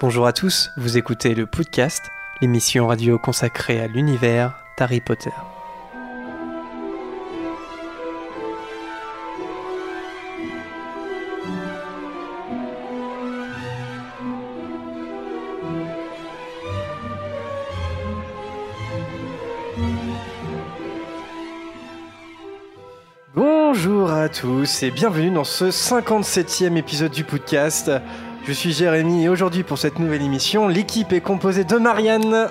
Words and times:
Bonjour 0.00 0.28
à 0.28 0.32
tous, 0.32 0.70
vous 0.76 0.96
écoutez 0.96 1.34
le 1.34 1.44
podcast, 1.44 2.12
l'émission 2.40 2.86
radio 2.86 3.18
consacrée 3.18 3.80
à 3.80 3.88
l'univers 3.88 4.54
d'Harry 4.78 5.00
Potter. 5.00 5.32
Bonjour 23.34 24.12
à 24.12 24.28
tous 24.28 24.84
et 24.84 24.92
bienvenue 24.92 25.32
dans 25.32 25.42
ce 25.42 25.64
57e 25.64 26.76
épisode 26.76 27.10
du 27.10 27.24
podcast. 27.24 27.90
Je 28.48 28.54
suis 28.54 28.72
Jérémy 28.72 29.24
et 29.24 29.28
aujourd'hui 29.28 29.62
pour 29.62 29.76
cette 29.76 29.98
nouvelle 29.98 30.22
émission, 30.22 30.68
l'équipe 30.68 31.12
est 31.12 31.20
composée 31.20 31.64
de 31.64 31.76
Marianne, 31.76 32.48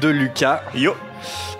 de 0.00 0.08
Lucas, 0.08 0.62
Yo 0.72 0.92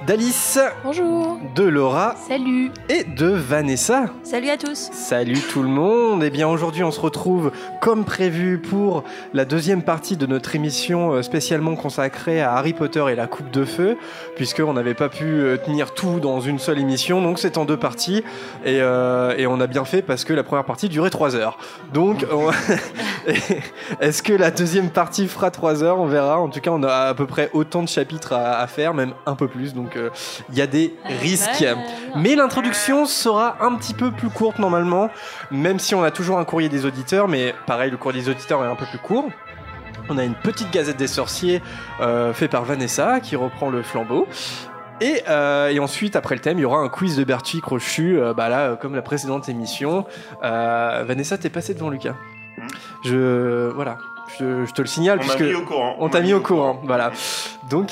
d'Alice, 0.06 0.60
Bonjour. 0.84 1.40
de 1.56 1.64
Laura 1.64 2.14
Salut. 2.28 2.70
et 2.88 3.02
de 3.02 3.26
Vanessa. 3.26 4.04
Salut 4.28 4.50
à 4.50 4.56
tous. 4.56 4.88
Salut 4.92 5.38
tout 5.52 5.62
le 5.62 5.68
monde. 5.68 6.24
Et 6.24 6.30
bien 6.30 6.48
aujourd'hui, 6.48 6.82
on 6.82 6.90
se 6.90 6.98
retrouve 6.98 7.52
comme 7.80 8.04
prévu 8.04 8.58
pour 8.58 9.04
la 9.32 9.44
deuxième 9.44 9.82
partie 9.82 10.16
de 10.16 10.26
notre 10.26 10.56
émission 10.56 11.12
euh, 11.12 11.22
spécialement 11.22 11.76
consacrée 11.76 12.40
à 12.42 12.54
Harry 12.54 12.72
Potter 12.72 13.04
et 13.08 13.14
la 13.14 13.28
Coupe 13.28 13.52
de 13.52 13.64
Feu, 13.64 13.96
puisqu'on 14.34 14.72
n'avait 14.72 14.94
pas 14.94 15.08
pu 15.08 15.24
euh, 15.26 15.56
tenir 15.58 15.94
tout 15.94 16.18
dans 16.18 16.40
une 16.40 16.58
seule 16.58 16.80
émission, 16.80 17.22
donc 17.22 17.38
c'est 17.38 17.56
en 17.56 17.64
deux 17.64 17.76
parties. 17.76 18.24
Et, 18.64 18.80
euh, 18.80 19.32
et 19.38 19.46
on 19.46 19.60
a 19.60 19.68
bien 19.68 19.84
fait 19.84 20.02
parce 20.02 20.24
que 20.24 20.32
la 20.32 20.42
première 20.42 20.64
partie 20.64 20.88
durait 20.88 21.10
trois 21.10 21.36
heures. 21.36 21.56
Donc, 21.94 22.26
on- 22.32 22.50
est-ce 24.00 24.24
que 24.24 24.32
la 24.32 24.50
deuxième 24.50 24.90
partie 24.90 25.28
fera 25.28 25.52
trois 25.52 25.84
heures? 25.84 26.00
On 26.00 26.06
verra. 26.06 26.40
En 26.40 26.48
tout 26.48 26.60
cas, 26.60 26.72
on 26.72 26.82
a 26.82 26.92
à 26.92 27.14
peu 27.14 27.26
près 27.26 27.48
autant 27.52 27.84
de 27.84 27.88
chapitres 27.88 28.32
à, 28.32 28.58
à 28.58 28.66
faire, 28.66 28.92
même 28.92 29.12
un 29.26 29.36
peu 29.36 29.46
plus. 29.46 29.72
Donc, 29.72 29.96
euh, 29.96 30.10
il 30.50 30.58
y 30.58 30.62
a 30.62 30.66
des 30.66 30.94
risques. 31.22 31.64
Mais 32.16 32.34
l'introduction 32.34 33.06
sera 33.06 33.56
un 33.64 33.76
petit 33.76 33.94
peu 33.94 34.10
plus 34.16 34.30
courte 34.30 34.58
normalement, 34.58 35.10
même 35.50 35.78
si 35.78 35.94
on 35.94 36.02
a 36.02 36.10
toujours 36.10 36.38
un 36.38 36.44
courrier 36.44 36.68
des 36.68 36.84
auditeurs, 36.86 37.28
mais 37.28 37.54
pareil, 37.66 37.90
le 37.90 37.96
courrier 37.96 38.20
des 38.22 38.28
auditeurs 38.28 38.64
est 38.64 38.68
un 38.68 38.74
peu 38.76 38.86
plus 38.86 38.98
court. 38.98 39.28
On 40.08 40.18
a 40.18 40.24
une 40.24 40.34
petite 40.34 40.70
gazette 40.72 40.96
des 40.96 41.08
sorciers 41.08 41.62
euh, 42.00 42.32
fait 42.32 42.48
par 42.48 42.64
Vanessa 42.64 43.20
qui 43.20 43.34
reprend 43.36 43.70
le 43.70 43.82
flambeau. 43.82 44.26
Et, 45.00 45.22
euh, 45.28 45.68
et 45.68 45.78
ensuite, 45.78 46.16
après 46.16 46.34
le 46.36 46.40
thème, 46.40 46.58
il 46.58 46.62
y 46.62 46.64
aura 46.64 46.78
un 46.78 46.88
quiz 46.88 47.16
de 47.16 47.24
Bertie 47.24 47.60
Crochu, 47.60 48.18
euh, 48.18 48.32
bah 48.32 48.48
là, 48.48 48.60
euh, 48.60 48.76
comme 48.76 48.94
la 48.94 49.02
précédente 49.02 49.48
émission. 49.48 50.06
Euh, 50.42 51.04
Vanessa, 51.06 51.36
t'es 51.36 51.50
passé 51.50 51.74
devant 51.74 51.90
Lucas. 51.90 52.14
Je, 53.04 53.68
voilà, 53.74 53.98
je, 54.38 54.64
je 54.64 54.72
te 54.72 54.80
le 54.80 54.88
signale 54.88 55.18
On 55.18 55.22
puisque 55.22 55.40
mis 55.40 55.54
au 55.54 55.62
courant. 55.64 55.96
on 55.98 56.08
t'a 56.08 56.20
mis 56.20 56.32
au 56.32 56.40
courant. 56.40 56.80
Voilà. 56.84 57.10
Donc, 57.68 57.90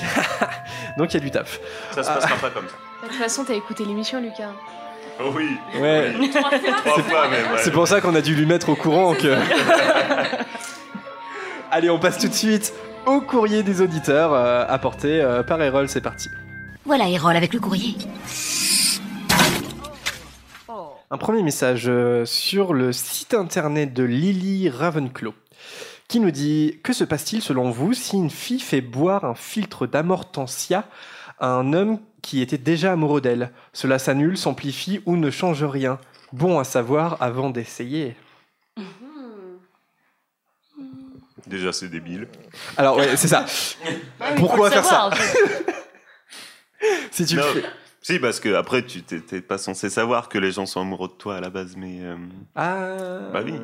donc 0.98 1.12
il 1.12 1.14
y 1.14 1.17
a 1.19 1.20
du 1.20 1.30
taf. 1.30 1.61
Ça 1.91 2.02
se 2.02 2.08
passera 2.08 2.36
pas 2.36 2.50
comme 2.50 2.67
ça. 2.69 2.75
De 3.02 3.08
toute 3.08 3.19
façon, 3.19 3.45
t'as 3.45 3.55
écouté 3.55 3.84
l'émission, 3.84 4.20
Lucas. 4.20 4.52
Oh 5.20 5.30
oui, 5.34 5.56
Ouais. 5.80 6.12
trois 6.32 7.02
fois 7.02 7.28
même. 7.28 7.52
ouais. 7.52 7.58
C'est 7.58 7.70
pour 7.70 7.86
ça 7.86 8.00
qu'on 8.00 8.14
a 8.14 8.20
dû 8.20 8.34
lui 8.34 8.46
mettre 8.46 8.70
au 8.70 8.76
courant 8.76 9.14
que. 9.14 9.28
Allez, 11.70 11.90
on 11.90 11.98
passe 11.98 12.18
tout 12.18 12.28
de 12.28 12.34
suite 12.34 12.72
au 13.06 13.20
courrier 13.20 13.62
des 13.62 13.80
auditeurs 13.80 14.32
euh, 14.32 14.64
apporté 14.68 15.20
euh, 15.20 15.42
par 15.42 15.60
Erol. 15.62 15.88
C'est 15.88 16.00
parti. 16.00 16.28
Voilà 16.84 17.08
Erol 17.08 17.36
avec 17.36 17.54
le 17.54 17.60
courrier. 17.60 17.94
Un 21.10 21.18
premier 21.18 21.42
message 21.42 21.84
euh, 21.86 22.24
sur 22.24 22.72
le 22.72 22.92
site 22.92 23.34
internet 23.34 23.92
de 23.92 24.02
Lily 24.02 24.68
Ravenclaw 24.68 25.32
qui 26.08 26.18
nous 26.18 26.33
dit 26.33 26.80
Que 26.83 26.92
se 26.92 27.05
passe-t-il 27.05 27.40
selon 27.40 27.70
vous 27.70 27.94
si 27.94 28.16
une 28.16 28.30
fille 28.30 28.58
fait 28.60 28.80
boire 28.80 29.24
un 29.24 29.34
filtre 29.34 29.86
d'amortensia 29.86 30.84
à 31.39 31.48
un 31.50 31.72
homme 31.72 31.98
qui 32.24 32.40
était 32.40 32.58
déjà 32.58 32.92
amoureux 32.92 33.20
d'elle 33.20 33.51
Cela 33.74 33.98
s'annule, 33.98 34.36
s'amplifie 34.39 35.01
ou 35.07 35.17
ne 35.17 35.30
change 35.30 35.62
rien 35.62 35.98
Bon 36.33 36.58
à 36.58 36.64
savoir 36.64 37.17
avant 37.23 37.51
d'essayer. 37.51 38.17
Déjà, 41.46 41.73
c'est 41.73 41.89
débile. 41.89 42.27
Alors, 42.77 42.96
ouais, 42.96 43.17
c'est 43.17 43.29
ça. 43.29 43.45
Pourquoi 44.36 44.70
faire 44.70 44.84
ça 44.84 45.11
Si 47.11 47.27
tu 47.27 47.36
le 47.36 47.42
Non, 47.42 47.48
fais. 47.52 47.64
Si, 48.01 48.18
parce 48.18 48.40
que 48.40 48.55
après, 48.55 48.84
tu 48.84 49.02
t'es 49.02 49.20
t'es 49.20 49.40
pas 49.40 49.57
censé 49.58 49.89
savoir 49.90 50.29
que 50.29 50.39
les 50.39 50.52
gens 50.52 50.67
sont 50.67 50.80
amoureux 50.80 51.08
de 51.08 51.13
toi 51.14 51.36
à 51.36 51.40
la 51.40 51.51
base, 51.51 51.77
mais. 51.77 51.98
euh, 52.02 52.17
Ah. 52.55 52.96
Bah 53.33 53.42
oui. 53.45 53.55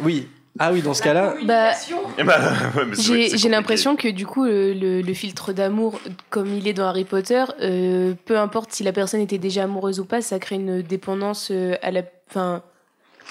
Oui. 0.00 0.28
Ah 0.58 0.70
oui, 0.72 0.82
dans 0.82 0.94
ce 0.94 1.02
cas-là. 1.02 1.34
Bah, 1.44 1.72
j'ai 3.36 3.48
l'impression 3.48 3.96
que 3.96 4.08
du 4.08 4.24
coup, 4.26 4.44
le, 4.44 4.72
le- 4.72 5.00
le 5.02 5.14
filtre 5.14 5.52
d'amour, 5.52 6.00
comme 6.30 6.54
il 6.54 6.68
est 6.68 6.72
dans 6.74 6.86
Harry 6.86 7.04
Potter, 7.04 7.44
euh, 7.60 8.14
peu 8.24 8.38
importe 8.38 8.72
si 8.72 8.84
la 8.84 8.92
personne 8.92 9.20
était 9.20 9.38
déjà 9.38 9.64
amoureuse 9.64 9.98
ou 10.00 10.04
pas, 10.04 10.20
ça 10.22 10.38
crée 10.38 10.54
une 10.56 10.80
dépendance 10.82 11.48
euh, 11.50 11.74
à 11.82 11.90
la, 11.90 12.02
enfin, 12.30 12.62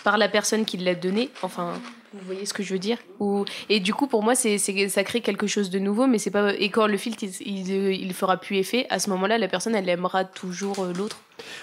par 0.03 0.17
la 0.17 0.27
personne 0.27 0.65
qui 0.65 0.75
l'a 0.77 0.95
donné. 0.95 1.29
Enfin, 1.43 1.73
vous 2.13 2.25
voyez 2.25 2.45
ce 2.45 2.53
que 2.53 2.63
je 2.63 2.73
veux 2.73 2.79
dire 2.79 2.97
Ou 3.19 3.45
et 3.69 3.79
du 3.79 3.93
coup, 3.93 4.07
pour 4.07 4.23
moi, 4.23 4.35
c'est 4.35 4.57
c'est- 4.57 4.87
ça 4.89 5.03
crée 5.03 5.21
quelque 5.21 5.47
chose 5.47 5.69
de 5.69 5.79
nouveau, 5.79 6.05
mais 6.07 6.17
c'est 6.19 6.31
pas. 6.31 6.53
Et 6.55 6.69
quand 6.69 6.87
le 6.87 6.97
filtre, 6.97 7.23
il, 7.23 7.31
il, 7.69 7.69
il 8.01 8.13
fera 8.13 8.37
plus 8.37 8.57
effet, 8.57 8.85
à 8.89 8.99
ce 8.99 9.09
moment-là, 9.09 9.37
la 9.37 9.47
personne, 9.47 9.75
elle 9.75 9.89
aimera 9.89 10.23
toujours 10.25 10.79
euh, 10.83 10.93
l'autre. 10.93 11.17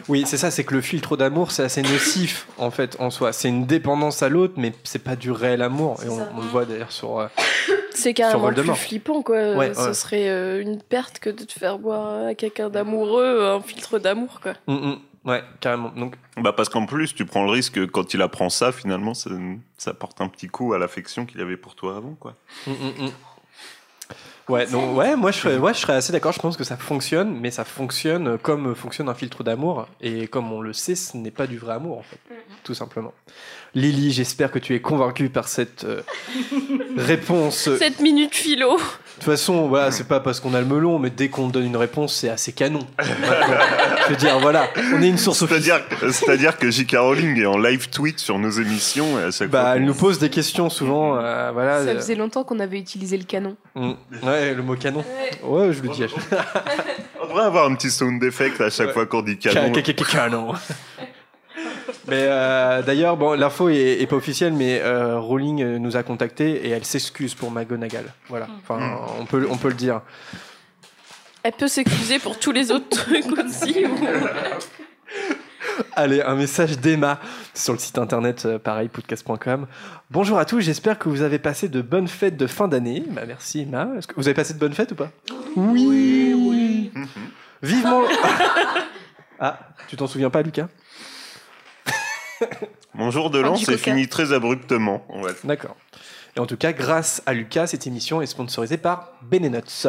Oui, 0.09 0.25
c'est 0.27 0.37
ça, 0.37 0.51
c'est 0.51 0.65
que 0.65 0.75
le 0.75 0.81
filtre 0.81 1.17
d'amour, 1.17 1.53
c'est 1.53 1.63
assez 1.63 1.83
nocif, 1.83 2.49
en 2.59 2.71
fait, 2.71 2.97
en 2.99 3.11
soi. 3.11 3.33
C'est 3.33 3.49
une 3.49 3.67
dépendance 3.67 4.23
à 4.23 4.29
l'autre, 4.29 4.55
mais 4.57 4.73
c'est 4.85 5.03
pas 5.05 5.15
du 5.17 5.31
réel 5.31 5.63
amour. 5.63 6.01
Et 6.05 6.09
on, 6.09 6.19
on 6.37 6.41
le 6.41 6.47
voit 6.49 6.65
d'ailleurs 6.65 6.91
sur. 6.93 7.21
euh, 7.21 7.27
C'est 7.95 8.13
carrément 8.15 8.53
plus 8.53 8.75
flippant, 8.75 9.23
quoi. 9.23 9.55
Ouais, 9.55 9.73
Ce 9.75 9.81
ouais. 9.89 9.95
serait 9.95 10.29
euh, 10.29 10.61
une 10.61 10.81
perte 10.83 11.19
que 11.21 11.31
de 11.31 11.45
te 11.45 11.53
faire 11.53 11.79
boire 11.79 12.27
à 12.29 12.35
quelqu'un 12.35 12.69
d'amoureux 12.71 13.45
un 13.45 13.61
filtre 13.61 13.99
d'amour, 13.99 14.41
quoi. 14.43 14.55
hum, 14.67 14.77
hum. 14.85 14.99
Ouais, 15.25 15.43
carrément. 15.61 15.91
Donc, 15.91 16.17
Bah, 16.39 16.53
parce 16.53 16.69
qu'en 16.69 16.87
plus, 16.87 17.15
tu 17.15 17.27
prends 17.27 17.45
le 17.45 17.51
risque 17.51 17.75
que 17.75 17.85
quand 17.85 18.15
il 18.15 18.23
apprend 18.23 18.49
ça, 18.49 18.73
finalement, 18.73 19.13
ça, 19.15 19.31
ça 19.77 19.93
porte 19.93 20.21
un 20.21 20.29
petit 20.29 20.49
coup 20.49 20.73
à 20.73 20.79
l'affection 20.79 21.27
qu'il 21.27 21.41
avait 21.41 21.59
pour 21.59 21.75
toi 21.75 21.97
avant, 21.97 22.15
quoi. 22.15 22.35
hum, 22.67 22.75
hum, 22.81 23.05
hum. 23.07 23.11
Ouais, 24.49 24.67
donc, 24.67 24.97
ouais, 24.97 25.15
moi 25.15 25.31
je 25.31 25.39
serais, 25.39 25.59
ouais, 25.59 25.73
je 25.73 25.79
serais 25.79 25.93
assez 25.93 26.13
d'accord. 26.13 26.33
Je 26.33 26.41
pense 26.41 26.57
que 26.57 26.65
ça 26.65 26.77
fonctionne, 26.77 27.39
mais 27.39 27.53
ça 27.53 27.65
fonctionne 27.65 28.37
comme 28.39 28.75
fonctionne 28.75 29.09
un 29.09 29.15
filtre 29.15 29.45
d'amour. 29.45 29.87
Et 30.01 30.27
comme 30.27 30.51
on 30.53 30.61
le 30.61 30.73
sait, 30.73 30.97
ce 30.97 31.17
n'est 31.17 31.31
pas 31.31 31.47
du 31.47 31.57
vrai 31.59 31.75
amour, 31.75 31.99
en 31.99 32.03
fait. 32.03 32.19
Tout 32.65 32.75
simplement. 32.75 33.15
Lily, 33.77 34.11
j'espère 34.11 34.51
que 34.51 34.59
tu 34.59 34.75
es 34.75 34.81
convaincue 34.81 35.29
par 35.29 35.47
cette 35.47 35.85
euh, 35.85 36.03
réponse. 36.97 37.69
De 37.69 37.77
7 37.77 38.01
minutes 38.01 38.35
philo. 38.35 38.77
Toute 39.21 39.31
façon, 39.31 39.69
voilà, 39.69 39.91
c'est 39.91 40.09
pas 40.09 40.21
parce 40.21 40.41
qu'on 40.41 40.55
a 40.55 40.61
le 40.61 40.67
melon, 40.67 40.99
mais 40.99 41.11
dès 41.11 41.29
qu'on 41.29 41.49
donne 41.49 41.65
une 41.67 41.77
réponse, 41.77 42.15
c'est 42.15 42.29
assez 42.29 42.53
canon. 42.53 42.81
je 43.03 44.11
veux 44.11 44.17
dire, 44.17 44.39
voilà, 44.41 44.69
on 44.95 45.03
est 45.03 45.09
une 45.09 45.19
source 45.19 45.43
officielle. 45.43 45.83
C'est-à-dire 46.11 46.57
que 46.59 46.71
J.K. 46.71 46.97
Rowling 46.99 47.41
est 47.41 47.47
en 47.47 47.59
live 47.59 47.89
tweet 47.91 48.19
sur 48.19 48.39
nos 48.39 48.51
émissions 48.51 49.19
et 49.21 49.25
à 49.25 49.31
chaque 49.31 49.51
Bah, 49.51 49.61
fois. 49.63 49.77
elle 49.77 49.85
nous 49.85 49.95
pose 49.95 50.19
des 50.19 50.31
questions 50.31 50.71
souvent, 50.71 51.17
euh, 51.17 51.51
voilà. 51.53 51.85
Ça 51.85 51.91
euh, 51.91 51.97
faisait 51.97 52.15
longtemps 52.15 52.45
qu'on 52.45 52.61
avait 52.61 52.79
utilisé 52.79 53.17
le 53.17 53.25
canon. 53.25 53.57
mm. 53.75 53.93
Ouais, 54.23 54.55
le 54.55 54.63
mot 54.63 54.75
canon. 54.77 55.05
Ouais, 55.45 55.73
je 55.73 55.83
le 55.83 55.89
dis. 55.91 56.05
On 57.23 57.27
devrait 57.27 57.45
avoir 57.45 57.67
un 57.67 57.75
petit 57.75 57.91
sound 57.91 58.23
effect 58.25 58.61
à 58.61 58.71
chaque 58.71 58.89
Ouais. 58.89 58.93
fois 58.93 59.07
qu'on 59.07 59.23
dit 59.23 59.37
Ca- 59.41 59.53
canon. 59.53 59.75
ca- 59.75 59.83
ca- 59.85 59.93
ca- 59.97 60.05
Canon. 60.05 60.53
Mais 62.09 62.25
euh, 62.29 62.83
d'ailleurs, 62.83 63.17
bon, 63.17 63.39
l'info 63.39 63.69
est, 63.69 64.01
est 64.01 64.07
pas 64.07 64.17
officielle, 64.17 64.53
mais 64.53 64.81
euh, 64.83 65.19
Rowling 65.19 65.77
nous 65.79 65.97
a 65.97 66.03
contactés 66.03 66.67
et 66.67 66.71
elle 66.71 66.85
s'excuse 66.85 67.35
pour 67.35 67.51
McGonagall. 67.51 68.07
Voilà, 68.29 68.49
enfin, 68.63 68.99
on 69.19 69.27
peut, 69.27 69.47
on 69.51 69.57
peut 69.57 69.69
le 69.69 69.75
dire. 69.75 70.01
Elle 71.43 71.53
peut 71.53 71.69
s'excuser 71.69 72.19
pour 72.19 72.39
tous 72.39 72.53
les 72.53 72.71
autres 72.71 72.89
trucs 72.91 73.27
aussi. 73.39 73.85
ou- 73.87 74.07
Allez, 75.97 76.21
un 76.23 76.35
message 76.35 76.79
d'Emma 76.79 77.19
sur 77.55 77.73
le 77.73 77.79
site 77.79 77.97
internet, 77.99 78.45
euh, 78.45 78.59
pareil, 78.59 78.89
podcast.com. 78.89 79.67
Bonjour 80.11 80.39
à 80.39 80.45
tous, 80.45 80.61
j'espère 80.61 80.99
que 80.99 81.09
vous 81.09 81.23
avez 81.23 81.39
passé 81.39 81.69
de 81.69 81.81
bonnes 81.81 82.09
fêtes 82.09 82.37
de 82.37 82.47
fin 82.47 82.69
d'année. 82.69 83.03
Bah, 83.09 83.23
merci 83.27 83.61
Emma. 83.63 83.89
Est-ce 83.97 84.07
que 84.07 84.15
vous 84.17 84.29
avez 84.29 84.35
passé 84.35 84.53
de 84.55 84.59
bonnes 84.59 84.75
fêtes 84.75 84.93
ou 84.93 84.95
pas? 84.95 85.11
Oui, 85.57 86.35
oui. 86.37 86.91
Vivement. 87.63 88.03
ah, 89.41 89.59
tu 89.89 89.97
t'en 89.97 90.07
souviens 90.07 90.31
pas, 90.31 90.43
Lucas? 90.43 90.69
Mon 92.95 93.11
jour 93.11 93.31
de 93.31 93.39
l'an 93.39 93.57
s'est 93.57 93.79
fini 93.79 94.09
très 94.09 94.33
abruptement. 94.33 95.05
en 95.09 95.23
fait. 95.23 95.47
D'accord. 95.47 95.77
Et 96.37 96.41
en 96.41 96.47
tout 96.47 96.57
cas, 96.57 96.73
grâce 96.73 97.23
à 97.27 97.35
Lucas, 97.35 97.67
cette 97.67 97.89
émission 97.89 98.23
est 98.23 98.27
sponsorisée 98.27 98.77
par 98.77 99.13
Benenuts. 99.23 99.89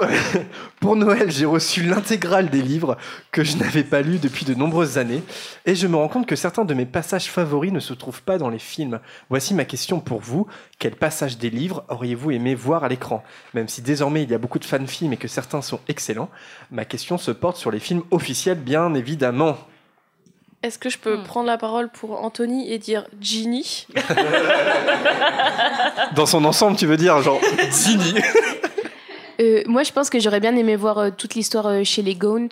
Pour 0.80 0.96
Noël, 0.96 1.30
j'ai 1.30 1.44
reçu 1.44 1.84
l'intégrale 1.84 2.50
des 2.50 2.62
livres 2.62 2.96
que 3.30 3.44
je 3.44 3.56
n'avais 3.58 3.84
pas 3.84 4.02
lus 4.02 4.18
depuis 4.18 4.44
de 4.44 4.54
nombreuses 4.54 4.98
années. 4.98 5.22
Et 5.66 5.76
je 5.76 5.86
me 5.86 5.96
rends 5.96 6.08
compte 6.08 6.26
que 6.26 6.34
certains 6.34 6.64
de 6.64 6.74
mes 6.74 6.86
passages 6.86 7.30
favoris 7.30 7.72
ne 7.72 7.78
se 7.78 7.94
trouvent 7.94 8.22
pas 8.22 8.38
dans 8.38 8.48
les 8.50 8.58
films. 8.58 8.98
Voici 9.30 9.54
ma 9.54 9.64
question 9.64 10.00
pour 10.00 10.20
vous. 10.20 10.48
Quel 10.80 10.96
passage 10.96 11.38
des 11.38 11.50
livres 11.50 11.84
auriez-vous 11.88 12.32
aimé 12.32 12.56
voir 12.56 12.82
à 12.82 12.88
l'écran? 12.88 13.22
Même 13.54 13.68
si 13.68 13.82
désormais 13.82 14.24
il 14.24 14.30
y 14.30 14.34
a 14.34 14.38
beaucoup 14.38 14.58
de 14.58 14.64
fan-films 14.64 15.12
et 15.12 15.16
que 15.16 15.28
certains 15.28 15.62
sont 15.62 15.78
excellents, 15.86 16.30
ma 16.72 16.84
question 16.84 17.18
se 17.18 17.30
porte 17.30 17.56
sur 17.56 17.70
les 17.70 17.78
films 17.78 18.02
officiels, 18.10 18.58
bien 18.58 18.94
évidemment. 18.94 19.56
Est-ce 20.62 20.78
que 20.78 20.88
je 20.90 20.98
peux 20.98 21.16
Hmm. 21.16 21.22
prendre 21.24 21.46
la 21.46 21.58
parole 21.58 21.88
pour 21.88 22.22
Anthony 22.22 22.70
et 22.72 22.78
dire 22.78 23.04
Ginny? 23.20 23.86
Dans 26.14 26.26
son 26.26 26.44
ensemble, 26.44 26.76
tu 26.76 26.86
veux 26.86 26.96
dire, 26.96 27.20
genre, 27.22 27.40
Zini. 27.70 28.14
Euh, 29.40 29.62
moi, 29.66 29.82
je 29.82 29.92
pense 29.92 30.10
que 30.10 30.20
j'aurais 30.20 30.40
bien 30.40 30.54
aimé 30.56 30.76
voir 30.76 30.98
euh, 30.98 31.10
toute 31.16 31.34
l'histoire 31.34 31.66
euh, 31.66 31.84
chez 31.84 32.02
les 32.02 32.14
Gaunt. 32.14 32.48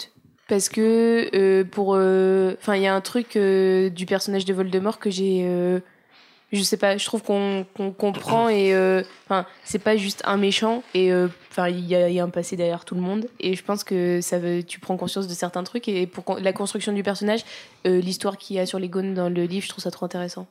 Parce 0.48 0.68
que, 0.68 1.28
euh, 1.34 1.62
pour. 1.64 1.90
Enfin, 1.90 2.74
il 2.74 2.82
y 2.82 2.86
a 2.88 2.94
un 2.94 3.00
truc 3.00 3.36
euh, 3.36 3.88
du 3.90 4.06
personnage 4.06 4.44
de 4.44 4.52
Voldemort 4.52 4.98
que 4.98 5.08
j'ai. 5.10 5.46
Euh, 6.52 6.56
je 6.56 6.62
sais 6.62 6.76
pas, 6.76 6.96
je 6.96 7.04
trouve 7.04 7.22
qu'on 7.22 7.64
comprend 7.96 8.48
et. 8.48 8.74
euh, 8.74 9.02
Enfin, 9.26 9.46
c'est 9.64 9.78
pas 9.78 9.96
juste 9.96 10.22
un 10.24 10.36
méchant. 10.36 10.82
Et. 10.94 11.12
euh, 11.12 11.28
Enfin, 11.52 11.68
il 11.68 11.84
y, 11.84 11.96
a- 11.96 12.08
il 12.08 12.14
y 12.14 12.20
a 12.20 12.22
un 12.24 12.28
passé 12.28 12.54
derrière 12.56 12.84
tout 12.84 12.94
le 12.94 13.00
monde. 13.00 13.26
Et 13.40 13.56
je 13.56 13.64
pense 13.64 13.82
que 13.82 14.20
ça 14.20 14.38
veut, 14.38 14.62
tu 14.62 14.78
prends 14.78 14.96
conscience 14.96 15.26
de 15.26 15.34
certains 15.34 15.64
trucs. 15.64 15.88
Et 15.88 16.06
pour 16.06 16.22
con- 16.22 16.36
la 16.40 16.52
construction 16.52 16.92
du 16.92 17.02
personnage, 17.02 17.40
euh, 17.88 18.00
l'histoire 18.00 18.36
qu'il 18.38 18.54
y 18.54 18.60
a 18.60 18.66
sur 18.66 18.78
les 18.78 18.88
Gaunt 18.88 19.14
dans 19.14 19.28
le 19.28 19.42
livre, 19.46 19.64
je 19.64 19.68
trouve 19.68 19.82
ça 19.82 19.90
trop 19.90 20.06
intéressant. 20.06 20.46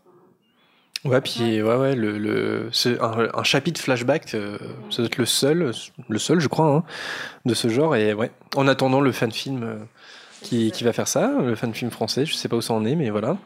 Ouais, 1.05 1.21
puis 1.21 1.61
ouais, 1.61 1.75
ouais, 1.77 1.95
le, 1.95 2.17
le, 2.17 2.69
c'est 2.73 2.99
un, 2.99 3.29
un 3.33 3.43
chapitre 3.43 3.79
flashback, 3.79 4.33
euh, 4.35 4.57
ça 4.89 4.97
doit 4.97 5.05
être 5.05 5.17
le 5.17 5.25
seul, 5.25 5.71
le 6.09 6.19
seul, 6.19 6.41
je 6.41 6.49
crois, 6.49 6.65
hein, 6.67 6.83
de 7.45 7.53
ce 7.53 7.69
genre. 7.69 7.95
Et 7.95 8.13
ouais, 8.13 8.31
en 8.57 8.67
attendant 8.67 8.99
le 8.99 9.13
fan 9.13 9.31
film 9.31 9.63
euh, 9.63 9.75
qui, 10.41 10.71
qui 10.71 10.83
va 10.83 10.91
faire 10.91 11.07
ça, 11.07 11.31
le 11.41 11.55
fan 11.55 11.73
film 11.73 11.91
français, 11.91 12.25
je 12.25 12.33
sais 12.33 12.49
pas 12.49 12.57
où 12.57 12.61
ça 12.61 12.73
en 12.73 12.83
est, 12.83 12.95
mais 12.95 13.09
voilà. 13.09 13.37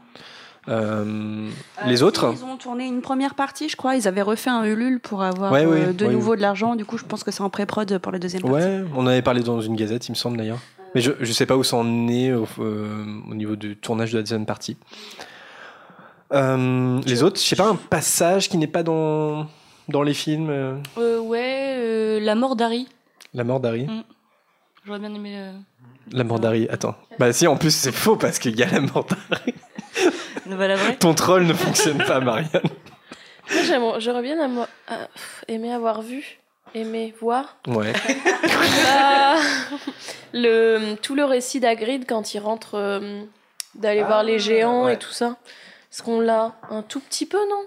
Euh, 0.70 1.50
les 1.86 2.02
Euh, 2.04 2.06
autres 2.06 2.34
Ils 2.38 2.44
ont 2.46 2.56
tourné 2.58 2.86
une 2.86 3.02
première 3.02 3.36
partie, 3.36 3.68
je 3.70 3.76
crois. 3.76 3.96
Ils 3.96 4.08
avaient 4.08 4.22
refait 4.22 4.50
un 4.50 4.64
Ulule 4.64 5.00
pour 5.00 5.22
avoir 5.24 5.52
Ouais, 5.52 5.66
euh, 5.66 5.88
ouais, 5.88 5.94
de 5.94 6.06
ouais, 6.06 6.12
nouveau 6.14 6.36
de 6.36 6.42
l'argent. 6.42 6.76
Du 6.76 6.86
coup, 6.86 6.98
je 6.98 7.04
pense 7.06 7.24
que 7.24 7.32
c'est 7.32 7.42
en 7.42 7.50
pré-prod 7.50 7.98
pour 8.00 8.12
la 8.12 8.20
deuxième 8.20 8.44
partie. 8.44 8.56
Ouais, 8.56 8.84
on 8.96 9.06
avait 9.08 9.22
parlé 9.22 9.42
dans 9.42 9.60
une 9.62 9.76
gazette, 9.76 10.08
il 10.08 10.12
me 10.12 10.16
semble 10.16 10.38
d'ailleurs. 10.38 10.60
Mais 10.96 11.02
je, 11.02 11.12
je 11.20 11.32
sais 11.34 11.46
pas 11.46 11.58
où 11.58 11.64
ça 11.64 11.76
en 11.78 12.08
est 12.08 12.32
au, 12.34 12.48
euh, 12.60 13.04
au 13.30 13.34
niveau 13.36 13.56
du 13.56 13.76
tournage 13.76 14.12
de 14.12 14.18
la 14.18 14.22
deuxième 14.24 14.46
partie. 14.46 14.78
Euh, 16.34 17.00
les 17.06 17.24
autres, 17.24 17.40
je 17.40 17.46
sais 17.46 17.56
pas, 17.56 17.68
un 17.68 17.76
passage 17.76 18.50
qui 18.50 18.58
n'est 18.58 18.68
pas 18.68 18.84
dans, 18.84 19.48
dans 19.90 20.02
les 20.02 20.14
films, 20.14 20.48
ouais, 20.50 21.76
euh, 21.78 22.20
la 22.20 22.36
mort 22.36 22.56
d'Harry. 22.56 22.88
La 23.34 23.44
mort 23.44 23.60
d'Harry. 23.60 23.88
J'aurais 24.86 25.00
bien 25.00 25.14
aimé. 25.14 25.34
euh, 25.38 25.52
La 26.12 26.24
mort 26.24 26.40
d'Harry, 26.40 26.68
attends. 26.70 26.96
Bah 27.20 27.32
si, 27.34 27.48
en 27.48 27.56
plus 27.58 27.72
c'est 27.74 27.92
faux 27.92 28.16
parce 28.16 28.40
qu'il 28.40 28.56
y 28.58 28.64
a 28.64 28.70
la 28.70 28.80
mort 28.82 29.06
d'Harry. 29.06 29.54
La 30.46 30.56
vraie. 30.76 30.96
Ton 30.98 31.14
troll 31.14 31.44
ne 31.46 31.54
fonctionne 31.54 32.04
pas, 32.04 32.20
Marianne. 32.20 32.50
Moi, 33.52 33.62
j'aimerais- 33.64 34.00
j'aurais 34.02 34.22
bien 34.22 34.40
amo- 34.44 34.68
ah, 34.88 35.08
pff, 35.14 35.44
aimé 35.48 35.74
avoir 35.74 36.02
vu, 36.02 36.40
aimé 36.74 37.14
voir. 37.20 37.58
Ouais. 37.68 37.94
Ah, 38.88 39.38
le, 40.34 40.96
tout 41.02 41.16
le 41.16 41.26
récit 41.26 41.60
d'Agrid 41.60 42.06
quand 42.08 42.34
il 42.34 42.40
rentre 42.40 42.76
euh, 42.76 43.22
d'aller 43.76 44.04
voir 44.04 44.24
les 44.24 44.40
géants 44.40 44.86
ouais. 44.86 44.94
et 44.96 44.98
tout 44.98 45.12
ça. 45.12 45.38
Est-ce 45.92 46.02
qu'on 46.04 46.20
l'a 46.20 46.54
un 46.70 46.82
tout 46.82 47.00
petit 47.00 47.26
peu, 47.26 47.38
non? 47.50 47.64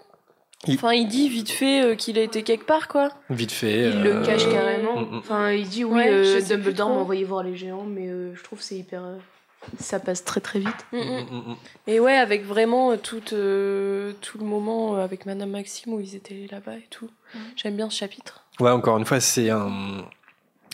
Il- 0.67 0.75
Enfin, 0.75 0.93
il 0.95 1.07
dit 1.07 1.29
vite 1.29 1.51
fait 1.51 1.83
euh, 1.83 1.95
qu'il 1.95 2.19
a 2.19 2.23
été 2.23 2.43
quelque 2.43 2.65
part, 2.67 2.89
quoi. 2.89 3.11
Vite 3.31 3.53
fait. 3.53 3.91
Il 3.91 4.07
euh, 4.07 4.21
le 4.21 4.27
cache 4.27 4.49
carrément. 4.51 4.97
mm, 5.01 5.15
mm. 5.15 5.19
Enfin, 5.19 5.51
il 5.53 5.69
dit 5.69 5.85
oui, 5.85 5.97
Ouais, 5.99 6.09
euh, 6.11 6.41
Dumbledore 6.41 6.89
m'a 6.89 6.95
envoyé 6.97 7.25
voir 7.25 7.43
les 7.45 7.55
géants, 7.57 7.85
mais 7.87 8.09
euh, 8.09 8.35
je 8.35 8.43
trouve 8.43 8.59
que 8.59 8.65
c'est 8.65 8.77
hyper. 8.77 9.03
Ça 9.79 10.01
passe 10.01 10.25
très 10.25 10.41
très 10.41 10.59
vite. 10.59 10.87
Mm, 10.93 10.99
mm. 10.99 11.51
Mm. 11.51 11.57
Et 11.87 12.01
ouais, 12.01 12.17
avec 12.17 12.45
vraiment 12.45 12.93
euh, 12.93 12.97
tout, 12.97 13.23
euh, 13.33 14.13
tout 14.21 14.39
le 14.39 14.45
moment 14.45 14.97
euh, 14.97 15.05
avec 15.05 15.27
Madame 15.27 15.51
Maxime 15.51 15.95
où 15.95 16.01
ils 16.01 16.15
étaient 16.15 16.47
là-bas 16.51 16.77
et 16.77 16.87
tout. 16.91 17.11
J'aime 17.57 17.77
bien 17.77 17.91
ce 17.91 17.97
chapitre. 17.97 18.45
Ouais, 18.61 18.71
encore 18.71 18.99
une 18.99 19.05
fois, 19.05 19.21
c'est 19.21 19.51
un. 19.51 20.05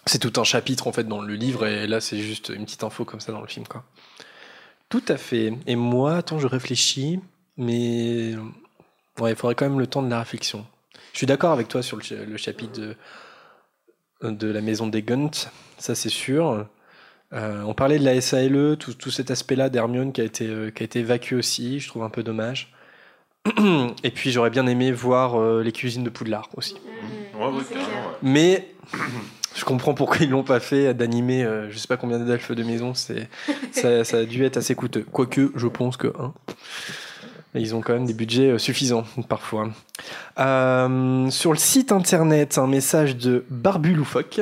C'est 0.07 0.19
tout 0.19 0.41
un 0.41 0.45
chapitre 0.45 0.89
en 0.89 0.93
fait 0.93 1.05
dans 1.05 1.23
le 1.23 1.35
livre 1.35 1.65
et 1.65 1.87
là 1.87 2.01
c'est 2.01 2.19
juste 2.19 2.49
une 2.49 2.65
petite 2.65 2.83
info 2.83 3.05
comme 3.05 3.21
ça 3.21 3.31
dans 3.31 3.41
le 3.41 3.47
film 3.47 3.69
quoi. 3.69 3.85
Tout 4.89 5.05
à 5.07 5.17
fait. 5.17 5.53
Et 5.69 5.77
moi, 5.77 6.17
attends, 6.17 6.41
je 6.41 6.49
réfléchis, 6.49 7.21
mais 7.57 8.35
ouais, 9.21 9.31
il 9.31 9.37
faudrait 9.37 9.55
quand 9.55 9.69
même 9.69 9.79
le 9.79 9.87
temps 9.87 10.03
de 10.03 10.11
la 10.11 10.19
réflexion. 10.19 10.67
Je 11.13 11.19
suis 11.19 11.27
d'accord 11.27 11.53
avec 11.53 11.69
toi 11.69 11.83
sur 11.83 11.99
le 12.11 12.37
chapitre 12.37 12.73
de, 12.81 12.97
de 14.23 14.49
la 14.49 14.61
maison 14.61 14.89
des 14.89 15.03
Gunt, 15.03 15.31
ça 15.79 15.95
c'est 15.95 16.09
sûr. 16.09 16.67
Euh, 17.33 17.63
on 17.63 17.75
parlait 17.75 17.99
de 17.99 18.05
la 18.05 18.21
SALE, 18.21 18.77
tout, 18.79 18.95
tout 18.95 19.11
cet 19.11 19.31
aspect-là 19.31 19.69
d'Hermione 19.71 20.13
qui 20.13 20.21
a 20.21 20.25
été 20.25 20.47
euh, 20.47 20.71
qui 20.71 20.83
a 20.83 20.85
été 20.85 21.01
évacué 21.01 21.37
aussi, 21.37 21.81
je 21.81 21.89
trouve 21.89 22.03
un 22.03 22.11
peu 22.11 22.23
dommage. 22.23 22.73
Et 24.05 24.11
puis 24.11 24.31
j'aurais 24.31 24.51
bien 24.51 24.67
aimé 24.67 24.93
voir 24.93 25.41
euh, 25.41 25.63
les 25.63 25.73
cuisines 25.73 26.05
de 26.05 26.11
Poudlard 26.11 26.49
aussi. 26.57 26.77
Ouais, 27.35 27.47
ouais, 27.47 27.63
carrément, 27.69 27.87
ouais. 27.87 28.17
Mais 28.23 28.69
je 29.55 29.65
comprends 29.65 29.95
pourquoi 29.95 30.19
ils 30.21 30.31
l'ont 30.31 30.43
pas 30.45 30.61
fait 30.61 30.95
d'animer 30.95 31.45
euh, 31.45 31.71
je 31.71 31.79
sais 31.79 31.89
pas 31.89 31.97
combien 31.97 32.19
d'elfes 32.19 32.53
de 32.53 32.63
maison 32.63 32.95
c'est 32.95 33.29
ça, 33.73 34.05
ça 34.05 34.19
a 34.19 34.25
dû 34.25 34.45
être 34.45 34.57
assez 34.57 34.75
coûteux 34.75 35.05
quoique 35.11 35.53
je 35.55 35.67
pense 35.67 35.97
que 35.97 36.09
hein, 36.19 36.33
ils 37.55 37.75
ont 37.75 37.81
quand 37.81 37.93
même 37.93 38.07
des 38.07 38.15
budgets 38.15 38.51
euh, 38.51 38.59
suffisants 38.59 39.05
parfois 39.29 39.71
Euh, 40.39 41.31
sur 41.31 41.53
le 41.53 41.59
site 41.59 41.93
internet 41.93 42.57
un 42.59 42.67
message 42.67 43.17
de 43.17 43.45
Barbu 43.51 43.95
Loufoque 43.95 44.41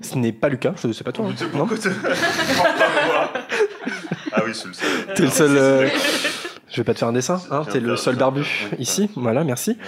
ce 0.00 0.16
n'est 0.16 0.32
pas 0.32 0.48
Lucas 0.48 0.74
je 0.82 0.92
sais 0.92 1.04
pas 1.04 1.12
toi 1.12 1.26
hein, 1.28 1.34
non 1.54 1.66
Ah 4.32 4.42
oui, 4.44 4.52
c'est 4.54 4.66
le 4.68 4.74
seul. 4.74 5.14
T'es 5.14 5.22
le 5.22 5.30
seul, 5.30 5.56
euh, 5.56 5.88
je 6.68 6.76
vais 6.76 6.84
pas 6.84 6.92
te 6.92 6.98
faire 6.98 7.08
un 7.08 7.12
dessin 7.12 7.40
hein, 7.50 7.62
t'es 7.70 7.80
le 7.80 7.96
seul 7.96 8.16
barbu 8.16 8.44
ici 8.78 9.08
voilà 9.16 9.44
merci 9.44 9.78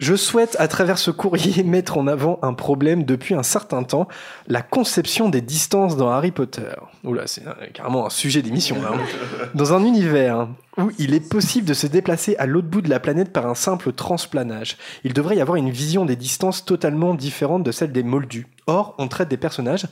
Je 0.00 0.14
souhaite 0.16 0.56
à 0.58 0.66
travers 0.66 0.96
ce 0.96 1.10
courrier 1.10 1.62
mettre 1.64 1.98
en 1.98 2.06
avant 2.06 2.38
un 2.40 2.54
problème 2.54 3.04
depuis 3.04 3.34
un 3.34 3.42
certain 3.42 3.82
temps, 3.82 4.08
la 4.48 4.62
conception 4.62 5.28
des 5.28 5.42
distances 5.42 5.94
dans 5.94 6.08
Harry 6.08 6.30
Potter. 6.30 6.72
Oula, 7.04 7.26
c'est 7.26 7.42
carrément 7.74 8.06
un 8.06 8.10
sujet 8.10 8.40
d'émission 8.40 8.80
là. 8.80 8.92
hein. 8.94 9.48
Dans 9.54 9.74
un 9.74 9.84
univers 9.84 10.48
où 10.78 10.90
il 10.98 11.12
est 11.12 11.28
possible 11.28 11.68
de 11.68 11.74
se 11.74 11.86
déplacer 11.86 12.34
à 12.36 12.46
l'autre 12.46 12.68
bout 12.68 12.80
de 12.80 12.88
la 12.88 12.98
planète 12.98 13.30
par 13.30 13.46
un 13.46 13.54
simple 13.54 13.92
transplanage, 13.92 14.78
il 15.04 15.12
devrait 15.12 15.36
y 15.36 15.42
avoir 15.42 15.56
une 15.56 15.70
vision 15.70 16.06
des 16.06 16.16
distances 16.16 16.64
totalement 16.64 17.12
différente 17.14 17.62
de 17.62 17.70
celle 17.72 17.92
des 17.92 18.02
Moldus. 18.02 18.46
Or, 18.66 18.94
on 18.96 19.06
traite 19.06 19.28
des 19.28 19.36
personnages 19.36 19.86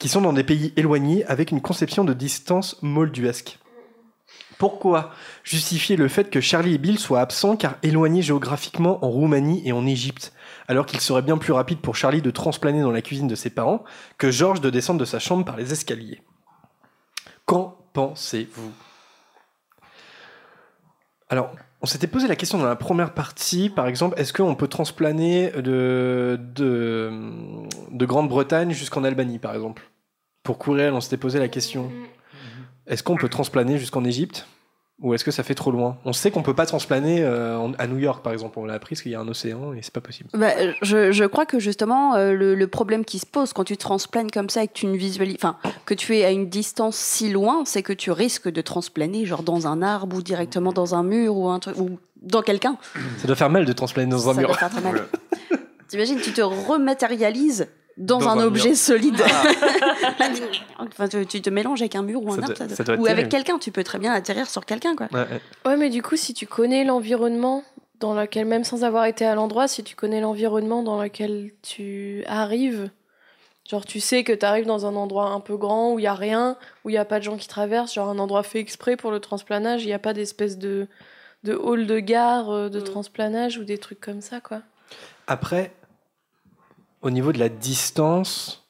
qui 0.00 0.08
sont 0.08 0.22
dans 0.22 0.32
des 0.32 0.42
pays 0.42 0.72
éloignés 0.76 1.24
avec 1.26 1.52
une 1.52 1.60
conception 1.60 2.02
de 2.02 2.14
distance 2.14 2.78
molduesque. 2.82 3.60
Pourquoi 4.58 5.10
justifier 5.44 5.96
le 5.96 6.08
fait 6.08 6.30
que 6.30 6.40
Charlie 6.40 6.74
et 6.74 6.78
Bill 6.78 6.98
soient 6.98 7.20
absents 7.20 7.56
car 7.56 7.76
éloignés 7.82 8.22
géographiquement 8.22 9.04
en 9.04 9.08
Roumanie 9.08 9.62
et 9.64 9.72
en 9.72 9.86
Égypte, 9.86 10.32
alors 10.68 10.86
qu'il 10.86 11.00
serait 11.00 11.22
bien 11.22 11.38
plus 11.38 11.52
rapide 11.52 11.80
pour 11.80 11.96
Charlie 11.96 12.22
de 12.22 12.30
transplaner 12.30 12.80
dans 12.80 12.92
la 12.92 13.02
cuisine 13.02 13.28
de 13.28 13.34
ses 13.34 13.50
parents 13.50 13.84
que 14.18 14.30
George 14.30 14.60
de 14.60 14.70
descendre 14.70 15.00
de 15.00 15.04
sa 15.04 15.18
chambre 15.18 15.44
par 15.44 15.56
les 15.56 15.72
escaliers? 15.72 16.22
Qu'en 17.46 17.76
pensez-vous? 17.92 18.72
Alors, 21.28 21.50
on 21.80 21.86
s'était 21.86 22.06
posé 22.06 22.28
la 22.28 22.36
question 22.36 22.58
dans 22.58 22.66
la 22.66 22.76
première 22.76 23.14
partie, 23.14 23.70
par 23.70 23.86
exemple, 23.88 24.20
est-ce 24.20 24.32
qu'on 24.32 24.54
peut 24.54 24.68
transplaner 24.68 25.50
de, 25.50 26.38
de, 26.38 27.10
de 27.90 28.06
Grande-Bretagne 28.06 28.72
jusqu'en 28.72 29.02
Albanie, 29.02 29.38
par 29.38 29.54
exemple? 29.54 29.90
Pour 30.42 30.58
courir, 30.58 30.94
on 30.94 31.00
s'était 31.00 31.16
posé 31.16 31.38
la 31.38 31.48
question. 31.48 31.90
Est-ce 32.86 33.02
qu'on 33.02 33.16
peut 33.16 33.28
transplaner 33.28 33.78
jusqu'en 33.78 34.04
Égypte 34.04 34.46
ou 35.00 35.14
est-ce 35.14 35.24
que 35.24 35.30
ça 35.32 35.42
fait 35.42 35.54
trop 35.56 35.72
loin? 35.72 35.96
On 36.04 36.12
sait 36.12 36.30
qu'on 36.30 36.42
peut 36.42 36.54
pas 36.54 36.66
transplaner 36.66 37.22
euh, 37.24 37.56
en- 37.58 37.72
à 37.74 37.86
New 37.88 37.98
York, 37.98 38.22
par 38.22 38.32
exemple. 38.32 38.58
On 38.60 38.64
l'a 38.64 38.74
appris 38.74 38.94
parce 38.94 39.02
qu'il 39.02 39.10
y 39.10 39.14
a 39.16 39.20
un 39.20 39.26
océan 39.26 39.72
et 39.72 39.80
c'est 39.82 39.92
pas 39.92 40.00
possible. 40.00 40.28
Bah, 40.34 40.50
je, 40.80 41.10
je 41.10 41.24
crois 41.24 41.44
que 41.44 41.58
justement, 41.58 42.14
euh, 42.14 42.32
le, 42.34 42.54
le 42.54 42.66
problème 42.68 43.04
qui 43.04 43.18
se 43.18 43.26
pose 43.26 43.52
quand 43.52 43.64
tu 43.64 43.76
transplanes 43.76 44.30
comme 44.30 44.48
ça 44.48 44.62
et 44.62 44.68
que 44.68 44.74
tu 44.74 44.86
ne 44.86 44.96
visualises, 44.96 45.36
enfin, 45.38 45.56
que 45.86 45.94
tu 45.94 46.16
es 46.16 46.24
à 46.24 46.30
une 46.30 46.48
distance 46.48 46.96
si 46.96 47.30
loin, 47.32 47.64
c'est 47.64 47.82
que 47.82 47.92
tu 47.92 48.12
risques 48.12 48.48
de 48.48 48.60
transplaner, 48.60 49.26
genre 49.26 49.42
dans 49.42 49.66
un 49.66 49.82
arbre 49.82 50.16
ou 50.16 50.22
directement 50.22 50.72
dans 50.72 50.94
un 50.94 51.02
mur 51.02 51.36
ou 51.36 51.48
un 51.48 51.58
truc, 51.58 51.76
ou 51.78 51.98
dans 52.20 52.42
quelqu'un. 52.42 52.76
Ça 53.18 53.26
doit 53.26 53.34
faire 53.36 53.50
mal 53.50 53.64
de 53.64 53.72
transplaner 53.72 54.08
dans 54.10 54.28
un 54.30 54.34
Ça 54.34 54.38
mur. 54.40 54.48
doit 54.50 54.58
faire 54.58 54.70
très 54.70 54.80
mal. 54.82 55.02
T'imagines, 55.88 56.20
tu 56.20 56.32
te 56.32 56.42
rematérialises 56.42 57.66
dans, 57.96 58.18
Dans 58.18 58.28
un, 58.28 58.38
un 58.38 58.44
objet 58.44 58.70
mur. 58.70 58.76
solide. 58.78 59.22
enfin, 60.78 61.08
tu, 61.08 61.26
tu 61.26 61.42
te 61.42 61.50
mélanges 61.50 61.80
avec 61.82 61.94
un 61.94 62.02
mur 62.02 62.22
ou 62.22 62.32
un 62.32 62.36
Ça 62.36 62.42
arbre. 62.42 62.54
doit- 62.54 62.68
ça 62.68 62.76
ça 62.76 62.84
doit 62.84 62.94
être 62.94 63.00
ou 63.00 63.06
avec 63.06 63.28
quelqu'un, 63.28 63.58
tu 63.58 63.70
peux 63.72 63.84
très 63.84 63.98
bien 63.98 64.12
atterrir 64.12 64.48
sur 64.48 64.64
quelqu'un, 64.64 64.96
quoi. 64.96 65.08
Ouais, 65.12 65.20
ouais. 65.20 65.40
Ouais, 65.66 65.76
mais 65.76 65.90
du 65.90 66.02
coup, 66.02 66.16
si 66.16 66.34
tu 66.34 66.46
connais 66.46 66.84
l'environnement 66.84 67.62
dans 68.00 68.14
lequel, 68.14 68.46
même 68.46 68.64
sans 68.64 68.84
avoir 68.84 69.04
été 69.04 69.24
à 69.24 69.34
l'endroit, 69.34 69.68
si 69.68 69.84
tu 69.84 69.94
connais 69.94 70.20
l'environnement 70.20 70.82
dans 70.82 71.00
lequel 71.00 71.52
tu 71.62 72.24
arrives, 72.26 72.90
genre 73.70 73.84
tu 73.86 74.00
sais 74.00 74.24
que 74.24 74.32
tu 74.32 74.44
arrives 74.44 74.66
dans 74.66 74.86
un 74.86 74.96
endroit 74.96 75.26
un 75.28 75.40
peu 75.40 75.56
grand 75.56 75.92
où 75.92 75.98
il 75.98 76.02
y 76.02 76.08
a 76.08 76.14
rien, 76.14 76.56
où 76.84 76.90
il 76.90 76.94
y 76.94 76.98
a 76.98 77.04
pas 77.04 77.18
de 77.18 77.24
gens 77.24 77.36
qui 77.36 77.46
traversent, 77.46 77.94
genre 77.94 78.08
un 78.08 78.18
endroit 78.18 78.42
fait 78.42 78.58
exprès 78.58 78.96
pour 78.96 79.10
le 79.10 79.20
transplanage, 79.20 79.84
il 79.84 79.86
n'y 79.86 79.92
a 79.92 79.98
pas 80.00 80.12
d'espèce 80.14 80.58
de 80.58 80.86
de 81.44 81.54
hall 81.54 81.86
de 81.88 81.98
gare 81.98 82.50
euh, 82.50 82.68
de 82.68 82.78
Mm. 82.78 82.84
transplanage 82.84 83.58
ou 83.58 83.64
des 83.64 83.76
trucs 83.78 84.00
comme 84.00 84.20
ça, 84.20 84.40
quoi. 84.40 84.62
Après, 85.26 85.72
au 87.02 87.10
niveau 87.10 87.32
de 87.32 87.38
la 87.38 87.48
distance, 87.48 88.68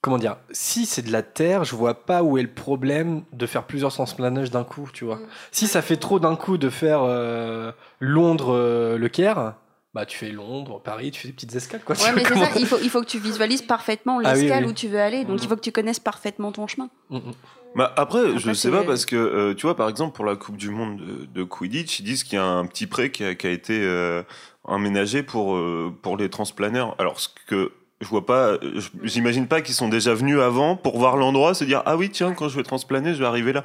comment 0.00 0.18
dire 0.18 0.36
Si 0.50 0.86
c'est 0.86 1.02
de 1.02 1.10
la 1.12 1.22
Terre, 1.22 1.64
je 1.64 1.74
vois 1.74 1.94
pas 2.04 2.22
où 2.22 2.38
est 2.38 2.42
le 2.42 2.52
problème 2.52 3.22
de 3.32 3.46
faire 3.46 3.64
plusieurs 3.64 3.92
transplanages 3.92 4.50
d'un 4.50 4.64
coup, 4.64 4.88
tu 4.92 5.04
vois. 5.04 5.16
Mm. 5.16 5.26
Si 5.52 5.66
ça 5.66 5.82
fait 5.82 5.96
trop 5.96 6.18
d'un 6.20 6.36
coup 6.36 6.58
de 6.58 6.68
faire 6.70 7.00
euh, 7.02 7.72
Londres-Le 8.00 9.08
Caire, 9.08 9.54
bah 9.94 10.04
tu 10.06 10.18
fais 10.18 10.30
Londres, 10.30 10.80
Paris, 10.82 11.12
tu 11.12 11.20
fais 11.20 11.28
des 11.28 11.34
petites 11.34 11.54
escales 11.54 11.80
quoi. 11.84 11.94
Ouais, 11.96 12.02
Tu 12.08 12.14
mais 12.16 12.20
vois 12.22 12.28
c'est 12.28 12.34
comment- 12.34 12.46
ça, 12.46 12.58
il 12.58 12.66
faut, 12.66 12.78
il 12.82 12.90
faut 12.90 13.00
que 13.00 13.06
tu 13.06 13.18
visualises 13.20 13.62
parfaitement 13.62 14.18
Ah 14.24 14.32
oui, 14.34 14.40
l'escale 14.40 14.64
oui. 14.64 14.70
où 14.70 14.74
tu 14.74 14.88
veux 14.88 15.00
aller, 15.00 15.24
donc 15.24 15.40
il 15.42 15.48
faut 15.48 15.54
que 15.54 15.60
tu 15.60 15.70
connaisses 15.72 16.00
parfaitement 16.00 16.50
ton 16.50 16.66
chemin. 16.66 16.90
Mm, 17.10 17.16
mm. 17.18 17.32
Bah 17.76 17.92
après, 17.96 18.22
je 18.22 18.36
Après, 18.36 18.40
sais 18.54 18.54
c'est- 18.54 18.70
pas 18.70 18.82
parce 18.84 19.06
que 19.06 19.14
euh, 19.16 19.54
tu 19.54 19.62
vois 19.66 19.76
par 19.76 19.88
exemple 19.88 20.14
pour 20.14 20.24
la 20.24 20.34
Coupe 20.36 20.56
du 20.56 20.70
Monde 20.70 20.96
de, 21.00 21.24
de 21.26 21.42
Quidditch, 21.44 22.00
ils 22.00 22.02
disent 22.04 22.24
qu'il 22.24 22.34
y 22.34 22.42
a 22.42 22.44
un 22.44 22.66
petit 22.66 22.86
prêt 22.88 23.10
qui 23.10 23.24
a, 23.24 23.34
qui 23.36 23.46
a 23.46 23.50
été 23.50 23.80
euh, 23.82 24.22
aménagé 24.68 25.22
pour 25.22 25.56
euh, 25.56 25.92
pour 26.02 26.16
les 26.16 26.28
transplaneurs. 26.30 26.94
Alors 26.98 27.20
ce 27.20 27.28
que 27.46 27.72
je 28.00 28.06
vois 28.08 28.26
pas, 28.26 28.58
je- 28.62 28.88
j'imagine 29.02 29.46
pas 29.46 29.60
qu'ils 29.62 29.74
sont 29.74 29.88
déjà 29.88 30.14
venus 30.14 30.38
avant 30.40 30.76
pour 30.76 30.98
voir 30.98 31.16
l'endroit, 31.16 31.54
se 31.54 31.64
dire 31.64 31.82
ah 31.86 31.96
oui 31.96 32.10
tiens 32.10 32.32
quand 32.34 32.48
je 32.48 32.56
vais 32.56 32.62
transplaner 32.64 33.14
je 33.14 33.20
vais 33.20 33.26
arriver 33.26 33.52
là. 33.52 33.64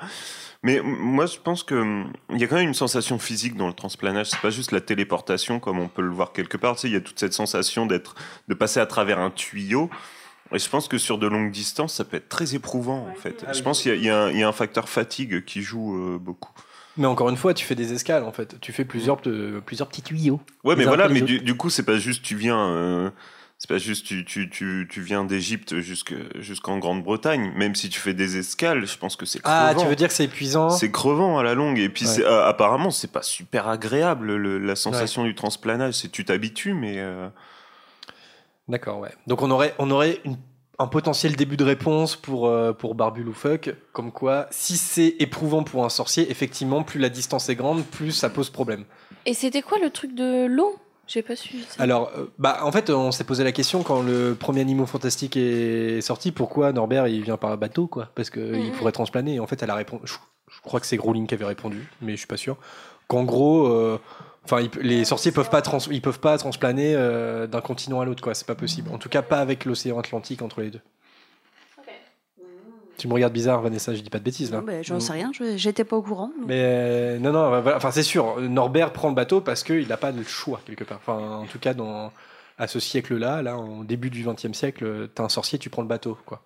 Mais 0.62 0.82
moi 0.84 1.26
je 1.26 1.38
pense 1.40 1.64
que 1.64 2.04
il 2.32 2.40
y 2.40 2.44
a 2.44 2.48
quand 2.48 2.58
même 2.58 2.68
une 2.68 2.74
sensation 2.74 3.18
physique 3.18 3.56
dans 3.56 3.68
le 3.68 3.74
transplanage. 3.74 4.28
C'est 4.30 4.42
pas 4.42 4.50
juste 4.50 4.72
la 4.72 4.82
téléportation 4.82 5.60
comme 5.60 5.80
on 5.80 5.88
peut 5.88 6.02
le 6.02 6.10
voir 6.12 6.34
quelque 6.34 6.58
part. 6.58 6.76
Tu 6.76 6.82
sais, 6.82 6.88
il 6.90 6.94
y 6.94 6.98
a 6.98 7.02
toute 7.02 7.20
cette 7.20 7.34
sensation 7.34 7.86
d'être 7.86 8.16
de 8.50 8.54
passer 8.54 8.80
à 8.82 8.86
travers 8.86 9.20
un 9.20 9.30
tuyau. 9.32 9.90
Et 10.52 10.60
je 10.60 10.68
pense 10.68 10.88
que 10.88 10.98
sur 10.98 11.18
de 11.20 11.28
longues 11.28 11.52
distances, 11.52 11.94
ça 11.94 12.04
peut 12.04 12.18
être 12.18 12.28
très 12.28 12.56
éprouvant 12.56 13.08
en 13.10 13.14
fait. 13.16 13.46
Ah 13.48 13.54
je 13.54 13.62
pense 13.62 13.82
qu'il 13.84 13.96
y, 14.02 14.06
y 14.06 14.10
a 14.10 14.24
un- 14.26 14.32
il 14.32 14.40
y 14.40 14.44
a 14.44 14.48
un 14.48 14.52
facteur 14.52 14.90
fatigue 14.90 15.46
qui 15.46 15.62
joue 15.62 15.96
euh, 15.96 16.18
beaucoup. 16.20 16.52
Mais 17.00 17.08
encore 17.08 17.30
une 17.30 17.38
fois, 17.38 17.56
tu 17.56 17.66
fais 17.66 17.74
des 17.76 17.94
escales 17.94 18.24
en 18.24 18.32
fait. 18.32 18.60
Tu 18.62 18.72
fais 18.74 18.86
plusieurs, 18.86 19.20
plusieurs 19.66 19.88
petits 19.88 20.04
tuyaux. 20.04 20.40
Ouais, 20.64 20.76
mais 20.76 20.84
voilà, 20.86 21.08
mais 21.10 21.22
du, 21.22 21.40
du 21.40 21.56
coup, 21.56 21.70
c'est 21.72 21.84
pas 21.84 21.98
juste 21.98 22.22
tu 22.24 22.36
viens, 22.36 22.60
euh, 22.70 23.10
c'est 23.58 23.70
pas 23.70 23.78
juste 23.78 24.06
tu, 24.06 24.26
tu, 24.26 24.50
tu, 24.50 24.88
tu 24.90 25.02
viens 25.02 25.24
d'Égypte 25.24 25.80
jusque- 25.80 26.14
jusqu'en 26.40 26.78
Grande-Bretagne. 26.78 27.52
Même 27.56 27.74
si 27.74 27.90
tu 27.90 28.00
fais 28.00 28.14
des 28.14 28.38
escales, 28.38 28.86
je 28.86 28.98
pense 28.98 29.16
que 29.16 29.26
c'est 29.26 29.40
crevant. 29.40 29.58
Ah, 29.72 29.76
tu 29.76 29.86
veux 29.86 29.96
dire 29.96 30.10
que 30.10 30.14
c'est 30.14 30.26
épuisant 30.26 30.70
C'est 30.70 30.92
crevant 30.92 31.38
à 31.40 31.44
la 31.44 31.54
longue. 31.56 31.80
Et 31.80 31.88
puis, 31.90 32.06
Ouais. 32.06 32.12
c'est, 32.12 32.26
euh, 32.26 32.46
apparemment, 32.46 32.92
c'est 32.92 33.12
pas 33.12 33.22
super 33.24 33.68
agréable 33.70 34.36
le- 34.36 34.58
la 34.60 34.76
sensation 34.76 35.24
du 35.24 35.34
transplanage. 35.36 35.94
C'est 35.96 36.10
tu 36.12 36.26
t'habitues, 36.26 36.74
mais 36.74 36.96
euh, 36.98 37.30
D'accord, 38.68 39.00
ouais. 39.00 39.12
Donc 39.26 39.42
on 39.42 39.50
aurait, 39.52 39.74
on 39.80 39.90
aurait 39.90 40.20
une- 40.26 40.38
un 40.80 40.88
potentiel 40.88 41.36
début 41.36 41.58
de 41.58 41.64
réponse 41.66 42.16
pour, 42.16 42.48
euh, 42.48 42.72
pour 42.74 42.96
Barbule 42.96 43.28
ou 43.28 43.34
Fuck, 43.34 43.76
comme 43.92 44.12
quoi, 44.12 44.48
si 44.50 44.78
c'est 44.78 45.16
éprouvant 45.20 45.64
pour 45.64 45.84
un 45.86 45.90
sorcier, 45.90 46.32
effectivement, 46.32 46.84
plus 46.84 47.00
la 47.00 47.10
distance 47.10 47.50
est 47.50 47.56
grande, 47.56 47.84
plus 47.84 48.12
ça 48.14 48.30
pose 48.30 48.50
problème. 48.50 48.86
Et 49.26 49.34
c'était 49.34 49.62
quoi 49.62 49.78
le 49.80 49.90
truc 49.90 50.16
de 50.16 50.46
l'eau? 50.48 50.78
J'ai 51.06 51.22
pas 51.24 51.36
suivi 51.36 51.64
ça. 51.68 51.82
Alors, 51.84 52.12
euh, 52.18 52.26
bah, 52.38 52.60
en 52.64 52.72
fait, 52.72 52.90
on 52.92 53.12
s'est 53.12 53.24
posé 53.24 53.44
la 53.44 53.52
question 53.52 53.82
quand 53.84 54.02
le 54.02 54.36
premier 54.36 54.62
Animaux 54.62 54.86
Fantastiques 54.86 55.36
est 55.38 56.02
sorti, 56.02 56.32
pourquoi 56.32 56.72
Norbert 56.72 57.08
il 57.08 57.24
vient 57.24 57.36
par 57.38 57.58
bateau, 57.58 57.88
quoi? 57.88 58.10
Parce 58.16 58.30
qu'il 58.30 58.42
Mhm. 58.44 58.72
pourrait 58.72 58.92
transplaner. 58.92 59.36
Et 59.36 59.40
en 59.40 59.48
fait, 59.48 59.62
elle 59.64 59.72
a 59.72 59.76
répondu. 59.76 60.04
Je, 60.06 60.14
je 60.56 60.62
crois 60.62 60.80
que 60.80 60.86
c'est 60.86 60.98
Rowling 60.98 61.26
qui 61.28 61.34
avait 61.34 61.46
répondu, 61.46 61.88
mais 62.02 62.12
je 62.14 62.18
suis 62.18 62.28
pas 62.28 62.38
sûr. 62.38 62.58
Qu'en 63.08 63.24
gros, 63.24 63.66
euh, 63.68 64.00
enfin, 64.52 64.62
ils- 64.62 64.82
les 64.82 65.06
sorciers 65.06 65.32
peuvent 65.32 65.50
pas 65.50 65.62
trans, 65.62 65.78
ils 65.92 66.02
peuvent 66.02 66.20
pas 66.20 66.38
transplaner 66.38 66.94
euh, 66.96 67.48
d'un 67.48 67.62
continent 67.62 68.02
à 68.02 68.06
l'autre, 68.06 68.22
quoi. 68.24 68.34
C'est 68.34 68.48
pas 68.48 68.56
possible. 68.56 68.90
En 68.92 68.98
tout 68.98 69.10
cas, 69.10 69.22
pas 69.22 69.40
avec 69.40 69.66
l'océan 69.66 69.98
Atlantique 70.00 70.42
entre 70.42 70.62
les 70.62 70.72
deux. 70.72 70.82
Tu 72.98 73.08
me 73.08 73.14
regardes 73.14 73.32
bizarre, 73.32 73.62
Vanessa, 73.62 73.96
je 73.96 74.02
dis 74.02 74.10
pas 74.10 74.20
de 74.20 74.26
bêtises 74.26 74.52
là. 74.52 74.58
Non, 74.58 74.64
bah, 74.66 74.82
J'en 74.82 75.00
sais 75.00 75.14
rien, 75.14 75.32
je- 75.34 75.56
j'étais 75.56 75.86
pas 75.86 75.96
au 75.96 76.02
courant. 76.02 76.32
donc. 76.38 76.48
Mais 76.48 76.60
euh, 76.62 77.18
non, 77.20 77.32
non, 77.32 77.62
voilà. 77.62 77.78
enfin 77.78 77.92
c'est 77.92 78.04
sûr, 78.04 78.42
Norbert 78.42 78.92
prend 78.92 79.08
le 79.08 79.16
bateau 79.16 79.40
parce 79.40 79.64
qu'il 79.64 79.88
n'a 79.88 79.96
pas 79.96 80.12
le 80.12 80.24
choix 80.24 80.60
quelque 80.66 80.84
part. 80.84 80.98
Enfin, 80.98 81.18
en 81.38 81.46
tout 81.46 81.60
cas, 81.60 81.74
dans, 81.74 82.12
à 82.58 82.68
ce 82.68 82.82
siècle-là, 82.82 83.42
là, 83.42 83.58
au 83.58 83.86
début 83.86 84.10
du 84.10 84.26
XXe 84.28 84.52
siècle, 84.52 85.08
t'es 85.16 85.22
un 85.22 85.30
sorcier, 85.30 85.58
tu 85.58 85.70
prends 85.70 85.82
le 85.82 85.88
bateau, 85.88 86.18
quoi. 86.26 86.42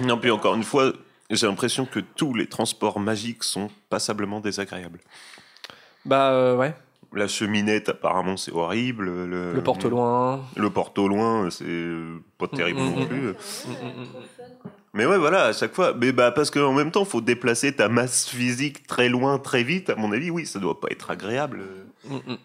non. 0.00 0.18
Puis 0.18 0.30
encore 0.30 0.54
une 0.54 0.62
fois, 0.62 0.92
j'ai 1.30 1.48
l'impression 1.48 1.84
que 1.84 1.98
tous 1.98 2.32
les 2.34 2.46
transports 2.48 3.00
magiques 3.00 3.42
sont 3.42 3.70
passablement 3.90 4.38
désagréables. 4.40 5.00
Bah 6.04 6.32
euh, 6.32 6.56
ouais, 6.56 6.74
La 7.12 7.28
cheminette, 7.28 7.88
apparemment, 7.88 8.36
c'est 8.36 8.52
horrible. 8.52 9.06
Le, 9.24 9.52
le 9.54 9.62
porte 9.62 9.84
loin. 9.84 10.42
Le 10.56 10.70
porte 10.70 10.98
loin, 10.98 11.48
c'est 11.50 11.90
pas 12.38 12.48
terrible 12.48 12.80
Mm, 12.80 12.94
non 12.94 13.00
mm, 13.00 13.06
plus. 13.06 13.20
Mm, 13.20 13.30
mm, 13.30 14.02
mm. 14.02 14.70
Mais 14.94 15.06
ouais, 15.06 15.18
voilà, 15.18 15.46
à 15.46 15.52
chaque 15.52 15.74
fois. 15.74 15.92
Mais 15.94 16.12
bah, 16.12 16.30
parce 16.30 16.50
qu'en 16.50 16.72
même 16.72 16.90
temps, 16.90 17.04
faut 17.04 17.20
déplacer 17.20 17.74
ta 17.74 17.88
masse 17.88 18.28
physique 18.28 18.86
très 18.86 19.08
loin, 19.08 19.38
très 19.38 19.64
vite. 19.64 19.90
À 19.90 19.96
mon 19.96 20.12
avis, 20.12 20.30
oui, 20.30 20.46
ça 20.46 20.60
doit 20.60 20.78
pas 20.80 20.88
être 20.90 21.10
agréable. 21.10 21.62
Mm, 22.08 22.16
mm. 22.16 22.36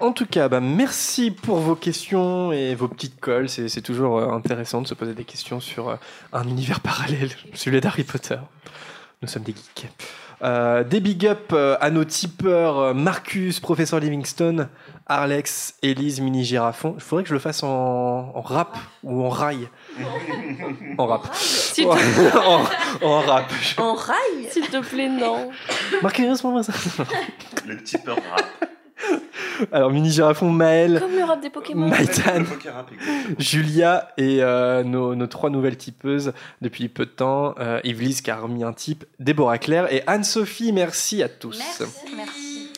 En 0.00 0.12
tout 0.12 0.26
cas, 0.26 0.48
bah, 0.48 0.60
merci 0.60 1.30
pour 1.30 1.58
vos 1.58 1.76
questions 1.76 2.50
et 2.50 2.74
vos 2.74 2.88
petites 2.88 3.20
colles. 3.20 3.48
C'est 3.48 3.68
c'est 3.68 3.82
toujours 3.82 4.18
euh, 4.18 4.30
intéressant 4.30 4.82
de 4.82 4.86
se 4.86 4.94
poser 4.94 5.14
des 5.14 5.24
questions 5.24 5.60
sur 5.60 5.90
euh, 5.90 5.96
un 6.32 6.48
univers 6.48 6.80
parallèle, 6.80 7.30
celui 7.54 7.80
d'Harry 7.80 8.04
Potter. 8.04 8.38
Nous 9.20 9.28
sommes 9.28 9.44
des 9.44 9.52
geeks. 9.52 9.88
Euh, 10.42 10.82
des 10.82 10.98
big 10.98 11.24
up 11.26 11.52
euh, 11.52 11.76
à 11.80 11.90
nos 11.90 12.04
tipeurs 12.04 12.78
euh, 12.78 12.94
Marcus, 12.94 13.60
Professeur 13.60 14.00
Livingstone, 14.00 14.68
Arlex, 15.06 15.76
Elise, 15.82 16.20
Mini 16.20 16.44
Girafon. 16.44 16.94
Il 16.96 17.00
faudrait 17.00 17.22
que 17.22 17.28
je 17.28 17.34
le 17.34 17.38
fasse 17.38 17.62
en, 17.62 18.32
en 18.34 18.40
rap 18.40 18.76
ou 19.04 19.24
en 19.24 19.28
rail. 19.28 19.68
en 20.98 21.06
rap. 21.06 21.28
S'il 21.34 21.86
en, 21.86 21.94
te, 21.94 23.04
en 23.04 23.20
rap. 23.20 23.44
En 23.78 23.94
rail 23.94 24.48
s'il 24.50 24.68
te 24.68 24.78
plaît, 24.78 25.08
non. 25.08 25.50
Marcus, 26.02 26.42
moi 26.42 26.64
ça. 26.64 26.72
Le 27.64 27.80
tipeur 27.80 28.16
rap. 28.16 28.68
Alors, 29.72 29.90
Mini 29.90 30.10
Girafon, 30.10 30.50
Maël, 30.50 30.98
Comme 31.00 31.14
le 31.16 31.24
rap 31.24 31.40
des 31.40 31.50
Pokémon. 31.50 31.88
Maïtan. 31.88 32.42
Julia 33.38 34.08
et 34.16 34.42
euh, 34.42 34.82
nos, 34.82 35.14
nos 35.14 35.26
trois 35.26 35.50
nouvelles 35.50 35.76
tipeuses 35.76 36.32
depuis 36.60 36.88
peu 36.88 37.04
de 37.06 37.10
temps. 37.10 37.54
Euh, 37.58 37.80
Yvelise 37.84 38.20
qui 38.20 38.30
a 38.30 38.36
remis 38.36 38.64
un 38.64 38.72
type, 38.72 39.04
Déborah 39.18 39.58
Claire 39.58 39.92
et 39.92 40.02
Anne-Sophie. 40.06 40.72
Merci 40.72 41.22
à 41.22 41.28
tous. 41.28 41.58
Merci. 42.16 42.70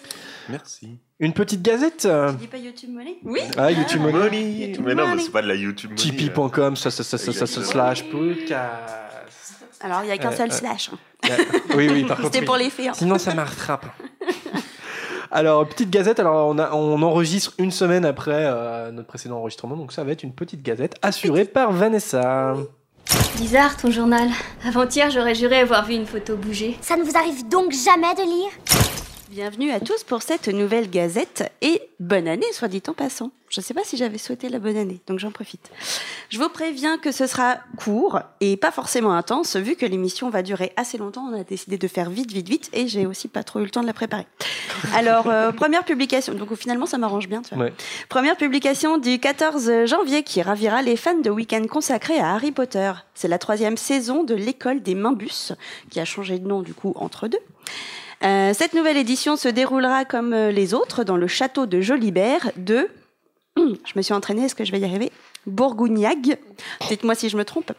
Merci. 0.49 0.99
Une 1.21 1.33
petite 1.33 1.63
gazette 1.63 2.05
euh, 2.05 2.31
Tu 2.33 2.37
dis 2.39 2.47
pas 2.49 2.59
YouTube 2.59 2.91
Money? 2.93 3.17
Oui. 3.25 3.41
Ah, 3.57 3.71
YouTube 3.71 4.03
Money. 4.03 4.19
Money. 4.19 4.73
Mais 4.85 4.95
non, 4.95 5.15
mais 5.15 5.23
c'est 5.23 5.31
pas 5.31 5.41
de 5.43 5.49
la 5.49 5.55
YouTube 5.55 5.91
Money. 5.93 6.03
Tipeee.com 6.03 6.77
ça, 6.77 6.91
ça, 6.91 7.03
ça, 7.03 7.17
ça, 7.17 7.33
ça, 7.33 7.47
ça, 7.47 7.63
slash 7.65 8.03
podcast. 8.11 8.61
Alors, 9.81 10.01
il 10.03 10.09
y 10.09 10.13
a 10.13 10.19
qu'un 10.19 10.33
Euh, 10.33 10.37
seul 10.37 10.51
slash. 10.53 10.91
Euh, 11.25 11.29
Oui, 11.77 11.89
oui, 11.91 12.05
par 12.05 12.17
contre. 12.17 12.29
C'était 12.29 12.41
oui. 12.41 12.47
pour 12.47 12.57
les 12.57 12.69
filles. 12.71 12.89
hein. 12.89 12.95
Sinon, 12.95 13.19
ça 13.19 13.33
m'attrape. 13.35 13.87
Alors, 15.37 15.67
petite 15.67 15.91
gazette, 15.91 16.21
alors 16.21 16.47
on, 16.47 16.61
a, 16.61 16.73
on 16.75 17.03
enregistre 17.03 17.55
une 17.59 17.73
semaine 17.73 18.05
après 18.05 18.45
euh, 18.45 18.93
notre 18.93 19.09
précédent 19.09 19.39
enregistrement, 19.39 19.77
donc 19.77 19.91
ça 19.91 20.05
va 20.05 20.13
être 20.13 20.23
une 20.23 20.33
petite 20.33 20.63
gazette 20.63 20.95
assurée 21.03 21.45
par 21.45 21.73
Vanessa. 21.73 22.55
Bizarre 23.37 23.77
ton 23.77 23.91
journal. 23.91 24.29
Avant-hier, 24.65 25.11
j'aurais 25.11 25.35
juré 25.35 25.59
avoir 25.59 25.87
vu 25.87 25.95
une 25.95 26.07
photo 26.07 26.37
bouger. 26.37 26.79
Ça 26.81 26.97
ne 26.97 27.03
vous 27.03 27.17
arrive 27.17 27.49
donc 27.49 27.73
jamais 27.73 28.15
de 28.15 28.23
lire? 28.23 29.04
Bienvenue 29.35 29.73
à 29.73 29.81
tous 29.81 30.05
pour 30.05 30.23
cette 30.23 30.47
nouvelle 30.47 30.89
gazette 30.89 31.53
et 31.61 31.83
bonne 31.99 32.29
année, 32.29 32.47
soit 32.53 32.69
dit 32.69 32.85
en 32.87 32.93
passant. 32.93 33.33
Je 33.49 33.61
ne 33.61 33.65
sais 33.65 33.75
pas 33.75 33.83
si 33.83 33.97
j'avais 33.97 34.17
souhaité 34.17 34.49
la 34.49 34.61
bonne 34.61 34.77
année, 34.77 35.01
donc 35.09 35.19
j'en 35.19 35.33
profite. 35.33 35.73
Je 36.31 36.39
vous 36.39 36.49
préviens 36.49 36.99
que 36.99 37.11
ce 37.11 37.27
sera 37.27 37.57
court 37.77 38.21
et 38.41 38.57
pas 38.57 38.71
forcément 38.71 39.13
intense, 39.13 39.57
vu 39.57 39.75
que 39.75 39.87
l'émission 39.87 40.31
va 40.31 40.43
durer 40.43 40.73
assez 40.77 40.99
longtemps. 40.99 41.29
On 41.33 41.35
a 41.37 41.43
décidé 41.43 41.79
de 41.79 41.89
faire 41.89 42.11
vite, 42.11 42.31
vite, 42.31 42.49
vite, 42.49 42.71
et 42.75 42.87
j'ai 42.87 43.07
aussi 43.07 43.27
pas 43.27 43.43
trop 43.43 43.59
eu 43.59 43.65
le 43.65 43.71
temps 43.71 43.81
de 43.81 43.89
la 43.89 43.93
préparer. 43.93 44.29
Alors, 44.95 45.27
euh, 45.27 45.51
première 45.57 45.83
publication, 45.85 46.35
donc 46.35 46.55
finalement 46.55 46.87
ça 46.87 46.97
m'arrange 46.97 47.27
bien, 47.27 47.43
tu 47.43 47.57
vois. 47.57 47.65
Ouais. 47.65 47.73
Première 48.09 48.37
publication 48.37 48.99
du 48.99 49.19
14 49.19 49.87
janvier 49.87 50.23
qui 50.23 50.43
ravira 50.43 50.81
les 50.81 50.97
fans 50.97 51.19
de 51.19 51.31
week-end 51.31 51.67
consacrés 51.69 52.21
à 52.21 52.35
Harry 52.35 52.53
Potter. 52.53 52.93
C'est 53.15 53.27
la 53.27 53.41
troisième 53.41 53.79
saison 53.79 54.23
de 54.23 54.37
l'école 54.37 54.81
des 54.81 54.95
Mimbus, 54.95 55.55
qui 55.91 55.99
a 55.99 56.05
changé 56.05 56.39
de 56.39 56.47
nom 56.47 56.63
du 56.63 56.73
coup 56.73 56.93
entre 56.95 57.27
deux. 57.27 57.41
Euh, 58.23 58.53
cette 58.55 58.75
nouvelle 58.75 58.97
édition 58.97 59.37
se 59.37 59.49
déroulera 59.49 60.05
comme 60.05 60.33
euh, 60.33 60.51
les 60.51 60.75
autres 60.75 61.05
dans 61.05 61.17
le 61.17 61.27
château 61.27 61.67
de 61.67 61.81
Jolibert 61.81 62.53
de. 62.57 62.89
Je 63.57 63.93
me 63.97 64.03
suis 64.03 64.15
entraînée, 64.15 64.45
est-ce 64.45 64.55
que 64.55 64.65
je 64.65 64.73
vais 64.73 64.81
y 64.81 64.85
arriver? 64.85 65.11
Bourgognag, 65.47 66.39
dites-moi 66.89 67.15
si 67.15 67.29
je 67.29 67.37
me 67.37 67.45
trompe, 67.45 67.73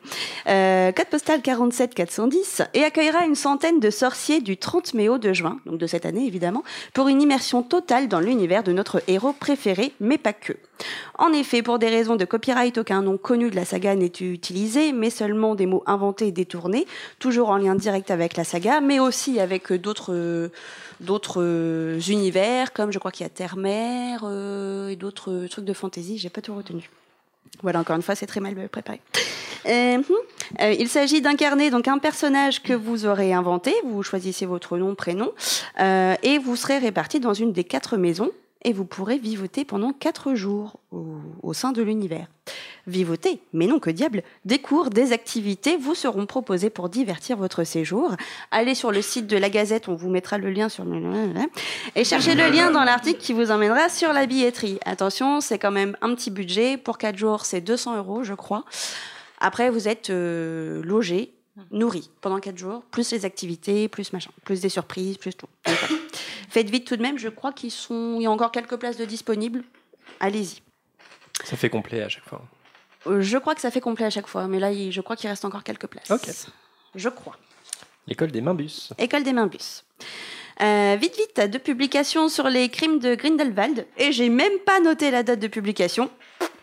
euh, 0.48 0.92
code 0.92 1.08
postal 1.08 1.42
47 1.42 1.94
410, 1.94 2.62
et 2.74 2.84
accueillera 2.84 3.26
une 3.26 3.36
centaine 3.36 3.80
de 3.80 3.90
sorciers 3.90 4.42
du 4.42 4.58
30 4.58 4.94
mai 4.94 5.10
au 5.10 5.18
2 5.18 5.34
juin, 5.34 5.60
donc 5.66 5.78
de 5.78 5.88
cette 5.88 6.06
année 6.06 6.26
évidemment, 6.26 6.64
pour 6.94 7.08
une 7.08 7.22
immersion 7.22 7.64
totale 7.64 8.08
dans 8.08 8.20
l'univers 8.20 8.64
de 8.64 8.72
notre 8.72 9.02
héros 9.08 9.34
préféré, 9.34 9.94
mais 10.00 10.18
pas 10.18 10.34
que. 10.34 10.54
En 11.18 11.32
effet, 11.32 11.62
pour 11.62 11.80
des 11.80 11.88
raisons 11.88 12.18
de 12.18 12.26
copyright, 12.26 12.78
aucun 12.78 13.02
nom 13.02 13.18
connu 13.18 13.50
de 13.50 13.56
la 13.56 13.66
saga 13.66 13.96
n'est 13.96 14.12
utilisé, 14.20 14.92
mais 14.92 15.10
seulement 15.10 15.56
des 15.56 15.66
mots 15.66 15.84
inventés 15.86 16.28
et 16.28 16.32
détournés, 16.32 16.86
toujours 17.20 17.50
en 17.50 17.58
lien 17.58 17.76
direct 17.76 18.12
avec 18.12 18.36
la 18.36 18.44
saga, 18.44 18.82
mais 18.82 19.00
aussi 19.00 19.40
avec 19.40 19.72
d'autres 19.74 20.50
univers, 22.10 22.74
comme 22.74 22.92
je 22.92 23.00
crois 23.00 23.12
qu'il 23.12 23.24
y 23.24 23.28
a 23.28 23.30
Terre-Mère 23.30 24.22
euh, 24.24 24.90
et 24.90 24.96
d'autres 24.96 25.48
trucs 25.48 25.66
de 25.66 25.74
fantasy, 25.74 26.18
j'ai 26.18 26.30
pas 26.30 26.42
tout 26.42 26.56
retenu. 26.56 26.90
Voilà, 27.66 27.80
encore 27.80 27.96
une 27.96 28.04
fois, 28.04 28.14
c'est 28.14 28.28
très 28.28 28.42
mal 28.42 28.54
préparé. 28.70 29.02
Euh, 29.66 29.96
hum, 29.96 30.04
euh, 30.62 30.76
il 30.78 30.88
s'agit 30.88 31.20
d'incarner 31.20 31.72
donc 31.72 31.88
un 31.88 31.98
personnage 31.98 32.62
que 32.62 32.74
vous 32.74 33.08
aurez 33.08 33.34
inventé. 33.34 33.74
Vous 33.84 34.04
choisissez 34.04 34.46
votre 34.46 34.78
nom, 34.78 34.94
prénom, 34.94 35.32
euh, 35.80 36.14
et 36.22 36.38
vous 36.38 36.56
serez 36.56 36.78
répartis 36.78 37.20
dans 37.20 37.34
une 37.34 37.54
des 37.54 37.64
quatre 37.64 37.98
maisons. 37.98 38.30
Et 38.66 38.74
vous 38.74 38.84
pourrez 38.84 39.20
vivoter 39.20 39.64
pendant 39.64 39.94
quatre 39.94 40.34
jours 40.34 40.80
au, 40.92 41.20
au 41.44 41.54
sein 41.54 41.72
de 41.72 41.84
l'univers. 41.84 42.26
Vivoter, 42.88 43.40
mais 43.54 43.68
non 43.68 43.78
que 43.78 43.92
diable, 43.92 44.24
des 44.44 44.58
cours, 44.58 44.90
des 44.90 45.12
activités 45.12 45.78
vous 45.78 45.94
seront 45.94 46.26
proposés 46.26 46.72
pour 46.72 46.90
divertir 46.90 47.38
votre 47.38 47.64
séjour. 47.64 48.16
Allez 48.50 48.74
sur 48.74 48.92
le 48.92 49.04
site 49.04 49.28
de 49.28 49.38
la 49.38 49.52
Gazette, 49.52 49.88
on 49.88 49.94
vous 49.94 50.10
mettra 50.10 50.40
le 50.40 50.50
lien 50.50 50.68
sur 50.68 50.84
le... 50.84 51.00
Et 51.96 52.04
cherchez 52.04 52.34
le 52.34 52.50
lien 52.50 52.72
dans 52.72 52.84
l'article 52.84 53.20
qui 53.20 53.34
vous 53.34 53.52
emmènera 53.52 53.88
sur 53.90 54.14
la 54.14 54.26
billetterie. 54.26 54.80
Attention, 54.84 55.42
c'est 55.42 55.60
quand 55.60 55.72
même 55.72 55.96
un 56.02 56.16
petit 56.16 56.32
budget. 56.32 56.78
Pour 56.78 56.98
4 56.98 57.18
jours, 57.18 57.46
c'est 57.46 57.62
200 57.62 57.98
euros, 57.98 58.24
je 58.24 58.34
crois. 58.34 58.66
Après, 59.40 59.70
vous 59.70 59.88
êtes 59.88 60.10
euh, 60.10 60.82
logé, 60.84 61.35
nourri 61.72 62.10
pendant 62.22 62.40
4 62.40 62.58
jours, 62.58 62.84
plus 62.92 63.12
les 63.12 63.26
activités, 63.26 63.88
plus 63.88 64.14
machin, 64.14 64.32
plus 64.44 64.62
des 64.62 64.70
surprises, 64.70 65.18
plus 65.18 65.36
tout. 65.36 65.48
Donc. 65.66 65.76
Faites 66.50 66.70
vite 66.70 66.88
tout 66.88 66.96
de 66.96 67.02
même, 67.02 67.18
je 67.18 67.30
crois 67.30 67.52
qu'ils 67.52 67.72
sont... 67.72 68.16
il 68.20 68.24
y 68.24 68.26
a 68.26 68.32
encore 68.32 68.52
quelques 68.52 68.78
places 68.78 68.98
de 68.98 69.06
disponibles. 69.06 69.64
Allez-y. 70.20 70.62
Ça 71.44 71.58
fait 71.58 71.70
complet 71.70 72.02
à 72.02 72.10
chaque 72.10 72.24
fois. 72.26 72.42
Euh, 73.08 73.22
Je 73.22 73.38
crois 73.38 73.56
que 73.56 73.62
ça 73.62 73.72
fait 73.72 73.82
complet 73.82 74.06
à 74.06 74.10
chaque 74.10 74.28
fois, 74.28 74.48
mais 74.48 74.60
là, 74.60 74.72
je 74.74 75.02
crois 75.02 75.16
qu'il 75.16 75.30
reste 75.30 75.46
encore 75.46 75.64
quelques 75.64 75.88
places. 75.88 76.12
Ok. 76.12 76.30
Je 76.96 77.10
crois. 77.10 77.38
L'école 78.08 78.32
des 78.32 78.42
Mimbus. 78.42 78.90
École 78.98 79.24
des 79.24 79.34
Mimbus. 79.34 79.84
Euh, 80.62 80.96
vite, 81.00 81.16
vite, 81.18 81.50
deux 81.52 81.60
publications 81.60 82.30
sur 82.30 82.48
les 82.48 82.70
crimes 82.70 83.00
de 83.00 83.16
Grindelwald. 83.16 83.86
Et 83.98 84.12
j'ai 84.12 84.30
même 84.30 84.60
pas 84.66 84.80
noté 84.80 85.12
la 85.12 85.24
date 85.24 85.40
de 85.40 85.48
publication. 85.48 86.10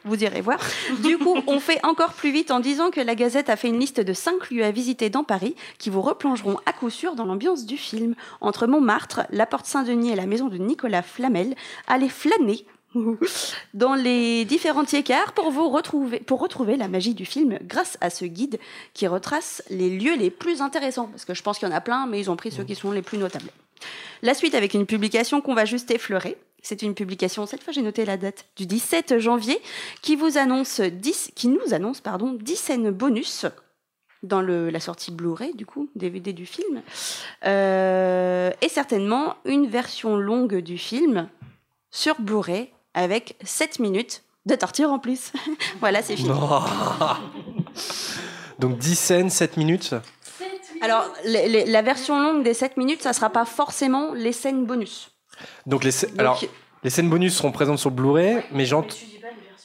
Vous 0.05 0.23
irez 0.23 0.41
voir. 0.41 0.59
Du 1.03 1.17
coup, 1.17 1.37
on 1.47 1.61
fait 1.61 1.79
encore 1.85 2.13
plus 2.13 2.33
vite 2.33 2.51
en 2.51 2.61
disant 2.61 2.91
que 2.91 3.01
la 3.01 3.15
Gazette 3.15 3.49
a 3.49 3.57
fait 3.57 3.69
une 3.69 3.79
liste 3.79 4.01
de 4.01 4.13
5 4.13 4.51
lieux 4.51 4.65
à 4.65 4.73
visiter 4.73 5.11
dans 5.11 5.23
Paris 5.23 5.55
qui 5.79 5.91
vous 5.91 6.03
replongeront 6.03 6.59
à 6.67 6.73
coup 6.73 6.91
sûr 6.91 7.15
dans 7.15 7.25
l'ambiance 7.25 7.67
du 7.67 7.77
film. 7.77 8.15
Entre 8.41 8.67
Montmartre, 8.67 9.23
la 9.31 9.47
Porte 9.47 9.67
Saint-Denis 9.67 10.11
et 10.11 10.17
la 10.17 10.27
maison 10.27 10.49
de 10.49 10.59
Nicolas 10.59 11.03
Flamel, 11.03 11.55
allez 11.87 12.09
flâner 12.09 12.67
dans 13.75 13.95
les 13.95 14.45
différents 14.45 14.85
tiers 14.85 15.33
pour 15.35 15.51
vous 15.51 15.69
retrouver 15.69 16.21
pour 16.21 16.41
retrouver 16.41 16.77
la 16.77 16.89
magie 16.89 17.15
du 17.15 17.25
film 17.25 17.59
grâce 17.63 17.97
à 18.01 18.11
ce 18.11 18.25
guide 18.25 18.59
qui 18.93 19.07
retrace 19.07 19.63
les 19.71 19.89
lieux 19.89 20.15
les 20.17 20.31
plus 20.31 20.61
intéressants 20.61 21.07
parce 21.07 21.25
que 21.25 21.33
je 21.33 21.43
pense 21.43 21.59
qu'il 21.59 21.69
y 21.69 21.73
en 21.73 21.75
a 21.75 21.81
plein 21.81 22.07
mais 22.07 22.21
ils 22.21 22.31
ont 22.31 22.37
pris 22.37 22.53
ceux 22.53 22.65
qui 22.65 22.75
sont 22.75 22.91
les 22.91 23.01
plus 23.01 23.17
notables. 23.17 23.51
La 24.23 24.35
suite 24.35 24.55
avec 24.55 24.75
une 24.75 24.87
publication 24.87 25.41
qu'on 25.41 25.55
va 25.55 25.65
juste 25.65 25.91
effleurer. 25.91 26.37
C'est 26.63 26.83
une 26.83 26.95
publication, 26.95 27.47
cette 27.47 27.63
fois 27.63 27.73
j'ai 27.73 27.83
noté 27.83 28.05
la 28.05 28.17
date, 28.17 28.47
du 28.57 28.67
17 28.67 29.19
janvier, 29.19 29.61
qui 30.01 30.17
vous 30.17 30.39
annonce 30.39 30.81
10, 30.81 31.33
qui 31.35 31.49
nous 31.49 31.75
annonce 31.75 32.01
pardon, 32.01 32.37
10 32.41 32.57
scènes 32.57 32.91
bonus 32.91 33.47
dans 34.23 34.41
le, 34.41 34.71
la 34.71 34.79
sortie 34.79 35.11
Blu-ray, 35.11 35.53
du 35.55 35.67
coup, 35.67 35.89
DVD 35.97 36.33
du 36.33 36.47
film, 36.47 36.83
Euh, 37.45 38.53
et 38.61 38.69
certainement 38.69 39.35
une 39.45 39.67
version 39.67 40.17
longue 40.17 40.59
du 40.61 40.79
film 40.79 41.29
sur 41.91 42.21
Blu-ray 42.21 42.71
avec 42.95 43.37
7 43.43 43.81
minutes 43.81 44.23
de 44.47 44.55
torture 44.55 44.93
en 44.93 45.01
plus. 45.01 45.33
voilà, 45.81 46.03
c'est 46.03 46.15
fini. 46.17 46.31
Donc 48.59 48.79
10 48.79 48.97
scènes, 48.99 49.31
7 49.31 49.57
minutes? 49.57 49.95
Alors, 50.81 51.05
les- 51.25 51.49
les- 51.49 51.65
la 51.67 51.83
version 51.83 52.21
longue 52.21 52.43
des 52.45 52.55
7 52.55 52.77
minutes, 52.77 53.03
ça 53.03 53.13
sera 53.13 53.31
pas 53.31 53.45
forcément 53.45 54.13
les 54.15 54.33
scènes 54.33 54.65
bonus. 54.67 55.12
Donc 55.67 55.85
les, 55.85 55.91
scè- 55.91 56.09
Donc, 56.11 56.21
alors, 56.21 56.41
les 56.85 56.91
scènes 56.91 57.09
bonus 57.11 57.37
seront 57.37 57.53
présentes 57.53 57.79
sur 57.79 57.91
Blu-ray, 57.91 58.43
mais 58.53 58.65
j'ent- 58.65 58.85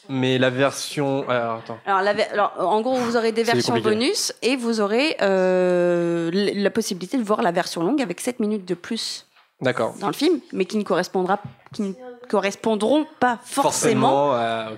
mais 0.10 0.38
la 0.38 0.50
version. 0.50 1.28
Alors 1.30 1.56
attends. 1.58 1.78
Alors, 1.86 2.02
la 2.02 2.14
ver- 2.14 2.28
alors, 2.32 2.54
en 2.60 2.80
gros, 2.82 2.96
vous 2.96 3.18
aurez 3.18 3.32
des 3.34 3.44
versions 3.44 3.74
compliqué. 3.74 3.90
bonus 3.96 4.34
et 4.42 4.56
vous 4.56 4.80
aurez 4.80 5.18
euh, 5.22 6.32
la 6.34 6.70
possibilité 6.70 7.18
de 7.18 7.24
voir 7.24 7.42
la 7.42 7.52
version 7.52 7.84
longue 7.84 8.02
avec 8.02 8.22
7 8.22 8.40
minutes 8.40 8.66
de 8.66 8.74
plus 8.74 9.26
D'accord. 9.62 9.96
dans 10.00 10.08
le 10.08 10.14
film, 10.14 10.40
mais 10.54 10.66
qui 10.66 10.78
ne 10.78 10.84
correspondra, 10.84 11.40
qui 11.74 11.82
ne 11.82 11.94
correspondront 12.28 13.06
pas 13.20 13.40
forcément, 13.44 14.36
euh, 14.36 14.70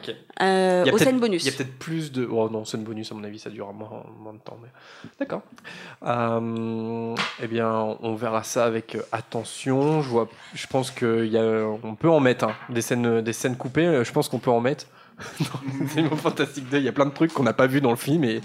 euh, 0.41 0.91
aux 0.91 0.98
scènes 0.98 1.20
bonus. 1.20 1.44
Il 1.44 1.51
y 1.51 1.53
a 1.53 1.58
peut-être 1.58 1.77
plus 1.77 2.12
de. 2.12 2.27
Oh 2.29 2.50
non, 2.50 2.65
scène 2.65 2.84
bonus, 2.84 3.12
à 3.12 3.15
mon 3.15 3.24
avis, 3.24 3.39
ça 3.39 3.50
durera 3.50 3.74
moins, 3.74 4.03
moins 4.20 4.34
de 4.34 4.39
temps. 4.39 4.58
Mais... 4.62 4.70
D'accord. 5.20 5.41
Euh, 6.06 7.15
eh 7.41 7.48
bien, 7.48 7.98
on 8.01 8.15
verra 8.15 8.44
ça 8.44 8.65
avec 8.65 8.98
attention. 9.12 10.01
Je, 10.01 10.10
vois, 10.10 10.29
je 10.53 10.68
pense 10.68 10.91
qu'on 10.91 11.96
peut 12.00 12.10
en 12.10 12.20
mettre 12.20 12.46
hein, 12.46 12.56
des, 12.70 12.82
scènes, 12.82 13.22
des 13.22 13.34
scènes 13.34 13.58
coupées. 13.58 14.03
Je 14.03 14.12
pense 14.12 14.29
qu'on 14.29 14.39
peut 14.39 14.51
en 14.51 14.62
mettre. 14.62 14.86
dans 15.98 16.15
Fantastiques 16.15 16.70
2, 16.70 16.77
il 16.77 16.84
y 16.84 16.88
a 16.88 16.94
plein 16.94 17.06
de 17.06 17.12
trucs 17.12 17.34
qu'on 17.34 17.44
n'a 17.44 17.53
pas 17.53 17.68
vu 17.68 17.82
dans 17.82 17.89
le 17.89 17.98
film 17.98 18.24
et 18.24 18.41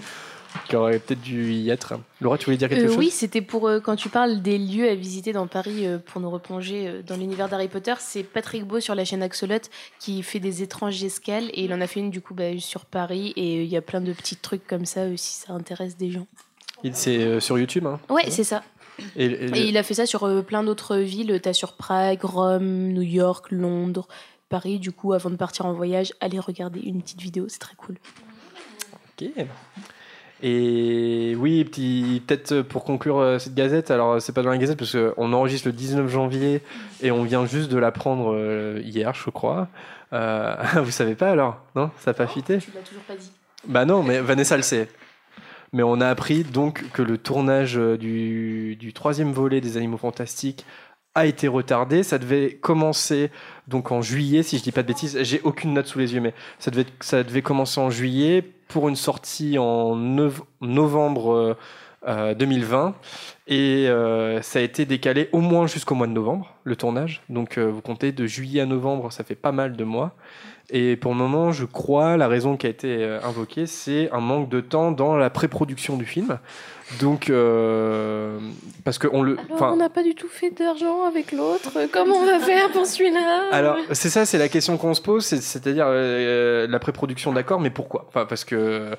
qui 0.68 0.76
auraient 0.76 0.98
peut-être 0.98 1.20
dû 1.20 1.52
y 1.52 1.70
être. 1.70 1.94
Laura, 2.20 2.38
tu 2.38 2.44
voulais 2.46 2.56
dire 2.56 2.68
quelque 2.68 2.84
Euh, 2.84 2.88
chose? 2.88 2.96
oui, 2.98 3.10
c'était 3.10 3.40
pour 3.42 3.66
euh, 3.68 3.80
quand 3.80 3.96
tu 3.96 4.08
parles 4.08 4.40
des 4.42 4.56
lieux 4.58 4.88
à 4.88 4.94
visiter 4.94 5.32
dans 5.32 5.46
Paris 5.46 5.86
euh, 5.86 5.98
pour 5.98 6.20
nous 6.20 6.30
replonger 6.30 7.02
dans 7.06 7.16
l'univers 7.16 7.48
d'Harry 7.48 7.68
Potter. 7.68 7.94
C'est 7.98 8.22
Patrick 8.22 8.64
Beau 8.64 8.80
sur 8.80 8.94
la 8.94 9.04
chaîne 9.04 9.22
Axolot 9.22 9.58
qui 9.98 10.22
fait 10.22 10.40
des 10.40 10.62
étranges 10.62 11.02
escales 11.02 11.50
et 11.52 11.64
il 11.64 11.72
en 11.74 11.80
a 11.80 11.86
fait 11.86 12.00
une 12.00 12.10
du 12.10 12.20
coup 12.20 12.34
bah, 12.34 12.58
sur 12.58 12.84
Paris 12.86 13.32
et 13.36 13.62
il 13.64 13.68
y 13.68 13.76
a 13.76 13.82
plein 13.82 14.00
de 14.00 14.12
petits 14.12 14.36
trucs 14.36 14.66
comme 14.66 14.86
ça 14.86 15.06
si 15.16 15.32
ça 15.34 15.52
intéresse 15.52 15.96
des 15.96 16.10
gens. 16.10 16.26
C'est 16.92 17.40
sur 17.40 17.58
YouTube. 17.58 17.86
Hein? 17.86 17.98
Ouais, 18.10 18.30
c'est 18.30 18.44
ça. 18.44 18.62
Et, 19.16 19.24
et- 19.24 19.44
Et 19.58 19.68
il 19.68 19.76
a 19.76 19.82
fait 19.82 19.94
ça 19.94 20.06
sur 20.06 20.44
plein 20.44 20.62
d'autres 20.62 20.96
villes. 20.98 21.40
T'as 21.42 21.52
sur 21.52 21.72
Prague, 21.76 22.22
Rome, 22.22 22.92
New 22.92 23.02
York, 23.02 23.46
Londres, 23.50 24.06
Paris. 24.50 24.78
Du 24.78 24.92
coup, 24.92 25.12
avant 25.14 25.30
de 25.30 25.36
partir 25.36 25.66
en 25.66 25.72
voyage, 25.72 26.12
allez 26.20 26.38
regarder 26.38 26.80
une 26.80 27.02
petite 27.02 27.20
vidéo, 27.20 27.46
c'est 27.48 27.58
très 27.58 27.74
cool. 27.74 27.96
Ok. 29.20 29.28
Et 30.46 31.34
oui, 31.38 31.64
petit, 31.64 32.22
peut-être 32.26 32.60
pour 32.60 32.84
conclure 32.84 33.18
euh, 33.18 33.38
cette 33.38 33.54
gazette, 33.54 33.90
alors 33.90 34.20
c'est 34.20 34.34
pas 34.34 34.42
dans 34.42 34.50
la 34.50 34.58
gazette 34.58 34.78
parce 34.78 34.94
qu'on 34.94 35.32
enregistre 35.32 35.68
le 35.68 35.72
19 35.72 36.06
janvier 36.06 36.60
et 37.00 37.10
on 37.10 37.22
vient 37.22 37.46
juste 37.46 37.70
de 37.70 37.78
l'apprendre 37.78 38.34
euh, 38.34 38.78
hier, 38.84 39.14
je 39.14 39.30
crois. 39.30 39.68
Euh, 40.12 40.54
vous 40.82 40.90
savez 40.90 41.14
pas 41.14 41.30
alors? 41.30 41.62
Non? 41.74 41.90
Ça 41.98 42.10
n'a 42.10 42.14
pas 42.14 42.26
fité 42.26 42.58
Tu 42.58 42.72
l'as 42.74 42.82
toujours 42.82 43.04
pas 43.04 43.16
dit. 43.16 43.32
Bah 43.66 43.86
non, 43.86 44.02
mais 44.02 44.20
Vanessa 44.20 44.58
le 44.58 44.62
sait. 44.62 44.90
Mais 45.72 45.82
on 45.82 45.98
a 46.02 46.08
appris 46.08 46.44
donc 46.44 46.90
que 46.92 47.00
le 47.00 47.16
tournage 47.16 47.78
euh, 47.78 47.96
du, 47.96 48.76
du 48.76 48.92
troisième 48.92 49.32
volet 49.32 49.62
des 49.62 49.78
Animaux 49.78 49.96
Fantastiques 49.96 50.66
a 51.14 51.24
été 51.24 51.48
retardé. 51.48 52.02
Ça 52.02 52.18
devait 52.18 52.52
commencer 52.56 53.30
donc 53.68 53.92
en 53.92 54.02
juillet, 54.02 54.42
si 54.42 54.58
je 54.58 54.62
dis 54.62 54.72
pas 54.72 54.82
de 54.82 54.88
bêtises. 54.88 55.18
J'ai 55.22 55.40
aucune 55.42 55.72
note 55.72 55.86
sous 55.86 55.98
les 55.98 56.14
yeux, 56.14 56.20
mais 56.20 56.34
ça 56.58 56.70
devait, 56.70 57.42
commencer 57.42 57.80
en 57.80 57.90
juillet 57.90 58.42
pour 58.68 58.88
une 58.88 58.96
sortie 58.96 59.58
en 59.58 59.96
nov- 59.96 60.42
novembre 60.60 61.32
euh, 61.32 61.56
euh, 62.06 62.34
2020. 62.34 62.94
Et 63.46 63.86
euh, 63.88 64.42
ça 64.42 64.58
a 64.58 64.62
été 64.62 64.84
décalé 64.84 65.28
au 65.32 65.40
moins 65.40 65.66
jusqu'au 65.66 65.94
mois 65.94 66.06
de 66.06 66.12
novembre, 66.12 66.54
le 66.64 66.76
tournage. 66.76 67.22
Donc 67.28 67.58
euh, 67.58 67.64
vous 67.66 67.80
comptez 67.80 68.12
de 68.12 68.26
juillet 68.26 68.60
à 68.60 68.66
novembre, 68.66 69.12
ça 69.12 69.24
fait 69.24 69.34
pas 69.34 69.52
mal 69.52 69.76
de 69.76 69.84
mois. 69.84 70.14
Et 70.76 70.96
pour 70.96 71.12
le 71.12 71.18
moment, 71.18 71.52
je 71.52 71.64
crois, 71.66 72.16
la 72.16 72.26
raison 72.26 72.56
qui 72.56 72.66
a 72.66 72.68
été 72.68 72.96
euh, 73.04 73.20
invoquée, 73.22 73.66
c'est 73.66 74.10
un 74.10 74.18
manque 74.18 74.48
de 74.48 74.60
temps 74.60 74.90
dans 74.90 75.16
la 75.16 75.30
pré-production 75.30 75.96
du 75.96 76.04
film. 76.04 76.38
Donc, 77.00 77.30
euh, 77.30 78.38
parce 78.84 78.98
que 78.98 79.06
on 79.12 79.22
le, 79.22 79.36
Alors, 79.56 79.72
on 79.72 79.76
n'a 79.76 79.88
pas 79.88 80.02
du 80.02 80.16
tout 80.16 80.26
fait 80.28 80.50
d'argent 80.50 81.04
avec 81.06 81.30
l'autre. 81.30 81.70
Comment 81.92 82.16
on 82.16 82.26
va 82.26 82.40
faire 82.40 82.70
pour 82.72 82.86
celui-là? 82.86 83.50
Alors, 83.52 83.76
c'est 83.92 84.10
ça, 84.10 84.26
c'est 84.26 84.36
la 84.36 84.48
question 84.48 84.76
qu'on 84.76 84.94
se 84.94 85.00
pose, 85.00 85.24
c'est- 85.24 85.40
c'est-à-dire 85.40 85.86
euh, 85.88 86.66
la 86.66 86.78
pré-production, 86.80 87.32
d'accord, 87.32 87.60
mais 87.60 87.70
pourquoi? 87.70 88.06
Enfin, 88.08 88.26
Parce 88.26 88.44
que, 88.44 88.90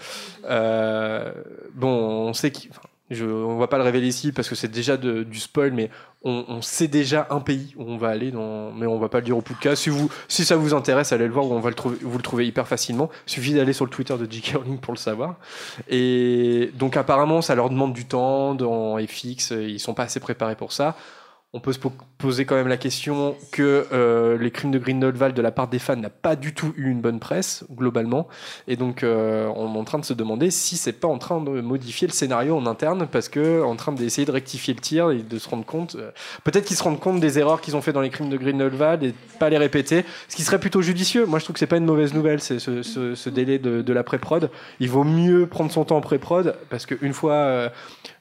euh, 0.50 1.32
bon, 1.74 1.90
on 2.30 2.34
sait 2.34 2.52
qu'il. 2.52 2.72
Je, 3.12 3.26
on 3.26 3.58
va 3.58 3.68
pas 3.68 3.78
le 3.78 3.84
révéler 3.84 4.08
ici 4.08 4.32
parce 4.32 4.50
que 4.50 4.56
c'est 4.56 4.68
déjà 4.72 4.98
de- 4.98 5.24
du 5.24 5.40
spoil, 5.40 5.72
mais 5.74 5.90
on, 6.24 6.44
on 6.48 6.62
sait 6.64 6.88
déjà 6.88 7.28
un 7.30 7.40
pays 7.40 7.74
où 7.78 7.84
on 7.84 7.98
va 7.98 8.10
aller, 8.10 8.32
dans, 8.32 8.72
mais 8.72 8.88
on 8.88 8.98
va 8.98 9.10
pas 9.10 9.20
le 9.20 9.26
dire 9.26 9.38
au 9.38 9.42
podcast. 9.42 9.84
Si, 9.84 9.90
vous, 9.90 10.10
si 10.28 10.44
ça 10.44 10.56
vous 10.56 10.74
intéresse, 10.74 11.12
allez 11.14 11.28
le 11.28 11.34
voir, 11.34 11.46
on 11.46 11.60
va 11.60 11.70
le 11.70 11.76
trouver, 11.76 11.98
vous 12.02 12.18
le 12.18 12.24
trouvez 12.24 12.48
hyper 12.48 12.68
facilement. 12.68 13.10
Il 13.28 13.32
suffit 13.32 13.54
d'aller 13.54 13.74
sur 13.74 13.86
le 13.86 13.92
Twitter 13.92 14.16
de 14.18 14.30
J.K. 14.30 14.58
Pour 14.82 14.94
le 14.94 14.98
savoir. 14.98 15.36
Et 15.88 16.72
donc 16.74 16.98
apparemment, 16.98 17.42
ça 17.42 17.54
leur 17.56 17.70
demande 17.70 17.94
du 17.94 18.06
temps 18.06 18.56
dans 18.56 18.98
FX, 18.98 19.52
ils 19.52 19.80
sont 19.80 19.94
pas 19.94 20.04
assez 20.04 20.20
préparés 20.20 20.56
pour 20.56 20.72
ça 20.72 20.96
on 21.56 21.62
peut 21.62 21.72
se 21.72 21.80
po- 21.80 21.94
poser 22.18 22.44
quand 22.44 22.56
même 22.56 22.68
la 22.68 22.76
question 22.76 23.36
que 23.54 23.88
euh, 23.94 24.38
les 24.38 24.52
crimes 24.52 24.72
de 24.72 24.78
Grindelwald 24.78 25.34
de 25.34 25.42
la 25.42 25.52
part 25.52 25.70
des 25.70 25.80
fans 25.80 25.96
n'a 25.96 26.10
pas 26.10 26.36
du 26.36 26.54
tout 26.54 26.74
eu 26.76 26.90
une 26.92 27.00
bonne 27.00 27.20
presse 27.20 27.64
globalement. 27.72 28.28
Et 28.68 28.76
donc 28.76 29.04
euh, 29.04 29.48
on 29.56 29.74
est 29.74 29.78
en 29.78 29.86
train 29.86 29.98
de 30.00 30.04
se 30.06 30.14
demander 30.14 30.52
si 30.52 30.76
c'est 30.76 30.92
pas 30.92 31.08
en 31.08 31.18
train 31.18 31.40
de 31.40 31.62
modifier 31.62 32.08
le 32.08 32.14
scénario 32.14 32.58
en 32.58 32.66
interne 32.66 33.08
parce 33.10 33.30
que 33.30 33.64
en 33.64 33.78
train 33.78 33.94
d'essayer 33.94 34.26
de 34.26 34.32
rectifier 34.32 34.74
le 34.74 34.82
tir 34.82 35.12
et 35.12 35.20
de 35.20 35.40
se 35.40 35.48
rendre 35.48 35.66
compte 35.66 35.96
euh, 35.96 36.12
peut-être 36.44 36.66
qu'ils 36.66 36.76
se 36.76 36.84
rendent 36.84 37.00
compte 37.00 37.22
des 37.22 37.40
erreurs 37.40 37.62
qu'ils 37.62 37.78
ont 37.78 37.82
fait 37.82 37.94
dans 37.94 38.02
les 38.02 38.10
crimes 38.10 38.30
de 38.30 38.38
Grindelwald 38.38 39.02
et 39.04 39.14
pas 39.40 39.50
les 39.50 39.58
répéter 39.58 40.04
ce 40.28 40.36
qui 40.36 40.44
serait 40.44 40.60
plutôt 40.60 40.82
judicieux. 40.82 41.26
Moi 41.26 41.40
je 41.40 41.46
trouve 41.46 41.54
que 41.54 41.60
c'est 41.60 41.68
pas 41.68 41.78
une 41.78 41.86
mauvaise 41.86 42.14
nouvelle 42.14 42.42
c'est 42.42 42.60
ce, 42.60 43.30
délai 43.30 43.60
de, 43.60 43.82
de 43.82 43.94
la 43.94 44.04
pré-prod. 44.04 44.50
Il 44.82 44.90
vaut 44.90 45.06
mieux 45.06 45.48
prendre 45.48 45.72
son 45.72 45.86
temps 45.86 45.98
en 45.98 46.02
pré-prod 46.02 46.56
parce 46.70 46.86
qu'une 46.86 47.14
fois 47.14 47.72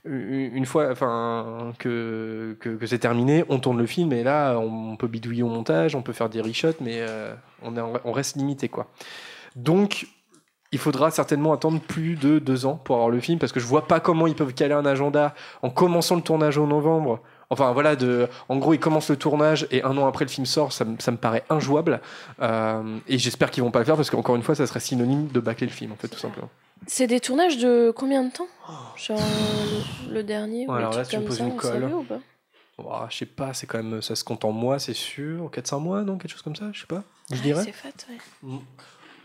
une 0.07 0.67
fois 0.67 0.91
enfin 0.91 1.73
que, 1.79 2.57
que, 2.61 2.71
que 2.77 2.87
c'est 2.87 2.99
terminé 2.99 3.45
on 3.49 3.59
tourne 3.59 3.79
le 3.79 3.87
film 3.87 4.13
et 4.13 4.23
là 4.23 4.59
on 4.59 4.97
peut 4.97 5.07
bidouiller 5.09 5.43
au 5.43 5.49
montage 5.49 5.95
on 5.95 6.03
peut 6.03 6.13
faire 6.13 6.29
des 6.29 6.41
reshots 6.43 6.77
mais 6.81 6.97
euh, 7.01 7.35
on, 7.63 7.77
est 7.77 7.81
on 8.05 8.13
reste 8.13 8.37
limité 8.37 8.69
quoi 8.69 8.87
donc 9.57 10.07
il 10.73 10.79
faudra 10.79 11.11
certainement 11.11 11.53
attendre 11.53 11.81
plus 11.81 12.17
de 12.17 12.39
deux 12.39 12.67
ans 12.67 12.75
pour 12.77 12.97
avoir 12.97 13.09
le 13.11 13.21
film 13.21 13.39
parce 13.39 13.53
que 13.53 13.61
je 13.61 13.67
vois 13.67 13.87
pas 13.87 14.01
comment 14.01 14.27
ils 14.27 14.35
peuvent 14.35 14.53
caler 14.55 14.75
un 14.75 14.85
agenda 14.85 15.35
en 15.63 15.71
commençant 15.71 16.17
le 16.17 16.23
tournage 16.23 16.59
en 16.59 16.67
novembre 16.67 17.21
Enfin 17.51 17.73
voilà, 17.73 17.95
de, 17.95 18.27
en 18.49 18.57
gros, 18.57 18.73
ils 18.73 18.81
commencent 18.81 19.11
le 19.11 19.17
tournage 19.17 19.69
et 19.71 19.83
un 19.85 19.97
an 19.99 20.09
après 20.09 20.25
le 20.25 20.31
film 20.31 20.47
sort, 20.47 20.73
ça, 20.73 20.85
me- 20.87 20.97
ça 20.99 21.11
me 21.13 21.19
paraît 21.19 21.45
injouable. 21.51 22.01
Euh, 22.41 22.99
et 23.07 23.19
j'espère 23.19 23.51
qu'ils 23.51 23.63
vont 23.63 23.71
pas 23.71 23.81
le 23.81 23.85
faire 23.85 23.97
parce 23.97 24.09
qu'encore 24.11 24.35
une 24.35 24.43
fois, 24.43 24.55
ça 24.55 24.67
serait 24.67 24.81
synonyme 24.81 25.29
de 25.29 25.41
bâcler 25.41 25.67
le 25.67 25.73
film, 25.73 25.93
en 25.93 25.97
fait, 25.97 26.09
tout 26.09 26.19
simplement. 26.19 26.49
C'est 26.87 27.07
des 27.07 27.21
tournages 27.21 27.59
de 27.59 27.93
combien 27.95 28.23
de 28.25 28.33
temps 28.33 28.47
Genre 28.97 29.19
euh, 29.21 29.81
le, 30.09 30.15
le 30.15 30.23
dernier 30.23 30.67
ou 30.67 30.71
Ouais, 30.73 30.79
les 30.79 30.85
alors 30.85 30.97
là, 30.97 31.05
tu 31.05 31.19
me 31.19 31.25
poses 31.25 31.39
ça, 31.39 31.45
une 31.45 31.57
colle. 31.57 31.81
savait 31.83 31.93
ou 31.93 32.03
pas 32.03 32.19
Ouah, 32.79 33.07
je 33.09 33.19
sais 33.19 33.27
pas, 33.27 33.55
c'est 33.55 33.67
quand 33.67 33.83
même, 33.83 34.03
ça 34.03 34.17
se 34.17 34.25
compte 34.25 34.45
en 34.45 34.51
mois, 34.53 34.79
c'est 34.81 34.95
sûr. 34.95 35.49
400 35.51 35.79
mois, 35.81 36.03
non 36.03 36.19
Quelque 36.19 36.33
chose 36.33 36.43
comme 36.43 36.57
ça, 36.57 36.67
je 36.73 36.81
sais 36.81 36.87
pas. 36.87 37.05
Je 37.31 37.41
dirais. 37.41 37.63
C'est 37.65 37.73
fat, 37.73 37.91
ouais. 38.11 38.59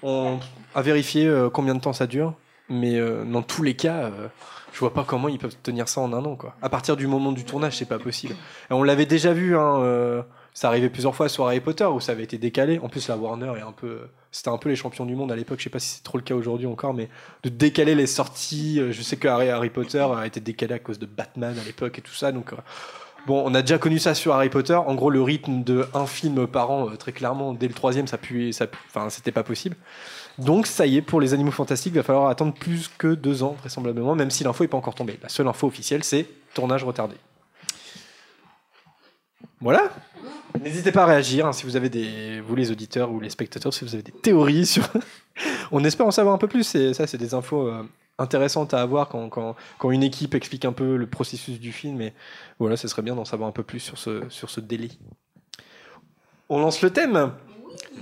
On 0.04 0.39
a 0.76 0.82
vérifié 0.82 1.26
euh, 1.26 1.50
combien 1.50 1.74
de 1.76 1.82
temps 1.82 1.91
ça 1.93 2.06
dure, 2.08 2.36
mais 2.69 2.95
euh, 2.95 3.26
dans 3.26 3.41
tous 3.41 3.63
les 3.63 3.76
cas, 3.76 4.04
euh, 4.04 4.28
je 4.72 4.80
vois 4.80 4.93
pas 4.93 5.04
comment 5.04 5.28
ils 5.30 5.39
peuvent 5.39 5.58
tenir 5.63 5.89
ça 5.89 6.00
en 6.02 6.13
un 6.13 6.24
an. 6.26 6.36
Quoi. 6.36 6.56
À 6.62 6.69
partir 6.69 6.95
du 6.95 7.08
moment 7.08 7.32
du 7.32 7.43
tournage, 7.43 7.78
c'est 7.78 7.86
pas 7.88 8.00
possible. 8.00 8.36
Et 8.69 8.74
on 8.74 8.84
l'avait 8.84 9.08
déjà 9.08 9.34
vu, 9.34 9.58
hein, 9.58 10.24
ça 10.53 10.67
arrivait 10.67 10.89
plusieurs 10.89 11.15
fois 11.15 11.29
sur 11.29 11.45
Harry 11.45 11.59
Potter 11.59 11.85
où 11.85 11.99
ça 11.99 12.12
avait 12.12 12.23
été 12.23 12.38
décalé. 12.38 12.79
En 12.79 12.89
plus, 12.89 13.07
la 13.07 13.17
Warner 13.17 13.53
est 13.57 13.62
un 13.62 13.71
peu, 13.71 14.01
c'était 14.31 14.49
un 14.49 14.57
peu 14.57 14.69
les 14.69 14.75
champions 14.75 15.05
du 15.05 15.15
monde 15.15 15.31
à 15.31 15.35
l'époque. 15.35 15.59
Je 15.59 15.65
sais 15.65 15.69
pas 15.69 15.79
si 15.79 15.95
c'est 15.95 16.03
trop 16.03 16.17
le 16.17 16.23
cas 16.23 16.35
aujourd'hui 16.35 16.67
encore, 16.67 16.93
mais 16.93 17.09
de 17.43 17.49
décaler 17.49 17.95
les 17.95 18.07
sorties. 18.07 18.79
euh, 18.79 18.91
Je 18.91 19.01
sais 19.01 19.17
que 19.17 19.27
Harry, 19.27 19.69
Potter 19.69 20.05
a 20.15 20.25
été 20.25 20.39
décalé 20.39 20.73
à 20.75 20.79
cause 20.79 20.99
de 20.99 21.05
Batman 21.05 21.55
à 21.59 21.63
l'époque 21.63 21.99
et 21.99 22.01
tout 22.01 22.13
ça, 22.13 22.31
donc. 22.31 22.53
euh, 22.53 22.57
Bon, 23.27 23.43
on 23.45 23.53
a 23.53 23.62
déjà 23.62 23.77
connu 23.77 23.99
ça 23.99 24.15
sur 24.15 24.33
Harry 24.33 24.49
Potter. 24.49 24.75
En 24.75 24.95
gros, 24.95 25.09
le 25.09 25.21
rythme 25.21 25.62
de 25.63 25.85
un 25.93 26.05
film 26.07 26.47
par 26.47 26.71
an, 26.71 26.89
euh, 26.89 26.95
très 26.95 27.12
clairement, 27.12 27.53
dès 27.53 27.67
le 27.67 27.73
troisième, 27.73 28.07
ça 28.07 28.17
puait, 28.17 28.53
ça, 28.53 28.65
enfin, 28.88 29.09
c'était 29.09 29.33
pas 29.33 29.43
possible. 29.43 29.75
Donc, 30.38 30.67
ça 30.67 30.85
y 30.85 30.95
est, 30.95 31.01
pour 31.01 31.19
les 31.19 31.33
animaux 31.33 31.51
fantastiques, 31.51 31.91
il 31.93 31.97
va 31.97 32.03
falloir 32.03 32.29
attendre 32.29 32.53
plus 32.53 32.88
que 32.97 33.13
deux 33.13 33.43
ans, 33.43 33.57
vraisemblablement, 33.59 34.15
même 34.15 34.31
si 34.31 34.45
l'info 34.45 34.63
n'est 34.63 34.69
pas 34.69 34.77
encore 34.77 34.95
tombée. 34.95 35.19
La 35.21 35.27
seule 35.27 35.49
info 35.49 35.67
officielle, 35.67 36.05
c'est 36.05 36.27
tournage 36.53 36.85
retardé. 36.85 37.17
Voilà. 39.59 39.91
N'hésitez 40.62 40.91
pas 40.91 41.03
à 41.03 41.05
réagir 41.05 41.45
hein, 41.45 41.53
si 41.53 41.65
vous 41.65 41.75
avez 41.75 41.89
des, 41.89 42.41
vous 42.41 42.55
les 42.55 42.71
auditeurs 42.71 43.12
ou 43.12 43.19
les 43.19 43.29
spectateurs, 43.29 43.73
si 43.73 43.85
vous 43.85 43.93
avez 43.93 44.03
des 44.03 44.12
théories 44.12 44.65
sur. 44.65 44.88
on 45.71 45.83
espère 45.83 46.07
en 46.07 46.12
savoir 46.12 46.35
un 46.35 46.38
peu 46.38 46.47
plus. 46.47 46.63
Ça, 46.93 47.07
c'est 47.07 47.17
des 47.17 47.33
infos 47.33 47.67
euh, 47.67 47.83
intéressantes 48.17 48.73
à 48.73 48.81
avoir 48.81 49.09
quand, 49.09 49.29
quand, 49.29 49.55
quand 49.77 49.91
une 49.91 50.03
équipe 50.03 50.35
explique 50.35 50.65
un 50.65 50.73
peu 50.73 50.95
le 50.95 51.07
processus 51.07 51.59
du 51.59 51.71
film. 51.71 52.01
Et 52.01 52.13
voilà, 52.59 52.77
ce 52.77 52.88
serait 52.88 53.01
bien 53.01 53.15
d'en 53.15 53.25
savoir 53.25 53.47
un 53.47 53.53
peu 53.53 53.63
plus 53.63 53.79
sur 53.79 53.97
ce, 53.97 54.23
sur 54.29 54.49
ce 54.49 54.59
délai. 54.59 54.89
On 56.49 56.59
lance 56.59 56.81
le 56.81 56.89
thème. 56.89 57.31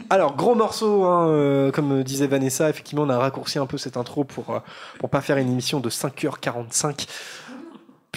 Alors, 0.10 0.36
gros 0.36 0.56
morceau, 0.56 1.04
hein, 1.04 1.28
euh, 1.28 1.72
comme 1.72 2.04
disait 2.04 2.28
Vanessa, 2.28 2.70
effectivement, 2.70 3.04
on 3.04 3.10
a 3.10 3.18
raccourci 3.18 3.60
un 3.60 3.66
peu 3.66 3.78
cette 3.78 3.98
intro 3.98 4.24
pour 4.24 4.56
euh, 4.56 5.08
pas 5.08 5.22
faire 5.22 5.38
une 5.38 5.50
émission 5.50 5.80
de 5.80 5.90
5h45. 5.90 7.08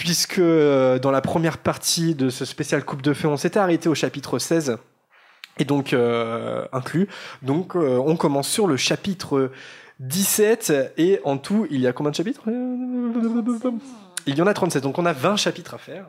Puisque 0.01 0.39
euh, 0.39 0.97
dans 0.97 1.11
la 1.11 1.21
première 1.21 1.59
partie 1.59 2.15
de 2.15 2.31
ce 2.31 2.43
spécial 2.43 2.83
Coupe 2.83 3.03
de 3.03 3.13
Feu, 3.13 3.27
on 3.27 3.37
s'était 3.37 3.59
arrêté 3.59 3.87
au 3.87 3.93
chapitre 3.93 4.39
16, 4.39 4.77
et 5.59 5.63
donc 5.63 5.93
euh, 5.93 6.65
inclus. 6.73 7.07
Donc, 7.43 7.75
euh, 7.75 8.01
on 8.03 8.15
commence 8.15 8.47
sur 8.49 8.65
le 8.65 8.77
chapitre 8.77 9.51
17, 9.99 10.93
et 10.97 11.19
en 11.23 11.37
tout, 11.37 11.67
il 11.69 11.81
y 11.81 11.85
a 11.87 11.93
combien 11.93 12.09
de 12.09 12.15
chapitres? 12.15 12.41
Il 14.25 14.35
y 14.35 14.41
en 14.41 14.47
a 14.47 14.55
37, 14.55 14.81
donc 14.81 14.97
on 14.97 15.05
a 15.05 15.13
20 15.13 15.35
chapitres 15.35 15.75
à 15.75 15.77
faire. 15.77 16.05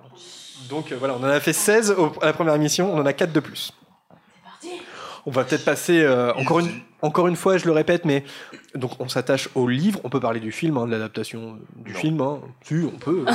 Donc 0.70 0.90
euh, 0.90 0.96
voilà, 0.98 1.14
on 1.20 1.22
en 1.22 1.28
a 1.28 1.38
fait 1.40 1.52
16 1.52 1.90
au- 1.98 2.12
à 2.22 2.26
la 2.26 2.32
première 2.32 2.54
émission, 2.54 2.90
on 2.94 2.98
en 2.98 3.04
a 3.04 3.12
4 3.12 3.30
de 3.30 3.40
plus. 3.40 3.74
On 5.26 5.30
va 5.30 5.44
peut-être 5.44 5.66
passer 5.66 6.00
euh, 6.02 6.32
encore 6.32 6.60
une 6.60 6.70
encore 7.02 7.28
une 7.28 7.36
fois, 7.36 7.58
je 7.58 7.66
le 7.66 7.72
répète, 7.72 8.04
mais 8.04 8.24
donc 8.74 8.92
on 9.00 9.08
s'attache 9.08 9.48
au 9.54 9.68
livre. 9.68 10.00
On 10.04 10.08
peut 10.08 10.20
parler 10.20 10.40
du 10.40 10.52
film, 10.52 10.76
hein, 10.78 10.86
de 10.86 10.92
l'adaptation 10.92 11.58
du 11.76 11.94
film. 11.94 12.20
Hein. 12.20 12.40
Si, 12.64 12.74
on 12.86 12.98
peut. 12.98 13.24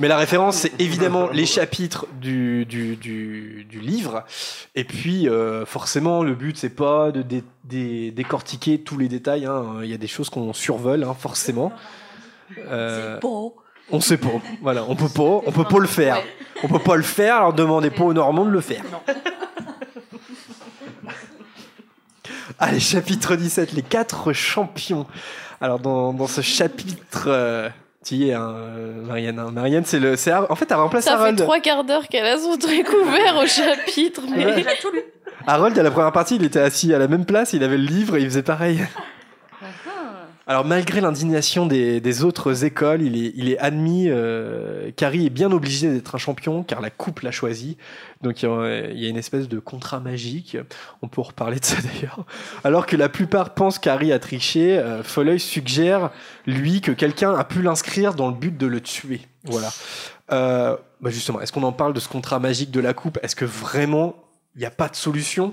mais 0.00 0.08
la 0.08 0.16
référence, 0.16 0.56
c'est 0.56 0.80
évidemment 0.80 1.28
les 1.32 1.46
chapitres 1.46 2.06
du, 2.20 2.64
du, 2.66 2.96
du, 2.96 3.66
du 3.68 3.80
livre. 3.80 4.24
Et 4.74 4.84
puis, 4.84 5.28
euh, 5.28 5.64
forcément, 5.66 6.22
le 6.22 6.34
but, 6.34 6.56
c'est 6.56 6.74
pas 6.74 7.10
de 7.12 7.22
dé- 7.22 7.44
dé- 7.64 8.10
décortiquer 8.10 8.80
tous 8.80 8.98
les 8.98 9.08
détails. 9.08 9.46
hein. 9.46 9.64
Il 9.82 9.90
y 9.90 9.94
a 9.94 9.98
des 9.98 10.06
choses 10.08 10.30
qu'on 10.30 10.52
survole, 10.52 11.04
hein, 11.04 11.14
forcément. 11.18 11.72
Euh, 12.70 13.18
on 13.90 14.00
sait 14.00 14.16
pas. 14.16 14.28
Voilà, 14.62 14.84
on 14.88 14.96
peut 14.96 15.08
pas, 15.08 15.42
on 15.46 15.52
peut 15.52 15.64
pas 15.64 15.78
le 15.78 15.86
faire. 15.86 16.18
On 16.62 16.68
peut 16.68 16.78
pas 16.78 16.96
le 16.96 17.02
faire, 17.02 17.36
alors 17.36 17.52
demandez 17.52 17.90
pas 17.90 18.04
aux 18.04 18.12
Normands 18.12 18.44
de 18.46 18.50
le 18.50 18.60
faire. 18.60 18.82
Allez, 22.58 22.80
chapitre 22.80 23.36
17, 23.36 23.72
les 23.72 23.82
quatre 23.82 24.32
champions. 24.32 25.06
Alors, 25.60 25.78
dans, 25.78 26.12
dans 26.12 26.26
ce 26.26 26.40
chapitre, 26.40 27.24
euh, 27.26 27.68
tu 28.04 28.14
y 28.14 28.28
es, 28.30 28.34
hein, 28.34 28.52
euh, 28.54 29.02
Marianne. 29.04 29.38
hein. 29.38 29.50
Marianne, 29.52 29.84
c'est 29.84 29.98
le. 29.98 30.16
c'est 30.16 30.32
en 30.32 30.54
fait, 30.54 30.66
elle 30.70 30.76
remplace 30.76 31.04
Ça 31.04 31.12
fait 31.12 31.16
Harold. 31.18 31.38
trois 31.38 31.60
quarts 31.60 31.84
d'heure 31.84 32.06
qu'elle 32.08 32.26
a 32.26 32.38
son 32.38 32.56
truc 32.56 32.88
ouvert 32.92 33.36
au 33.42 33.46
chapitre, 33.46 34.22
mais 34.34 34.46
Ouais. 34.46 34.64
Harold, 35.46 35.78
à 35.78 35.82
la 35.82 35.90
première 35.90 36.12
partie, 36.12 36.36
il 36.36 36.44
était 36.44 36.60
assis 36.60 36.92
à 36.94 36.98
la 36.98 37.08
même 37.08 37.24
place, 37.24 37.52
il 37.54 37.62
avait 37.64 37.78
le 37.78 37.84
livre 37.84 38.16
et 38.16 38.20
il 38.20 38.26
faisait 38.26 38.42
pareil. 38.42 38.80
Alors, 40.48 40.64
malgré 40.64 41.02
l'indignation 41.02 41.66
des, 41.66 42.24
autres 42.24 42.64
écoles, 42.64 43.02
il 43.02 43.50
est, 43.50 43.58
admis 43.58 44.06
euh, 44.08 44.90
est 44.98 45.30
bien 45.30 45.52
obligé 45.52 45.92
d'être 45.92 46.14
un 46.14 46.18
champion 46.18 46.62
car 46.62 46.80
la 46.80 46.88
coupe 46.88 47.20
l'a 47.20 47.30
choisi. 47.30 47.76
Donc, 48.22 48.42
il 48.42 48.46
y 48.46 49.06
a- 49.06 49.08
une 49.10 49.18
espèce 49.18 49.46
de 49.46 49.58
contrat 49.58 50.00
magique. 50.00 50.56
On 51.02 51.08
peut 51.08 51.20
reparler 51.20 51.60
de 51.60 51.64
ça 51.66 51.76
d'ailleurs. 51.82 52.24
Alors 52.64 52.86
que 52.86 52.96
la 52.96 53.10
plupart 53.10 53.52
pensent 53.52 53.78
qu'Harry 53.78 54.10
a 54.10 54.18
triché, 54.18 54.78
euh, 54.78 55.02
suggère, 55.38 56.10
lui, 56.46 56.80
que 56.80 56.92
quelqu'un 56.92 57.34
a 57.34 57.44
pu 57.44 57.60
l'inscrire 57.60 58.14
dans 58.14 58.28
le 58.28 58.34
but 58.34 58.56
de 58.56 58.66
le 58.66 58.80
tuer. 58.80 59.20
Voilà. 59.44 59.70
Euh, 60.32 60.76
bah 61.02 61.10
justement, 61.10 61.42
est-ce 61.42 61.52
qu'on 61.52 61.62
en 61.62 61.72
parle 61.72 61.92
de 61.92 62.00
ce 62.00 62.08
contrat 62.08 62.38
magique 62.38 62.70
de 62.70 62.80
la 62.80 62.94
coupe? 62.94 63.18
Est-ce 63.22 63.36
que 63.36 63.44
vraiment 63.44 64.16
il 64.56 64.60
n'y 64.60 64.66
a 64.66 64.70
pas 64.70 64.88
de 64.88 64.96
solution? 64.96 65.52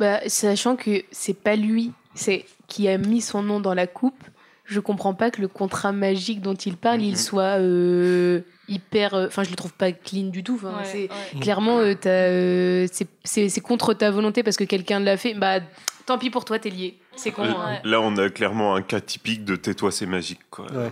Bah, 0.00 0.18
sachant 0.26 0.74
que 0.74 1.04
c'est 1.12 1.34
pas 1.34 1.54
lui, 1.54 1.92
c'est 2.16 2.46
qui 2.68 2.88
a 2.88 2.98
mis 2.98 3.20
son 3.20 3.42
nom 3.42 3.60
dans 3.60 3.74
la 3.74 3.86
coupe. 3.86 4.22
Je 4.66 4.80
comprends 4.80 5.12
pas 5.12 5.30
que 5.30 5.40
le 5.42 5.48
contrat 5.48 5.92
magique 5.92 6.40
dont 6.40 6.54
il 6.54 6.76
parle, 6.78 7.02
il 7.02 7.18
soit 7.18 7.58
euh, 7.60 8.40
hyper. 8.68 9.12
euh, 9.12 9.26
Enfin, 9.26 9.42
je 9.42 9.50
le 9.50 9.56
trouve 9.56 9.74
pas 9.74 9.92
clean 9.92 10.28
du 10.30 10.42
tout. 10.42 10.54
Enfin, 10.54 10.78
Ouais, 10.78 10.84
c'est 10.84 11.02
ouais. 11.34 11.40
clairement, 11.40 11.78
euh, 11.80 11.94
t'as, 12.00 12.08
euh, 12.08 12.86
c'est- 13.24 13.60
contre 13.60 13.92
ta 13.92 14.10
volonté 14.10 14.42
parce 14.42 14.56
que 14.56 14.64
quelqu'un 14.64 15.00
l'a 15.00 15.18
fait. 15.18 15.34
Bah, 15.34 15.60
tant 16.06 16.16
pis 16.16 16.30
pour 16.30 16.46
toi, 16.46 16.58
t'es 16.58 16.70
lié. 16.70 16.98
C'est 17.14 17.30
con. 17.30 17.44
Là, 17.44 17.54
hein. 17.58 17.78
là, 17.84 18.00
on 18.00 18.16
a 18.16 18.30
clairement 18.30 18.74
un 18.74 18.80
cas 18.80 19.00
typique 19.00 19.44
de 19.44 19.54
tais-toi, 19.56 19.92
c'est 19.92 20.06
magique. 20.06 20.40
Quoi. 20.50 20.64
Ouais. 20.72 20.90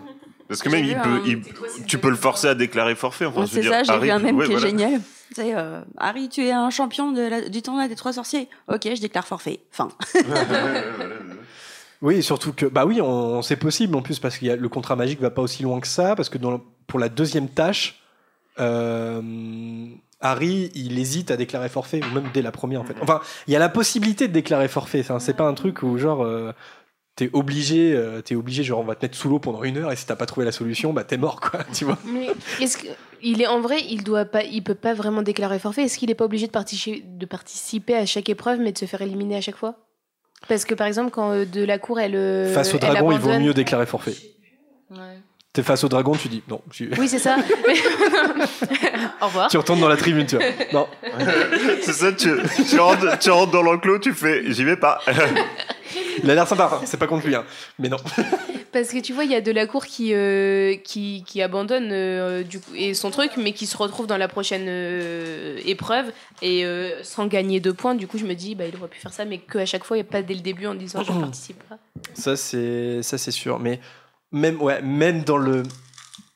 Parce 0.48 0.60
que 0.60 0.68
même, 0.68 0.82
vu 0.84 0.90
il 0.90 0.96
un- 0.96 1.00
peut, 1.00 1.20
il- 1.24 1.84
tu 1.86 1.96
peux 1.96 2.10
le 2.10 2.16
forcer 2.16 2.48
à 2.48 2.54
déclarer 2.54 2.94
forfait. 2.94 3.24
Enfin, 3.24 3.40
Ouais, 3.40 3.46
je 3.46 3.52
veux 3.52 3.62
c'est 3.62 3.68
dire, 3.68 3.72
ça, 3.72 3.82
j'ai 3.84 3.90
Harry- 3.92 4.04
vu 4.08 4.10
un 4.10 4.18
même 4.18 4.36
ouais, 4.36 4.44
qui 4.46 4.52
est 4.52 4.56
voilà. 4.56 4.68
génial. 4.70 5.00
Euh, 5.38 5.80
Harry, 5.96 6.28
tu 6.28 6.42
es 6.44 6.52
un 6.52 6.68
champion 6.68 7.10
de 7.10 7.22
la- 7.22 7.48
du 7.48 7.62
tournoi 7.62 7.88
des 7.88 7.94
trois 7.96 8.12
sorciers. 8.12 8.50
Ok, 8.68 8.82
je 8.84 9.00
déclare 9.00 9.26
forfait. 9.26 9.60
Fin. 9.70 9.88
Oui, 12.02 12.16
et 12.16 12.22
surtout 12.22 12.52
que, 12.52 12.66
bah 12.66 12.84
oui, 12.84 13.00
on, 13.00 13.42
c'est 13.42 13.56
possible 13.56 13.94
en 13.96 14.02
plus 14.02 14.18
parce 14.18 14.36
que 14.36 14.46
le 14.46 14.68
contrat 14.68 14.96
magique 14.96 15.20
va 15.20 15.30
pas 15.30 15.42
aussi 15.42 15.62
loin 15.62 15.80
que 15.80 15.86
ça, 15.86 16.16
parce 16.16 16.28
que 16.28 16.36
dans 16.36 16.60
pour 16.88 16.98
la 16.98 17.08
deuxième 17.08 17.48
tâche, 17.48 18.02
euh, 18.58 19.86
Harry, 20.20 20.70
il 20.74 20.98
hésite 20.98 21.30
à 21.30 21.36
déclarer 21.36 21.68
forfait, 21.68 22.00
ou 22.02 22.14
même 22.14 22.28
dès 22.34 22.42
la 22.42 22.52
première 22.52 22.80
en 22.80 22.84
fait. 22.84 22.96
Enfin, 23.00 23.20
il 23.46 23.52
y 23.52 23.56
a 23.56 23.60
la 23.60 23.68
possibilité 23.68 24.26
de 24.26 24.32
déclarer 24.32 24.68
forfait. 24.68 25.00
Enfin, 25.00 25.20
c'est 25.20 25.36
pas 25.36 25.46
un 25.46 25.54
truc 25.54 25.82
où 25.84 25.96
genre 25.96 26.24
euh, 26.24 26.52
t'es 27.14 27.30
obligé, 27.32 27.94
euh, 27.94 28.20
t'es 28.20 28.34
obligé, 28.34 28.64
genre 28.64 28.80
on 28.80 28.84
va 28.84 28.96
te 28.96 29.04
mettre 29.04 29.16
sous 29.16 29.28
l'eau 29.28 29.38
pendant 29.38 29.62
une 29.62 29.78
heure 29.78 29.92
et 29.92 29.96
si 29.96 30.04
t'as 30.04 30.16
pas 30.16 30.26
trouvé 30.26 30.44
la 30.44 30.52
solution, 30.52 30.92
bah 30.92 31.04
t'es 31.04 31.16
mort 31.16 31.40
quoi, 31.40 31.60
tu 31.72 31.84
vois. 31.84 31.98
Mais 32.04 32.28
est-ce 32.60 32.78
que 32.78 32.88
il 33.22 33.40
est 33.40 33.46
en 33.46 33.60
vrai, 33.60 33.80
il 33.88 34.02
doit 34.02 34.24
pas, 34.24 34.42
il 34.42 34.64
peut 34.64 34.74
pas 34.74 34.94
vraiment 34.94 35.22
déclarer 35.22 35.60
forfait. 35.60 35.84
Est-ce 35.84 35.98
qu'il 35.98 36.10
est 36.10 36.16
pas 36.16 36.24
obligé 36.24 36.48
de 36.48 36.52
participer, 36.52 37.04
de 37.06 37.26
participer 37.26 37.94
à 37.94 38.06
chaque 38.06 38.28
épreuve, 38.28 38.58
mais 38.58 38.72
de 38.72 38.78
se 38.78 38.86
faire 38.86 39.02
éliminer 39.02 39.36
à 39.36 39.40
chaque 39.40 39.56
fois? 39.56 39.76
Parce 40.48 40.64
que 40.64 40.74
par 40.74 40.86
exemple, 40.86 41.10
quand 41.10 41.30
euh, 41.32 41.44
de 41.44 41.64
la 41.64 41.78
cour, 41.78 42.00
elle 42.00 42.14
euh, 42.16 42.52
Face 42.52 42.72
au 42.74 42.78
elle 42.78 42.80
dragon, 42.80 43.10
il 43.12 43.18
vaut 43.18 43.28
abandonne- 43.28 43.42
mieux 43.46 43.54
déclarer 43.54 43.86
forfait. 43.86 44.14
T'es 45.52 45.62
face 45.62 45.84
au 45.84 45.88
dragon, 45.88 46.12
tu 46.14 46.28
dis 46.28 46.42
non. 46.48 46.62
tu- 46.70 46.90
Oui, 46.98 47.08
c'est 47.08 47.18
ça. 47.18 47.36
Mais- 47.66 47.74
Au 49.20 49.26
revoir. 49.26 49.48
Tu 49.50 49.58
retournes 49.58 49.80
dans 49.80 49.88
la 49.88 49.98
tribune, 49.98 50.24
tu 50.26 50.36
vois. 50.36 50.46
Non. 50.72 50.88
c'est 51.82 51.92
ça, 51.92 52.10
tu, 52.12 52.30
tu, 52.70 52.78
rentres, 52.80 53.18
tu 53.18 53.30
rentres 53.30 53.52
dans 53.52 53.62
l'enclos, 53.62 53.98
tu 53.98 54.14
fais 54.14 54.50
j'y 54.50 54.64
vais 54.64 54.76
pas. 54.78 55.00
Il 56.22 56.30
a 56.30 56.34
l'air 56.34 56.48
sympa, 56.48 56.80
c'est 56.86 56.96
pas 56.96 57.06
contre 57.06 57.26
lui, 57.26 57.34
hein. 57.34 57.44
mais 57.78 57.90
non. 57.90 57.98
Parce 58.72 58.88
que 58.88 59.00
tu 59.00 59.12
vois, 59.12 59.24
il 59.24 59.30
y 59.30 59.34
a 59.34 59.42
de 59.42 59.52
la 59.52 59.66
cour 59.66 59.84
qui, 59.84 60.14
euh, 60.14 60.76
qui, 60.76 61.22
qui 61.26 61.42
abandonne 61.42 61.90
euh, 61.92 62.42
du 62.42 62.58
coup, 62.58 62.70
et 62.74 62.94
son 62.94 63.10
truc, 63.10 63.32
mais 63.36 63.52
qui 63.52 63.66
se 63.66 63.76
retrouve 63.76 64.06
dans 64.06 64.16
la 64.16 64.28
prochaine 64.28 64.64
euh, 64.68 65.58
épreuve 65.66 66.06
et 66.40 66.64
euh, 66.64 67.02
sans 67.02 67.26
gagner 67.26 67.60
deux 67.60 67.74
points. 67.74 67.94
Du 67.94 68.06
coup, 68.06 68.16
je 68.16 68.24
me 68.24 68.32
dis, 68.34 68.54
bah, 68.54 68.64
il 68.66 68.74
aurait 68.78 68.88
pu 68.88 68.98
faire 68.98 69.12
ça, 69.12 69.26
mais 69.26 69.36
qu'à 69.38 69.66
chaque 69.66 69.84
fois, 69.84 69.98
il 69.98 70.00
n'y 70.02 70.08
a 70.08 70.10
pas 70.10 70.22
dès 70.22 70.32
le 70.32 70.40
début 70.40 70.66
en 70.66 70.74
disant 70.74 71.02
je 71.04 71.12
participe 71.12 71.62
pas. 71.68 71.76
Ça 72.14 72.36
c'est 72.36 73.02
ça 73.02 73.18
c'est 73.18 73.30
sûr, 73.30 73.58
mais 73.58 73.78
même 74.32 74.60
ouais, 74.60 74.82
même 74.82 75.22
dans 75.22 75.36
le 75.36 75.62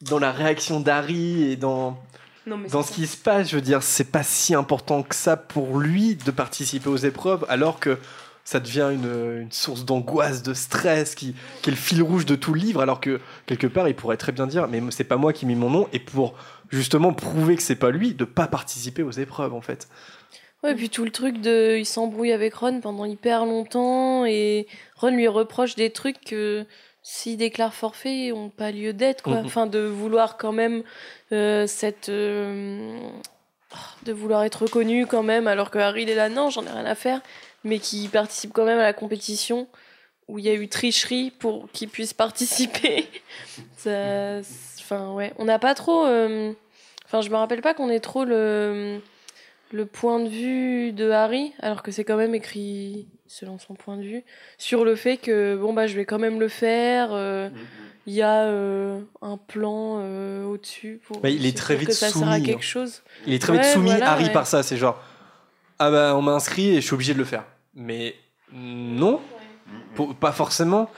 dans 0.02 0.18
la 0.18 0.32
réaction 0.32 0.80
d'Harry 0.80 1.50
et 1.50 1.56
dans 1.56 1.98
Non, 2.46 2.58
mais 2.58 2.68
dans 2.68 2.82
ce 2.82 2.92
qui 2.92 3.06
se 3.06 3.16
passe, 3.16 3.50
je 3.50 3.56
veux 3.56 3.62
dire, 3.62 3.82
c'est 3.82 4.10
pas 4.10 4.22
si 4.22 4.54
important 4.54 5.02
que 5.02 5.14
ça 5.14 5.36
pour 5.36 5.78
lui 5.78 6.16
de 6.16 6.30
participer 6.30 6.88
aux 6.88 6.96
épreuves, 6.96 7.44
alors 7.48 7.80
que 7.80 7.98
ça 8.44 8.60
devient 8.60 8.90
une, 8.92 9.40
une 9.42 9.50
source 9.50 9.84
d'angoisse, 9.84 10.42
de 10.42 10.54
stress, 10.54 11.16
qui, 11.16 11.34
qui 11.62 11.70
est 11.70 11.72
le 11.72 11.76
fil 11.76 12.00
rouge 12.02 12.26
de 12.26 12.36
tout 12.36 12.54
le 12.54 12.60
livre, 12.60 12.80
alors 12.80 13.00
que 13.00 13.20
quelque 13.46 13.66
part, 13.66 13.88
il 13.88 13.96
pourrait 13.96 14.16
très 14.16 14.30
bien 14.30 14.46
dire, 14.46 14.68
mais 14.68 14.80
c'est 14.90 15.02
pas 15.02 15.16
moi 15.16 15.32
qui 15.32 15.46
ai 15.46 15.48
mis 15.48 15.56
mon 15.56 15.70
nom, 15.70 15.88
et 15.92 15.98
pour 15.98 16.34
justement 16.70 17.12
prouver 17.12 17.56
que 17.56 17.62
c'est 17.62 17.74
pas 17.74 17.90
lui, 17.90 18.14
de 18.14 18.24
pas 18.24 18.46
participer 18.46 19.02
aux 19.02 19.10
épreuves, 19.10 19.52
en 19.52 19.60
fait. 19.60 19.88
Ouais, 20.62 20.72
et 20.72 20.74
puis 20.74 20.88
tout 20.88 21.04
le 21.04 21.10
truc 21.10 21.40
de. 21.40 21.76
Il 21.76 21.84
s'embrouille 21.84 22.32
avec 22.32 22.54
Ron 22.54 22.80
pendant 22.80 23.04
hyper 23.04 23.44
longtemps 23.44 24.24
et 24.24 24.66
Ron 24.96 25.10
lui 25.10 25.28
reproche 25.28 25.74
des 25.74 25.90
trucs 25.90 26.20
que 26.24 26.64
s'il 27.08 27.36
déclare 27.36 27.72
forfait 27.72 28.32
ont 28.32 28.48
pas 28.50 28.72
lieu 28.72 28.92
d'être, 28.92 29.22
quoi. 29.22 29.36
Mhm. 29.40 29.46
Enfin, 29.46 29.66
de 29.68 29.78
vouloir 29.78 30.36
quand 30.36 30.50
même 30.52 30.82
euh, 31.30 31.66
cette. 31.68 32.08
euh, 32.08 32.98
de 34.04 34.12
vouloir 34.12 34.42
être 34.44 34.62
reconnu 34.62 35.06
quand 35.06 35.22
même, 35.22 35.46
alors 35.46 35.70
que 35.70 35.78
Harry 35.78 36.02
il 36.02 36.08
est 36.10 36.14
là, 36.16 36.28
non, 36.28 36.50
j'en 36.50 36.64
ai 36.66 36.70
rien 36.70 36.84
à 36.86 36.94
faire, 36.96 37.20
mais 37.62 37.78
qui 37.78 38.08
participe 38.08 38.52
quand 38.52 38.64
même 38.64 38.78
à 38.78 38.82
la 38.84 38.92
compétition 38.92 39.68
où 40.28 40.38
il 40.40 40.44
y 40.44 40.48
a 40.48 40.54
eu 40.54 40.68
tricherie 40.68 41.30
pour 41.30 41.68
qu'il 41.72 41.88
puisse 41.88 42.12
participer. 42.24 43.08
Ça- 43.76 44.40
Enfin, 44.80 45.12
ouais. 45.12 45.32
On 45.38 45.44
n'a 45.44 45.58
pas 45.58 45.74
trop. 45.74 46.04
euh, 46.06 46.52
Enfin, 47.04 47.20
je 47.20 47.30
me 47.30 47.36
rappelle 47.36 47.60
pas 47.60 47.74
qu'on 47.74 47.88
ait 47.90 48.00
trop 48.00 48.24
le 48.24 49.00
le 49.72 49.84
point 49.86 50.18
de 50.20 50.28
vue 50.28 50.92
de 50.92 51.10
Harry, 51.10 51.52
alors 51.60 51.82
que 51.82 51.90
c'est 51.92 52.04
quand 52.04 52.16
même 52.16 52.34
écrit 52.36 53.06
selon 53.28 53.58
son 53.58 53.74
point 53.74 53.96
de 53.96 54.02
vue, 54.02 54.24
sur 54.58 54.84
le 54.84 54.96
fait 54.96 55.16
que 55.16 55.56
bon 55.56 55.72
bah 55.72 55.86
je 55.86 55.94
vais 55.96 56.04
quand 56.04 56.18
même 56.18 56.38
le 56.40 56.48
faire. 56.48 57.08
euh, 57.12 57.48
Il 58.08 58.14
y 58.14 58.22
a 58.22 58.44
euh, 58.44 59.00
un 59.20 59.36
plan 59.36 59.96
euh, 60.00 60.44
au-dessus 60.44 61.00
pour 61.06 61.20
Bah, 61.20 61.28
il 61.28 61.44
est 61.44 61.56
très 61.56 61.74
vite 61.74 61.88
que 61.88 61.94
ça 61.94 62.08
sert 62.08 62.16
à 62.28 62.34
soumis, 62.34 62.34
hein. 62.34 62.40
quelque 62.44 62.64
chose. 62.64 63.02
Il 63.26 63.34
est 63.34 63.40
très 63.40 63.52
vite 63.52 63.64
soumis, 63.64 63.90
voilà, 63.90 64.12
Harry, 64.12 64.24
ouais. 64.26 64.32
par 64.32 64.46
ça. 64.46 64.62
C'est 64.62 64.76
genre, 64.76 65.02
ah 65.80 65.90
bah, 65.90 66.14
on 66.16 66.22
m'a 66.22 66.32
inscrit 66.32 66.68
et 66.70 66.76
je 66.76 66.80
suis 66.86 66.94
obligé 66.94 67.14
de 67.14 67.18
le 67.18 67.24
faire. 67.24 67.44
Mais 67.74 68.14
non, 68.52 69.20
pour- 69.96 70.14
pas 70.14 70.30
forcément. 70.32 70.88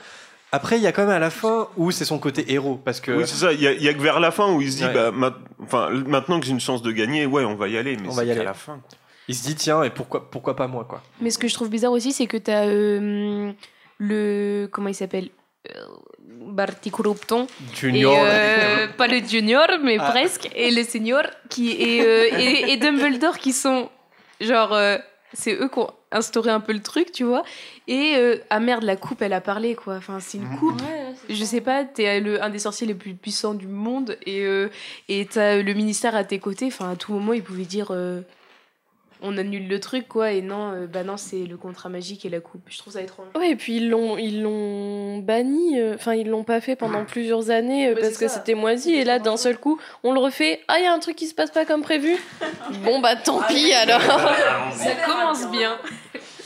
Après, 0.51 0.77
il 0.77 0.83
y 0.83 0.87
a 0.87 0.91
quand 0.91 1.01
même 1.01 1.09
à 1.11 1.19
la 1.19 1.29
fin 1.31 1.67
où 1.77 1.89
c'est 1.91 2.05
son 2.05 2.17
côté 2.19 2.51
héros, 2.53 2.75
parce 2.83 2.99
que 3.01 3.11
Oui, 3.11 3.23
c'est 3.27 3.35
ça. 3.37 3.53
Il 3.53 3.61
y, 3.61 3.67
a- 3.67 3.71
il 3.73 3.81
y 3.83 3.87
a 3.89 3.93
que 3.93 3.99
vers 4.01 4.19
la 4.19 4.29
fin 4.31 4.51
où 4.53 4.61
il 4.61 4.71
se 4.71 4.77
dit, 4.77 4.83
Ouais. 4.85 4.93
bah, 4.93 5.11
ma- 5.11 5.35
enfin, 5.63 5.89
maintenant 6.07 6.39
que 6.39 6.45
j'ai 6.45 6.51
une 6.51 6.59
chance 6.59 6.81
de 6.83 6.91
gagner, 6.91 7.25
ouais, 7.25 7.43
on 7.43 7.55
va 7.55 7.67
y 7.69 7.77
aller. 7.77 7.97
Mais 7.97 8.07
On 8.07 8.13
va 8.13 8.23
y 8.23 8.31
aller. 8.31 8.43
la 8.43 8.53
fin. 8.53 8.81
Il 9.29 9.35
se 9.35 9.43
dit, 9.47 9.55
tiens, 9.55 9.83
et 9.83 9.89
pourquoi, 9.89 10.29
pourquoi 10.29 10.55
pas 10.57 10.67
moi, 10.67 10.83
quoi. 10.89 11.01
Mais 11.21 11.29
ce 11.29 11.37
que 11.37 11.47
je 11.47 11.53
trouve 11.53 11.69
bizarre 11.69 11.93
aussi, 11.93 12.11
c'est 12.11 12.27
que 12.27 12.35
t'as 12.37 12.65
euh, 12.67 13.51
le. 13.99 14.67
Comment 14.71 14.89
il 14.89 14.95
s'appelle 14.95 15.29
Euh, 15.69 15.73
Barty 16.59 16.89
Croupton. 16.89 17.47
Junior. 17.75 18.13
Et, 18.13 18.19
euh, 18.21 18.87
pas 18.97 19.07
le 19.07 19.19
junior, 19.19 19.67
mais 19.83 19.97
Ah. 19.99 20.09
presque. 20.11 20.49
Et 20.55 20.71
le 20.71 20.83
senior 20.83 21.23
qui 21.49 21.71
est, 21.71 22.01
euh, 22.05 22.39
et, 22.39 22.71
et 22.71 22.77
Dumbledore 22.77 23.37
qui 23.37 23.53
sont 23.53 23.89
genre. 24.41 24.73
euh, 24.73 24.97
c'est 25.33 25.53
eux 25.53 25.69
qui 25.69 25.77
ont 25.79 25.91
instauré 26.11 26.49
un 26.49 26.59
peu 26.59 26.73
le 26.73 26.81
truc, 26.81 27.11
tu 27.11 27.23
vois. 27.23 27.43
Et 27.87 28.13
euh, 28.15 28.37
ah 28.49 28.59
merde, 28.59 28.81
la 28.83 28.95
coupe, 28.95 29.21
elle 29.21 29.33
a 29.33 29.41
parlé 29.41 29.75
quoi. 29.75 29.95
Enfin, 29.97 30.19
c'est 30.19 30.39
une 30.39 30.49
coupe. 30.57 30.81
Je 31.29 31.43
sais 31.43 31.61
pas, 31.61 31.83
t'es 31.83 32.19
le, 32.19 32.41
un 32.43 32.49
des 32.49 32.57
sorciers 32.57 32.87
les 32.87 32.95
plus 32.95 33.13
puissants 33.13 33.53
du 33.53 33.67
monde 33.67 34.17
et 34.25 34.41
euh, 34.43 34.69
et 35.07 35.27
t'as 35.27 35.57
le 35.61 35.73
ministère 35.75 36.15
à 36.15 36.23
tes 36.23 36.39
côtés. 36.39 36.65
Enfin, 36.67 36.89
à 36.91 36.95
tout 36.95 37.13
moment, 37.13 37.33
ils 37.33 37.43
pouvaient 37.43 37.65
dire 37.65 37.89
euh, 37.91 38.21
on 39.21 39.37
annule 39.37 39.67
le 39.67 39.79
truc 39.79 40.07
quoi. 40.07 40.31
Et 40.31 40.41
non, 40.41 40.73
euh, 40.73 40.87
bah 40.87 41.03
non, 41.03 41.17
c'est 41.17 41.45
le 41.45 41.57
contrat 41.57 41.89
magique 41.89 42.25
et 42.25 42.29
la 42.29 42.39
coupe. 42.39 42.61
Je 42.67 42.77
trouve 42.77 42.93
ça 42.93 43.01
étrange. 43.01 43.27
Ouais, 43.35 43.51
et 43.51 43.55
puis 43.55 43.77
ils 43.77 43.89
l'ont 43.89 44.17
ils 44.17 44.41
l'ont 44.41 45.17
banni, 45.19 45.79
euh, 45.79 45.95
enfin 45.95 46.13
ils 46.13 46.29
l'ont 46.29 46.43
pas 46.43 46.61
fait 46.61 46.75
pendant 46.75 47.05
plusieurs 47.05 47.49
années 47.49 47.89
euh, 47.89 47.95
parce 47.99 48.17
que 48.17 48.27
c'était 48.27 48.55
moisi 48.55 48.93
et 48.93 49.03
là 49.03 49.19
d'un 49.19 49.37
seul 49.37 49.57
coup 49.57 49.79
on 50.03 50.13
le 50.13 50.19
refait. 50.19 50.61
Ah 50.67 50.79
il 50.79 50.83
y 50.83 50.87
a 50.87 50.93
un 50.93 50.99
truc 50.99 51.15
qui 51.15 51.27
se 51.27 51.35
passe 51.35 51.51
pas 51.51 51.65
comme 51.65 51.81
prévu. 51.81 52.17
bon 52.83 52.99
bah 52.99 53.15
tant 53.15 53.41
pis 53.47 53.73
alors. 53.73 54.01
Ça 54.73 54.91
commence 55.05 55.49
bien. 55.51 55.77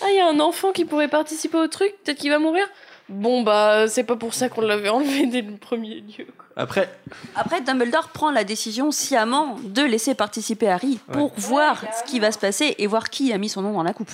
Ah 0.01 0.07
il 0.09 0.17
y 0.17 0.19
a 0.19 0.27
un 0.27 0.39
enfant 0.39 0.71
qui 0.71 0.86
pourrait 0.86 1.07
participer 1.07 1.57
au 1.57 1.67
truc, 1.67 1.93
peut-être 2.03 2.17
qu'il 2.17 2.29
va 2.29 2.39
mourir? 2.39 2.65
Bon 3.09 3.43
bah 3.43 3.87
c'est 3.87 4.03
pas 4.03 4.15
pour 4.15 4.33
ça 4.33 4.49
qu'on 4.49 4.61
l'avait 4.61 4.89
enlevé 4.89 5.25
dès 5.27 5.41
le 5.41 5.55
premier 5.57 5.95
lieu. 6.01 6.25
quoi. 6.37 6.45
Après, 6.55 6.89
Après, 7.35 7.61
Dumbledore 7.61 8.09
prend 8.09 8.29
la 8.31 8.43
décision 8.43 8.91
sciemment 8.91 9.57
de 9.63 9.81
laisser 9.81 10.13
participer 10.13 10.69
Harry 10.69 10.99
pour 11.11 11.33
voir 11.35 11.83
ce 11.97 12.09
qui 12.09 12.19
va 12.19 12.31
se 12.31 12.37
passer 12.37 12.75
et 12.77 12.87
voir 12.87 13.09
qui 13.09 13.33
a 13.33 13.37
mis 13.37 13.49
son 13.49 13.61
nom 13.63 13.73
dans 13.73 13.83
la 13.83 13.93
coupe. 13.93 14.11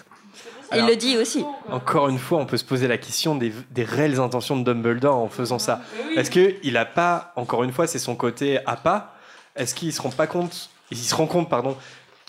Alors- 0.72 0.86
il 0.88 0.90
le 0.92 0.96
dit 0.96 1.18
aussi. 1.18 1.44
encore 1.72 2.10
une 2.10 2.20
fois, 2.20 2.38
on 2.40 2.46
peut 2.46 2.56
se 2.58 2.64
poser 2.64 2.88
la 2.88 2.98
question 2.98 3.36
des, 3.36 3.52
des 3.72 3.84
réelles 3.84 4.20
intentions 4.20 4.56
de 4.58 4.64
Dumbledore 4.64 5.18
en 5.18 5.28
faisant 5.28 5.60
ça. 5.60 5.82
Est-ce 6.16 6.32
qu'il 6.32 6.78
a 6.78 6.86
pas, 6.86 7.34
encore 7.36 7.64
une 7.64 7.72
fois, 7.74 7.88
c'est 7.88 8.00
son 8.00 8.16
côté 8.16 8.60
à 8.66 8.76
pas 8.76 9.16
Est-ce 9.56 9.74
qu'il 9.76 9.92
se 9.92 10.02
rend 10.02 10.12
pas 10.12 10.28
compte, 10.28 10.70
il 10.92 10.98
se 10.98 11.14
rend 11.16 11.26
compte, 11.28 11.50
pardon, 11.50 11.76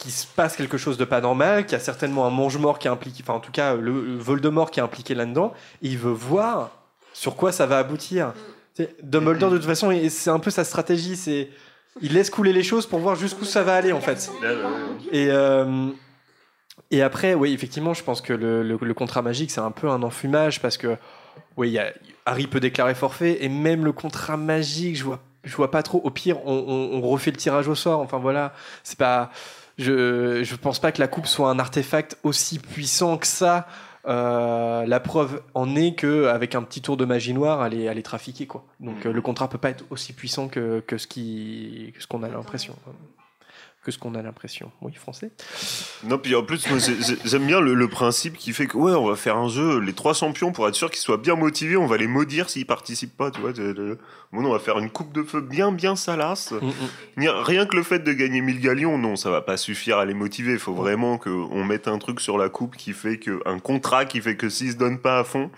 qu'il 0.00 0.10
se 0.12 0.26
passe 0.26 0.56
quelque 0.56 0.78
chose 0.78 0.96
de 0.98 1.04
pas 1.04 1.20
normal, 1.20 1.64
qu'il 1.66 1.72
y 1.72 1.80
a 1.80 1.84
certainement 1.84 2.26
un 2.26 2.30
mange-mort 2.30 2.78
qui 2.78 2.88
est 2.88 2.90
impliqué, 2.90 3.22
enfin 3.22 3.34
en 3.34 3.40
tout 3.40 3.52
cas 3.52 3.74
le, 3.74 4.16
Voldemort 4.16 4.70
qui 4.70 4.80
est 4.80 4.82
impliqué 4.82 5.14
là-dedans, 5.14 5.52
et 5.82 5.88
il 5.88 5.98
veut 5.98 6.10
voir 6.10 6.70
sur 7.12 7.36
quoi 7.36 7.52
ça 7.52 7.66
va 7.66 7.78
aboutir. 7.78 8.32
Sais, 8.74 8.94
Dumbledore 9.02 9.50
de 9.50 9.58
toute 9.58 9.66
façon, 9.66 9.92
c'est 10.08 10.30
un 10.30 10.38
peu 10.38 10.50
sa 10.50 10.64
stratégie, 10.64 11.16
c'est 11.16 11.50
il 12.00 12.14
laisse 12.14 12.30
couler 12.30 12.52
les 12.52 12.62
choses 12.62 12.86
pour 12.86 12.98
voir 13.00 13.14
jusqu'où 13.16 13.44
ça 13.44 13.62
va 13.62 13.74
aller 13.74 13.92
en 13.92 14.00
fait. 14.00 14.30
Et, 15.12 15.26
euh, 15.30 15.88
et 16.90 17.02
après, 17.02 17.34
oui, 17.34 17.52
effectivement, 17.52 17.92
je 17.94 18.02
pense 18.02 18.20
que 18.22 18.32
le, 18.32 18.62
le- 18.62 18.78
le 18.80 18.94
contrat 18.94 19.22
magique, 19.22 19.50
c'est 19.50 19.60
un 19.60 19.70
peu 19.70 19.88
un 19.90 20.02
enfumage 20.02 20.60
parce 20.62 20.78
que, 20.78 20.96
oui, 21.56 21.68
il 21.68 21.72
y 21.72 21.78
a- 21.78 21.92
Harry 22.26 22.46
peut 22.46 22.60
déclarer 22.60 22.94
forfait 22.94 23.44
et 23.44 23.48
même 23.48 23.84
le 23.84 23.92
contrat 23.92 24.36
magique, 24.36 24.96
je 24.96 25.04
vois, 25.04 25.18
je 25.44 25.54
vois 25.56 25.70
pas 25.70 25.82
trop. 25.82 26.00
Au 26.04 26.10
pire, 26.10 26.38
on, 26.46 26.54
on- 26.54 26.98
on 26.98 27.00
refait 27.02 27.32
le 27.32 27.36
tirage 27.36 27.68
au 27.68 27.74
sort. 27.74 28.00
Enfin 28.00 28.18
voilà, 28.18 28.54
c'est 28.82 28.98
pas. 28.98 29.30
Je, 29.80 30.44
je 30.44 30.56
pense 30.56 30.78
pas 30.78 30.92
que 30.92 31.00
la 31.00 31.08
coupe 31.08 31.26
soit 31.26 31.48
un 31.48 31.58
artefact 31.58 32.18
aussi 32.22 32.58
puissant 32.58 33.16
que 33.16 33.26
ça. 33.26 33.66
Euh, 34.06 34.86
la 34.86 35.00
preuve 35.00 35.42
en 35.54 35.74
est 35.74 35.94
que 35.94 36.26
avec 36.26 36.54
un 36.54 36.62
petit 36.62 36.80
tour 36.80 36.96
de 36.96 37.04
magie 37.04 37.34
noire, 37.34 37.64
elle 37.64 37.74
est, 37.74 37.84
elle 37.84 37.98
est 37.98 38.02
trafiquée 38.02 38.46
quoi. 38.46 38.64
Donc 38.78 39.06
euh, 39.06 39.12
le 39.12 39.22
contrat 39.22 39.48
peut 39.48 39.58
pas 39.58 39.70
être 39.70 39.84
aussi 39.90 40.12
puissant 40.12 40.48
que, 40.48 40.80
que 40.86 40.98
ce 40.98 41.06
qui, 41.06 41.92
que 41.94 42.02
ce 42.02 42.06
qu'on 42.06 42.22
a 42.22 42.28
l'impression. 42.28 42.76
Que 43.82 43.90
ce 43.90 43.98
qu'on 43.98 44.14
a 44.14 44.20
l'impression. 44.20 44.70
Oui, 44.82 44.92
français. 44.92 45.30
Non, 46.04 46.18
puis 46.18 46.34
en 46.34 46.42
plus, 46.42 46.68
j'aime 47.24 47.46
bien 47.46 47.60
le, 47.60 47.72
le 47.72 47.88
principe 47.88 48.36
qui 48.36 48.52
fait 48.52 48.66
que, 48.66 48.76
ouais, 48.76 48.92
on 48.92 49.06
va 49.06 49.16
faire 49.16 49.38
un 49.38 49.48
jeu, 49.48 49.78
les 49.80 49.94
trois 49.94 50.12
champions, 50.12 50.52
pour 50.52 50.68
être 50.68 50.74
sûr 50.74 50.90
qu'ils 50.90 51.00
soient 51.00 51.16
bien 51.16 51.34
motivés, 51.34 51.78
on 51.78 51.86
va 51.86 51.96
les 51.96 52.06
maudire 52.06 52.50
s'ils 52.50 52.66
participent 52.66 53.16
pas, 53.16 53.30
tu 53.30 53.40
vois. 53.40 53.52
Bon, 54.32 54.44
on 54.44 54.52
va 54.52 54.58
faire 54.58 54.78
une 54.78 54.90
coupe 54.90 55.14
de 55.14 55.22
feu 55.22 55.40
bien, 55.40 55.72
bien 55.72 55.96
salace. 55.96 56.52
Mm, 56.52 57.22
mm. 57.22 57.28
Rien 57.42 57.64
que 57.64 57.74
le 57.74 57.82
fait 57.82 58.00
de 58.00 58.12
gagner 58.12 58.42
1000 58.42 58.60
galions, 58.60 58.98
non, 58.98 59.16
ça 59.16 59.30
va 59.30 59.40
pas 59.40 59.56
suffire 59.56 59.96
à 59.96 60.04
les 60.04 60.14
motiver. 60.14 60.52
Il 60.52 60.58
faut 60.58 60.74
vraiment 60.74 61.16
qu'on 61.16 61.64
mette 61.64 61.88
un 61.88 61.96
truc 61.96 62.20
sur 62.20 62.36
la 62.36 62.50
coupe 62.50 62.76
qui 62.76 62.92
fait 62.92 63.16
que, 63.16 63.40
un 63.46 63.60
contrat 63.60 64.04
qui 64.04 64.20
fait 64.20 64.36
que 64.36 64.50
s'ils 64.50 64.72
se 64.72 64.76
donnent 64.76 65.00
pas 65.00 65.20
à 65.20 65.24
fond, 65.24 65.50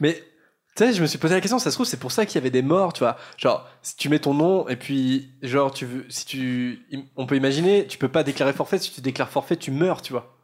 Mais 0.00 0.22
tu 0.76 0.84
sais, 0.84 0.92
je 0.92 1.02
me 1.02 1.06
suis 1.06 1.18
posé 1.18 1.34
la 1.34 1.40
question, 1.40 1.58
ça 1.58 1.70
se 1.70 1.76
trouve, 1.76 1.86
c'est 1.86 1.98
pour 1.98 2.12
ça 2.12 2.24
qu'il 2.26 2.36
y 2.36 2.38
avait 2.38 2.50
des 2.50 2.62
morts, 2.62 2.92
tu 2.92 3.00
vois. 3.00 3.16
Genre, 3.36 3.68
si 3.82 3.96
tu 3.96 4.08
mets 4.08 4.18
ton 4.20 4.34
nom 4.34 4.68
et 4.68 4.76
puis, 4.76 5.30
genre, 5.42 5.72
tu 5.72 5.84
veux, 5.84 6.06
si 6.08 6.24
tu, 6.26 6.86
on 7.16 7.26
peut 7.26 7.36
imaginer, 7.36 7.86
tu 7.86 7.98
peux 7.98 8.08
pas 8.08 8.22
déclarer 8.22 8.52
forfait. 8.52 8.78
Si 8.78 8.92
tu 8.92 9.00
déclares 9.00 9.28
forfait, 9.30 9.56
tu 9.56 9.70
meurs, 9.70 10.00
tu 10.02 10.12
vois. 10.12 10.36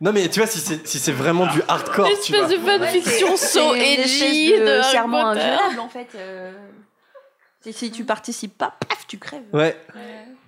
Non, 0.00 0.12
mais 0.12 0.28
tu 0.28 0.38
vois, 0.38 0.46
si 0.46 0.60
c'est 0.60 0.86
si 0.86 0.98
c'est 1.00 1.10
vraiment 1.12 1.46
du 1.46 1.60
hardcore, 1.66 2.08
tu 2.24 2.32
vois. 2.32 2.42
Espèce 2.42 2.60
de 2.60 2.64
fanfiction 2.64 3.36
so 3.36 3.74
une 3.74 3.80
edgy 3.82 4.52
de, 4.52 4.80
serment 4.82 5.26
inviolable 5.28 5.80
en 5.80 5.88
fait. 5.88 6.06
euh. 6.14 6.52
Si, 7.62 7.72
si 7.72 7.90
tu 7.90 8.04
participes 8.04 8.56
pas, 8.56 8.74
paf, 8.88 9.06
tu 9.08 9.18
crèves. 9.18 9.42
Ouais. 9.52 9.76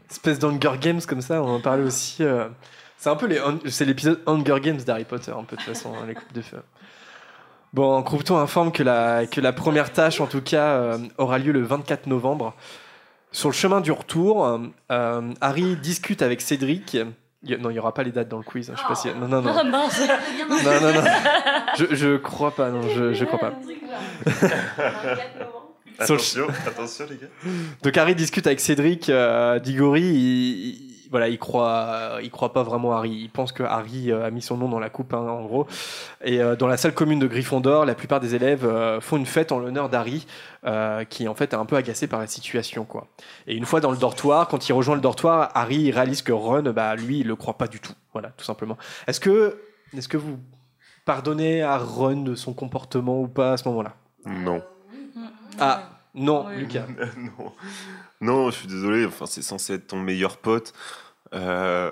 Espèce 0.08 0.38
d'Hunger 0.38 0.78
Games 0.80 1.00
comme 1.02 1.20
ça, 1.20 1.42
on 1.42 1.56
en 1.56 1.60
parlait 1.60 1.82
aussi. 1.82 2.22
euh, 2.22 2.48
C'est 2.96 3.10
un 3.10 3.16
peu 3.16 3.26
les, 3.26 3.40
c'est 3.70 3.84
l'épisode 3.84 4.20
Hunger 4.26 4.60
Games 4.60 4.76
d'Harry 4.76 5.04
Potter, 5.04 5.32
un 5.32 5.42
peu 5.42 5.56
de 5.56 5.62
toute 5.62 5.74
façon, 5.74 5.94
hein, 5.94 6.04
les 6.06 6.14
coupes 6.14 6.32
de 6.32 6.42
feu. 6.42 6.62
Bon, 7.72 8.02
Croupton 8.02 8.37
informe 8.38 8.72
que 8.72 8.83
la, 8.83 9.26
que 9.26 9.40
la 9.40 9.52
première 9.52 9.92
tâche, 9.92 10.20
en 10.20 10.26
tout 10.26 10.40
cas, 10.40 10.70
euh, 10.72 10.98
aura 11.18 11.38
lieu 11.38 11.52
le 11.52 11.62
24 11.62 12.06
novembre. 12.09 12.54
Sur 13.33 13.48
le 13.48 13.54
chemin 13.54 13.80
du 13.80 13.92
retour, 13.92 14.44
euh, 14.90 15.22
Harry 15.40 15.76
discute 15.76 16.20
avec 16.22 16.40
Cédric. 16.40 16.94
Il 17.42 17.50
y 17.50 17.54
a- 17.54 17.59
non, 17.59 17.70
il 17.70 17.74
n'y 17.74 17.78
aura 17.78 17.94
pas 17.94 18.02
les 18.02 18.11
dates 18.11 18.28
dans 18.28 18.38
le 18.38 18.42
quiz. 18.42 18.68
hein, 18.70 18.74
je 18.76 18.83
sais 18.83 18.88
pas 18.88 18.94
si. 18.96 19.09
Non, 19.18 19.28
non, 19.28 19.40
non. 19.40 19.54
Ah 19.56 19.62
non, 19.64 19.70
non, 20.80 20.92
non. 20.94 21.02
Je, 21.78 21.94
je 21.94 22.16
crois 22.16 22.50
pas, 22.50 22.70
non, 22.70 22.83
je, 22.88 23.12
je 23.14 23.24
crois 23.24 23.38
pas. 23.38 23.52
Attention, 25.98 26.46
attention 26.66 27.04
les 27.11 27.16
gars. 27.16 27.52
Donc 27.83 27.96
Harry 27.98 28.14
discute 28.14 28.46
avec 28.46 28.59
Cédric 28.61 29.09
euh, 29.11 29.59
Diggory. 29.59 30.00
Il, 30.02 30.68
il- 30.68 30.89
voilà, 31.10 31.28
il 31.28 31.38
croit, 31.38 32.18
il 32.22 32.30
croit 32.30 32.52
pas 32.52 32.62
vraiment 32.62 32.92
Harry. 32.92 33.10
Il 33.10 33.30
pense 33.30 33.50
que 33.50 33.64
Harry 33.64 34.12
euh, 34.12 34.26
a 34.26 34.30
mis 34.30 34.42
son 34.42 34.56
nom 34.56 34.68
dans 34.68 34.78
la 34.78 34.90
coupe, 34.90 35.12
hein, 35.12 35.18
en 35.18 35.42
gros. 35.44 35.66
Et 36.22 36.40
euh, 36.40 36.54
dans 36.54 36.68
la 36.68 36.76
salle 36.76 36.94
commune 36.94 37.18
de 37.18 37.26
Gryffondor, 37.26 37.84
la 37.84 37.96
plupart 37.96 38.20
des 38.20 38.36
élèves 38.36 38.64
euh, 38.64 39.00
font 39.00 39.16
une 39.16 39.26
fête 39.26 39.50
en 39.50 39.58
l'honneur 39.58 39.88
d'Harry, 39.88 40.24
euh, 40.64 41.04
qui 41.04 41.26
en 41.26 41.34
fait 41.34 41.52
est 41.52 41.56
un 41.56 41.64
peu 41.66 41.74
agacé 41.76 42.06
par 42.06 42.20
la 42.20 42.28
situation, 42.28 42.84
quoi. 42.84 43.08
Et 43.48 43.56
une 43.56 43.66
fois 43.66 43.80
dans 43.80 43.90
le 43.90 43.96
dortoir, 43.96 44.46
quand 44.46 44.68
il 44.68 44.72
rejoint 44.72 44.94
le 44.94 45.00
dortoir, 45.00 45.50
Harry 45.54 45.90
réalise 45.90 46.22
que 46.22 46.32
Ron, 46.32 46.62
bah 46.74 46.94
lui, 46.94 47.20
il 47.20 47.26
le 47.26 47.34
croit 47.34 47.58
pas 47.58 47.66
du 47.66 47.80
tout. 47.80 47.94
Voilà, 48.12 48.28
tout 48.36 48.44
simplement. 48.44 48.78
Est-ce 49.08 49.18
que, 49.18 49.60
est-ce 49.96 50.08
que 50.08 50.16
vous 50.16 50.38
pardonnez 51.04 51.62
à 51.62 51.76
Ron 51.76 52.22
de 52.22 52.36
son 52.36 52.52
comportement 52.52 53.20
ou 53.20 53.26
pas 53.26 53.54
à 53.54 53.56
ce 53.56 53.68
moment-là? 53.68 53.96
Non. 54.26 54.62
Ah 55.58 55.90
non, 56.14 56.46
Oui. 56.48 56.58
Lucas. 56.58 56.86
non. 57.16 57.52
Non, 58.20 58.50
je 58.50 58.56
suis 58.56 58.66
désolé, 58.68 59.06
enfin, 59.06 59.26
c'est 59.26 59.42
censé 59.42 59.74
être 59.74 59.87
ton 59.88 59.98
meilleur 60.00 60.37
pote. 60.37 60.72
Euh, 61.35 61.90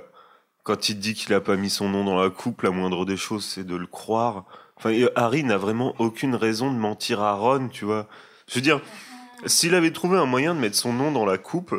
quand 0.63 0.89
il 0.91 0.99
dit 0.99 1.15
qu'il 1.15 1.33
a 1.35 1.41
pas 1.41 1.57
mis 1.57 1.71
son 1.71 1.89
nom 1.89 2.05
dans 2.05 2.21
la 2.21 2.29
coupe, 2.31 2.63
la 2.63 2.71
moindre 2.71 3.07
des 3.07 3.17
choses, 3.17 3.45
c'est 3.45 3.65
de 3.65 3.77
le 3.77 3.87
croire. 3.87 4.45
Enfin, 4.77 4.93
Harry 5.17 5.43
n'a 5.43 5.57
vraiment 5.57 5.95
aucune 5.99 6.35
raison 6.35 6.71
de 6.73 6.77
mentir 6.79 7.23
à 7.23 7.33
Ron, 7.35 7.69
tu 7.69 7.85
vois. 7.85 8.07
Je 8.49 8.57
veux 8.57 8.61
dire, 8.61 8.81
s'il 9.47 9.75
avait 9.75 9.93
trouvé 9.93 10.19
un 10.19 10.27
moyen 10.27 10.55
de 10.55 10.61
mettre 10.61 10.77
son 10.77 10.93
nom 10.93 11.11
dans 11.13 11.25
la 11.25 11.39
coupe, 11.39 11.75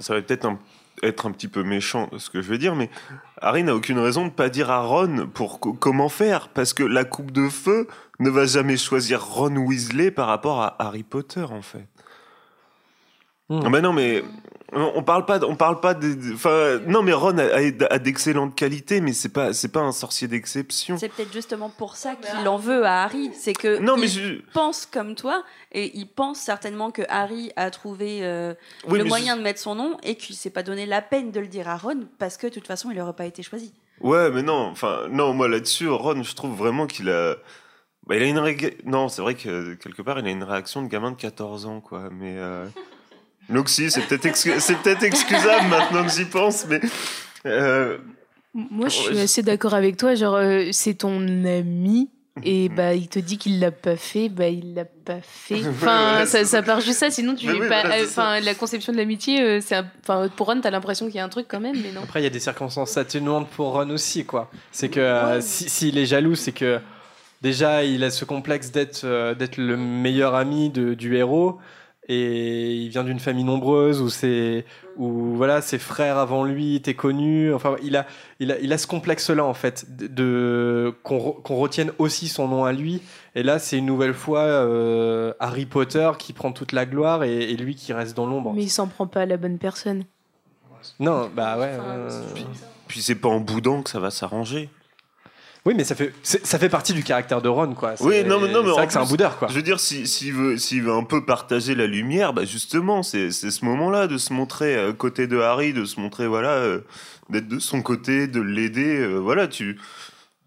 ça 0.00 0.14
va 0.14 0.20
peut-être 0.22 0.44
un- 0.46 0.58
être 1.04 1.26
un 1.26 1.30
petit 1.30 1.46
peu 1.46 1.62
méchant 1.62 2.10
ce 2.18 2.28
que 2.30 2.42
je 2.42 2.48
veux 2.48 2.58
dire, 2.58 2.74
mais 2.74 2.90
Harry 3.40 3.62
n'a 3.62 3.74
aucune 3.76 4.00
raison 4.00 4.26
de 4.26 4.32
pas 4.32 4.48
dire 4.48 4.68
à 4.70 4.80
Ron 4.82 5.28
pour 5.32 5.60
co- 5.60 5.72
comment 5.72 6.08
faire, 6.08 6.48
parce 6.48 6.72
que 6.72 6.82
la 6.82 7.04
coupe 7.04 7.30
de 7.30 7.48
feu 7.48 7.86
ne 8.18 8.28
va 8.30 8.46
jamais 8.46 8.76
choisir 8.76 9.24
Ron 9.24 9.56
Weasley 9.56 10.10
par 10.10 10.26
rapport 10.26 10.60
à 10.60 10.74
Harry 10.80 11.04
Potter, 11.04 11.44
en 11.48 11.62
fait. 11.62 11.86
Hmm. 13.48 13.60
Ah 13.74 13.80
non, 13.80 13.92
mais 13.94 14.22
on 14.72 15.02
parle 15.02 15.24
pas, 15.24 15.42
on 15.44 15.56
parle 15.56 15.80
pas 15.80 15.94
de, 15.94 16.12
de- 16.12 16.34
enfin, 16.34 16.78
non, 16.86 17.02
mais 17.02 17.14
Ron 17.14 17.38
a, 17.38 17.44
a- 17.44 17.92
a 17.94 17.98
d'excellentes 17.98 18.54
qualités, 18.54 19.00
mais 19.00 19.14
c'est 19.14 19.30
pas, 19.30 19.54
c'est 19.54 19.72
pas 19.72 19.80
un 19.80 19.92
sorcier 19.92 20.28
d'exception. 20.28 20.98
C'est 20.98 21.08
peut-être 21.08 21.32
justement 21.32 21.70
pour 21.70 21.96
ça 21.96 22.14
qu'il 22.16 22.46
en 22.46 22.58
veut 22.58 22.84
à 22.84 23.04
Harry. 23.04 23.30
C'est 23.32 23.54
que 23.54 23.78
Non, 23.78 23.96
mais 23.96 24.10
il 24.10 24.10
je- 24.10 24.52
pense 24.52 24.84
comme 24.84 25.14
toi 25.14 25.42
et 25.72 25.96
il 25.96 26.06
pense 26.06 26.38
certainement 26.40 26.90
que 26.90 27.00
Harry 27.08 27.50
a 27.56 27.70
trouvé 27.70 28.18
euh, 28.22 28.52
Oui, 28.86 28.98
le 28.98 29.04
moyen 29.04 29.32
je- 29.34 29.38
de 29.38 29.44
mettre 29.44 29.60
son 29.60 29.74
nom 29.74 29.96
et 30.02 30.16
qu'il 30.16 30.36
s'est 30.36 30.50
pas 30.50 30.62
donné 30.62 30.84
la 30.84 31.00
peine 31.00 31.30
de 31.30 31.40
le 31.40 31.46
dire 31.48 31.68
à 31.68 31.78
Ron 31.78 32.00
parce 32.18 32.36
que 32.36 32.48
de 32.48 32.52
toute 32.52 32.66
façon 32.66 32.90
il 32.90 32.98
n'aurait 32.98 33.14
pas 33.16 33.24
été 33.26 33.42
choisi. 33.42 33.72
Ouais, 34.02 34.30
mais 34.30 34.42
non, 34.42 34.66
enfin, 34.70 35.06
non, 35.10 35.32
moi 35.32 35.48
là-dessus, 35.48 35.88
Ron, 35.88 36.22
je 36.22 36.34
trouve 36.34 36.54
vraiment 36.54 36.86
qu'il 36.86 37.08
a. 37.08 37.36
Bah, 38.06 38.16
il 38.16 38.22
a 38.22 38.26
une 38.26 38.40
Non, 38.84 39.08
c'est 39.08 39.22
vrai 39.22 39.34
que 39.34 39.74
quelque 39.74 40.02
part, 40.02 40.18
il 40.18 40.26
a 40.26 40.30
une 40.30 40.44
réaction 40.44 40.82
de 40.82 40.88
gamin 40.88 41.10
de 41.12 41.16
14 41.16 41.64
ans, 41.64 41.80
quoi. 41.80 42.10
Mais. 42.12 42.36
Euh... 42.36 42.66
Donc, 43.48 43.68
si, 43.68 43.90
c'est 43.90 44.02
peut-être 44.02 44.26
excu- 44.26 44.58
c'est 44.60 44.76
peut-être 44.78 45.02
excusable 45.02 45.68
maintenant 45.68 46.04
que 46.04 46.10
j'y 46.12 46.24
pense, 46.26 46.66
mais. 46.68 46.80
euh, 47.46 47.98
Moi, 48.54 48.88
je 48.88 48.94
suis 48.94 49.18
assez 49.18 49.42
d'accord 49.42 49.74
avec 49.74 49.96
toi. 49.96 50.14
Genre, 50.14 50.34
euh, 50.36 50.64
c'est 50.72 50.94
ton 50.94 51.20
ami. 51.44 52.10
Et 52.44 52.68
bah, 52.68 52.94
il 52.94 53.08
te 53.08 53.18
dit 53.18 53.36
qu'il 53.36 53.58
l'a 53.58 53.72
pas 53.72 53.96
fait, 53.96 54.28
bah, 54.28 54.46
il 54.46 54.74
l'a 54.74 54.84
pas 54.84 55.18
fait. 55.20 55.60
Enfin, 55.68 56.20
Ouais, 56.20 56.44
ça, 56.44 56.62
part 56.62 56.80
juste 56.80 57.00
ça, 57.00 57.10
sinon 57.10 57.34
tu 57.34 57.46
Mais 57.48 57.52
es 57.56 57.60
oui, 57.60 57.68
pas. 57.68 57.80
voilà, 57.80 57.96
c'est 57.96 58.02
euh. 58.02 58.06
Enfin, 58.06 58.40
la 58.40 58.54
conception 58.54 58.92
de 58.92 58.96
l'amitié, 58.98 59.42
euh, 59.42 59.60
c'est. 59.60 59.74
un- 59.74 59.90
Enfin, 60.04 60.28
pour 60.36 60.46
Ron, 60.46 60.60
t'as 60.60 60.70
l'impression 60.70 61.06
qu'il 61.06 61.16
y 61.16 61.18
a 61.18 61.24
un 61.24 61.28
truc 61.28 61.46
quand 61.48 61.58
même, 61.58 61.74
mais 61.82 61.90
non. 61.90 62.02
Après, 62.04 62.20
il 62.20 62.24
y 62.24 62.28
a 62.28 62.30
des 62.30 62.38
circonstances 62.38 62.96
atténuantes 62.96 63.48
pour 63.48 63.72
Ron 63.72 63.90
aussi, 63.90 64.24
quoi. 64.24 64.52
C'est 64.70 64.88
que 64.88 65.00
euh, 65.00 65.40
si- 65.40 65.68
s'il 65.68 65.98
est 65.98 66.06
jaloux, 66.06 66.36
c'est 66.36 66.52
que 66.52 66.78
déjà, 67.42 67.82
il 67.82 68.04
a 68.04 68.10
ce 68.10 68.24
complexe 68.24 68.70
d'être 68.70 69.00
euh, 69.02 69.34
d'être 69.34 69.56
le 69.56 69.76
meilleur 69.76 70.36
ami 70.36 70.70
de- 70.70 70.94
du 70.94 71.16
héros. 71.16 71.58
Et 72.10 72.74
il 72.74 72.88
vient 72.88 73.04
d'une 73.04 73.18
famille 73.20 73.44
nombreuse 73.44 74.00
où 74.00 74.08
c'est 74.08 74.64
où 74.96 75.34
voilà 75.36 75.60
ses 75.60 75.78
frères 75.78 76.16
avant 76.16 76.42
lui 76.44 76.74
étaient 76.76 76.94
connus. 76.94 77.52
Enfin, 77.52 77.76
il 77.82 77.96
a 77.96 78.06
il 78.40 78.50
a 78.50 78.58
il 78.60 78.72
a 78.72 78.78
ce 78.78 78.86
complexe-là 78.86 79.44
en 79.44 79.52
fait 79.52 79.84
de, 79.94 80.06
de- 80.06 80.94
qu'on 81.02 81.18
re- 81.18 81.42
qu'on 81.42 81.56
retienne 81.56 81.92
aussi 81.98 82.28
son 82.28 82.48
nom 82.48 82.64
à 82.64 82.72
lui. 82.72 83.02
Et 83.34 83.42
là, 83.42 83.58
c'est 83.58 83.76
une 83.76 83.84
nouvelle 83.86 84.14
fois 84.14 84.40
euh, 84.40 85.34
Harry 85.38 85.66
Potter 85.66 86.10
qui 86.18 86.32
prend 86.32 86.50
toute 86.52 86.72
la 86.72 86.86
gloire 86.86 87.24
et, 87.24 87.42
et 87.50 87.56
lui 87.56 87.74
qui 87.74 87.92
reste 87.92 88.16
dans 88.16 88.26
l'ombre. 88.26 88.54
Mais 88.54 88.62
il 88.62 88.70
s'en 88.70 88.86
prend 88.86 89.06
pas 89.06 89.20
à 89.20 89.26
la 89.26 89.36
bonne 89.36 89.58
personne. 89.58 90.04
Non, 91.00 91.28
bah 91.36 91.58
ouais. 91.58 91.72
Euh, 91.78 92.22
Puis 92.86 93.02
c'est 93.02 93.16
pas 93.16 93.28
en 93.28 93.40
boudant 93.40 93.82
que 93.82 93.90
ça 93.90 94.00
va 94.00 94.10
s'arranger. 94.10 94.70
Oui, 95.64 95.74
mais 95.76 95.84
ça 95.84 95.94
fait, 95.94 96.12
ça 96.22 96.58
fait 96.58 96.68
partie 96.68 96.92
du 96.94 97.02
caractère 97.02 97.42
de 97.42 97.48
Ron, 97.48 97.74
quoi. 97.74 97.94
Oui, 98.00 98.14
C'est- 98.14 98.24
non, 98.24 98.40
mais, 98.40 98.48
non, 98.52 98.62
mais 98.62 98.68
c'est 98.68 98.74
vrai 98.74 98.86
que 98.86 98.92
c'est 98.92 98.98
un 98.98 99.04
boudeur, 99.04 99.38
quoi. 99.38 99.48
Je 99.48 99.54
veux 99.54 99.62
dire, 99.62 99.80
si- 99.80 100.06
s'il 100.06 100.32
veut, 100.32 100.56
s'il 100.56 100.82
veut 100.82 100.92
un 100.92 101.04
peu 101.04 101.24
partager 101.24 101.74
la 101.74 101.86
lumière, 101.86 102.32
bah 102.32 102.44
justement, 102.44 103.02
c'est 103.02 103.30
c'est 103.30 103.50
ce 103.50 103.64
moment-là 103.64 104.06
de 104.06 104.16
se 104.18 104.32
montrer 104.32 104.78
à 104.78 104.92
côté 104.92 105.26
de 105.26 105.38
Harry, 105.38 105.72
de 105.72 105.84
se 105.84 106.00
montrer, 106.00 106.26
voilà, 106.26 106.52
euh, 106.52 106.80
d'être 107.28 107.48
de 107.48 107.58
son 107.58 107.82
côté, 107.82 108.28
de 108.28 108.40
l'aider. 108.40 108.98
euh, 109.00 109.18
voilà, 109.18 109.48
tu. 109.48 109.78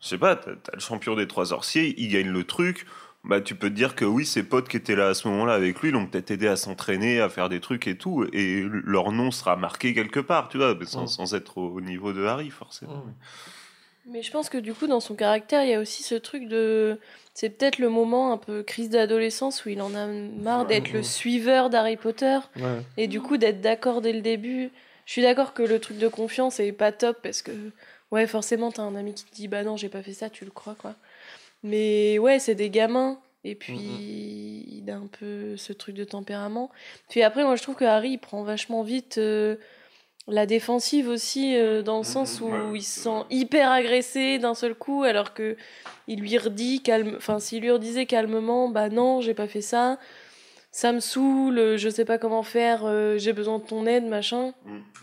Je 0.02 0.08
sais 0.08 0.18
pas, 0.18 0.36
t'as 0.36 0.52
t'as 0.64 0.72
le 0.74 0.80
champion 0.82 1.16
des 1.16 1.28
trois 1.28 1.46
sorciers, 1.48 1.94
il 1.98 2.08
gagne 2.10 2.30
le 2.30 2.44
truc. 2.44 2.86
Bah, 3.24 3.40
tu 3.40 3.54
peux 3.54 3.70
te 3.70 3.76
dire 3.76 3.94
que 3.94 4.04
oui, 4.04 4.26
ses 4.26 4.42
potes 4.42 4.68
qui 4.68 4.78
étaient 4.78 4.96
là 4.96 5.10
à 5.10 5.14
ce 5.14 5.28
moment-là 5.28 5.54
avec 5.54 5.80
lui 5.82 5.92
l'ont 5.92 6.08
peut-être 6.08 6.32
aidé 6.32 6.48
à 6.48 6.56
s'entraîner, 6.56 7.22
à 7.22 7.30
faire 7.30 7.50
des 7.50 7.60
trucs 7.60 7.86
et 7.86 7.96
tout, 7.96 8.26
et 8.34 8.66
leur 8.72 9.12
nom 9.12 9.30
sera 9.30 9.56
marqué 9.58 9.94
quelque 9.94 10.20
part, 10.20 10.50
tu 10.50 10.58
vois, 10.58 10.76
sans, 10.88 11.06
sans 11.06 11.36
être 11.36 11.60
au, 11.60 11.68
au 11.76 11.82
niveau 11.82 12.14
de 12.14 12.26
Harry, 12.26 12.50
forcément. 12.50 13.06
Mais 14.08 14.22
je 14.24 14.32
pense 14.32 14.50
que 14.50 14.58
du 14.58 14.74
coup, 14.74 14.88
dans 14.88 15.00
son 15.00 15.16
caractère, 15.16 15.64
il 15.64 15.70
y 15.70 15.74
a 15.74 15.80
aussi 15.80 16.04
ce 16.04 16.16
truc 16.16 16.48
de. 16.48 17.00
C'est 17.34 17.50
peut-être 17.50 17.78
le 17.80 17.90
moment 17.90 18.34
un 18.34 18.38
peu 18.38 18.62
crise 18.64 18.90
d'adolescence 18.90 19.64
où 19.66 19.70
il 19.70 19.82
en 19.82 19.94
a 19.96 20.06
marre 20.08 20.66
d'être 20.66 20.92
le 20.92 21.02
suiveur 21.04 21.70
d'Harry 21.70 21.96
Potter 21.98 22.40
Ouais. 22.58 22.82
et 22.98 23.08
du 23.08 23.22
coup 23.22 23.38
d'être 23.38 23.62
d'accord 23.62 24.02
dès 24.02 24.12
le 24.14 24.22
début. 24.22 24.70
Je 25.06 25.12
suis 25.14 25.22
d'accord 25.22 25.54
que 25.54 25.64
le 25.64 25.80
truc 25.80 25.98
de 25.98 26.08
confiance 26.08 26.60
est 26.60 26.72
pas 26.74 26.92
top 26.92 27.18
parce 27.24 27.42
que, 27.42 27.52
ouais, 28.12 28.28
forcément, 28.28 28.72
t'as 28.72 28.82
un 28.84 28.96
ami 28.96 29.14
qui 29.14 29.24
te 29.26 29.34
dit 29.36 29.48
bah 29.48 29.64
non, 29.64 29.78
j'ai 29.78 29.90
pas 29.90 30.02
fait 30.04 30.14
ça, 30.14 30.30
tu 30.30 30.46
le 30.46 30.52
crois 30.52 30.76
quoi. 30.76 30.96
Mais 31.64 32.18
ouais, 32.20 32.40
c'est 32.40 32.56
des 32.56 32.70
gamins 32.70 33.20
et 33.44 33.56
puis 33.56 33.76
il 34.68 34.90
a 34.90 34.96
un 34.96 35.08
peu 35.20 35.56
ce 35.58 35.74
truc 35.74 35.96
de 35.96 36.04
tempérament. 36.04 36.70
Puis 37.10 37.22
après, 37.24 37.44
moi 37.44 37.56
je 37.56 37.64
trouve 37.64 37.76
que 37.76 37.86
Harry 37.86 38.12
il 38.12 38.18
prend 38.18 38.44
vachement 38.44 38.84
vite. 38.84 39.18
euh, 39.20 39.56
la 40.28 40.46
défensive 40.46 41.08
aussi, 41.08 41.56
euh, 41.58 41.82
dans 41.82 41.98
le 41.98 42.04
sens 42.04 42.42
où 42.42 42.46
ouais. 42.46 42.60
il 42.76 42.84
se 42.84 43.02
sent 43.02 43.24
hyper 43.30 43.72
agressé 43.72 44.38
d'un 44.40 44.54
seul 44.54 44.76
coup, 44.76 45.04
alors 45.04 45.34
que 45.34 45.58
il 46.08 46.20
lui 46.22 46.38
redit 46.38 46.82
calme, 46.82 47.14
enfin 47.18 47.40
s'il 47.40 47.62
lui 47.62 47.72
redisait 47.72 48.06
calmement, 48.06 48.70
bah 48.70 48.90
non, 48.90 49.22
j'ai 49.22 49.34
pas 49.34 49.48
fait 49.48 49.62
ça, 49.62 49.98
ça 50.72 50.92
me 50.94 51.00
saoule, 51.00 51.76
je 51.78 51.90
sais 51.90 52.06
pas 52.06 52.18
comment 52.18 52.44
faire, 52.44 52.82
euh, 52.86 53.18
j'ai 53.18 53.34
besoin 53.34 53.58
de 53.60 53.64
ton 53.64 53.86
aide, 53.88 54.06
machin. 54.06 54.54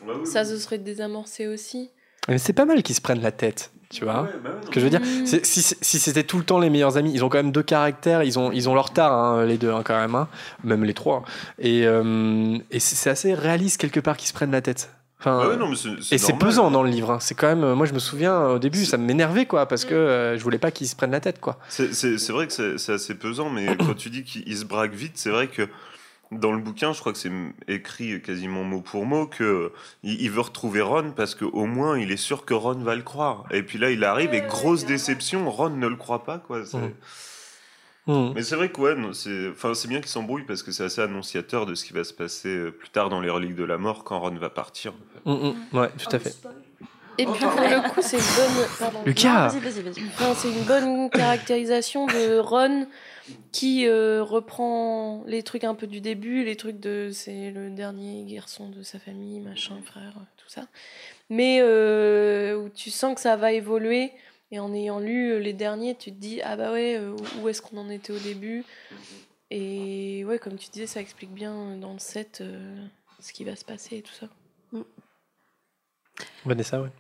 Bah 0.07 0.15
Ça 0.25 0.45
se 0.45 0.57
serait 0.57 0.79
désamorcé 0.79 1.47
aussi. 1.47 1.91
Mais 2.29 2.39
c'est 2.39 2.53
pas 2.53 2.65
mal 2.65 2.83
qu'ils 2.83 2.95
se 2.95 3.01
prennent 3.01 3.23
la 3.23 3.33
tête, 3.33 3.71
tu 3.91 4.05
vois. 4.05 4.29
bah 4.45 4.51
Ce 4.65 4.71
que 4.71 4.81
je 4.81 4.85
veux 4.85 4.91
dire, 4.91 5.01
Mm. 5.01 5.27
si, 5.27 5.63
si 5.63 5.99
c'était 5.99 6.25
tout 6.25 6.39
le 6.39 6.45
temps 6.45 6.59
les 6.59 6.69
meilleurs 6.71 6.97
amis, 6.97 7.11
ils 7.13 7.25
ont 7.25 7.29
quand 7.29 7.39
même 7.39 7.53
deux 7.53 7.63
caractères, 7.63 8.23
ils 8.23 8.39
ont, 8.39 8.53
ils 8.53 8.69
ont 8.69 8.75
leur 8.75 8.93
tard, 8.93 9.13
hein, 9.13 9.45
les 9.47 9.57
deux, 9.59 9.71
hein, 9.73 9.83
quand 9.85 9.99
même, 9.99 10.15
hein, 10.15 10.29
même 10.63 10.85
les 10.85 10.95
trois. 10.95 11.25
Et, 11.59 11.87
euh, 11.87 12.57
et 12.71 12.81
c'est 12.81 13.11
assez 13.11 13.35
réaliste 13.35 13.81
quelque 13.81 14.01
part 14.01 14.17
qu'ils 14.17 14.29
se 14.29 14.35
prennent 14.35 14.53
la 14.53 14.61
tête. 14.63 14.91
Enfin, 15.21 15.41
Ah 15.43 15.49
ouais, 15.49 15.57
non, 15.57 15.69
mais 15.69 15.75
c'est- 15.77 16.15
et 16.15 16.19
c'est 16.19 16.29
normal. 16.33 16.49
pesant 16.49 16.71
dans 16.71 16.83
le 16.85 16.91
livre. 16.91 17.11
hein. 17.11 17.19
C'est 17.21 17.35
quand 17.35 17.49
même, 17.49 17.73
moi 17.75 17.87
je 17.87 17.93
me 17.93 17.99
souviens 17.99 18.35
euh, 18.35 18.55
au 18.55 18.59
début, 18.61 18.85
ça 18.85 18.97
m'énervait 18.99 19.47
quoi, 19.47 19.67
parce 19.67 19.85
que 19.85 19.95
euh, 19.95 20.39
je 20.39 20.43
voulais 20.45 20.59
pas 20.59 20.71
qu'ils 20.71 20.87
se 20.89 20.95
prennent 20.95 21.11
la 21.11 21.21
tête 21.21 21.41
quoi. 21.41 21.59
C'est- 21.69 21.93
C'est 21.93 22.19
c'est 22.19 22.33
vrai 22.33 22.47
que 22.47 22.53
c'est 22.53 22.79
c'est 22.79 22.93
assez 22.93 23.15
pesant, 23.15 23.51
mais 23.51 23.77
quand 23.79 23.95
tu 23.97 24.11
dis 24.11 24.23
qu'il 24.23 24.45
il 24.47 24.57
se 24.57 24.65
braque 24.65 24.93
vite, 24.95 25.13
c'est 25.17 25.31
vrai 25.31 25.49
que 25.49 25.69
dans 26.31 26.53
le 26.53 26.59
bouquin, 26.59 26.93
je 26.93 27.01
crois 27.01 27.13
que 27.13 27.19
c'est 27.19 27.33
écrit 27.69 28.21
quasiment 28.21 28.63
mot 28.63 28.81
pour 28.83 29.07
mot 29.07 29.27
que 29.27 29.73
il, 30.03 30.31
veut 30.31 30.43
retrouver 30.43 30.83
Ron 30.83 31.13
parce 31.17 31.35
qu'au 31.35 31.65
moins 31.65 31.99
il 31.99 32.13
est 32.13 32.19
sûr 32.19 32.45
que 32.45 32.53
Ron 32.55 32.75
va 32.85 32.95
le 32.95 33.03
croire. 33.03 33.45
Et 33.51 33.63
puis 33.63 33.79
là, 33.79 33.91
il 33.91 34.05
arrive 34.05 34.35
et 34.35 34.43
grosse 34.43 34.85
déception, 34.85 35.51
Ron 35.51 35.71
ne 35.71 35.89
le 35.89 35.97
croit 35.97 36.25
pas 36.25 36.37
quoi. 36.39 36.65
C'est- 36.67 36.77
Mhm. 36.77 36.93
Hmm. 38.09 38.33
Mais 38.35 38.43
c'est 38.43 38.57
vrai 38.57 38.71
que 38.71 38.81
ouais, 38.81 38.97
c'est 39.13 39.51
enfin 39.51 39.75
c'est 39.75 39.87
bien 39.87 40.01
qu'il 40.01 40.09
s'embrouille 40.09 40.45
parce 40.45 40.63
que 40.63 40.73
c'est 40.73 40.83
assez 40.83 41.03
annonciateur 41.03 41.67
de 41.67 41.75
ce 41.75 41.85
qui 41.85 41.93
va 41.93 42.05
se 42.05 42.15
passer 42.15 42.49
euh, 42.49 42.71
plus 42.71 42.89
tard 42.89 43.11
dans 43.11 43.21
les 43.21 43.29
reliques 43.29 43.55
de 43.55 43.65
la 43.65 43.77
mort 43.77 44.03
quand 44.03 44.19
Ron 44.19 44.35
va 44.37 44.49
partir. 44.49 44.95
Hmm, 45.27 45.33
hmm. 45.33 45.77
Ouais, 45.77 45.91
tout 45.91 46.17
à 46.17 46.19
fait. 46.19 46.35
Et 47.19 47.27
puis 47.27 47.45
pour 47.45 47.61
le 47.61 47.91
coup, 47.91 48.01
c'est 48.01 48.17
une 48.17 48.23
bonne. 48.23 48.67
Pardon. 48.79 49.03
Lucas 49.05 49.51
c'est 50.37 50.49
une 50.49 50.63
bonne 50.63 51.11
caractérisation 51.11 52.07
de 52.07 52.39
Ron 52.39 52.87
qui 53.53 53.87
euh, 53.87 54.23
reprend 54.23 55.23
les 55.27 55.43
trucs 55.43 55.65
un 55.65 55.75
peu 55.75 55.87
du 55.87 56.01
début, 56.01 56.45
les 56.45 56.57
trucs 56.57 56.81
de 56.81 57.11
c'est 57.13 57.51
le 57.51 57.69
dernier 57.69 58.25
garçon 58.25 58.71
de 58.71 58.83
sa 58.83 58.99
famille, 58.99 59.41
machin, 59.41 59.75
frère, 59.85 60.15
tout 60.39 60.49
ça. 60.49 60.63
Mais 61.29 61.59
euh, 61.61 62.57
où 62.57 62.71
tu 62.71 62.89
sens 62.91 63.15
que 63.15 63.21
ça 63.21 63.37
va 63.37 63.53
évoluer. 63.53 64.13
Et 64.51 64.59
en 64.59 64.73
ayant 64.73 64.99
lu 64.99 65.33
euh, 65.33 65.39
les 65.39 65.53
derniers, 65.53 65.95
tu 65.95 66.11
te 66.11 66.17
dis 66.17 66.41
ah 66.43 66.57
bah 66.57 66.73
ouais, 66.73 66.97
euh, 66.97 67.15
où 67.41 67.49
est-ce 67.49 67.61
qu'on 67.61 67.77
en 67.77 67.91
était 67.91 68.13
au 68.13 68.19
début? 68.19 68.65
Et 69.51 70.25
ouais, 70.25 70.39
comme 70.39 70.57
tu 70.57 70.71
disais, 70.71 70.87
ça 70.87 71.01
explique 71.01 71.33
bien 71.33 71.55
euh, 71.55 71.79
dans 71.79 71.93
le 71.93 71.99
set 71.99 72.39
euh, 72.41 72.87
ce 73.21 73.33
qui 73.33 73.45
va 73.45 73.57
se 73.57 73.65
passer 73.65 73.99
et 73.99 74.03
tout 74.03 74.13
ça. 74.13 74.27
Vanessa, 76.45 76.81
ouais. 76.81 76.91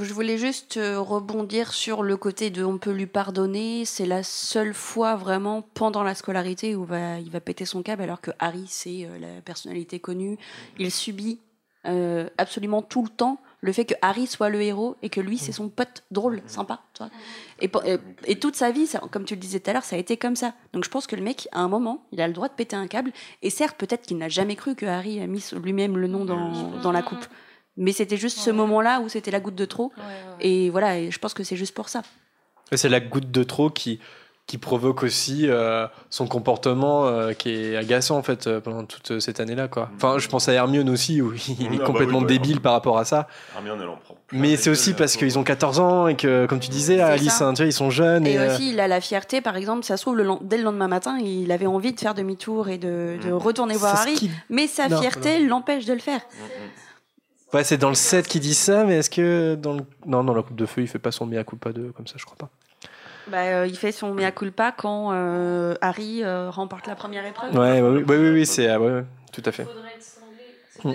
Je 0.00 0.12
voulais 0.12 0.38
juste 0.38 0.78
rebondir 0.78 1.72
sur 1.72 2.02
le 2.02 2.16
côté 2.16 2.50
de 2.50 2.64
on 2.64 2.78
peut 2.78 2.90
lui 2.90 3.06
pardonner. 3.06 3.84
C'est 3.84 4.06
la 4.06 4.22
seule 4.22 4.74
fois 4.74 5.14
vraiment 5.14 5.62
pendant 5.62 6.02
la 6.02 6.14
scolarité 6.14 6.74
où 6.74 6.84
va, 6.84 7.20
il 7.20 7.30
va 7.30 7.40
péter 7.40 7.64
son 7.64 7.82
câble 7.82 8.02
alors 8.02 8.20
que 8.20 8.32
Harry, 8.40 8.64
c'est 8.66 9.08
la 9.20 9.40
personnalité 9.42 10.00
connue. 10.00 10.38
Il 10.78 10.90
subit 10.90 11.38
euh, 11.86 12.28
absolument 12.36 12.82
tout 12.82 13.04
le 13.04 13.08
temps 13.08 13.38
le 13.66 13.72
fait 13.72 13.84
que 13.84 13.94
Harry 14.00 14.26
soit 14.26 14.48
le 14.48 14.62
héros 14.62 14.96
et 15.02 15.10
que 15.10 15.20
lui, 15.20 15.36
c'est 15.36 15.52
son 15.52 15.68
pote 15.68 16.04
drôle, 16.10 16.40
sympa. 16.46 16.80
tu 16.94 17.02
vois. 17.02 17.12
Et, 17.60 17.68
pour- 17.68 17.84
et, 17.84 17.98
et 18.26 18.38
toute 18.38 18.56
sa 18.56 18.70
vie, 18.70 18.86
ça- 18.86 19.02
comme 19.10 19.24
tu 19.24 19.34
le 19.34 19.40
disais 19.40 19.60
tout 19.60 19.68
à 19.68 19.72
l'heure, 19.74 19.84
ça 19.84 19.96
a 19.96 19.98
été 19.98 20.16
comme 20.16 20.36
ça. 20.36 20.54
Donc 20.72 20.84
je 20.84 20.88
pense 20.90 21.06
que 21.06 21.16
le 21.16 21.22
mec, 21.22 21.48
à 21.52 21.60
un 21.60 21.68
moment, 21.68 22.06
il 22.12 22.20
a 22.22 22.26
le 22.26 22.32
droit 22.32 22.48
de 22.48 22.54
péter 22.54 22.76
un 22.76 22.86
câble. 22.86 23.12
Et 23.42 23.50
certes, 23.50 23.76
peut-être 23.76 24.06
qu'il 24.06 24.16
n'a 24.16 24.28
jamais 24.30 24.56
cru 24.56 24.74
que 24.74 24.86
Harry 24.86 25.20
a 25.20 25.26
mis 25.26 25.44
lui-même 25.62 25.98
le 25.98 26.06
nom 26.06 26.24
dans, 26.24 26.78
dans 26.80 26.92
la 26.92 27.02
coupe. 27.02 27.26
Mais 27.76 27.92
c'était 27.92 28.16
juste 28.16 28.38
ce 28.38 28.50
moment-là 28.50 29.00
où 29.00 29.08
c'était 29.10 29.30
la 29.30 29.40
goutte 29.40 29.54
de 29.54 29.66
trop. 29.66 29.92
Et 30.40 30.70
voilà, 30.70 30.98
et 30.98 31.10
je 31.10 31.18
pense 31.18 31.34
que 31.34 31.44
c'est 31.44 31.56
juste 31.56 31.74
pour 31.74 31.88
ça. 31.90 32.02
C'est 32.72 32.88
la 32.88 33.00
goutte 33.00 33.30
de 33.30 33.42
trop 33.42 33.68
qui, 33.70 34.00
qui 34.46 34.58
provoque 34.58 35.02
aussi 35.02 35.48
euh, 35.48 35.88
son 36.08 36.28
comportement 36.28 37.06
euh, 37.06 37.32
qui 37.32 37.50
est 37.50 37.76
agaçant 37.76 38.16
en 38.16 38.22
fait 38.22 38.46
euh, 38.46 38.60
pendant 38.60 38.84
toute 38.84 39.18
cette 39.18 39.40
année-là 39.40 39.66
quoi. 39.66 39.90
Enfin, 39.96 40.18
je 40.18 40.28
pense 40.28 40.48
à 40.48 40.52
Hermione 40.52 40.88
aussi 40.88 41.20
où 41.20 41.32
il 41.34 41.64
est 41.64 41.68
Ah 41.72 41.78
bah 41.78 41.84
complètement 41.84 42.18
oui, 42.18 42.24
bah, 42.26 42.28
débile 42.30 42.60
par 42.60 42.72
rapport 42.72 42.96
à 42.96 43.04
ça. 43.04 43.26
Hermione, 43.56 43.80
elle 43.82 43.88
en 43.88 43.96
prend. 43.96 44.14
plein 44.28 44.38
Mais 44.38 44.56
c'est 44.56 44.70
aussi 44.70 44.94
parce 44.94 45.16
qu'ils 45.16 45.36
ont 45.36 45.42
pauvre. 45.42 45.46
14 45.46 45.80
ans 45.80 46.06
et 46.06 46.14
que, 46.14 46.46
comme 46.46 46.60
tu 46.60 46.70
disais, 46.70 47.00
Alice, 47.00 47.40
hein, 47.40 47.54
tu 47.54 47.62
vois, 47.62 47.66
ils 47.68 47.72
sont 47.72 47.90
jeunes. 47.90 48.24
Et, 48.24 48.34
Et 48.34 48.38
euh, 48.38 48.54
aussi, 48.54 48.70
il 48.70 48.78
a 48.78 48.86
la 48.86 49.00
fierté, 49.00 49.40
par 49.40 49.56
exemple, 49.56 49.84
ça 49.84 49.96
se 49.96 50.02
trouve, 50.02 50.16
le 50.16 50.28
dès 50.42 50.58
le 50.58 50.62
lendemain 50.62 50.86
matin, 50.86 51.18
il 51.18 51.50
avait 51.50 51.66
envie 51.66 51.92
de 51.92 51.98
faire 51.98 52.14
demi-tour 52.14 52.68
et 52.68 52.78
de, 52.78 53.16
de 53.26 53.32
retourner 53.32 53.74
voir 53.74 53.96
Harry. 53.96 54.14
qui- 54.14 54.30
Mais 54.48 54.68
sa 54.68 54.88
Non, 54.88 55.00
fierté 55.00 55.40
l'empêche 55.40 55.86
de 55.86 55.92
le 55.92 55.98
faire. 55.98 56.20
Ouais, 57.52 57.64
c'est 57.64 57.78
dans 57.78 57.88
le 57.88 57.94
7 57.94 58.26
qui 58.28 58.38
dit 58.40 58.54
ça, 58.54 58.84
mais 58.84 58.98
est-ce 58.98 59.10
que 59.10 59.54
dans 59.54 59.72
le... 59.74 59.82
Non, 60.04 60.22
dans 60.24 60.34
la 60.34 60.42
coupe 60.42 60.56
de 60.56 60.66
feu, 60.66 60.82
il 60.82 60.88
fait 60.88 60.98
pas 60.98 61.12
son 61.12 61.26
mea 61.26 61.42
culpa 61.44 61.72
de 61.72 61.90
comme 61.90 62.06
ça, 62.06 62.14
je 62.16 62.24
crois 62.24 62.36
pas. 62.36 62.48
Bah, 63.28 63.42
euh, 63.42 63.66
il 63.66 63.76
fait 63.76 63.92
son 63.92 64.14
mea 64.14 64.30
culpa 64.30 64.72
quand 64.72 65.12
euh, 65.12 65.74
Harry 65.80 66.22
euh, 66.22 66.48
remporte 66.50 66.86
la 66.86 66.94
première 66.94 67.24
épreuve. 67.26 67.52
Ouais, 67.56 67.80
ouais, 67.80 67.88
ouais, 67.88 68.04
ouais, 68.04 68.16
ouais, 68.16 68.30
ouais, 68.32 68.44
c'est 68.44 68.68
ah, 68.68 68.80
ouais, 68.80 68.92
ouais, 68.92 69.04
tout 69.32 69.42
à 69.44 69.52
fait. 69.52 69.66
Mm. 70.84 70.92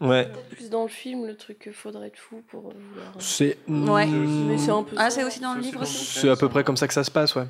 Ouais, 0.00 0.26
Peut-être 0.26 0.48
plus 0.50 0.70
dans 0.70 0.82
le 0.84 0.88
film 0.88 1.26
le 1.26 1.36
truc 1.36 1.58
que 1.58 1.72
faudrait 1.72 2.06
être 2.08 2.18
fou 2.18 2.42
pour 2.46 2.62
vouloir. 2.62 3.12
c'est 3.18 3.58
Ouais. 3.66 4.06
Mm, 4.06 4.46
Mais 4.46 4.58
c'est 4.58 4.70
un 4.70 4.84
peu. 4.84 4.94
Ah, 4.96 5.10
c'est 5.10 5.24
aussi 5.24 5.40
dans 5.40 5.54
le 5.54 5.60
livre 5.60 5.82
aussi 5.82 5.96
aussi 5.98 6.20
c'est 6.20 6.28
à 6.30 6.36
peu 6.36 6.48
près 6.48 6.62
comme 6.62 6.76
ça 6.76 6.86
que 6.86 6.94
ça 6.94 7.02
se 7.02 7.10
passe, 7.10 7.34
ouais. 7.34 7.46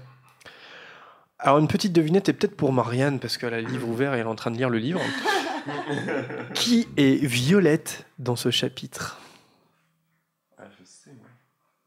Alors 1.39 1.59
une 1.59 1.69
petite 1.69 1.93
devinette 1.93 2.29
est 2.31 2.33
peut-être 2.33 2.57
pour 2.57 2.73
Marianne 2.73 3.21
parce 3.21 3.37
qu'elle 3.37 3.55
a 3.55 3.61
le 3.61 3.69
livre 3.69 3.87
ouvert 3.89 4.15
et 4.15 4.19
elle 4.19 4.27
est 4.27 4.31
en 4.31 4.35
train 4.35 4.51
de 4.51 4.57
lire 4.57 4.71
le 4.71 4.79
livre. 4.79 5.01
qui 6.55 6.89
est 6.97 7.23
Violette 7.25 8.07
dans 8.19 8.35
ce 8.37 8.51
chapitre? 8.51 9.21
Ah, 10.57 10.65
je 10.79 10.85
sais, 10.85 11.11
moi. 11.11 11.27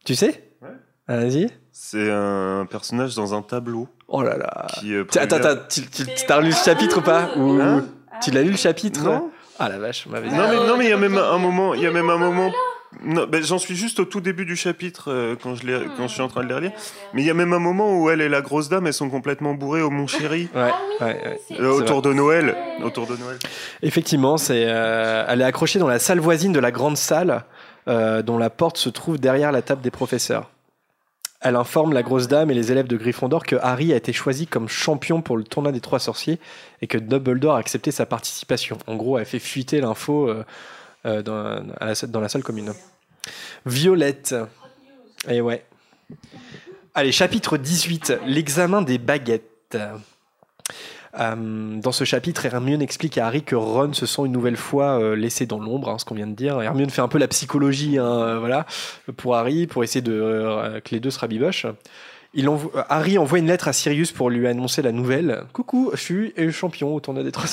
Tu 0.05 0.15
sais? 0.15 0.53
Ouais. 0.61 0.69
Vas-y. 1.07 1.49
C'est 1.83 2.11
un 2.11 2.67
personnage 2.69 3.15
dans 3.15 3.33
un 3.33 3.41
tableau 3.41 3.87
Oh 4.07 4.21
là 4.21 4.37
là. 4.37 4.67
qui. 4.79 4.93
euh, 4.93 5.03
Attends, 5.17 5.37
attends, 5.37 5.61
tu, 5.67 5.81
tu, 5.89 6.05
tu 6.05 6.25
t'as 6.27 6.37
relu 6.37 6.49
le 6.49 6.53
chapitre 6.55 6.99
ou 6.99 7.01
pas 7.01 7.29
Ou- 7.35 7.59
Hein 7.59 7.83
Tu 8.21 8.29
l'as 8.29 8.43
lu 8.43 8.51
le 8.51 8.55
chapitre 8.57 9.03
Non. 9.03 9.31
Ah 9.57 9.67
la 9.67 9.79
vache, 9.79 10.05
m'avait 10.05 10.29
dit. 10.29 10.35
Non 10.35 10.47
mais 10.47 10.55
non 10.67 10.77
mais 10.77 10.85
il 10.85 10.89
y 10.91 10.93
a 10.93 10.97
même 10.97 11.17
un 11.17 11.37
moment, 11.39 11.73
il 11.73 11.81
y 11.81 11.87
a 11.87 11.91
même 11.91 12.11
un 12.11 12.17
moment. 12.19 12.51
Non, 13.03 13.25
ben, 13.25 13.41
j'en 13.43 13.57
suis 13.57 13.75
juste 13.75 13.99
au 13.99 14.05
tout 14.05 14.21
début 14.21 14.45
du 14.45 14.55
chapitre 14.55 15.05
euh, 15.11 15.35
quand 15.41 15.55
je 15.55 15.65
l'ai- 15.65 15.87
quand 15.97 16.07
je 16.07 16.13
suis 16.13 16.21
en 16.21 16.27
train 16.27 16.43
de 16.43 16.49
les 16.49 16.53
relire. 16.53 16.71
Mais 17.15 17.23
il 17.23 17.25
y 17.25 17.31
a 17.31 17.33
même 17.33 17.51
un 17.51 17.59
moment 17.59 17.97
où 17.99 18.11
elle 18.11 18.21
et 18.21 18.29
la 18.29 18.41
grosse 18.41 18.69
dame, 18.69 18.85
elles 18.85 18.93
sont 18.93 19.09
complètement 19.09 19.55
bourrées 19.55 19.81
au 19.81 19.89
Mont 19.89 20.05
Chéri 20.07 20.49
Ouais, 20.53 20.61
ouais, 20.61 21.05
ouais. 21.07 21.39
euh, 21.59 21.71
autour 21.71 22.03
de 22.03 22.13
Noël, 22.13 22.55
autour 22.83 23.07
de 23.07 23.17
Noël. 23.17 23.37
Effectivement, 23.81 24.37
c'est, 24.37 24.65
euh, 24.67 25.25
elle 25.27 25.41
est 25.41 25.45
accrochée 25.45 25.79
dans 25.79 25.87
la 25.87 25.97
salle 25.99 26.19
voisine 26.19 26.51
de 26.53 26.59
la 26.59 26.69
grande 26.71 26.95
salle, 26.97 27.43
euh, 27.87 28.21
dont 28.21 28.37
la 28.37 28.51
porte 28.51 28.77
se 28.77 28.89
trouve 28.89 29.17
derrière 29.19 29.51
la 29.51 29.63
table 29.63 29.81
des 29.81 29.89
professeurs. 29.91 30.51
Elle 31.41 31.55
informe 31.55 31.93
la 31.93 32.03
grosse 32.03 32.27
dame 32.27 32.51
et 32.51 32.53
les 32.53 32.71
élèves 32.71 32.87
de 32.87 32.95
Gryffondor 32.97 33.45
que 33.45 33.55
Harry 33.61 33.91
a 33.93 33.95
été 33.95 34.13
choisi 34.13 34.45
comme 34.45 34.69
champion 34.69 35.21
pour 35.21 35.37
le 35.37 35.43
tournoi 35.43 35.71
des 35.71 35.81
trois 35.81 35.99
sorciers 35.99 36.39
et 36.81 36.87
que 36.87 36.99
Dumbledore 36.99 37.55
a 37.55 37.57
accepté 37.57 37.89
sa 37.89 38.05
participation. 38.05 38.77
En 38.85 38.95
gros, 38.95 39.17
elle 39.17 39.25
fait 39.25 39.39
fuiter 39.39 39.81
l'info 39.81 40.29
euh, 40.29 40.43
euh, 41.07 41.23
dans, 41.23 41.65
dans 42.07 42.21
la 42.21 42.29
salle 42.29 42.43
commune. 42.43 42.73
Violette. 43.65 44.35
Et 45.27 45.41
ouais. 45.41 45.65
Allez, 46.93 47.11
chapitre 47.11 47.57
18, 47.57 48.19
l'examen 48.27 48.83
des 48.83 48.99
baguettes. 48.99 49.77
Euh, 51.19 51.79
dans 51.81 51.91
ce 51.91 52.03
chapitre, 52.03 52.45
Hermione 52.45 52.81
explique 52.81 53.17
à 53.17 53.27
Harry 53.27 53.43
que 53.43 53.55
Ron 53.55 53.93
se 53.93 54.05
sent 54.05 54.21
une 54.25 54.31
nouvelle 54.31 54.55
fois 54.55 54.99
euh, 55.01 55.15
laissé 55.15 55.45
dans 55.45 55.59
l'ombre, 55.59 55.89
hein, 55.89 55.97
ce 55.99 56.05
qu'on 56.05 56.15
vient 56.15 56.27
de 56.27 56.35
dire. 56.35 56.61
Hermione 56.61 56.89
fait 56.89 57.01
un 57.01 57.07
peu 57.07 57.17
la 57.17 57.27
psychologie, 57.27 57.97
hein, 57.97 58.05
euh, 58.05 58.39
voilà, 58.39 58.65
pour 59.17 59.35
Harry, 59.35 59.67
pour 59.67 59.83
essayer 59.83 60.01
de 60.01 60.13
euh, 60.13 60.79
que 60.79 60.91
les 60.91 60.99
deux 60.99 61.11
se 61.11 61.19
rabibochent. 61.19 61.65
Il 62.33 62.47
envo- 62.47 62.71
Harry 62.87 63.17
envoie 63.17 63.39
une 63.39 63.47
lettre 63.47 63.67
à 63.67 63.73
Sirius 63.73 64.13
pour 64.13 64.29
lui 64.29 64.47
annoncer 64.47 64.81
la 64.81 64.93
nouvelle. 64.93 65.43
Coucou, 65.51 65.91
je 65.93 65.99
suis 65.99 66.33
champion 66.51 66.95
au 66.95 66.99
tournoi 67.01 67.23
des 67.23 67.31
trois. 67.33 67.49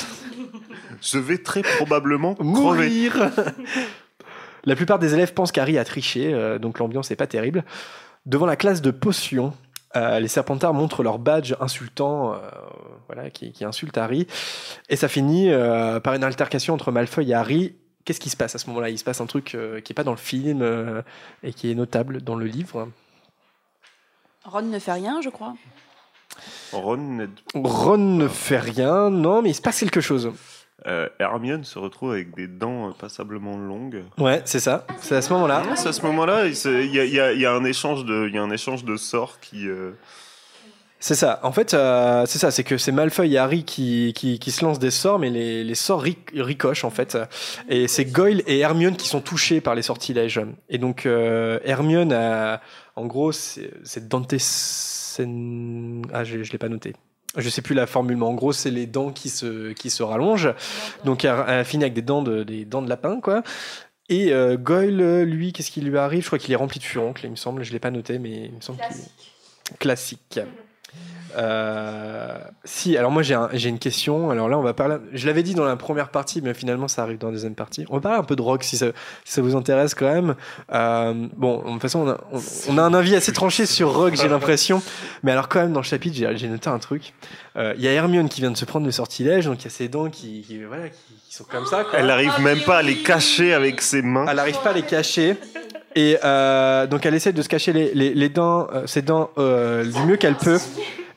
Je 1.03 1.19
vais 1.19 1.39
très 1.39 1.63
probablement. 1.63 2.37
Mourir 2.41 3.31
La 4.65 4.77
plupart 4.77 5.01
des 5.01 5.15
élèves 5.15 5.35
pensent 5.35 5.51
qu'Harry 5.51 5.79
a 5.79 5.85
triché, 5.85 6.33
donc 6.61 6.79
l'ambiance 6.79 7.11
n'est 7.11 7.17
pas 7.17 7.27
terrible. 7.27 7.65
Devant 8.27 8.47
la 8.47 8.57
classe 8.57 8.83
de 8.83 8.91
potions, 8.93 9.53
euh, 9.97 10.21
les 10.21 10.29
Serpentards 10.29 10.75
montrent 10.75 11.03
leur 11.03 11.19
badge 11.19 11.55
insultant, 11.61 12.35
euh, 12.35 12.39
voilà, 13.07 13.31
qui, 13.31 13.53
qui 13.53 13.65
insulte 13.65 13.97
Harry. 13.99 14.27
Et 14.89 14.97
ça 14.97 15.09
finit 15.09 15.51
euh, 15.51 16.01
par 16.01 16.15
une 16.15 16.25
altercation 16.25 16.75
entre 16.75 16.93
Malfoy 16.93 17.31
et 17.31 17.35
Harry. 17.35 17.77
Qu'est-ce 18.05 18.21
qui 18.21 18.31
se 18.31 18.37
passe 18.37 18.55
à 18.55 18.59
ce 18.59 18.69
moment-là? 18.69 18.91
Il 18.91 18.99
se 18.99 19.05
passe 19.05 19.21
un 19.21 19.27
truc 19.27 19.55
euh, 19.55 19.81
qui 19.81 19.93
n'est 19.93 19.95
pas 19.95 20.05
dans 20.05 20.13
le 20.13 20.17
film 20.17 20.63
euh, 20.63 21.03
et 21.43 21.53
qui 21.53 21.71
est 21.71 21.75
notable 21.75 22.23
dans 22.23 22.37
le 22.37 22.47
livre. 22.47 22.89
Ron 24.45 24.63
ne 24.63 24.79
fait 24.79 24.93
rien, 24.93 25.21
je 25.21 25.29
crois. 25.29 25.55
Ron, 26.73 27.29
Ron 27.55 27.99
ne 27.99 28.29
fait 28.29 28.59
rien, 28.59 29.11
non, 29.11 29.43
mais 29.43 29.51
il 29.51 29.55
se 29.55 29.61
passe 29.61 29.81
quelque 29.81 30.01
chose. 30.01 30.33
Euh, 30.87 31.09
Hermione 31.19 31.65
se 31.65 31.79
retrouve 31.79 32.13
avec 32.13 32.35
des 32.37 32.47
dents 32.47 32.93
passablement 32.93 33.57
longues. 33.57 34.05
Ouais, 34.19 34.43
c'est 34.45 34.61
ça. 34.61 34.87
C'est 35.01 35.17
à 35.17 35.23
ce 35.23 35.33
moment-là. 35.33 35.63
Ah, 35.71 35.77
c'est 35.77 35.89
à 35.89 35.93
ce 35.93 36.03
moment-là, 36.03 36.47
il 36.47 36.55
se- 36.57 36.69
il 36.85 36.95
y 36.95 37.01
a, 37.01 37.05
il 37.05 37.13
y 37.13 37.21
a- 37.21 37.33
il 37.33 37.41
y 37.41 37.47
a 37.47 37.53
un 37.53 37.65
échange 37.65 38.05
de, 38.05 38.27
il 38.29 38.35
y 38.35 38.39
a 38.39 38.43
un 38.43 38.51
échange 38.51 38.85
de 38.85 38.97
sorts 38.97 39.41
qui. 39.41 39.69
euh, 39.69 39.91
C'est 41.01 41.15
ça. 41.15 41.39
En 41.45 41.53
fait, 41.53 41.75
euh, 41.75 42.27
c'est 42.27 42.39
ça. 42.39 42.51
C'est 42.51 42.65
que 42.65 42.77
c'est 42.77 42.91
Malfoy 42.93 43.33
et 43.35 43.39
Harry 43.39 43.65
qui, 43.65 44.13
qui, 44.17 44.39
qui 44.41 44.51
se 44.51 44.65
lancent 44.65 44.81
des 44.81 44.91
sorts, 44.91 45.19
mais 45.21 45.31
les, 45.31 45.63
les 45.63 45.75
sorts 45.77 46.03
ric- 46.03 46.31
ricochent 46.35 46.85
en 46.85 46.91
fait. 46.91 47.17
Et 47.69 47.87
c'est 47.87 48.05
Goyle 48.05 48.43
et 48.49 48.59
Hermione 48.61 48.97
qui 48.97 49.07
sont 49.09 49.21
touchés 49.21 49.61
par 49.61 49.75
les 49.77 49.83
sortilèges. 49.83 50.41
Et 50.69 50.79
donc 50.79 51.07
euh, 51.07 51.61
Hermione, 51.65 52.13
a, 52.13 52.61
en 52.97 53.07
gros, 53.07 53.31
c'est 53.33 53.71
c'est 53.85 54.09
Dante. 54.09 54.35
Sen- 54.39 56.03
Ah, 56.13 56.25
je, 56.25 56.43
je 56.43 56.51
l'ai 56.53 56.59
pas 56.59 56.69
noté. 56.69 56.95
Je 57.39 57.49
sais 57.49 57.63
plus 57.63 57.75
la 57.75 57.87
formule, 57.87 58.17
mais 58.17 58.27
en 58.27 58.35
gros, 58.35 58.53
c'est 58.53 58.71
les 58.71 58.87
dents 58.87 59.11
qui 59.11 59.31
se, 59.31 59.73
qui 59.73 59.91
se 59.91 60.03
rallongent. 60.03 60.53
Donc, 61.05 61.25
elle, 61.25 61.45
elle 61.47 61.65
finit 61.65 61.85
avec 61.85 61.95
des 61.95 62.03
dents 62.03 62.23
de, 62.23 62.43
des 62.43 62.65
dents 62.65 62.83
de 62.83 62.89
lapin, 62.89 63.21
quoi. 63.21 63.43
Et 64.09 64.33
euh, 64.33 64.57
Goyle, 64.57 65.23
lui, 65.23 65.53
qu'est-ce 65.53 65.71
qui 65.71 65.81
lui 65.81 65.97
arrive? 65.99 66.23
Je 66.23 66.27
crois 66.27 66.39
qu'il 66.39 66.53
est 66.53 66.57
rempli 66.57 66.81
de 66.81 66.85
furoncles, 66.85 67.25
il 67.25 67.31
me 67.31 67.37
semble. 67.37 67.63
Je 67.63 67.73
l'ai 67.73 67.79
pas 67.79 67.91
noté, 67.91 68.19
mais 68.19 68.47
il 68.47 68.55
me 68.55 68.61
semble 68.61 68.79
qu'il 68.79 69.77
classique. 69.79 70.41
Euh, 71.37 72.37
si, 72.65 72.97
alors 72.97 73.11
moi 73.11 73.23
j'ai 73.23 73.35
un- 73.35 73.49
j'ai 73.53 73.69
une 73.69 73.79
question. 73.79 74.31
Alors 74.31 74.49
là, 74.49 74.59
on 74.59 74.63
va 74.63 74.75
parler. 74.75 74.97
Je 75.13 75.27
l'avais 75.27 75.43
dit 75.43 75.55
dans 75.55 75.65
la 75.65 75.77
première 75.77 76.09
partie, 76.09 76.41
mais 76.43 76.55
finalement 76.55 76.89
ça 76.89 77.03
arrive 77.03 77.19
dans 77.19 77.29
la 77.29 77.35
deuxième 77.35 77.55
partie. 77.55 77.85
On 77.91 77.95
va 77.97 78.01
parler 78.01 78.19
un 78.19 78.23
peu 78.25 78.37
de 78.37 78.43
rock 78.43 78.65
si 78.65 78.77
ça, 78.77 78.87
si 79.25 79.33
ça 79.35 79.43
vous 79.43 79.57
intéresse 79.57 79.95
quand 79.95 80.13
même. 80.13 80.35
Euh, 80.73 81.15
bon, 81.37 81.59
de 81.65 81.71
toute 81.73 81.83
façon, 81.83 82.01
on 82.01 82.09
a, 82.11 82.19
on, 82.33 82.41
on 82.75 82.79
a 82.79 82.83
un 82.83 82.95
avis 82.95 83.15
assez 83.17 83.33
tranché 83.33 83.67
sur 83.67 83.95
rock, 83.95 84.15
j'ai 84.17 84.29
l'impression. 84.29 84.83
Mais 85.23 85.33
alors, 85.33 85.49
quand 85.49 85.61
même, 85.61 85.73
dans 85.73 85.81
le 85.81 85.85
chapitre, 85.87 86.17
j'ai 86.17 86.37
j'ai 86.37 86.49
noté 86.49 86.69
un 86.71 86.79
truc. 86.79 87.13
Euh, 87.57 87.75
Il 87.77 87.83
y 87.83 87.89
a 87.89 87.93
Hermione 87.93 88.29
qui 88.29 88.41
vient 88.41 88.51
de 88.51 88.57
se 88.57 88.65
prendre 88.65 88.87
le 88.87 88.93
sortilège, 88.93 89.47
donc 89.47 89.61
il 89.61 89.65
y 89.65 89.69
a 89.69 89.71
ses 89.71 89.89
dents 89.89 90.09
qui, 90.11 90.43
qui- 90.43 90.63
voilà, 90.65 90.89
qui, 90.89 91.15
qui 91.29 91.35
sont 91.35 91.45
comme 91.45 91.67
ça. 91.67 91.85
quoi. 91.85 91.99
Elle 91.99 92.11
arrive 92.11 92.33
même 92.41 92.61
pas 92.61 92.79
à 92.79 92.83
les 92.83 92.97
cacher 93.03 93.53
avec 93.55 93.81
ses 93.81 94.03
mains. 94.03 94.27
Elle 94.29 94.37
n'arrive 94.37 94.61
pas 94.63 94.71
à 94.71 94.73
les 94.75 94.83
cacher. 94.83 95.37
Et 95.97 96.17
euh, 96.23 96.87
donc 96.87 97.07
elle 97.07 97.15
essaie 97.15 97.33
de 97.33 97.43
se 97.43 97.49
cacher 97.49 97.73
les, 97.73 97.93
les- 97.95 98.15
les 98.15 98.29
dents, 98.29 98.69
euh, 98.73 98.87
ses 98.87 99.03
dents 99.03 99.31
euh, 99.39 99.85
du 99.85 100.01
mieux 100.03 100.17
qu'elle 100.17 100.37
peut. 100.37 100.61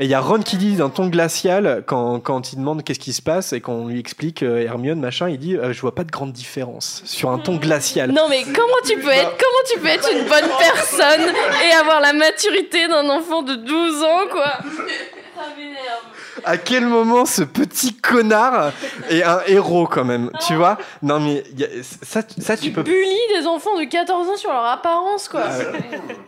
Et 0.02 0.06
il 0.06 0.10
y 0.10 0.16
a 0.16 0.20
Ron 0.20 0.40
qui 0.40 0.58
dit 0.58 0.78
d'un 0.78 0.90
ton 0.90 1.10
glacial 1.10 1.84
quand, 1.86 2.20
quand 2.20 2.54
il 2.54 2.56
demande 2.56 2.84
qu'est-ce 2.84 2.98
qui 2.98 3.14
se 3.14 3.22
passe 3.22 3.54
et 3.54 3.62
qu'on 3.62 3.86
lui 3.86 4.00
explique 4.00 4.42
euh, 4.42 4.66
Hermione 4.66 5.00
machin, 5.00 5.30
il 5.30 5.38
dit 5.38 5.56
euh, 5.56 5.74
je 5.74 5.80
vois 5.80 5.94
pas 5.94 6.04
de 6.04 6.10
grande 6.10 6.32
différence 6.32 7.04
sur 7.06 7.30
un 7.30 7.38
ton 7.38 7.58
glacial. 7.58 8.12
Non 8.12 8.28
mais 8.28 8.42
comment 8.42 8.82
tu 8.84 8.98
peux 8.98 9.12
être 9.12 9.30
comment 9.38 9.64
tu 9.72 9.80
peux 9.80 9.90
être 9.90 10.10
une 10.12 10.28
bonne 10.28 10.50
personne 10.60 11.32
et 11.64 11.76
avoir 11.76 12.02
la 12.02 12.14
maturité 12.14 12.88
d'un 12.88 13.08
enfant 13.10 13.44
de 13.44 13.54
12 13.54 14.04
ans 14.04 14.28
quoi? 14.32 14.54
Ça 14.54 15.46
m'énerve. 15.56 16.21
À 16.46 16.58
quel 16.58 16.86
moment 16.86 17.26
ce 17.26 17.44
petit 17.44 17.94
connard 17.96 18.72
est 19.10 19.24
un 19.24 19.42
héros 19.48 19.88
quand 19.88 20.04
même, 20.06 20.32
tu 20.48 20.56
vois? 20.56 20.78
Non 21.02 21.20
mais 21.20 21.44
y 21.58 21.64
a- 21.64 21.68
ça, 22.02 22.22
ça 22.40 22.58
tu 22.58 22.72
peux 22.72 22.84
Bully 22.84 23.18
des 23.40 23.46
enfants 23.48 23.78
de 23.80 23.86
14 23.86 24.28
ans 24.30 24.38
sur 24.38 24.52
leur 24.52 24.66
apparence 24.66 25.28
quoi. 25.30 25.44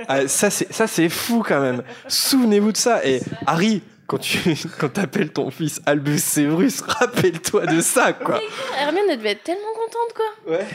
Ah, 0.07 0.27
ça, 0.27 0.49
c'est, 0.49 0.71
ça, 0.73 0.87
c'est 0.87 1.09
fou 1.09 1.43
quand 1.47 1.59
même. 1.61 1.83
Souvenez-vous 2.07 2.71
de 2.71 2.77
ça. 2.77 3.05
Et 3.05 3.21
Harry, 3.47 3.81
quand 4.07 4.17
tu 4.17 4.39
quand 4.79 4.89
t'appelles 4.93 5.31
ton 5.31 5.49
fils 5.51 5.81
Albus 5.85 6.19
Severus, 6.23 6.81
rappelle-toi 6.81 7.65
de 7.67 7.81
ça, 7.81 8.13
quoi. 8.13 8.39
Hermione 8.79 9.05
elle 9.09 9.17
devait 9.17 9.31
être 9.31 9.43
tellement 9.43 9.61
contente 9.73 10.13
quoi. 10.15 10.53
Ouais. 10.53 10.67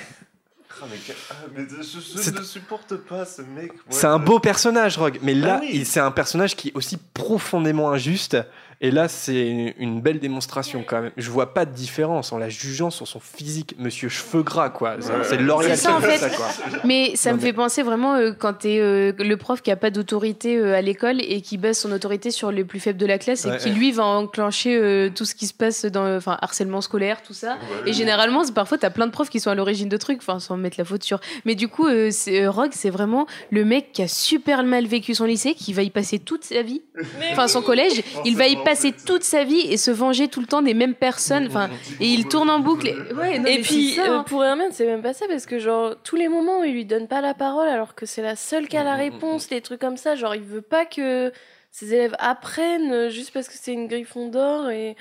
Ah, 0.80 0.84
mais, 0.88 0.96
que- 0.98 1.12
ah, 1.30 1.34
mais 1.56 1.62
je, 1.82 2.38
ne 2.38 2.44
supporte 2.44 2.94
pas 2.98 3.24
ce 3.24 3.42
mec. 3.42 3.72
C'est 3.90 4.06
un 4.06 4.20
beau 4.20 4.38
personnage, 4.38 4.96
Rogue. 4.96 5.18
Mais 5.22 5.34
là, 5.34 5.56
Ah 5.60 5.64
oui. 5.64 5.84
c'est 5.84 5.98
un 5.98 6.12
personnage 6.12 6.54
qui 6.54 6.68
est 6.68 6.76
aussi 6.76 6.98
profondément 7.14 7.90
injuste 7.90 8.36
Et 8.80 8.92
là, 8.92 9.08
c'est 9.08 9.74
une 9.78 10.00
belle 10.00 10.20
démonstration 10.20 10.84
quand 10.86 11.02
même. 11.02 11.10
Je 11.16 11.30
vois 11.30 11.52
pas 11.52 11.64
de 11.64 11.72
différence 11.72 12.32
en 12.32 12.38
la 12.38 12.48
jugeant 12.48 12.90
sur 12.90 13.08
son 13.08 13.18
physique, 13.18 13.74
monsieur 13.76 14.08
cheveux 14.08 14.44
gras, 14.44 14.70
quoi. 14.70 14.96
C'est- 15.00 15.36
L'Oréal 15.38 15.76
qui 15.76 15.88
en 15.88 16.00
fait 16.00 16.16
ça, 16.18 16.30
quoi. 16.30 16.46
Mais 16.84 17.16
ça 17.16 17.30
Non, 17.30 17.36
me 17.36 17.40
mais- 17.40 17.46
fait 17.48 17.52
penser 17.52 17.82
vraiment 17.82 18.14
euh, 18.14 18.30
quand 18.38 18.52
t'es 18.54 18.78
euh, 18.78 19.12
le 19.18 19.36
prof 19.36 19.62
qui 19.62 19.72
a 19.72 19.76
pas 19.76 19.90
d'autorité 19.90 20.56
euh, 20.56 20.76
à 20.76 20.80
l'école 20.80 21.20
et 21.20 21.40
qui 21.40 21.56
base 21.58 21.76
son 21.78 21.90
autorité 21.90 22.30
sur 22.30 22.52
les 22.52 22.62
plus 22.64 22.78
faibles 22.78 22.98
de 23.00 23.06
la 23.06 23.18
classe 23.18 23.44
Ouais, 23.46 23.56
et 23.56 23.58
qui 23.58 23.68
ouais. 23.70 23.74
lui 23.74 23.90
va 23.90 24.04
enclencher 24.04 24.76
euh, 24.76 25.10
tout 25.12 25.24
ce 25.24 25.34
qui 25.34 25.48
se 25.48 25.54
passe 25.54 25.84
dans 25.84 26.06
enfin 26.16 26.38
harcèlement 26.40 26.80
scolaire 26.80 27.22
tout 27.22 27.34
ça 27.34 27.56
et 27.84 27.92
généralement 27.92 28.44
c'est- 28.44 28.52
parfois 28.54 28.78
t'as 28.78 28.90
plein 28.90 29.06
de 29.06 29.12
profs 29.12 29.28
qui 29.30 29.40
sont 29.40 29.50
à 29.50 29.54
l'origine 29.56 29.88
de 29.88 29.96
trucs 29.96 30.18
enfin 30.18 30.38
sans 30.38 30.56
mettre 30.56 30.76
la 30.78 30.84
faute 30.84 31.02
sur 31.02 31.18
mais 31.44 31.54
du 31.56 31.66
coup 31.68 31.86
euh, 31.88 32.10
c'est 32.12 32.42
euh, 32.44 32.50
Rogue 32.50 32.70
c'est 32.72 32.90
vraiment 32.90 33.26
le 33.50 33.64
mec 33.64 33.92
qui 33.92 34.02
a 34.02 34.08
super 34.08 34.62
mal 34.62 34.86
vécu 34.86 35.14
son 35.14 35.24
lycée 35.24 35.54
qui 35.54 35.72
va 35.72 35.82
y 35.82 35.90
passer 35.90 36.18
toute 36.18 36.44
sa 36.44 36.62
vie 36.62 36.82
enfin 37.32 37.48
son 37.48 37.62
collège 37.62 38.02
il 38.24 38.36
va 38.36 38.46
y 38.46 38.56
passer 38.68 38.92
toute 38.92 39.22
sa 39.22 39.44
vie 39.44 39.60
et 39.60 39.76
se 39.76 39.90
venger 39.90 40.28
tout 40.28 40.40
le 40.40 40.46
temps 40.46 40.62
des 40.62 40.74
mêmes 40.74 40.94
personnes 40.94 41.46
enfin 41.46 41.68
et 42.00 42.06
il 42.06 42.28
tourne 42.28 42.50
en 42.50 42.60
boucle 42.60 42.86
et, 42.88 42.94
ouais, 43.14 43.38
non, 43.38 43.46
Et 43.46 43.56
mais 43.56 43.60
puis, 43.62 43.90
c'est 43.90 44.02
ça, 44.02 44.10
euh, 44.10 44.18
hein. 44.18 44.24
pour 44.26 44.44
Hermione, 44.44 44.70
c'est 44.72 44.86
même 44.86 45.02
pas 45.02 45.12
ça, 45.14 45.26
parce 45.28 45.46
que, 45.46 45.58
genre, 45.58 45.94
tous 46.02 46.16
les 46.16 46.28
moments 46.28 46.60
où 46.60 46.64
il 46.64 46.72
lui 46.72 46.84
donne 46.84 47.08
pas 47.08 47.20
la 47.20 47.34
parole, 47.34 47.68
alors 47.68 47.94
que 47.94 48.06
c'est 48.06 48.22
la 48.22 48.36
seule 48.36 48.68
qui 48.68 48.76
a 48.76 48.84
la 48.84 48.94
réponse, 48.94 49.50
les 49.50 49.60
trucs 49.60 49.80
comme 49.80 49.96
ça, 49.96 50.14
genre, 50.16 50.34
il 50.34 50.42
veut 50.42 50.62
pas 50.62 50.84
que 50.84 51.32
ses 51.70 51.92
élèves 51.94 52.14
apprennent 52.18 52.92
euh, 52.92 53.10
juste 53.10 53.32
parce 53.32 53.48
que 53.48 53.54
c'est 53.56 53.72
une 53.72 53.86
griffon 53.88 54.28
d'or 54.28 54.70
et. 54.70 54.96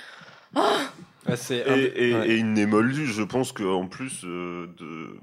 C'est 1.36 1.68
un- 1.68 1.76
Et, 1.76 1.92
et, 1.96 2.14
ouais. 2.16 2.30
et 2.30 2.36
une 2.38 2.54
Némoldu, 2.54 3.06
je 3.06 3.22
pense 3.24 3.52
qu'en 3.52 3.88
plus 3.88 4.22
euh, 4.24 4.68
de. 4.78 5.20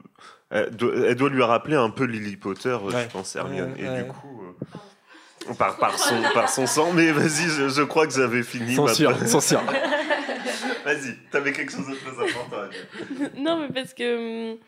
Elle 0.51 0.71
doit, 0.77 0.93
elle 1.09 1.15
doit 1.17 1.31
lui 1.31 1.43
rappeler 1.43 1.77
un 1.77 1.91
peu 1.91 2.05
Lily 2.05 2.37
Potter, 2.37 2.77
Ouais. 2.83 2.93
je 3.05 3.13
pense, 3.13 3.35
Hermione. 3.35 3.73
Ouais, 3.73 3.81
et 3.85 3.89
ouais. 3.89 4.03
du 4.03 4.09
coup. 4.11 4.43
euh, 4.43 4.67
par, 5.59 5.77
par, 5.77 5.99
son, 5.99 6.23
par 6.33 6.49
son 6.49 6.67
sang, 6.67 6.93
mais 6.93 7.13
vas-y, 7.13 7.49
je, 7.49 7.69
je 7.69 7.83
crois 7.83 8.07
que 8.07 8.13
j'avais 8.13 8.43
fini. 8.43 8.75
Censure, 8.75 9.17
censure. 9.27 9.63
Vas-y, 10.85 11.17
t'avais 11.31 11.53
quelque 11.53 11.73
chose 11.73 11.87
de 11.87 11.95
très 11.95 12.11
important 12.11 12.57
à 12.63 12.69
dire. 12.69 13.31
non, 13.39 13.59
mais 13.59 13.69
parce 13.69 13.95
que. 13.95 14.51
hum, 14.53 14.59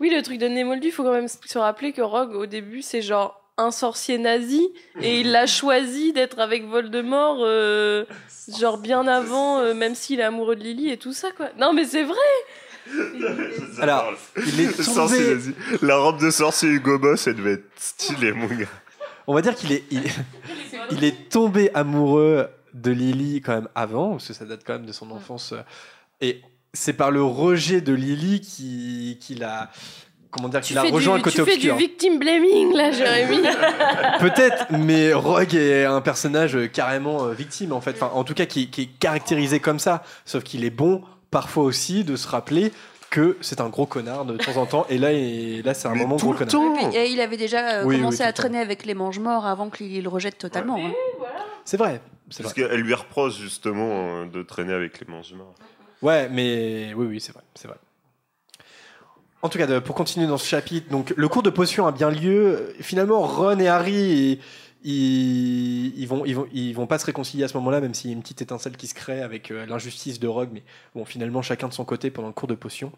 Oui, 0.00 0.10
le 0.14 0.22
truc 0.22 0.38
de 0.38 0.48
Némoldu, 0.48 0.88
il 0.88 0.92
faut 0.92 1.04
quand 1.04 1.12
même 1.12 1.28
se 1.28 1.58
rappeler 1.58 1.92
que 1.92 2.02
Rogue, 2.02 2.34
au 2.34 2.46
début, 2.46 2.82
c'est 2.82 3.02
genre 3.02 3.38
un 3.58 3.70
sorcier 3.70 4.18
nazi, 4.18 4.72
et 5.00 5.20
il 5.20 5.36
a 5.36 5.46
choisi 5.46 6.12
d'être 6.12 6.38
avec 6.40 6.66
Voldemort, 6.66 7.38
euh, 7.42 8.04
genre 8.58 8.78
bien 8.78 9.06
avant, 9.06 9.58
euh, 9.58 9.74
même 9.74 9.94
s'il 9.94 10.20
est 10.20 10.24
amoureux 10.24 10.56
de 10.56 10.62
Lily 10.62 10.90
et 10.90 10.96
tout 10.96 11.12
ça, 11.12 11.28
quoi. 11.36 11.50
Non, 11.58 11.72
mais 11.72 11.84
c'est 11.84 12.04
vrai! 12.04 12.16
Alors, 13.80 14.12
il 14.36 14.60
est 14.60 14.84
tombé. 14.94 15.38
La 15.82 15.98
robe 15.98 16.20
de 16.20 16.30
sorcier 16.30 16.68
Hugo 16.68 16.98
Boss, 16.98 17.28
elle 17.28 17.36
devait 17.36 17.52
être 17.52 17.70
stylée, 17.76 18.32
mon 18.32 18.46
gars. 18.46 18.66
On 19.26 19.34
va 19.34 19.42
dire 19.42 19.54
qu'il 19.54 19.72
est, 19.72 19.84
il, 19.90 20.02
il 20.90 21.04
est 21.04 21.28
tombé 21.30 21.70
amoureux 21.74 22.48
de 22.74 22.90
Lily 22.90 23.40
quand 23.42 23.52
même 23.54 23.68
avant, 23.74 24.12
parce 24.12 24.28
que 24.28 24.32
ça 24.34 24.44
date 24.44 24.62
quand 24.66 24.72
même 24.74 24.86
de 24.86 24.92
son 24.92 25.10
enfance. 25.10 25.52
euh, 25.52 25.62
Et 26.20 26.40
c'est 26.72 26.94
par 26.94 27.10
le 27.10 27.22
rejet 27.22 27.80
de 27.80 27.92
Lily 27.92 28.40
qui- 28.40 29.18
qu'il 29.20 29.44
a, 29.44 29.70
comment 30.30 30.48
dire, 30.48 30.60
qu'il 30.62 30.78
a 30.78 30.82
rejoint 30.82 31.16
du, 31.18 31.22
côté 31.22 31.44
tu 31.44 31.50
fais 31.50 31.56
du 31.58 31.70
victim 31.72 32.18
blaming, 32.18 32.72
là, 32.74 32.90
Jérémy! 32.90 33.42
Peut-être, 34.20 34.66
mais 34.70 35.12
Rogue 35.12 35.54
est 35.54 35.84
un 35.84 36.00
personnage 36.00 36.56
carrément 36.72 37.26
euh, 37.26 37.32
victime 37.32 37.72
en 37.72 37.80
fait. 37.82 37.92
Enfin, 38.00 38.10
en 38.14 38.24
tout 38.24 38.34
cas, 38.34 38.46
qui, 38.46 38.70
qui 38.70 38.82
est 38.82 38.90
caractérisé 38.98 39.60
comme 39.60 39.78
ça. 39.78 40.02
Sauf 40.24 40.42
qu'il 40.44 40.64
est 40.64 40.70
bon 40.70 41.02
parfois 41.30 41.64
aussi 41.64 42.04
de 42.04 42.16
se 42.16 42.26
rappeler 42.28 42.72
que 43.12 43.36
c'est 43.42 43.60
un 43.60 43.68
gros 43.68 43.86
connard 43.86 44.24
de 44.24 44.36
temps 44.36 44.56
en 44.56 44.66
temps. 44.66 44.86
Et 44.88 44.98
là, 44.98 45.12
et 45.12 45.62
là 45.62 45.74
c'est 45.74 45.86
un 45.86 45.92
Mais 45.92 46.00
moment 46.00 46.16
tout 46.16 46.24
gros 46.26 46.32
le 46.32 46.38
connard. 46.46 46.52
temps. 46.52 46.74
Et 46.80 46.88
puis, 46.90 46.96
et 46.98 47.10
il 47.10 47.20
avait 47.20 47.36
déjà 47.36 47.80
euh, 47.80 47.84
Oui, 47.84 47.98
commencé 47.98 48.22
à 48.22 48.32
traîner 48.32 48.58
avec 48.58 48.84
les 48.86 48.94
mange-morts 48.94 49.46
avant 49.46 49.70
qu'il 49.70 50.02
le 50.02 50.08
rejette 50.08 50.38
totalement. 50.38 50.76
hein. 50.78 50.92
C'est 51.64 51.76
vrai. 51.76 52.00
C'est 52.30 52.42
Parce 52.42 52.54
vrai. 52.54 52.68
qu'elle 52.68 52.80
lui 52.80 52.94
reproche 52.94 53.36
justement 53.38 53.88
euh, 53.90 54.24
de 54.26 54.42
traîner 54.42 54.72
avec 54.72 54.98
les 55.00 55.06
mange-morts. 55.06 55.54
Ouais, 56.00 56.28
mais 56.30 56.92
oui, 56.96 57.06
oui, 57.06 57.20
c'est 57.20 57.32
vrai, 57.32 57.42
c'est 57.54 57.68
vrai. 57.68 57.76
En 59.42 59.48
tout 59.48 59.58
cas, 59.58 59.80
pour 59.80 59.94
continuer 59.96 60.26
dans 60.28 60.38
ce 60.38 60.46
chapitre, 60.46 60.88
donc 60.90 61.12
le 61.16 61.28
cours 61.28 61.42
de 61.42 61.50
potion 61.50 61.86
a 61.86 61.92
bien 61.92 62.10
lieu. 62.10 62.74
Finalement, 62.80 63.20
Ron 63.22 63.58
et 63.58 63.66
Harry, 63.68 64.40
ils, 64.84 65.98
ils 65.98 66.06
vont, 66.06 66.24
ils 66.24 66.34
vont, 66.34 66.46
ils 66.52 66.72
vont 66.74 66.86
pas 66.86 66.98
se 66.98 67.06
réconcilier 67.06 67.44
à 67.44 67.48
ce 67.48 67.56
moment-là, 67.58 67.80
même 67.80 67.94
s'il 67.94 68.10
y 68.10 68.12
a 68.12 68.16
une 68.16 68.22
petite 68.22 68.42
étincelle 68.42 68.76
qui 68.76 68.86
se 68.86 68.94
crée 68.94 69.22
avec 69.22 69.50
euh, 69.50 69.66
l'injustice 69.66 70.18
de 70.20 70.28
Rogue. 70.28 70.50
Mais 70.52 70.62
bon, 70.94 71.04
finalement, 71.04 71.42
chacun 71.42 71.68
de 71.68 71.72
son 71.72 71.84
côté 71.84 72.10
pendant 72.10 72.28
le 72.28 72.34
cours 72.34 72.48
de 72.48 72.54
potion. 72.54 72.92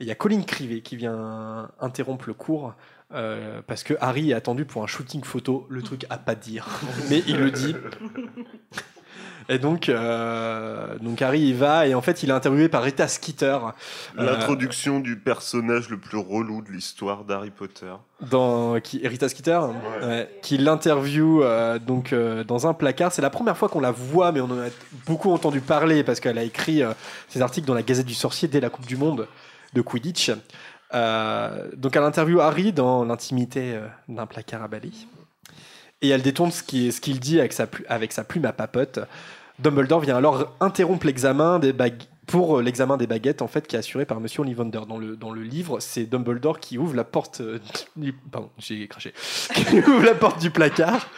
Il 0.00 0.06
y 0.06 0.10
a 0.10 0.14
Colin 0.14 0.42
Crivet 0.42 0.80
qui 0.80 0.96
vient 0.96 1.70
interrompre 1.80 2.26
le 2.28 2.34
cours. 2.34 2.74
euh, 3.14 3.62
parce 3.66 3.82
que 3.84 3.94
Harry 4.00 4.30
est 4.30 4.34
attendu 4.34 4.64
pour 4.66 4.82
un 4.82 4.86
shooting 4.86 5.24
photo, 5.24 5.66
le 5.70 5.82
truc 5.82 6.04
à 6.10 6.18
pas 6.18 6.34
dire, 6.34 6.68
mais 7.10 7.22
il 7.26 7.36
le 7.38 7.50
dit. 7.50 7.74
Et 9.50 9.58
donc, 9.58 9.88
euh, 9.88 10.98
donc 11.00 11.22
Harry 11.22 11.40
y 11.40 11.52
va 11.54 11.86
et 11.86 11.94
en 11.94 12.02
fait 12.02 12.22
il 12.22 12.28
est 12.28 12.32
interviewé 12.34 12.68
par 12.68 12.82
Rita 12.82 13.08
Skeeter 13.08 13.58
Euh, 14.18 14.24
L'introduction 14.26 15.00
du 15.00 15.16
personnage 15.16 15.88
le 15.88 15.96
plus 15.98 16.18
relou 16.18 16.60
de 16.60 16.70
l'histoire 16.70 17.24
d'Harry 17.24 17.50
Potter. 17.50 17.92
dans 18.30 18.78
qui 18.80 19.06
Rita 19.08 19.26
Skeeter 19.28 19.58
ouais, 20.02 20.28
qui 20.42 20.58
l'interview 20.58 21.42
euh, 21.42 21.78
donc 21.78 22.14
dans 22.46 22.66
un 22.66 22.74
placard. 22.74 23.10
C'est 23.10 23.22
la 23.22 23.30
première 23.30 23.56
fois 23.56 23.70
qu'on 23.70 23.80
la 23.80 23.90
voit, 23.90 24.32
mais 24.32 24.40
on 24.42 24.50
en 24.50 24.58
a 24.60 24.68
beaucoup 25.06 25.32
entendu 25.32 25.60
parler 25.62 26.04
parce 26.04 26.20
qu'elle 26.20 26.36
a 26.38 26.42
écrit 26.42 26.82
ses 27.28 27.40
articles 27.40 27.66
dans 27.66 27.74
la 27.74 27.82
Gazette 27.82 28.06
du 28.06 28.14
Sorcier 28.14 28.48
dès 28.48 28.60
la 28.60 28.68
Coupe 28.68 28.86
du 28.86 28.98
Monde 28.98 29.26
de 29.72 29.80
Quidditch. 29.80 30.30
Donc 30.92 31.96
elle 31.96 32.02
interviewe 32.02 32.40
Harry 32.40 32.72
dans 32.72 33.04
l'intimité 33.04 33.78
d'un 34.08 34.26
placard 34.26 34.62
à 34.62 34.68
balai. 34.68 34.90
Et 36.00 36.10
elle 36.10 36.22
détourne 36.22 36.52
ce 36.52 36.62
qui- 36.62 36.92
ce 36.92 37.00
qu'il 37.00 37.18
dit 37.18 37.40
avec 37.40 37.52
sa, 37.52 37.66
plu- 37.66 37.84
avec 37.88 38.12
sa 38.12 38.22
plume 38.24 38.44
à 38.44 38.52
papote. 38.52 39.00
Dumbledore 39.58 40.00
vient 40.00 40.16
alors 40.16 40.54
interrompre 40.60 41.06
l'examen 41.06 41.58
des 41.58 41.72
bagues 41.72 42.02
pour 42.26 42.58
euh, 42.58 42.62
l'examen 42.62 42.96
des 42.96 43.06
baguettes 43.06 43.42
en 43.42 43.48
fait 43.48 43.66
qui 43.66 43.74
est 43.74 43.78
assuré 43.78 44.04
par 44.04 44.20
Monsieur 44.20 44.42
Ollivander. 44.42 44.82
Dans 44.86 44.98
le 44.98 45.16
dans 45.16 45.32
le 45.32 45.42
livre 45.42 45.80
c'est 45.80 46.04
Dumbledore 46.04 46.60
qui 46.60 46.78
ouvre 46.78 46.94
la 46.94 47.04
porte 47.04 47.40
euh, 47.40 47.58
du 47.96 48.12
pardon 48.12 48.50
j'ai 48.58 48.86
craché. 48.86 49.12
Qui 49.54 49.78
ouvre 49.78 50.04
la 50.04 50.14
porte 50.14 50.40
du 50.40 50.50
placard 50.50 51.08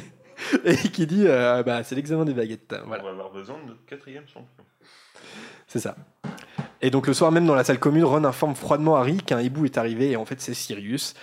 et 0.64 0.76
qui 0.76 1.06
dit 1.06 1.24
euh, 1.26 1.62
bah 1.62 1.82
c'est 1.84 1.94
l'examen 1.94 2.24
des 2.24 2.34
baguettes. 2.34 2.74
Voilà. 2.86 3.02
On 3.02 3.06
va 3.06 3.12
avoir 3.12 3.32
besoin 3.32 3.56
de 3.66 3.74
quatrième 3.86 4.26
champion. 4.26 4.64
c'est 5.66 5.80
ça. 5.80 5.96
Et 6.80 6.90
donc 6.90 7.06
le 7.06 7.14
soir 7.14 7.32
même 7.32 7.46
dans 7.46 7.54
la 7.54 7.64
salle 7.64 7.78
commune, 7.78 8.04
Ron 8.04 8.24
informe 8.24 8.54
froidement 8.54 8.96
Harry 8.96 9.18
qu'un 9.18 9.40
hibou 9.40 9.64
est 9.64 9.76
arrivé 9.76 10.12
et 10.12 10.16
en 10.16 10.24
fait 10.24 10.40
c'est 10.40 10.54
Sirius 10.54 11.14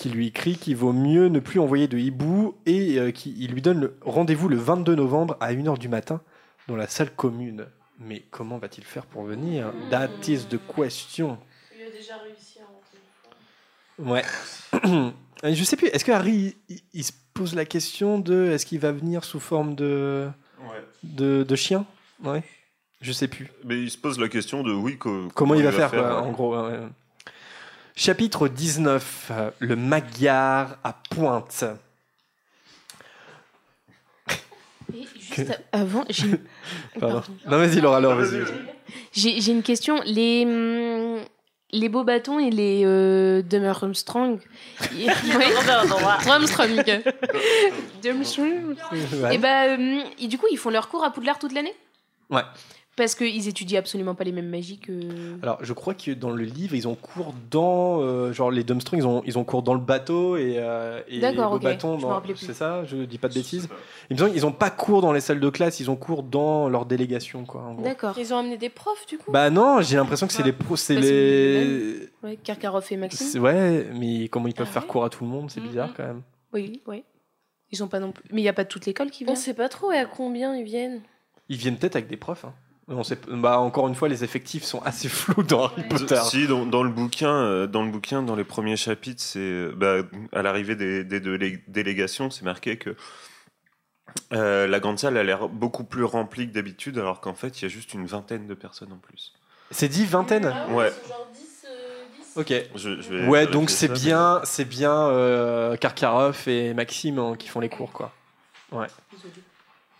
qui 0.00 0.08
lui 0.10 0.26
écrit 0.28 0.56
qu'il 0.56 0.76
vaut 0.76 0.92
mieux 0.92 1.28
ne 1.28 1.38
plus 1.40 1.60
envoyer 1.60 1.86
de 1.88 1.98
hibou 1.98 2.54
et 2.66 2.98
euh, 2.98 3.10
qui 3.10 3.34
il 3.38 3.52
lui 3.52 3.62
donne 3.62 3.80
le 3.80 3.96
rendez-vous 4.02 4.48
le 4.48 4.56
22 4.56 4.94
novembre 4.94 5.36
à 5.40 5.52
1h 5.52 5.78
du 5.78 5.88
matin 5.88 6.20
dans 6.68 6.76
la 6.76 6.86
salle 6.88 7.10
commune. 7.10 7.66
Mais 7.98 8.22
comment 8.30 8.58
va-t-il 8.58 8.84
faire 8.84 9.04
pour 9.06 9.24
venir? 9.24 9.72
That 9.90 10.08
is 10.26 10.46
the 10.48 10.58
question. 10.74 11.36
Il 11.78 11.86
a 11.86 11.90
déjà 11.90 12.14
réussi 12.16 12.58
à 12.60 12.64
rentrer. 14.08 14.22
Ouais. 14.82 15.12
Je 15.54 15.64
sais 15.64 15.76
plus, 15.76 15.88
est-ce 15.88 16.04
que 16.04 16.12
Harry 16.12 16.54
il, 16.68 16.80
il 16.94 17.04
se 17.04 17.12
pose 17.34 17.54
la 17.54 17.64
question 17.64 18.18
de 18.18 18.46
est-ce 18.52 18.64
qu'il 18.66 18.78
va 18.80 18.92
venir 18.92 19.24
sous 19.24 19.40
forme 19.40 19.74
de, 19.74 20.28
Ouais. 20.60 20.84
de, 21.02 21.42
de 21.42 21.56
chien? 21.56 21.84
Ouais. 22.24 22.42
Je 23.00 23.12
sais 23.12 23.28
plus. 23.28 23.48
Mais 23.64 23.80
il 23.80 23.90
se 23.90 23.96
pose 23.98 24.18
la 24.18 24.28
question 24.28 24.62
de 24.62 24.72
oui, 24.72 24.98
co- 24.98 25.28
Comment, 25.34 25.54
il 25.54 25.62
va 25.62 25.72
faire, 25.72 25.90
quoi, 25.90 26.00
ouais. 26.20 26.26
en 26.28 26.32
gros. 26.32 26.54
ouais. 26.54 26.78
Chapitre 27.96 28.48
19, 28.48 29.28
euh, 29.30 29.50
le 29.58 29.76
Magyar 29.76 30.78
à 30.82 30.92
pointe. 31.10 31.64
Et 34.94 35.06
juste 35.20 35.60
avant, 35.72 36.04
j'ai 36.08 36.26
une... 36.26 36.38
Pardon. 37.00 37.20
Pardon. 37.20 37.34
Non, 37.46 37.58
vas-y, 37.58 37.80
Laura, 37.80 37.98
alors, 37.98 38.12
Ah, 38.12 38.22
vas-y. 38.22 38.44
J'ai 39.12 39.40
j'ai 39.40 39.52
une 39.52 39.62
question. 39.62 40.00
Les, 40.04 40.44
hum, 40.44 41.22
les 41.72 41.88
beaux 41.88 42.02
bâtons 42.04 42.40
et 42.40 42.50
les 42.50 42.82
euh, 42.84 43.42
Dummer 43.42 43.68
Armstrong. 43.68 44.40
Oui. 44.92 45.06
Armstrong. 46.26 46.84
Armstrong. 48.08 48.76
Ouais. 49.12 49.34
Et 49.34 49.38
bah, 49.38 49.74
hum, 49.74 50.02
et 50.18 50.26
du 50.26 50.38
coup, 50.38 50.46
ils 50.50 50.58
font 50.58 50.70
leur 50.70 50.88
cours 50.88 51.04
à 51.04 51.12
Poudlard 51.12 51.38
toute 51.38 51.52
l'année? 51.52 51.74
Ouais. 52.30 52.42
Parce 53.00 53.14
qu'ils 53.14 53.48
étudient 53.48 53.78
absolument 53.78 54.14
pas 54.14 54.24
les 54.24 54.32
mêmes 54.32 54.50
magies 54.50 54.78
que. 54.78 54.92
Alors, 55.42 55.56
je 55.64 55.72
crois 55.72 55.94
que 55.94 56.10
dans 56.10 56.28
le 56.28 56.44
livre, 56.44 56.74
ils 56.74 56.86
ont 56.86 56.94
cours 56.94 57.32
dans. 57.50 58.02
euh, 58.02 58.30
genre, 58.34 58.50
les 58.50 58.62
Dumbstrings, 58.62 59.00
ils 59.00 59.06
ont, 59.06 59.22
ils 59.24 59.38
ont 59.38 59.44
cours 59.44 59.62
dans 59.62 59.72
le 59.72 59.80
bateau 59.80 60.36
et, 60.36 60.56
euh, 60.58 61.00
et 61.08 61.18
D'accord, 61.18 61.52
ok. 61.52 61.62
Je 61.62 61.66
me 61.86 62.00
dans. 62.02 62.08
rappelais 62.08 62.34
plus. 62.34 62.44
C'est 62.44 62.52
ça 62.52 62.84
Je 62.84 62.98
dis 62.98 63.16
pas 63.16 63.28
de 63.28 63.34
bêtises. 63.34 63.70
Il 64.10 64.16
me 64.16 64.18
semble 64.20 64.32
qu'ils 64.32 64.44
ont 64.44 64.52
pas 64.52 64.68
cours 64.68 65.00
dans 65.00 65.14
les 65.14 65.20
salles 65.22 65.40
de 65.40 65.48
classe, 65.48 65.80
ils 65.80 65.90
ont 65.90 65.96
cours 65.96 66.22
dans 66.22 66.68
leur 66.68 66.84
délégation, 66.84 67.46
quoi. 67.46 67.62
en 67.62 67.72
gros. 67.72 67.84
D'accord. 67.84 68.18
Ils 68.18 68.34
ont 68.34 68.36
amené 68.36 68.58
des 68.58 68.68
profs, 68.68 69.06
du 69.06 69.16
coup? 69.16 69.30
Bah 69.32 69.48
non, 69.48 69.80
j'ai 69.80 69.96
l'impression 69.96 70.26
que 70.26 70.34
c'est 70.34 70.42
les 70.42 70.52
pros, 70.52 70.76
c'est 70.76 70.96
Bah, 70.96 71.00
les. 71.00 72.08
Ouais, 72.22 72.36
Karkaroff 72.36 72.84
et 72.84 72.88
c'est- 72.88 72.96
Maxime. 72.98 73.42
Ouais, 73.42 73.86
mais 73.94 74.28
comment 74.28 74.46
ils 74.46 74.52
peuvent 74.54 74.66
Ah 74.68 74.72
faire 74.74 74.82
ouais 74.82 74.88
cours 74.88 75.04
à 75.06 75.08
tout 75.08 75.24
le 75.24 75.30
monde, 75.30 75.50
c'est 75.50 75.60
Mhm. 75.62 75.68
bizarre 75.68 75.94
quand 75.96 76.04
même. 76.04 76.20
Oui, 76.52 76.82
oui. 76.86 77.02
Ils 77.72 77.78
sont 77.78 77.88
pas 77.88 77.98
non 77.98 78.12
plus. 78.12 78.24
Mais 78.30 78.42
il 78.42 78.44
y 78.44 78.48
a 78.48 78.52
pas 78.52 78.66
toute 78.66 78.84
l'école 78.84 79.10
qui 79.10 79.22
On 79.24 79.28
vient? 79.28 79.36
sait 79.36 79.54
pas 79.54 79.70
trop 79.70 79.88
à 79.88 80.04
combien 80.04 80.54
ils 80.54 80.64
viennent. 80.64 81.00
Ils 81.48 81.56
viennent 81.56 81.78
peut-être 81.78 81.96
avec 81.96 82.06
des 82.08 82.18
profs. 82.18 82.44
Hein. 82.44 82.52
On 82.92 83.04
sait, 83.04 83.16
bah, 83.28 83.60
encore 83.60 83.86
une 83.86 83.94
fois, 83.94 84.08
les 84.08 84.24
effectifs 84.24 84.64
sont 84.64 84.82
assez 84.82 85.08
flous 85.20 85.44
dans 85.44 85.66
Harry 85.66 85.84
Potter. 85.88 86.16
Si, 86.24 86.46
dans, 86.48 86.66
dans 86.66 86.82
le 86.82 86.90
bouquin, 86.90 87.32
euh, 87.32 87.66
dans 87.68 87.84
le 87.84 87.90
bouquin, 87.90 88.22
dans 88.22 88.34
les 88.34 88.42
premiers 88.44 88.76
chapitres, 88.76 89.22
c'est 89.22 89.38
euh, 89.38 89.72
bah, 89.76 89.98
à 90.32 90.42
l'arrivée 90.42 90.74
des, 90.74 91.04
des 91.04 91.20
deux 91.20 91.36
lé- 91.36 91.62
délégations, 91.68 92.30
c'est 92.30 92.44
marqué 92.44 92.76
que 92.76 92.96
Euh, 94.32 94.66
la 94.66 94.80
grande 94.80 94.98
salle 94.98 95.16
a 95.16 95.22
l'air 95.22 95.48
beaucoup 95.48 95.84
plus 95.84 96.02
remplie 96.04 96.48
que 96.48 96.52
d'habitude, 96.52 96.98
alors 96.98 97.20
qu'en 97.20 97.34
fait, 97.34 97.60
il 97.60 97.62
y 97.62 97.64
a 97.66 97.68
juste 97.68 97.94
une 97.94 98.06
vingtaine 98.06 98.46
de 98.48 98.54
personnes 98.54 98.92
en 98.92 98.96
plus. 98.98 99.32
C'est 99.70 99.88
dit 99.88 100.04
vingtaine? 100.04 100.52
Ouais. 100.70 100.92
Ok. 102.36 102.52
Je, 102.74 103.00
je 103.00 103.08
vais 103.08 103.20
Ouais, 103.26 103.40
vérifier 103.46 103.52
donc 103.52 103.70
c'est 103.70 103.88
bien, 103.92 104.40
c'est 104.44 104.64
bien 104.64 104.92
euh, 104.92 105.76
Karkaroff 105.76 106.48
et 106.48 106.74
Maxime 106.74 107.18
hein, 107.20 107.34
qui 107.38 107.48
font 107.48 107.60
les 107.60 107.68
cours, 107.68 107.92
quoi. 107.92 108.12
Ouais. 108.72 108.86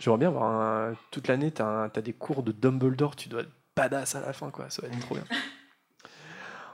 J'aimerais 0.00 0.18
bien 0.18 0.30
voir 0.30 0.44
un- 0.50 0.94
toute 1.12 1.28
l'année, 1.28 1.50
t'as 1.52 1.66
un- 1.66 1.88
t'as 1.90 2.00
des 2.00 2.12
cours 2.14 2.42
de 2.42 2.50
Dumbledore, 2.52 3.14
tu 3.16 3.28
dois 3.28 3.42
être 3.42 3.50
badass 3.76 4.14
à 4.16 4.20
la 4.20 4.32
fin, 4.32 4.50
quoi. 4.50 4.64
Ça 4.70 4.80
va 4.82 4.88
être 4.88 4.98
trop 5.00 5.14
bien. 5.14 5.24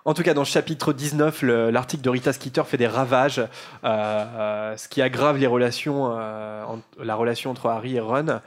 En 0.05 0.15
tout 0.15 0.23
cas, 0.23 0.33
dans 0.35 0.43
le 0.43 0.47
chapitre 0.47 0.93
19, 0.93 1.43
le- 1.43 1.71
l'article 1.71 2.03
de 2.05 2.11
Rita 2.11 2.33
Skeeter 2.33 2.63
fait 2.65 2.77
des 2.77 2.87
ravages, 2.87 3.41
euh, 3.41 3.47
euh, 3.85 4.77
ce 4.77 4.87
qui 4.89 5.03
aggrave 5.03 5.37
les 5.39 5.49
relations, 5.49 6.17
euh, 6.17 6.63
en- 6.65 6.81
la 7.03 7.15
relation 7.17 7.51
entre 7.51 7.67
Harry 7.69 7.97
et 7.97 8.01
Ron. 8.01 8.41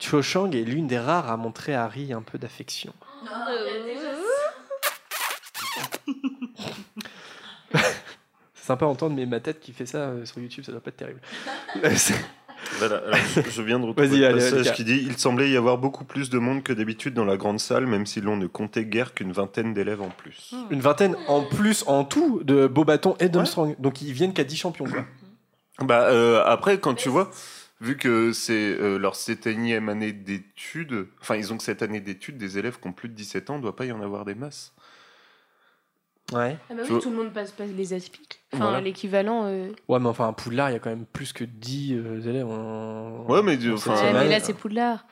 Cho 0.00 0.22
Chang 0.22 0.50
est 0.52 0.64
l'une 0.64 0.86
des 0.88 0.98
rares 0.98 1.30
à 1.30 1.36
montrer 1.36 1.74
à 1.74 1.84
Harry 1.84 2.12
un 2.14 2.22
peu 2.22 2.38
d'affection. 2.38 2.94
C'est 8.54 8.66
sympa 8.66 8.86
à 8.86 8.88
entendre, 8.88 9.14
mais 9.16 9.26
ma 9.26 9.40
tête 9.40 9.60
qui 9.60 9.72
fait 9.72 9.86
ça 9.86 10.12
sur 10.24 10.38
YouTube, 10.40 10.64
ça 10.64 10.72
doit 10.72 10.80
pas 10.80 10.90
être 10.90 10.96
terrible. 10.96 11.20
Voilà, 12.78 12.96
alors, 12.96 13.18
je, 13.50 13.62
viens 13.62 13.78
de 13.78 13.86
retrouver 13.86 14.18
le 14.18 14.26
allez, 14.26 14.34
passage 14.38 14.58
Lucas. 14.58 14.72
qui 14.72 14.84
dit 14.84 15.04
Il 15.06 15.18
semblait 15.18 15.50
y 15.50 15.56
avoir 15.56 15.78
beaucoup 15.78 16.04
plus 16.04 16.30
de 16.30 16.38
monde 16.38 16.62
que 16.62 16.72
d'habitude 16.72 17.14
dans 17.14 17.24
la 17.24 17.36
grande 17.36 17.60
salle, 17.60 17.86
même 17.86 18.06
si 18.06 18.20
l'on 18.20 18.36
ne 18.36 18.46
comptait 18.46 18.84
guère 18.84 19.14
qu'une 19.14 19.32
vingtaine 19.32 19.74
d'élèves 19.74 20.02
en 20.02 20.10
plus. 20.10 20.54
Une 20.70 20.80
vingtaine 20.80 21.16
en 21.28 21.42
plus, 21.42 21.84
en 21.86 22.04
tout, 22.04 22.42
de 22.44 22.66
Beaubaton 22.66 23.16
et 23.20 23.28
d'Armstrong. 23.28 23.76
Donc 23.78 24.02
ils 24.02 24.12
viennent 24.12 24.32
qu'à 24.32 24.44
10 24.44 24.56
champions, 24.56 24.84
quoi. 24.86 25.04
Bah, 25.80 26.08
euh, 26.10 26.42
après, 26.44 26.78
quand 26.78 26.94
tu 26.94 27.08
vois, 27.08 27.30
vu 27.80 27.96
que 27.96 28.32
c'est 28.32 28.52
euh, 28.52 28.98
leur 28.98 29.16
septième 29.16 29.88
année 29.88 30.12
d'études, 30.12 31.08
enfin, 31.20 31.36
ils 31.36 31.52
ont 31.52 31.56
que 31.56 31.64
cette 31.64 31.82
année 31.82 32.00
d'études, 32.00 32.38
des 32.38 32.58
élèves 32.58 32.78
qui 32.78 32.88
ont 32.88 32.92
plus 32.92 33.08
de 33.08 33.14
17 33.14 33.50
ans, 33.50 33.58
doit 33.58 33.76
pas 33.76 33.86
y 33.86 33.92
en 33.92 34.00
avoir 34.00 34.24
des 34.24 34.34
masses. 34.34 34.72
Ouais. 36.32 36.56
Ah 36.70 36.74
bah 36.74 36.82
oui, 36.88 36.98
tout 37.00 37.10
le 37.10 37.16
monde 37.16 37.32
passe 37.32 37.50
pas 37.52 37.64
les 37.64 37.92
aspics. 37.92 38.40
Enfin, 38.54 38.64
Voilà. 38.64 38.80
l'équivalent. 38.80 39.42
euh, 39.46 39.68
Ouais, 39.88 39.98
mais 39.98 40.08
enfin, 40.08 40.28
à 40.28 40.32
Poudlard, 40.32 40.70
il 40.70 40.74
y 40.74 40.76
a 40.76 40.78
quand 40.78 40.90
même 40.90 41.04
plus 41.12 41.32
que 41.32 41.44
10 41.44 41.94
euh, 41.94 42.20
élèves. 42.28 42.46
en- 42.46 43.24
Ouais, 43.28 43.42
mais 43.42 43.56
en 43.70 43.74
enfin, 43.74 43.94
ouais, 43.94 44.12
mais 44.12 44.28
là, 44.28 44.40
c'est 44.40 44.52
Poudlard. 44.54 45.04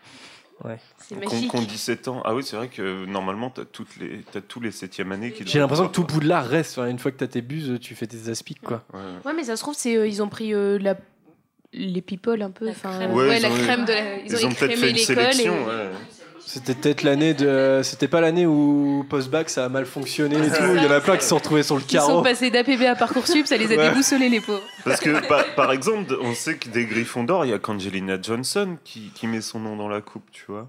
Ouais. 0.62 0.78
C'est 0.98 1.14
magique. 1.16 1.50
qu'on 1.50 1.62
17 1.62 2.08
ans. 2.08 2.20
Ah 2.26 2.34
oui, 2.34 2.42
c'est 2.42 2.54
vrai 2.56 2.68
que 2.68 3.06
normalement, 3.06 3.48
t'as 3.48 3.64
toutes 3.64 3.96
les, 3.98 4.20
t'as 4.30 4.42
tous 4.42 4.60
les 4.60 4.70
septièmes 4.70 5.10
années 5.10 5.32
qui. 5.32 5.42
J'ai 5.46 5.58
l'impression 5.58 5.88
que 5.88 5.92
tout 5.92 6.04
Poudlard 6.04 6.44
reste. 6.46 6.78
Enfin, 6.78 6.88
une 6.90 6.98
fois 6.98 7.10
que 7.10 7.16
t'as 7.16 7.28
tes 7.28 7.40
buses, 7.40 7.78
tu 7.80 7.94
fais 7.94 8.06
tes 8.06 8.28
aspics, 8.28 8.60
quoi. 8.60 8.82
Ouais. 8.92 9.00
Ouais, 9.24 9.32
mais 9.34 9.44
ça 9.44 9.56
se 9.56 9.62
trouve, 9.62 9.74
c'est 9.74 9.96
euh, 9.96 10.06
ils 10.06 10.22
ont 10.22 10.28
pris 10.28 10.52
euh, 10.52 10.78
la 10.78 10.96
les 11.72 12.02
people 12.02 12.42
un 12.42 12.50
peu. 12.50 12.66
La 12.66 12.72
Enfin, 12.72 12.90
crème. 12.94 13.12
Ouais, 13.14 13.28
ouais, 13.28 13.38
ils 13.38 13.42
la 13.42 13.50
ont- 13.50 13.56
crème 13.56 13.84
de 13.86 13.92
la. 13.92 14.18
Ils 14.18 14.44
ont 14.44 14.48
peut-être 14.50 14.62
écrémé 14.72 14.76
fait 14.76 14.90
une 14.90 14.96
sélection. 14.98 15.54
et- 15.54 15.66
ouais. 15.66 15.90
C'était 16.46 16.74
peut-être 16.74 17.02
l'année 17.02 17.34
de. 17.34 17.80
C'était 17.84 18.08
pas 18.08 18.20
l'année 18.20 18.46
où 18.46 19.06
post-bac 19.08 19.48
ça 19.50 19.64
a 19.64 19.68
mal 19.68 19.86
fonctionné 19.86 20.36
et 20.36 20.50
tout. 20.50 20.74
Il 20.76 20.82
y 20.82 20.86
en 20.86 20.90
a 20.90 21.00
plein 21.00 21.16
qui 21.16 21.22
se 21.22 21.28
sont 21.28 21.36
retrouvés 21.36 21.62
sur 21.62 21.76
le 21.76 21.82
Ils 21.82 21.98
sont 22.00 22.06
carreau. 22.08 22.22
passés 22.22 22.50
d'APB 22.50 22.82
à 22.86 22.94
Parcoursup, 22.96 23.46
ça 23.46 23.56
les 23.56 23.72
a 23.72 23.76
Ouais. 23.76 23.88
déboussolés, 23.90 24.28
les 24.28 24.40
pauvres. 24.40 24.62
Parce 24.84 25.00
que, 25.00 25.26
par, 25.28 25.44
par 25.54 25.70
exemple, 25.72 26.16
on 26.20 26.34
sait 26.34 26.56
que 26.56 26.68
des 26.68 26.86
Griffons 26.86 27.24
d'or, 27.24 27.44
il 27.44 27.50
y 27.50 27.54
a 27.54 27.58
qu'Angelina 27.58 28.20
Johnson 28.20 28.76
qui, 28.84 29.10
qui 29.14 29.26
met 29.26 29.40
son 29.40 29.60
nom 29.60 29.76
dans 29.76 29.88
la 29.88 30.00
coupe, 30.00 30.30
tu 30.32 30.44
vois. 30.48 30.68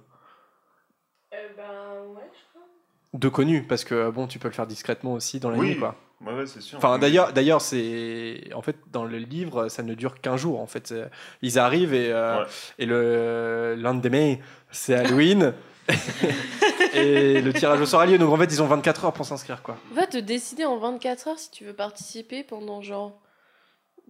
De 3.14 3.28
connus, 3.28 3.64
parce 3.64 3.84
que 3.84 4.10
bon, 4.10 4.28
tu 4.28 4.40
peux 4.40 4.48
le 4.48 4.54
faire 4.54 4.68
discrètement 4.68 5.14
aussi 5.14 5.40
dans 5.40 5.50
la 5.50 5.58
Oui. 5.58 5.70
nuit, 5.72 5.78
quoi. 5.80 5.96
Ouais, 6.26 6.34
ouais, 6.34 6.46
c'est 6.46 6.62
sûr. 6.62 6.78
Enfin, 6.78 7.00
d'ailleurs, 7.00 7.34
d'ailleurs, 7.34 7.62
c'est 7.62 8.50
en 8.54 8.62
fait 8.62 8.76
dans 8.92 9.06
le 9.06 9.18
livre, 9.18 9.70
ça 9.70 9.82
ne 9.84 9.94
dure 9.96 10.22
qu'un 10.22 10.38
jour. 10.38 10.60
En 10.60 10.68
fait, 10.68 10.88
C'est- 10.88 11.10
ils 11.42 11.58
arrivent 11.58 11.94
et 11.94 12.12
euh, 12.12 12.40
Ouais. 12.42 12.48
et 12.80 12.86
le 12.86 13.76
lendemain, 13.78 14.36
c'est 14.72 14.94
Halloween. 14.96 15.54
et 16.94 17.42
le 17.42 17.54
tirage 17.54 17.82
au 17.82 17.86
sort 17.86 18.02
a 18.02 18.06
lieu. 18.06 18.18
Donc 18.18 18.32
en 18.34 18.38
fait, 18.38 18.46
ils 18.46 18.62
ont 18.62 18.68
24 18.68 19.06
heures 19.06 19.14
pour 19.14 19.26
s'inscrire, 19.26 19.62
quoi. 19.64 19.78
Va 19.94 20.06
te 20.08 20.18
décider 20.18 20.66
en 20.66 20.78
24 20.78 21.28
heures 21.28 21.40
si 21.40 21.50
tu 21.52 21.66
veux 21.66 21.74
participer 21.74 22.44
pendant 22.44 22.82
genre 22.82 23.20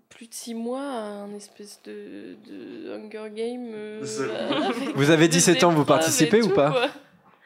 plus 0.09 0.27
de 0.27 0.33
6 0.33 0.53
mois 0.55 0.81
à 0.83 1.01
un 1.23 1.33
espèce 1.33 1.79
de, 1.85 2.35
de 2.45 2.93
Hunger 2.93 3.29
Game. 3.33 3.71
euh, 3.73 4.03
Vous 4.95 5.09
avez 5.09 5.27
des 5.29 5.35
17 5.37 5.63
ans, 5.63 5.71
vous 5.71 5.85
participez 5.85 6.41
ou 6.41 6.49
tout, 6.49 6.53
pas 6.55 6.71
quoi. 6.71 6.87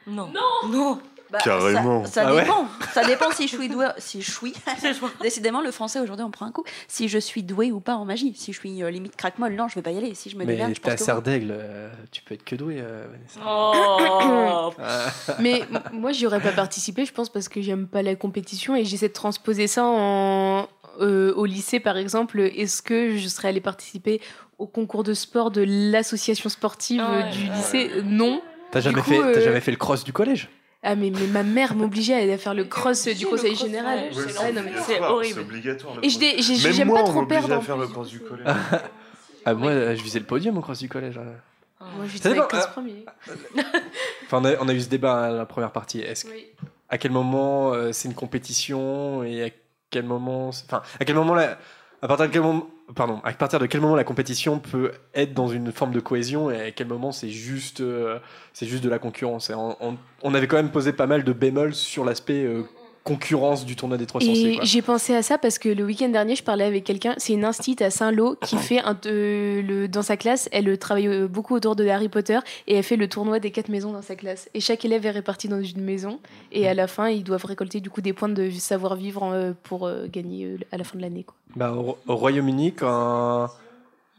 Non. 0.07 0.27
Non. 0.33 0.69
Non. 0.71 0.99
Bah, 1.35 1.43
Carrément. 1.43 2.05
Ça, 2.05 2.11
ça 2.11 2.23
Ah 2.27 2.33
ouais 2.33 2.43
dépend. 2.43 2.67
Ça 2.93 3.05
dépend 3.05 3.31
si 3.31 3.47
je 3.47 3.55
suis 3.55 3.67
doué. 3.69 3.87
Si 3.97 4.21
je 4.21 4.31
suis. 4.31 4.53
Décidément, 5.21 5.61
le 5.61 5.71
français 5.71 5.99
aujourd'hui, 5.99 6.25
on 6.25 6.31
prend 6.31 6.45
un 6.45 6.51
coup. 6.51 6.63
Si 6.87 7.09
je 7.09 7.17
suis 7.17 7.43
doué 7.43 7.71
ou 7.71 7.79
pas 7.79 7.95
en 7.95 8.05
magie. 8.05 8.33
Si 8.35 8.53
je 8.53 8.59
suis 8.59 8.83
euh, 8.83 8.89
limite 8.89 9.15
craque-molle, 9.15 9.53
non, 9.55 9.67
je 9.67 9.75
vais 9.75 9.81
pas 9.81 9.91
y 9.91 9.97
aller. 9.97 10.15
Si 10.15 10.29
je 10.29 10.35
me 10.35 10.45
Mais 10.45 10.53
démerde, 10.53 10.73
je 10.75 10.81
pense 10.81 10.95
que 10.95 11.19
d'aigle, 11.21 11.49
euh, 11.51 11.89
tu 12.11 12.21
peux 12.21 12.35
être 12.35 12.43
que 12.43 12.55
doué, 12.55 12.77
euh, 12.79 13.05
Vanessa. 13.11 13.39
Oh. 13.45 14.73
Ah. 14.81 15.11
Mais 15.39 15.63
moi, 15.91 16.11
j'y 16.11 16.25
aurais 16.25 16.41
pas 16.41 16.51
participé, 16.51 17.05
je 17.05 17.11
pense, 17.11 17.29
parce 17.29 17.49
que 17.49 17.61
j'aime 17.61 17.87
pas 17.87 18.01
la 18.01 18.15
compétition 18.15 18.75
et 18.75 18.85
j'essaie 18.85 19.09
de 19.09 19.13
transposer 19.13 19.67
ça 19.67 19.83
en, 19.85 20.67
euh, 21.01 21.33
au 21.35 21.45
lycée, 21.45 21.79
par 21.79 21.97
exemple. 21.97 22.39
Est-ce 22.39 22.81
que 22.81 23.17
je 23.17 23.27
serais 23.27 23.49
allée 23.49 23.61
participer 23.61 24.21
au 24.57 24.67
concours 24.67 25.03
de 25.03 25.13
sport 25.13 25.51
de 25.51 25.65
l'association 25.67 26.49
sportive 26.49 27.03
Ah 27.05 27.11
ouais, 27.11 27.29
du 27.31 27.49
ouais. 27.49 27.55
lycée? 27.55 27.91
Non. 28.03 28.41
T'as 28.71 28.81
jamais, 28.81 29.01
coup, 29.01 29.09
fait, 29.09 29.19
t'as 29.19 29.39
euh, 29.39 29.43
jamais 29.43 29.61
fait 29.61 29.71
le 29.71 29.77
cross 29.77 30.03
du 30.03 30.11
collège? 30.13 30.49
Ah, 30.87 30.95
mais, 30.95 31.09
mais 31.09 31.25
ma 31.27 31.41
mère 31.43 31.73
m'obligeait 31.75 32.13
à 32.13 32.17
aller 32.17 32.33
à 32.33 32.37
faire 32.37 32.53
le 32.53 32.63
cross 32.65 33.05
du 33.07 33.23
le 33.25 33.29
conseil 33.31 33.53
cross, 33.55 33.65
général. 33.67 33.97
ouais, 34.11 34.15
Ouais, 34.15 34.23
c'est 34.29 34.53
non, 34.53 34.61
mais 34.63 34.71
c'est 34.85 34.99
horrible. 35.01 35.33
C'est 35.33 35.39
obligatoire. 35.41 35.95
le 35.95 36.05
Et 36.05 36.09
j'aime 36.73 36.87
moi, 36.89 36.99
pas 36.99 37.05
on 37.09 37.11
trop 37.11 37.25
perdre. 37.25 37.53
à 37.53 37.61
faire 37.61 37.77
le 37.77 37.87
cross 37.87 38.09
du 38.09 38.19
collège. 38.19 38.45
ah, 39.45 39.53
Moi, 39.55 39.71
euh, 39.71 39.95
je 39.95 40.01
visais 40.03 40.19
le 40.19 40.25
podium 40.25 40.57
au 40.57 40.61
cross 40.61 40.77
du 40.79 40.87
collège. 40.87 41.17
hein. 41.17 41.23
Moi, 41.97 42.05
j'étais 42.07 42.27
avec 42.27 42.37
dépend, 42.41 42.49
15 42.49 42.63
ah. 42.67 42.71
premiers. 42.71 43.05
Enfin, 44.25 44.41
on 44.41 44.45
a, 44.45 44.53
on 44.61 44.67
a 44.69 44.73
eu 44.73 44.79
ce 44.81 44.89
débat 44.89 45.25
à 45.25 45.29
la 45.31 45.45
première 45.45 45.71
partie. 45.71 45.99
Est-ce 46.01 46.27
Oui. 46.27 46.45
à 46.89 46.97
quel 46.97 47.11
moment 47.11 47.73
euh, 47.73 47.91
c'est 47.91 48.07
une 48.07 48.13
compétition 48.15 49.23
et 49.23 49.43
à 49.43 49.49
quel 49.89 50.05
moment 50.05 50.51
c'est- 50.51 50.65
enfin 50.65 50.81
à 50.99 51.05
quel 51.05 51.15
moment 51.15 51.33
la, 51.33 51.57
à 52.01 52.07
partir 52.07 52.27
de 52.27 52.31
quel 52.31 52.41
moment 52.41 52.67
pardon 52.93 53.19
à 53.23 53.33
partir 53.33 53.59
de 53.59 53.65
quel 53.65 53.81
moment 53.81 53.95
la 53.95 54.03
compétition 54.03 54.59
peut 54.59 54.91
être 55.13 55.33
dans 55.33 55.47
une 55.47 55.71
forme 55.71 55.91
de 55.91 55.99
cohésion 55.99 56.51
et 56.51 56.61
à 56.61 56.71
quel 56.71 56.87
moment 56.87 57.11
c'est 57.11 57.29
juste 57.29 57.81
euh, 57.81 58.19
juste 58.61 58.83
de 58.83 58.89
la 58.89 58.99
concurrence? 58.99 59.51
On 60.21 60.33
avait 60.33 60.47
quand 60.47 60.57
même 60.57 60.71
posé 60.71 60.93
pas 60.93 61.07
mal 61.07 61.23
de 61.23 61.33
bémols 61.33 61.73
sur 61.73 62.05
l'aspect 62.05 62.43
euh, 62.43 62.63
concurrence 63.05 63.65
du 63.65 63.75
tournoi 63.77 63.97
des 63.97 64.07
300 64.07 64.27
Et 64.33 64.55
quoi. 64.55 64.63
j'ai 64.65 64.81
pensé 64.81 65.15
à 65.15 65.21
ça 65.21 65.37
parce 65.37 65.59
que 65.59 65.69
le 65.69 65.85
week-end 65.85 66.09
dernier, 66.09 66.35
je 66.35 66.43
parlais 66.43 66.65
avec 66.65 66.83
quelqu'un. 66.83 67.13
C'est 67.17 67.33
une 67.33 67.45
instite 67.45 67.81
à 67.83 67.91
Saint-Lô 67.91 68.35
qui 68.41 68.57
fait 68.57 68.79
un, 68.79 68.93
de- 68.95 69.61
le, 69.65 69.87
dans 69.87 70.01
sa 70.01 70.17
classe. 70.17 70.49
Elle 70.51 70.75
travaille 70.79 71.07
euh, 71.07 71.27
beaucoup 71.27 71.53
autour 71.55 71.75
de 71.75 71.87
Harry 71.87 72.09
Potter 72.09 72.39
et 72.67 72.75
elle 72.75 72.83
fait 72.83 72.95
le 72.97 73.07
tournoi 73.07 73.39
des 73.39 73.51
quatre 73.51 73.69
maisons 73.69 73.93
dans 73.93 74.01
sa 74.01 74.15
classe. 74.15 74.49
Et 74.55 74.59
chaque 74.59 74.83
élève 74.83 75.05
est 75.05 75.11
réparti 75.11 75.47
dans 75.47 75.61
une 75.61 75.81
maison. 75.83 76.19
Et 76.51 76.67
à 76.67 76.73
la 76.73 76.87
fin, 76.87 77.07
ils 77.09 77.23
doivent 77.23 77.45
récolter 77.45 77.79
du 77.79 77.91
coup 77.91 78.01
des 78.01 78.11
points 78.13 78.27
de 78.27 78.49
savoir-vivre 78.49 79.23
euh, 79.31 79.53
pour 79.63 79.85
euh, 79.85 80.07
gagner 80.11 80.45
euh, 80.45 80.57
à 80.71 80.77
la 80.77 80.83
fin 80.83 80.97
de 80.97 81.03
l'année. 81.03 81.25
Bah, 81.55 81.73
au, 81.73 81.97
au 82.07 82.15
Royaume-Uni 82.15 82.73
quand 82.73 83.47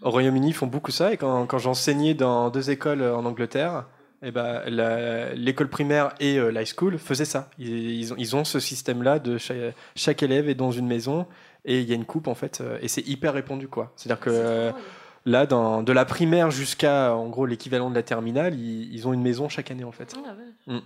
au 0.02 0.10
Royaume-Uni 0.10 0.48
ils 0.50 0.54
font 0.54 0.66
beaucoup 0.68 0.92
ça 0.92 1.12
et 1.12 1.16
quand, 1.16 1.46
quand 1.46 1.58
j'enseignais 1.58 2.14
dans 2.14 2.50
deux 2.50 2.70
écoles 2.70 3.02
en 3.02 3.24
Angleterre 3.24 3.84
et 4.22 4.30
ben 4.30 4.62
la- 4.68 5.34
l'école 5.34 5.68
primaire 5.68 6.14
et 6.20 6.38
euh, 6.38 6.50
l'high 6.50 6.66
school 6.66 6.98
faisaient 6.98 7.24
ça. 7.24 7.50
Ils, 7.58 7.68
ils 8.00 8.12
ont, 8.12 8.16
ils 8.18 8.36
ont 8.36 8.44
ce 8.44 8.60
système-là 8.60 9.18
de 9.18 9.38
chaque, 9.38 9.56
chaque 9.94 10.22
élève 10.22 10.48
est 10.48 10.54
dans 10.54 10.72
une 10.72 10.86
maison 10.86 11.26
et 11.64 11.80
il 11.80 11.88
y 11.88 11.92
a 11.92 11.94
une 11.94 12.04
coupe 12.06 12.28
en 12.28 12.34
fait 12.34 12.60
euh, 12.60 12.78
et 12.80 12.88
c'est 12.88 13.06
hyper 13.06 13.34
répandu 13.34 13.68
quoi. 13.68 13.92
C'est-à-dire 13.96 14.20
que 14.20 14.72
là, 15.26 15.44
dans, 15.46 15.82
de 15.82 15.92
la 15.92 16.04
primaire 16.04 16.50
jusqu'à 16.50 17.14
en 17.14 17.28
gros 17.28 17.46
l'équivalent 17.46 17.90
de 17.90 17.94
la 17.94 18.02
terminale, 18.02 18.54
ils, 18.54 18.92
ils 18.94 19.06
ont 19.08 19.12
une 19.12 19.22
maison 19.22 19.48
chaque 19.48 19.70
année 19.70 19.84
en 19.84 19.92
fait. 19.92 20.14
Ah 20.16 20.34
ouais. 20.68 20.80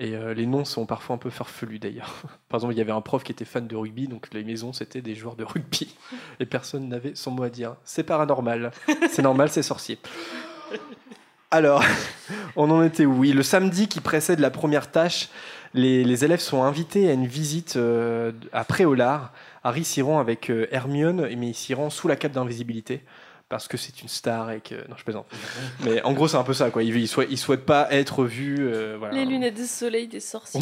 Et 0.00 0.14
euh, 0.14 0.32
les 0.32 0.46
noms 0.46 0.64
sont 0.64 0.86
parfois 0.86 1.16
un 1.16 1.18
peu 1.18 1.28
farfelus 1.30 1.80
d'ailleurs. 1.80 2.22
Par 2.48 2.58
exemple, 2.58 2.74
il 2.74 2.78
y 2.78 2.80
avait 2.80 2.92
un 2.92 3.00
prof 3.00 3.24
qui 3.24 3.32
était 3.32 3.44
fan 3.44 3.66
de 3.66 3.74
rugby, 3.74 4.06
donc 4.06 4.28
les 4.32 4.44
maisons 4.44 4.72
c'était 4.72 5.00
des 5.00 5.16
joueurs 5.16 5.34
de 5.34 5.42
rugby. 5.44 5.96
Et 6.40 6.46
personne 6.46 6.88
n'avait 6.88 7.16
son 7.16 7.32
mot 7.32 7.42
à 7.42 7.50
dire. 7.50 7.74
C'est 7.84 8.04
paranormal. 8.04 8.70
C'est 9.10 9.22
normal, 9.22 9.48
c'est 9.50 9.62
sorcier. 9.62 9.98
Alors, 11.50 11.82
on 12.56 12.70
en 12.70 12.82
était 12.82 13.06
où? 13.06 13.20
Oui, 13.20 13.32
le 13.32 13.42
samedi 13.42 13.88
qui 13.88 14.00
précède 14.00 14.38
la 14.38 14.50
première 14.50 14.90
tâche, 14.90 15.30
les, 15.72 16.24
élèves 16.24 16.40
sont 16.40 16.62
invités 16.62 17.08
à 17.08 17.12
une 17.12 17.26
visite 17.26 17.76
euh, 17.76 18.32
à 18.52 18.64
Préolard. 18.64 19.32
Harry 19.64 19.84
s'y 19.84 20.02
avec 20.02 20.50
euh, 20.50 20.66
Hermione, 20.70 21.28
mais 21.38 21.48
il 21.48 21.54
s'y 21.54 21.72
rend 21.72 21.88
sous 21.88 22.06
la 22.06 22.16
cape 22.16 22.32
d'invisibilité. 22.32 23.02
Parce 23.48 23.66
que 23.66 23.78
c'est 23.78 24.02
une 24.02 24.08
star 24.08 24.50
et 24.50 24.60
que. 24.60 24.74
Non, 24.88 24.96
je 24.98 25.04
plaisante. 25.04 25.26
Mais 25.82 26.02
en 26.02 26.12
gros, 26.12 26.28
c'est 26.28 26.36
un 26.36 26.42
peu 26.42 26.52
ça, 26.52 26.70
quoi. 26.70 26.82
Il, 26.82 26.94
il, 26.94 27.08
souhaite, 27.08 27.28
il 27.30 27.38
souhaite 27.38 27.64
pas 27.64 27.90
être 27.90 28.24
vu. 28.24 28.56
euh, 28.60 28.96
voilà. 28.98 29.14
Les 29.14 29.24
lunettes 29.24 29.56
de 29.58 29.64
soleil 29.64 30.06
des 30.06 30.20
sorciers. 30.20 30.60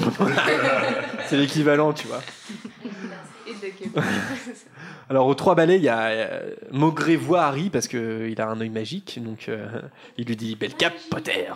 C'est 1.26 1.36
l'équivalent, 1.36 1.92
tu 1.92 2.06
vois. 2.06 2.20
Alors, 5.10 5.26
aux 5.26 5.34
trois 5.34 5.54
balais, 5.54 5.76
il 5.76 5.82
y 5.82 5.88
a 5.88 6.06
euh, 6.06 6.54
Maugret 6.70 7.16
voit 7.16 7.42
Harry 7.44 7.70
parce 7.70 7.88
qu'il 7.88 8.34
a 8.40 8.48
un 8.48 8.60
œil 8.60 8.70
magique. 8.70 9.20
Donc, 9.22 9.48
euh, 9.48 9.66
il 10.16 10.26
lui 10.26 10.36
dit 10.36 10.54
Belle 10.56 10.74
cape, 10.74 10.94
Potter 11.10 11.46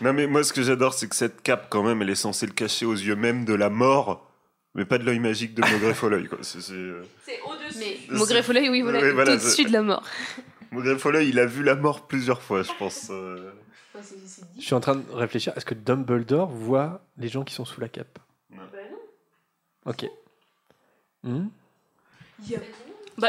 Non, 0.00 0.12
mais 0.12 0.26
moi, 0.26 0.44
ce 0.44 0.52
que 0.52 0.62
j'adore, 0.62 0.94
c'est 0.94 1.08
que 1.08 1.16
cette 1.16 1.42
cape, 1.42 1.66
quand 1.70 1.82
même, 1.82 2.02
elle 2.02 2.10
est 2.10 2.14
censée 2.14 2.46
le 2.46 2.52
cacher 2.52 2.86
aux 2.86 2.94
yeux 2.94 3.16
même 3.16 3.44
de 3.44 3.54
la 3.54 3.70
mort, 3.70 4.25
mais 4.76 4.84
pas 4.84 4.98
de 4.98 5.04
l'œil 5.04 5.18
magique 5.18 5.54
de 5.54 5.62
Maugret 5.62 5.94
Folleuil, 5.94 6.28
quoi. 6.28 6.38
C'est, 6.42 6.60
c'est, 6.60 6.74
euh, 6.74 7.02
C'est- 7.22 8.42
Foley, 8.42 8.68
oui, 8.68 8.82
voilà, 8.82 9.00
Oui, 9.00 9.10
voilà, 9.12 9.36
tout 9.36 9.42
au-dessus 9.42 9.64
de 9.64 9.72
la 9.72 9.82
mort. 9.82 10.04
Maugret 10.70 10.98
Follet, 10.98 11.26
il 11.28 11.38
a 11.38 11.46
vu 11.46 11.62
la 11.64 11.74
mort 11.74 12.06
plusieurs 12.06 12.42
fois, 12.42 12.62
je 12.62 12.72
pense. 12.78 13.08
euh. 13.10 13.50
Je 14.58 14.62
suis 14.62 14.74
en 14.74 14.80
train 14.80 14.96
de 14.96 15.10
réfléchir. 15.12 15.54
Est-ce 15.56 15.64
que 15.64 15.74
Dumbledore 15.74 16.50
voit 16.50 17.02
les 17.16 17.28
gens 17.28 17.44
qui 17.44 17.54
sont 17.54 17.64
sous 17.64 17.80
la 17.80 17.88
cape? 17.88 18.18
Non. 18.50 18.62
Ok. 19.86 20.04
Hmm? 21.22 21.44
Bah, 21.46 21.50
il 22.44 22.50
y 22.50 22.56
a- 22.56 22.60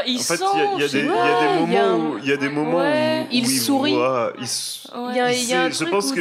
il 0.06 0.12
y, 0.14 0.16
a 0.16 0.20
je 0.20 0.22
sais 0.22 0.36
des- 0.36 0.44
il 0.76 0.80
y 0.80 0.84
a 0.84 0.88
des 0.88 1.58
moments 1.58 1.96
où 2.10 2.18
il 2.18 2.28
y 2.28 2.32
a 2.32 2.36
des 2.36 2.48
moments 2.48 2.78
Ouais, 2.78 3.22
où, 3.24 3.32
il 3.32 3.48
sourit. 3.48 3.94
voit- 3.94 4.32
il 4.38 4.44
s- 4.44 4.86
Ouais. 4.94 5.00
Il 5.10 5.16
y 5.16 5.20
a, 5.20 5.32
il 5.32 5.44
y 5.44 5.54
a 5.54 5.62
un 5.62 5.68
Il 5.68 5.74
sait- 5.74 5.84
je 5.86 5.90
pense 5.90 6.10
où 6.10 6.14
que- 6.14 6.20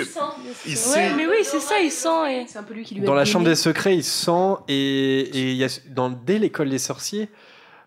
il 0.65 0.71
Ouais, 0.71 0.75
sait. 0.75 1.13
mais 1.15 1.25
oui, 1.27 1.37
c'est 1.43 1.59
ça, 1.59 1.75
il 1.81 1.91
sent. 1.91 2.07
Et... 2.29 2.45
C'est 2.47 2.59
un 2.59 2.63
peu 2.63 2.73
lui 2.73 2.83
qui 2.83 2.95
lui 2.95 3.03
a 3.03 3.05
Dans 3.05 3.13
la 3.13 3.25
chambre 3.25 3.45
des 3.45 3.55
secrets, 3.55 3.95
il 3.95 4.03
sent 4.03 4.55
et, 4.67 5.19
et 5.19 5.51
il 5.51 5.55
y 5.57 5.63
a, 5.63 5.67
dans, 5.89 6.09
dès 6.09 6.39
l'école 6.39 6.69
des 6.69 6.79
sorciers, 6.79 7.29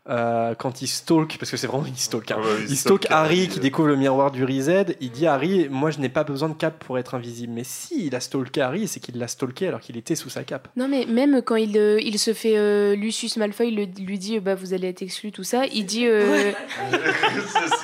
euh, 0.08 0.54
quand 0.54 0.80
il 0.82 0.86
stalk, 0.88 1.36
parce 1.38 1.50
que 1.50 1.56
c'est 1.56 1.66
vraiment 1.66 1.84
il 1.86 1.96
stalk, 1.96 2.30
hein, 2.30 2.36
Ah 2.38 2.46
ouais, 2.46 2.64
il 2.68 2.76
stalk 2.76 3.06
Harry 3.10 3.48
qui 3.48 3.58
euh, 3.58 3.62
découvre 3.62 3.88
le 3.88 3.96
miroir 3.96 4.30
du 4.30 4.44
Reset. 4.44 4.96
Il 5.00 5.10
dit 5.10 5.26
à 5.26 5.34
Harry, 5.34 5.68
moi 5.68 5.90
je 5.90 5.98
n'ai 6.00 6.08
pas 6.08 6.24
besoin 6.24 6.48
de 6.48 6.54
cape 6.54 6.82
pour 6.84 6.98
être 6.98 7.14
invisible. 7.14 7.52
Mais 7.52 7.64
si 7.64 8.06
il 8.06 8.14
a 8.14 8.20
stalké 8.20 8.60
Harry, 8.62 8.88
c'est 8.88 8.98
qu'il 9.00 9.18
l'a 9.18 9.28
stalké 9.28 9.68
alors 9.68 9.80
qu'il 9.80 9.96
était 9.96 10.14
sous 10.14 10.30
sa 10.30 10.42
cape. 10.42 10.68
Non 10.76 10.88
mais 10.88 11.04
même 11.06 11.42
quand 11.42 11.56
il, 11.56 11.76
euh, 11.76 12.00
il 12.00 12.18
se 12.18 12.32
fait 12.32 12.56
euh, 12.56 12.94
Lucius 12.96 13.36
Malfoy 13.36 13.70
le- 13.70 13.86
lui 14.02 14.18
dit 14.18 14.36
euh, 14.38 14.40
bah 14.40 14.54
vous 14.54 14.72
allez 14.74 14.88
être 14.88 15.02
exclu 15.02 15.32
tout 15.32 15.44
ça, 15.44 15.66
il 15.66 15.84
dit 15.84 16.06
euh, 16.06 16.52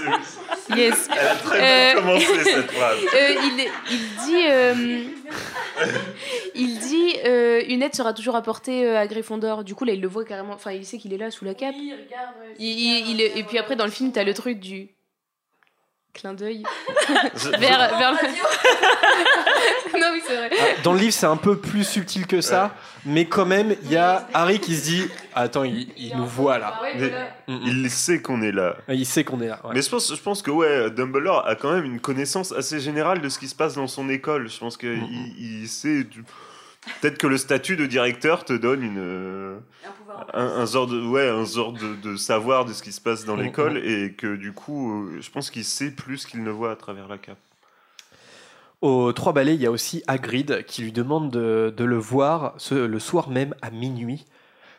yes. 0.76 1.08
Elle 1.12 1.26
a 1.26 1.34
très 1.36 1.58
bien 1.58 1.66
Euh, 1.66 1.94
commencé 2.00 2.44
cette 2.44 2.70
phrase. 2.72 2.98
Euh, 3.14 3.34
il, 3.44 3.68
il 3.90 3.98
dit 4.26 4.46
euh, 4.48 5.02
il 6.54 6.78
dit 6.78 7.14
euh, 7.24 7.62
une 7.68 7.82
aide 7.82 7.94
sera 7.94 8.12
toujours 8.12 8.36
apportée 8.36 8.96
à 8.96 9.06
Gryffondor. 9.06 9.64
Du 9.64 9.74
coup 9.74 9.84
là 9.84 9.92
il 9.92 10.00
le 10.00 10.08
voit 10.08 10.24
carrément, 10.24 10.54
enfin 10.54 10.72
il 10.72 10.84
sait 10.86 10.98
qu'il 10.98 11.12
est 11.12 11.18
là 11.18 11.30
sous 11.30 11.44
la 11.44 11.54
cape. 11.54 11.74
Oui, 11.78 11.92
regarde, 11.92 12.34
ouais, 12.40 12.54
Il- 12.58 12.66
il- 12.80 13.10
il- 13.10 13.20
et 13.38 13.42
puis 13.44 13.58
après 13.58 13.76
dans 13.76 13.84
le 13.84 13.90
film 13.90 14.12
t'as 14.12 14.24
le 14.24 14.34
truc 14.34 14.60
du 14.60 14.88
clin 16.16 16.34
d'œil 16.34 16.62
Je- 17.36 17.50
vers 17.50 17.98
vers 17.98 18.12
le... 18.12 18.18
non 20.00 20.06
oui 20.12 20.22
c'est 20.26 20.36
vrai. 20.36 20.50
Ah, 20.58 20.80
Dans 20.82 20.92
le 20.92 20.98
livre, 20.98 21.12
c'est 21.12 21.26
un 21.26 21.36
peu 21.36 21.56
plus 21.58 21.84
subtil 21.84 22.26
que 22.26 22.40
ça, 22.40 22.74
mais 23.04 23.26
quand 23.26 23.46
même, 23.46 23.74
il 23.84 23.92
y 23.92 23.96
a 23.96 24.26
Harry 24.34 24.58
qui 24.58 24.74
se 24.76 24.84
dit, 24.84 25.04
attends, 25.34 25.64
il, 25.64 25.88
il 25.96 26.16
nous 26.16 26.26
voit 26.26 26.58
là. 26.58 26.80
Mais 26.98 27.12
Mm, 27.48 27.54
mm. 27.54 27.60
il 27.84 27.90
sait 27.90 28.20
qu'on 28.20 28.42
est 28.42 28.50
là. 28.52 28.76
Il 28.88 29.06
sait 29.06 29.22
qu'on 29.22 29.40
est 29.40 29.46
là. 29.46 29.60
ouais. 29.64 29.70
Mais 29.74 29.82
je 29.82 29.88
pense, 29.88 30.12
je 30.14 30.20
pense 30.20 30.42
que 30.42 30.50
ouais, 30.50 30.90
Dumbledore 30.90 31.46
a 31.46 31.54
quand 31.54 31.72
même 31.72 31.84
une 31.84 32.00
connaissance 32.00 32.50
assez 32.52 32.80
générale 32.80 33.20
de 33.20 33.28
ce 33.28 33.38
qui 33.38 33.46
se 33.46 33.54
passe 33.54 33.74
dans 33.74 33.86
son 33.86 34.08
école. 34.08 34.48
Je 34.50 34.58
pense 34.58 34.76
qu'il 34.76 35.00
il, 35.38 35.62
il 35.62 35.68
sait. 35.68 36.02
du- 36.04 36.24
Peut-être 37.00 37.18
que 37.18 37.26
le 37.26 37.36
statut 37.38 37.76
de 37.76 37.86
directeur 37.86 38.44
te 38.44 38.52
donne 38.52 38.82
une, 38.82 38.98
euh, 38.98 39.58
un, 40.34 40.44
un 40.46 40.66
genre 40.66 40.86
de, 40.86 41.00
ouais, 41.06 41.28
un 41.28 41.44
genre 41.44 41.72
de, 41.72 41.94
de 41.96 42.16
savoir 42.16 42.64
de 42.64 42.72
ce 42.72 42.82
qui 42.82 42.92
se 42.92 43.00
passe 43.00 43.24
dans 43.24 43.36
Mhm. 43.36 43.42
l'école 43.42 43.78
et 43.78 44.12
que 44.16 44.36
du 44.36 44.52
coup, 44.52 45.08
euh, 45.08 45.20
je 45.20 45.30
pense 45.30 45.50
qu'il 45.50 45.64
sait 45.64 45.90
plus 45.90 46.26
qu'il 46.26 46.42
ne 46.42 46.50
voit 46.50 46.70
à 46.72 46.76
travers 46.76 47.08
la 47.08 47.18
cape. 47.18 47.38
Aux 48.82 49.12
trois 49.12 49.32
balais, 49.32 49.54
il 49.54 49.60
y 49.60 49.66
a 49.66 49.70
aussi 49.70 50.02
Hagrid 50.06 50.64
qui 50.66 50.82
lui 50.82 50.92
demande 50.92 51.30
de, 51.30 51.72
de 51.76 51.84
le 51.84 51.96
voir 51.96 52.54
ce- 52.58 52.74
le 52.74 52.98
soir 52.98 53.30
même 53.30 53.54
à 53.62 53.70
minuit, 53.70 54.26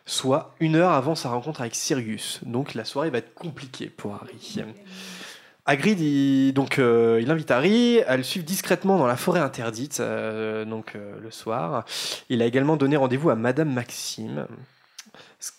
soit 0.05 0.55
une 0.59 0.75
heure 0.75 0.91
avant 0.91 1.15
sa 1.15 1.29
rencontre 1.29 1.61
avec 1.61 1.75
Sirius. 1.75 2.39
Donc 2.43 2.73
la 2.75 2.85
soirée 2.85 3.09
va 3.09 3.17
être 3.17 3.33
compliquée 3.33 3.87
pour 3.87 4.13
Harry. 4.15 4.63
Hagrid, 5.69 5.99
il, 5.99 6.53
donc, 6.53 6.79
euh, 6.79 7.19
il 7.21 7.29
invite 7.29 7.51
Harry 7.51 8.01
à 8.03 8.15
le 8.15 8.23
suivre 8.23 8.45
discrètement 8.45 8.97
dans 8.97 9.05
la 9.05 9.17
forêt 9.17 9.41
interdite, 9.41 9.99
euh, 9.99 10.63
donc 10.63 10.93
euh, 10.95 11.19
le 11.21 11.29
soir. 11.29 11.83
Il 12.29 12.41
a 12.41 12.45
également 12.45 12.77
donné 12.77 12.95
rendez-vous 12.95 13.29
à 13.29 13.35
Madame 13.35 13.73
Maxime. 13.73 14.47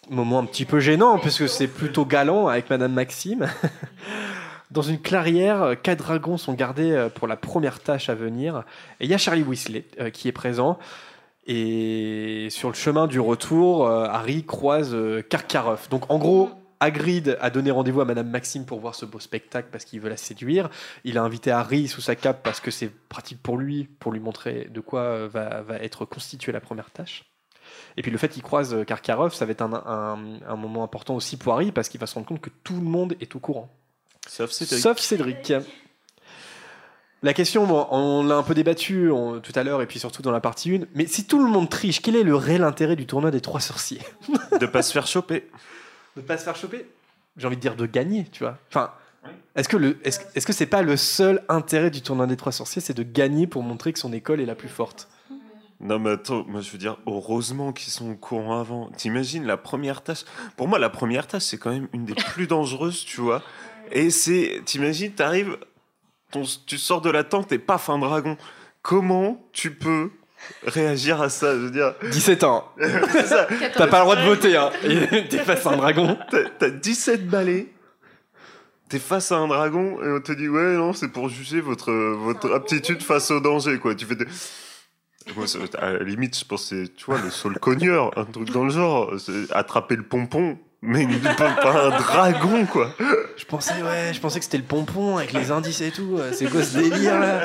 Moment 0.09 0.38
un 0.38 0.46
petit 0.46 0.64
peu 0.64 0.80
gênant, 0.80 1.18
puisque 1.18 1.46
c'est 1.46 1.66
plutôt 1.66 2.06
galant 2.06 2.48
avec 2.48 2.70
Madame 2.70 2.94
Maxime. 2.94 3.48
Dans 4.70 4.80
une 4.80 4.98
clairière, 4.98 5.76
quatre 5.82 5.98
dragons 5.98 6.38
sont 6.38 6.54
gardés 6.54 7.09
pour 7.14 7.28
la 7.28 7.36
première 7.36 7.80
tâche 7.80 8.09
à 8.09 8.14
venir. 8.14 8.64
Et 9.00 9.04
il 9.04 9.11
y 9.11 9.14
a 9.14 9.18
Charlie 9.18 9.42
Weasley 9.42 9.84
qui 10.12 10.28
est 10.28 10.32
présent. 10.32 10.78
Et 11.46 12.48
sur 12.50 12.68
le 12.68 12.74
chemin 12.74 13.06
du 13.06 13.20
retour, 13.20 13.88
Harry 13.88 14.44
croise 14.44 14.94
Karkaroff. 15.30 15.88
Donc 15.88 16.11
en 16.11 16.18
gros, 16.18 16.50
Hagrid 16.81 17.37
a 17.41 17.51
donné 17.51 17.70
rendez-vous 17.70 18.01
à 18.01 18.05
Madame 18.05 18.29
Maxime 18.31 18.64
pour 18.64 18.79
voir 18.81 18.95
ce 18.95 19.05
beau 19.05 19.18
spectacle 19.20 19.68
parce 19.72 19.85
qu'il 19.85 20.01
veut 20.01 20.09
la 20.09 20.16
séduire. 20.16 20.70
Il 21.05 21.18
a 21.18 21.22
invité 21.22 21.51
Harry 21.51 21.89
sous 21.89 22.01
sa 22.01 22.14
cape 22.14 22.43
parce 22.43 22.61
que 22.61 22.70
c'est 22.70 22.89
pratique 23.09 23.43
pour 23.43 23.57
lui, 23.59 23.85
pour 23.99 24.12
lui 24.12 24.20
montrer 24.20 24.68
de 24.70 24.81
quoi 24.81 25.01
euh, 25.01 25.29
va, 25.29 25.62
va 25.62 25.76
être 25.76 26.05
constituée 26.05 26.53
la 26.53 26.61
première 26.61 26.91
tâche. 26.91 27.24
Et 27.97 28.03
puis 28.03 28.11
le 28.11 28.18
fait 28.18 28.29
qu'il 28.29 28.43
croise 28.43 28.72
euh, 28.74 28.85
Karkaroff, 28.85 29.35
ça 29.35 29.45
va 29.45 29.53
être 29.53 29.62
un, 29.62 29.72
un- 29.72 30.41
un 30.49 30.57
moment 30.57 30.85
important 30.85 31.16
aussi 31.16 31.37
pour 31.37 31.53
Harry 31.53 31.72
parce 31.72 31.89
qu'il 31.89 32.01
va 32.01 32.07
se 32.07 32.14
rendre 32.14 32.26
compte 32.26 32.41
que 32.41 32.51
tout 32.62 32.74
le 32.74 32.81
monde 32.83 33.14
est 33.20 33.35
au 33.35 33.41
courant. 33.41 33.68
Sauf 34.29 34.51
Cédric. 34.53 34.79
Sauf 34.81 34.99
Cédric. 34.99 35.53
La 37.24 37.35
question, 37.35 37.66
bon, 37.66 37.89
on 37.91 38.22
l'a 38.22 38.37
un 38.37 38.43
peu 38.45 38.55
débattu 38.55 39.11
on- 39.11 39.41
tout 39.41 39.53
à 39.57 39.64
l'heure 39.64 39.83
et 39.83 39.87
puis 39.87 39.99
surtout 39.99 40.22
dans 40.22 40.31
la 40.31 40.41
partie 40.41 40.76
1, 40.76 40.87
mais 40.95 41.07
si 41.07 41.26
tout 41.26 41.43
le 41.45 41.51
monde 41.51 41.68
triche, 41.68 42.01
quel 42.01 42.14
est 42.14 42.22
le 42.22 42.37
réel 42.37 42.62
intérêt 42.62 42.95
du 42.95 43.07
tournoi 43.07 43.33
des 43.33 43.41
trois 43.41 43.61
sorciers? 43.61 44.01
De 44.61 44.66
pas 44.66 44.83
se 44.83 44.93
faire 44.93 45.09
choper. 45.09 45.51
De 46.18 46.22
pas 46.22 46.36
se 46.36 46.42
faire 46.42 46.56
choper 46.56 46.84
J'ai 47.36 47.46
envie 47.46 47.54
de 47.56 47.60
dire 47.60 47.76
de 47.76 47.86
gagner, 47.86 48.26
tu 48.32 48.42
vois. 48.42 48.58
Enfin, 48.70 48.90
est-ce 49.54 49.68
que 49.68 49.76
le, 49.76 49.98
est-ce, 50.04 50.18
est-ce 50.34 50.44
que 50.44 50.52
c'est 50.52 50.66
pas 50.66 50.82
le 50.82 50.96
seul 50.96 51.44
intérêt 51.48 51.90
du 51.92 52.02
tournoi 52.02 52.26
des 52.26 52.36
trois 52.36 52.50
sorciers, 52.50 52.82
c'est 52.82 52.92
de 52.92 53.04
gagner 53.04 53.46
pour 53.46 53.62
montrer 53.62 53.92
que 53.92 54.00
son 54.00 54.12
école 54.12 54.40
est 54.40 54.46
la 54.46 54.56
plus 54.56 54.68
forte? 54.68 55.08
Non 55.80 56.00
mais 56.00 56.10
attends, 56.10 56.44
moi 56.48 56.60
je 56.60 56.72
veux 56.72 56.78
dire, 56.78 56.98
heureusement 57.06 57.72
qu'ils 57.72 57.92
sont 57.92 58.10
au 58.10 58.16
courant 58.16 58.58
avant. 58.58 58.90
T'imagines 58.96 59.46
la 59.46 59.56
première 59.56 60.02
tâche? 60.02 60.24
Pour 60.56 60.66
moi, 60.66 60.80
la 60.80 60.90
première 60.90 61.28
tâche, 61.28 61.44
c'est 61.44 61.58
quand 61.58 61.70
même 61.70 61.86
une 61.92 62.04
des 62.04 62.14
plus 62.14 62.48
dangereuses, 62.48 63.04
tu 63.04 63.20
vois. 63.20 63.44
Et 63.92 64.10
c'est, 64.10 64.60
t'imagines, 64.64 65.12
t'arrives, 65.12 65.56
ton- 66.32 66.42
tu 66.66 66.78
sors 66.78 67.00
de 67.00 67.10
la 67.10 67.22
tente 67.22 67.52
et 67.52 67.60
paf, 67.60 67.90
un 67.90 67.98
dragon. 68.00 68.36
Comment 68.82 69.40
tu 69.52 69.72
peux 69.72 70.10
réagir 70.66 71.20
à 71.22 71.28
ça 71.28 71.53
Je 71.55 71.59
veux 71.61 71.70
dire, 71.70 71.94
17 72.11 72.44
ans, 72.44 72.72
c'est 73.12 73.26
ça. 73.26 73.46
t'as 73.74 73.86
pas 73.86 73.99
le 73.99 74.03
droit 74.05 74.16
de 74.16 74.24
voter, 74.24 74.57
hein. 74.57 74.70
T'es 75.30 75.38
face 75.38 75.64
à 75.66 75.70
un 75.70 75.76
dragon. 75.76 76.16
T'as- 76.30 76.49
T'as 76.59 76.70
17 76.70 77.26
balais. 77.28 77.66
T'es 78.88 78.99
face 78.99 79.32
à 79.32 79.36
un 79.36 79.49
dragon 79.49 79.99
et 80.03 80.09
on 80.11 80.20
te 80.20 80.32
dit 80.32 80.49
ouais 80.49 80.72
non 80.76 80.94
c'est 80.94 81.09
pour 81.09 81.28
juger 81.28 81.61
votre 81.61 81.92
votre 81.92 82.51
aptitude 82.55 83.03
face 83.03 83.30
au 83.30 83.38
danger 83.40 83.78
quoi. 83.78 83.94
Tu 83.94 84.07
fais 84.07 84.14
des... 84.16 84.24
Moi, 85.36 85.44
à 85.78 85.90
la 85.92 85.99
limite 86.05 86.38
je 86.38 86.44
pensais 86.46 86.84
tu 86.96 87.05
vois 87.05 87.18
le 87.22 87.28
sol 87.28 87.59
cogneur 87.59 88.16
un 88.16 88.24
truc 88.24 88.51
dans 88.51 88.64
le 88.64 88.70
genre 88.70 89.12
attraper 89.51 89.94
le 89.96 90.05
pompon 90.05 90.59
mais 90.80 91.07
pas, 91.36 91.51
pas 91.53 91.86
un 91.88 91.99
dragon 91.99 92.64
quoi. 92.64 92.94
Je 93.36 93.44
pensais, 93.44 93.82
ouais, 93.82 94.12
je 94.14 94.20
pensais 94.20 94.38
que 94.38 94.44
c'était 94.46 94.57
le 94.59 94.64
pompon 94.64 95.18
avec 95.18 95.34
les 95.34 95.51
indices 95.51 95.82
et 95.82 95.90
tout. 95.90 96.18
C'est 96.32 96.46
quoi 96.51 96.62
ce 96.62 96.78
délire 96.78 97.18
là? 97.20 97.40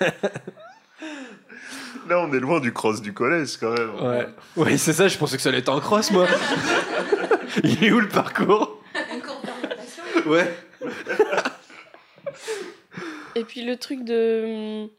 Là 2.08 2.20
on 2.20 2.32
est 2.32 2.40
loin 2.40 2.60
du 2.60 2.72
cross 2.72 3.02
du 3.02 3.12
collège 3.12 3.56
quand 3.58 3.72
même. 3.72 3.94
Ouais, 4.00 4.26
ouais 4.56 4.76
c'est 4.78 4.92
ça, 4.92 5.08
je 5.08 5.18
pensais 5.18 5.36
que 5.36 5.42
ça 5.42 5.50
allait 5.50 5.58
être 5.58 5.68
en 5.68 5.80
cross, 5.80 6.10
moi. 6.10 6.26
Il 7.64 7.84
est 7.84 7.90
où 7.92 8.00
le 8.00 8.08
parcours 8.08 8.82
Ouais. 10.26 10.52
Et 13.34 13.44
puis 13.44 13.62
le 13.62 13.76
truc 13.76 14.04
de. 14.04 14.82
hum, 14.84 14.90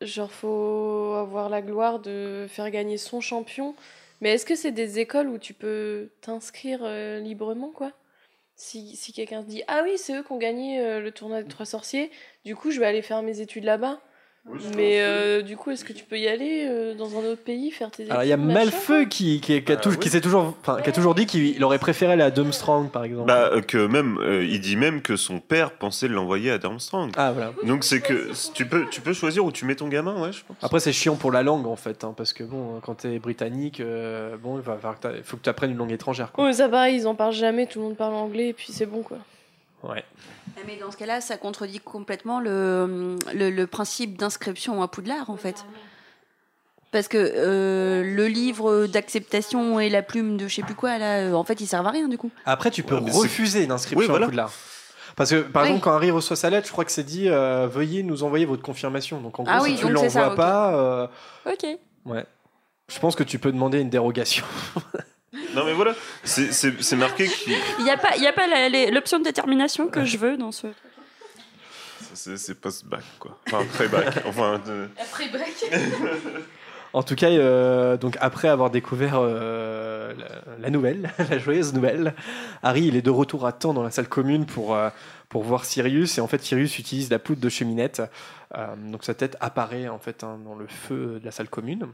Genre, 0.00 0.30
faut 0.30 1.14
avoir 1.16 1.48
la 1.48 1.62
gloire 1.62 1.98
de 1.98 2.46
faire 2.48 2.70
gagner 2.70 2.98
son 2.98 3.20
champion. 3.20 3.74
Mais 4.20 4.30
est-ce 4.34 4.44
que 4.44 4.54
c'est 4.54 4.72
des 4.72 4.98
écoles 4.98 5.28
où 5.28 5.38
tu 5.38 5.54
peux 5.54 6.10
t'inscrire 6.20 6.80
euh, 6.82 7.20
librement, 7.20 7.70
quoi? 7.70 7.92
Si, 8.56 8.96
si 8.96 9.12
quelqu'un 9.12 9.42
se 9.42 9.46
dit 9.46 9.62
Ah 9.66 9.80
oui, 9.84 9.92
c'est 9.96 10.14
eux 10.16 10.22
qui 10.22 10.32
ont 10.32 10.38
gagné 10.38 10.80
euh, 10.80 11.00
le 11.00 11.10
tournoi 11.10 11.42
des 11.42 11.48
trois 11.48 11.66
sorciers, 11.66 12.10
du 12.44 12.54
coup, 12.54 12.70
je 12.70 12.80
vais 12.80 12.86
aller 12.86 13.02
faire 13.02 13.22
mes 13.22 13.40
études 13.40 13.64
là-bas. 13.64 14.00
Mais 14.76 15.00
euh, 15.00 15.40
du 15.40 15.56
coup, 15.56 15.70
est-ce 15.70 15.84
que 15.86 15.94
tu 15.94 16.04
peux 16.04 16.18
y 16.18 16.28
aller 16.28 16.66
euh, 16.68 16.94
dans 16.94 17.18
un 17.18 17.24
autre 17.24 17.42
pays, 17.42 17.70
faire 17.70 17.90
tes 17.90 18.02
études 18.02 18.12
Alors 18.12 18.24
il 18.24 18.28
y 18.28 18.32
a 18.32 18.36
Malfeu 18.36 19.06
qui, 19.06 19.40
qui, 19.40 19.62
qui 19.64 19.72
a, 19.72 19.76
oui. 19.86 19.96
qui 19.98 20.10
s'est 20.10 20.20
toujours, 20.20 20.54
enfin, 20.60 20.80
qui 20.82 20.90
a 20.90 20.92
toujours 20.92 21.14
dit 21.14 21.24
qu'il 21.24 21.64
aurait 21.64 21.78
préféré 21.78 22.12
aller 22.12 22.22
à 22.22 22.30
Dumstrang, 22.30 22.90
par 22.90 23.04
exemple. 23.04 23.26
Bah 23.28 23.50
euh, 23.52 23.62
que 23.62 23.86
même 23.86 24.18
euh, 24.20 24.44
il 24.44 24.60
dit 24.60 24.76
même 24.76 25.00
que 25.00 25.16
son 25.16 25.40
père 25.40 25.72
pensait 25.72 26.08
l'envoyer 26.08 26.50
à 26.50 26.58
Darmstrang. 26.58 27.10
ah 27.16 27.32
voilà. 27.32 27.52
Donc 27.64 27.84
c'est 27.84 28.00
que 28.00 28.30
tu 28.52 28.66
peux 28.66 28.84
tu 28.90 29.00
peux 29.00 29.14
choisir 29.14 29.44
où 29.46 29.50
tu 29.50 29.64
mets 29.64 29.76
ton 29.76 29.88
gamin 29.88 30.20
ouais 30.22 30.32
je 30.32 30.44
pense. 30.46 30.56
Après 30.62 30.78
c'est 30.78 30.92
chiant 30.92 31.16
pour 31.16 31.32
la 31.32 31.42
langue 31.42 31.66
en 31.66 31.76
fait, 31.76 32.04
hein, 32.04 32.12
parce 32.14 32.34
que 32.34 32.44
bon, 32.44 32.80
quand 32.82 32.96
t'es 32.96 33.18
britannique, 33.18 33.80
euh, 33.80 34.36
bon, 34.36 34.58
il 34.58 34.62
va 34.62 34.74
falloir 34.74 34.96
que 34.96 35.08
t'a- 35.08 35.22
faut 35.24 35.38
que 35.38 35.42
tu 35.42 35.48
apprennes 35.48 35.70
une 35.70 35.78
langue 35.78 35.92
étrangère. 35.92 36.32
Quoi. 36.32 36.44
Ouais, 36.44 36.52
ça 36.52 36.68
pareil, 36.68 36.96
ils 36.96 37.06
en 37.06 37.14
parlent 37.14 37.32
jamais, 37.32 37.66
tout 37.66 37.78
le 37.78 37.86
monde 37.86 37.96
parle 37.96 38.14
anglais, 38.14 38.48
et 38.48 38.52
puis 38.52 38.66
c'est 38.72 38.86
bon, 38.86 39.02
quoi. 39.02 39.16
Ouais. 39.88 40.04
Ah, 40.56 40.60
Mais 40.66 40.76
dans 40.76 40.90
ce 40.90 40.96
cas-là, 40.96 41.20
ça 41.20 41.36
contredit 41.36 41.80
complètement 41.80 42.40
le, 42.40 43.16
le, 43.34 43.50
le 43.50 43.66
principe 43.66 44.16
d'inscription 44.18 44.82
à 44.82 44.88
Poudlard, 44.88 45.30
en 45.30 45.36
fait. 45.36 45.64
Parce 46.90 47.08
que 47.08 47.18
euh, 47.18 48.02
le 48.04 48.26
livre 48.28 48.86
d'acceptation 48.86 49.80
et 49.80 49.90
la 49.90 50.02
plume 50.02 50.36
de 50.36 50.46
je 50.46 50.54
sais 50.56 50.62
plus 50.62 50.76
quoi, 50.76 50.96
là, 50.98 51.18
euh, 51.22 51.32
en 51.34 51.42
fait, 51.42 51.60
ils 51.60 51.66
servent 51.66 51.86
à 51.86 51.90
rien, 51.90 52.06
du 52.08 52.16
coup. 52.18 52.30
Après 52.46 52.70
tu 52.70 52.82
peux 52.84 52.94
Ouais, 52.94 53.10
refuser 53.10 53.64
une 53.64 53.72
inscription 53.72 53.98
Oui, 54.00 54.06
voilà. 54.06 54.26
à 54.26 54.28
Poudlard. 54.28 54.52
Parce 55.16 55.30
que 55.30 55.42
par 55.42 55.62
Oui. 55.62 55.68
exemple 55.68 55.84
quand 55.84 55.92
Harry 55.94 56.10
reçoit 56.10 56.34
sa 56.36 56.50
lettre, 56.50 56.66
je 56.66 56.72
crois 56.72 56.84
que 56.84 56.90
c'est 56.92 57.04
dit 57.04 57.28
euh, 57.28 57.68
veuillez 57.68 58.02
nous 58.02 58.22
envoyer 58.24 58.46
votre 58.46 58.62
confirmation. 58.62 59.20
Donc 59.20 59.38
en 59.38 59.44
gros 59.44 59.52
Ah 59.54 59.60
si 59.64 59.76
tu 59.76 59.82
donc 59.82 59.92
l'envoies 59.92 60.34
pas, 60.34 60.74
euh, 60.74 61.06
Ok. 61.46 61.66
ouais. 62.06 62.24
Je 62.88 62.98
pense 62.98 63.14
que 63.14 63.22
tu 63.22 63.38
peux 63.38 63.52
demander 63.52 63.80
une 63.80 63.90
dérogation. 63.90 64.44
Non 65.54 65.64
mais 65.64 65.72
voilà 65.72 65.94
c'est 66.22 66.52
c'est 66.52 66.82
c'est 66.82 66.96
marqué 66.96 67.26
qu'il 67.26 67.54
Il 67.78 67.84
n'y 67.84 67.90
a 67.90 67.96
pas, 67.96 68.16
il 68.16 68.22
y 68.22 68.26
a 68.26 68.32
pas 68.32 68.46
l'option 68.90 69.18
de 69.18 69.24
détermination 69.24 69.88
que 69.88 70.04
je 70.04 70.16
veux 70.18 70.36
dans 70.36 70.52
ce. 70.52 70.68
C'est 72.14 72.54
post-bac, 72.60 73.02
quoi. 73.18 73.38
Enfin, 73.48 73.64
pré-bac. 73.74 74.22
enfin, 74.26 74.60
de- 74.64 74.88
Après 75.00 75.28
break. 75.28 75.66
En 76.92 77.02
tout 77.02 77.16
cas, 77.16 77.28
euh, 77.28 77.96
donc 77.96 78.16
après 78.20 78.46
avoir 78.48 78.70
découvert 78.70 79.16
euh, 79.18 80.12
la, 80.16 80.58
la 80.60 80.70
nouvelle, 80.70 81.10
la 81.30 81.38
joyeuse 81.38 81.74
nouvelle, 81.74 82.14
Harry 82.62 82.84
il 82.86 82.94
est 82.96 83.02
de 83.02 83.10
retour 83.10 83.46
à 83.46 83.52
temps 83.52 83.74
dans 83.74 83.82
la 83.82 83.90
salle 83.90 84.08
commune 84.08 84.46
pour, 84.46 84.76
euh, 84.76 84.90
pour 85.28 85.42
voir 85.42 85.64
Sirius 85.64 86.18
et 86.18 86.20
en 86.20 86.28
fait 86.28 86.40
Sirius 86.40 86.78
utilise 86.78 87.10
la 87.10 87.18
poudre 87.18 87.40
de 87.40 87.48
cheminette, 87.48 88.00
Euh, 88.56 88.76
donc 88.76 89.02
sa 89.02 89.14
tête 89.14 89.36
apparaît 89.40 89.88
en 89.88 89.98
fait 89.98 90.22
hein, 90.22 90.38
dans 90.44 90.54
le 90.54 90.68
feu 90.68 91.18
de 91.20 91.24
la 91.24 91.32
salle 91.32 91.48
commune. 91.48 91.88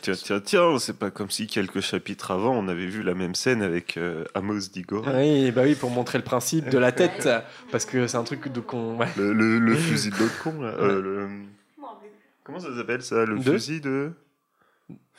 Tiens, 0.00 0.14
tiens, 0.14 0.40
tiens, 0.40 0.78
c'est 0.78 0.96
pas 0.98 1.10
comme 1.10 1.30
si 1.30 1.46
quelques 1.46 1.80
chapitres 1.80 2.30
avant, 2.30 2.54
on 2.54 2.68
avait 2.68 2.86
vu 2.86 3.02
la 3.02 3.14
même 3.14 3.34
scène 3.34 3.62
avec 3.62 3.96
euh, 3.96 4.24
Amos 4.34 4.68
Digor. 4.72 5.04
Oui, 5.14 5.50
bah 5.50 5.62
oui, 5.64 5.74
pour 5.74 5.90
montrer 5.90 6.18
le 6.18 6.24
principe 6.24 6.68
de 6.68 6.78
la 6.78 6.92
tête, 6.92 7.28
parce 7.72 7.84
que 7.84 8.06
c'est 8.06 8.16
un 8.16 8.24
truc 8.24 8.48
de 8.48 8.60
ouais. 8.60 9.08
Le, 9.16 9.32
le- 9.32 9.58
le 9.58 9.74
fusil 9.74 10.10
de 10.10 10.16
l'autre 10.16 10.42
con, 10.42 10.60
là. 10.62 10.68
Euh, 10.78 11.02
le- 11.02 11.28
Comment 12.44 12.60
ça 12.60 12.74
s'appelle, 12.74 13.02
ça 13.02 13.24
Le 13.26 13.38
De 13.38 13.52
fusil 13.52 13.80
de... 13.82 14.12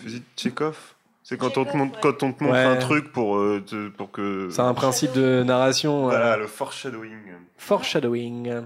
Fusil 0.02 0.20
de 0.20 0.24
Tchekhov 0.36 0.78
C'est 1.24 1.38
quand, 1.38 1.58
on 1.60 1.66
te 1.66 1.78
montre- 1.78 2.00
quand 2.00 2.24
on 2.24 2.34
te 2.34 2.44
montre 2.44 2.56
Ouais. 2.56 2.64
un 2.64 2.78
truc 2.78 3.12
pour, 3.12 3.38
euh, 3.38 3.62
te- 3.66 3.90
pour 3.90 4.10
que... 4.10 4.50
C'est 4.52 4.62
un 4.62 4.74
principe 4.74 5.12
de 5.14 5.44
narration. 5.44 6.06
Voilà, 6.06 6.34
euh, 6.34 6.38
le 6.38 6.48
foreshadowing. 6.48 7.12
foreshadowing. 7.58 8.64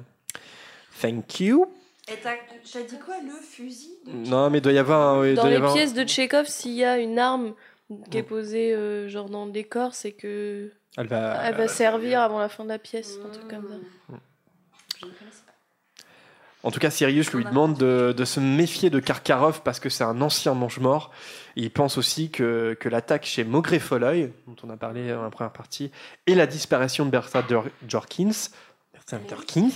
Thank 1.01 1.41
you. 1.41 1.66
Et 2.12 2.16
t'as 2.22 2.34
t'as 2.72 2.82
dit 2.84 2.99
quoi, 2.99 3.16
le 3.24 3.32
fusil 3.41 3.91
Non, 4.08 4.49
mais 4.49 4.58
il 4.58 4.62
doit 4.62 4.74
y 4.74 4.78
avoir. 4.78 5.20
un- 5.20 5.34
Dans 5.34 5.47
les 5.47 5.56
avoir 5.56 5.74
pièces 5.74 5.93
de 5.93 6.04
Tchekhov, 6.04 6.47
s'il 6.47 6.74
y 6.74 6.84
a 6.84 6.97
une 6.97 7.18
arme 7.18 7.54
qui 8.12 8.18
est 8.18 8.24
posée 8.24 8.74
euh, 8.74 9.08
genre 9.08 9.30
dans 9.30 9.45
le 9.45 9.51
décor, 9.51 9.93
c'est 9.93 10.12
que 10.12 10.72
Elle 10.97 11.08
va. 11.08 11.41
elle 11.45 11.56
va 11.56 11.68
servir 11.68 12.20
avant 12.22 12.39
la 12.39 12.49
fin 12.49 12.64
de 12.64 12.70
la 12.70 12.80
pièce, 12.80 13.18
un 13.26 13.30
truc 13.30 13.47
comme 13.47 13.70
ça. 13.70 14.16
En 16.66 16.72
tout 16.72 16.80
cas, 16.80 16.89
Sirius 16.89 17.34
lui 17.34 17.43
demande 17.43 17.78
de, 17.78 18.14
de 18.16 18.26
se 18.26 18.39
méfier 18.39 18.89
de 18.89 18.99
Karkarov 19.01 19.62
parce 19.64 19.82
que 19.82 19.89
c'est 19.89 20.06
un 20.06 20.22
ancien 20.22 20.54
mange-mort. 20.54 21.12
Il 21.58 21.70
pense 21.72 21.97
aussi 21.97 22.30
que, 22.32 22.78
que 22.80 22.88
l'attaque 22.88 23.26
chez 23.26 23.45
Folloy, 23.80 24.32
dont 24.47 24.56
on 24.64 24.70
a 24.70 24.78
parlé 24.78 25.10
dans 25.10 25.24
la 25.24 25.30
première 25.30 25.51
partie, 25.51 25.91
et 26.26 26.36
la 26.36 26.47
disparition 26.47 27.06
de 27.06 27.12
Bertha 27.12 27.41
Dor- 27.41 27.66
Jorkins, 27.86 28.32
Bertha 28.93 29.20
Jorkins 29.30 29.72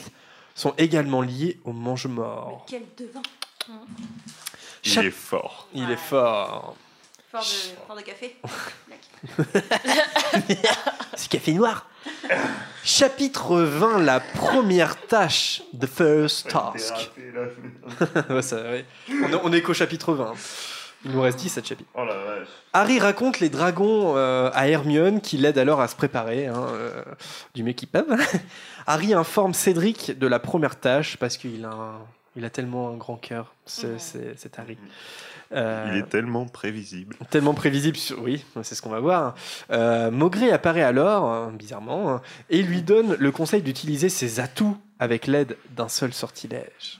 sont 0.58 0.74
également 0.78 1.22
liés 1.22 1.60
au 1.64 1.72
mange-mort. 1.72 2.66
Quel 2.68 2.84
devin 2.98 3.22
Il 4.84 4.98
est 5.00 5.12
fort. 5.12 5.68
Il 5.74 5.90
est 5.92 5.96
fort. 5.98 6.76
Fort 7.32 7.42
de, 7.42 7.86
fort 7.88 7.96
de 7.96 8.02
café 8.02 8.38
C'est 11.16 11.30
café 11.30 11.54
noir. 11.54 11.90
Chapitre 12.84 13.60
20, 13.62 14.00
la 14.00 14.20
première 14.20 14.96
tâche, 15.08 15.62
The 15.80 15.86
First 15.88 16.50
Task. 16.50 17.12
Ouais, 18.30 18.42
ça, 18.42 18.58
ouais. 18.64 18.86
on, 19.10 19.30
est- 19.34 19.40
on 19.44 19.54
est 19.54 19.62
qu'au 19.62 19.74
chapitre 19.74 20.14
20. 20.14 20.34
Il 21.06 21.12
nous 21.12 21.22
reste 21.22 21.40
17 21.40 21.66
chapitres. 21.68 21.90
Oh 21.96 22.04
la 22.06 22.14
vache. 22.16 22.48
Harry 22.74 23.00
raconte 23.00 23.40
les 23.40 23.50
dragons 23.50 24.16
euh, 24.18 24.50
à 24.54 24.68
Hermione 24.68 25.22
qui 25.22 25.38
l'aide 25.38 25.58
alors 25.58 25.80
à 25.80 25.88
se 25.88 25.96
préparer 25.96 26.48
hein, 26.48 26.66
euh, 26.72 27.04
du 27.54 27.64
mieux 27.64 27.74
qu'ils 27.74 27.88
peuvent. 27.88 28.18
Harry 28.88 29.14
informe 29.14 29.54
Cédric 29.54 30.18
de 30.18 30.28
la 30.28 30.40
première 30.40 30.80
tâche 30.80 31.18
parce 31.18 31.38
qu'il 31.38 31.66
a, 31.66 31.70
un- 31.72 32.00
il 32.36 32.46
a 32.46 32.50
tellement 32.50 32.90
un 32.90 32.96
grand 32.98 33.18
cœur, 33.18 33.54
c'est 33.66 34.00
c'est- 34.00 34.34
c'est 34.38 34.58
Harry. 34.60 34.78
Euh, 35.54 35.90
Il 35.94 35.98
est 36.00 36.10
tellement 36.10 36.46
prévisible. 36.46 37.16
Tellement 37.30 37.54
prévisible, 37.54 37.98
oui, 38.22 38.44
c'est 38.64 38.76
ce 38.76 38.82
qu'on 38.82 38.90
va 38.90 39.00
voir. 39.00 39.34
Euh, 39.72 40.12
Maugrey 40.12 40.52
apparaît 40.52 40.84
alors, 40.84 41.26
hein, 41.32 41.52
bizarrement, 41.54 42.12
hein, 42.12 42.22
et 42.50 42.62
lui 42.62 42.82
donne 42.82 43.16
le 43.18 43.32
conseil 43.32 43.62
d'utiliser 43.62 44.10
ses 44.10 44.40
atouts 44.42 44.78
avec 45.00 45.26
l'aide 45.26 45.58
d'un 45.76 45.88
seul 45.88 46.12
sortilège. 46.14 47.00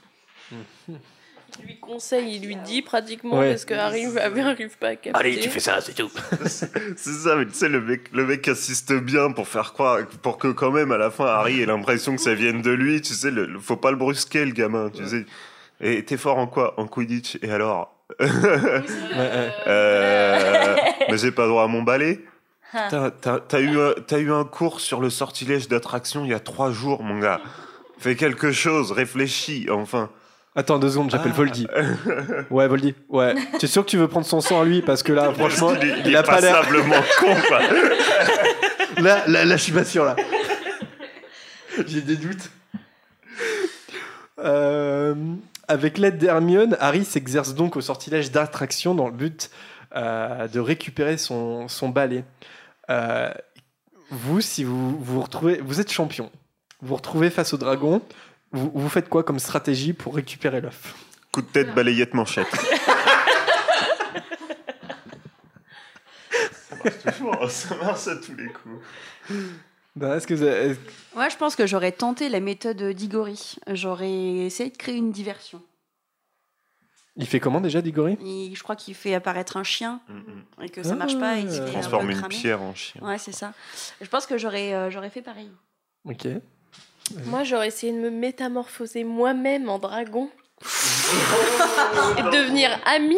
Il 1.60 1.66
lui 1.66 1.78
conseille, 1.78 2.36
il 2.36 2.46
lui 2.46 2.56
dit 2.56 2.82
pratiquement 2.82 3.38
Ouais. 3.38 3.50
parce 3.50 3.64
que 3.64 3.74
Harry 3.74 4.06
n'arrive 4.06 4.76
pas 4.78 4.88
à 4.88 4.96
capter. 4.96 5.50
ça, 5.60 5.80
c'est 5.80 5.94
tout. 5.94 6.10
C'est 6.46 6.96
ça, 6.96 7.36
mais 7.36 7.46
tu 7.46 7.54
sais, 7.54 7.68
le 7.68 7.80
mec, 7.80 8.10
le 8.12 8.24
mec 8.26 8.46
assiste 8.48 8.92
bien 8.92 9.30
pour 9.32 9.48
faire 9.48 9.72
croire, 9.72 9.98
pour 10.22 10.38
que 10.38 10.48
quand 10.48 10.70
même 10.70 10.92
à 10.92 10.98
la 10.98 11.10
fin 11.10 11.26
Harry 11.26 11.60
ait 11.62 11.66
l'impression 11.66 12.14
que 12.16 12.20
ça 12.20 12.34
vienne 12.34 12.62
de 12.62 12.70
lui. 12.70 13.00
Tu 13.00 13.14
sais, 13.14 13.30
le, 13.30 13.46
le- 13.46 13.58
faut 13.58 13.76
pas 13.76 13.90
le 13.90 13.96
brusquer, 13.96 14.44
le 14.44 14.52
gamin. 14.52 14.90
Tu 14.90 15.06
sais. 15.06 15.26
Et 15.80 16.04
t'es 16.04 16.16
fort 16.16 16.38
en 16.38 16.46
quoi? 16.46 16.74
En 16.78 16.86
Quidditch. 16.86 17.38
Et 17.42 17.50
alors? 17.50 17.94
Euh, 19.66 20.76
Mais 21.10 21.18
j'ai 21.18 21.30
pas 21.32 21.46
droit 21.46 21.64
à 21.64 21.66
mon 21.66 21.82
balai. 21.82 22.20
Putain, 22.70 23.10
T'as 23.20 23.38
t'as 23.40 23.60
eu, 23.60 23.78
un- 23.80 23.94
t'as 24.06 24.18
eu 24.18 24.30
un 24.32 24.44
cours 24.44 24.80
sur 24.80 25.00
le 25.00 25.08
sortilège 25.10 25.68
d'attraction 25.68 26.24
il 26.24 26.30
y 26.30 26.34
a 26.34 26.40
trois 26.40 26.70
jours, 26.70 27.02
mon 27.02 27.18
gars. 27.18 27.40
Fais 27.98 28.14
quelque 28.14 28.52
chose, 28.52 28.92
réfléchis, 28.92 29.68
enfin. 29.70 30.10
Attends 30.56 30.78
deux 30.78 30.90
secondes, 30.90 31.10
j'appelle 31.10 31.32
Ah. 31.34 31.36
Voldy. 31.36 31.66
Ouais, 32.50 32.66
Voldy. 32.66 32.94
Ouais. 33.08 33.34
Tu 33.58 33.66
es 33.66 33.68
sûr 33.68 33.84
que 33.84 33.90
tu 33.90 33.96
veux 33.96 34.08
prendre 34.08 34.26
son 34.26 34.40
sang 34.40 34.60
à 34.62 34.64
lui 34.64 34.82
Parce 34.82 35.02
que 35.02 35.12
là, 35.12 35.32
franchement, 35.32 35.72
il, 36.04 36.16
a 36.16 36.20
est 36.20 36.22
pas 36.24 36.40
l'air. 36.40 36.60
passablement 36.60 37.02
con, 37.18 37.34
quoi. 37.48 37.60
Là, 39.02 39.22
là, 39.28 39.44
là, 39.44 39.56
je 39.56 39.62
suis 39.62 39.72
pas 39.72 39.84
sûr 39.84 40.04
là. 40.04 40.16
J'ai 41.86 42.00
des 42.00 42.16
doutes. 42.16 42.50
Euh, 44.40 45.14
avec 45.68 45.98
l'aide 45.98 46.18
d'Hermione, 46.18 46.76
Harry 46.80 47.04
s'exerce 47.04 47.54
donc 47.54 47.76
au 47.76 47.80
sortilège 47.80 48.30
d'attraction 48.32 48.94
dans 48.94 49.06
le 49.06 49.12
but 49.14 49.50
euh, 49.96 50.48
de 50.48 50.58
récupérer 50.60 51.16
son, 51.16 51.68
son 51.68 51.88
balai. 51.90 52.24
Euh, 52.90 53.30
vous, 54.10 54.40
si 54.40 54.64
vous 54.64 54.98
vous 54.98 55.14
vous 55.14 55.20
retrouvez, 55.22 55.60
vous 55.62 55.80
êtes 55.80 55.92
champion. 55.92 56.30
Vous 56.80 56.88
vous 56.88 56.96
retrouvez 56.96 57.30
face 57.30 57.52
au 57.52 57.56
dragon. 57.58 58.00
Vous, 58.52 58.70
vous 58.74 58.88
faites 58.88 59.08
quoi 59.08 59.22
comme 59.24 59.38
stratégie 59.38 59.92
pour 59.92 60.14
récupérer 60.14 60.60
l'œuf 60.60 60.94
Coup 61.32 61.42
de 61.42 61.46
tête, 61.46 61.74
balayette, 61.74 62.14
manchette. 62.14 62.48
ça 66.52 66.76
marche 66.76 66.98
toujours, 67.04 67.50
ça 67.50 67.74
marche 67.76 68.06
à 68.08 68.16
tous 68.16 68.34
les 68.34 68.46
coups. 68.48 68.84
Ben, 69.96 70.14
Est-ce 70.16 70.26
que 70.26 70.34
vous 70.34 70.42
avez- 70.42 70.70
est-ce- 70.70 70.78
Moi, 71.14 71.28
je 71.28 71.36
pense 71.36 71.56
que 71.56 71.66
j'aurais 71.66 71.92
tenté 71.92 72.28
la 72.28 72.40
méthode 72.40 72.82
d'Igori. 72.82 73.56
J'aurais 73.72 74.10
essayé 74.46 74.70
de 74.70 74.76
créer 74.76 74.96
une 74.96 75.12
diversion. 75.12 75.62
il 77.16 77.26
fait 77.26 77.40
comment 77.40 77.60
déjà, 77.60 77.82
Digori? 77.82 78.16
Et 78.24 78.54
je 78.54 78.62
crois 78.62 78.76
qu'il 78.76 78.94
fait 78.94 79.12
apparaître 79.12 79.56
un 79.56 79.64
chien 79.64 80.00
Mm, 80.08 80.62
et 80.62 80.68
que 80.68 80.84
ça 80.84 80.94
marche 80.94 81.18
pas 81.18 81.36
et 81.38 81.40
il 81.42 81.48
un 81.48 81.64
peu 81.64 81.70
Transforme 81.72 82.10
une 82.10 82.28
pierre 82.28 82.62
en 82.62 82.74
chien. 82.76 83.02
Ouais, 83.02 83.18
c'est 83.18 83.32
ça. 83.32 83.52
Je 84.00 84.06
pense 84.08 84.24
que 84.24 84.38
j'aurais 84.38 84.72
euh, 84.72 84.88
j'aurais 84.90 85.10
fait 85.10 85.20
pareil. 85.22 85.50
Ok. 86.04 86.28
Moi, 87.26 87.44
j'aurais 87.44 87.68
essayé 87.68 87.92
de 87.92 87.98
me 87.98 88.10
métamorphoser 88.10 89.04
moi-même 89.04 89.68
en 89.68 89.78
dragon. 89.78 90.28
et 92.18 92.22
devenir 92.22 92.70
ami 92.84 93.16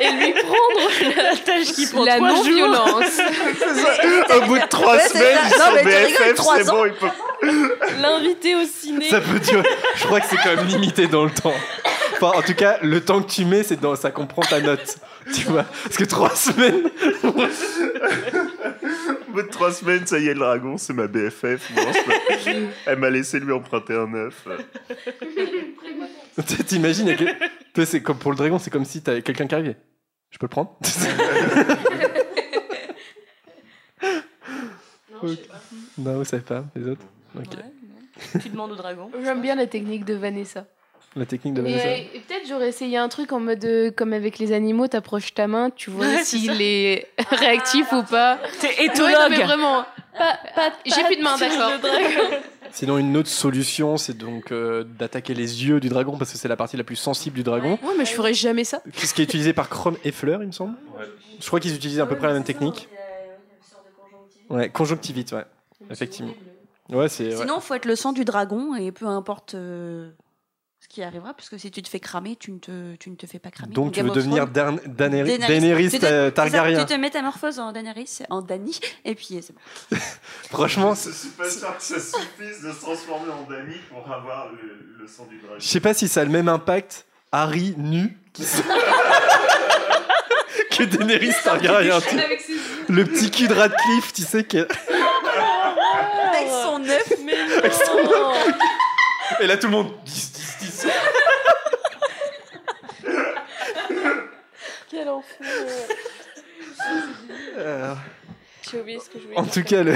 et 0.00 0.10
lui 0.12 0.32
prendre 0.32 1.16
la 1.16 1.36
tâche 1.36 1.72
qui 1.72 1.86
prend 1.86 2.04
La 2.04 2.16
trois 2.16 2.28
jours. 2.34 2.36
non-violence. 2.44 3.20
Au 4.36 4.40
bout 4.46 4.58
de 4.58 4.66
trois 4.68 4.96
Ouais, 4.96 5.08
semaines, 5.08 5.38
Non, 5.58 5.82
BFF, 5.84 6.34
trois 6.34 6.56
c'est 6.58 6.64
bon, 6.66 6.84
ils 6.86 6.92
peuvent... 6.94 8.00
l'inviter 8.00 8.54
au 8.56 8.64
ciné 8.64 9.08
Ça 9.08 9.20
peut 9.20 9.38
durer. 9.38 9.68
Je 9.96 10.04
crois 10.04 10.20
que 10.20 10.26
c'est 10.28 10.36
quand 10.36 10.56
même 10.56 10.66
limité 10.66 11.06
dans 11.06 11.24
le 11.24 11.30
temps. 11.30 11.54
Enfin, 12.14 12.32
en 12.38 12.42
tout 12.42 12.54
cas, 12.54 12.78
le 12.82 13.00
temps 13.02 13.22
que 13.22 13.30
tu 13.30 13.44
mets, 13.44 13.62
c'est 13.62 13.80
dans 13.80 13.94
ça 13.96 14.10
comprend 14.10 14.42
ta 14.42 14.60
note. 14.60 14.96
Tu 15.32 15.42
vois 15.44 15.64
Parce 15.84 15.96
que 15.96 16.04
trois 16.04 16.34
semaines. 16.34 16.90
Au 19.30 19.32
bout 19.34 19.42
de 19.42 19.48
trois 19.48 19.72
semaines, 19.72 20.06
ça 20.06 20.18
y 20.18 20.26
est, 20.26 20.34
le 20.34 20.40
dragon, 20.40 20.76
c'est 20.76 20.92
ma 20.92 21.06
BFF. 21.06 21.70
Je 21.72 22.66
Elle 22.86 22.98
m'a 22.98 23.10
laissé 23.10 23.38
lui 23.38 23.52
emprunter 23.52 23.94
un 23.94 24.12
œuf. 24.14 24.46
T'imagines 26.66 27.14
quel- 27.16 27.86
c'est 27.86 28.02
comme 28.02 28.18
pour 28.18 28.32
le 28.32 28.36
dragon, 28.36 28.58
c'est 28.58 28.70
comme 28.70 28.84
si 28.84 29.02
t'avais 29.02 29.22
quelqu'un 29.22 29.46
qui 29.46 29.54
arrivait. 29.54 29.76
Je 30.30 30.38
peux 30.38 30.46
le 30.46 30.50
prendre 30.50 30.76
Non, 35.98 36.16
vous 36.18 36.24
savez 36.24 36.42
pas, 36.42 36.64
les 36.74 36.88
autres. 36.88 37.02
Ok. 37.36 37.56
Tu 38.42 38.48
demandes 38.48 38.72
au 38.72 38.76
dragon. 38.76 39.10
J'aime 39.22 39.40
bien 39.42 39.54
la 39.54 39.66
technique 39.66 40.04
de 40.04 40.14
Vanessa. 40.14 40.66
La 41.16 41.26
technique 41.26 41.54
de 41.54 41.62
Vanessa. 41.62 41.88
euh, 41.88 41.96
et 42.14 42.20
peut-être 42.20 42.46
j'aurais 42.48 42.68
essayé 42.68 42.96
un 42.96 43.08
truc 43.08 43.32
en 43.32 43.40
mode 43.40 43.64
euh, 43.64 43.90
comme 43.90 44.12
avec 44.12 44.38
les 44.38 44.52
animaux, 44.52 44.86
t'approches 44.86 45.34
ta 45.34 45.48
main, 45.48 45.70
tu 45.70 45.90
vois 45.90 46.06
s'il 46.22 46.62
est 46.62 47.08
réactif 47.30 47.90
ou 47.92 48.04
pas. 48.04 48.38
T'es 48.60 48.68
Ouais, 48.68 48.74
non, 48.86 48.92
éthologue. 48.92 49.30
mais 49.30 49.42
vraiment. 49.44 49.84
pas, 50.16 50.38
pas, 50.54 50.70
J'ai 50.86 51.02
plus 51.04 51.16
de 51.16 51.22
main, 51.22 51.36
d'accord. 51.36 51.72
Sinon, 52.72 52.98
une 52.98 53.16
autre 53.16 53.28
solution, 53.28 53.96
c'est 53.96 54.16
donc 54.16 54.52
euh, 54.52 54.84
d'attaquer 54.84 55.34
les 55.34 55.66
yeux 55.66 55.80
du 55.80 55.88
dragon, 55.88 56.16
parce 56.16 56.30
que 56.30 56.38
c'est 56.38 56.46
la 56.46 56.54
partie 56.54 56.76
la 56.76 56.84
plus 56.84 56.94
sensible 56.94 57.34
du 57.34 57.42
dragon. 57.42 57.76
Ouais, 57.82 57.94
mais 57.98 58.04
je 58.04 58.12
ferais 58.12 58.32
jamais 58.32 58.62
ça. 58.62 58.80
Ce 58.96 59.12
qui 59.12 59.22
est 59.22 59.24
utilisé 59.24 59.52
par 59.52 59.68
Chrome 59.68 59.96
et 60.04 60.12
Fleur, 60.12 60.40
il 60.42 60.46
me 60.46 60.52
semble? 60.52 60.74
Je 61.40 61.46
crois 61.48 61.58
qu'ils 61.58 61.74
utilisent 61.74 61.98
à 61.98 62.06
peu 62.06 62.14
près 62.16 62.28
la 62.28 62.34
même 62.34 62.44
technique. 62.44 62.88
Ouais, 64.48 64.68
conjonctivite, 64.68 65.32
ouais. 65.32 65.44
Effectivement. 65.90 66.34
Ouais, 66.88 67.08
c'est. 67.08 67.28
ouais. 67.34 67.36
Sinon, 67.36 67.58
faut 67.60 67.74
être 67.74 67.86
le 67.86 67.96
sang 67.96 68.12
du 68.12 68.24
dragon 68.24 68.74
et 68.76 68.92
peu 68.92 69.06
importe. 69.06 69.54
euh, 69.54 70.10
Ce 70.82 70.88
qui 70.88 71.02
arrivera, 71.02 71.34
puisque 71.34 71.58
si 71.60 71.70
tu 71.70 71.82
te 71.82 71.88
fais 71.90 72.00
cramer, 72.00 72.36
tu 72.36 72.50
ne 72.52 72.58
te, 72.58 72.96
tu 72.96 73.10
ne 73.10 73.14
te 73.14 73.26
fais 73.26 73.38
pas 73.38 73.50
cramer. 73.50 73.74
Donc 73.74 73.92
tu 73.92 74.00
veux 74.02 74.08
devenir 74.10 74.46
Dan- 74.46 74.80
Daenerys 74.86 75.36
Daenerys. 75.38 75.60
Daenerys 75.60 75.90
Tu 75.90 75.98
te- 75.98 76.06
euh, 76.06 76.26
ça, 76.28 76.32
Targaryen. 76.32 76.84
Tu 76.86 76.94
te 76.94 76.98
métamorphoses 76.98 77.58
en 77.58 77.70
Daenerys, 77.72 78.20
en 78.30 78.40
Dany, 78.40 78.80
et 79.04 79.14
puis 79.14 79.38
c'est 79.42 79.52
bon. 79.52 79.60
Franchement, 80.50 80.94
Je 80.94 81.10
suis 81.10 81.28
pas 81.28 81.50
sûr 81.50 81.76
que 81.76 81.82
ça 81.82 81.96
suffise 82.00 82.62
de 82.64 82.72
se 82.72 82.80
transformer 82.80 83.30
en 83.30 83.42
Dany 83.48 83.76
pour 83.90 84.10
avoir 84.10 84.48
le, 84.52 84.96
le 85.00 85.06
sang 85.06 85.26
du 85.26 85.36
dragon. 85.38 85.56
je 85.58 85.66
sais 85.68 85.80
pas 85.80 85.92
si 85.92 86.08
ça 86.08 86.22
a 86.22 86.24
le 86.24 86.30
même 86.30 86.48
impact. 86.48 87.04
Harry 87.30 87.74
nu 87.76 88.18
qui 88.32 88.44
se- 88.44 88.62
que 90.76 90.84
Daenerys 90.84 91.34
Targaryen. 91.44 91.96
Avec. 91.98 92.42
Le 92.88 93.04
petit 93.04 93.30
cul 93.30 93.48
de 93.48 93.54
Radcliffe, 93.54 94.12
tu 94.14 94.22
sais 94.22 94.44
que. 94.44 94.66
Avec 94.66 96.48
son 96.48 96.82
œuf. 96.88 97.12
Mais 97.24 97.36
non 97.46 98.32
Et 99.40 99.46
là 99.46 99.56
tout 99.58 99.66
le 99.68 99.72
monde. 99.72 99.92
10, 100.04 100.32
10, 100.32 100.56
10. 100.60 100.86
Quel 105.00 105.08
enfer 105.08 105.46
Euh, 107.56 107.94
J'ai 108.70 108.80
oublié 108.80 108.98
ce 109.00 109.08
que 109.08 109.18
je 109.18 109.24
voulais 109.24 109.38
en 109.38 109.42
dire. 109.42 109.52
tout 109.52 109.62
cas, 109.64 109.82
le... 109.82 109.94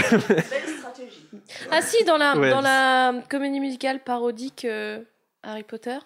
Ah 1.71 1.83
si, 1.83 2.03
dans 2.05 2.17
la, 2.17 2.37
Ouais. 2.37 2.51
dans 2.51 2.61
la 2.63 3.13
comédie 3.29 3.61
musicale 3.61 4.03
parodique 4.03 4.65
euh, 4.65 5.03
Harry 5.43 5.63
Potter, 5.63 5.99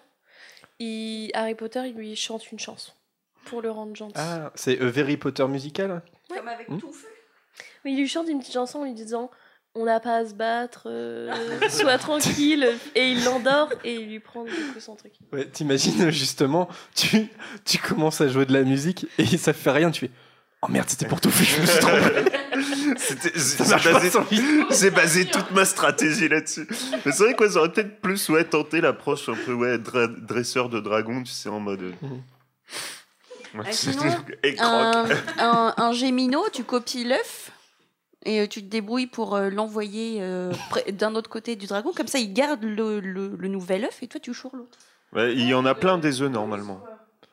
il, 0.79 1.31
Harry 1.33 1.55
Potter, 1.55 1.83
il 1.87 1.93
lui 1.95 2.15
chante 2.15 2.51
une 2.51 2.59
chanson 2.59 2.91
pour 3.45 3.61
le 3.61 3.71
rendre 3.71 3.95
gentil. 3.95 4.13
ah, 4.17 4.51
c'est 4.55 4.79
A 4.81 4.85
Very 4.89 5.15
Potter 5.17 5.47
musical. 5.47 6.01
Comme 6.33 6.47
avec 6.47 6.67
Hmm. 6.69 6.77
Touffu. 6.79 7.05
Mais 7.85 7.91
il 7.93 7.97
lui 7.97 8.07
chante 8.07 8.27
une 8.27 8.39
petite 8.39 8.53
chanson 8.53 8.79
en 8.79 8.83
lui 8.83 8.93
disant 8.93 9.31
on 9.75 9.85
n'a 9.85 9.99
pas 9.99 10.17
à 10.17 10.25
se 10.25 10.33
battre, 10.33 10.83
euh, 10.87 11.31
sois 11.69 11.97
tranquille, 11.97 12.67
et 12.95 13.11
il 13.11 13.23
l'endort 13.23 13.69
et 13.83 13.95
il 14.01 14.09
lui 14.09 14.19
prend 14.19 14.43
du 14.43 14.51
coup 14.51 14.79
son 14.79 14.95
truc. 14.95 15.13
Ouais, 15.31 15.45
t'imagines 15.47 16.09
justement, 16.11 16.67
tu, 16.95 17.27
tu 17.65 17.77
commences 17.77 18.21
à 18.21 18.27
jouer 18.27 18.45
de 18.45 18.53
la 18.53 18.63
musique 18.63 19.07
et 19.17 19.37
ça 19.37 19.53
fait 19.53 19.71
rien, 19.71 19.91
tu 19.91 20.01
fais 20.07 20.11
Oh 20.61 20.67
merde, 20.69 20.89
c'était 20.89 21.07
pour 21.07 21.21
tout 21.21 21.29
je 21.31 21.61
me 21.61 21.65
suis 21.65 21.79
trompé. 21.79 22.29
Pas 23.69 23.77
basé, 23.93 24.89
basé 24.91 25.25
toute 25.25 25.51
ma 25.51 25.63
stratégie 25.63 26.27
là-dessus. 26.27 26.67
Mais 27.05 27.11
c'est 27.13 27.23
vrai 27.23 27.33
que 27.35 27.47
ça 27.47 27.59
aurait 27.59 27.71
peut-être 27.71 28.01
plus 28.01 28.27
ouais, 28.29 28.43
tenté 28.43 28.81
l'approche 28.81 29.29
un 29.29 29.35
peu 29.35 29.53
ouais, 29.53 29.77
dra- 29.77 30.07
dresseur 30.07 30.67
de 30.67 30.79
dragon, 30.81 31.23
tu 31.23 31.31
sais, 31.31 31.47
en 31.47 31.59
mode. 31.61 31.81
euh, 31.81 31.91
Mhm. 32.01 32.21
Ouais, 33.55 33.61
Ah, 33.65 33.71
c'est- 33.71 33.91
sinon, 33.93 34.03
et 34.43 34.55
croque. 34.55 34.69
Un, 34.69 35.05
un, 35.37 35.73
un 35.77 35.91
Gémino, 35.93 36.43
tu 36.51 36.63
copies 36.65 37.05
l'œuf? 37.05 37.51
Et 38.25 38.41
euh, 38.41 38.47
tu 38.47 38.61
te 38.61 38.67
débrouilles 38.67 39.07
pour 39.07 39.35
euh, 39.35 39.49
l'envoyer 39.49 40.17
euh, 40.21 40.51
d'un 40.91 41.15
autre 41.15 41.29
côté 41.29 41.55
du 41.55 41.67
dragon. 41.67 41.91
Comme 41.95 42.07
ça, 42.07 42.19
il 42.19 42.33
garde 42.33 42.63
le, 42.63 42.99
le, 42.99 43.35
le 43.37 43.47
nouvel 43.47 43.85
œuf 43.85 44.01
et 44.03 44.07
toi, 44.07 44.19
tu 44.19 44.33
choures 44.33 44.55
l'autre. 44.55 44.77
Ouais, 45.13 45.33
il 45.33 45.47
y 45.47 45.53
en 45.53 45.65
a 45.65 45.73
plein 45.75 45.97
des 45.97 46.21
œufs 46.21 46.29
normalement. 46.31 46.81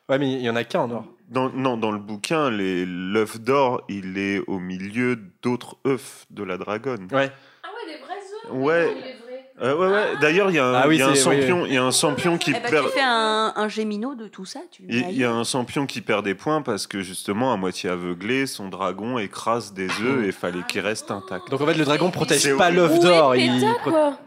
Ouais, 0.09 0.17
mais 0.17 0.31
il 0.33 0.41
y 0.41 0.49
en 0.49 0.55
a 0.55 0.63
qu'un 0.63 0.81
en 0.81 0.91
or. 0.91 1.05
Dans, 1.27 1.49
non, 1.49 1.75
dans 1.77 1.91
le 1.91 1.99
bouquin, 1.99 2.49
les- 2.49 2.85
l'œuf 2.85 3.39
d'or, 3.41 3.81
il 3.89 4.17
est 4.17 4.39
au 4.47 4.59
milieu 4.59 5.17
d'autres 5.41 5.75
œufs 5.85 6.25
de 6.29 6.43
la 6.43 6.57
dragonne. 6.57 7.07
Ouais. 7.11 7.29
Ah 7.63 7.67
ouais, 7.85 7.91
des 7.93 7.97
vrais 8.01 8.15
œufs? 8.15 8.51
Ouais. 8.51 9.16
Euh, 9.59 9.75
ouais, 9.75 9.87
ouais. 9.91 10.17
D'ailleurs, 10.21 10.51
il 10.51 10.55
y 10.55 10.59
a 10.59 10.65
un, 10.65 10.73
Ah 10.75 10.87
oui, 10.87 10.97
il 10.97 10.99
y 10.99 11.01
a 11.01 11.07
un 11.07 11.15
c'est- 11.15 11.27
oui, 11.29 11.41
champion, 11.41 11.65
il 11.65 11.73
y 11.73 11.77
a 11.77 11.83
un 11.83 11.89
champion 11.91 12.37
qui 12.37 12.51
Eh 12.51 12.59
ben, 12.59 12.69
perd. 12.69 12.85
tu 12.87 12.91
fais 12.93 13.01
un, 13.01 13.53
un 13.55 13.67
Gémino 13.67 14.13
de 14.13 14.27
tout 14.27 14.45
ça. 14.45 14.59
Tu 14.71 14.83
Il 14.87 14.95
il 15.09 15.17
y 15.17 15.23
a 15.23 15.31
un 15.31 15.43
champion 15.43 15.87
qui 15.87 16.01
perd 16.01 16.23
des 16.23 16.35
points 16.35 16.61
parce 16.61 16.85
que 16.85 17.01
justement, 17.01 17.51
à 17.51 17.57
moitié 17.57 17.89
aveuglé, 17.89 18.45
son 18.45 18.69
dragon 18.69 19.17
écrase 19.17 19.73
des 19.73 19.87
œufs 20.01 20.25
et 20.27 20.31
fallait 20.31 20.61
qu'il 20.67 20.81
reste 20.81 21.09
intact. 21.09 21.49
Donc 21.49 21.59
en 21.61 21.65
fait, 21.65 21.73
le 21.73 21.85
dragon 21.85 22.11
protège 22.11 22.55
pas 22.55 22.69
l'œuf 22.69 22.99
d'or. 22.99 23.35
il 23.35 23.65
quoi 23.83 24.19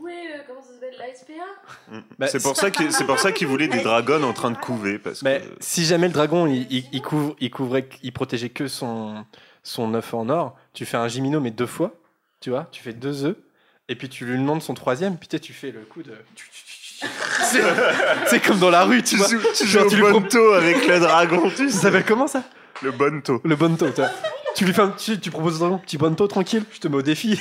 Où 0.00 0.08
est, 0.08 0.12
euh, 0.12 0.38
comment 0.46 0.62
ça 0.62 0.72
s'appelle, 0.72 0.94
la 0.98 1.14
SPA 1.14 2.02
Bah, 2.18 2.26
c'est 2.26 2.42
pour 2.42 2.56
ça 2.56 2.70
qu'il 2.70 2.90
c'est 2.92 3.04
pour 3.04 3.18
ça 3.18 3.32
qu'il 3.32 3.48
voulait 3.48 3.68
des 3.68 3.80
dragons 3.82 4.22
en 4.22 4.32
train 4.32 4.50
de 4.50 4.56
couver 4.56 4.98
parce 4.98 5.22
Mais 5.22 5.40
que 5.40 5.46
si 5.60 5.84
jamais 5.84 6.06
le 6.08 6.14
dragon 6.14 6.46
il, 6.46 6.66
il, 6.70 6.84
il 6.92 7.02
couvre, 7.02 7.36
il 7.40 7.50
couvrait, 7.50 7.88
il 8.02 8.12
protégeait 8.12 8.48
que 8.48 8.68
son 8.68 9.24
son 9.62 9.92
œuf 9.94 10.14
en 10.14 10.28
or, 10.30 10.54
tu 10.72 10.86
fais 10.86 10.96
un 10.96 11.08
Jimino 11.08 11.40
mais 11.40 11.50
deux 11.50 11.66
fois, 11.66 11.92
tu 12.40 12.48
vois, 12.50 12.68
tu 12.72 12.82
fais 12.82 12.92
deux 12.94 13.24
œufs 13.26 13.36
et 13.88 13.94
puis 13.94 14.08
tu 14.08 14.24
lui 14.24 14.36
demandes 14.38 14.62
son 14.62 14.74
troisième, 14.74 15.16
puis 15.16 15.28
tu 15.40 15.52
fais 15.52 15.70
le 15.70 15.80
coup 15.80 16.02
de. 16.02 16.12
C'est 18.26 18.40
comme 18.40 18.58
dans 18.58 18.70
la 18.70 18.84
rue, 18.84 19.02
tu 19.02 19.10
tu 19.10 19.16
vois. 19.16 19.28
joues, 19.28 19.40
tu 19.54 19.66
Genre, 19.66 19.82
joues 19.84 19.90
tu 19.90 19.94
au 19.96 19.98
lui 20.06 20.10
prends- 20.12 20.20
bonto 20.20 20.52
avec 20.54 20.86
le 20.88 20.98
dragon, 20.98 21.50
tu 21.50 21.68
Ça 21.68 21.76
sais. 21.76 21.82
s'appelle 21.82 22.04
comment 22.06 22.26
ça? 22.26 22.42
Le 22.82 22.90
bonto. 22.90 23.40
Le 23.44 23.54
bonto, 23.56 23.86
tu 23.90 24.00
vois. 24.00 24.10
Tu 24.54 24.64
lui 24.64 24.72
fais 24.72 24.80
un 24.82 24.88
petit, 24.88 25.20
tu 25.20 25.30
proposes 25.30 25.58
dragon, 25.58 25.76
petit 25.78 25.98
bonto 25.98 26.26
tranquille, 26.26 26.64
je 26.72 26.80
te 26.80 26.88
mets 26.88 26.96
au 26.96 27.02
défi. 27.02 27.38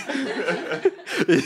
Et 1.29 1.39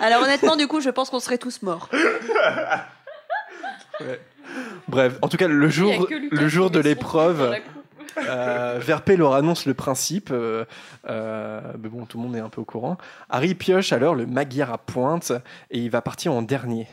Alors 0.00 0.22
honnêtement, 0.22 0.54
du 0.56 0.68
coup, 0.68 0.80
je 0.80 0.90
pense 0.90 1.10
qu'on 1.10 1.18
serait 1.20 1.38
tous 1.38 1.62
morts. 1.62 1.88
Bref, 4.88 5.14
en 5.22 5.28
tout 5.28 5.36
cas, 5.36 5.48
le 5.48 5.68
jour, 5.68 6.06
le 6.30 6.48
jour 6.48 6.70
de 6.70 6.78
l'épreuve, 6.78 7.56
Euh, 8.18 8.78
Verpé 8.80 9.16
leur 9.16 9.34
annonce 9.34 9.66
le 9.66 9.74
principe, 9.74 10.30
euh, 10.30 10.64
euh, 11.08 11.60
mais 11.80 11.88
bon, 11.88 12.06
tout 12.06 12.16
le 12.18 12.24
monde 12.24 12.36
est 12.36 12.40
un 12.40 12.48
peu 12.48 12.60
au 12.60 12.64
courant. 12.64 12.96
Harry 13.28 13.54
pioche 13.54 13.92
alors 13.92 14.14
le 14.14 14.26
Magyar 14.26 14.72
à 14.72 14.78
pointe 14.78 15.32
et 15.70 15.78
il 15.80 15.90
va 15.90 16.00
partir 16.02 16.32
en 16.32 16.42
dernier. 16.42 16.86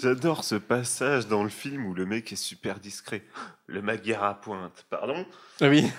J'adore 0.00 0.42
ce 0.44 0.56
passage 0.56 1.28
dans 1.28 1.42
le 1.44 1.48
film 1.48 1.86
où 1.86 1.94
le 1.94 2.06
mec 2.06 2.32
est 2.32 2.36
super 2.36 2.80
discret. 2.80 3.22
Le 3.66 3.82
Magyar 3.82 4.24
à 4.24 4.34
pointe. 4.40 4.84
Pardon 4.90 5.24
Ah 5.60 5.68
oui. 5.68 5.90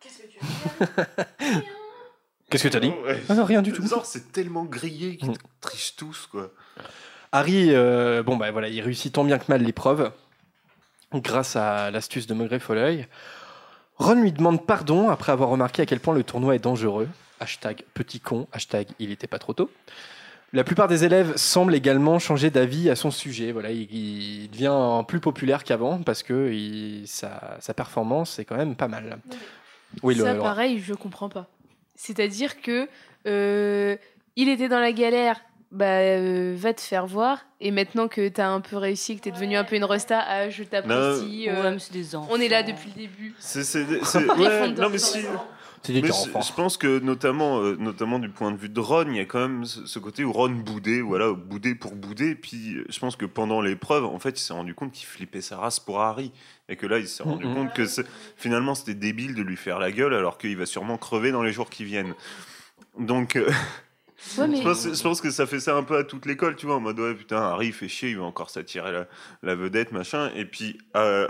Qu'est-ce 0.00 0.18
que 0.18 0.26
tu 0.26 0.38
veux 0.80 1.62
Qu'est-ce 2.50 2.64
que 2.64 2.68
t'as 2.68 2.80
dit? 2.80 2.92
Ouais. 3.06 3.22
Ah 3.28 3.34
non, 3.34 3.44
rien 3.44 3.62
du 3.62 3.72
tout. 3.72 3.82
C'est 4.04 4.32
tellement 4.32 4.64
grillé 4.64 5.16
qu'ils 5.16 5.30
Mm. 5.30 5.36
trichent 5.60 5.96
tous, 5.96 6.26
quoi. 6.30 6.50
Harry, 7.32 7.68
euh, 7.74 8.22
bon 8.22 8.36
bah 8.36 8.50
voilà, 8.50 8.68
il 8.68 8.80
réussit 8.82 9.12
tant 9.14 9.24
bien 9.24 9.38
que 9.38 9.44
mal 9.48 9.62
l'épreuve 9.62 10.12
grâce 11.14 11.56
à 11.56 11.90
l'astuce 11.90 12.26
de 12.26 12.34
Maugret 12.34 12.58
Folleuil. 12.58 13.06
Ron 13.96 14.14
lui 14.20 14.32
demande 14.32 14.66
pardon 14.66 15.08
après 15.10 15.32
avoir 15.32 15.48
remarqué 15.50 15.82
à 15.82 15.86
quel 15.86 16.00
point 16.00 16.14
le 16.14 16.24
tournoi 16.24 16.54
est 16.56 16.58
dangereux. 16.58 17.08
Hashtag 17.40 17.82
petit 17.94 18.20
con, 18.20 18.46
hashtag 18.52 18.88
il 18.98 19.10
était 19.10 19.26
pas 19.26 19.38
trop 19.38 19.52
tôt. 19.52 19.70
La 20.54 20.64
plupart 20.64 20.86
des 20.86 21.04
élèves 21.04 21.34
semblent 21.36 21.74
également 21.74 22.18
changer 22.18 22.50
d'avis 22.50 22.90
à 22.90 22.94
son 22.96 23.10
sujet. 23.10 23.52
Voilà, 23.52 23.70
il, 23.70 23.88
il 23.90 24.50
devient 24.50 25.02
plus 25.08 25.18
populaire 25.20 25.64
qu'avant 25.64 25.98
parce 26.02 26.22
que 26.22 26.52
il- 26.52 27.06
sa, 27.08 27.56
sa 27.60 27.72
performance 27.74 28.38
est 28.38 28.44
quand 28.44 28.56
même 28.56 28.76
pas 28.76 28.88
mal. 28.88 29.18
Oui, 30.02 30.14
ça, 30.16 30.34
pareil, 30.42 30.78
je 30.80 30.94
comprends 30.94 31.28
pas. 31.28 31.46
C'est-à-dire 31.94 32.60
que 32.60 32.88
euh, 33.26 33.96
il 34.36 34.48
était 34.48 34.68
dans 34.68 34.80
la 34.80 34.92
galère, 34.92 35.40
bah 35.72 35.84
euh, 35.86 36.54
va 36.56 36.72
te 36.74 36.80
faire 36.80 37.06
voir. 37.06 37.38
Et 37.60 37.70
maintenant 37.70 38.06
que 38.06 38.28
t'as 38.28 38.48
un 38.48 38.60
peu 38.60 38.76
réussi, 38.76 39.16
que 39.16 39.22
t'es 39.22 39.30
devenu 39.32 39.56
un 39.56 39.64
peu 39.64 39.74
une 39.76 39.84
resta, 39.84 40.20
ah, 40.20 40.48
je 40.50 40.62
t'apprécie. 40.62 41.48
euh, 41.48 41.76
on 42.30 42.40
est 42.40 42.48
là 42.48 42.62
depuis 42.62 42.90
le 42.94 43.02
début. 43.02 43.34
C'est, 43.38 43.64
c'est- 43.64 44.04
c'est- 44.04 44.20
Ils 44.36 44.40
ouais, 44.42 44.58
font 44.68 44.82
non, 44.82 44.90
mais 44.90 44.98
si. 44.98 45.18
Mais 45.88 46.00
je, 46.02 46.52
pense 46.54 46.76
que 46.76 47.00
notamment, 47.00 47.58
euh, 47.60 47.74
notamment 47.76 48.20
du 48.20 48.28
point 48.28 48.52
de 48.52 48.56
vue 48.56 48.68
de 48.68 48.78
Ron, 48.78 49.06
il 49.08 49.16
y 49.16 49.20
a 49.20 49.24
quand 49.24 49.40
même 49.40 49.64
ce, 49.64 49.98
côté 49.98 50.22
où 50.22 50.30
Ron 50.30 50.50
boudait, 50.50 51.00
voilà, 51.00 51.32
boudait 51.32 51.74
pour 51.74 51.96
bouder. 51.96 52.36
Puis 52.36 52.76
je 52.88 52.98
pense 53.00 53.16
que 53.16 53.24
pendant 53.26 53.60
l'épreuve, 53.60 54.04
en 54.04 54.20
fait, 54.20 54.38
il 54.38 54.42
s'est 54.42 54.52
rendu 54.52 54.74
compte 54.76 54.92
qu'il 54.92 55.08
flippait 55.08 55.40
sa 55.40 55.56
race 55.56 55.80
pour 55.80 56.00
Harry. 56.00 56.30
Et 56.68 56.76
que 56.76 56.86
là, 56.86 56.98
il 56.98 57.08
s'est 57.08 57.24
rendu 57.24 57.46
Mhm. 57.46 57.54
compte 57.54 57.72
que 57.74 57.86
c'est- 57.86 58.06
finalement, 58.36 58.76
c'était 58.76 58.94
débile 58.94 59.34
de 59.34 59.42
lui 59.42 59.56
faire 59.56 59.80
la 59.80 59.90
gueule 59.90 60.14
alors 60.14 60.38
qu'il 60.38 60.56
va 60.56 60.66
sûrement 60.66 60.98
crever 60.98 61.32
dans 61.32 61.42
les 61.42 61.52
jours 61.52 61.68
qui 61.68 61.84
viennent. 61.84 62.14
Donc, 63.00 63.34
euh, 63.34 63.48
Ouais, 64.38 64.46
mais 64.48 64.56
je, 64.58 64.62
pense, 64.62 64.94
je 64.94 65.02
pense 65.02 65.20
que 65.20 65.30
ça 65.30 65.46
fait 65.46 65.60
ça 65.60 65.74
un 65.76 65.82
peu 65.82 65.96
à 65.96 66.04
toute 66.04 66.26
l'école, 66.26 66.56
tu 66.56 66.66
vois, 66.66 66.76
en 66.76 66.80
mode 66.80 66.98
ouais, 67.00 67.14
putain, 67.14 67.36
Harry 67.42 67.68
il 67.68 67.72
fait 67.72 67.88
chier, 67.88 68.10
il 68.10 68.18
va 68.18 68.24
encore 68.24 68.50
s'attirer 68.50 68.92
la, 68.92 69.06
la 69.42 69.54
vedette, 69.54 69.92
machin. 69.92 70.30
Et 70.36 70.44
puis 70.44 70.78
euh, 70.96 71.28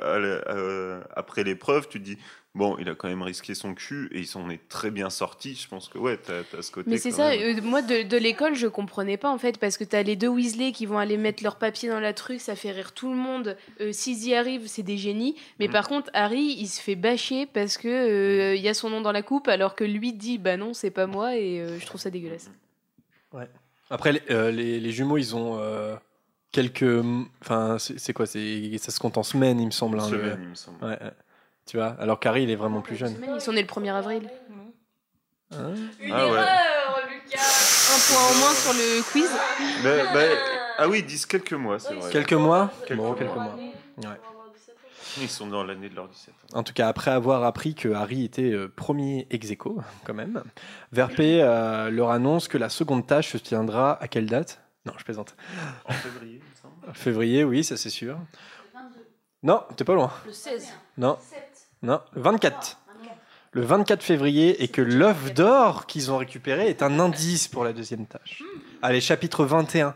euh, 0.48 1.00
après 1.16 1.44
l'épreuve, 1.44 1.88
tu 1.88 1.98
te 2.00 2.04
dis, 2.04 2.18
bon, 2.54 2.76
il 2.78 2.88
a 2.90 2.94
quand 2.94 3.08
même 3.08 3.22
risqué 3.22 3.54
son 3.54 3.74
cul 3.74 4.10
et 4.12 4.18
il 4.20 4.26
s'en 4.26 4.50
est 4.50 4.68
très 4.68 4.90
bien 4.90 5.08
sorti. 5.10 5.54
Je 5.54 5.66
pense 5.68 5.88
que 5.88 5.96
ouais, 5.98 6.18
t'as 6.18 6.40
as 6.58 6.62
ce 6.62 6.70
côté. 6.70 6.90
Mais 6.90 6.98
c'est 6.98 7.10
ça, 7.12 7.30
euh, 7.30 7.60
moi 7.62 7.80
de, 7.82 8.02
de 8.02 8.16
l'école 8.18 8.54
je 8.54 8.66
comprenais 8.66 9.16
pas 9.16 9.30
en 9.30 9.38
fait 9.38 9.58
parce 9.58 9.76
que 9.78 9.84
t'as 9.84 10.02
les 10.02 10.16
deux 10.16 10.28
Weasley 10.28 10.72
qui 10.72 10.84
vont 10.86 10.98
aller 10.98 11.16
mettre 11.16 11.42
leur 11.42 11.56
papier 11.56 11.88
dans 11.88 12.00
la 12.00 12.12
truc, 12.12 12.40
ça 12.40 12.54
fait 12.56 12.72
rire 12.72 12.92
tout 12.92 13.08
le 13.10 13.16
monde. 13.16 13.56
Euh, 13.80 13.90
S'ils 13.92 14.26
y 14.28 14.34
arrivent, 14.34 14.66
c'est 14.66 14.82
des 14.82 14.98
génies. 14.98 15.34
Mais 15.58 15.66
Mhm. 15.66 15.72
par 15.72 15.88
contre, 15.88 16.10
Harry 16.12 16.56
il 16.58 16.66
se 16.66 16.80
fait 16.80 16.96
bâcher 16.96 17.46
parce 17.46 17.78
que 17.78 17.88
euh, 17.88 18.54
il 18.54 18.60
y 18.62 18.68
a 18.68 18.74
son 18.74 18.90
nom 18.90 19.00
dans 19.00 19.12
la 19.12 19.22
coupe 19.22 19.48
alors 19.48 19.74
que 19.74 19.84
lui 19.84 20.12
dit 20.12 20.36
bah 20.38 20.56
non, 20.58 20.74
c'est 20.74 20.90
pas 20.90 21.06
moi 21.06 21.36
et 21.36 21.58
euh, 21.60 21.78
je 21.80 21.86
trouve 21.86 22.00
ça 22.00 22.10
dégueulasse. 22.10 22.50
Après, 23.90 24.12
les, 24.12 24.22
euh, 24.30 24.50
les- 24.50 24.80
les 24.80 24.90
jumeaux, 24.92 25.18
ils 25.18 25.34
ont 25.36 25.58
euh, 25.58 25.96
quelques. 26.50 26.84
Enfin, 27.42 27.76
c'est 27.78 28.12
quoi 28.12 28.26
Ça 28.26 28.38
se 28.38 28.98
compte 28.98 29.18
en 29.18 29.22
semaines, 29.22 29.60
il 29.60 29.66
me 29.66 29.70
semble. 29.70 29.98
Une 29.98 30.02
hein, 30.04 30.10
le- 30.10 30.18
semaine, 30.18 30.38
il 30.42 30.48
me 30.48 30.54
semble. 30.54 30.84
Ouais, 30.84 30.90
ouais. 31.02 31.12
Tu 31.66 31.76
vois, 31.76 31.96
alors 32.00 32.18
qu'Harry, 32.18 32.42
il 32.44 32.50
est 32.50 32.56
vraiment 32.56 32.80
plus 32.80 32.96
jeune. 32.96 33.14
Ils 33.34 33.40
sont 33.40 33.52
nés 33.52 33.62
le 33.62 33.68
1er 33.68 33.90
avril. 33.94 34.28
Hein 35.52 35.74
Une 36.00 36.12
Ah 36.12 36.24
ouais. 36.26 36.32
erreur, 36.32 37.00
Lucas 37.08 37.38
Un 37.94 38.12
point 38.14 38.22
en 38.30 38.34
moins 38.40 38.54
sur 38.54 38.72
le 38.72 39.02
quiz. 39.12 39.30
Ah 40.78 40.88
oui, 40.88 41.00
ils 41.00 41.06
disent 41.06 41.26
quelques 41.26 41.52
mois, 41.52 41.78
c'est 41.78 41.94
vrai. 41.94 42.10
Quelques 42.10 42.32
mois 42.32 42.70
Quelques 42.86 42.98
Bon, 42.98 43.06
mois. 43.08 43.16
quelques 43.16 43.34
mois. 43.34 43.56
Ouais. 43.98 44.04
Ils 45.20 45.28
sont 45.28 45.46
dans 45.46 45.64
l'année 45.64 45.88
de 45.88 45.94
leur 45.94 46.08
17 46.08 46.34
ans. 46.34 46.58
En 46.58 46.62
tout 46.62 46.72
cas, 46.72 46.88
après 46.88 47.10
avoir 47.10 47.44
appris 47.44 47.74
que 47.74 47.88
Harry 47.88 48.24
était 48.24 48.52
euh, 48.52 48.72
premier 48.74 49.26
ex 49.30 49.50
aequo, 49.50 49.80
quand 50.04 50.14
même, 50.14 50.42
Verpé 50.92 51.42
euh, 51.42 51.90
leur 51.90 52.10
annonce 52.10 52.48
que 52.48 52.58
la 52.58 52.68
seconde 52.68 53.06
tâche 53.06 53.32
se 53.32 53.38
tiendra 53.38 54.02
à 54.02 54.08
quelle 54.08 54.26
date? 54.26 54.60
Non, 54.86 54.92
je 54.98 55.04
plaisante. 55.04 55.36
En 55.84 55.92
février, 55.92 56.40
il 56.42 56.48
me 56.48 56.54
semble. 56.60 56.94
Février, 56.94 57.44
oui, 57.44 57.64
ça 57.64 57.76
c'est 57.76 57.90
sûr. 57.90 58.18
Non, 59.42 59.62
t'es 59.76 59.84
pas 59.84 59.94
loin. 59.94 60.12
Le 60.24 60.32
16. 60.32 60.68
Non, 60.98 61.18
non, 61.82 62.00
24. 62.14 62.78
Le 63.54 63.60
24 63.60 64.02
février 64.02 64.62
et 64.62 64.68
que 64.68 64.80
l'œuf 64.80 65.34
d'or 65.34 65.84
qu'ils 65.86 66.10
ont 66.10 66.16
récupéré 66.16 66.68
est 66.68 66.82
un 66.82 66.98
indice 66.98 67.48
pour 67.48 67.64
la 67.64 67.74
deuxième 67.74 68.06
tâche. 68.06 68.42
Allez, 68.80 69.02
chapitre 69.02 69.44
21. 69.44 69.94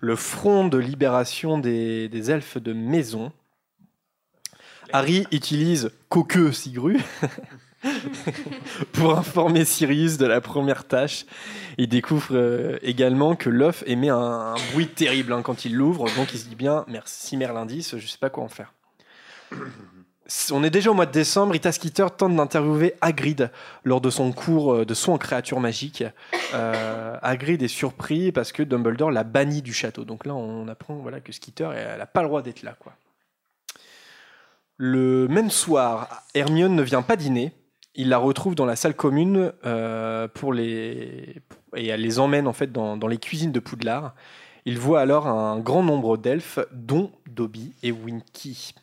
Le 0.00 0.16
front 0.16 0.66
de 0.66 0.78
libération 0.78 1.58
des, 1.58 2.08
des 2.08 2.30
elfes 2.30 2.56
de 2.56 2.72
maison. 2.72 3.30
Harry 4.92 5.26
utilise 5.32 5.90
Coqueux 6.08 6.52
Sigru 6.52 6.98
pour 8.92 9.18
informer 9.18 9.64
Sirius 9.64 10.16
de 10.16 10.26
la 10.26 10.40
première 10.40 10.84
tâche. 10.84 11.26
Il 11.78 11.88
découvre 11.88 12.28
euh, 12.32 12.78
également 12.82 13.36
que 13.36 13.50
l'œuf 13.50 13.82
émet 13.86 14.08
un, 14.08 14.54
bruit 14.72 14.88
terrible 14.88 15.32
hein, 15.32 15.42
quand 15.42 15.64
il 15.64 15.74
l'ouvre, 15.74 16.06
donc 16.16 16.32
il 16.32 16.38
se 16.38 16.46
dit 16.46 16.54
bien, 16.54 16.84
merci 16.88 17.36
Merlindis, 17.36 17.94
je 17.96 18.06
sais 18.06 18.18
pas 18.18 18.30
quoi 18.30 18.44
en 18.44 18.48
faire. 18.48 18.72
On 20.52 20.64
est 20.64 20.70
déjà 20.70 20.90
au 20.90 20.94
mois 20.94 21.04
de 21.04 21.12
décembre, 21.12 21.52
Rita 21.52 21.70
Skeeter 21.70 22.06
tente 22.16 22.34
d'interviewer 22.34 22.94
Hagrid 23.02 23.50
lors 23.84 24.00
de 24.00 24.08
son 24.08 24.32
cours 24.32 24.72
euh, 24.72 24.86
de 24.86 24.94
soins 24.94 25.16
en 25.16 25.18
créatures 25.18 25.60
magiques. 25.60 26.04
Euh, 26.54 27.18
est 27.22 27.68
surpris 27.68 28.32
parce 28.32 28.52
que 28.52 28.62
Dumbledore 28.62 29.10
l'a 29.10 29.24
banni 29.24 29.60
du 29.60 29.74
château. 29.74 30.04
Donc 30.04 30.24
là, 30.24 30.34
on 30.34 30.66
apprend 30.68 30.94
voilà, 30.94 31.20
que 31.20 31.30
Skeeter, 31.30 31.68
n'a 31.98 32.06
pas 32.06 32.22
le 32.22 32.28
droit 32.28 32.40
d'être 32.40 32.62
là. 32.62 32.74
Le 34.76 35.28
même 35.28 35.50
soir, 35.50 36.22
Hermione 36.34 36.74
ne 36.74 36.82
vient 36.82 37.02
pas 37.02 37.16
dîner. 37.16 37.52
Il 37.94 38.08
la 38.08 38.18
retrouve 38.18 38.54
dans 38.56 38.66
la 38.66 38.74
salle 38.76 38.94
commune 38.94 39.52
euh, 39.64 40.26
pour 40.26 40.52
les... 40.52 41.36
et 41.76 41.86
elle 41.86 42.00
les 42.00 42.18
emmène 42.18 42.48
en 42.48 42.52
fait 42.52 42.72
dans, 42.72 42.96
dans 42.96 43.06
les 43.06 43.18
cuisines 43.18 43.52
de 43.52 43.60
Poudlard. 43.60 44.14
Il 44.64 44.78
voit 44.78 45.00
alors 45.00 45.26
un 45.28 45.60
grand 45.60 45.82
nombre 45.82 46.16
d'elfes, 46.16 46.58
dont 46.72 47.12
Dobby 47.28 47.72
et 47.84 47.92
Winky. 47.92 48.74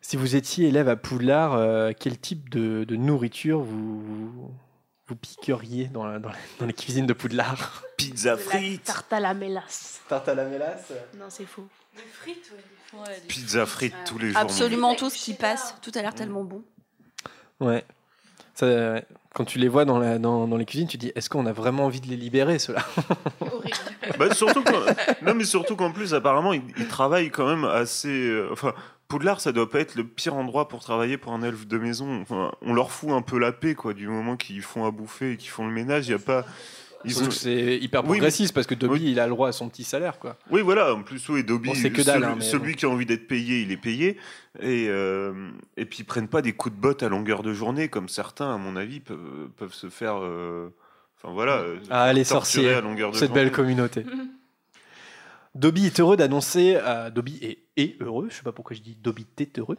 Si 0.00 0.16
vous 0.16 0.36
étiez 0.36 0.68
élève 0.68 0.88
à 0.88 0.96
Poudlard, 0.96 1.54
euh, 1.54 1.92
quel 1.98 2.18
type 2.18 2.48
de, 2.48 2.84
de 2.84 2.96
nourriture 2.96 3.60
vous, 3.60 4.00
vous, 5.06 5.16
piqueriez 5.16 5.86
dans, 5.88 6.04
la- 6.06 6.18
dans 6.18 6.30
la- 6.30 6.36
dans 6.60 6.66
les 6.66 6.72
cuisines 6.72 7.06
de 7.06 7.12
Poudlard? 7.12 7.82
Pizza 7.98 8.30
La 8.30 8.36
frites. 8.38 8.84
tarte 8.84 9.12
à 9.12 9.20
la 9.20 9.34
mélasse. 9.34 10.00
Tarte 10.08 10.28
à 10.30 10.34
la 10.34 10.46
mélasse? 10.46 10.90
Non, 11.18 11.26
c'est 11.28 11.44
faux. 11.44 11.66
Des 11.94 12.02
frites, 12.10 12.50
ouais. 12.54 12.62
Ouais, 12.94 13.20
Pizza 13.28 13.64
frites 13.66 13.94
tous 14.06 14.18
les 14.18 14.30
jours. 14.30 14.40
Absolument 14.40 14.94
tout 14.94 15.10
ce 15.10 15.16
qui 15.16 15.34
passe. 15.34 15.74
Tout 15.82 15.92
a 15.94 16.02
l'air 16.02 16.14
tellement 16.14 16.44
bon. 16.44 16.62
Ouais. 17.60 17.84
Ça, 18.54 18.66
euh, 18.66 19.00
quand 19.34 19.44
tu 19.46 19.58
les 19.58 19.68
vois 19.68 19.84
dans, 19.86 19.98
la, 19.98 20.18
dans, 20.18 20.46
dans 20.46 20.56
les 20.58 20.66
cuisines, 20.66 20.88
tu 20.88 20.98
dis 20.98 21.10
est-ce 21.14 21.30
qu'on 21.30 21.46
a 21.46 21.52
vraiment 21.52 21.86
envie 21.86 22.00
de 22.02 22.06
les 22.06 22.16
libérer, 22.16 22.58
ceux-là 22.58 22.84
Horrible. 23.40 23.76
Bah, 24.18 24.34
surtout 24.34 24.62
qu'en- 24.62 25.24
non 25.24 25.34
mais 25.34 25.44
surtout 25.44 25.74
qu'en 25.76 25.90
plus 25.90 26.12
apparemment 26.12 26.52
ils, 26.52 26.62
ils 26.76 26.86
travaillent 26.88 27.30
quand 27.30 27.46
même 27.46 27.64
assez 27.64 28.08
euh, 28.28 28.48
enfin 28.52 28.74
Poudlard 29.08 29.40
ça 29.40 29.52
doit 29.52 29.70
pas 29.70 29.80
être 29.80 29.94
le 29.94 30.04
pire 30.04 30.34
endroit 30.34 30.68
pour 30.68 30.80
travailler 30.80 31.16
pour 31.16 31.32
un 31.32 31.42
elfe 31.42 31.66
de 31.66 31.78
maison 31.78 32.20
enfin, 32.20 32.52
on 32.60 32.74
leur 32.74 32.90
fout 32.90 33.10
un 33.10 33.22
peu 33.22 33.38
la 33.38 33.52
paix 33.52 33.74
quoi 33.74 33.94
du 33.94 34.06
moment 34.08 34.36
qu'ils 34.36 34.60
font 34.60 34.84
à 34.84 34.90
bouffer 34.90 35.32
et 35.32 35.36
qu'ils 35.38 35.48
font 35.50 35.66
le 35.66 35.72
ménage 35.72 36.08
il 36.08 36.10
y 36.10 36.14
a 36.14 36.18
pas 36.18 36.44
ils 37.04 37.22
ont... 37.22 37.26
que 37.26 37.32
C'est 37.32 37.78
hyper 37.78 38.02
Oui, 38.04 38.18
progressiste 38.18 38.54
parce 38.54 38.66
que 38.66 38.74
Dobby, 38.74 38.94
Oui. 39.04 39.10
il 39.12 39.20
a 39.20 39.26
le 39.26 39.30
droit 39.32 39.48
à 39.48 39.52
son 39.52 39.68
petit 39.68 39.84
salaire. 39.84 40.18
quoi. 40.18 40.36
oui 40.50 40.60
voilà 40.62 40.94
en 40.94 41.02
plus 41.02 41.28
oui 41.28 41.44
Dobby 41.44 41.68
Bon, 41.70 41.74
c'est 41.74 41.90
que 41.90 42.02
dalle, 42.02 42.20
celui, 42.20 42.24
hein, 42.32 42.34
mais 42.38 42.44
celui 42.44 42.72
bon. 42.72 42.78
qui 42.78 42.84
a 42.86 42.88
envie 42.88 43.06
d'être 43.06 43.26
payé 43.28 43.62
il 43.62 43.72
est 43.72 43.76
payé 43.76 44.16
et 44.60 44.86
euh, 44.88 45.50
et 45.76 45.84
puis 45.84 46.00
ils 46.00 46.04
prennent 46.04 46.28
pas 46.28 46.42
des 46.42 46.52
coups 46.52 46.74
de 46.74 46.80
botte 46.80 47.02
à 47.02 47.08
longueur 47.08 47.42
de 47.42 47.52
journée 47.54 47.88
comme 47.88 48.08
certains 48.08 48.54
à 48.54 48.58
mon 48.58 48.76
avis 48.76 49.00
peuvent, 49.00 49.48
peuvent 49.56 49.74
se 49.74 49.88
faire 49.88 50.16
euh, 50.22 50.68
enfin 51.18 51.32
voilà 51.32 51.58
euh, 51.58 51.76
Ah, 51.90 52.12
les 52.12 52.24
sorciers, 52.24 52.72
à 52.74 52.80
longueur 52.80 53.10
de 53.12 53.16
cette 53.16 53.28
journée. 53.28 53.44
belle 53.44 53.52
communauté. 53.52 54.04
Dobby 55.54 55.84
est 55.84 56.00
heureux 56.00 56.16
d'annoncer, 56.16 56.78
euh, 56.82 57.10
Dobby 57.10 57.38
est, 57.42 57.58
est 57.76 58.00
heureux, 58.00 58.28
je 58.30 58.36
sais 58.36 58.42
pas 58.42 58.52
pourquoi 58.52 58.74
je 58.74 58.80
dis 58.80 58.96
Dobby 59.02 59.26
t'es 59.26 59.50
heureux, 59.58 59.76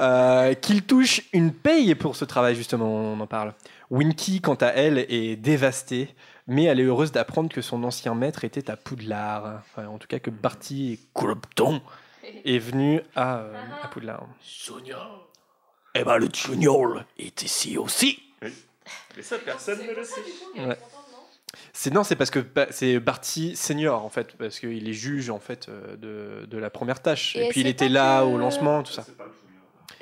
euh, 0.00 0.52
qu'il 0.54 0.82
touche 0.82 1.22
une 1.32 1.52
paye 1.52 1.94
pour 1.94 2.16
ce 2.16 2.24
travail, 2.24 2.56
justement, 2.56 2.92
on 2.92 3.20
en 3.20 3.26
parle. 3.28 3.54
Winky, 3.90 4.40
quant 4.40 4.56
à 4.56 4.66
elle, 4.66 4.98
est 4.98 5.36
dévastée, 5.36 6.08
mais 6.52 6.64
elle 6.64 6.80
est 6.80 6.84
heureuse 6.84 7.12
d'apprendre 7.12 7.48
que 7.52 7.60
son 7.62 7.82
ancien 7.84 8.14
maître 8.14 8.44
était 8.44 8.70
à 8.70 8.76
Poudlard. 8.76 9.60
Enfin, 9.60 9.86
en 9.88 9.98
tout 9.98 10.06
cas, 10.08 10.18
que 10.18 10.30
Barty 10.30 11.00
Crompton 11.14 11.80
est 12.44 12.58
venu 12.58 13.00
à, 13.16 13.38
euh, 13.38 13.54
à 13.82 13.88
Poudlard. 13.88 14.26
Sonia. 14.40 15.08
Eh 15.94 16.04
ben, 16.04 16.16
le 16.18 16.28
Junior 16.32 17.02
est 17.18 17.42
ici 17.42 17.76
aussi. 17.76 18.22
mais 19.16 19.22
ça 19.22 19.36
personne 19.38 19.78
ne 19.86 19.92
le 19.94 20.04
sait 20.04 20.20
Ouais. 20.56 20.78
C'est 21.74 21.92
non, 21.92 22.02
c'est 22.02 22.16
parce 22.16 22.30
que 22.30 22.38
c'est 22.70 22.98
Barty 22.98 23.56
senior 23.56 24.02
en 24.02 24.08
fait, 24.08 24.34
parce 24.38 24.58
qu'il 24.58 24.88
est 24.88 24.92
juge 24.94 25.28
en 25.28 25.38
fait 25.38 25.68
euh, 25.68 25.96
de, 25.96 26.46
de 26.46 26.56
la 26.58 26.70
première 26.70 27.02
tâche. 27.02 27.36
Et 27.36 27.48
puis 27.50 27.60
il 27.60 27.66
était 27.66 27.90
là 27.90 28.20
que- 28.22 28.26
au 28.26 28.38
lancement, 28.38 28.82
tout 28.82 28.92
ça. 28.92 29.04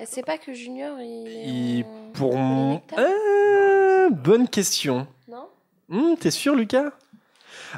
Sait 0.07 0.23
pas 0.23 0.39
que 0.39 0.55
Junior, 0.55 0.97
il. 1.01 1.79
Il- 1.79 1.85
pour 2.15 2.37
mon, 2.37 2.81
Euh, 2.97 4.11
bonne 4.11 4.49
question. 4.49 5.07
Hmm, 5.91 6.15
T'es 6.19 6.31
sûr, 6.31 6.55
Lucas? 6.55 6.93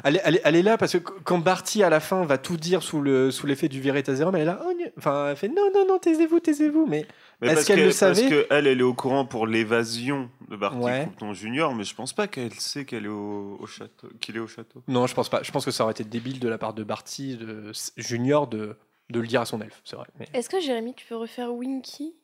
Elle 0.03 0.15
est, 0.15 0.21
elle, 0.23 0.35
est, 0.37 0.41
elle 0.43 0.55
est 0.55 0.61
là 0.63 0.75
parce 0.77 0.93
que 0.93 0.97
qu- 0.97 1.13
quand 1.23 1.37
Barty 1.37 1.83
à 1.83 1.89
la 1.89 1.99
fin 1.99 2.25
va 2.25 2.39
tout 2.39 2.57
dire 2.57 2.81
sous 2.81 2.99
le 3.01 3.29
sous 3.29 3.45
l'effet 3.45 3.67
du 3.69 3.79
Veritaserum, 3.79 4.33
elle 4.35 4.41
est 4.41 4.45
là. 4.45 4.59
Oh, 4.65 4.71
enfin, 4.97 5.27
elle 5.29 5.35
fait 5.35 5.49
non, 5.49 5.69
non, 5.73 5.85
non, 5.87 5.99
taisez-vous, 5.99 6.39
taisez-vous. 6.39 6.87
Mais 6.87 7.05
Mais 7.41 7.47
Est-ce 7.49 7.55
parce 7.55 7.67
qu'elle 7.67 7.75
que- 7.77 7.81
le 7.81 7.87
Parce 7.89 7.97
savait? 7.97 8.27
que 8.29 8.47
elle, 8.49 8.65
elle 8.65 8.79
est 8.79 8.83
au 8.83 8.95
courant 8.95 9.25
pour 9.25 9.45
l'évasion 9.45 10.29
de 10.49 10.55
Barty 10.55 10.77
Ouais. 10.79 11.01
Crompton 11.01 11.33
Junior, 11.33 11.75
mais 11.75 11.83
je 11.83 11.93
pense 11.93 12.11
pas 12.13 12.27
qu'elle 12.27 12.53
sait 12.53 12.85
qu'elle 12.85 13.05
est 13.05 13.09
au, 13.09 13.57
au 13.59 13.67
château, 13.67 14.07
qu'il 14.19 14.35
est 14.35 14.39
au 14.39 14.47
château. 14.47 14.81
non, 14.87 15.05
je 15.05 15.13
pense 15.13 15.29
pas. 15.29 15.43
Je 15.43 15.51
pense 15.51 15.63
que 15.65 15.71
ça 15.71 15.83
aurait 15.83 15.91
été 15.93 16.03
débile 16.03 16.39
de 16.39 16.49
la 16.49 16.57
part 16.57 16.73
de 16.73 16.83
Barty 16.83 17.37
de, 17.37 17.71
Junior 17.97 18.47
de, 18.47 18.75
de 19.11 19.19
le 19.19 19.27
dire 19.27 19.41
à 19.41 19.45
son 19.45 19.61
elfe, 19.61 19.79
c'est 19.85 19.95
vrai. 19.95 20.07
Mais... 20.19 20.27
Est-ce 20.33 20.49
que 20.49 20.59
Jérémy, 20.59 20.95
tu 20.95 21.05
peux 21.05 21.15
refaire 21.17 21.53
Winky? 21.53 22.15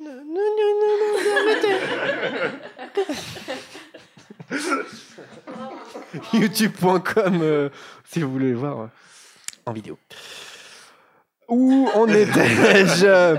Non, 0.00 0.14
non, 0.14 0.24
non, 0.24 0.72
non, 0.80 0.96
non. 1.14 2.50
YouTube.com 6.32 7.40
euh, 7.42 7.68
si 8.04 8.22
vous 8.22 8.30
voulez 8.30 8.54
voir 8.54 8.80
euh, 8.80 8.86
en 9.66 9.72
vidéo. 9.72 9.98
Où 11.48 11.88
en 11.94 12.06
étais-je? 12.08 13.36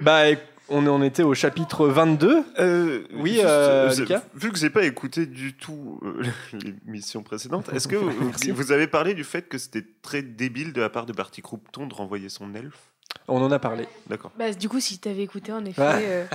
Bah, 0.00 0.24
on 0.68 0.86
en 0.86 1.02
était 1.02 1.22
au 1.22 1.34
chapitre 1.34 1.86
22. 1.86 2.44
Euh, 2.58 3.04
Oui, 3.14 3.34
juste, 3.34 4.00
Lucas 4.00 4.22
vu 4.34 4.50
que 4.50 4.58
j'ai 4.58 4.70
pas 4.70 4.84
écouté 4.84 5.26
du 5.26 5.54
tout 5.54 6.00
l'émission 6.52 7.22
précédente, 7.22 7.70
est-ce 7.72 7.88
que 7.88 7.96
vous, 8.52 8.72
avez 8.72 8.86
parlé 8.86 9.14
du 9.14 9.24
fait 9.24 9.48
que 9.48 9.58
c'était 9.58 9.84
très 10.02 10.22
débile 10.22 10.72
de 10.72 10.80
la 10.80 10.88
part 10.88 11.06
de 11.06 11.12
Barty 11.12 11.42
Crompton 11.42 11.86
de 11.86 11.94
renvoyer 11.94 12.28
son 12.28 12.54
elfe? 12.54 12.93
On 13.28 13.42
en 13.42 13.50
a 13.50 13.58
parlé. 13.58 13.86
D'accord. 14.06 14.30
Bah, 14.38 14.52
du 14.52 14.68
coup, 14.68 14.80
si 14.80 14.98
t'avais 14.98 15.22
écouté, 15.22 15.52
en 15.52 15.64
effet. 15.64 15.80
Ouais. 15.80 16.04
euh, 16.04 16.26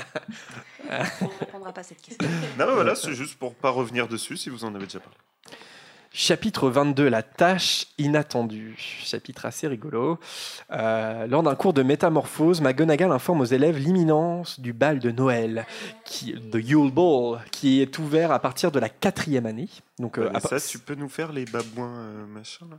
On 1.21 1.25
ne 1.25 1.39
répondra 1.39 1.71
pas 1.71 1.81
à 1.81 1.83
cette 1.83 2.01
question. 2.01 2.27
Non, 2.57 2.65
mais 2.67 2.73
voilà, 2.73 2.95
c'est 2.95 3.13
juste 3.13 3.37
pour 3.37 3.53
pas 3.53 3.69
revenir 3.69 4.07
dessus 4.07 4.37
si 4.37 4.49
vous 4.49 4.63
en 4.65 4.73
avez 4.73 4.85
déjà 4.85 4.99
parlé. 4.99 5.15
Chapitre 6.11 6.71
22, 6.71 7.07
la 7.07 7.21
tâche 7.21 7.85
inattendue. 7.99 8.75
Chapitre 8.79 9.45
assez 9.45 9.67
rigolo. 9.67 10.17
Euh, 10.71 11.27
lors 11.27 11.43
d'un 11.43 11.53
cours 11.53 11.73
de 11.73 11.83
métamorphose, 11.83 12.61
McGonagall 12.61 13.11
informe 13.11 13.41
aux 13.41 13.45
élèves 13.45 13.77
l'imminence 13.77 14.59
du 14.59 14.73
bal 14.73 14.97
de 14.97 15.11
Noël, 15.11 15.67
qui, 16.05 16.33
the 16.33 16.55
Yule 16.55 16.91
Ball, 16.91 17.39
qui 17.51 17.81
est 17.83 17.99
ouvert 17.99 18.31
à 18.31 18.39
partir 18.39 18.71
de 18.71 18.79
la 18.79 18.89
quatrième 18.89 19.45
année. 19.45 19.69
Donc, 19.99 20.17
euh, 20.17 20.29
Ouais, 20.29 20.35
à 20.35 20.39
ça, 20.39 20.59
tu 20.59 20.79
peux 20.79 20.95
nous 20.95 21.09
faire 21.09 21.31
les 21.31 21.45
babouins 21.45 21.95
euh, 21.99 22.25
machin 22.25 22.65
là? 22.71 22.77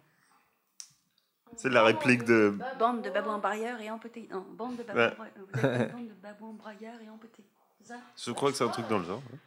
C'est 1.62 1.68
la 1.68 1.82
réplique 1.82 2.24
de. 2.24 2.54
Bande 2.78 3.02
de 3.02 3.10
babouins 3.10 3.38
brailleurs 3.38 3.80
et 3.80 3.90
empotés. 3.90 4.28
Non, 4.32 4.44
bande 4.56 4.76
de 4.76 4.82
babouins, 4.82 5.02
Ouais. 5.02 5.14
bra- 5.14 5.26
vous 5.36 5.58
êtes 5.58 5.80
une 5.80 5.92
bande 5.92 6.08
de 6.08 6.14
babouins 6.22 6.54
braillards 6.58 6.94
et 7.02 7.84
ça 7.84 7.94
Je 8.24 8.30
crois 8.32 8.50
que 8.50 8.56
c'est 8.56 8.64
un 8.64 8.68
truc 8.68 8.88
dans 8.88 8.98
le 8.98 9.04
genre. 9.04 9.22
ouais. 9.32 9.38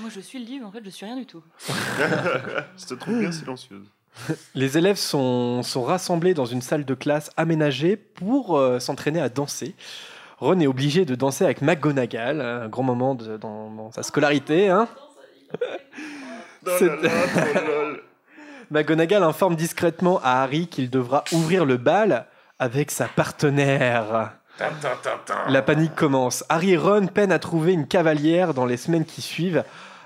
Moi, 0.00 0.10
je 0.14 0.20
suis 0.20 0.38
le 0.38 0.44
livre, 0.44 0.66
en 0.66 0.72
fait, 0.72 0.84
je 0.84 0.90
suis 0.90 1.06
rien 1.06 1.16
du 1.16 1.24
tout. 1.26 1.42
Je 1.68 2.86
te 2.86 2.94
trouve 2.94 3.18
bien 3.20 3.32
silencieuse. 3.32 3.86
les 4.54 4.76
élèves 4.76 4.96
sont, 4.96 5.62
sont 5.62 5.82
rassemblés 5.82 6.34
dans 6.34 6.44
une 6.46 6.60
salle 6.62 6.84
de 6.84 6.94
classe 6.94 7.30
aménagée 7.36 7.96
pour 7.96 8.58
euh, 8.58 8.78
s'entraîner 8.80 9.20
à 9.20 9.28
danser. 9.28 9.74
Ron 10.38 10.58
est 10.60 10.66
obligé 10.66 11.04
de 11.04 11.14
danser 11.14 11.44
avec 11.44 11.62
McGonagall, 11.62 12.40
un 12.40 12.68
grand 12.68 12.82
moment 12.82 13.14
de- 13.14 13.36
dans, 13.36 13.70
dans 13.70 13.90
sa 13.92 14.02
scolarité. 14.02 14.68
Hein. 14.68 14.88
C'est- 16.66 16.90
McGonagall 18.72 19.22
informe 19.22 19.54
discrètement 19.54 20.18
à 20.24 20.42
Harry 20.42 20.66
qu'il 20.66 20.88
devra 20.88 21.24
ouvrir 21.32 21.66
le 21.66 21.76
bal 21.76 22.26
avec 22.58 22.90
sa 22.90 23.06
partenaire. 23.06 24.32
La 25.48 25.60
panique 25.60 25.94
commence. 25.94 26.42
Harry 26.48 26.72
et 26.72 26.76
Ron 26.78 27.06
peinent 27.06 27.32
à 27.32 27.38
trouver 27.38 27.74
une 27.74 27.86
cavalière 27.86 28.54
dans 28.54 28.64
les 28.64 28.78
semaines 28.78 29.04
qui 29.04 29.20
suivent. 29.20 29.62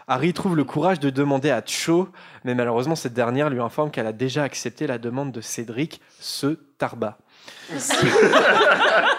Harry 0.08 0.32
trouve 0.32 0.56
le 0.56 0.64
courage 0.64 0.98
de 0.98 1.10
demander 1.10 1.50
à 1.50 1.62
Cho, 1.64 2.08
mais 2.44 2.56
malheureusement 2.56 2.96
cette 2.96 3.14
dernière 3.14 3.50
lui 3.50 3.60
informe 3.60 3.92
qu'elle 3.92 4.06
a 4.08 4.12
déjà 4.12 4.42
accepté 4.42 4.88
la 4.88 4.98
demande 4.98 5.30
de 5.30 5.40
Cédric, 5.40 6.00
ce 6.18 6.58
tarba. 6.76 7.18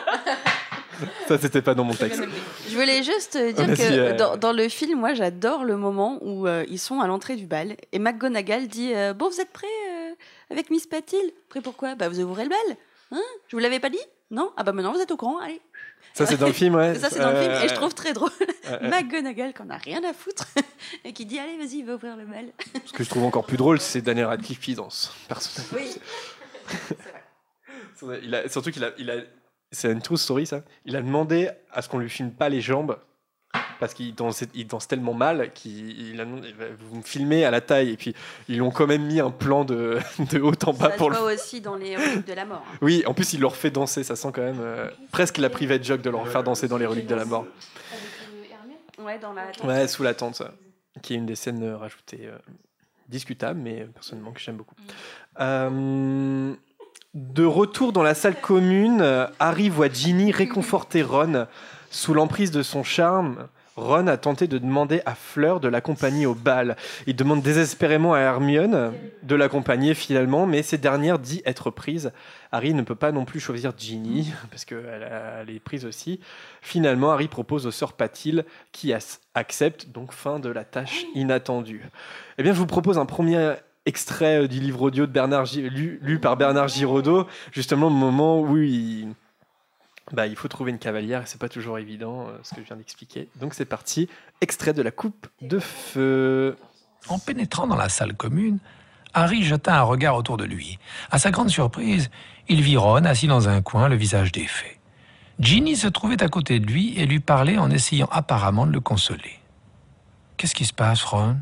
Ça, 1.27 1.37
c'était 1.37 1.61
pas 1.61 1.75
dans 1.75 1.83
mon 1.83 1.93
texte. 1.93 2.23
Je 2.69 2.75
voulais 2.75 3.03
juste 3.03 3.35
euh, 3.35 3.51
dire 3.51 3.65
que 3.67 3.81
euh. 3.81 4.15
dans, 4.15 4.37
dans 4.37 4.53
le 4.53 4.67
film, 4.69 4.99
moi, 4.99 5.13
j'adore 5.13 5.63
le 5.63 5.77
moment 5.77 6.17
où 6.21 6.47
euh, 6.47 6.65
ils 6.69 6.79
sont 6.79 6.99
à 7.01 7.07
l'entrée 7.07 7.35
du 7.35 7.45
bal 7.45 7.75
et 7.91 7.99
McGonagall 7.99 8.67
dit 8.67 8.93
euh, 8.95 9.13
Bon, 9.13 9.29
vous 9.29 9.39
êtes 9.41 9.51
prêts 9.51 9.67
euh, 9.91 10.11
avec 10.49 10.69
Miss 10.69 10.87
Patil? 10.87 11.19
Après, 11.47 11.61
pourquoi 11.61 11.95
Bah, 11.95 12.09
vous 12.09 12.19
ouvrez 12.19 12.43
le 12.43 12.49
bal. 12.49 12.77
Hein? 13.11 13.21
Je 13.47 13.55
vous 13.55 13.59
l'avais 13.61 13.79
pas 13.79 13.89
dit? 13.89 13.99
Non? 14.31 14.51
Ah, 14.57 14.63
bah 14.63 14.73
maintenant 14.73 14.91
vous 14.91 14.99
êtes 14.99 15.11
au 15.11 15.17
courant, 15.17 15.39
allez. 15.39 15.61
Ça, 16.13 16.25
c'est 16.25 16.37
dans 16.37 16.47
le 16.47 16.53
film, 16.53 16.75
ouais. 16.75 16.95
Ça, 16.99 17.09
c'est 17.09 17.19
dans 17.19 17.31
le 17.31 17.37
film, 17.39 17.51
et 17.63 17.67
je 17.67 17.73
Euh, 17.73 17.75
trouve 17.77 17.93
très 17.93 18.11
drôle. 18.11 18.31
euh, 18.41 18.77
euh. 18.81 18.89
McGonagall, 18.89 19.53
qu'on 19.53 19.69
a 19.69 19.77
rien 19.77 20.03
à 20.03 20.13
foutre, 20.13 20.45
et 21.05 21.13
qui 21.13 21.25
dit 21.25 21.37
Allez, 21.39 21.57
vas-y, 21.57 21.83
va 21.83 21.93
ouvrir 21.95 22.17
le 22.17 22.25
bal. 22.25 22.45
Ce 22.85 22.91
que 22.91 23.03
je 23.03 23.09
trouve 23.09 23.23
encore 23.23 23.45
plus 23.45 23.55
drôle, 23.57 23.79
c'est 23.79 24.01
Daniel 24.01 24.25
Radcliffe 24.25 24.59
qui 24.59 24.73
danse, 24.73 25.13
personnellement. 25.27 25.77
Oui. 25.79 25.95
Il 28.23 28.35
a, 28.35 28.47
surtout 28.49 28.71
qu'il 28.71 28.83
a, 28.83 28.91
il 28.97 29.09
a, 29.09 29.15
c'est 29.71 29.91
une 29.91 30.01
true 30.01 30.17
story 30.17 30.45
ça. 30.45 30.61
Il 30.85 30.95
a 30.95 31.01
demandé 31.01 31.49
à 31.71 31.81
ce 31.81 31.89
qu'on 31.89 31.99
lui 31.99 32.09
filme 32.09 32.31
pas 32.31 32.49
les 32.49 32.61
jambes 32.61 32.97
parce 33.79 33.93
qu'il 33.93 34.13
danse, 34.15 34.43
il 34.55 34.67
danse 34.67 34.87
tellement 34.87 35.13
mal 35.13 35.51
qu'il 35.53 36.09
il 36.11 36.19
a 36.21 36.25
demandé, 36.25 36.53
vous 36.89 36.97
me 36.97 37.01
filmez 37.01 37.45
à 37.45 37.51
la 37.51 37.61
taille 37.61 37.91
et 37.91 37.97
puis 37.97 38.13
ils 38.49 38.61
ont 38.61 38.71
quand 38.71 38.87
même 38.87 39.05
mis 39.05 39.19
un 39.19 39.31
plan 39.31 39.65
de, 39.65 39.99
de 40.31 40.39
haut 40.39 40.51
en 40.65 40.73
bas 40.73 40.89
Ça 40.91 40.95
pour 40.97 41.07
se 41.13 41.13
le. 41.17 41.19
voit 41.23 41.33
aussi 41.33 41.61
dans 41.61 41.75
les 41.75 41.95
reliques 41.95 42.27
de 42.27 42.33
la 42.33 42.45
mort. 42.45 42.63
hein. 42.67 42.77
Oui, 42.81 43.03
en 43.05 43.13
plus 43.13 43.33
il 43.33 43.39
leur 43.41 43.55
fait 43.55 43.69
danser, 43.71 44.03
ça 44.03 44.15
sent 44.15 44.29
quand 44.33 44.41
même 44.41 44.59
euh, 44.59 44.89
presque 45.11 45.37
la 45.37 45.49
private 45.49 45.83
joke 45.83 46.01
de 46.01 46.09
leur 46.09 46.27
faire 46.27 46.43
danser 46.43 46.67
dans 46.67 46.77
les 46.77 46.85
reliques 46.85 47.07
de 47.07 47.15
la 47.15 47.25
mort. 47.25 47.45
Ouais, 48.99 49.19
dans 49.19 49.33
la. 49.33 49.43
Ouais, 49.63 49.87
sous 49.87 50.01
la 50.03 50.13
tente, 50.15 50.41
qui 51.03 51.13
est 51.13 51.17
une 51.17 51.25
des 51.27 51.35
scènes 51.35 51.61
euh, 51.63 51.77
rajoutées 51.77 52.25
euh, 52.25 52.37
discutables, 53.07 53.59
mais 53.59 53.81
euh, 53.81 53.87
personnellement 53.87 54.31
que 54.31 54.39
j'aime 54.39 54.57
beaucoup. 54.57 54.75
Euh, 55.39 56.53
de 57.17 57.43
retour 57.43 57.93
dans 57.93 58.03
la 58.03 58.13
salle 58.13 58.39
commune, 58.39 59.01
euh, 59.01 59.25
Harry 59.39 59.69
voit 59.69 59.89
Ginny 59.91 60.31
réconforter 60.31 61.01
Ron 61.01 61.47
sous 61.89 62.13
l'emprise 62.13 62.51
de 62.51 62.61
son 62.61 62.83
charme. 62.83 63.47
Ron 63.75 64.05
a 64.05 64.17
tenté 64.17 64.47
de 64.47 64.59
demander 64.59 65.01
à 65.07 65.15
Fleur 65.15 65.59
de 65.59 65.67
l'accompagner 65.67 66.27
au 66.27 66.35
bal. 66.35 66.77
Il 67.07 67.15
demande 67.15 67.41
désespérément 67.41 68.13
à 68.13 68.19
Hermione 68.19 68.93
de 69.23 69.35
l'accompagner 69.35 69.95
finalement, 69.95 70.45
mais 70.45 70.61
cette 70.61 70.81
dernière 70.81 71.17
dit 71.17 71.41
être 71.43 71.71
prise. 71.71 72.11
Harry 72.51 72.75
ne 72.75 72.83
peut 72.83 72.95
pas 72.95 73.11
non 73.11 73.25
plus 73.25 73.39
choisir 73.39 73.73
Ginny, 73.75 74.31
parce 74.51 74.63
qu'elle 74.65 75.49
est 75.49 75.59
prise 75.59 75.85
aussi. 75.85 76.19
Finalement, 76.61 77.11
Harry 77.11 77.27
propose 77.27 77.65
aux 77.65 77.71
sœurs 77.71 77.93
Patil 77.93 78.45
qui 78.71 78.93
acceptent, 79.33 79.89
donc 79.89 80.11
fin 80.11 80.39
de 80.39 80.49
la 80.49 80.63
tâche 80.63 81.05
inattendue. 81.15 81.83
Eh 82.37 82.43
bien, 82.43 82.53
je 82.53 82.59
vous 82.59 82.67
propose 82.67 82.99
un 82.99 83.07
premier 83.07 83.55
extrait 83.87 84.43
euh, 84.43 84.47
du 84.47 84.59
livre 84.59 84.81
audio 84.83 85.07
de 85.07 85.11
Bernard 85.11 85.47
lu, 85.55 86.19
par 86.21 86.37
Bernard 86.37 86.67
Giraudot, 86.67 87.25
justement 87.51 87.89
le 87.89 87.95
moment 87.95 88.39
où 88.41 88.57
il, 88.57 89.07
bah, 90.11 90.27
il 90.27 90.35
faut 90.35 90.49
trouver 90.49 90.71
une 90.71 90.77
cavalière 90.77 91.23
et 91.23 91.25
c'est 91.25 91.39
pas 91.39 91.49
toujours 91.49 91.79
évident, 91.79 92.27
euh, 92.27 92.37
ce 92.43 92.53
que 92.53 92.61
je 92.61 92.67
viens 92.67 92.75
d'expliquer. 92.75 93.29
Donc 93.39 93.53
c'est 93.53 93.65
parti, 93.65 94.09
extrait 94.41 94.73
de 94.73 94.81
la 94.81 94.91
coupe 94.91 95.27
de 95.41 95.57
feu. 95.57 96.55
En 97.07 97.17
pénétrant 97.17 97.65
dans 97.65 97.77
la 97.77 97.89
salle 97.89 98.13
commune, 98.13 98.59
Harry 99.13 99.41
jeta 99.41 99.79
un 99.79 99.83
regard 99.83 100.15
autour 100.15 100.37
de 100.37 100.43
lui. 100.43 100.77
À 101.09 101.17
sa 101.17 101.31
grande 101.31 101.49
surprise, 101.49 102.09
il 102.49 102.61
vit 102.61 102.77
Ron 102.77 103.05
assis 103.05 103.27
dans 103.27 103.47
un 103.47 103.61
coin, 103.61 103.87
le 103.87 103.95
visage 103.95 104.31
défait. 104.31 104.79
Ginny 105.39 105.75
se 105.75 105.87
trouvait 105.87 106.21
à 106.21 106.27
côté 106.29 106.59
de 106.59 106.65
lui 106.65 106.97
et 106.99 107.05
lui 107.05 107.19
parlait 107.19 107.57
en 107.57 107.71
essayant 107.71 108.09
apparemment 108.11 108.65
de 108.65 108.73
le 108.73 108.79
consoler. 108.79 109.39
Qu'est-ce 110.35 110.55
qui 110.55 110.65
se 110.65 110.73
passe, 110.73 111.03
Ron? 111.03 111.37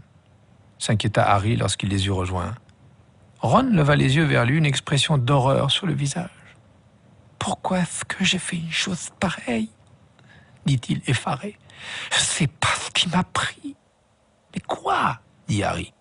S'inquiéta 0.85 1.23
Harry 1.23 1.55
lorsqu'il 1.55 1.89
les 1.89 2.05
eut 2.07 2.11
rejoints. 2.11 2.55
Ron 3.39 3.63
leva 3.71 3.95
les 3.95 4.15
yeux 4.15 4.23
vers 4.23 4.45
lui, 4.45 4.57
une 4.57 4.65
expression 4.65 5.17
d'horreur 5.17 5.71
sur 5.71 5.87
le 5.87 5.93
visage. 5.93 6.29
Pourquoi 7.39 7.79
est-ce 7.79 8.05
que 8.05 8.23
j'ai 8.23 8.39
fait 8.39 8.57
une 8.57 8.71
chose 8.71 9.09
pareille? 9.19 9.69
dit-il 10.65 11.01
effaré. 11.05 11.57
Je 12.11 12.19
sais 12.19 12.47
pas 12.47 12.73
ce 12.79 12.89
qui 12.91 13.09
m'a 13.09 13.23
pris. 13.23 13.75
Mais 14.53 14.61
quoi? 14.61 15.19
dit 15.47 15.63
Harry. 15.63 15.93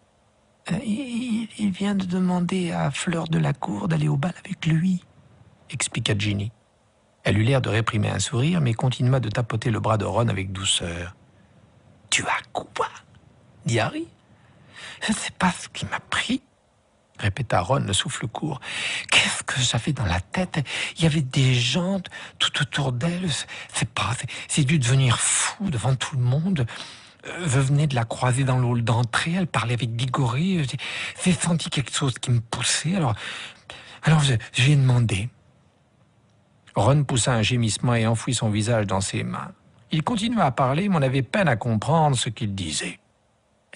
Euh, 0.73 0.79
il, 0.85 1.49
il 1.59 1.71
vient 1.71 1.95
de 1.95 2.07
demander 2.07 2.73
à 2.73 2.91
Fleur 2.91 3.29
de 3.29 3.39
la 3.39 3.53
Cour 3.53 3.89
d'aller 3.89 4.09
au 4.09 4.17
bal 4.17 4.33
avec 4.43 4.65
lui, 4.65 5.05
expliqua 5.69 6.17
Ginny. 6.17 6.51
Elle 7.25 7.39
eut 7.39 7.43
l'air 7.43 7.61
de 7.61 7.69
réprimer 7.69 8.09
un 8.09 8.19
sourire, 8.19 8.63
mais 8.63 8.73
continua 8.73 9.21
de 9.21 9.29
tapoter 9.29 9.71
le 9.71 9.81
bras 9.81 9.99
de 9.99 10.07
Ron 10.07 10.29
avec 10.29 10.53
douceur. 10.53 11.15
Tu 12.09 12.23
as 12.23 12.43
quoi? 12.53 12.89
dit 13.67 13.81
Harry. 13.81 14.09
Sais 15.13 15.33
pas 15.39 15.53
ce 15.53 15.69
qui 15.69 15.85
m'a 15.87 16.01
pris, 16.01 16.43
répéta 17.19 17.61
Ron, 17.61 17.81
le 17.81 17.93
souffle 17.93 18.27
court. 18.27 18.61
Qu'est-ce 19.11 19.43
que 19.43 19.61
j'avais 19.61 19.93
dans 19.93 20.05
la 20.07 20.21
tête? 20.21 20.61
Il 20.97 21.03
y 21.05 21.07
avait 21.07 21.21
des 21.21 21.55
gens 21.55 22.01
tout 22.39 22.61
autour 22.63 22.93
d'elle. 22.93 23.31
C'est- 23.31 23.47
C'est 23.73 23.89
pas. 23.89 24.11
c'est- 24.19 24.29
C'est 24.49 24.65
dû 24.65 24.79
devenir 24.79 25.19
fou 25.19 25.71
devant 25.71 25.95
tout 25.95 26.17
le 26.17 26.23
monde. 26.23 26.67
Euh, 27.27 27.47
Je 27.49 27.59
venais 27.61 27.87
de 27.87 27.95
la 27.95 28.05
croiser 28.05 28.45
dans 28.45 28.59
le 28.59 28.65
hall 28.67 28.83
d'entrée. 28.83 29.33
Elle 29.33 29.47
parlait 29.47 29.75
avec. 29.75 29.91
J'ai- 29.99 30.67
J'ai 31.25 31.33
senti 31.33 31.71
quelque 31.71 31.93
chose 31.95 32.15
qui 32.19 32.31
me 32.31 32.41
poussait. 32.41 32.95
Alors, 32.97 33.15
alors 34.03 34.21
je, 34.21 34.35
je 34.53 34.63
lui 34.63 34.73
ai 34.73 34.77
demandé. 34.77 35.29
Ron 36.75 37.05
poussa 37.05 37.33
un 37.33 37.43
gémissement 37.43 37.95
et 37.95 38.07
enfouit 38.07 38.35
son 38.35 38.51
visage 38.51 38.87
dans 38.87 39.01
ses 39.01 39.23
mains. 39.23 39.53
Il 39.93 40.03
continua 40.03 40.45
à 40.47 40.51
parler, 40.51 40.89
mais 40.89 40.97
on 40.97 41.03
avait 41.03 41.23
peine 41.23 41.47
à 41.49 41.55
comprendre 41.57 42.17
ce 42.17 42.29
qu'il 42.31 42.55
disait. 42.55 42.99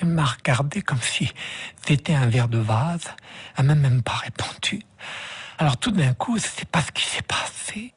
Elle 0.01 0.09
m'a 0.09 0.25
regardé 0.25 0.81
comme 0.81 1.01
si 1.01 1.33
c'était 1.85 2.15
un 2.15 2.27
verre 2.27 2.49
de 2.49 2.59
vase. 2.59 3.15
Elle 3.57 3.67
m'a 3.67 3.75
même 3.75 4.03
pas 4.03 4.15
répondu. 4.15 4.83
Alors 5.59 5.77
tout 5.77 5.91
d'un 5.91 6.15
coup, 6.15 6.39
je 6.39 6.45
sais 6.45 6.67
pas 6.67 6.83
ce 6.83 6.93
qui 6.93 7.05
s'est 7.05 7.23
passé. 7.23 7.95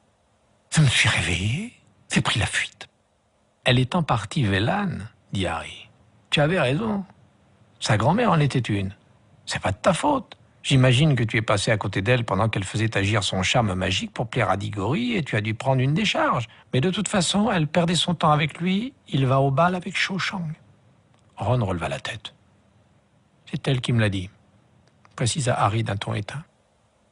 Je 0.74 0.80
me 0.80 0.86
suis 0.86 1.08
réveillé, 1.08 1.72
j'ai 2.12 2.20
pris 2.20 2.40
la 2.40 2.46
fuite. 2.46 2.88
Elle 3.64 3.78
est 3.78 3.94
en 3.94 4.02
partie 4.02 4.42
vélane, 4.42 5.08
dit 5.32 5.46
Harry. 5.46 5.88
Tu 6.30 6.40
avais 6.40 6.58
raison. 6.58 7.04
Sa 7.78 7.96
grand-mère 7.96 8.32
en 8.32 8.40
était 8.40 8.58
une. 8.58 8.94
C'est 9.46 9.62
pas 9.62 9.70
de 9.70 9.76
ta 9.76 9.92
faute. 9.92 10.36
J'imagine 10.64 11.14
que 11.14 11.24
tu 11.24 11.36
es 11.36 11.42
passé 11.42 11.70
à 11.70 11.76
côté 11.76 12.02
d'elle 12.02 12.24
pendant 12.24 12.48
qu'elle 12.48 12.64
faisait 12.64 12.96
agir 12.96 13.22
son 13.22 13.42
charme 13.42 13.74
magique 13.74 14.12
pour 14.12 14.28
plaire 14.28 14.48
à 14.48 14.56
Diggory 14.56 15.14
et 15.16 15.22
tu 15.22 15.36
as 15.36 15.40
dû 15.40 15.54
prendre 15.54 15.80
une 15.80 15.94
décharge. 15.94 16.48
Mais 16.72 16.80
de 16.80 16.90
toute 16.90 17.08
façon, 17.08 17.50
elle 17.50 17.66
perdait 17.66 17.96
son 17.96 18.14
temps 18.14 18.30
avec 18.30 18.60
lui. 18.60 18.94
Il 19.08 19.26
va 19.26 19.40
au 19.40 19.50
bal 19.50 19.74
avec 19.74 19.96
Cho 19.96 20.18
Chang. 20.18 20.48
Ron 21.36 21.64
releva 21.64 21.88
la 21.88 22.00
tête. 22.00 22.34
C'est 23.46 23.66
elle 23.68 23.80
qui 23.80 23.92
me 23.92 24.00
l'a 24.00 24.08
dit, 24.08 24.30
précisa 25.16 25.54
Harry 25.54 25.82
d'un 25.82 25.96
ton 25.96 26.14
éteint. 26.14 26.44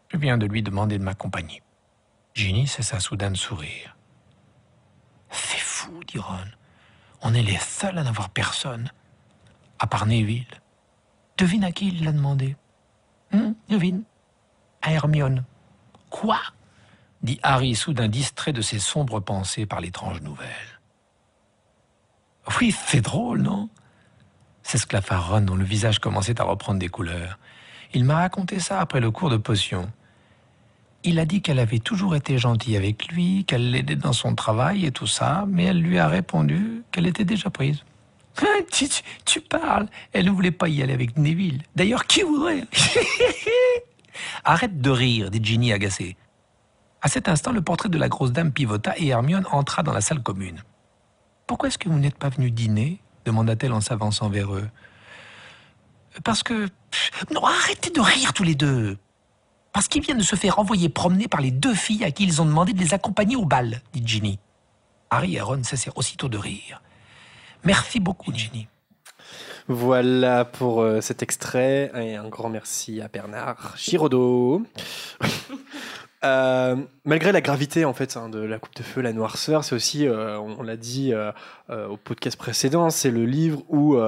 Je 0.08 0.16
viens 0.16 0.38
de 0.38 0.46
lui 0.46 0.62
demander 0.62 0.98
de 0.98 1.04
m'accompagner. 1.04 1.62
Ginny 2.34 2.66
cessa 2.66 3.00
soudain 3.00 3.30
de 3.30 3.36
sourire. 3.36 3.96
C'est 5.30 5.58
fou, 5.58 6.02
dit 6.04 6.18
Ron. 6.18 6.46
On 7.22 7.34
est 7.34 7.42
les 7.42 7.58
seuls 7.58 7.98
à 7.98 8.02
n'avoir 8.02 8.30
personne, 8.30 8.90
à 9.78 9.86
part 9.86 10.06
Neville. 10.06 10.46
Devine 11.36 11.64
à 11.64 11.72
qui 11.72 11.88
il 11.88 12.04
l'a 12.04 12.12
demandé. 12.12 12.56
Hum, 13.32 13.54
devine. 13.68 14.02
À 14.82 14.92
Hermione. 14.92 15.44
Quoi? 16.08 16.40
dit 17.22 17.38
Harry, 17.42 17.74
soudain 17.74 18.08
distrait 18.08 18.52
de 18.52 18.62
ses 18.62 18.78
sombres 18.78 19.20
pensées 19.20 19.66
par 19.66 19.80
l'étrange 19.80 20.22
nouvelle. 20.22 20.80
Oui, 22.58 22.72
c'est 22.86 23.02
drôle, 23.02 23.42
non? 23.42 23.68
S'esclaffa 24.70 25.18
Ron, 25.18 25.40
dont 25.42 25.56
le 25.56 25.64
visage 25.64 25.98
commençait 25.98 26.40
à 26.40 26.44
reprendre 26.44 26.78
des 26.78 26.88
couleurs. 26.88 27.38
Il 27.92 28.04
m'a 28.04 28.16
raconté 28.16 28.60
ça 28.60 28.80
après 28.80 29.00
le 29.00 29.10
cours 29.10 29.30
de 29.30 29.36
potion. 29.36 29.90
Il 31.02 31.18
a 31.18 31.24
dit 31.24 31.40
qu'elle 31.42 31.58
avait 31.58 31.78
toujours 31.78 32.14
été 32.14 32.38
gentille 32.38 32.76
avec 32.76 33.08
lui, 33.08 33.44
qu'elle 33.46 33.70
l'aidait 33.70 33.96
dans 33.96 34.12
son 34.12 34.34
travail 34.34 34.84
et 34.86 34.92
tout 34.92 35.06
ça, 35.06 35.44
mais 35.48 35.64
elle 35.64 35.80
lui 35.80 35.98
a 35.98 36.06
répondu 36.08 36.82
qu'elle 36.92 37.06
était 37.06 37.24
déjà 37.24 37.50
prise. 37.50 37.84
tu, 38.70 38.88
tu- 38.88 39.02
tu 39.24 39.40
parles 39.40 39.88
Elle 40.12 40.26
ne 40.26 40.30
voulait 40.30 40.50
pas 40.52 40.68
y 40.68 40.82
aller 40.82 40.92
avec 40.92 41.16
Neville. 41.16 41.62
D'ailleurs, 41.74 42.06
qui 42.06 42.22
voudrait? 42.22 42.64
Arrête 44.44 44.80
de 44.80 44.90
rire, 44.90 45.30
dit 45.30 45.40
Ginny 45.42 45.72
agacée. 45.72 46.16
À 47.02 47.08
cet 47.08 47.28
instant, 47.28 47.52
le 47.52 47.62
portrait 47.62 47.88
de 47.88 47.98
la 47.98 48.08
grosse 48.08 48.32
dame 48.32 48.52
pivota 48.52 48.94
et 48.98 49.08
Hermione 49.08 49.46
entra 49.50 49.82
dans 49.82 49.92
la 49.92 50.00
salle 50.02 50.22
commune. 50.22 50.62
Pourquoi 51.46 51.68
est-ce 51.68 51.78
que 51.78 51.88
vous 51.88 51.98
n'êtes 51.98 52.18
pas 52.18 52.28
venu 52.28 52.50
dîner? 52.50 53.00
Demanda-t-elle 53.24 53.72
en 53.72 53.80
s'avançant 53.80 54.28
vers 54.28 54.54
eux. 54.54 54.68
Parce 56.24 56.42
que. 56.42 56.68
Non, 57.32 57.44
arrêtez 57.44 57.90
de 57.90 58.00
rire 58.00 58.32
tous 58.32 58.42
les 58.42 58.54
deux. 58.54 58.98
Parce 59.72 59.86
qu'ils 59.86 60.02
viennent 60.02 60.18
de 60.18 60.22
se 60.22 60.36
faire 60.36 60.58
envoyer 60.58 60.88
promener 60.88 61.28
par 61.28 61.40
les 61.40 61.52
deux 61.52 61.74
filles 61.74 62.04
à 62.04 62.10
qui 62.10 62.24
ils 62.24 62.42
ont 62.42 62.46
demandé 62.46 62.72
de 62.72 62.80
les 62.80 62.92
accompagner 62.92 63.36
au 63.36 63.44
bal, 63.44 63.82
dit 63.92 64.02
Ginny. 64.04 64.38
Harry 65.10 65.36
et 65.36 65.40
Ron 65.40 65.62
cessèrent 65.62 65.96
aussitôt 65.96 66.28
de 66.28 66.38
rire. 66.38 66.82
Merci 67.64 68.00
beaucoup, 68.00 68.32
Ginny. 68.32 68.68
Voilà 69.68 70.44
pour 70.44 70.80
euh, 70.80 71.00
cet 71.00 71.22
extrait 71.22 71.92
et 71.94 72.16
un 72.16 72.28
grand 72.28 72.48
merci 72.48 73.00
à 73.00 73.08
Bernard 73.08 73.74
Giraudot. 73.76 74.66
Euh, 76.22 76.76
malgré 77.06 77.32
la 77.32 77.40
gravité 77.40 77.86
en 77.86 77.94
fait 77.94 78.18
hein, 78.18 78.28
de 78.28 78.40
la 78.40 78.58
coupe 78.58 78.74
de 78.76 78.82
feu, 78.82 79.00
la 79.00 79.14
noirceur, 79.14 79.64
c'est 79.64 79.74
aussi, 79.74 80.06
euh, 80.06 80.38
on, 80.38 80.62
l'a 80.62 80.76
dit 80.76 81.14
euh, 81.14 81.32
au 81.88 81.96
podcast 81.96 82.36
précédent, 82.36 82.90
c'est 82.90 83.10
le 83.10 83.24
livre 83.24 83.62
où 83.70 83.98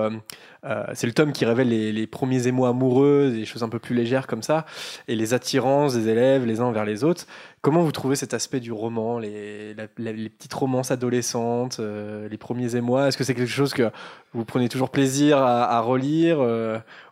c'est 0.94 1.06
le 1.06 1.12
tome 1.12 1.32
qui 1.32 1.44
révèle 1.44 1.68
les, 1.68 2.06
premiers 2.06 2.46
émois 2.46 2.68
amoureux, 2.68 3.30
des 3.32 3.46
choses 3.46 3.62
un 3.62 3.68
peu 3.68 3.78
plus 3.78 3.94
légères 3.94 4.26
comme 4.26 4.42
ça, 4.42 4.66
et 5.08 5.16
les 5.16 5.32
attirances 5.32 5.94
des 5.94 6.08
élèves 6.08 6.44
les 6.44 6.60
uns 6.60 6.70
vers 6.70 6.84
les 6.84 7.02
autres. 7.02 7.26
Comment 7.62 7.82
vous 7.82 7.92
trouvez 7.92 8.16
cet 8.16 8.34
aspect 8.34 8.60
du 8.60 8.72
roman, 8.72 9.18
les, 9.18 9.74
petites 9.96 10.54
romances 10.54 10.90
adolescentes, 10.90 11.80
les 11.80 12.38
premiers 12.38 12.76
émois 12.76 13.08
Est-ce 13.08 13.16
que 13.16 13.24
c'est 13.24 13.34
quelque 13.34 13.48
chose 13.48 13.72
que 13.72 13.90
vous 14.34 14.44
prenez 14.44 14.68
toujours 14.68 14.90
plaisir 14.90 15.38
à, 15.38 15.80
relire 15.80 16.40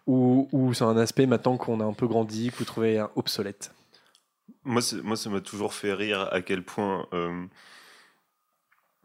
ou, 0.07 0.49
ou 0.53 0.75
c'est 0.75 0.85
un 0.85 0.99
aspect 0.99 1.27
maintenant 1.27 1.57
qu'on 1.57 1.81
a 1.81 1.85
un 1.85 1.95
peu 1.95 2.07
grandi 2.07 2.51
que 2.51 2.57
vous 2.59 2.65
trouvez 2.65 3.03
obsolète? 3.17 3.73
Moi, 4.65 4.83
moi, 5.03 5.17
ça 5.17 5.31
m'a 5.31 5.41
toujours 5.41 5.73
fait 5.75 5.93
rire 5.95 6.29
à 6.33 6.43
quel 6.43 6.63
point 6.63 7.07
euh, 7.15 7.45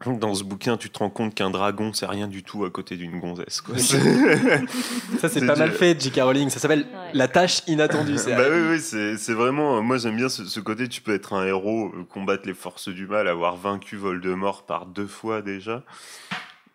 dans 0.04 0.34
ce 0.34 0.44
bouquin, 0.44 0.76
tu 0.76 0.90
te 0.90 0.98
rends 0.98 1.08
compte 1.08 1.34
qu'un 1.34 1.48
dragon, 1.50 1.94
c'est 1.94 2.04
rien 2.04 2.28
du 2.28 2.42
tout 2.42 2.66
à 2.66 2.70
côté 2.70 2.98
d'une 2.98 3.18
gonzesse. 3.18 3.62
Quoi. 3.62 3.78
Ça, 5.18 5.30
c'est 5.30 5.46
pas 5.46 5.56
mal 5.56 5.72
fait, 5.72 5.98
J.K. 5.98 6.20
Rowling. 6.20 6.50
Ça 6.50 6.58
s'appelle 6.60 6.86
La 7.14 7.28
tâche 7.28 7.62
inattendue. 7.66 8.18
c'est- 8.18 8.36
bah 8.36 8.44
oui, 8.50 8.60
oui, 8.72 8.80
c'est 8.80 9.16
c'est 9.16 9.32
vraiment. 9.32 9.80
Moi, 9.82 9.96
j'aime 9.96 10.16
bien 10.16 10.28
ce, 10.28 10.44
ce 10.44 10.60
côté. 10.60 10.86
Tu 10.88 11.00
peux 11.00 11.14
être 11.14 11.32
un 11.32 11.46
héros, 11.46 11.90
euh, 11.94 12.04
combattre 12.04 12.46
les 12.46 12.52
forces 12.52 12.90
du 12.90 13.06
mal, 13.06 13.26
avoir 13.26 13.56
vaincu 13.56 13.96
Voldemort 13.96 14.66
par 14.66 14.84
deux 14.84 15.06
fois 15.06 15.40
déjà, 15.40 15.82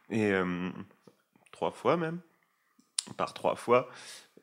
et 0.10 0.32
euh, 0.32 0.70
trois 1.52 1.70
fois 1.72 1.98
même, 1.98 2.20
par 3.18 3.36
trois 3.36 3.56
fois. 3.56 3.88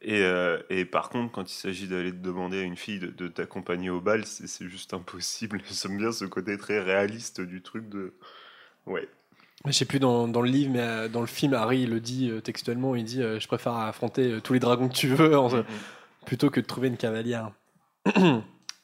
Et, 0.01 0.23
euh, 0.23 0.59
et 0.71 0.85
par 0.85 1.09
contre, 1.11 1.33
quand 1.33 1.51
il 1.51 1.55
s'agit 1.57 1.89
d'aller 1.89 2.13
te 2.13 2.17
demander 2.19 2.61
à 2.61 2.63
une 2.63 2.77
fille 2.77 3.01
de, 3.01 3.09
de 3.09 3.27
t'accompagner 3.29 3.91
au 3.91 4.01
bal, 4.01 4.25
c'est 4.25 4.69
juste 4.69 4.95
impossible. 4.95 5.61
J'aime 5.73 5.97
bien 5.99 6.13
ce 6.13 6.25
côté 6.25 6.57
très 6.57 6.81
réaliste 6.81 7.41
du 7.41 7.63
truc 7.63 7.89
de. 7.89 8.15
Ouais. 8.87 9.09
Je 9.67 9.73
sais 9.73 9.85
plus 9.87 9.99
dans, 9.99 10.29
dans 10.29 10.41
le 10.41 10.49
livre, 10.51 10.71
mais 10.73 10.81
euh, 10.81 11.09
dans 11.09 11.21
le 11.21 11.27
film, 11.27 11.53
Harry 11.55 11.85
le 11.87 11.99
dit 11.99 12.31
euh, 12.31 12.41
textuellement. 12.41 12.95
Il 12.95 13.05
dit 13.05 13.21
Je 13.23 13.47
préfère 13.49 13.75
affronter 13.75 14.39
tous 14.43 14.53
les 14.53 14.61
dragons 14.61 14.89
que 14.89 14.95
tu 14.95 15.09
veux 15.09 15.37
en- 15.37 15.65
plutôt 16.27 16.49
que 16.51 16.61
de 16.61 16.67
trouver 16.67 16.89
une 16.89 16.97
cavalière. 16.97 17.51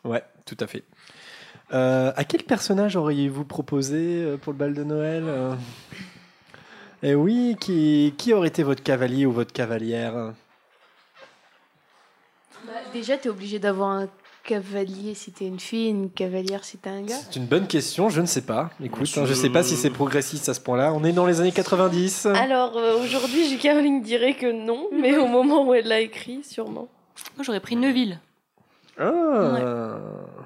ouais, 0.05 0.25
tout 0.47 0.57
à 0.59 0.67
fait. 0.67 0.83
Euh, 1.73 2.13
à 2.17 2.25
quel 2.25 2.43
personnage 2.43 2.97
auriez-vous 2.97 3.45
proposé 3.45 4.37
pour 4.43 4.53
le 4.53 4.59
bal 4.59 4.75
de 4.75 4.83
Noël 4.85 5.25
Eh 7.03 7.15
oui, 7.15 7.57
qui, 7.61 8.15
qui 8.19 8.33
aurait 8.33 8.49
été 8.49 8.63
votre 8.63 8.83
cavalier 8.83 9.27
ou 9.27 9.33
votre 9.33 9.53
cavalière? 9.53 10.33
Bah, 12.67 12.73
déjà, 12.93 13.17
t'es 13.19 13.29
obligé 13.29 13.59
d'avoir 13.59 13.91
un 13.91 14.09
cavalier 14.43 15.15
si 15.15 15.33
t'es 15.33 15.47
une 15.47 15.59
fille, 15.61 15.89
une 15.89 16.11
cavalière 16.11 16.65
si 16.65 16.77
t'es 16.79 16.91
un 16.91 17.03
gars. 17.03 17.17
C'est 17.17 17.37
une 17.37 17.47
bonne 17.47 17.67
question, 17.67 18.11
je 18.11 18.21
ne 18.21 18.27
sais 18.27 18.43
pas. 18.43 18.71
Écoute, 18.83 19.09
hein, 19.17 19.25
je 19.25 19.33
sais 19.35 19.49
pas 19.51 19.63
si 19.63 19.77
c'est 19.77 19.91
progressiste 19.91 20.49
à 20.49 20.55
ce 20.55 20.61
point-là. 20.61 20.93
On 20.93 21.03
est 21.05 21.13
dans 21.13 21.27
les 21.27 21.41
années 21.41 21.53
90. 21.53 22.27
Alors 22.27 22.77
euh, 22.77 22.99
aujourd'hui, 23.03 23.49
J.K. 23.49 23.63
Rowling 23.75 24.03
dirait 24.03 24.35
que 24.35 24.51
non, 24.53 24.89
mais 24.93 25.17
au 25.17 25.27
moment 25.27 25.67
où 25.67 25.73
elle 25.75 25.89
l'a 25.89 26.01
écrit, 26.01 26.43
sûrement. 26.45 26.89
Moi, 27.37 27.45
j'aurais 27.45 27.61
pris 27.61 27.77
Neuville. 27.77 28.21
Ah, 28.99 29.99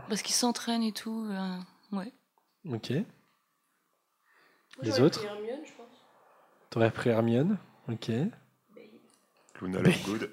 Parce 0.08 0.22
qu'il 0.22 0.34
s'entraîne 0.34 0.82
et 0.82 0.92
tout. 0.92 1.26
euh, 1.30 1.96
ouais. 1.96 2.12
ok. 2.72 2.92
Les 4.82 5.00
autres 5.00 5.24
T'aurais 6.70 6.90
pris 6.90 7.10
Hermione 7.10 7.58
Ok. 7.90 8.10
Luna 9.60 9.80
Lovegood. 9.80 10.30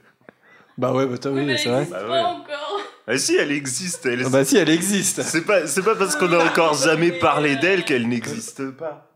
Bah 0.78 0.92
ouais, 0.94 1.06
bah 1.06 1.18
toi, 1.18 1.32
oui, 1.32 1.58
c'est 1.58 1.70
vrai. 1.70 1.88
Bah 1.90 2.08
ouais. 2.10 2.24
Ah 3.08 3.18
si, 3.18 3.36
elle 3.36 3.52
existe. 3.52 4.06
Elle... 4.08 4.24
Ah 4.26 4.30
bah 4.30 4.44
si, 4.44 4.58
elle 4.58 4.70
existe. 4.70 5.22
C'est 5.22 5.44
pas, 5.46 5.68
c'est 5.68 5.84
pas 5.84 5.96
parce 5.96 6.16
qu'on 6.16 6.32
a 6.34 6.44
encore 6.50 6.74
jamais 6.74 7.12
parlé 7.12 7.56
d'elle 7.56 7.86
qu'elle 7.86 8.08
n'existe 8.08 8.72
pas. 8.72 9.08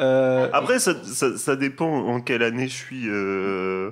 Euh, 0.00 0.48
Après, 0.52 0.78
ça, 0.78 0.94
ça, 1.04 1.36
ça 1.36 1.56
dépend 1.56 1.86
en 2.06 2.20
quelle 2.20 2.42
année 2.42 2.68
je 2.68 2.74
suis. 2.74 3.08
euh, 3.08 3.90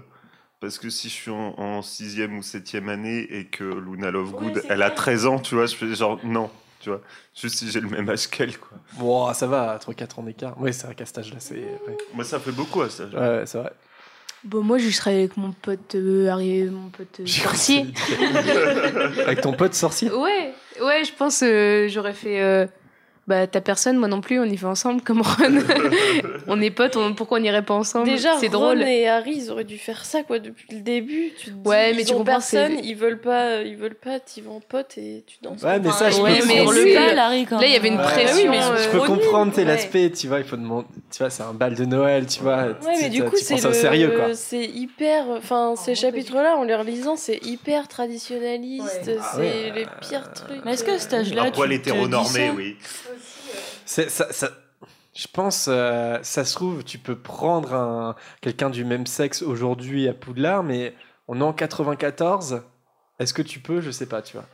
Parce 0.61 0.79
que 0.79 0.91
si 0.91 1.09
je 1.09 1.15
suis 1.15 1.31
en, 1.31 1.55
en 1.59 1.83
sixième 1.83 2.37
ou 2.39 2.43
septième 2.43 2.89
année 2.89 3.27
et 3.31 3.47
que 3.47 3.65
Luna 3.65 4.11
Lovegood, 4.11 4.63
elle 4.69 4.83
a 4.83 4.91
13 4.91 5.27
ans, 5.27 5.39
tu 5.39 5.55
vois, 5.55 5.67
je 5.67 5.77
fais 5.77 5.95
genre 5.95 6.19
non, 6.25 6.51
tu 6.81 6.89
vois. 6.91 7.01
Juste 7.41 7.57
si 7.59 7.71
j'ai 7.71 7.81
le 7.81 7.89
même 7.89 8.09
âge 8.11 8.29
qu'elle, 8.29 8.59
quoi. 8.59 8.77
Bon, 8.99 9.33
ça 9.35 9.47
va, 9.47 9.79
3-4 9.79 10.21
ans 10.21 10.23
d'écart. 10.23 10.55
Oui, 10.59 10.73
c'est 10.75 10.87
vrai 10.87 10.95
qu'à 10.95 11.07
cet 11.07 11.19
âge-là, 11.19 11.37
c'est. 11.39 11.55
Ouais, 11.55 11.97
Moi, 12.15 12.25
ça 12.25 12.41
fait 12.41 12.53
beaucoup 12.53 12.81
à 12.83 12.91
ça. 12.91 13.05
ouais, 13.05 13.13
ouais, 13.19 13.43
c'est 13.47 13.59
vrai. 13.59 13.73
Bon, 14.45 14.63
moi, 14.63 14.79
je 14.79 14.89
serais 14.89 15.15
avec 15.15 15.37
mon 15.37 15.53
pote 15.53 15.95
euh, 15.95 16.29
Harry, 16.29 16.65
mon 16.65 16.89
pote 16.89 17.21
euh, 17.21 17.27
sorcier. 17.27 17.87
Avec 19.27 19.43
ton 19.43 19.53
pote 19.53 19.75
sorcier? 19.75 20.11
Ouais, 20.11 20.55
ouais, 20.81 21.05
je 21.05 21.13
pense 21.13 21.43
euh, 21.43 21.89
j'aurais 21.89 22.15
fait. 22.15 22.67
Euh, 23.33 23.41
bah, 23.41 23.47
ta 23.47 23.61
personne, 23.61 23.97
moi 23.97 24.09
non 24.09 24.21
plus, 24.21 24.39
on 24.41 24.45
y 24.45 24.57
va 24.57 24.69
ensemble 24.69 25.03
comme 25.03 25.23
Ron. 25.23 25.59
on 26.47 26.61
est 26.61 26.71
potes, 26.71 26.97
on- 26.97 27.15
pourquoi 27.15 27.39
on 27.39 27.41
n'irait 27.41 27.65
pas 27.65 27.75
ensemble? 27.75 28.07
Déjà, 28.07 28.37
c'est 28.39 28.49
Ron 28.49 28.53
drôle. 28.75 28.83
et 28.83 29.07
Harry, 29.09 29.35
ils 29.37 29.51
auraient 29.51 29.65
dû 29.65 29.79
faire 29.79 30.05
ça 30.05 30.23
quoi 30.23 30.39
depuis 30.39 30.67
le 30.71 30.81
début. 30.81 31.33
Tu 31.39 31.47
te 31.47 31.51
dis, 31.51 31.69
Ouais, 31.69 31.93
mais 31.95 32.03
ils 32.03 32.07
tu 32.07 32.13
ont 32.15 32.19
comprends, 32.19 32.33
personne, 32.35 32.73
ils 32.83 32.95
veulent 32.97 33.21
pas, 33.21 33.63
ils 33.63 33.77
veulent 33.77 33.95
pas, 33.95 34.19
t'y 34.21 34.41
vas 34.41 34.51
en 34.53 34.61
pote 34.61 34.97
et 34.99 35.25
tu 35.27 35.37
danses. 35.43 35.63
Ouais, 35.63 35.79
mais 35.81 35.91
ça, 35.91 36.11
je 36.11 36.21
Ouais, 36.21 36.39
peux 36.39 36.47
mais 36.47 36.65
lui, 36.85 36.95
pas, 36.95 37.13
Larry, 37.15 37.47
quand 37.47 37.61
là, 37.61 37.67
il 37.67 37.73
y 37.73 37.77
avait 37.77 37.89
une 37.89 37.97
Ouais, 37.97 38.03
pression. 38.03 38.37
oui, 38.37 38.49
mais 38.51 38.63
euh, 38.63 38.77
Je 38.85 38.89
peux 38.91 38.99
trop 38.99 39.07
comprendre, 39.07 39.57
ouais. 39.57 39.65
l'aspect, 39.65 40.11
tu 40.11 40.27
vois, 40.29 40.39
il 40.39 40.45
faut 40.45 40.57
demander. 40.57 40.87
Tu 41.13 41.19
vois, 41.19 41.31
c'est 41.31 41.43
un 41.43 41.53
bal 41.55 41.75
de 41.75 41.85
Noël, 41.85 42.27
tu 42.27 42.41
vois. 42.43 42.65
Ouais, 42.65 42.75
tu- 42.97 43.03
mais 43.03 43.09
du 43.09 43.25
coup, 43.25 43.37
c'est 43.37 43.63
le- 43.63 43.73
sérieux, 43.73 44.13
quoi. 44.17 44.35
C'est 44.35 44.65
hyper. 44.65 45.25
Enfin, 45.37 45.75
ces 45.77 45.95
chapitres-là, 45.95 46.57
en 46.57 46.65
les 46.65 46.75
relisant, 46.75 47.17
c'est 47.17 47.39
hyper 47.45 47.89
traditionnaliste. 47.89 49.01
C'est 49.05 49.39
ouais. 49.39 49.73
les 49.75 49.87
pires 50.01 50.33
trucs. 50.33 50.65
Mais 50.65 50.73
est-ce 50.75 50.85
que 50.85 50.91
à 50.93 50.99
cet 50.99 51.15
âge-là, 51.15 51.45
Un 51.45 51.51
poil 51.51 51.71
tu 51.71 51.79
te 51.79 51.83
dis 51.85 51.91
hétéronormé, 51.91 52.51
oui. 52.57 52.77
C'est- 53.91 54.09
ça, 54.09 54.33
ça- 54.33 54.51
je 55.17 55.27
pense, 55.33 55.67
euh, 55.69 56.19
ça 56.23 56.45
se 56.45 56.55
trouve, 56.55 56.85
tu 56.85 56.99
peux 56.99 57.17
prendre 57.17 57.75
un, 57.75 58.15
quelqu'un 58.41 58.71
du 58.71 58.85
même 58.85 59.05
sexe 59.07 59.43
aujourd'hui 59.43 60.07
à 60.07 60.15
Poudlard, 60.15 60.63
mais 60.63 60.95
on 61.27 61.41
est 61.41 61.45
en 61.45 61.53
94. 61.53 62.63
Est-ce 63.19 63.35
que 63.35 63.43
tu 63.43 63.59
peux? 63.59 63.81
Je 63.81 63.91
sais 63.91 64.07
pas, 64.07 64.23
tu 64.23 64.35
vois. 64.37 64.47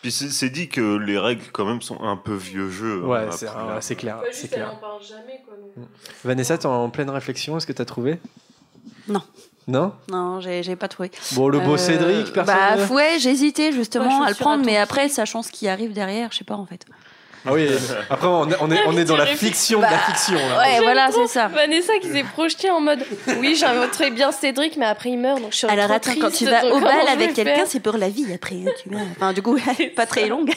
Puis 0.00 0.12
c'est 0.12 0.28
c'est 0.28 0.48
dit 0.50 0.68
que 0.68 0.96
les 0.96 1.18
règles, 1.18 1.42
quand 1.52 1.64
même, 1.64 1.82
sont 1.82 2.00
un 2.02 2.16
peu 2.16 2.34
vieux 2.34 2.70
jeu. 2.70 3.02
hein, 3.04 3.08
Ouais, 3.08 3.26
c'est 3.32 3.96
clair. 3.96 4.20
Pas 4.20 4.26
C'est 4.30 4.48
clair. 4.48 4.72
en 4.74 4.76
parle 4.76 5.02
jamais, 5.02 5.42
quoi. 5.44 5.54
donc. 5.56 5.88
Vanessa, 6.24 6.56
t'es 6.56 6.66
en 6.66 6.88
pleine 6.90 7.10
réflexion. 7.10 7.56
Est-ce 7.56 7.66
que 7.66 7.72
t'as 7.72 7.84
trouvé? 7.84 8.20
Non. 9.08 9.22
Non? 9.66 9.92
Non, 10.08 10.40
j'ai 10.40 10.62
j'ai 10.62 10.76
pas 10.76 10.88
trouvé. 10.88 11.10
Bon, 11.32 11.48
le 11.48 11.58
beau 11.58 11.74
Euh, 11.74 11.78
Cédric, 11.78 12.32
personne. 12.32 12.54
Bah 12.54 12.94
ouais, 12.94 13.16
j'ai 13.18 13.30
hésité 13.30 13.72
justement 13.72 14.22
à 14.22 14.28
le 14.28 14.36
prendre, 14.36 14.64
mais 14.64 14.76
après, 14.76 15.08
sachant 15.08 15.42
ce 15.42 15.50
qui 15.50 15.66
arrive 15.66 15.92
derrière, 15.94 16.30
je 16.32 16.38
sais 16.38 16.44
pas 16.44 16.54
en 16.54 16.66
fait. 16.66 16.84
Ah 17.46 17.52
oui, 17.52 17.68
après, 18.08 18.26
on 18.26 18.50
est, 18.50 18.56
on 18.60 18.70
est, 18.70 18.86
on 18.86 18.96
est 18.96 19.04
dans 19.04 19.16
la 19.16 19.26
fiction 19.26 19.78
de 19.78 19.84
la 19.84 19.98
fiction. 19.98 20.34
là. 20.38 20.58
Ouais, 20.58 20.80
voilà, 20.80 21.10
c'est 21.12 21.26
ça. 21.26 21.48
Vanessa 21.48 21.92
qui 22.00 22.08
s'est 22.10 22.22
projetée 22.24 22.70
en 22.70 22.80
mode 22.80 23.04
Oui, 23.38 23.54
j'inventerais 23.54 24.10
bien 24.10 24.32
Cédric, 24.32 24.76
mais 24.78 24.86
après 24.86 25.10
il 25.10 25.18
meurt, 25.18 25.40
donc 25.42 25.52
je 25.52 25.58
suis 25.58 25.66
Alors 25.66 25.86
trop 25.86 25.94
attends, 25.94 26.20
quand 26.20 26.30
tu 26.30 26.46
vas 26.46 26.64
au 26.66 26.80
bal 26.80 27.06
avec 27.08 27.34
quelqu'un, 27.34 27.66
c'est 27.66 27.80
pour 27.80 27.98
la 27.98 28.08
vie 28.08 28.32
après, 28.32 28.56
tu 28.82 28.88
vois. 28.88 29.02
Enfin, 29.12 29.32
du 29.34 29.42
coup, 29.42 29.58
pas 29.94 30.06
très 30.06 30.26
longue. 30.26 30.52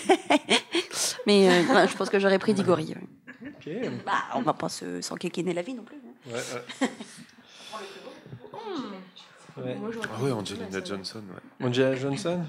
mais 1.28 1.50
euh, 1.50 1.88
je 1.90 1.96
pense 1.98 2.10
que 2.10 2.20
j'aurais 2.20 2.40
pris 2.40 2.54
Diggory. 2.54 2.96
ouais. 2.96 3.48
Ok. 3.48 3.90
Bah, 4.06 4.14
on 4.36 4.42
va 4.42 4.54
pas 4.54 4.70
se 4.70 5.02
s'enquiquiner 5.02 5.54
la 5.54 5.62
vie 5.64 5.74
non 5.74 5.84
plus. 5.84 5.98
hein. 5.98 6.32
Ouais, 6.34 6.40
ouais. 6.82 6.90
Ouais. 9.58 9.76
Ah 10.04 10.24
ouais, 10.24 10.32
Angelina 10.32 10.84
Johnson, 10.86 11.22
ouais. 11.60 11.68
Angela 11.68 11.96
Johnson? 11.96 12.42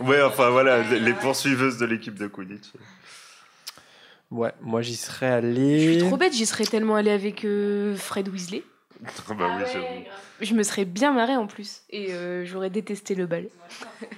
Ouais, 0.00 0.22
enfin 0.22 0.50
voilà, 0.50 0.82
les 0.82 1.12
poursuiveuses 1.14 1.78
de 1.78 1.86
l'équipe 1.86 2.14
de 2.14 2.26
Quidditch. 2.26 2.68
Ouais, 4.30 4.52
moi 4.62 4.82
j'y 4.82 4.96
serais 4.96 5.28
Je 5.28 5.32
allé. 5.46 5.92
suis 5.94 5.98
trop 6.06 6.16
bête, 6.16 6.32
j'y 6.32 6.46
serais 6.46 6.64
tellement 6.64 6.96
allée 6.96 7.10
avec 7.10 7.44
euh, 7.44 7.94
Fred 7.96 8.28
Weasley. 8.28 8.62
Ah 9.28 9.34
bah 9.34 9.46
oui, 9.58 9.64
j'avoue. 9.72 9.86
Je 10.40 10.54
me 10.54 10.62
serais 10.62 10.84
bien 10.84 11.12
marrée 11.12 11.36
en 11.36 11.46
plus. 11.46 11.82
Et 11.90 12.12
euh, 12.12 12.44
j'aurais 12.46 12.70
détesté 12.70 13.14
le 13.14 13.26
bal. 13.26 13.46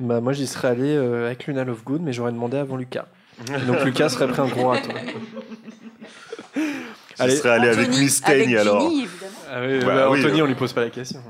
Bah, 0.00 0.20
moi 0.20 0.32
j'y 0.32 0.48
serais 0.48 0.68
allé 0.68 0.96
euh, 0.96 1.26
avec 1.26 1.46
Luna 1.46 1.62
Lovegood, 1.62 2.02
mais 2.02 2.12
j'aurais 2.12 2.32
demandé 2.32 2.56
avant 2.56 2.76
Lucas. 2.76 3.06
Et 3.48 3.66
donc 3.66 3.84
Lucas 3.84 4.08
serait 4.08 4.26
pris 4.26 4.40
un 4.40 4.48
gros 4.48 4.68
râteau. 4.70 4.90
Je 6.56 7.28
serais 7.28 7.50
allé 7.50 7.68
avec 7.68 7.88
Miss 7.90 8.20
Teigne, 8.20 8.56
alors. 8.56 8.80
Ginny, 8.80 9.04
évidemment. 9.04 9.32
Ah 9.48 9.60
oui, 9.64 9.78
Bah 9.80 9.86
bah, 9.94 10.10
oui, 10.10 10.18
Anthony, 10.20 10.40
euh. 10.40 10.44
on 10.44 10.46
lui 10.48 10.54
pose 10.56 10.72
pas 10.72 10.80
la 10.82 10.90
question. 10.90 11.22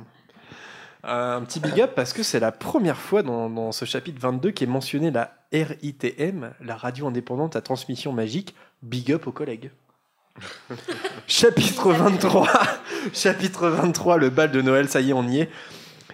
Euh, 1.04 1.36
un 1.36 1.42
petit 1.42 1.58
big 1.58 1.80
up 1.80 1.92
parce 1.96 2.12
que 2.12 2.22
c'est 2.22 2.38
la 2.38 2.52
première 2.52 2.96
fois 2.96 3.22
dans, 3.22 3.50
dans 3.50 3.72
ce 3.72 3.84
chapitre 3.84 4.20
22 4.20 4.52
qui 4.52 4.64
est 4.64 4.68
mentionné 4.68 5.10
la 5.10 5.34
RITM, 5.52 6.52
la 6.60 6.76
radio 6.76 7.08
indépendante 7.08 7.56
à 7.56 7.60
transmission 7.60 8.12
magique. 8.12 8.54
Big 8.82 9.10
up 9.12 9.26
aux 9.26 9.32
collègues. 9.32 9.70
chapitre 11.26 11.92
23, 11.92 12.48
chapitre 13.12 13.68
23, 13.68 14.16
le 14.16 14.30
bal 14.30 14.50
de 14.50 14.62
Noël, 14.62 14.88
ça 14.88 15.00
y 15.00 15.10
est, 15.10 15.12
on 15.12 15.26
y 15.28 15.40
est. 15.40 15.50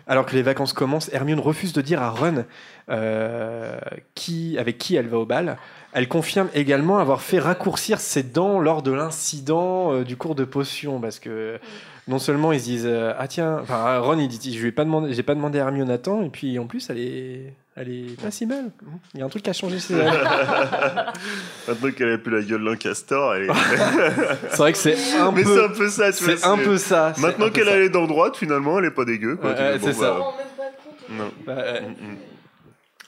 Alors 0.06 0.24
que 0.24 0.34
les 0.34 0.42
vacances 0.42 0.72
commencent, 0.72 1.10
Hermione 1.12 1.38
refuse 1.38 1.74
de 1.74 1.82
dire 1.82 2.02
à 2.02 2.08
Ron 2.08 2.46
euh, 2.88 3.78
qui, 4.14 4.56
avec 4.58 4.78
qui 4.78 4.96
elle 4.96 5.06
va 5.06 5.18
au 5.18 5.26
bal. 5.26 5.58
Elle 5.92 6.08
confirme 6.08 6.48
également 6.54 6.98
avoir 6.98 7.20
fait 7.20 7.38
raccourcir 7.38 8.00
ses 8.00 8.22
dents 8.22 8.58
lors 8.58 8.82
de 8.82 8.90
l'incident 8.90 9.92
euh, 9.92 10.04
du 10.04 10.16
cours 10.16 10.34
de 10.34 10.44
potion 10.44 10.98
parce 10.98 11.18
que 11.18 11.60
non 12.08 12.18
seulement 12.18 12.52
ils 12.52 12.60
se 12.60 12.64
disent 12.64 12.86
euh, 12.86 13.12
ah 13.18 13.28
tiens, 13.28 13.58
enfin 13.60 13.98
Ron 13.98 14.18
il 14.18 14.28
dit 14.28 14.56
je 14.56 14.60
lui 14.60 14.68
ai 14.68 14.72
pas 14.72 14.84
demandé, 14.84 15.12
j'ai 15.12 15.22
pas 15.22 15.34
demandé 15.34 15.58
à 15.58 15.62
Hermione 15.62 15.90
à 15.90 15.98
temps 15.98 16.22
et 16.22 16.30
puis 16.30 16.58
en 16.58 16.66
plus 16.66 16.88
elle 16.90 16.98
est, 16.98 17.52
elle 17.76 17.90
est 17.90 18.20
pas 18.20 18.30
si 18.30 18.46
mal. 18.46 18.70
Il 19.14 19.20
y 19.20 19.22
a 19.22 19.26
un 19.26 19.28
truc 19.28 19.42
qui 19.42 19.50
a 19.50 19.52
changé 19.52 19.78
chez 19.78 19.94
elle. 19.94 20.06
Maintenant 21.68 21.90
qu'elle 21.92 22.12
a 22.12 22.18
plus 22.18 22.32
la 22.32 22.42
gueule 22.42 22.64
d'un 22.64 22.76
castor, 22.76 23.34
elle 23.34 23.44
est... 23.44 23.52
c'est 24.50 24.56
vrai 24.56 24.72
que 24.72 24.78
c'est 24.78 24.96
un 25.18 25.30
Mais 25.32 25.44
peu, 25.44 25.54
c'est 25.54 25.64
un 25.64 25.68
peu 25.68 25.88
ça, 25.88 26.12
tu 26.12 26.24
c'est 26.24 26.44
un 26.44 26.56
peu 26.56 26.78
ça. 26.78 27.12
Maintenant 27.18 27.50
qu'elle 27.50 27.68
les 27.78 27.90
dents 27.90 28.06
droites, 28.06 28.36
finalement, 28.36 28.78
elle 28.78 28.86
est 28.86 28.90
pas 28.90 29.04
dégueu. 29.04 29.36
Quoi. 29.36 29.50
Ouais, 29.52 29.58
ouais, 29.58 29.78
c'est 29.80 29.92
bon, 29.92 30.00
ça. 30.00 30.18
bah, 30.18 30.64
Non. 31.10 31.30
Bah, 31.46 31.54
ouais. 31.56 31.80
Mm, 31.82 32.12
mm. 32.12 32.16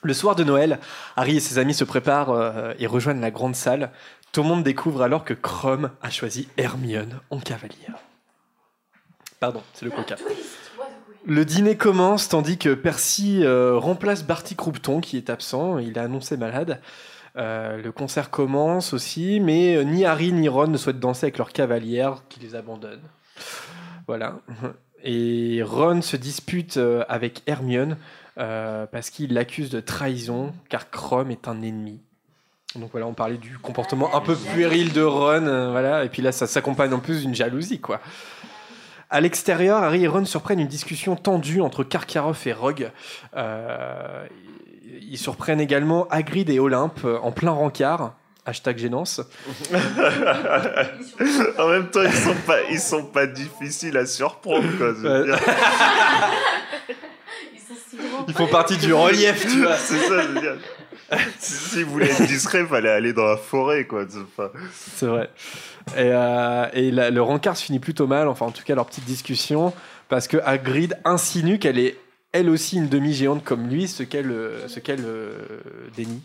Le 0.02 0.14
soir 0.14 0.34
de 0.34 0.44
Noël, 0.44 0.78
Harry 1.16 1.36
et 1.36 1.40
ses 1.40 1.58
amis 1.58 1.74
se 1.74 1.84
préparent 1.84 2.30
euh, 2.30 2.72
et 2.78 2.86
rejoignent 2.86 3.20
la 3.20 3.30
grande 3.30 3.54
salle. 3.54 3.90
Tout 4.32 4.42
le 4.42 4.48
monde 4.48 4.62
découvre 4.62 5.02
alors 5.02 5.24
que 5.24 5.34
Crum 5.34 5.90
a 6.02 6.10
choisi 6.10 6.48
Hermione 6.56 7.20
en 7.30 7.38
cavalière. 7.38 7.98
Pardon, 9.40 9.62
c'est 9.72 9.86
le 9.86 9.90
coca. 9.90 10.16
Le 11.24 11.44
dîner 11.46 11.76
commence 11.76 12.28
tandis 12.28 12.58
que 12.58 12.74
Percy 12.74 13.42
euh, 13.42 13.78
remplace 13.78 14.22
Barty 14.22 14.54
Croupton 14.54 15.00
qui 15.00 15.16
est 15.16 15.30
absent, 15.30 15.78
il 15.78 15.98
a 15.98 16.02
annoncé 16.02 16.36
malade. 16.36 16.80
Euh, 17.36 17.80
le 17.80 17.90
concert 17.90 18.28
commence 18.28 18.92
aussi, 18.92 19.40
mais 19.40 19.76
euh, 19.76 19.82
ni 19.82 20.04
Harry 20.04 20.32
ni 20.32 20.48
Ron 20.48 20.66
ne 20.66 20.76
souhaitent 20.76 21.00
danser 21.00 21.26
avec 21.26 21.38
leur 21.38 21.52
cavalière 21.52 22.22
qui 22.28 22.40
les 22.40 22.54
abandonne. 22.54 23.00
Voilà. 24.06 24.40
Et 25.04 25.62
Ron 25.62 26.02
se 26.02 26.16
dispute 26.16 26.78
avec 27.08 27.42
Hermione 27.46 27.96
parce 28.34 29.08
qu'il 29.08 29.32
l'accuse 29.32 29.70
de 29.70 29.80
trahison 29.80 30.52
car 30.68 30.90
Crum 30.90 31.30
est 31.30 31.48
un 31.48 31.62
ennemi. 31.62 32.00
Donc 32.74 32.90
voilà, 32.90 33.06
on 33.06 33.14
parlait 33.14 33.38
du 33.38 33.56
comportement 33.58 34.14
un 34.14 34.20
peu 34.20 34.36
puéril 34.36 34.92
de 34.92 35.02
Ron, 35.02 35.70
voilà, 35.70 36.04
et 36.04 36.08
puis 36.08 36.22
là 36.22 36.32
ça 36.32 36.46
s'accompagne 36.46 36.92
en 36.92 36.98
plus 36.98 37.22
d'une 37.22 37.34
jalousie 37.34 37.80
quoi. 37.80 38.00
À 39.10 39.20
l'extérieur, 39.20 39.82
Harry 39.82 40.04
et 40.04 40.08
Ron 40.08 40.24
surprennent 40.24 40.60
une 40.60 40.68
discussion 40.68 41.16
tendue 41.16 41.60
entre 41.60 41.82
Karkaroff 41.82 42.46
et 42.46 42.52
Rogue. 42.52 42.90
Euh, 43.36 44.24
ils 45.02 45.18
surprennent 45.18 45.60
également 45.60 46.06
Hagrid 46.08 46.48
et 46.50 46.60
Olympe 46.60 47.00
euh, 47.04 47.18
en 47.18 47.32
plein 47.32 47.50
rencard. 47.50 48.14
Hashtag 48.46 48.78
gênance. 48.78 49.20
en 51.58 51.68
même 51.68 51.90
temps, 51.90 52.02
ils 52.02 52.12
sont 52.12 52.34
pas, 52.46 52.62
ils 52.70 52.80
sont 52.80 53.04
pas 53.04 53.26
difficiles 53.26 53.96
à 53.96 54.06
surprendre, 54.06 54.66
quoi. 54.78 54.88
je 54.88 55.00
veux 55.06 55.20
Ouais. 55.20 55.26
dire. 55.26 55.38
Ils 58.28 58.34
font 58.34 58.46
partie 58.46 58.76
du 58.78 58.92
relief, 58.94 59.42
tu 59.46 59.62
vois. 59.62 59.76
C'est 59.76 59.98
ça, 59.98 60.22
je 60.22 60.28
veux 60.28 60.40
dire. 60.40 60.56
Si, 61.38 61.82
vous 61.82 61.92
voulez 61.92 62.06
être 62.06 62.26
discret, 62.26 62.64
fallait 62.64 62.90
aller 62.90 63.12
dans 63.12 63.26
la 63.26 63.36
forêt, 63.36 63.86
quoi. 63.86 64.06
C'est 64.70 65.06
vrai. 65.06 65.30
Et, 65.96 66.10
euh, 66.12 67.10
le 67.10 67.20
rencard 67.20 67.56
se 67.56 67.64
finit 67.64 67.80
plutôt 67.80 68.06
mal, 68.06 68.28
enfin 68.28 68.46
en 68.46 68.50
tout 68.50 68.62
cas 68.64 68.74
leur 68.74 68.86
petite 68.86 69.04
discussion, 69.04 69.72
parce 70.08 70.28
que 70.28 70.36
Hagrid 70.44 70.96
insinue 71.04 71.58
qu'elle 71.58 71.78
est 71.78 71.96
elle 72.32 72.48
aussi 72.48 72.76
une 72.76 72.88
demi-géante 72.88 73.42
comme 73.42 73.68
lui, 73.68 73.88
ce 73.88 74.04
qu'elle 74.04 74.32
dénie. 75.96 76.22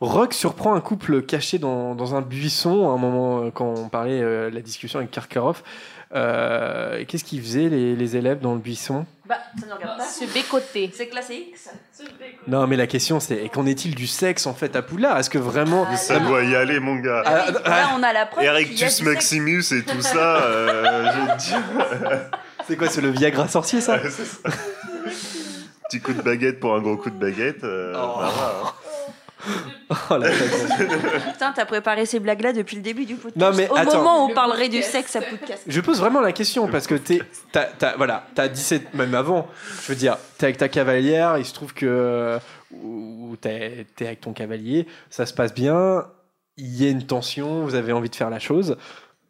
Rogue 0.00 0.32
surprend 0.32 0.74
un 0.74 0.80
couple 0.80 1.22
caché 1.22 1.58
dans, 1.58 2.14
un 2.14 2.20
buisson 2.20 2.90
à 2.90 2.92
un 2.92 2.98
moment 2.98 3.44
euh, 3.44 3.50
quand 3.50 3.72
on 3.76 3.88
parlait 3.88 4.20
euh, 4.20 4.50
la 4.50 4.60
discussion 4.60 4.98
avec 4.98 5.10
Karkaroff. 5.10 5.62
Euh, 6.16 7.04
Qu'est-ce 7.06 7.24
qu'ils 7.24 7.42
faisaient 7.42 7.68
les, 7.68 7.94
les 7.94 8.16
élèves 8.16 8.40
dans 8.40 8.54
le 8.54 8.58
buisson? 8.60 9.04
Bah, 9.28 9.36
ça 9.60 9.66
ne 9.66 9.72
regarde 9.72 9.98
pas. 9.98 10.04
Se 10.04 10.24
bécoter. 10.32 10.90
C'est 10.94 11.08
classique. 11.08 11.54
Non 12.46 12.66
mais 12.66 12.76
la 12.76 12.86
question 12.86 13.18
c'est 13.20 13.36
et 13.44 13.48
qu'en 13.48 13.66
est-il 13.66 13.94
du 13.94 14.06
sexe 14.06 14.46
en 14.46 14.54
fait 14.54 14.74
à 14.76 14.82
Poudlard? 14.82 15.18
Est-ce 15.18 15.30
que 15.30 15.38
vraiment 15.38 15.86
Mais 15.90 15.96
ça 15.96 16.18
doit 16.20 16.42
y 16.44 16.54
aller, 16.56 16.78
mon 16.80 16.96
gars. 16.96 17.22
Ah, 17.26 17.46
Là, 17.64 17.88
on 17.98 18.02
a 18.02 18.12
la 18.12 18.26
preuve. 18.26 18.44
Erectus 18.44 18.78
sexe. 18.78 19.02
Maximus 19.02 19.64
et 19.72 19.82
tout 19.82 20.00
ça, 20.00 20.42
euh. 20.42 21.26
C'est 22.68 22.76
quoi, 22.76 22.88
c'est 22.88 23.00
le 23.00 23.10
Viagra 23.10 23.46
sorcier 23.48 23.80
ça? 23.80 23.98
C'est 24.10 24.24
ça. 24.24 24.48
Petit 25.88 26.00
coup 26.00 26.12
de 26.12 26.22
baguette 26.22 26.58
pour 26.58 26.74
un 26.74 26.80
gros 26.80 26.96
coup 26.96 27.10
de 27.10 27.18
baguette. 27.18 27.62
euh, 27.62 27.92
voilà, 27.92 28.30
hein. 28.30 28.72
Oh, 29.88 30.16
la. 30.16 30.30
Putain, 30.30 31.52
t'as 31.54 31.64
préparé 31.64 32.06
ces 32.06 32.18
blagues-là 32.18 32.52
depuis 32.52 32.76
le 32.76 32.82
début 32.82 33.04
du 33.04 33.14
podcast. 33.14 33.36
Non, 33.36 33.52
mais 33.56 33.68
Au 33.68 33.76
attends. 33.76 33.98
moment 33.98 34.22
où 34.22 34.24
on 34.24 34.28
Le 34.28 34.34
parlerait 34.34 34.68
du 34.68 34.82
sexe 34.82 35.14
à 35.14 35.20
podcast. 35.20 35.62
Je 35.66 35.80
pose 35.80 36.00
vraiment 36.00 36.20
la 36.20 36.32
question 36.32 36.66
parce 36.68 36.86
que 36.88 36.96
t'es, 36.96 37.20
t'as, 37.52 37.66
t'as- 37.66 37.96
voilà, 37.96 38.26
t'as 38.34 38.48
17, 38.48 38.94
même 38.94 39.14
avant. 39.14 39.46
Je 39.82 39.88
veux 39.92 39.94
dire, 39.94 40.16
t'es 40.38 40.46
avec 40.46 40.56
ta 40.58 40.68
cavalière, 40.68 41.38
il 41.38 41.44
se 41.44 41.54
trouve 41.54 41.72
que 41.72 42.38
ou 42.72 43.36
t'es, 43.40 43.86
t'es 43.94 44.06
avec 44.06 44.20
ton 44.22 44.32
cavalier, 44.32 44.86
ça 45.08 45.24
se 45.24 45.32
passe 45.32 45.54
bien, 45.54 46.06
il 46.56 46.82
y 46.82 46.86
a 46.86 46.90
une 46.90 47.06
tension, 47.06 47.62
vous 47.64 47.74
avez 47.76 47.92
envie 47.92 48.10
de 48.10 48.16
faire 48.16 48.30
la 48.30 48.40
chose. 48.40 48.76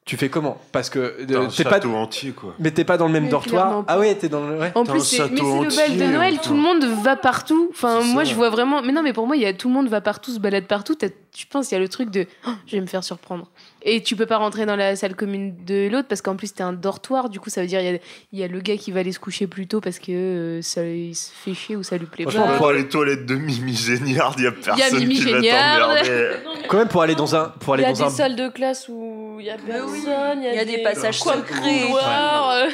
Tu 0.07 0.17
fais 0.17 0.29
comment? 0.29 0.57
Parce 0.71 0.89
que 0.89 0.99
euh, 1.01 1.47
un 1.47 1.49
t'es 1.49 1.65
pas, 1.65 1.71
château 1.73 1.93
entier, 1.97 2.31
quoi. 2.31 2.55
mais 2.61 2.71
t'es 2.71 2.85
pas 2.85 2.97
dans 2.97 3.09
le 3.09 3.13
même 3.13 3.25
Mais 3.25 3.29
dortoir? 3.29 3.85
Ah 3.89 3.99
ouais, 3.99 4.15
t'es 4.15 4.29
dans 4.29 4.47
le. 4.47 4.57
Ouais. 4.57 4.71
En 4.77 4.85
plus, 4.85 5.01
un 5.01 5.03
c'est, 5.03 5.19
mais 5.19 5.29
c'est 5.31 5.37
château 5.37 5.65
le 5.65 5.77
bal 5.77 5.97
de 5.99 6.05
Noël, 6.15 6.39
tout 6.41 6.55
le 6.55 6.61
monde 6.61 6.85
va 7.03 7.17
partout. 7.17 7.69
Enfin, 7.73 8.03
moi, 8.03 8.25
ça. 8.25 8.31
je 8.31 8.37
vois 8.37 8.49
vraiment. 8.49 8.83
Mais 8.83 8.93
non, 8.93 9.03
mais 9.03 9.13
pour 9.13 9.27
moi, 9.27 9.35
il 9.37 9.43
y 9.43 9.47
a 9.47 9.53
tout 9.53 9.67
le 9.67 9.75
monde 9.75 9.89
va 9.89 10.01
partout, 10.01 10.33
se 10.33 10.39
balade 10.39 10.67
partout. 10.67 10.95
T'as- 10.95 11.09
Je 11.37 11.45
pense 11.51 11.67
qu'il 11.69 11.77
y 11.77 11.81
a 11.81 11.83
le 11.83 11.89
truc 11.89 12.11
de 12.11 12.25
Oh, 12.47 12.51
je 12.69 12.77
vais 12.77 12.81
me 12.81 12.87
faire 12.87 13.03
surprendre. 13.03 13.51
Et 13.83 14.01
tu 14.03 14.15
peux 14.17 14.27
pas 14.27 14.37
rentrer 14.39 14.65
dans 14.65 14.77
la 14.77 14.95
salle 14.97 15.17
commune 15.17 15.55
de 15.67 15.89
l'autre 15.91 16.07
parce 16.09 16.23
qu'en 16.23 16.37
plus, 16.37 16.55
t'es 16.55 16.63
un 16.63 16.73
dortoir. 16.73 17.29
Du 17.29 17.41
coup, 17.41 17.51
ça 17.51 17.61
veut 17.61 17.67
dire 17.67 17.81
il 17.81 17.87
y 17.87 17.95
a, 17.97 17.99
il 18.33 18.39
y 18.39 18.45
a 18.45 18.49
le 18.49 18.61
gars 18.61 18.77
qui 18.77 18.93
va 18.93 19.01
aller 19.01 19.13
se 19.13 19.19
coucher 19.21 19.47
plus 19.49 19.67
tôt 19.67 19.81
parce 19.81 19.99
que 19.99 20.13
euh, 20.13 20.63
ça 20.63 20.85
il 20.85 21.15
se 21.17 21.31
fait 21.33 21.53
chier 21.55 21.75
ou 21.77 21.83
ça 21.83 21.97
lui 21.99 22.07
plaît 22.07 22.25
Franchement, 22.25 22.47
pas. 22.47 22.59
Dans 22.61 22.71
les 22.71 22.87
toilettes 22.89 23.27
de 23.27 23.35
Mimi 23.35 23.75
Géniard, 23.75 24.35
il 24.39 24.45
y 24.45 24.47
a 24.47 24.53
personne 24.53 24.99
Mimi 25.01 25.17
qui 25.17 25.25
va 25.33 25.41
t'emmerder. 25.41 26.31
Quand 26.69 26.79
même 26.79 26.89
pour 26.89 27.03
aller 27.03 27.15
dans 27.17 27.35
un, 27.37 27.49
pour 27.61 27.75
Il 27.77 27.81
aller 27.81 27.83
y 27.83 27.87
a 27.87 27.93
dans 27.93 27.99
des 28.09 28.13
un. 28.13 28.17
salles 28.17 28.37
de 28.37 28.49
classe 28.49 28.89
où 28.89 29.37
il 29.41 29.47
y 29.47 29.51
a 29.51 29.57
personne, 29.57 29.96
Il 30.05 30.55
y 30.55 30.59
a 30.59 30.65
des 30.65 30.83
passages 30.83 31.21
secrets. 31.21 31.85
euh. 31.93 32.71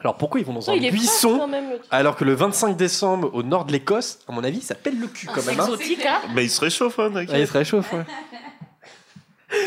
Alors 0.00 0.16
pourquoi 0.16 0.38
ils 0.40 0.46
vont 0.46 0.52
dans 0.52 0.70
un 0.70 0.74
il 0.74 0.84
est 0.84 0.90
fort, 0.90 0.98
buisson 0.98 1.38
quand 1.38 1.46
même, 1.48 1.70
le 1.70 1.76
truc. 1.78 1.88
alors 1.90 2.16
que 2.16 2.24
le 2.24 2.34
25 2.34 2.76
décembre 2.76 3.30
au 3.34 3.42
nord 3.42 3.64
de 3.64 3.72
l'Écosse, 3.72 4.18
à 4.28 4.32
mon 4.32 4.44
avis, 4.44 4.60
ça 4.60 4.74
pèle 4.74 5.00
le 5.00 5.06
cul 5.08 5.26
quand 5.26 5.44
même. 5.46 5.58
hein. 5.58 5.64
Exotique, 5.64 6.04
hein 6.06 6.20
Mais 6.34 6.44
il 6.44 6.50
se 6.50 6.60
réchauffe, 6.60 6.98
hein, 6.98 7.10
Ah, 7.16 7.38
il 7.38 7.46
se 7.46 7.52
réchauffe. 7.52 7.92
Ouais. 7.92 8.04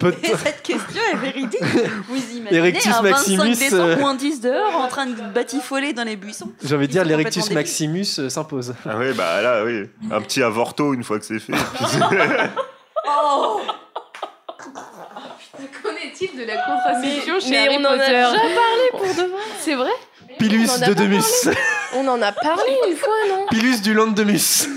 Peut- 0.00 0.14
Et 0.22 0.34
cette 0.36 0.62
question 0.62 1.00
est 1.12 1.16
véridique. 1.16 1.62
Vous 2.08 2.16
imaginez 2.36 2.54
Erectus 2.54 2.86
un 2.92 3.02
25 3.02 3.10
Maximus, 3.36 3.56
décembre, 3.56 3.82
euh, 3.84 3.96
moins 3.98 4.14
10 4.14 4.40
dehors, 4.40 4.76
en 4.76 4.88
train 4.88 5.06
de 5.06 5.20
batifoler 5.34 5.92
dans 5.92 6.04
les 6.04 6.16
buissons? 6.16 6.50
J'ai 6.64 6.74
envie 6.74 6.86
de 6.86 6.92
dire, 6.92 7.02
sont 7.02 7.08
l'Erectus 7.08 7.42
complètement 7.42 7.60
Maximus 7.60 8.06
euh, 8.20 8.28
s'impose. 8.30 8.74
Ah 8.88 8.96
ouais, 8.96 9.12
bah 9.12 9.42
là, 9.42 9.64
oui. 9.64 9.82
Un 10.10 10.20
petit 10.22 10.42
avorto 10.42 10.94
une 10.94 11.04
fois 11.04 11.18
que 11.18 11.24
c'est 11.26 11.38
fait. 11.40 11.52
Oh 13.06 13.60
est-il 16.14 16.38
de 16.38 16.44
la 16.44 16.56
contraception 16.58 17.40
chez 17.40 17.50
mais 17.50 17.58
Harry 17.58 17.76
on 17.78 17.84
en 17.84 17.84
a 17.84 17.96
Potter 17.96 18.06
déjà 18.06 18.30
parlé 18.30 18.90
pour 18.92 19.00
de 19.00 19.30
vrai. 19.30 19.42
C'est 19.60 19.74
vrai 19.74 19.90
Pilus 20.38 20.68
de 20.86 20.94
Demus. 20.94 21.48
On 21.94 22.08
en 22.08 22.22
a 22.22 22.32
parlé 22.32 22.76
une 22.88 22.96
fois, 22.96 23.14
non 23.28 23.46
Pilus 23.50 23.80
du 23.80 23.94
Landemus. 23.94 24.38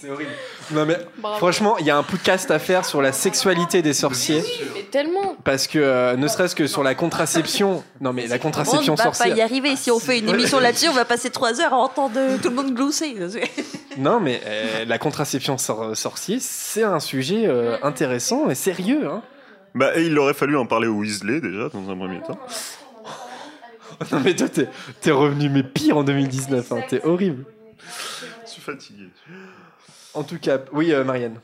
C'est 0.00 0.10
horrible. 0.10 0.32
Non 0.74 0.86
mais 0.86 0.98
Bravo. 1.18 1.36
franchement, 1.38 1.76
il 1.78 1.86
y 1.86 1.90
a 1.90 1.96
un 1.96 2.02
podcast 2.02 2.50
à 2.50 2.58
faire 2.58 2.84
sur 2.84 3.02
la 3.02 3.12
sexualité 3.12 3.82
des 3.82 3.92
sorciers 3.92 4.42
Mais 4.74 4.82
tellement. 4.84 5.36
parce 5.44 5.66
que 5.66 5.78
euh, 5.78 6.16
ne 6.16 6.26
serait-ce 6.28 6.54
que 6.54 6.66
sur 6.66 6.82
la 6.82 6.94
contraception. 6.94 7.84
Non 8.00 8.12
mais 8.12 8.26
la 8.26 8.36
On 8.36 8.38
contraception 8.38 8.92
ne 8.92 8.96
va 8.98 9.04
pas 9.04 9.12
sorcière. 9.12 9.36
y 9.36 9.40
arriver. 9.42 9.76
Si 9.76 9.90
on 9.90 9.98
fait 9.98 10.18
une 10.18 10.28
émission 10.28 10.58
là-dessus, 10.60 10.88
on 10.88 10.94
va 10.94 11.04
passer 11.04 11.30
3 11.30 11.60
heures 11.60 11.74
à 11.74 11.76
entendre 11.78 12.18
tout 12.42 12.48
le 12.48 12.54
monde 12.54 12.74
glousser. 12.74 13.16
Non 13.98 14.20
mais 14.20 14.40
euh, 14.46 14.86
la 14.86 14.96
contraception 14.98 15.58
sor- 15.58 15.94
sorcier, 15.94 16.38
c'est 16.40 16.82
un 16.82 16.98
sujet 16.98 17.42
euh, 17.46 17.76
intéressant 17.82 18.48
et 18.48 18.54
sérieux. 18.54 19.06
Hein. 19.06 19.22
Bah, 19.74 19.90
et 19.96 20.06
il 20.06 20.18
aurait 20.18 20.32
fallu 20.32 20.56
en 20.56 20.64
parler 20.64 20.88
au 20.88 20.94
Weasley, 20.94 21.42
déjà, 21.42 21.68
dans 21.68 21.90
un 21.90 21.96
premier 21.96 22.20
temps. 22.22 22.38
Non 24.10 24.20
mais 24.24 24.34
toi 24.34 24.48
t'es, 24.48 24.68
t'es 25.00 25.10
revenu 25.12 25.48
mais 25.50 25.62
pire 25.62 25.98
en 25.98 26.02
2019. 26.04 26.72
Hein. 26.72 26.80
T'es 26.88 27.04
horrible. 27.04 27.44
Je 28.44 28.50
suis 28.50 28.62
fatigué. 28.62 29.04
En 30.14 30.22
tout 30.24 30.38
cas, 30.38 30.58
oui 30.72 30.92
euh, 30.92 31.04
Marianne. 31.04 31.38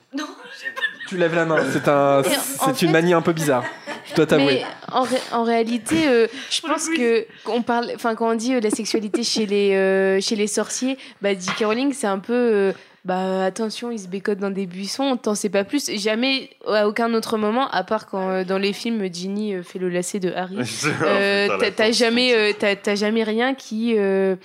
Tu 1.09 1.17
lèves 1.17 1.35
la 1.35 1.47
main. 1.47 1.57
C'est 1.73 1.89
un, 1.89 2.21
en 2.21 2.23
c'est 2.23 2.83
une 2.83 2.89
fait- 2.89 2.93
manie 2.93 3.15
un 3.15 3.23
peu 3.23 3.33
bizarre. 3.33 3.65
Je 4.11 4.15
dois 4.15 4.27
t'avouer. 4.27 4.63
Mais 4.63 4.65
en, 4.93 5.03
ré- 5.03 5.23
en 5.33 5.43
réalité, 5.43 6.07
euh, 6.09 6.27
je 6.51 6.61
pense 6.61 6.89
que 6.89 7.27
qu'on 7.45 7.63
parle, 7.63 7.91
enfin 7.95 8.15
quand 8.15 8.31
on 8.31 8.35
dit 8.35 8.55
euh, 8.55 8.61
la 8.61 8.71
sexualité 8.71 9.23
chez 9.23 9.47
les 9.47 9.75
euh, 9.75 10.21
chez 10.21 10.37
les 10.37 10.47
sorciers, 10.47 10.99
bah 11.23 11.31
J.K. 11.33 11.65
Rowling 11.65 11.93
c'est 11.95 12.07
un 12.07 12.19
peu, 12.19 12.33
euh, 12.35 12.73
bah 13.07 13.45
attention 13.45 13.91
ils 13.91 14.01
se 14.01 14.09
bécotent 14.09 14.39
dans 14.39 14.51
des 14.51 14.67
buissons, 14.67 15.05
on 15.05 15.17
t'en 15.17 15.35
sait 15.35 15.49
pas 15.51 15.65
plus. 15.65 15.91
Jamais 15.99 16.51
à 16.67 16.89
aucun 16.89 17.13
autre 17.15 17.37
moment, 17.39 17.69
à 17.71 17.85
part 17.85 18.07
quand 18.07 18.29
euh, 18.31 18.45
dans 18.45 18.59
les 18.59 18.73
films 18.75 19.13
Ginny 19.13 19.55
euh, 19.55 19.63
fait 19.63 19.79
le 19.79 19.89
lacet 19.91 20.21
de 20.21 20.33
Harry, 20.33 20.59
euh, 21.05 21.49
Putain, 21.59 21.71
t'as- 21.75 21.93
jamais 21.93 22.35
euh, 22.35 22.53
jamais 22.97 23.23
rien 23.25 23.55
qui 23.55 23.95
euh, 23.97 24.37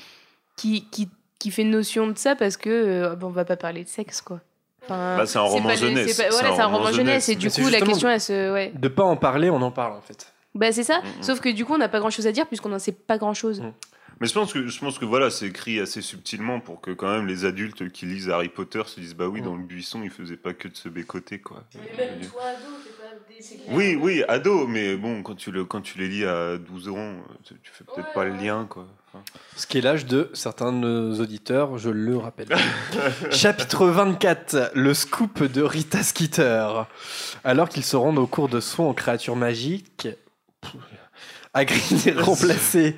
qui 0.57 0.85
qui 0.91 1.09
qui 1.43 1.51
fait 1.51 1.65
notion 1.65 2.07
de 2.07 2.17
ça 2.17 2.35
parce 2.37 2.55
que 2.55 2.69
euh, 2.69 3.15
bon, 3.15 3.27
on 3.27 3.31
va 3.31 3.43
pas 3.43 3.57
parler 3.57 3.83
de 3.83 3.89
sexe 3.89 4.21
quoi. 4.21 4.39
Enfin, 4.85 5.17
Bah, 5.17 5.25
c'est 5.25 5.37
un 5.39 5.41
roman 5.41 5.75
jeunesse. 5.75 6.13
c'est 6.15 6.29
voilà, 6.29 6.63
un 6.63 6.67
roman 6.67 6.91
jeunesse 6.93 7.27
et 7.27 7.35
du 7.35 7.49
coup 7.51 7.67
la 7.69 7.81
question 7.81 8.07
elle 8.09 8.21
se 8.21 8.51
ouais. 8.53 8.71
De 8.75 8.87
pas 8.87 9.03
en 9.03 9.17
parler, 9.17 9.49
on 9.49 9.61
en 9.61 9.71
parle 9.71 9.93
en 9.93 10.01
fait. 10.01 10.31
Bah 10.55 10.71
c'est 10.71 10.83
ça, 10.83 10.99
Mhm. 11.01 11.23
sauf 11.23 11.39
que 11.41 11.49
du 11.49 11.65
coup 11.65 11.73
on 11.73 11.77
n'a 11.77 11.89
pas 11.89 11.99
grand 11.99 12.09
chose 12.11 12.27
à 12.27 12.31
dire 12.31 12.47
puisqu'on 12.47 12.69
n'en 12.69 12.79
sait 12.79 12.91
pas 12.93 13.17
grand 13.17 13.33
chose. 13.33 13.59
Mhm. 13.59 13.73
Mais 14.23 14.29
je 14.29 14.35
pense 14.35 14.53
que 14.53 14.65
je 14.65 14.79
pense 14.79 14.99
que 14.99 15.03
voilà, 15.03 15.29
c'est 15.29 15.47
écrit 15.47 15.81
assez 15.81 16.01
subtilement 16.01 16.61
pour 16.61 16.79
que 16.79 16.91
quand 16.91 17.11
même 17.11 17.27
les 17.27 17.43
adultes 17.43 17.91
qui 17.91 18.05
lisent 18.05 18.29
Harry 18.29 18.47
Potter 18.47 18.81
se 18.85 19.01
disent 19.01 19.15
bah 19.15 19.27
oui, 19.27 19.41
dans 19.41 19.53
le 19.53 19.63
buisson, 19.63 19.99
il 20.01 20.09
faisait 20.09 20.37
pas 20.37 20.53
que 20.53 20.69
de 20.69 20.77
se 20.77 20.87
bécoter 20.87 21.39
quoi. 21.39 21.65
Oui, 23.67 23.97
oui, 23.99 24.23
ado, 24.29 24.65
mais 24.65 24.95
bon, 24.95 25.23
quand 25.23 25.35
tu 25.35 25.51
le 25.51 25.65
quand 25.65 25.81
tu 25.81 25.97
les 25.97 26.07
lis 26.07 26.23
à 26.23 26.57
12 26.57 26.87
ans, 26.87 27.15
tu, 27.43 27.55
tu 27.61 27.71
fais 27.73 27.83
peut-être 27.83 28.13
pas 28.13 28.23
le 28.23 28.37
lien 28.37 28.65
quoi. 28.69 28.87
Enfin, 29.09 29.25
Ce 29.57 29.67
qui 29.67 29.79
est 29.79 29.81
l'âge 29.81 30.05
de 30.05 30.29
certains 30.31 30.71
de 30.71 30.77
nos 30.77 31.19
auditeurs, 31.19 31.77
je 31.77 31.89
le 31.89 32.15
rappelle. 32.15 32.47
Chapitre 33.29 33.87
24, 33.87 34.71
le 34.73 34.93
scoop 34.93 35.43
de 35.43 35.61
Rita 35.61 36.01
Skeeter. 36.01 36.85
Alors 37.43 37.67
qu'ils 37.67 37.83
se 37.83 37.97
rendent 37.97 38.19
au 38.19 38.27
cours 38.27 38.47
de 38.47 38.61
soins 38.61 38.87
aux 38.87 38.93
créatures 38.93 39.35
magiques, 39.35 40.07
Hagrid 41.53 42.07
est 42.07 42.19
remplacé. 42.19 42.95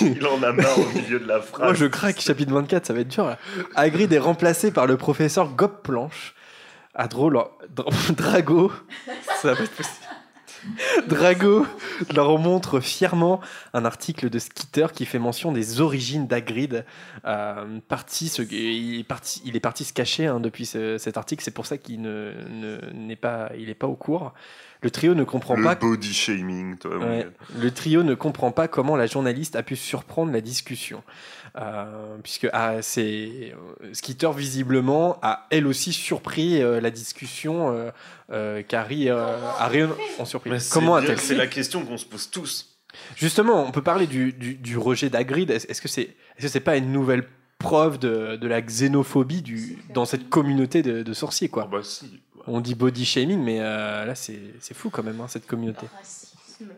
il 0.00 0.26
en 0.26 0.42
a 0.42 0.52
marre 0.52 0.78
au 0.78 0.86
milieu 0.98 1.20
de 1.20 1.26
la 1.26 1.40
phrase. 1.40 1.62
Moi 1.62 1.74
je 1.74 1.86
craque, 1.86 2.20
chapitre 2.20 2.52
24, 2.52 2.86
ça 2.86 2.92
va 2.92 3.00
être 3.00 3.08
dur 3.08 3.26
là. 3.26 3.38
Hagrid 3.76 4.12
est 4.12 4.18
remplacé 4.18 4.70
par 4.72 4.86
le 4.86 4.96
professeur 4.96 5.48
Gob 5.54 5.82
Planche. 5.82 6.34
Ah 6.94 7.08
drôle, 7.08 7.38
Dra- 7.74 7.90
Drago, 8.16 8.72
ça 9.40 9.54
va 9.54 9.62
être 9.62 9.70
possible. 9.72 9.96
Drago 11.08 11.66
leur 12.14 12.38
montre 12.38 12.78
fièrement 12.80 13.40
un 13.74 13.84
article 13.84 14.30
de 14.30 14.38
Skeeter 14.38 14.86
qui 14.92 15.06
fait 15.06 15.18
mention 15.18 15.50
des 15.50 15.80
origines 15.80 16.26
d'Hagrid. 16.26 16.84
Euh, 17.24 17.78
parti 17.88 18.26
il, 18.50 19.00
est 19.00 19.04
parti, 19.04 19.42
il 19.44 19.56
est 19.56 19.60
parti 19.60 19.84
se 19.84 19.92
cacher 19.92 20.26
hein, 20.26 20.38
depuis 20.38 20.66
ce- 20.66 20.98
cet 20.98 21.16
article, 21.16 21.42
c'est 21.42 21.50
pour 21.50 21.66
ça 21.66 21.78
qu'il 21.78 22.00
ne, 22.02 22.32
ne- 22.48 22.90
n'est 22.92 23.16
pas, 23.16 23.50
il 23.58 23.70
est 23.70 23.74
pas 23.74 23.88
au 23.88 23.96
cours. 23.96 24.32
Le 24.82 24.90
trio 24.90 25.14
ne 25.14 25.24
comprend 25.24 25.54
le 25.54 25.62
pas 25.62 25.74
body 25.76 26.12
shaming, 26.12 26.76
toi. 26.76 26.98
Ouais. 26.98 27.26
Le 27.56 27.70
trio 27.70 28.02
ne 28.02 28.14
comprend 28.14 28.50
pas 28.50 28.66
comment 28.68 28.96
la 28.96 29.06
journaliste 29.06 29.54
a 29.54 29.62
pu 29.62 29.76
surprendre 29.76 30.32
la 30.32 30.40
discussion. 30.40 31.02
Euh, 31.56 32.16
puisque 32.22 32.48
ah, 32.52 32.80
c'est 32.80 33.52
euh, 33.82 33.90
Skeeter 33.92 34.30
visiblement 34.34 35.18
a 35.20 35.46
elle 35.50 35.66
aussi 35.66 35.92
surpris 35.92 36.62
euh, 36.62 36.80
la 36.80 36.90
discussion 36.90 37.70
euh, 37.70 37.90
euh, 38.30 38.62
qu'Harry 38.62 39.10
euh, 39.10 39.36
Harry 39.58 39.82
en 40.18 40.24
surpris. 40.24 40.50
Mais 40.50 40.58
c'est 40.58 40.72
Comment 40.72 40.96
a-t-elle 40.96 41.20
C'est 41.20 41.34
la 41.34 41.46
question 41.46 41.84
qu'on 41.84 41.98
se 41.98 42.06
pose 42.06 42.30
tous. 42.30 42.78
Justement, 43.16 43.64
on 43.66 43.70
peut 43.70 43.82
parler 43.82 44.06
du, 44.06 44.32
du, 44.32 44.54
du 44.54 44.78
rejet 44.78 45.10
d'Hagrid. 45.10 45.50
Est-ce 45.50 45.80
que 45.80 45.88
c'est 45.88 46.16
est-ce 46.36 46.46
que 46.46 46.48
c'est 46.48 46.60
pas 46.60 46.76
une 46.76 46.90
nouvelle 46.90 47.24
preuve 47.58 47.98
de, 47.98 48.36
de 48.36 48.48
la 48.48 48.60
xénophobie 48.60 49.42
du, 49.42 49.78
dans 49.94 50.04
cette 50.06 50.28
communauté 50.28 50.82
de, 50.82 51.02
de 51.02 51.12
sorciers 51.12 51.48
quoi? 51.48 51.68
Bah 51.70 51.80
si. 51.82 52.20
On 52.46 52.60
dit 52.60 52.74
body 52.74 53.04
shaming, 53.04 53.40
mais 53.40 53.60
euh, 53.60 54.04
là 54.04 54.14
c'est 54.14 54.40
c'est 54.60 54.74
fou 54.74 54.90
quand 54.90 55.02
même 55.02 55.20
hein, 55.20 55.28
cette 55.28 55.46
communauté. 55.46 55.86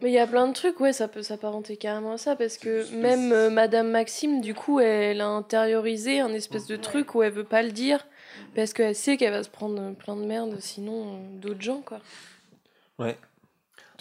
Mais 0.03 0.11
il 0.11 0.15
y 0.15 0.19
a 0.19 0.27
plein 0.27 0.47
de 0.47 0.53
trucs, 0.53 0.81
ouais, 0.81 0.93
ça 0.93 1.09
peut 1.09 1.23
s'apparenter 1.23 1.77
carrément 1.77 2.12
à 2.12 2.19
ça, 2.19 2.36
parce 2.36 2.59
que 2.59 2.91
même 2.95 3.32
euh, 3.32 3.51
Madame 3.51 3.91
Maxime, 3.91 4.41
du 4.41 4.55
coup, 4.55 4.81
elle 4.81 5.20
a 5.20 5.28
intériorisé 5.28 6.20
un 6.20 6.32
espèce 6.32 6.66
de 6.66 6.77
truc 6.77 7.15
où 7.15 7.23
elle 7.23 7.32
veut 7.32 7.45
pas 7.45 7.62
le 7.62 7.70
dire, 7.70 8.07
parce 8.55 8.73
qu'elle 8.73 8.95
sait 8.95 9.16
qu'elle 9.16 9.32
va 9.32 9.43
se 9.43 9.49
prendre 9.49 9.81
euh, 9.81 9.93
plein 9.93 10.16
de 10.16 10.24
merde, 10.24 10.57
sinon 10.61 11.15
euh, 11.15 11.39
d'autres 11.39 11.62
gens, 11.62 11.81
quoi. 11.81 12.01
Ouais. 12.99 13.16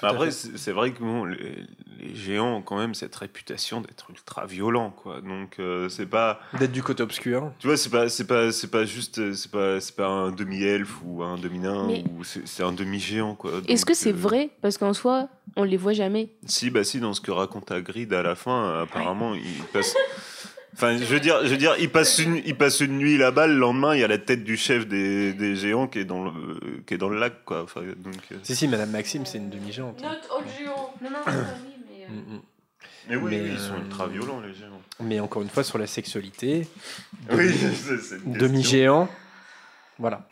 Mais 0.01 0.09
à 0.09 0.11
Après, 0.11 0.31
c'est 0.31 0.71
vrai 0.71 0.91
que 0.91 0.99
bon, 0.99 1.25
les, 1.99 2.15
géants 2.15 2.57
ont 2.57 2.61
quand 2.61 2.77
même 2.77 2.93
cette 2.93 3.15
réputation 3.15 3.81
d'être 3.81 4.09
ultra 4.09 4.45
violents, 4.45 4.91
quoi. 4.91 5.21
Donc 5.21 5.57
euh, 5.59 5.89
c'est 5.89 6.05
pas. 6.05 6.39
D'être 6.59 6.71
du 6.71 6.83
côté 6.83 7.03
obscur. 7.03 7.51
Tu 7.59 7.67
vois, 7.67 7.77
c'est 7.77 7.89
pas, 7.89 8.09
c'est 8.09 8.25
pas, 8.27 8.51
c'est 8.51 8.69
pas 8.71 8.85
juste, 8.85 9.33
c'est 9.33 9.51
pas, 9.51 9.79
c'est 9.79 9.95
pas 9.95 10.07
un 10.07 10.31
demi-elfe 10.31 10.95
ou 11.05 11.23
un 11.23 11.37
demi-nain 11.37 11.87
Mais- 11.87 12.03
ou 12.17 12.23
c'est 12.23 12.63
un 12.63 12.71
demi-géant, 12.73 13.35
quoi. 13.35 13.51
Est-ce 13.67 13.85
que 13.85 13.93
c'est 13.93 14.11
euh, 14.11 14.15
vrai? 14.15 14.49
Parce 14.61 14.77
qu'en 14.77 14.93
soi, 14.93 15.27
on 15.55 15.63
les 15.63 15.77
voit 15.77 15.93
jamais. 15.93 16.29
Si, 16.45 16.69
bah 16.69 16.83
si, 16.83 16.99
dans 16.99 17.13
ce 17.13 17.21
que 17.21 17.31
raconte 17.31 17.71
Hagrid 17.71 18.11
à 18.13 18.23
la 18.23 18.35
fin, 18.35 18.81
apparemment, 18.81 19.33
il 19.35 19.63
passe. 19.71 19.95
Enfin, 20.75 20.97
je 20.97 21.03
veux 21.03 21.19
dire, 21.19 21.41
je 21.43 21.49
veux 21.49 21.57
dire, 21.57 21.75
il 21.79 21.91
passe 21.91 22.17
une, 22.17 22.41
il 22.47 22.55
passe 22.57 22.79
une 22.79 22.97
nuit 22.97 23.15
là-bas. 23.15 23.45
Le 23.45 23.53
lendemain, 23.53 23.93
il 23.93 24.01
y 24.01 24.03
a 24.03 24.07
la 24.07 24.17
tête 24.17 24.43
du 24.43 24.57
chef 24.57 24.87
des, 24.87 25.31
des 25.31 25.55
géants 25.55 25.85
qui 25.87 25.99
est 25.99 26.03
dans 26.03 26.23
le, 26.25 26.31
qui 26.87 26.95
est 26.95 26.97
dans 26.97 27.09
le 27.09 27.19
lac, 27.19 27.45
quoi. 27.45 27.61
Enfin, 27.61 27.81
donc. 27.97 28.15
euh, 28.31 28.35
Si, 28.41 28.55
si, 28.55 28.67
Madame 28.67 28.89
Maxime, 28.89 29.23
c'est 29.27 29.37
une 29.37 29.51
demi-géante. 29.51 30.01
Notre 30.01 30.35
autre 30.35 30.45
géant 30.57 30.91
Non, 30.99 31.11
non, 31.11 31.31
mais. 32.09 32.15
Mm, 32.15 32.35
mm. 32.35 32.41
Mais 33.09 33.15
oui, 33.17 33.31
Mais, 33.31 33.41
oui, 33.41 33.49
ils 33.53 33.59
sont 33.59 33.73
euh, 33.73 33.79
ultra 33.83 34.07
violents, 34.07 34.39
les 34.41 34.53
géants. 34.53 34.81
Mais 35.01 35.19
encore 35.19 35.41
une 35.41 35.49
fois, 35.49 35.63
sur 35.63 35.77
la 35.77 35.87
sexualité, 35.87 36.67
Oui, 37.31 37.53
demi-géant, 38.25 39.09
voilà. 39.99 40.25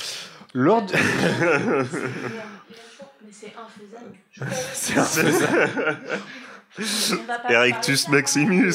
Lors 0.53 0.81
de- 0.85 0.93
Mais 3.23 3.29
c'est 3.31 3.53
infaisable. 3.57 4.15
C'est 4.73 4.97
infaisable. 4.97 5.97
Erectus 7.49 8.07
Maximus. 8.07 8.73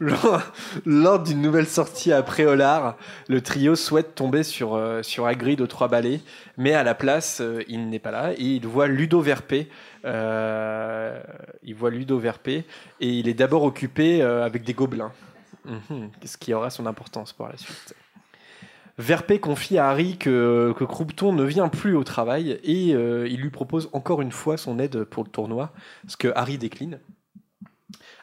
lors, 0.00 0.52
lors 0.86 1.18
d'une 1.20 1.42
nouvelle 1.42 1.66
sortie 1.66 2.12
à 2.12 2.22
Préolard, 2.22 2.96
le 3.28 3.40
trio 3.40 3.74
souhaite 3.74 4.14
tomber 4.14 4.44
sur, 4.44 4.74
euh, 4.76 5.02
sur 5.02 5.26
Hagrid 5.26 5.60
aux 5.60 5.66
trois 5.66 5.88
balais, 5.88 6.20
mais 6.56 6.74
à 6.74 6.84
la 6.84 6.94
place, 6.94 7.40
euh, 7.40 7.64
il 7.68 7.88
n'est 7.88 7.98
pas 7.98 8.12
là 8.12 8.32
et 8.32 8.44
il 8.44 8.66
voit 8.66 8.86
Ludo 8.86 9.20
Verpé. 9.20 9.68
Euh, 10.04 11.20
il 11.62 11.74
voit 11.74 11.90
Ludo 11.90 12.18
Verpé 12.18 12.64
et 13.00 13.08
il 13.08 13.28
est 13.28 13.34
d'abord 13.34 13.62
occupé 13.62 14.22
euh, 14.22 14.44
avec 14.44 14.64
des 14.64 14.74
gobelins, 14.74 15.12
Mhm, 15.64 16.10
ce 16.24 16.36
qui 16.38 16.54
aura 16.54 16.70
son 16.70 16.86
importance 16.86 17.32
pour 17.32 17.46
la 17.48 17.56
suite. 17.56 17.94
Verpé 18.98 19.40
confie 19.40 19.78
à 19.78 19.88
Harry 19.88 20.16
que, 20.16 20.74
que 20.76 20.84
Croupton 20.84 21.32
ne 21.32 21.44
vient 21.44 21.68
plus 21.68 21.94
au 21.96 22.04
travail 22.04 22.58
et 22.62 22.94
euh, 22.94 23.28
il 23.28 23.40
lui 23.40 23.50
propose 23.50 23.88
encore 23.92 24.20
une 24.20 24.32
fois 24.32 24.56
son 24.56 24.78
aide 24.78 25.04
pour 25.04 25.24
le 25.24 25.30
tournoi, 25.30 25.72
ce 26.06 26.16
que 26.16 26.32
Harry 26.34 26.58
décline. 26.58 26.98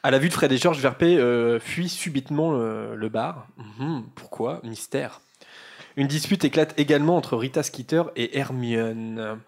À 0.04 0.12
la 0.12 0.20
vue 0.20 0.30
de 0.30 0.34
Fred 0.34 0.52
et 0.52 0.58
George, 0.58 0.80
Verpé 0.80 1.18
fuit 1.60 1.90
subitement 1.90 2.52
le, 2.52 2.95
le 2.95 3.10
bar. 3.10 3.48
Mhm, 3.58 4.04
pourquoi? 4.16 4.62
Mystère. 4.64 5.22
Une 5.95 6.08
dispute 6.08 6.45
éclate 6.45 6.80
également 6.80 7.18
entre 7.18 7.36
Rita 7.36 7.64
Skeeter 7.64 8.04
et 8.16 8.38
Hermione. 8.38 9.40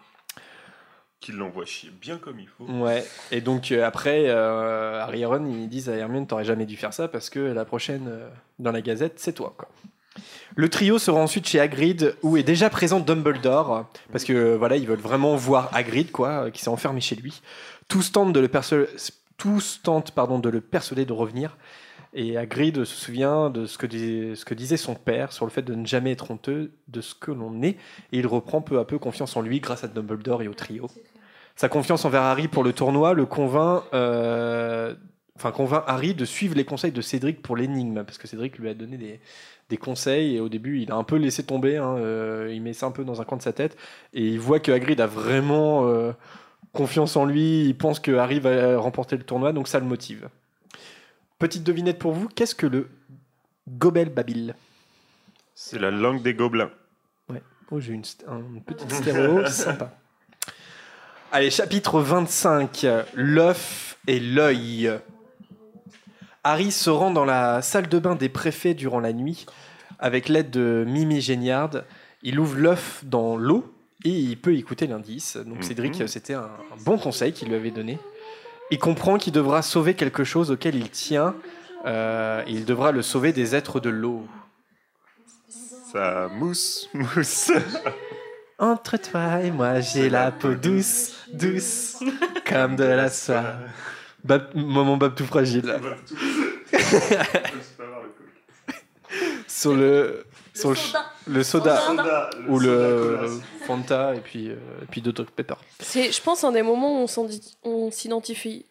Qui 1.20 1.32
l'envoie 1.32 1.66
chier 1.66 1.90
bien 2.00 2.16
comme 2.16 2.40
il 2.40 2.48
faut. 2.48 2.64
Ouais, 2.64 3.04
et 3.30 3.40
donc 3.40 3.72
euh, 3.72 3.84
après, 3.84 4.24
euh, 4.28 5.02
Harry 5.02 5.20
et 5.20 5.26
Ron, 5.26 5.44
ils 5.46 5.68
disent 5.68 5.90
à 5.90 5.94
Hermione, 5.94 6.26
t'aurais 6.26 6.44
jamais 6.44 6.64
dû 6.64 6.76
faire 6.76 6.94
ça 6.94 7.08
parce 7.08 7.28
que 7.28 7.40
la 7.40 7.66
prochaine 7.66 8.06
euh, 8.08 8.28
dans 8.58 8.72
la 8.72 8.80
gazette, 8.80 9.18
c'est 9.18 9.34
toi. 9.34 9.54
Quoi. 9.56 9.68
Le 10.56 10.68
trio 10.68 10.98
se 10.98 11.10
rend 11.10 11.22
ensuite 11.22 11.46
chez 11.46 11.60
Hagrid, 11.60 12.16
où 12.22 12.36
est 12.36 12.42
déjà 12.42 12.70
présent 12.70 13.00
Dumbledore, 13.00 13.86
parce 14.12 14.24
que 14.24 14.32
euh, 14.32 14.56
voilà, 14.56 14.76
ils 14.76 14.86
veulent 14.86 14.98
vraiment 14.98 15.36
voir 15.36 15.68
Hagrid, 15.72 16.10
quoi, 16.10 16.50
qui 16.50 16.62
s'est 16.62 16.68
enfermé 16.70 17.00
chez 17.00 17.16
lui. 17.16 17.40
Tous 17.88 18.12
tentent 18.12 18.32
de 18.32 18.40
le, 18.40 18.48
pardon, 18.48 20.38
de 20.38 20.48
le 20.48 20.60
persuader 20.60 21.04
de 21.04 21.12
revenir. 21.12 21.56
Et 22.12 22.36
Hagrid 22.36 22.84
se 22.84 22.96
souvient 22.96 23.50
de 23.50 23.66
ce 23.66 23.78
que, 23.78 23.86
dis- 23.86 24.34
ce 24.34 24.44
que 24.44 24.54
disait 24.54 24.76
son 24.76 24.94
père 24.94 25.32
sur 25.32 25.44
le 25.46 25.50
fait 25.50 25.62
de 25.62 25.74
ne 25.74 25.86
jamais 25.86 26.10
être 26.10 26.30
honteux 26.30 26.72
de 26.88 27.00
ce 27.00 27.14
que 27.14 27.30
l'on 27.30 27.62
est, 27.62 27.76
et 28.12 28.18
il 28.18 28.26
reprend 28.26 28.60
peu 28.60 28.80
à 28.80 28.84
peu 28.84 28.98
confiance 28.98 29.36
en 29.36 29.42
lui 29.42 29.60
grâce 29.60 29.84
à 29.84 29.88
Dumbledore 29.88 30.42
et 30.42 30.48
au 30.48 30.54
trio. 30.54 30.88
Sa 31.54 31.68
confiance 31.68 32.04
envers 32.04 32.22
Harry 32.22 32.48
pour 32.48 32.64
le 32.64 32.72
tournoi 32.72 33.14
le 33.14 33.26
convainc, 33.26 33.84
euh, 33.94 34.94
enfin, 35.36 35.52
convainc 35.52 35.84
Harry 35.86 36.14
de 36.14 36.24
suivre 36.24 36.56
les 36.56 36.64
conseils 36.64 36.90
de 36.90 37.00
Cédric 37.00 37.42
pour 37.42 37.56
l'énigme, 37.56 38.02
parce 38.02 38.18
que 38.18 38.26
Cédric 38.26 38.58
lui 38.58 38.68
a 38.68 38.74
donné 38.74 38.96
des, 38.96 39.20
des 39.68 39.76
conseils, 39.76 40.36
et 40.36 40.40
au 40.40 40.48
début, 40.48 40.80
il 40.80 40.90
a 40.90 40.96
un 40.96 41.04
peu 41.04 41.16
laissé 41.16 41.44
tomber, 41.44 41.76
hein, 41.76 41.96
euh, 41.98 42.50
il 42.52 42.60
met 42.60 42.72
ça 42.72 42.86
un 42.86 42.90
peu 42.90 43.04
dans 43.04 43.20
un 43.20 43.24
coin 43.24 43.38
de 43.38 43.42
sa 43.42 43.52
tête, 43.52 43.76
et 44.14 44.26
il 44.26 44.40
voit 44.40 44.58
que 44.58 44.72
Hagrid 44.72 45.00
a 45.00 45.06
vraiment 45.06 45.86
euh, 45.86 46.12
confiance 46.72 47.14
en 47.16 47.24
lui, 47.24 47.66
il 47.66 47.76
pense 47.76 48.00
que 48.00 48.12
Harry 48.12 48.40
va 48.40 48.78
remporter 48.78 49.16
le 49.16 49.22
tournoi, 49.22 49.52
donc 49.52 49.68
ça 49.68 49.78
le 49.78 49.86
motive. 49.86 50.28
Petite 51.40 51.64
devinette 51.64 51.98
pour 51.98 52.12
vous, 52.12 52.28
qu'est-ce 52.28 52.54
que 52.54 52.66
le 52.66 52.88
Gobel 53.68 54.10
Babil? 54.10 54.54
C'est 55.54 55.78
la 55.78 55.90
langue 55.90 56.22
des 56.22 56.34
gobelins. 56.34 56.70
Ouais. 57.30 57.42
Oh, 57.70 57.80
j'ai 57.80 57.94
une, 57.94 58.04
une 58.28 58.62
petite 58.62 58.92
stéréo 58.92 59.46
sympa. 59.48 59.90
Allez, 61.32 61.50
chapitre 61.50 62.00
25, 62.00 62.86
l'œuf 63.14 63.96
et 64.06 64.20
l'œil. 64.20 64.92
Harry 66.44 66.70
se 66.70 66.90
rend 66.90 67.10
dans 67.10 67.24
la 67.24 67.62
salle 67.62 67.88
de 67.88 67.98
bain 67.98 68.16
des 68.16 68.28
préfets 68.28 68.74
durant 68.74 69.00
la 69.00 69.12
nuit 69.14 69.46
avec 69.98 70.28
l'aide 70.28 70.50
de 70.50 70.84
Mimi 70.86 71.22
Géniard. 71.22 71.70
Il 72.22 72.38
ouvre 72.38 72.58
l'œuf 72.58 73.02
dans 73.06 73.36
l'eau 73.38 73.74
et 74.04 74.10
il 74.10 74.38
peut 74.38 74.54
écouter 74.54 74.86
l'indice. 74.86 75.38
Donc 75.38 75.56
Mhm. 75.56 75.62
Cédric, 75.62 76.08
c'était 76.08 76.34
un, 76.34 76.42
un 76.72 76.76
bon 76.84 76.98
conseil 76.98 77.32
qu'il 77.32 77.48
lui 77.48 77.54
avait 77.54 77.70
donné. 77.70 77.98
Il 78.70 78.78
comprend 78.78 79.18
qu'il 79.18 79.32
devra 79.32 79.62
sauver 79.62 79.94
quelque 79.94 80.24
chose 80.24 80.50
auquel 80.50 80.74
il 80.76 80.90
tient. 80.90 81.34
Euh, 81.86 82.42
il 82.46 82.64
devra 82.64 82.92
le 82.92 83.02
sauver 83.02 83.32
des 83.32 83.54
êtres 83.54 83.80
de 83.80 83.90
l'eau. 83.90 84.26
Ça 85.92 86.28
mousse, 86.32 86.88
mousse. 86.94 87.50
Entre 88.58 88.96
toi 88.98 89.40
et 89.40 89.50
moi, 89.50 89.80
j'ai 89.80 90.10
la 90.10 90.30
peau 90.30 90.54
douce, 90.54 91.14
douce, 91.32 91.96
comme 92.46 92.76
de 92.76 92.84
la 92.84 93.08
soie. 93.08 93.54
Bab- 94.22 94.54
moment 94.54 94.98
Bab 94.98 95.14
tout 95.14 95.24
fragile. 95.24 95.74
sur 99.48 99.74
le, 99.74 100.24
le, 100.68 101.42
soda, 101.42 102.30
ou 102.48 102.58
le 102.58 102.68
soda 102.68 103.18
colas. 103.18 103.32
Fanta 103.66 104.14
et 104.14 104.20
puis, 104.20 104.48
euh, 104.50 104.54
et 104.82 104.86
puis 104.90 105.00
d'autres 105.02 105.24
pepper. 105.24 105.54
C'est, 105.80 106.12
je 106.12 106.22
pense, 106.22 106.44
un 106.44 106.52
des 106.52 106.62
moments 106.62 107.02
où 107.02 107.06
on 107.64 107.90
s'identifie 107.90 108.66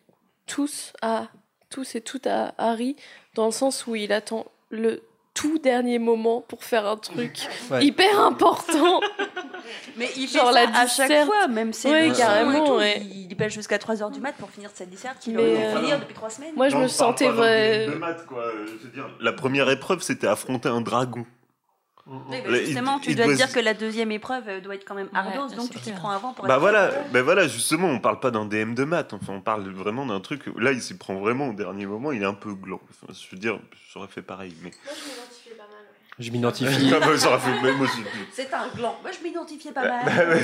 tous 0.45 0.93
à 1.01 1.27
tous 1.69 1.95
et 1.95 2.01
toutes 2.01 2.25
à 2.27 2.53
Harry, 2.57 2.95
dans 3.35 3.45
le 3.45 3.51
sens 3.51 3.85
où 3.87 3.95
il 3.95 4.11
attend 4.11 4.45
le 4.69 5.01
tout 5.35 5.59
dernier 5.59 5.99
moment 5.99 6.41
pour 6.41 6.63
faire 6.63 6.85
un 6.87 6.97
truc 6.97 7.37
Ouais. 7.71 7.85
hyper 7.85 8.19
important. 8.19 8.99
Mais 9.95 10.09
il 10.17 10.27
Genre 10.27 10.47
fait 10.51 10.65
la 10.65 10.79
à 10.79 10.87
chaque 10.87 11.25
fois, 11.25 11.47
même 11.47 11.71
si 11.71 11.87
Ouais, 11.87 12.11
carrément, 12.17 12.75
ouais. 12.75 12.99
il, 13.01 13.27
il 13.31 13.37
pêche 13.37 13.53
jusqu'à 13.53 13.77
3h 13.77 14.11
du 14.11 14.19
mat 14.19 14.33
pour 14.33 14.49
finir 14.49 14.71
sa 14.73 14.85
disserte 14.85 15.19
qu'il 15.19 15.37
euh, 15.37 15.71
dû 15.71 15.77
finir 15.79 15.99
depuis 15.99 16.15
3 16.15 16.29
semaines. 16.31 16.55
Moi, 16.55 16.69
je 16.69 16.75
Non, 16.75 16.81
me 16.81 16.87
sentais 16.87 17.29
vrai. 17.29 17.87
maths, 17.99 18.25
quoi. 18.25 18.43
Je 18.65 18.71
veux 18.87 18.91
dire, 18.91 19.07
la 19.21 19.31
première 19.31 19.69
épreuve, 19.69 20.01
c'était 20.01 20.27
affronter 20.27 20.67
un 20.69 20.81
dragon. 20.81 21.23
Oui, 22.09 22.37
bah, 22.43 22.49
Là, 22.51 22.59
justement, 22.63 22.97
il- 22.97 23.01
tu 23.01 23.09
il 23.11 23.15
dois 23.15 23.25
te 23.27 23.33
dire 23.33 23.47
se- 23.49 23.53
que 23.53 23.59
la 23.59 23.73
deuxième 23.73 24.11
épreuve 24.11 24.43
euh, 24.47 24.59
doit 24.61 24.75
être 24.75 24.85
quand 24.85 24.95
même 24.95 25.09
Ouais, 25.13 25.55
donc 25.55 25.69
tu 25.69 25.79
t'y 25.79 25.91
prends 25.91 26.09
avant 26.09 26.33
pour 26.33 26.45
Bah 26.45 26.55
être 26.55 26.59
voilà, 26.59 26.91
bah 27.13 27.21
voilà, 27.21 27.47
justement, 27.47 27.87
on 27.87 27.99
parle 27.99 28.19
pas 28.19 28.31
d'un 28.31 28.45
DM 28.45 28.73
de 28.73 28.83
maths, 28.83 29.13
enfin, 29.13 29.33
on 29.33 29.41
parle 29.41 29.69
vraiment 29.69 30.05
d'un 30.05 30.19
truc. 30.19 30.43
Là, 30.57 30.71
il 30.71 30.81
s'y 30.81 30.97
prend 30.97 31.15
vraiment 31.19 31.49
au 31.49 31.53
dernier 31.53 31.85
moment, 31.85 32.11
il 32.11 32.21
est 32.23 32.25
un 32.25 32.33
peu 32.33 32.53
gland. 32.55 32.79
Enfin, 32.89 33.13
je 33.13 33.29
veux 33.35 33.39
dire, 33.39 33.59
j'aurais 33.93 34.07
fait 34.07 34.21
pareil, 34.23 34.55
mais. 34.63 34.71
Je 35.38 35.38
m'identifie. 36.31 36.89
Bah, 36.91 36.99
même 37.63 37.81
aussi. 37.81 38.01
C'est 38.33 38.53
un 38.53 38.67
gland. 38.75 38.97
Moi, 39.01 39.11
je 39.17 39.23
m'identifiais 39.25 39.71
pas 39.71 39.83
Bah, 39.83 40.03
mal. 40.05 40.29
ouais. 40.29 40.41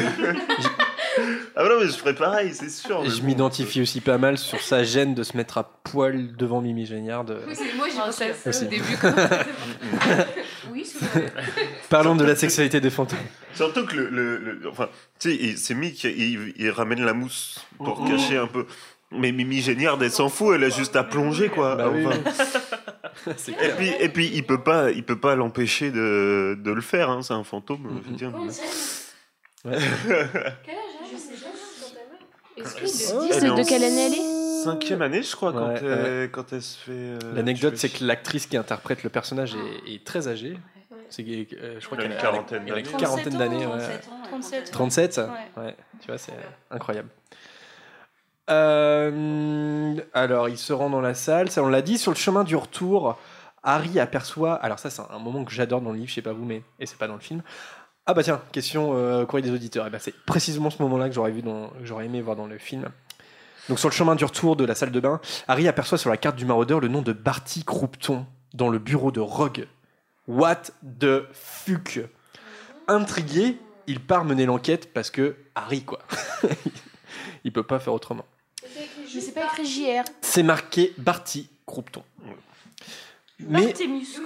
ah 1.55 1.63
bah 1.63 1.69
non, 1.69 1.79
mais 1.81 1.87
je 1.87 1.93
ferais 1.97 2.15
pareil, 2.15 2.51
c'est 2.53 2.69
sûr. 2.69 3.03
Je 3.09 3.19
bon. 3.19 3.25
m'identifie 3.27 3.81
aussi 3.81 3.99
pas 4.01 4.17
mal 4.17 4.37
sur 4.37 4.61
sa 4.61 4.83
gêne 4.83 5.13
de 5.15 5.23
se 5.23 5.35
mettre 5.35 5.57
à 5.57 5.63
poil 5.83 6.35
devant 6.35 6.61
Mimi 6.61 6.85
Géniard. 6.85 7.25
de- 7.25 7.39
Oui, 7.47 7.53
c'est 7.55 7.73
moi, 7.75 7.87
j'ai 7.89 7.97
Ah, 8.01 8.05
pensé 8.05 8.23
à 8.25 8.33
ça 8.33 8.49
aussi. 8.49 8.65
au 8.65 8.67
début. 8.69 8.97
Quand... 9.01 9.13
oui, 10.71 10.85
c'est 10.85 11.05
vrai. 11.05 11.33
Parlons 11.89 12.15
de 12.15 12.23
la 12.25 12.35
sexualité 12.35 12.79
des 12.81 12.89
fantômes. 12.89 13.19
Surtout 13.53 13.85
que 13.85 13.95
le, 13.95 14.09
le- 14.09 14.37
le- 14.37 14.69
enfin, 14.69 14.89
tu 15.19 15.31
sais, 15.37 15.55
c'est 15.57 15.73
Mick, 15.73 16.03
il, 16.03 16.53
il 16.57 16.69
ramène 16.69 17.03
la 17.03 17.13
mousse 17.13 17.65
pour 17.77 18.01
Mhm. 18.01 18.09
cacher 18.11 18.37
un 18.37 18.47
peu. 18.47 18.65
Mais 19.11 19.31
Mimi 19.31 19.61
Géniard, 19.61 19.97
elle 20.01 20.11
s'en 20.11 20.29
fout, 20.29 20.55
elle 20.55 20.63
a 20.63 20.69
juste 20.69 20.95
à 20.95 21.03
plonger, 21.03 21.47
quoi. 21.49 21.75
Bah 21.75 21.89
Enfin, 21.93 22.17
Et 23.27 23.51
clair. 23.53 23.75
puis, 23.77 23.89
et 23.99 24.09
puis, 24.09 24.31
il 24.33 24.45
peut 24.45 24.61
pas, 24.63 24.91
il 24.91 25.03
peut 25.03 25.19
pas 25.19 25.35
l'empêcher 25.35 25.91
de, 25.91 26.57
de 26.59 26.71
le 26.71 26.81
faire. 26.81 27.09
Hein, 27.09 27.21
c'est 27.21 27.33
un 27.33 27.43
fantôme. 27.43 28.01
je 28.05 28.09
veux 28.11 28.15
dire. 28.15 28.31
Ouais. 29.65 29.79
Elle 32.57 33.45
est 33.45 33.49
de 33.55 33.67
quelle 33.67 33.83
année 33.83 34.05
elle 34.07 34.13
est 34.13 34.35
Cinquième 34.63 35.01
année, 35.03 35.21
je 35.21 35.35
crois, 35.35 35.53
quand, 35.53 35.67
Ouais, 35.73 35.79
elle, 35.83 36.31
quand 36.31 36.51
elle 36.51 36.61
se 36.61 36.77
fait. 36.79 36.91
euh, 36.91 37.19
L'anecdote, 37.35 37.77
c'est 37.77 37.89
que 37.89 38.03
l'actrice 38.03 38.47
qui 38.47 38.57
interprète 38.57 39.03
le 39.03 39.11
personnage 39.11 39.55
est, 39.85 39.93
est 39.93 40.03
très 40.03 40.27
âgée. 40.27 40.57
C'est, 41.09 41.21
euh, 41.23 41.77
je 41.79 41.85
crois 41.85 41.99
qu'elle 41.99 42.07
une 42.07 42.13
a 42.13 42.15
une 42.15 42.21
d'années. 42.65 42.81
quarantaine 42.97 43.37
d'années. 43.37 43.65
ouais. 43.67 43.77
37 43.77 44.07
ans. 44.09 44.19
37. 44.71 44.71
37 44.71 45.17
Ouais. 45.17 45.63
Ouais, 45.63 45.75
tu 46.01 46.07
vois, 46.07 46.17
c'est 46.17 46.31
incroyable. 46.71 47.09
Euh, 48.49 49.95
alors, 50.13 50.49
il 50.49 50.57
se 50.57 50.73
rend 50.73 50.89
dans 50.89 51.01
la 51.01 51.13
salle, 51.13 51.49
ça 51.49 51.63
on 51.63 51.67
l'a 51.67 51.81
dit, 51.81 51.97
sur 51.97 52.11
le 52.11 52.17
chemin 52.17 52.43
du 52.43 52.55
retour, 52.55 53.17
Harry 53.63 53.99
aperçoit, 53.99 54.53
alors 54.53 54.77
ça 54.77 54.89
c'est 54.89 55.01
un 55.09 55.19
moment 55.19 55.43
que 55.43 55.51
j'adore 55.51 55.81
dans 55.81 55.91
le 55.91 55.97
livre, 55.97 56.09
je 56.09 56.15
sais 56.15 56.21
pas 56.21 56.33
vous, 56.33 56.45
mais, 56.45 56.61
et 56.79 56.85
c'est 56.85 56.97
pas 56.97 57.07
dans 57.07 57.15
le 57.15 57.21
film. 57.21 57.41
Ah 58.05 58.13
bah 58.13 58.21
tiens, 58.21 58.39
question 58.51 58.91
euh, 58.95 59.25
courrier 59.25 59.47
des 59.47 59.53
auditeurs, 59.53 59.87
et 59.87 59.89
bah, 59.89 59.97
c'est 59.99 60.15
précisément 60.25 60.69
ce 60.69 60.81
moment-là 60.83 61.09
que 61.09 61.15
j'aurais, 61.15 61.31
vu 61.31 61.41
dans, 61.41 61.71
j'aurais 61.83 62.05
aimé 62.05 62.21
voir 62.21 62.35
dans 62.35 62.45
le 62.45 62.59
film. 62.59 62.89
Donc 63.67 63.79
sur 63.79 63.89
le 63.89 63.95
chemin 63.95 64.13
du 64.13 64.23
retour 64.23 64.55
de 64.55 64.63
la 64.63 64.75
salle 64.75 64.91
de 64.91 64.99
bain, 64.99 65.19
Harry 65.47 65.67
aperçoit 65.67 65.97
sur 65.97 66.11
la 66.11 66.17
carte 66.17 66.35
du 66.35 66.45
maraudeur 66.45 66.79
le 66.79 66.87
nom 66.87 67.01
de 67.01 67.13
Barty 67.13 67.63
Croupton 67.63 68.27
dans 68.53 68.69
le 68.69 68.77
bureau 68.77 69.11
de 69.11 69.19
Rogue. 69.19 69.67
What 70.27 70.61
the 70.99 71.23
fuck? 71.33 71.99
Intrigué, 72.87 73.57
il 73.87 73.99
part 73.99 74.23
mener 74.23 74.45
l'enquête 74.45 74.93
parce 74.93 75.09
que 75.09 75.35
Harry 75.55 75.83
quoi. 75.83 75.99
il 77.43 77.51
peut 77.51 77.63
pas 77.63 77.79
faire 77.79 77.93
autrement. 77.93 78.25
Mais 79.15 79.21
c'est 79.21 79.31
pas 79.31 79.45
écrit 79.45 79.65
JR. 79.65 80.03
C'est 80.21 80.43
marqué 80.43 80.93
Barty 80.97 81.49
Croupton. 81.65 82.03
Mais 83.39 83.67
Barthémius. 83.67 84.19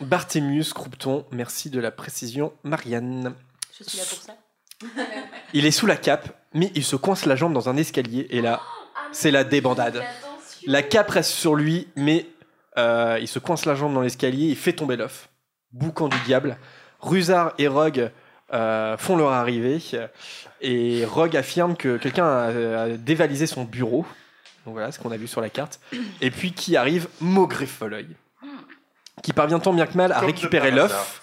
Barthémius 0.00 0.72
Croupton, 0.72 1.24
merci 1.30 1.70
de 1.70 1.78
la 1.80 1.90
précision, 1.90 2.52
Marianne. 2.64 3.34
Je 3.78 3.84
suis 3.84 3.98
là 3.98 4.04
pour 4.08 4.18
ça. 4.18 4.36
Il 5.54 5.64
est 5.64 5.70
sous 5.70 5.86
la 5.86 5.96
cape, 5.96 6.28
mais 6.54 6.72
il 6.74 6.82
se 6.82 6.96
coince 6.96 7.24
la 7.24 7.36
jambe 7.36 7.52
dans 7.52 7.68
un 7.68 7.76
escalier 7.76 8.26
et 8.30 8.40
là, 8.40 8.60
c'est 9.12 9.30
la 9.30 9.44
débandade. 9.44 10.02
La 10.66 10.82
cape 10.82 11.10
reste 11.10 11.30
sur 11.30 11.54
lui, 11.54 11.86
mais 11.94 12.26
euh, 12.78 13.18
il 13.20 13.28
se 13.28 13.38
coince 13.38 13.64
la 13.64 13.76
jambe 13.76 13.94
dans 13.94 14.00
l'escalier, 14.00 14.46
il 14.48 14.56
fait 14.56 14.72
tomber 14.72 14.96
l'œuf. 14.96 15.28
Boucan 15.72 16.08
du 16.08 16.18
diable. 16.26 16.58
Rusard 17.00 17.52
et 17.58 17.68
Rogue 17.68 18.10
euh, 18.52 18.96
font 18.96 19.16
leur 19.16 19.30
arrivée 19.32 19.78
et 20.60 21.04
Rogue 21.04 21.36
affirme 21.36 21.76
que 21.76 21.96
quelqu'un 21.96 22.26
a, 22.26 22.82
a 22.82 22.88
dévalisé 22.88 23.46
son 23.46 23.64
bureau. 23.64 24.04
Donc 24.64 24.74
voilà 24.74 24.92
ce 24.92 24.98
qu'on 24.98 25.10
a 25.10 25.16
vu 25.16 25.26
sur 25.26 25.40
la 25.40 25.50
carte. 25.50 25.80
Et 26.20 26.30
puis 26.30 26.52
qui 26.52 26.76
arrive 26.76 27.08
Maugré 27.20 27.66
Folleuil, 27.66 28.08
qui 29.22 29.32
parvient 29.32 29.58
tant 29.58 29.72
bien 29.72 29.86
que 29.86 29.96
mal 29.96 30.12
à 30.12 30.16
Comme 30.20 30.30
de 30.30 30.34
récupérer 30.34 30.70
par 30.70 30.84
hasard. 30.84 30.98
l'œuf, 30.98 31.22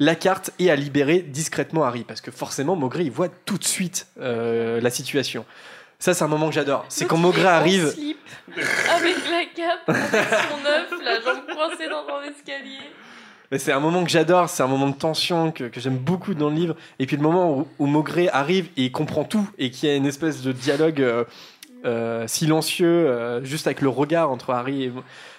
la 0.00 0.14
carte 0.14 0.50
et 0.58 0.70
à 0.70 0.76
libérer 0.76 1.20
discrètement 1.20 1.84
Harry. 1.84 2.04
Parce 2.04 2.20
que 2.20 2.30
forcément, 2.30 2.76
Maugré, 2.76 3.04
il 3.04 3.10
voit 3.10 3.28
tout 3.28 3.58
de 3.58 3.64
suite 3.64 4.08
euh, 4.20 4.80
la 4.80 4.90
situation. 4.90 5.44
Ça, 5.98 6.14
c'est 6.14 6.24
un 6.24 6.28
moment 6.28 6.48
que 6.48 6.54
j'adore. 6.54 6.86
C'est 6.88 7.06
quand 7.06 7.18
Maugré 7.18 7.46
arrive. 7.46 7.90
Slip, 7.90 8.18
avec 8.56 9.16
la 9.30 9.44
cape, 9.54 9.88
avec 9.88 10.28
son 10.30 10.66
œuf, 10.66 11.04
la 11.04 11.20
jambe 11.20 11.44
coincée 11.54 11.88
dans 11.88 12.06
un 12.16 12.22
escalier. 12.22 12.78
Mais 13.52 13.58
c'est 13.58 13.72
un 13.72 13.80
moment 13.80 14.04
que 14.04 14.10
j'adore, 14.10 14.48
c'est 14.48 14.62
un 14.62 14.68
moment 14.68 14.88
de 14.88 14.94
tension 14.94 15.50
que, 15.50 15.64
que 15.64 15.80
j'aime 15.80 15.98
beaucoup 15.98 16.34
dans 16.34 16.48
le 16.48 16.54
livre. 16.54 16.76
Et 17.00 17.06
puis 17.06 17.16
le 17.16 17.22
moment 17.22 17.50
où, 17.52 17.68
où 17.78 17.86
Maugré 17.86 18.28
arrive 18.30 18.68
et 18.76 18.84
il 18.84 18.92
comprend 18.92 19.24
tout 19.24 19.46
et 19.58 19.70
qu'il 19.70 19.88
y 19.88 19.92
a 19.92 19.96
une 19.96 20.06
espèce 20.06 20.40
de 20.42 20.52
dialogue 20.52 21.02
euh, 21.02 21.24
euh, 21.84 22.26
silencieux, 22.26 23.08
euh, 23.08 23.42
juste 23.44 23.66
avec 23.66 23.80
le 23.80 23.88
regard 23.88 24.30
entre 24.30 24.50
Harry 24.50 24.84
et. 24.84 24.92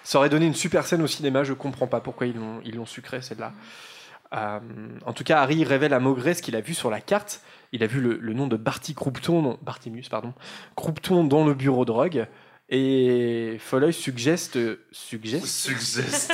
Ça 0.03 0.17
aurait 0.17 0.29
donné 0.29 0.47
une 0.47 0.55
super 0.55 0.87
scène 0.87 1.03
au 1.03 1.07
cinéma, 1.07 1.43
je 1.43 1.53
comprends 1.53 1.85
pas 1.85 1.99
pourquoi 1.99 2.25
ils 2.25 2.35
l'ont, 2.35 2.85
sucré 2.85 3.21
celle-là. 3.21 3.53
Euh, 4.33 4.59
en 5.05 5.13
tout 5.13 5.23
cas, 5.23 5.39
Harry 5.39 5.63
révèle 5.63 5.93
à 5.93 5.99
Maugré 5.99 6.33
ce 6.33 6.41
qu'il 6.41 6.55
a 6.55 6.61
vu 6.61 6.73
sur 6.73 6.89
la 6.89 7.01
carte. 7.01 7.41
Il 7.71 7.83
a 7.83 7.87
vu 7.87 8.01
le, 8.01 8.33
nom 8.33 8.47
de 8.47 8.57
Barty 8.57 8.95
Croupton, 8.95 9.41
non, 9.41 9.59
pardon, 10.09 10.33
Croupton 10.75 11.23
dans 11.23 11.45
le 11.45 11.53
bureau 11.53 11.85
de 11.85 11.91
Rogue. 11.91 12.27
Et 12.73 13.57
Folleuil 13.59 13.91
suggeste. 13.93 14.57
Suggeste 14.93 15.45
Suggeste. 15.45 16.33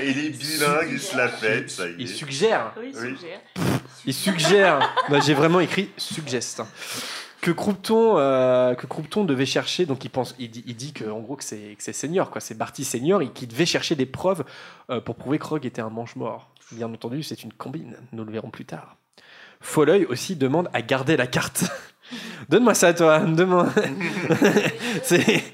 Et 0.00 0.10
il 0.10 0.18
est 0.26 0.30
bilingue, 0.30 0.88
il 0.92 1.00
se 1.00 1.14
la 1.16 1.28
pète, 1.28 1.70
ça 1.70 1.86
y 1.86 1.90
est. 1.90 1.96
Il 1.98 2.08
suggère. 2.08 2.72
Oui, 2.78 2.94
Oui. 2.98 3.10
suggère. 3.18 3.40
Il 4.06 4.14
suggère. 4.14 4.94
Bah, 5.10 5.20
J'ai 5.20 5.34
vraiment 5.34 5.60
écrit 5.60 5.90
suggeste. 5.98 6.62
Que 7.42 7.50
Croupton, 7.50 8.16
euh, 8.16 8.74
que 8.74 8.86
Croupton 8.86 9.24
devait 9.24 9.44
chercher. 9.46 9.84
Donc 9.84 10.04
il 10.04 10.08
pense, 10.10 10.34
il 10.38 10.50
dit, 10.50 10.62
il 10.66 10.76
dit 10.76 10.92
que 10.94 11.04
en 11.10 11.20
gros 11.20 11.36
que 11.36 11.44
c'est 11.44 11.74
que 11.76 11.82
c'est 11.82 11.92
senior 11.92 12.30
quoi. 12.30 12.40
C'est 12.40 12.54
Barty 12.56 12.84
senior 12.84 13.20
et 13.20 13.30
qu'il 13.32 13.48
devait 13.48 13.66
chercher 13.66 13.94
des 13.96 14.06
preuves 14.06 14.44
euh, 14.90 15.00
pour 15.00 15.16
prouver 15.16 15.38
que 15.38 15.44
Rogue 15.46 15.66
était 15.66 15.82
un 15.82 15.90
mange-mort. 15.90 16.50
Bien 16.70 16.90
entendu, 16.92 17.22
c'est 17.22 17.42
une 17.42 17.52
combine. 17.52 17.96
Nous 18.12 18.24
le 18.24 18.32
verrons 18.32 18.50
plus 18.50 18.64
tard. 18.64 18.96
Folleuil 19.60 20.06
aussi 20.06 20.36
demande 20.36 20.70
à 20.72 20.80
garder 20.82 21.16
la 21.18 21.26
carte. 21.26 21.64
Donne-moi 22.48 22.74
ça, 22.74 22.92
toi. 22.94 23.20
Donne-moi. 23.20 23.68
c'est 25.02 25.44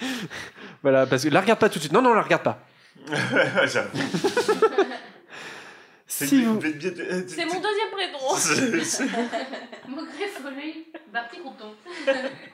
voilà 0.83 1.07
parce 1.07 1.25
que 1.25 1.29
la 1.29 1.41
regarde 1.41 1.59
pas 1.59 1.69
tout 1.69 1.77
de 1.77 1.81
suite. 1.81 1.93
Non, 1.93 2.03
non, 2.03 2.15
la 2.15 2.23
regarde 2.23 2.43
pas. 2.43 2.59
J'avoue. 3.66 3.99
Si 6.07 6.43
vous, 6.43 6.59
C'est 6.61 7.45
mon 7.45 7.61
deuxième 7.61 7.91
prénom. 7.93 8.19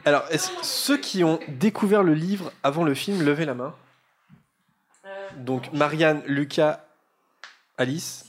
Alors, 0.05 0.25
est-ce- 0.31 0.51
ceux 0.63 0.97
qui 0.99 1.23
ont 1.25 1.39
découvert 1.49 2.03
le 2.03 2.15
livre 2.15 2.53
avant 2.63 2.83
le 2.85 2.95
film, 2.95 3.23
levez 3.23 3.45
la 3.45 3.55
main. 3.55 3.75
Donc, 5.37 5.73
Marianne, 5.73 6.23
Lucas, 6.27 6.85
Alice. 7.79 8.25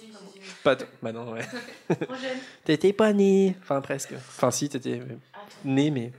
Pas 0.66 0.76
t- 0.76 0.86
Bah 1.02 1.12
non, 1.12 1.32
ouais. 1.32 1.46
T'étais 2.66 2.92
pas 2.92 3.14
né. 3.14 3.56
Enfin, 3.62 3.80
presque. 3.82 4.14
Enfin, 4.14 4.50
si, 4.52 4.68
t'étais 4.68 5.00
né, 5.64 5.92
mais. 5.92 6.12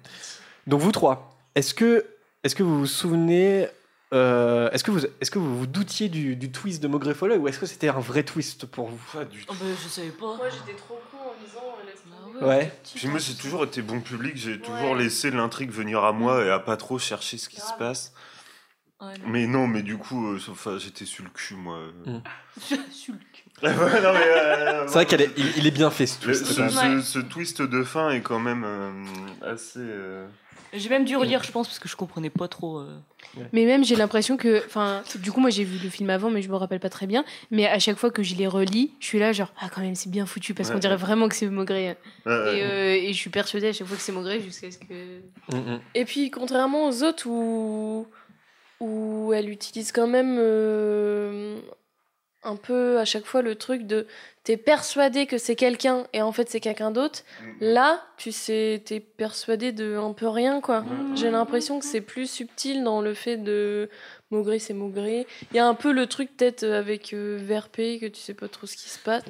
Donc, 0.68 0.80
vous 0.80 0.92
trois, 0.92 1.36
est-ce 1.56 1.74
que, 1.74 2.06
est 2.44 2.54
que 2.54 2.62
vous 2.62 2.78
vous 2.78 2.86
souvenez. 2.86 3.66
euh, 4.14 4.70
est-ce 4.70 4.84
que, 4.84 4.92
vous, 4.92 5.04
est 5.04 5.30
que 5.30 5.38
vous 5.40 5.58
vous 5.58 5.66
doutiez 5.66 6.08
du, 6.08 6.36
du 6.36 6.52
twist 6.52 6.80
de 6.80 6.86
Maugré 6.88 7.12
Folleuil 7.12 7.38
ou 7.38 7.48
est-ce 7.48 7.58
que 7.58 7.66
c'était 7.66 7.88
un 7.88 7.98
vrai 7.98 8.22
twist 8.22 8.66
pour 8.66 8.86
vous? 8.86 9.00
Pas 9.12 9.24
du 9.24 9.44
tout. 9.44 9.52
Oh, 9.52 9.56
bah, 9.60 9.66
je 9.82 9.88
savais 9.88 10.10
pas. 10.10 10.36
Moi 10.36 10.48
j'étais 10.48 10.76
trop 10.78 11.00
con 11.10 11.18
en 11.18 11.34
lisant 11.44 11.76
euh, 11.84 11.92
Ah 12.12 12.24
tomber. 12.40 12.46
Ouais. 12.46 12.72
Puis 12.94 13.08
moi, 13.08 13.18
j'ai 13.18 13.34
toujours 13.34 13.64
été 13.64 13.82
bon 13.82 14.00
public, 14.00 14.36
j'ai 14.36 14.60
toujours 14.60 14.94
laissé 14.94 15.30
l'intrigue 15.32 15.70
venir 15.72 16.04
à 16.04 16.12
moi 16.12 16.44
et 16.44 16.50
à 16.50 16.60
pas 16.60 16.76
trop 16.76 17.00
chercher 17.00 17.36
ce 17.36 17.48
qui 17.48 17.60
se 17.60 17.72
passe. 17.78 18.12
Ouais, 19.00 19.08
non. 19.18 19.28
Mais 19.28 19.46
non, 19.46 19.66
mais 19.66 19.82
du 19.82 19.98
coup, 19.98 20.32
euh, 20.32 20.40
enfin, 20.50 20.78
j'étais 20.78 21.04
sur 21.04 21.22
le 21.24 21.30
cul, 21.30 21.54
moi. 21.54 21.80
Mm. 22.06 22.18
Sur 22.92 23.12
le 23.12 23.18
cul. 23.20 23.35
Ouais, 23.62 23.70
non, 24.02 24.12
mais, 24.12 24.20
euh, 24.28 24.86
C'est 24.86 24.92
vrai 24.94 25.06
qu'il 25.06 25.20
est, 25.22 25.30
il, 25.56 25.66
est 25.66 25.70
bien 25.70 25.90
fait 25.90 26.06
ce 26.06 26.20
twist. 26.20 26.44
ce, 26.44 27.18
twist 27.20 27.62
de 27.62 27.82
fin 27.84 28.10
est 28.10 28.20
quand 28.20 28.38
même 28.38 28.64
euh, 28.66 28.92
assez. 29.52 29.78
euh, 29.80 30.26
J'ai 30.74 30.90
même 30.90 31.04
dû 31.06 31.16
relire, 31.16 31.42
je 31.42 31.50
pense, 31.52 31.66
parce 31.66 31.78
que 31.78 31.88
je 31.88 31.96
comprenais 31.96 32.28
pas 32.28 32.48
trop. 32.48 32.80
euh. 32.80 32.98
Mais 33.54 33.64
même, 33.64 33.82
j'ai 33.82 33.96
l'impression 33.96 34.36
que. 34.36 34.62
Enfin, 34.66 35.02
du 35.20 35.32
coup, 35.32 35.40
moi, 35.40 35.48
j'ai 35.48 35.64
vu 35.64 35.78
le 35.82 35.88
film 35.88 36.10
avant, 36.10 36.28
mais 36.28 36.42
je 36.42 36.48
me 36.50 36.56
rappelle 36.56 36.80
pas 36.80 36.90
très 36.90 37.06
bien. 37.06 37.24
Mais 37.50 37.66
à 37.66 37.78
chaque 37.78 37.96
fois 37.96 38.10
que 38.10 38.22
je 38.22 38.34
les 38.34 38.46
relis, 38.46 38.92
je 39.00 39.06
suis 39.06 39.18
là, 39.18 39.32
genre, 39.32 39.52
ah, 39.60 39.68
quand 39.74 39.80
même, 39.80 39.94
c'est 39.94 40.10
bien 40.10 40.26
foutu, 40.26 40.52
parce 40.52 40.68
qu'on 40.68 40.74
Ouais. 40.74 40.80
dirait 40.80 40.96
vraiment 40.96 41.26
que 41.28 41.34
c'est 41.34 41.46
Maugré. 41.48 41.86
Et, 41.86 41.96
euh, 42.26 42.94
et 42.94 43.08
je 43.14 43.18
suis 43.18 43.30
persuadée 43.30 43.68
à 43.68 43.72
chaque 43.72 43.86
fois 43.86 43.96
que 43.96 44.02
c'est 44.02 44.12
Maugré 44.12 44.38
jusqu'à 44.40 44.70
ce 44.70 44.76
que. 44.78 45.20
Mm, 45.50 45.56
mm. 45.56 45.80
Et 45.94 46.04
puis, 46.04 46.30
contrairement 46.30 46.88
aux 46.88 47.02
autres 47.02 47.26
où 47.26 48.06
où 48.78 49.32
elle 49.32 49.48
utilise 49.48 49.90
quand 49.90 50.06
même 50.06 50.36
euh, 50.38 51.56
un 52.46 52.56
peu 52.56 52.98
à 52.98 53.04
chaque 53.04 53.24
fois 53.26 53.42
le 53.42 53.54
truc 53.54 53.86
de 53.86 54.06
t'es 54.44 54.56
persuadé 54.56 55.26
que 55.26 55.38
c'est 55.38 55.56
quelqu'un 55.56 56.04
et 56.12 56.22
en 56.22 56.30
fait 56.30 56.48
c'est 56.48 56.60
quelqu'un 56.60 56.92
d'autre. 56.92 57.20
Là, 57.60 58.00
tu 58.16 58.30
sais, 58.30 58.80
t'es 58.84 59.00
persuadé 59.00 59.72
de 59.72 59.96
un 59.96 60.12
peu 60.12 60.28
rien 60.28 60.60
quoi. 60.60 60.84
J'ai 61.14 61.30
l'impression 61.30 61.78
que 61.80 61.84
c'est 61.84 62.00
plus 62.00 62.30
subtil 62.30 62.84
dans 62.84 63.00
le 63.00 63.12
fait 63.12 63.36
de 63.36 63.90
Maugré 64.30 64.58
c'est 64.58 64.74
Maugré. 64.74 65.26
Il 65.50 65.56
y 65.56 65.60
a 65.60 65.66
un 65.66 65.74
peu 65.74 65.92
le 65.92 66.06
truc 66.06 66.36
peut-être 66.36 66.64
avec 66.64 67.12
euh, 67.12 67.38
Verpé 67.40 67.98
que 67.98 68.06
tu 68.06 68.20
sais 68.20 68.34
pas 68.34 68.48
trop 68.48 68.66
ce 68.66 68.76
qui 68.76 68.88
se 68.88 68.98
passe. 69.00 69.24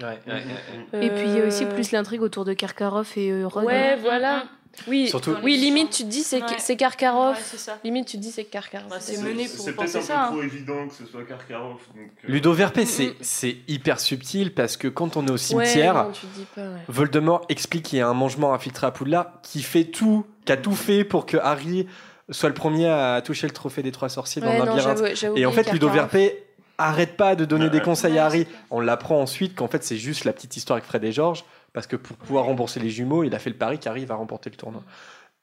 Et 0.92 1.08
puis 1.08 1.24
il 1.26 1.38
y 1.38 1.40
a 1.40 1.46
aussi 1.46 1.64
plus 1.64 1.92
l'intrigue 1.92 2.22
autour 2.22 2.44
de 2.44 2.52
Karkaroff 2.52 3.16
et 3.16 3.30
euh, 3.30 3.46
Ron. 3.46 3.64
Ouais, 3.64 3.96
voilà. 3.96 4.44
Oui, 4.88 5.08
Surtout- 5.08 5.34
oui, 5.42 5.56
limite 5.56 5.90
tu 5.90 6.04
te 6.04 6.08
dis 6.08 6.22
c'est 6.22 6.40
Ouais. 6.42 6.48
c'est 6.58 6.76
Karkaroff. 6.76 7.36
Ouais, 7.36 7.42
c'est 7.44 7.58
ça. 7.58 7.78
Limite 7.84 8.06
tu 8.06 8.16
te 8.16 8.22
dis 8.22 8.30
c'est 8.30 8.44
Karkaroff. 8.44 8.88
Bah, 8.90 8.96
c'est 9.00 9.18
mené 9.22 9.48
pour 9.48 9.64
C'est 9.64 9.72
peut-être 9.72 9.96
un 9.96 10.00
peu 10.00 10.06
trop 10.06 10.40
hein. 10.40 10.44
évident 10.44 10.88
que 10.88 10.94
ce 10.94 11.06
soit 11.06 11.24
Karkaroff. 11.24 11.80
donc, 11.94 12.06
euh, 12.24 12.28
Ludo 12.32 12.52
Verpé, 12.52 12.84
c'est 12.86 13.14
c'est 13.20 13.56
hyper 13.68 14.00
subtil 14.00 14.52
parce 14.54 14.76
que 14.76 14.88
quand 14.88 15.16
on 15.16 15.26
est 15.26 15.30
au 15.30 15.36
cimetière, 15.36 15.94
Ouais, 15.96 16.02
non, 16.04 16.12
tu 16.12 16.26
te 16.26 16.38
dis 16.38 16.46
pas, 16.54 16.62
ouais. 16.62 16.80
Voldemort 16.88 17.42
explique 17.48 17.84
qu'il 17.84 17.98
y 17.98 18.02
a 18.02 18.08
un 18.08 18.14
mangement 18.14 18.52
infiltré 18.54 18.86
à 18.86 18.90
Poudlard 18.90 19.26
qui 19.42 19.62
fait 19.62 19.84
tout, 19.84 20.24
qui 20.44 20.52
a 20.52 20.56
tout 20.56 20.74
fait 20.74 21.04
pour 21.04 21.26
que 21.26 21.36
Harry 21.36 21.86
soit 22.30 22.48
le 22.48 22.54
premier 22.54 22.88
à 22.88 23.20
toucher 23.24 23.46
le 23.46 23.52
trophée 23.52 23.82
des 23.82 23.92
trois 23.92 24.08
sorciers 24.08 24.42
dans 24.42 24.48
Ouais, 24.48 24.58
le 24.58 24.64
labyrinthe. 24.64 25.00
Et 25.36 25.46
en 25.46 25.52
fait, 25.52 25.70
Ludo. 25.72 25.88
Verpé 25.88 26.42
arrête 26.78 27.16
pas 27.16 27.36
de 27.36 27.44
donner 27.46 27.64
Ouais, 27.66 27.70
des 27.70 27.78
ouais. 27.78 27.84
conseils 27.84 28.18
à 28.18 28.26
Harry. 28.26 28.46
On 28.70 28.80
l'apprend 28.80 29.20
ensuite 29.20 29.54
qu'en 29.54 29.68
fait, 29.68 29.82
c'est 29.84 29.96
juste 29.96 30.24
la 30.24 30.32
petite 30.34 30.56
histoire 30.56 30.76
avec 30.76 30.84
Fred 30.86 31.02
et 31.04 31.12
George 31.12 31.44
parce 31.76 31.86
que 31.86 31.96
pour 31.96 32.16
pouvoir 32.16 32.46
rembourser 32.46 32.80
les 32.80 32.88
jumeaux, 32.88 33.22
il 33.22 33.34
a 33.34 33.38
fait 33.38 33.50
le 33.50 33.56
pari 33.56 33.78
qu'Harry 33.78 34.06
va 34.06 34.14
remporter 34.14 34.48
le 34.48 34.56
tournoi. 34.56 34.82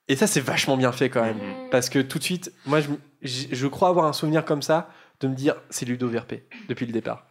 Et 0.07 0.15
ça, 0.15 0.25
c'est 0.25 0.41
vachement 0.41 0.77
bien 0.77 0.91
fait 0.91 1.09
quand 1.09 1.21
même. 1.21 1.37
Mhm. 1.37 1.69
Parce 1.69 1.89
que 1.89 1.99
tout 1.99 2.17
de 2.17 2.23
suite, 2.23 2.51
moi, 2.65 2.81
je, 2.81 2.87
je- 3.21 3.47
je 3.51 3.67
crois 3.67 3.89
avoir 3.89 4.05
un 4.07 4.13
souvenir 4.13 4.43
comme 4.43 4.63
ça 4.63 4.89
de 5.19 5.27
me 5.27 5.35
dire 5.35 5.55
c'est 5.69 5.85
Ludo 5.85 6.07
Verpé 6.09 6.43
depuis 6.69 6.87
le 6.87 6.91
départ. 6.91 7.27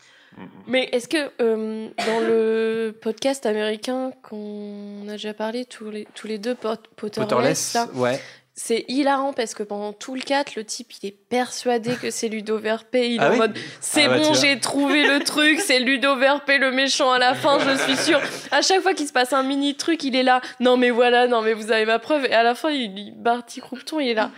Mais 0.66 0.88
est-ce 0.92 1.08
que 1.08 1.30
euh, 1.42 1.88
dans 2.06 2.20
le 2.20 2.96
podcast 3.02 3.44
américain 3.44 4.12
qu'on 4.22 5.06
a 5.08 5.12
déjà 5.12 5.34
parlé 5.34 5.64
tous 5.66 5.90
les, 5.90 6.06
tous 6.14 6.26
les 6.28 6.38
deux, 6.38 6.54
Pot- 6.54 6.80
Potterless, 6.96 7.28
Potterless, 7.28 7.74
là, 7.74 7.88
ouais. 7.94 8.20
C'est 8.64 8.84
hilarant 8.86 9.32
parce 9.32 9.55
que 9.55 9.64
pendant 9.64 9.93
tout 9.93 10.14
le 10.14 10.20
4, 10.20 10.55
le 10.55 10.64
type 10.64 10.93
il 11.02 11.09
est 11.09 11.16
persuadé 11.28 11.97
que 12.01 12.10
c'est 12.10 12.28
Ludo 12.28 12.59
Verpé. 12.59 13.10
Il 13.10 13.16
est 13.16 13.24
Ah 13.24 13.28
en 13.28 13.32
oui 13.32 13.39
mode 13.39 13.59
c'est 13.80 14.05
Ah 14.05 14.09
bah, 14.10 14.18
bon, 14.18 14.34
j'ai 14.34 14.60
trouvé 14.60 15.05
le 15.05 15.18
truc, 15.24 15.59
c'est 15.59 15.80
Ludo 15.80 16.14
Verpé 16.16 16.59
le 16.59 16.70
méchant 16.70 17.10
à 17.10 17.18
la 17.18 17.34
fin, 17.34 17.59
je 17.59 17.76
suis 17.82 17.97
sûre. 17.97 18.20
À 18.52 18.62
chaque 18.62 18.80
fois 18.82 18.94
qu'il 18.94 19.09
se 19.09 19.12
passe 19.12 19.32
un 19.32 19.43
mini 19.43 19.74
truc, 19.74 20.05
il 20.05 20.14
est 20.14 20.22
là. 20.22 20.40
Non 20.60 20.76
mais 20.76 20.90
voilà, 20.90 21.26
non 21.26 21.43
mais 21.43 21.55
vous 21.55 21.72
avez 21.72 21.86
ma 21.86 21.98
preuve. 21.98 22.24
Et 22.26 22.32
à 22.34 22.44
la 22.44 22.55
fin, 22.55 22.70
il, 22.70 22.97
il 22.97 23.12
Barty 23.16 23.60
Croupton, 23.60 23.98
il 23.98 24.10
est 24.10 24.14
là. 24.14 24.30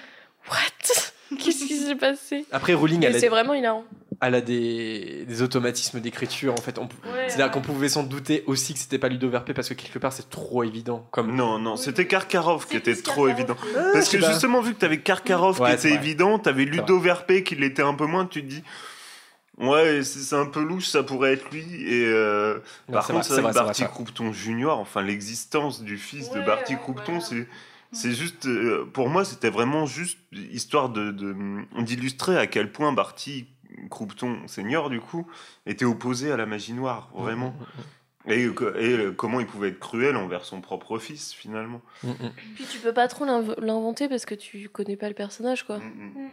What? 0.50 0.56
Qu'est-ce 1.38 1.64
qui 1.66 1.76
s'est 1.76 1.94
passé? 1.94 2.44
Après, 2.52 2.74
Rowling, 2.74 3.02
Et 3.02 3.06
elle 3.06 3.16
a- 3.16 3.18
c'est 3.18 3.28
vraiment 3.28 3.54
hilarant. 3.54 3.84
Elle 4.28 4.34
a 4.34 4.40
des, 4.40 5.24
des 5.26 5.42
automatismes 5.42 6.00
d'écriture 6.00 6.52
en 6.54 6.60
fait. 6.60 6.78
On- 6.78 6.82
Ouais, 6.84 6.88
C'est-à-dire 7.28 7.46
ouais. 7.46 7.52
qu'on 7.52 7.60
pouvait 7.60 7.88
s'en 7.88 8.02
douter 8.02 8.44
aussi 8.46 8.72
que 8.74 8.78
c'était 8.80 8.98
pas 8.98 9.08
Ludo 9.08 9.28
Verpé 9.28 9.54
parce 9.54 9.68
que 9.68 9.74
quelque 9.74 9.98
part 9.98 10.12
c'est 10.12 10.28
trop 10.30 10.62
évident. 10.64 11.06
Comme 11.10 11.34
Non, 11.34 11.58
non, 11.58 11.76
c'était 11.76 12.06
Karkaroff 12.06 12.66
qui 12.66 12.76
était 12.76 12.94
trop 12.96 13.28
évident. 13.28 13.56
Ah, 13.76 13.90
Parce 13.92 14.08
que 14.08 14.16
pas. 14.18 14.30
justement, 14.30 14.60
vu 14.60 14.74
que 14.74 14.78
t'avais 14.80 14.98
Karkaroff 15.00 15.60
Ouais, 15.60 15.70
qui 15.70 15.74
était 15.74 15.88
vrai. 15.96 16.04
évident, 16.04 16.38
t'avais 16.38 16.64
Ludo 16.64 16.98
Verpé 16.98 17.42
qui 17.42 17.54
l'était 17.56 17.82
un 17.82 17.94
peu 17.94 18.06
moins, 18.06 18.26
tu 18.26 18.42
te 18.42 18.48
dis. 18.48 18.62
Ouais, 19.58 20.02
c'est 20.02 20.18
c'est 20.18 20.34
un 20.34 20.46
peu 20.46 20.62
louche, 20.64 20.86
ça 20.86 21.02
pourrait 21.04 21.34
être 21.34 21.48
lui. 21.52 21.62
Et 21.86 22.04
euh, 22.06 22.54
Non, 22.88 22.94
par 22.94 23.06
c'est 23.06 23.12
contre, 23.12 23.28
vrai, 23.32 23.40
vrai 23.42 23.52
Barty. 23.52 23.84
Croupton 23.84 24.32
Junior, 24.32 24.78
enfin 24.80 25.00
l'existence 25.02 25.82
du 25.82 25.96
fils 25.96 26.30
de 26.30 26.40
Barty 26.40 26.74
Croupton, 26.76 27.20
c'est 27.20 27.46
c'est 27.92 28.10
juste, 28.10 28.46
euh, 28.46 28.84
pour 28.92 29.08
moi, 29.08 29.24
c'était 29.24 29.50
vraiment 29.50 29.86
juste 29.86 30.18
histoire 30.52 30.88
de 30.88 31.12
de- 31.12 31.36
d'illustrer 31.82 32.36
à 32.36 32.48
quel 32.48 32.72
point 32.72 32.92
Barty 32.92 33.46
Croupton 33.90 34.38
senior 34.46 34.90
du 34.90 35.00
coup 35.00 35.26
était 35.66 35.84
opposé 35.84 36.30
à 36.32 36.36
la 36.36 36.46
magie 36.46 36.72
noire, 36.72 37.10
vraiment. 37.14 37.54
Et, 38.26 38.48
que- 38.54 38.74
et 38.78 38.96
euh, 38.96 39.12
comment 39.12 39.38
il 39.40 39.46
pouvait 39.46 39.68
être 39.68 39.78
cruel 39.78 40.16
envers 40.16 40.44
son 40.46 40.60
propre 40.62 40.98
fils 40.98 41.34
finalement. 41.34 41.82
Mm, 42.02 42.08
mm. 42.10 42.32
Puis 42.54 42.64
tu 42.64 42.78
peux 42.78 42.94
pas 42.94 43.06
trop 43.08 43.24
l'inv- 43.26 43.54
l'inventer 43.60 44.08
parce 44.08 44.24
que 44.24 44.34
tu 44.34 44.68
connais 44.70 44.96
pas 44.96 45.08
le 45.08 45.14
personnage, 45.14 45.64
quoi. 45.64 45.78
Mm, 45.78 46.30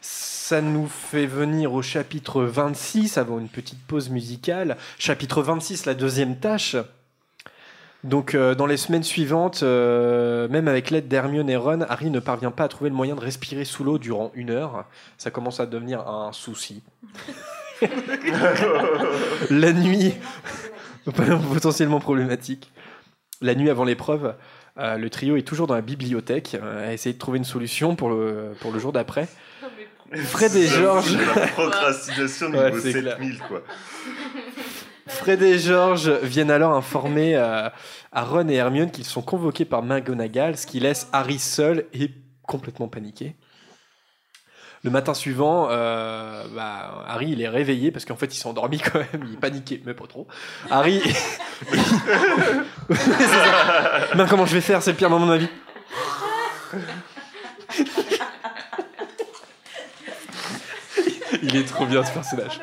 Ça 0.00 0.60
nous 0.62 0.86
fait 0.86 1.26
venir 1.26 1.72
au 1.74 1.82
chapitre 1.82 2.42
26 2.42 3.18
avant 3.18 3.38
une 3.38 3.48
petite 3.48 3.80
pause 3.86 4.08
musicale. 4.10 4.76
Chapitre 4.98 5.42
26, 5.42 5.84
la 5.86 5.94
deuxième 5.94 6.38
tâche. 6.38 6.76
Donc 8.04 8.34
euh, 8.34 8.54
dans 8.54 8.66
les 8.66 8.76
semaines 8.76 9.02
suivantes, 9.02 9.62
euh, 9.62 10.48
même 10.48 10.68
avec 10.68 10.90
l'aide 10.90 11.08
d'Hermione 11.08 11.50
et 11.50 11.56
Ron, 11.56 11.80
Harry 11.88 12.10
ne 12.10 12.20
parvient 12.20 12.52
pas 12.52 12.64
à 12.64 12.68
trouver 12.68 12.90
le 12.90 12.96
moyen 12.96 13.16
de 13.16 13.20
respirer 13.20 13.64
sous 13.64 13.82
l'eau 13.82 13.98
durant 13.98 14.30
une 14.34 14.50
heure. 14.50 14.84
Ça 15.16 15.30
commence 15.30 15.58
à 15.60 15.66
devenir 15.66 16.06
un 16.08 16.32
souci. 16.32 16.82
la 19.50 19.72
nuit, 19.72 20.14
potentiellement 21.52 22.00
problématique. 22.00 22.72
La 23.40 23.54
nuit 23.54 23.70
avant 23.70 23.84
l'épreuve, 23.84 24.34
euh, 24.78 24.96
le 24.96 25.10
trio 25.10 25.36
est 25.36 25.42
toujours 25.42 25.66
dans 25.66 25.74
la 25.74 25.80
bibliothèque 25.80 26.56
euh, 26.60 26.88
à 26.88 26.92
essayer 26.92 27.12
de 27.12 27.18
trouver 27.18 27.38
une 27.38 27.44
solution 27.44 27.96
pour 27.96 28.10
le, 28.10 28.52
pour 28.60 28.70
le 28.72 28.78
jour 28.78 28.92
d'après. 28.92 29.28
Fred 30.14 30.54
et 30.54 30.66
Georges. 30.66 31.16
c'est 31.16 31.40
La 31.40 31.46
procrastination 31.48 32.50
Ouais, 32.52 32.70
niveau 32.70 32.80
clair. 32.80 33.16
7000 33.18 33.38
quoi. 33.40 33.62
Fred 35.08 35.42
et 35.42 35.58
George 35.58 36.10
viennent 36.22 36.50
alors 36.50 36.74
informer 36.74 37.34
euh, 37.34 37.68
à 38.12 38.24
Ron 38.24 38.48
et 38.48 38.54
Hermione 38.54 38.90
qu'ils 38.90 39.04
sont 39.04 39.22
convoqués 39.22 39.64
par 39.64 39.82
McGonagall, 39.82 40.56
ce 40.56 40.66
qui 40.66 40.80
laisse 40.80 41.08
Harry 41.12 41.38
seul 41.38 41.86
et 41.92 42.10
complètement 42.46 42.88
paniqué. 42.88 43.34
Le 44.84 44.90
matin 44.90 45.12
suivant, 45.12 45.68
euh, 45.70 46.44
bah, 46.54 47.04
Harry 47.08 47.40
est 47.40 47.48
réveillé 47.48 47.90
parce 47.90 48.04
qu'en 48.04 48.16
fait 48.16 48.26
il 48.26 48.38
s'est 48.38 48.46
endormi 48.46 48.78
quand 48.84 48.98
même, 48.98 49.24
il 49.26 49.34
est 49.34 49.40
paniqué, 49.40 49.82
mais 49.84 49.94
pas 49.94 50.06
trop. 50.06 50.26
Harry. 50.70 51.02
Ben, 54.14 54.26
comment 54.26 54.46
je 54.46 54.54
vais 54.54 54.62
faire? 54.62 54.82
C'est 54.82 54.92
le 54.92 54.96
pire 54.96 55.10
moment 55.10 55.26
de 55.26 55.38
ma. 55.38 55.44
Il 61.42 61.56
est 61.56 61.64
trop 61.64 61.86
bien 61.86 62.02
ce 62.04 62.12
personnage. 62.12 62.60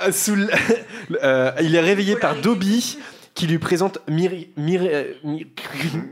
Euh, 0.00 0.12
sous 0.12 0.34
l- 0.34 0.50
euh, 1.22 1.52
il 1.60 1.74
est 1.74 1.80
réveillé 1.80 2.16
par 2.16 2.36
Dobby 2.36 2.98
qui 3.34 3.46
lui 3.46 3.58
présente 3.58 3.98
miri- 4.08 4.50
miri- 4.56 4.88
euh, 4.92 5.12
mi- 5.24 5.46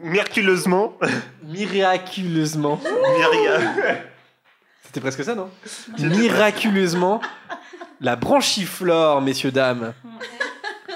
Miraculeusement, 0.03 0.95
miraculeusement. 1.45 2.81
Myria- 2.85 3.97
C'était 4.85 5.01
presque 5.01 5.25
ça, 5.25 5.35
non? 5.35 5.49
Miraculeusement, 5.99 7.21
la 8.01 8.17
branchiflore, 8.17 9.21
messieurs, 9.23 9.51
dames. 9.51 9.93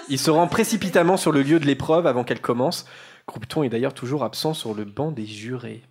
Il 0.08 0.18
se 0.18 0.30
rend 0.30 0.46
précipitamment 0.48 1.16
sur 1.16 1.32
le 1.32 1.42
lieu 1.42 1.60
de 1.60 1.66
l'épreuve 1.66 2.06
avant 2.06 2.24
qu'elle 2.24 2.40
commence. 2.40 2.86
Croupton 3.26 3.62
est 3.62 3.68
d'ailleurs 3.68 3.94
toujours 3.94 4.24
absent 4.24 4.54
sur 4.54 4.74
le 4.74 4.84
banc 4.84 5.12
des 5.12 5.26
jurés. 5.26 5.82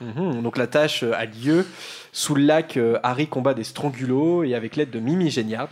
Mhm, 0.00 0.42
donc 0.42 0.56
la 0.58 0.66
tâche 0.66 1.04
euh, 1.04 1.12
a 1.14 1.24
lieu. 1.26 1.66
Sous 2.12 2.34
le 2.34 2.42
lac, 2.42 2.76
euh, 2.76 2.98
Harry 3.02 3.28
combat 3.28 3.54
des 3.54 3.64
strangulots 3.64 4.42
et 4.44 4.54
avec 4.54 4.76
l'aide 4.76 4.90
de 4.90 4.98
Mimi 4.98 5.30
Géniard, 5.30 5.68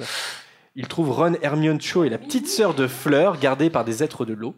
il 0.76 0.88
trouve 0.88 1.10
Ron, 1.10 1.34
Hermione 1.42 1.80
Cho 1.80 2.04
et 2.04 2.08
la 2.08 2.18
petite 2.18 2.48
sœur 2.48 2.74
de 2.74 2.86
Fleur 2.86 3.38
gardées 3.38 3.70
par 3.70 3.84
des 3.84 4.02
êtres 4.02 4.24
de 4.24 4.32
l'eau. 4.32 4.54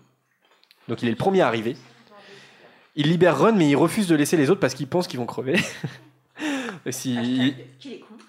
Donc 0.89 1.03
il 1.03 1.09
est 1.09 1.13
le 1.13 1.17
premier 1.17 1.41
à 1.41 1.47
arriver. 1.47 1.77
Il 2.95 3.09
libère 3.09 3.39
Ron 3.39 3.55
mais 3.55 3.69
il 3.69 3.77
refuse 3.77 4.07
de 4.07 4.15
laisser 4.15 4.37
les 4.37 4.51
autres 4.51 4.61
parce 4.61 4.75
qu'il 4.75 4.87
pense 4.87 5.07
qu'ils 5.07 5.21
vont 5.21 5.27
crever. 5.27 5.59
Si... 6.91 7.55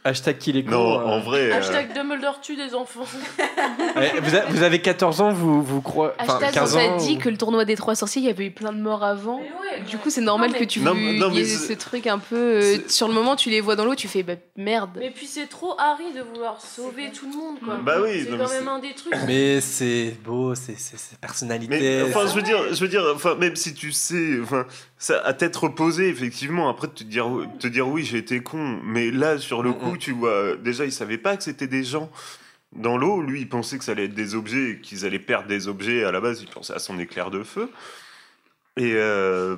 Hashtag 0.05 0.38
qu'il 0.38 0.57
est 0.57 0.63
con. 0.63 0.71
Non, 0.71 0.99
euh. 0.99 1.03
en 1.05 1.19
vrai. 1.21 1.51
euh, 1.51 1.55
Hashtag 1.57 1.93
Dumbledore 1.93 2.41
tue 2.41 2.55
des 2.55 2.75
enfants. 2.75 3.05
Vous, 4.23 4.35
a- 4.35 4.45
vous 4.49 4.63
avez 4.63 4.80
14 4.81 5.21
ans, 5.21 5.31
vous, 5.31 5.61
vous 5.61 5.81
croyez. 5.81 6.11
Enfin, 6.19 6.34
Hashtag, 6.34 6.51
15 6.53 6.75
on 6.75 6.80
ans. 6.80 6.97
dit 6.97 7.15
ou- 7.15 7.19
que 7.23 7.30
le 7.30 7.38
tournoi 7.38 7.63
des 7.65 7.75
trois 7.75 7.95
sorciers, 7.95 8.21
il 8.21 8.25
y 8.25 8.30
avait 8.30 8.47
eu 8.47 8.51
plein 8.51 8.73
de 8.73 8.80
morts 8.81 9.03
avant. 9.03 9.39
du 9.89 9.97
coup, 9.97 10.09
c'est 10.09 10.21
normal 10.21 10.49
Non, 10.49 10.53
mais- 10.53 10.59
que 10.59 10.69
tu 10.69 10.80
Non, 10.81 10.93
non, 10.95 11.30
mais 11.31 11.45
ce 11.45 11.73
truc 11.73 12.07
un 12.07 12.17
peu. 12.19 12.35
euh, 12.35 12.77
sur 12.88 13.07
le 13.07 13.13
moment, 13.13 13.35
tu 13.35 13.49
les 13.49 13.61
vois 13.61 13.75
dans 13.75 13.85
l'eau, 13.85 13.95
tu 13.95 14.07
fais 14.07 14.23
bah, 14.23 14.34
merde. 14.57 14.91
Mais 14.99 15.11
puis 15.11 15.27
c'est 15.27 15.47
trop 15.47 15.75
Harry 15.80 16.11
de 16.15 16.21
vouloir 16.21 16.59
sauver 16.59 17.11
tout 17.11 17.30
le 17.31 17.38
monde, 17.38 17.57
quoi. 17.63 17.75
Bah 17.84 17.97
oui, 18.03 18.25
c'est 18.30 18.38
quand 18.38 18.49
même 18.49 18.67
un 18.67 18.80
des 18.80 18.93
trucs. 18.93 19.13
Mais 19.27 19.61
c'est 19.61 20.15
beau, 20.25 20.53
c'est 20.55 20.75
personnalité. 21.21 21.80
Mais 21.80 22.01
enfin, 22.09 22.27
je 22.27 22.34
veux 22.34 22.41
dire, 22.41 22.57
je 22.73 22.80
veux 22.81 22.88
dire, 22.89 23.03
enfin, 23.15 23.35
même 23.35 23.55
si 23.55 23.73
tu 23.73 23.91
sais, 23.91 24.39
enfin, 24.41 24.65
ça 25.03 25.21
à 25.25 25.34
tête 25.34 25.55
reposée, 25.57 26.07
effectivement, 26.07 26.69
après 26.69 26.88
de 26.88 26.93
te 26.93 27.03
dire, 27.03 27.27
te 27.59 27.67
dire 27.67 27.88
oui, 27.88 28.05
j'ai 28.05 28.19
été 28.19 28.41
con, 28.41 28.80
mais 28.84 29.11
là 29.11 29.38
sur 29.38 29.61
le 29.61 29.71
Mm, 29.71 29.73
coup, 29.80 29.97
tu 29.97 30.11
vois, 30.13 30.55
déjà, 30.55 30.85
il 30.85 30.93
savait 30.93 31.17
pas 31.17 31.35
que 31.35 31.43
c'était 31.43 31.67
des 31.67 31.84
gens 31.84 32.09
dans 32.71 32.97
l'eau. 32.97 33.21
Lui, 33.21 33.41
il 33.41 33.49
pensait 33.49 33.77
que 33.77 33.84
ça 33.84 33.91
allait 33.91 34.05
être 34.05 34.13
des 34.13 34.34
objets, 34.34 34.71
et 34.71 34.80
qu'ils 34.80 35.05
allaient 35.05 35.19
perdre 35.19 35.47
des 35.49 35.67
objets. 35.67 36.05
À 36.05 36.11
la 36.13 36.21
base, 36.21 36.41
il 36.41 36.47
pensait 36.47 36.73
à 36.73 36.80
son 36.80 36.97
éclair 36.99 37.31
de 37.31 37.43
feu. 37.43 37.69
Et 38.77 38.93
euh, 38.95 39.57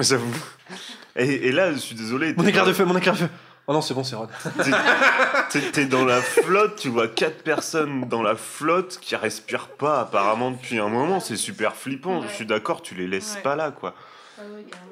j'avoue. 0.00 0.34
Et, 1.16 1.48
et 1.48 1.52
là, 1.52 1.72
je 1.72 1.78
suis 1.78 1.94
désolé. 1.94 2.32
Mon 2.34 2.46
éclair 2.46 2.64
de 2.64 2.72
feu, 2.72 2.86
mon 2.86 2.96
éclair 2.96 3.12
de 3.14 3.18
feu. 3.20 3.28
Oh 3.68 3.72
non, 3.72 3.80
c'est 3.80 3.94
bon, 3.94 4.02
c'est 4.02 4.16
Ron. 4.16 4.26
T'es- 5.72 5.86
dans 5.86 6.04
la 6.04 6.20
flotte, 6.20 6.76
tu 6.76 6.88
vois 6.88 7.08
quatre 7.08 7.42
personnes 7.42 8.08
dans 8.08 8.22
la 8.22 8.34
flotte 8.34 8.98
qui 9.00 9.14
respirent 9.16 9.68
pas 9.68 10.00
apparemment 10.00 10.50
depuis 10.50 10.78
un 10.78 10.88
moment, 10.88 11.20
c'est 11.20 11.36
super 11.36 11.76
flippant. 11.76 12.22
Je 12.22 12.28
suis 12.28 12.46
d'accord, 12.46 12.82
tu 12.82 12.94
les 12.94 13.06
laisses 13.06 13.34
Ouais. 13.36 13.42
pas 13.42 13.54
là, 13.56 13.70
quoi. 13.70 13.94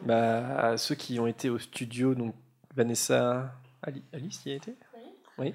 Bah, 0.02 0.76
ceux 0.76 0.94
qui 0.94 1.18
ont 1.18 1.26
été 1.26 1.50
au 1.50 1.58
studio, 1.58 2.14
donc 2.14 2.34
Vanessa 2.76 3.52
Ali- 3.82 4.04
Alice 4.12 4.40
y 4.46 4.52
a 4.52 4.54
été? 4.54 4.74
Oui. 5.38 5.52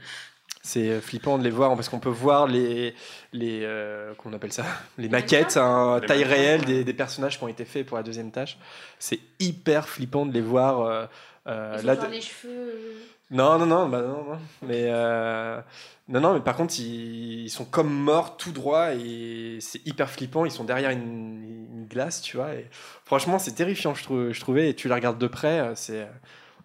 C'est 0.62 0.90
euh, 0.90 1.00
flippant 1.00 1.38
de 1.38 1.44
les 1.44 1.52
voir 1.52 1.74
parce 1.76 1.90
qu'on 1.90 2.00
peut 2.00 2.10
voir 2.10 2.48
les, 2.48 2.96
les 3.34 3.62
euh, 3.64 4.14
qu'on 4.16 4.34
appelle 4.34 4.52
ça, 4.52 4.66
les 4.98 5.08
maquettes, 5.10 5.58
hein, 5.58 6.00
Les 6.02 6.08
taille 6.08 6.24
maquettes, 6.26 6.34
réelle 6.66 6.84
des 6.84 6.94
personnages 6.94 7.38
qui 7.38 7.44
ont 7.44 7.48
été 7.48 7.66
faits 7.66 7.86
pour 7.86 7.98
la 7.98 8.04
deuxième 8.04 8.32
tâche. 8.32 8.58
C'est 8.98 9.20
hyper 9.40 9.88
flippant 9.88 10.26
de 10.26 10.34
les 10.34 10.42
voir. 10.42 10.82
euh, 10.82 11.06
euh, 11.48 11.78
Ils 11.80 11.86
genre 11.86 12.08
les 12.10 12.22
cheveux. 12.22 12.52
euh, 12.52 13.00
non, 13.32 13.58
non, 13.60 13.66
non, 13.66 13.90
bah 13.90 14.02
non, 14.02 14.24
non. 14.24 14.40
Mais 14.62 14.86
euh, 14.88 15.60
non, 16.08 16.20
non, 16.22 16.34
mais 16.34 16.40
par 16.42 16.56
contre, 16.56 16.76
ils, 16.80 17.44
ils 17.46 17.50
sont 17.50 17.66
comme 17.66 17.92
morts 17.92 18.38
tout 18.38 18.52
droit 18.52 18.94
et 18.94 19.58
c'est 19.62 19.86
hyper 19.88 20.10
flippant. 20.10 20.46
Ils 20.46 20.52
sont 20.52 20.64
derrière 20.64 20.90
une, 20.92 21.68
une 21.72 21.86
glace, 21.88 22.22
tu 22.22 22.38
vois. 22.38 22.54
Et 22.54 22.70
franchement, 23.06 23.40
c'est 23.40 23.54
terrifiant, 23.54 23.94
je, 23.96 24.40
trouvais. 24.40 24.70
Et 24.70 24.74
tu 24.76 24.88
les 24.88 24.94
regardes 24.94 25.18
de 25.18 25.28
près, 25.28 25.60
euh, 25.60 25.76
c'est 25.76 26.08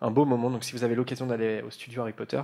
un 0.01 0.11
beau 0.11 0.25
moment. 0.25 0.51
Donc, 0.51 0.65
si 0.65 0.73
vous 0.73 0.85
avez 0.85 0.95
l'occasion 0.95 1.27
d'aller 1.27 1.63
au 1.67 1.71
studio 1.71 2.03
Harry 2.03 2.13
Potter, 2.13 2.41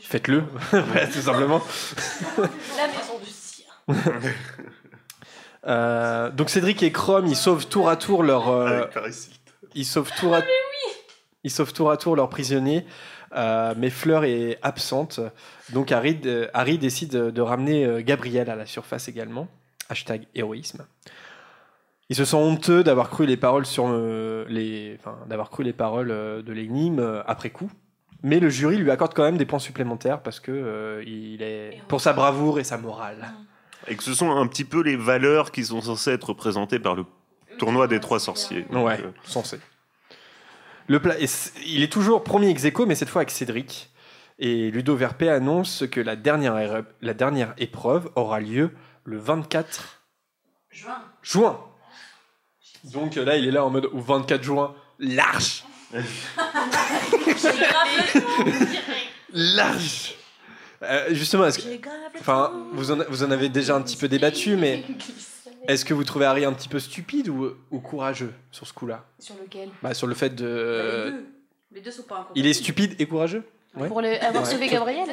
faites-le, 0.00 0.44
Voilà, 0.70 1.06
tout 1.06 1.20
simplement. 1.20 1.60
La 2.38 2.86
maison 2.88 3.18
du 3.22 3.30
cire. 3.30 3.66
Euh, 5.66 6.30
donc, 6.30 6.50
Cédric 6.50 6.82
et 6.82 6.90
Chrome, 6.92 7.26
ils 7.26 7.36
sauvent 7.36 7.66
tour 7.68 7.88
à 7.88 7.96
tour 7.96 8.22
leur. 8.22 8.48
euh, 8.48 8.84
ils 9.74 9.84
sauvent 9.86 10.10
tour 10.18 10.34
à 10.34 10.40
ils 11.44 11.50
sauvent 11.50 11.72
tour 11.72 11.90
à 11.90 11.96
tour 11.96 12.16
leurs 12.16 12.28
prisonniers, 12.28 12.84
euh, 13.34 13.74
mais 13.76 13.90
Fleur 13.90 14.24
est 14.24 14.58
absente. 14.62 15.20
Donc 15.72 15.92
Harry, 15.92 16.20
euh, 16.26 16.48
Harry 16.54 16.78
décide 16.78 17.10
de, 17.10 17.40
ramener 17.40 17.84
euh, 17.84 18.02
Gabriel 18.02 18.50
à 18.50 18.56
la 18.56 18.66
surface 18.66 19.08
également. 19.08 19.48
Hashtag 19.88 20.26
héroïsme. 20.34 20.84
Il 22.08 22.16
se 22.16 22.24
sent 22.24 22.36
honteux 22.36 22.84
d'avoir 22.84 23.10
cru 23.10 23.26
les 23.26 23.36
paroles 23.36 23.66
sur 23.66 23.88
les, 24.48 24.98
enfin, 24.98 25.16
d'avoir 25.28 25.50
cru 25.50 25.64
les 25.64 25.72
paroles 25.72 26.08
de 26.08 26.52
l'énigme 26.52 27.22
après 27.26 27.48
coup. 27.50 27.70
Mais 28.22 28.38
le 28.38 28.50
jury 28.50 28.76
lui 28.76 28.90
accorde 28.90 29.14
quand 29.14 29.22
même 29.22 29.38
des 29.38 29.46
points 29.46 29.58
supplémentaires 29.58 30.20
parce 30.20 30.38
que 30.38 31.02
il 31.06 31.42
est 31.42 31.80
pour 31.88 32.02
sa 32.02 32.12
bravoure 32.12 32.58
et 32.58 32.64
sa 32.64 32.76
morale. 32.76 33.32
Et 33.88 33.96
que 33.96 34.02
ce 34.02 34.12
sont 34.12 34.30
un 34.30 34.46
petit 34.46 34.64
peu 34.64 34.82
les 34.82 34.96
valeurs 34.96 35.52
qui 35.52 35.64
sont 35.64 35.80
censées 35.80 36.10
être 36.10 36.30
représentées 36.30 36.78
par 36.78 36.94
le 36.96 37.06
tournoi 37.58 37.88
des 37.88 38.00
trois 38.00 38.20
sorciers. 38.20 38.66
Ouais, 38.70 38.98
censé. 39.24 39.58
Le 40.92 41.00
pla- 41.00 41.14
il 41.64 41.82
est 41.82 41.90
toujours 41.90 42.22
premier 42.22 42.50
ex 42.50 42.66
aequo, 42.66 42.84
mais 42.84 42.94
cette 42.94 43.08
fois 43.08 43.20
avec 43.22 43.30
Cédric. 43.30 43.88
Et 44.38 44.70
Ludo 44.70 44.94
Verpé 44.94 45.30
annonce 45.30 45.84
que 45.90 46.00
la 46.02 46.16
dernière, 46.16 46.54
érep- 46.56 46.84
la 47.00 47.14
dernière 47.14 47.54
épreuve 47.56 48.10
aura 48.14 48.40
lieu 48.40 48.72
le 49.04 49.16
24 49.18 50.02
Juin. 50.70 51.02
juin. 51.22 51.58
Donc 52.92 53.16
euh, 53.16 53.24
là, 53.24 53.36
il 53.38 53.48
est 53.48 53.50
là 53.50 53.64
en 53.64 53.70
mode 53.70 53.86
au 53.86 54.00
24 54.00 54.42
juin, 54.42 54.74
large. 54.98 55.64
large. 59.32 60.14
Euh, 60.82 61.06
justement, 61.14 61.46
est-ce 61.46 61.58
que, 61.60 61.88
enfin, 62.20 62.52
vous 62.74 62.90
en, 62.90 62.98
vous 63.08 63.22
en 63.22 63.30
avez 63.30 63.48
déjà 63.48 63.76
un 63.76 63.80
petit 63.80 63.96
peu 63.96 64.08
débattu, 64.08 64.56
mais 64.56 64.84
est-ce 65.68 65.84
que 65.84 65.94
vous 65.94 66.04
trouvez 66.04 66.24
Harry 66.26 66.44
un 66.44 66.52
petit 66.52 66.68
peu 66.68 66.78
stupide 66.80 67.28
ou, 67.28 67.50
ou 67.70 67.80
courageux 67.80 68.32
sur 68.50 68.66
ce 68.66 68.72
coup-là? 68.72 69.04
Sur 69.18 69.34
lequel? 69.42 69.70
Bah, 69.82 69.94
Sur 69.94 70.06
le 70.06 70.14
fait 70.14 70.34
de. 70.34 70.44
les, 71.04 71.10
deux. 71.10 71.26
les 71.72 71.80
deux 71.80 71.90
sont 71.90 72.02
pas 72.02 72.16
incompatibles. 72.16 72.38
Il 72.46 72.50
est 72.50 72.54
stupide 72.54 72.94
et 73.00 73.06
courageux? 73.06 73.44
Ouais. 73.74 73.88
Pour 73.88 74.02
le- 74.02 74.22
avoir 74.22 74.44
Ouais. 74.44 74.50
sauvé 74.50 74.68
Gabriel 74.68 75.08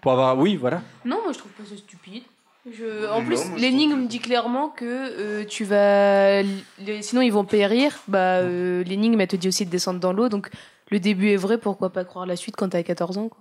Pour 0.00 0.12
avoir. 0.12 0.36
Oui, 0.38 0.56
voilà. 0.56 0.82
Non, 1.04 1.20
moi 1.22 1.32
je 1.32 1.38
trouve 1.38 1.52
pas 1.52 1.64
ça 1.64 1.76
stupide. 1.76 2.24
Je... 2.70 3.08
En 3.10 3.20
Non, 3.20 3.26
plus, 3.26 3.40
l'énigme 3.56 4.06
dit 4.06 4.20
clairement 4.20 4.68
que 4.70 4.84
euh, 4.84 5.44
tu 5.44 5.64
vas. 5.64 6.42
les- 6.42 7.02
Sinon, 7.02 7.20
ils 7.22 7.32
vont 7.32 7.44
périr. 7.44 7.98
Bah, 8.08 8.38
euh, 8.38 8.84
l'énigme, 8.84 9.20
elle 9.20 9.26
te 9.28 9.34
dit 9.36 9.48
aussi 9.48 9.66
de 9.66 9.70
descendre 9.70 9.98
dans 10.00 10.12
l'eau. 10.12 10.28
Donc, 10.28 10.48
le 10.90 11.00
début 11.00 11.30
est 11.30 11.36
vrai, 11.36 11.58
pourquoi 11.58 11.90
pas 11.90 12.04
croire 12.04 12.24
la 12.26 12.36
suite 12.36 12.54
quand 12.56 12.68
t'as 12.68 12.82
14 12.84 13.18
ans, 13.18 13.28
quoi? 13.28 13.40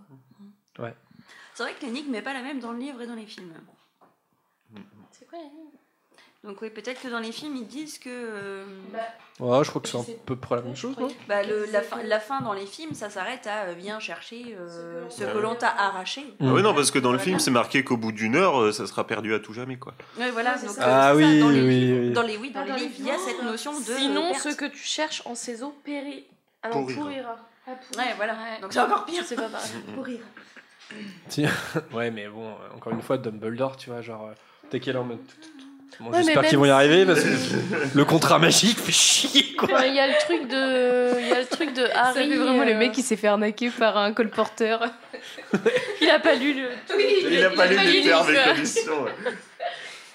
C'est 1.53 1.63
vrai 1.63 1.73
que 1.79 1.85
l'énigme 1.85 2.11
n'est 2.11 2.21
pas 2.23 2.33
la 2.33 2.41
même 2.41 2.59
dans 2.59 2.71
le 2.71 2.79
livre 2.79 3.01
et 3.01 3.05
dans 3.07 3.13
les 3.13 3.25
films. 3.27 3.51
C'est 5.11 5.27
quoi 5.27 5.37
l'énigme? 5.37 5.77
Donc 6.43 6.59
oui, 6.63 6.71
peut-être 6.71 6.99
que 7.01 7.07
dans 7.07 7.19
les 7.19 7.31
films, 7.31 7.55
ils 7.55 7.67
disent 7.67 7.99
que 7.99 8.09
euh, 8.09 8.65
Ouais, 9.39 9.63
je 9.63 9.69
crois 9.69 9.79
que 9.81 9.87
c'est 9.87 9.97
un 9.99 10.05
peu 10.25 10.35
près 10.35 10.55
la 10.55 10.63
même 10.63 10.75
chose, 10.75 10.97
non 10.97 11.07
bah, 11.27 11.43
le- 11.43 11.65
la, 11.71 11.83
fin, 11.83 12.01
la 12.01 12.19
fin 12.19 12.41
dans 12.41 12.53
les 12.53 12.65
films, 12.65 12.95
ça 12.95 13.11
s'arrête 13.11 13.45
à 13.45 13.65
euh, 13.65 13.73
viens 13.77 13.99
chercher 13.99 14.55
euh, 14.59 15.07
ce 15.09 15.23
que 15.23 15.37
l'on 15.37 15.53
t'a 15.53 15.69
arraché. 15.69 16.25
Ah 16.39 16.45
ouais, 16.53 16.63
non, 16.63 16.73
parce 16.73 16.89
que 16.89 16.97
dans 16.97 17.11
le 17.11 17.19
film, 17.19 17.37
c'est 17.37 17.51
marqué 17.51 17.83
qu'au 17.83 17.95
bout 17.97 18.11
d'une 18.11 18.35
heure, 18.35 18.59
euh, 18.59 18.71
ça 18.71 18.87
sera 18.87 19.05
perdu 19.05 19.35
à 19.35 19.39
tout 19.39 19.53
jamais, 19.53 19.77
quoi. 19.77 19.93
Ouais, 20.17 20.31
voilà. 20.31 20.55
donc, 20.57 20.69
euh, 20.79 20.81
Ah 20.83 21.15
oui, 21.15 21.39
dans 21.39 21.49
les 21.49 21.61
oui, 21.61 21.79
livres- 21.79 21.99
oui. 22.07 22.11
Dans 22.13 22.21
les, 22.23 22.37
oui, 22.37 22.49
dans 22.49 22.59
Ah, 22.61 22.65
les 22.65 22.69
dans 22.71 22.75
livres, 22.77 22.95
il 22.97 23.05
y 23.05 23.11
a 23.11 23.17
cette 23.19 23.43
notion 23.43 23.79
de. 23.79 23.83
Sinon, 23.85 24.31
perte. 24.31 24.41
ce 24.41 24.49
que 24.55 24.65
tu 24.65 24.79
cherches 24.83 25.21
en 25.25 25.35
ces 25.35 25.61
eaux 25.61 25.75
périt. 25.83 26.25
Non, 26.65 26.71
Pourrira. 26.71 27.01
pourrira. 27.01 27.35
Ah, 27.67 27.71
pourrira. 27.87 28.03
Ouais, 28.09 28.13
voilà. 28.15 28.35
Donc 28.61 28.73
c'est 28.73 28.79
encore 28.79 29.05
pire. 29.05 29.23
C'est 29.25 29.35
pas 29.35 29.47
pareil. 29.49 29.69
Pourrir. 29.95 30.19
Si. 31.29 31.45
ouais, 31.93 32.09
mais 32.09 32.27
bon, 32.27 32.49
euh, 32.49 32.75
encore 32.75 32.93
une 32.93 33.01
fois, 33.03 33.17
Dumbledore, 33.19 33.77
tu 33.77 33.89
vois, 33.91 34.01
genre, 34.01 34.27
euh, 34.27 34.33
t'es 34.71 34.79
quel 34.79 34.97
en 34.97 35.03
mode. 35.03 35.19
Bon, 35.99 36.05
Ouais, 36.09 36.17
mais 36.19 36.23
J'espère 36.23 36.45
qu'ils 36.47 36.57
vont 36.57 36.65
y 36.65 36.69
arriver 36.69 37.05
parce 37.05 37.19
que 37.21 37.27
le 37.93 38.05
contrat 38.05 38.39
magique 38.39 38.79
fait 38.79 38.91
chier, 38.91 39.53
quoi. 39.55 39.85
Il 39.85 39.93
y 39.93 39.99
a 39.99 40.07
le 40.07 40.13
truc 40.25 40.47
de, 40.47 41.19
il 41.19 41.27
y 41.27 41.31
a 41.31 41.39
le 41.41 41.45
truc 41.45 41.73
de 41.73 41.83
Harry. 41.93 42.13
Ça 42.29 42.29
fait 42.29 42.37
vraiment 42.37 42.63
le 42.63 42.71
euh, 42.71 42.77
mec 42.77 42.91
qui 42.93 43.01
s'est 43.03 43.15
fait 43.17 43.27
arnaquer 43.27 43.69
par 43.69 43.97
un 43.97 44.13
colporteur. 44.13 44.83
Il 46.01 46.09
a 46.09 46.19
pas 46.19 46.33
lu 46.35 46.53
le. 46.53 46.69
Il 47.29 47.43
a 47.43 47.49
pas 47.51 47.67
lu 47.67 47.77
les 47.77 48.01
termes 48.03 48.27
et 48.33 48.49
conditions. 48.55 49.03
ouais. 49.03 49.11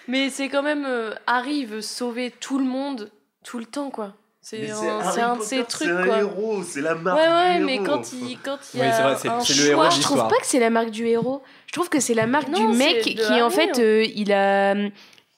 Mais 0.09 0.31
c'est 0.31 0.49
quand 0.49 0.63
même 0.63 0.85
euh, 0.87 1.13
Harry 1.27 1.57
il 1.59 1.67
veut 1.67 1.81
sauver 1.83 2.31
tout 2.31 2.59
le 2.59 2.65
monde 2.65 3.11
tout 3.45 3.59
le 3.59 3.65
temps 3.67 3.91
quoi. 3.91 4.15
C'est 4.41 4.59
Mais 4.61 4.71
un, 4.71 5.01
Harry 5.01 5.13
c'est 5.15 5.21
un 5.21 5.37
de 5.37 5.43
ces 5.43 5.65
trucs 5.65 5.89
C'est 5.89 5.95
un 5.95 6.05
quoi. 6.07 6.19
héros, 6.19 6.63
c'est 6.63 6.81
la 6.81 6.95
Ouais 6.95 7.01
marque 7.03 7.19
ouais, 7.19 7.59
du 7.59 7.65
mais 7.65 7.75
héros. 7.75 7.85
quand 7.87 8.13
il 8.13 8.39
quand 8.43 8.59
il 8.75 8.79
y 8.79 8.83
Oui, 8.83 8.89
a 8.89 9.03
vrai, 9.03 9.13
un 9.29 9.41
c'est 9.41 9.53
le 9.53 9.59
choix, 9.75 9.85
héros 9.85 9.91
je 9.97 10.01
trouve 10.03 10.29
pas 10.29 10.37
que 10.41 10.47
c'est 10.47 10.61
la 10.61 10.71
marque 10.71 10.91
du 10.91 11.07
héros. 11.09 11.43
Je 11.67 11.73
trouve 11.73 11.89
que 11.89 11.99
c'est 11.99 12.15
la 12.15 12.27
marque 12.29 12.49
Non, 12.49 12.71
du 12.71 12.77
mec 12.79 13.01
qui, 13.03 13.43
en 13.43 13.51
fait, 13.51 13.71
hein. 13.77 13.81
euh, 13.81 14.07
il 14.15 14.33
a. 14.33 14.75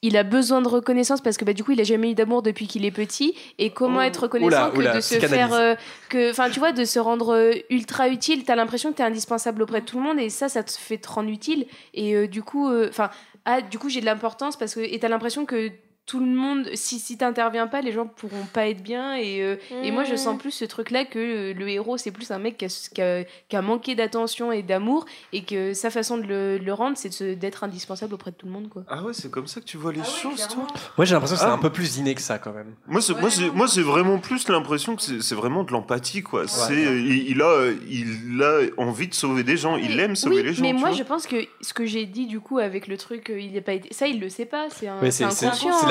Il 0.02 0.16
a 0.16 0.22
besoin 0.22 0.62
de 0.62 0.68
reconnaissance 0.68 1.20
parce 1.20 1.36
que 1.36 1.44
bah, 1.44 1.52
du 1.52 1.64
coup 1.64 1.72
il 1.72 1.80
a 1.80 1.84
jamais 1.84 2.12
eu 2.12 2.14
d'amour 2.14 2.42
depuis 2.42 2.68
qu'il 2.68 2.84
est 2.84 2.92
petit. 2.92 3.34
Et 3.58 3.70
comment 3.70 3.98
Oh. 3.98 4.02
être 4.02 4.22
reconnaissant 4.22 4.68
Oula, 4.68 4.70
que 4.70 4.78
oula, 4.78 4.94
de 4.96 5.00
se 5.00 5.18
faire 5.18 5.52
euh, 5.54 5.74
que 6.08 6.30
enfin 6.30 6.50
tu 6.50 6.60
vois 6.60 6.70
de 6.72 6.84
se 6.84 7.00
rendre 7.00 7.34
euh, 7.34 7.52
ultra 7.70 8.08
utile? 8.08 8.44
T'as 8.44 8.54
l'impression 8.54 8.92
que 8.92 8.96
t'es 8.98 9.02
indispensable 9.02 9.60
auprès 9.62 9.80
de 9.80 9.86
tout 9.86 9.96
le 9.96 10.04
monde 10.04 10.20
et 10.20 10.30
ça 10.30 10.48
ça 10.48 10.62
te 10.62 10.70
fait 10.70 10.98
te 10.98 11.08
rendre 11.08 11.30
utile. 11.30 11.66
Et 11.94 12.14
euh, 12.14 12.28
du 12.28 12.42
coup 12.44 12.68
euh, 12.70 12.88
enfin 12.88 13.10
ah, 13.44 13.60
du 13.60 13.78
coup 13.78 13.88
j'ai 13.88 14.00
de 14.00 14.06
l'importance 14.06 14.56
parce 14.56 14.74
que 14.74 14.80
et 14.80 14.98
t'as 15.00 15.08
l'impression 15.08 15.44
que 15.46 15.72
tout 16.08 16.18
le 16.20 16.26
monde 16.26 16.68
si 16.74 16.98
si 16.98 17.16
t'interviens 17.16 17.66
pas 17.68 17.80
les 17.82 17.92
gens 17.92 18.06
pourront 18.06 18.46
pas 18.52 18.66
être 18.66 18.82
bien 18.82 19.14
et 19.14 19.42
euh, 19.42 19.54
et 19.84 19.90
moi, 19.92 20.02
je 20.04 20.14
Mmh. 20.14 20.16
sens 20.16 20.38
plus 20.38 20.50
ce 20.50 20.64
truc-là 20.64 21.04
que 21.04 21.18
euh, 21.18 21.52
le 21.54 21.68
héros, 21.68 21.96
c'est 21.98 22.10
plus 22.10 22.30
un 22.32 22.38
mec 22.38 22.56
qui 22.56 22.64
a, 22.64 22.68
qui 22.68 23.00
a- 23.02 23.24
qui 23.48 23.54
a 23.56 23.62
manqué 23.62 23.94
d'attention 23.94 24.50
et 24.50 24.62
d'amour, 24.62 25.04
et 25.32 25.44
que 25.44 25.74
sa 25.74 25.90
façon 25.90 26.16
de 26.16 26.22
le, 26.22 26.58
de 26.58 26.64
le 26.64 26.72
rendre, 26.72 26.96
c'est 26.96 27.22
d'être 27.38 27.62
indispensable 27.62 28.14
auprès 28.14 28.30
de 28.32 28.36
tout 28.36 28.46
le 28.46 28.52
monde. 28.52 28.68
Quoi. 28.68 28.82
Ah 28.88 29.02
ouais, 29.04 29.12
c'est 29.12 29.30
comme 29.30 29.46
ça 29.46 29.60
que 29.60 29.66
tu 29.66 29.76
vois 29.76 29.92
les 29.92 30.02
choses, 30.02 30.48
toi 30.48 30.66
Moi, 30.96 31.04
j'ai 31.04 31.14
l'impression 31.14 31.36
que 31.36 31.42
c'est 31.42 31.46
Ah. 31.48 31.52
un 31.52 31.58
peu 31.58 31.70
plus 31.70 31.98
inné 31.98 32.14
que 32.14 32.20
ça, 32.22 32.38
quand 32.38 32.52
même. 32.52 32.74
Moi, 32.86 33.00
c'est, 33.02 33.12
moi, 33.20 33.30
c'est, 33.30 33.50
moi, 33.50 33.68
c'est 33.68 33.82
vraiment 33.82 34.18
plus 34.18 34.48
l'impression 34.48 34.96
que 34.96 35.02
c'est, 35.02 35.20
c'est 35.20 35.34
vraiment 35.34 35.62
de 35.62 35.72
l'empathie, 35.72 36.22
quoi. 36.22 36.48
C'est, 36.48 36.74
il, 36.82 37.28
il 37.30 37.42
a, 37.42 37.70
il 37.88 38.42
a 38.42 38.60
envie 38.80 39.08
de 39.08 39.14
sauver 39.14 39.42
des 39.44 39.56
gens, 39.58 39.76
il 39.76 40.00
aime 40.00 40.16
sauver 40.16 40.36
oui, 40.36 40.42
les 40.44 40.54
gens. 40.54 40.62
mais 40.62 40.72
tu 40.72 40.78
moi, 40.80 40.88
vois. 40.88 40.98
je 40.98 41.02
pense 41.02 41.26
que 41.26 41.36
ce 41.60 41.74
que 41.74 41.84
j'ai 41.84 42.06
dit, 42.06 42.26
du 42.26 42.40
coup, 42.40 42.58
avec 42.58 42.86
le 42.88 42.96
truc, 42.96 43.28
euh, 43.30 43.38
il 43.40 43.56
a 43.56 43.60
pas 43.60 43.74
été... 43.74 43.92
ça, 43.92 44.06
il 44.08 44.20
le 44.20 44.28
sait 44.30 44.46
pas, 44.46 44.68
c'est 44.70 44.88
un 44.88 44.98
c'est 45.10 45.24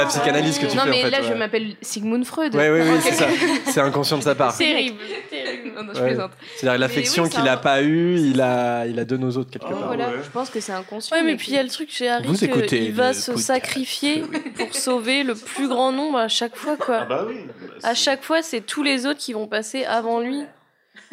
psychanalyse 0.07 0.57
que 0.59 0.65
tu 0.65 0.75
non, 0.75 0.83
fais, 0.83 0.89
en 0.89 0.91
mais 0.91 1.01
fait, 1.03 1.09
là, 1.09 1.21
je 1.21 1.33
m'appelle 1.33 1.75
Sigmund 1.81 2.25
Freud. 2.25 2.55
Ouais, 2.55 2.69
oui, 2.69 2.81
Ok. 2.95 3.01
c'est 3.01 3.11
ça. 3.13 3.27
C'est 3.65 3.81
inconscient 3.81 4.17
de 4.17 4.23
sa 4.23 4.35
part. 4.35 4.55
Terrible, 4.57 4.97
terrible. 5.29 5.73
Non, 5.75 5.83
non, 5.83 5.93
je 5.93 5.99
Ouais. 6.01 6.07
plaisante. 6.07 6.31
C'est-à-dire 6.55 6.79
l'affection 6.79 7.23
oui, 7.23 7.29
qu'il 7.29 7.41
un- 7.41 7.45
a 7.53 7.57
pas 7.57 7.83
eue, 7.83 8.17
il 8.17 8.41
a, 8.41 8.85
il 8.87 8.97
a 8.99 9.05
donné 9.05 9.25
aux 9.25 9.37
autres 9.37 9.51
quelque 9.51 9.67
Oh, 9.69 9.75
part. 9.75 9.87
voilà, 9.87 10.09
je 10.23 10.29
pense 10.29 10.49
que 10.49 10.59
c'est 10.59 10.71
inconscient. 10.71 11.15
Ouais, 11.15 11.23
mais 11.23 11.35
puis 11.35 11.47
il 11.49 11.53
y 11.53 11.57
a 11.57 11.63
le 11.63 11.69
truc 11.69 11.91
chez 11.91 12.07
Harry 12.09 12.23
qu'il 12.67 12.93
va 12.93 13.13
se 13.13 13.31
podcast. 13.31 13.47
sacrifier 13.47 14.23
pour 14.57 14.73
sauver 14.73 15.23
le 15.23 15.35
plus 15.35 15.67
grand 15.67 15.91
nombre 15.91 16.17
à 16.17 16.27
chaque 16.27 16.55
fois, 16.55 16.77
quoi. 16.77 16.99
Ah 17.01 17.05
bah 17.05 17.25
oui. 17.27 17.37
À 17.83 17.93
chaque 17.93 18.23
fois, 18.23 18.41
c'est 18.41 18.61
tous 18.61 18.83
les 18.83 19.05
autres 19.05 19.19
qui 19.19 19.33
vont 19.33 19.47
passer 19.47 19.85
avant 19.85 20.19
lui. 20.19 20.43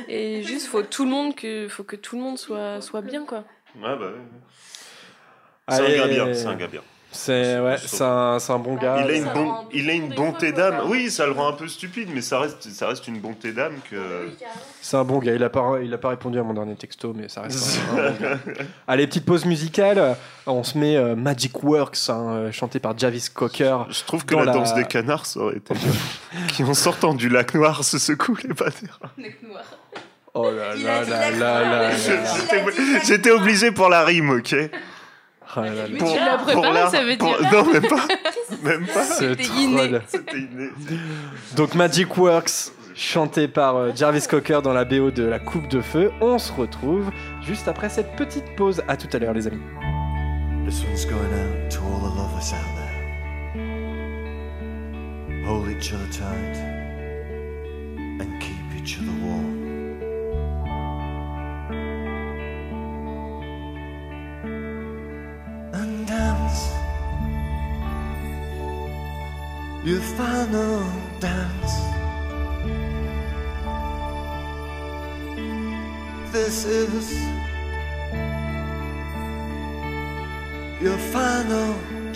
Et 0.09 0.43
juste, 0.47 0.66
faut 0.69 0.83
tout 0.83 1.05
le 1.05 1.11
monde 1.11 1.35
que, 1.35 1.69
faut 1.69 1.85
que 1.85 1.97
tout 1.97 2.16
le 2.16 2.23
monde 2.23 2.39
soit, 2.39 2.81
soit 2.81 3.03
bien, 3.03 3.25
quoi. 3.25 3.45
Ouais, 3.77 3.83
bah 3.83 3.99
ouais. 3.99 5.71
C'est 5.71 5.81
un 5.81 5.97
gars 5.97 6.07
bien, 6.07 6.35
c'est 6.35 6.47
un 6.47 6.55
gars 6.57 6.66
bien. 6.69 6.83
C'est 7.16 7.61
ouais, 7.61 7.77
c'est 7.78 8.03
un, 8.03 8.39
c'est 8.41 8.53
un 8.53 8.59
bon 8.59 8.74
gars. 8.74 8.97
Il 9.05 9.11
a 9.11 9.16
une, 9.16 9.32
bon- 9.32 9.55
il 9.73 9.89
a 9.89 9.93
une 9.93 10.12
bonté 10.15 10.51
d'âme. 10.51 10.81
Oui, 10.89 11.11
ça 11.12 11.27
le 11.27 11.32
rend 11.32 11.49
un 11.49 11.53
peu 11.53 11.69
stupide, 11.69 12.09
mais 12.12 12.20
ça 12.20 12.41
reste, 12.41 12.69
ça 12.70 12.89
reste 12.89 13.07
une 13.07 13.20
bonté 13.20 13.53
d'âme 13.53 13.74
que. 13.89 14.31
C'est 14.82 14.97
un 14.97 15.05
bon 15.05 15.20
gars. 15.20 15.32
Il 15.35 15.43
a 15.45 15.49
pas, 15.49 15.78
il 15.81 15.95
a 15.95 15.99
pas 15.99 16.09
répondu 16.09 16.39
à 16.41 16.43
mon 16.43 16.55
dernier 16.55 16.74
texto, 16.74 17.15
mais 17.16 17.28
ça 17.28 17.43
reste 17.43 17.81
un, 17.93 17.99
un 17.99 18.11
bon 18.11 18.16
gars. 18.20 18.39
Allez, 18.89 19.07
petite 19.07 19.24
pause 19.24 19.45
musicale. 19.45 20.16
On 20.47 20.65
se 20.65 20.77
met 20.77 20.97
euh, 20.97 21.15
Magic 21.15 21.62
Works, 21.62 21.97
hein, 22.09 22.27
euh, 22.31 22.53
chanté 22.53 22.81
par 22.81 22.99
Javis 22.99 23.28
Cocker. 23.31 23.77
Je 23.91 24.03
trouve 24.05 24.27
que 24.27 24.35
la, 24.35 24.45
la- 24.47 24.53
danse 24.53 24.74
des 24.74 24.85
canards, 24.85 25.24
ça 25.27 25.39
aurait 25.41 25.57
été 25.59 25.73
bien. 25.74 25.93
qui 26.49 26.65
en 26.65 26.74
sortant 26.74 27.15
du 27.15 27.28
lac 27.28 27.55
noir 27.55 27.85
se 27.85 27.99
secouent 27.99 28.39
les 28.43 28.55
patères. 28.55 28.99
Oh 30.36 30.51
là 30.51 30.73
Il 30.77 30.82
là 30.82 31.05
là 31.05 31.31
la 31.31 31.31
là 31.31 31.62
là 31.62 31.91
là. 31.91 31.97
J'étais 33.05 33.31
obligé 33.31 33.70
pour 33.70 33.89
la 33.89 34.05
rime, 34.05 34.31
ok? 34.31 34.57
Oh 35.56 35.60
là 35.60 35.70
là. 35.74 35.82
Mais 35.90 35.98
tu 35.98 36.05
l'as 36.05 36.36
pour 36.36 36.47
préparé, 36.47 36.72
la- 36.72 36.90
ça 36.90 37.05
veut 37.05 37.16
pour- 37.16 37.28
dire. 37.39 37.52
Non, 37.52 37.72
même 37.72 37.82
pas. 37.89 38.06
Même 38.62 38.86
pas. 38.86 39.05
C'était 39.05 39.43
inné. 39.44 39.85
inné. 39.86 39.98
Donc 41.56 41.74
Magic 41.74 42.16
Works 42.16 42.72
chanté 42.94 43.47
par 43.48 43.76
euh, 43.76 43.90
Jarvis 43.94 44.26
Cocker 44.28 44.60
dans 44.62 44.72
la 44.72 44.85
BO 44.85 45.10
de 45.10 45.24
La 45.24 45.39
Coupe 45.39 45.68
de 45.68 45.81
Feu. 45.81 46.10
On 46.20 46.39
se 46.39 46.52
retrouve 46.52 47.10
juste 47.43 47.68
après 47.68 47.89
cette 47.89 48.16
petite 48.16 48.55
pause. 48.56 48.82
À 48.89 48.97
tout 48.97 49.09
à 49.12 49.18
l'heure, 49.18 49.35
les 49.35 49.47
amis. 49.47 49.60
This 50.66 50.82
one's 50.85 51.05
going 51.05 51.18
out 51.18 51.70
to 51.70 51.81
all 51.81 52.01
the 52.01 52.16
lovers 52.16 52.52
out 52.52 52.64
there. 52.76 52.94
Hold 55.47 55.68
each 55.68 55.93
other 55.93 56.09
tight 56.10 56.56
and 58.20 58.39
keep 58.40 58.81
each 58.82 58.98
other 58.98 59.12
warm. 59.22 59.53
Dance 66.15 66.61
your 69.85 70.01
final 70.19 70.81
dance. 71.20 71.74
This 76.32 76.65
is 76.65 77.07
your 80.85 80.99
final 81.16 81.70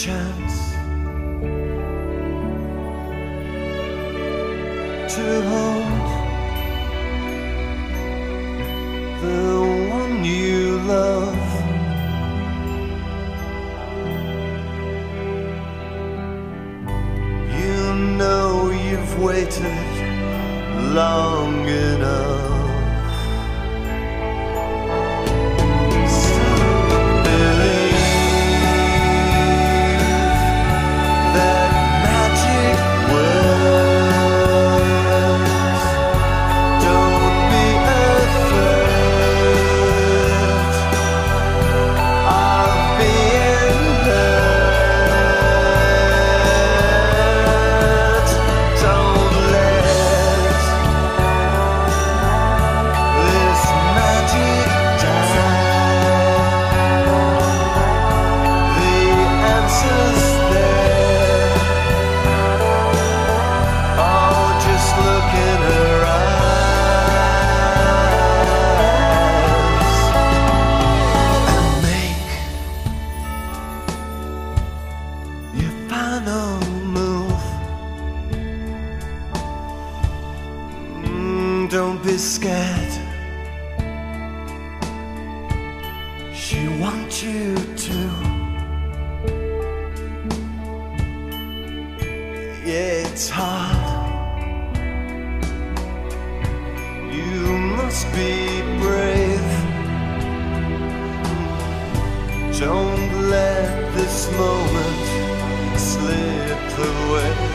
chance 0.05 0.55
to 5.15 5.27
hold 5.51 6.09
the 9.23 9.41
one 9.91 10.25
you 10.25 10.79
love. 10.95 11.48
Waited 19.19 19.65
long 20.95 21.69
enough. 21.69 22.58
Yeah, 92.69 93.09
it's 93.09 93.31
hard. 93.31 94.45
You 97.11 97.59
must 97.79 98.05
be 98.13 98.61
brave. 98.83 99.51
Don't 102.61 103.31
let 103.31 103.95
this 103.95 104.31
moment 104.37 105.79
slip 105.79 106.79
away. 106.79 107.48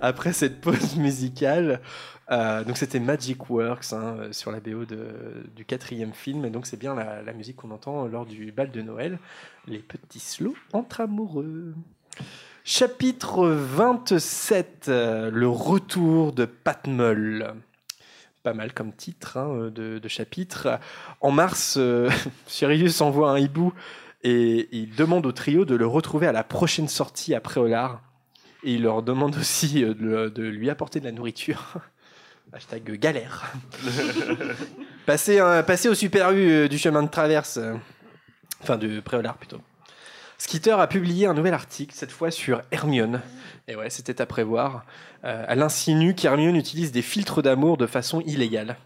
Après 0.00 0.32
cette 0.32 0.60
pause 0.60 0.96
musicale. 0.96 1.80
Euh, 2.30 2.64
donc 2.64 2.78
c'était 2.78 3.00
Magic 3.00 3.50
Works 3.50 3.92
hein, 3.92 4.16
euh, 4.18 4.32
sur 4.32 4.52
la 4.52 4.60
BO 4.60 4.84
du 4.84 5.64
quatrième 5.64 6.12
film, 6.12 6.44
et 6.44 6.50
donc 6.50 6.66
c'est 6.66 6.78
bien 6.78 6.94
la, 6.94 7.32
musique 7.32 7.56
qu'on 7.56 7.70
entend 7.72 8.06
lors 8.06 8.26
du 8.26 8.52
bal 8.52 8.70
de 8.70 8.80
Noël, 8.80 9.18
les 9.66 9.80
petits 9.80 10.20
slows 10.20 10.56
entre 10.72 11.00
amoureux. 11.00 11.74
Chapitre 12.64 13.48
27, 13.48 14.86
euh, 14.86 15.30
le 15.32 15.48
retour 15.48 16.32
de 16.32 16.44
Patmol. 16.44 17.54
Pas 18.44 18.54
mal 18.54 18.72
comme 18.72 18.92
titre 18.92 19.36
hein, 19.36 19.70
de, 19.74 19.98
de 19.98 20.08
chapitre. 20.08 20.78
En 21.20 21.32
mars, 21.32 21.74
euh, 21.76 22.08
Sirius 22.46 23.00
envoie 23.00 23.32
un 23.32 23.38
hibou 23.38 23.72
et 24.22 24.68
il 24.70 24.94
demande 24.94 25.26
au 25.26 25.32
trio 25.32 25.64
de 25.64 25.74
le 25.74 25.86
retrouver 25.86 26.28
à 26.28 26.32
la 26.32 26.44
prochaine 26.44 26.86
sortie 26.86 27.34
après 27.34 27.60
Olar. 27.60 28.00
Et 28.64 28.74
il 28.74 28.82
leur 28.82 29.02
demande 29.02 29.36
aussi 29.36 29.84
euh, 29.84 29.94
de, 30.30 30.42
lui 30.42 30.70
apporter 30.70 31.00
de 31.00 31.04
la 31.04 31.12
nourriture. 31.12 31.74
Hashtag 32.52 32.98
galère. 32.98 33.50
passer, 35.06 35.38
passer 35.66 35.88
au 35.88 35.94
super 35.94 36.32
U 36.32 36.50
euh, 36.50 36.68
du 36.68 36.78
chemin 36.78 37.02
de 37.02 37.08
traverse. 37.08 37.56
euh, 37.56 37.74
Enfin, 38.62 38.76
de 38.76 39.00
Préolard 39.00 39.38
plutôt. 39.38 39.60
Skitter 40.38 40.72
a 40.72 40.86
publié 40.86 41.26
un 41.26 41.34
nouvel 41.34 41.54
article, 41.54 41.94
cette 41.94 42.12
fois 42.12 42.30
sur 42.30 42.62
Hermione. 42.70 43.20
Et 43.68 43.76
ouais, 43.76 43.90
c'était 43.90 44.20
à 44.20 44.26
prévoir. 44.26 44.84
Euh, 45.24 45.44
elle 45.48 45.62
insinue 45.62 46.14
qu'Hermione 46.14 46.56
utilise 46.56 46.92
des 46.92 47.02
filtres 47.02 47.42
d'amour 47.42 47.76
de 47.76 47.86
façon 47.86 48.20
illégale. 48.22 48.76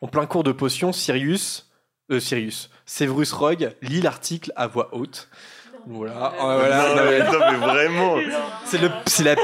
En 0.00 0.08
plein 0.08 0.26
cours 0.26 0.44
de 0.44 0.52
potion, 0.52 0.92
Sirius, 0.92 1.70
euh, 2.10 2.20
Sirius, 2.20 2.70
Severus 2.86 3.32
Rogue 3.32 3.74
lit 3.82 4.00
l'article 4.00 4.52
à 4.56 4.66
voix 4.66 4.94
haute. 4.94 5.28
Voilà, 5.86 6.32
Ah, 6.38 6.56
voilà, 6.56 6.88
Non, 6.88 6.94
mais- 6.96 7.18
mais- 7.18 7.32
non, 7.32 7.38
mais 7.50 7.66
vraiment. 7.66 8.16
C'est 8.64 8.78
le, 8.78 8.90
c'est 9.06 9.24
la, 9.24 9.34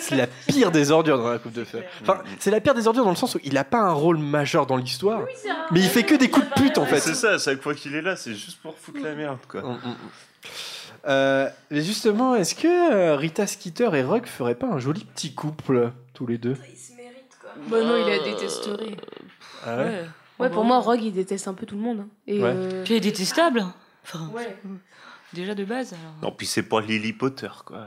c'est 0.00 0.16
la 0.16 0.26
pire 0.26 0.70
des 0.70 0.90
ordures 0.90 1.18
dans 1.18 1.28
la 1.30 1.38
coupe 1.38 1.52
de 1.52 1.64
feu. 1.64 1.82
Enfin, 2.02 2.22
c'est 2.38 2.50
la 2.50 2.60
pire 2.60 2.72
des 2.74 2.86
ordures 2.86 3.04
dans 3.04 3.10
le 3.10 3.16
sens 3.16 3.34
où 3.34 3.40
il 3.44 3.58
a 3.58 3.64
pas 3.64 3.80
un 3.80 3.92
rôle 3.92 4.16
majeur 4.16 4.66
dans 4.66 4.76
l'histoire, 4.76 5.22
mais 5.70 5.80
il 5.80 5.88
fait 5.88 6.04
que 6.04 6.14
des 6.14 6.30
coups 6.30 6.46
de 6.48 6.54
pute 6.54 6.78
en 6.78 6.86
fait. 6.86 7.00
C'est 7.00 7.14
ça, 7.14 7.32
à 7.32 7.38
chaque 7.38 7.60
fois 7.60 7.74
qu'il 7.74 7.94
est 7.94 8.00
là, 8.00 8.16
c'est 8.16 8.32
juste 8.34 8.58
pour 8.62 8.74
foutre 8.78 9.00
la 9.02 9.14
merde, 9.14 9.38
quoi. 9.48 9.62
Euh, 11.06 11.48
mais 11.70 11.82
justement, 11.82 12.34
est-ce 12.36 12.54
que 12.54 12.92
euh, 12.92 13.16
Rita 13.16 13.46
Skeeter 13.46 13.90
et 13.94 14.02
Rock 14.02 14.26
feraient 14.26 14.54
pas 14.54 14.66
un 14.68 14.78
joli 14.78 15.04
petit 15.04 15.34
couple 15.34 15.90
tous 16.14 16.26
les 16.26 16.38
deux? 16.38 16.56
Bah 17.68 17.82
non, 17.82 17.96
il 17.96 18.06
la 18.06 18.18
détesterait. 18.24 18.96
Ah 19.66 19.76
ouais 19.78 20.04
Ouais, 20.38 20.48
pour 20.48 20.64
moi, 20.64 20.78
Rogue, 20.78 21.02
il 21.02 21.12
déteste 21.12 21.48
un 21.48 21.54
peu 21.54 21.66
tout 21.66 21.74
le 21.74 21.82
monde. 21.82 22.00
hein. 22.00 22.08
Et, 22.26 22.40
Ouais. 22.42 22.52
euh, 22.54 22.84
Puis 22.84 22.94
il 22.94 22.96
est 22.96 23.00
détestable. 23.00 23.66
Enfin, 24.04 24.30
Ouais. 24.34 24.56
Déjà 25.32 25.54
de 25.54 25.64
base. 25.64 25.92
Alors. 25.94 26.14
Non, 26.22 26.32
puis 26.36 26.46
c'est 26.46 26.62
pas 26.62 26.80
Lily 26.80 27.12
Potter, 27.12 27.48
quoi. 27.64 27.86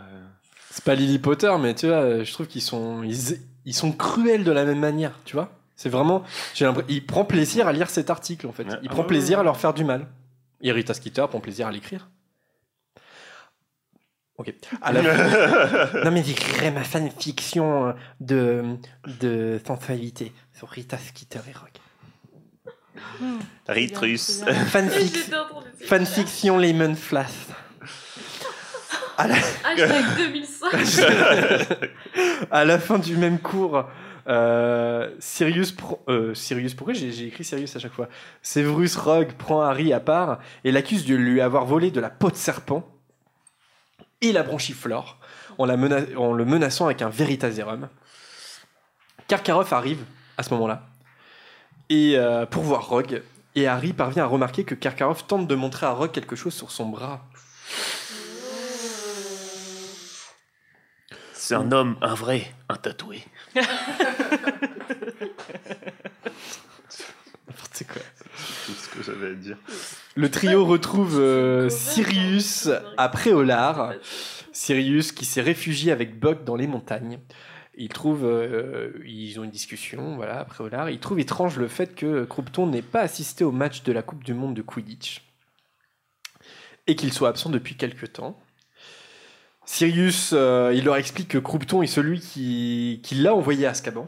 C'est 0.69 0.83
pas 0.83 0.95
Lily 0.95 1.19
Potter, 1.19 1.53
mais 1.59 1.75
tu 1.75 1.87
vois, 1.87 2.23
je 2.23 2.31
trouve 2.33 2.47
qu'ils 2.47 2.61
sont, 2.61 3.03
ils, 3.03 3.37
ils 3.65 3.73
sont 3.75 3.91
cruels 3.91 4.43
de 4.43 4.51
la 4.51 4.65
même 4.65 4.79
manière, 4.79 5.13
tu 5.25 5.35
vois. 5.35 5.51
C'est 5.75 5.89
vraiment, 5.89 6.23
j'ai 6.53 6.65
l'impression, 6.65 6.87
il 6.89 7.05
prend 7.05 7.25
plaisir 7.25 7.67
à 7.67 7.73
lire 7.73 7.89
cet 7.89 8.09
article 8.09 8.47
en 8.47 8.51
fait. 8.51 8.63
Il 8.63 8.87
Ah 8.87 8.89
prend 8.91 9.01
ouais, 9.01 9.07
plaisir 9.07 9.37
ouais. 9.37 9.41
à 9.41 9.43
leur 9.43 9.57
faire 9.57 9.73
du 9.73 9.83
mal. 9.83 10.07
Et 10.61 10.71
Rita 10.71 10.93
Skeeter 10.93 11.25
prend 11.29 11.39
plaisir 11.41 11.67
à 11.67 11.71
l'écrire. 11.71 12.09
Ok. 14.37 14.53
À 14.81 14.91
la 14.91 15.03
fin- 15.03 15.99
non 16.05 16.11
mais 16.11 16.23
j'écrirai 16.23 16.71
ma 16.71 16.83
fanfiction 16.83 17.87
euh, 17.89 17.93
de 18.19 18.63
de 19.19 19.59
sensualité 19.65 20.33
sur 20.57 20.67
Rita 20.69 20.97
Skeeter 20.97 21.41
et 21.49 21.53
Rock. 21.53 21.79
Ritrus. 23.67 24.41
Fanfic- 24.71 25.31
fanfiction 25.85 26.57
Lemon 26.57 26.95
Flash. 26.95 27.29
À 29.17 29.27
la... 29.27 29.35
Hashtag 29.35 30.05
2005. 30.17 30.71
à 32.51 32.65
la 32.65 32.79
fin 32.79 32.97
du 32.97 33.15
même 33.15 33.37
cours, 33.39 33.85
euh, 34.27 35.11
Sirius, 35.19 35.71
pro- 35.71 36.01
euh, 36.09 36.33
Sirius, 36.33 36.73
pourquoi 36.73 36.93
j'ai 36.95 37.11
j'ai 37.11 37.27
écrit 37.27 37.43
Sirius 37.43 37.75
à 37.75 37.79
chaque 37.79 37.93
fois? 37.93 38.09
Severus 38.41 38.95
Rogue 38.95 39.33
prend 39.33 39.61
Harry 39.61 39.93
à 39.93 39.99
part 39.99 40.39
et 40.63 40.71
l'accuse 40.71 41.05
de 41.05 41.13
lui 41.15 41.41
avoir 41.41 41.65
volé 41.65 41.91
de 41.91 41.99
la 41.99 42.09
peau 42.09 42.31
de 42.31 42.35
serpent 42.35 42.89
et 44.21 44.31
la 44.31 44.41
branchiflore 44.43 45.19
en, 45.59 45.65
la 45.65 45.77
mena- 45.77 46.05
en 46.17 46.33
le 46.33 46.45
menaçant 46.45 46.85
avec 46.85 47.01
un 47.03 47.09
Veritaserum. 47.09 47.89
Karkaroff 49.27 49.73
arrive 49.73 49.99
à 50.37 50.43
ce 50.43 50.51
moment-là 50.55 50.87
et 51.93 52.17
euh, 52.17 52.47
pour 52.47 52.63
voir 52.63 52.87
Rogue 52.87 53.21
et 53.53 53.67
Harry 53.67 53.93
parvient 53.93 54.23
à 54.23 54.25
remarquer 54.25 54.63
que 54.63 54.73
Karkaroff 54.73 55.27
tente 55.27 55.47
de 55.47 55.53
montrer 55.53 55.85
à 55.85 55.91
Rogue 55.91 56.09
quelque 56.09 56.35
chose 56.35 56.55
sur 56.55 56.71
son 56.71 56.87
bras. 56.89 57.23
C'est 61.33 61.53
un 61.53 61.71
homme, 61.71 61.95
un 62.01 62.15
vrai, 62.15 62.51
un 62.67 62.77
tatoué. 62.77 63.23
N'importe 63.55 63.67
quoi. 67.87 68.01
C'est 68.15 68.65
tout 68.65 68.73
ce 68.73 68.89
que 68.89 69.03
j'avais 69.03 69.27
à 69.27 69.33
dire. 69.33 69.57
Le 70.15 70.31
trio 70.31 70.65
retrouve 70.65 71.19
euh, 71.19 71.69
Sirius 71.69 72.69
à 72.97 73.07
Préolard. 73.09 73.93
Sirius 74.51 75.11
qui 75.11 75.25
s'est 75.25 75.41
réfugié 75.41 75.91
avec 75.91 76.19
Buck 76.19 76.43
dans 76.43 76.55
les 76.55 76.65
montagnes. 76.65 77.19
Ils 77.75 77.89
trouvent, 77.89 78.25
euh, 78.25 78.91
ils 79.05 79.39
ont 79.39 79.43
une 79.43 79.51
discussion, 79.51 80.15
voilà, 80.15 80.41
à 80.41 80.45
Préolard. 80.45 80.89
Ils 80.89 80.99
trouvent 80.99 81.19
étrange 81.19 81.57
le 81.57 81.67
fait 81.67 81.95
que 81.95 82.23
Croupton 82.25 82.67
n'ait 82.67 82.83
pas 82.83 83.01
assisté 83.01 83.43
au 83.43 83.51
match 83.51 83.83
de 83.83 83.91
la 83.91 84.03
Coupe 84.03 84.23
du 84.23 84.33
Monde 84.33 84.53
de 84.53 84.61
Quidditch 84.61 85.23
et 86.85 86.95
qu'il 86.95 87.11
soit 87.11 87.29
absent 87.29 87.49
depuis 87.49 87.75
quelque 87.75 88.05
temps. 88.05 88.39
Sirius, 89.65 90.31
euh, 90.33 90.73
il 90.75 90.83
leur 90.83 90.97
explique 90.97 91.29
que 91.29 91.37
Croupton 91.37 91.81
est 91.81 91.87
celui 91.87 92.19
qui, 92.19 92.99
qui 93.01 93.15
l'a 93.15 93.33
envoyé 93.33 93.65
à 93.65 93.71
Azkaban. 93.71 94.07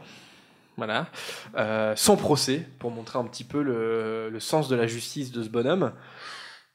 Voilà. 0.76 1.08
Euh, 1.56 1.96
sans 1.96 2.16
procès, 2.16 2.68
pour 2.78 2.90
montrer 2.90 3.18
un 3.18 3.24
petit 3.24 3.44
peu 3.44 3.62
le, 3.62 4.28
le 4.30 4.40
sens 4.40 4.68
de 4.68 4.76
la 4.76 4.86
justice 4.86 5.32
de 5.32 5.42
ce 5.42 5.48
bonhomme. 5.48 5.92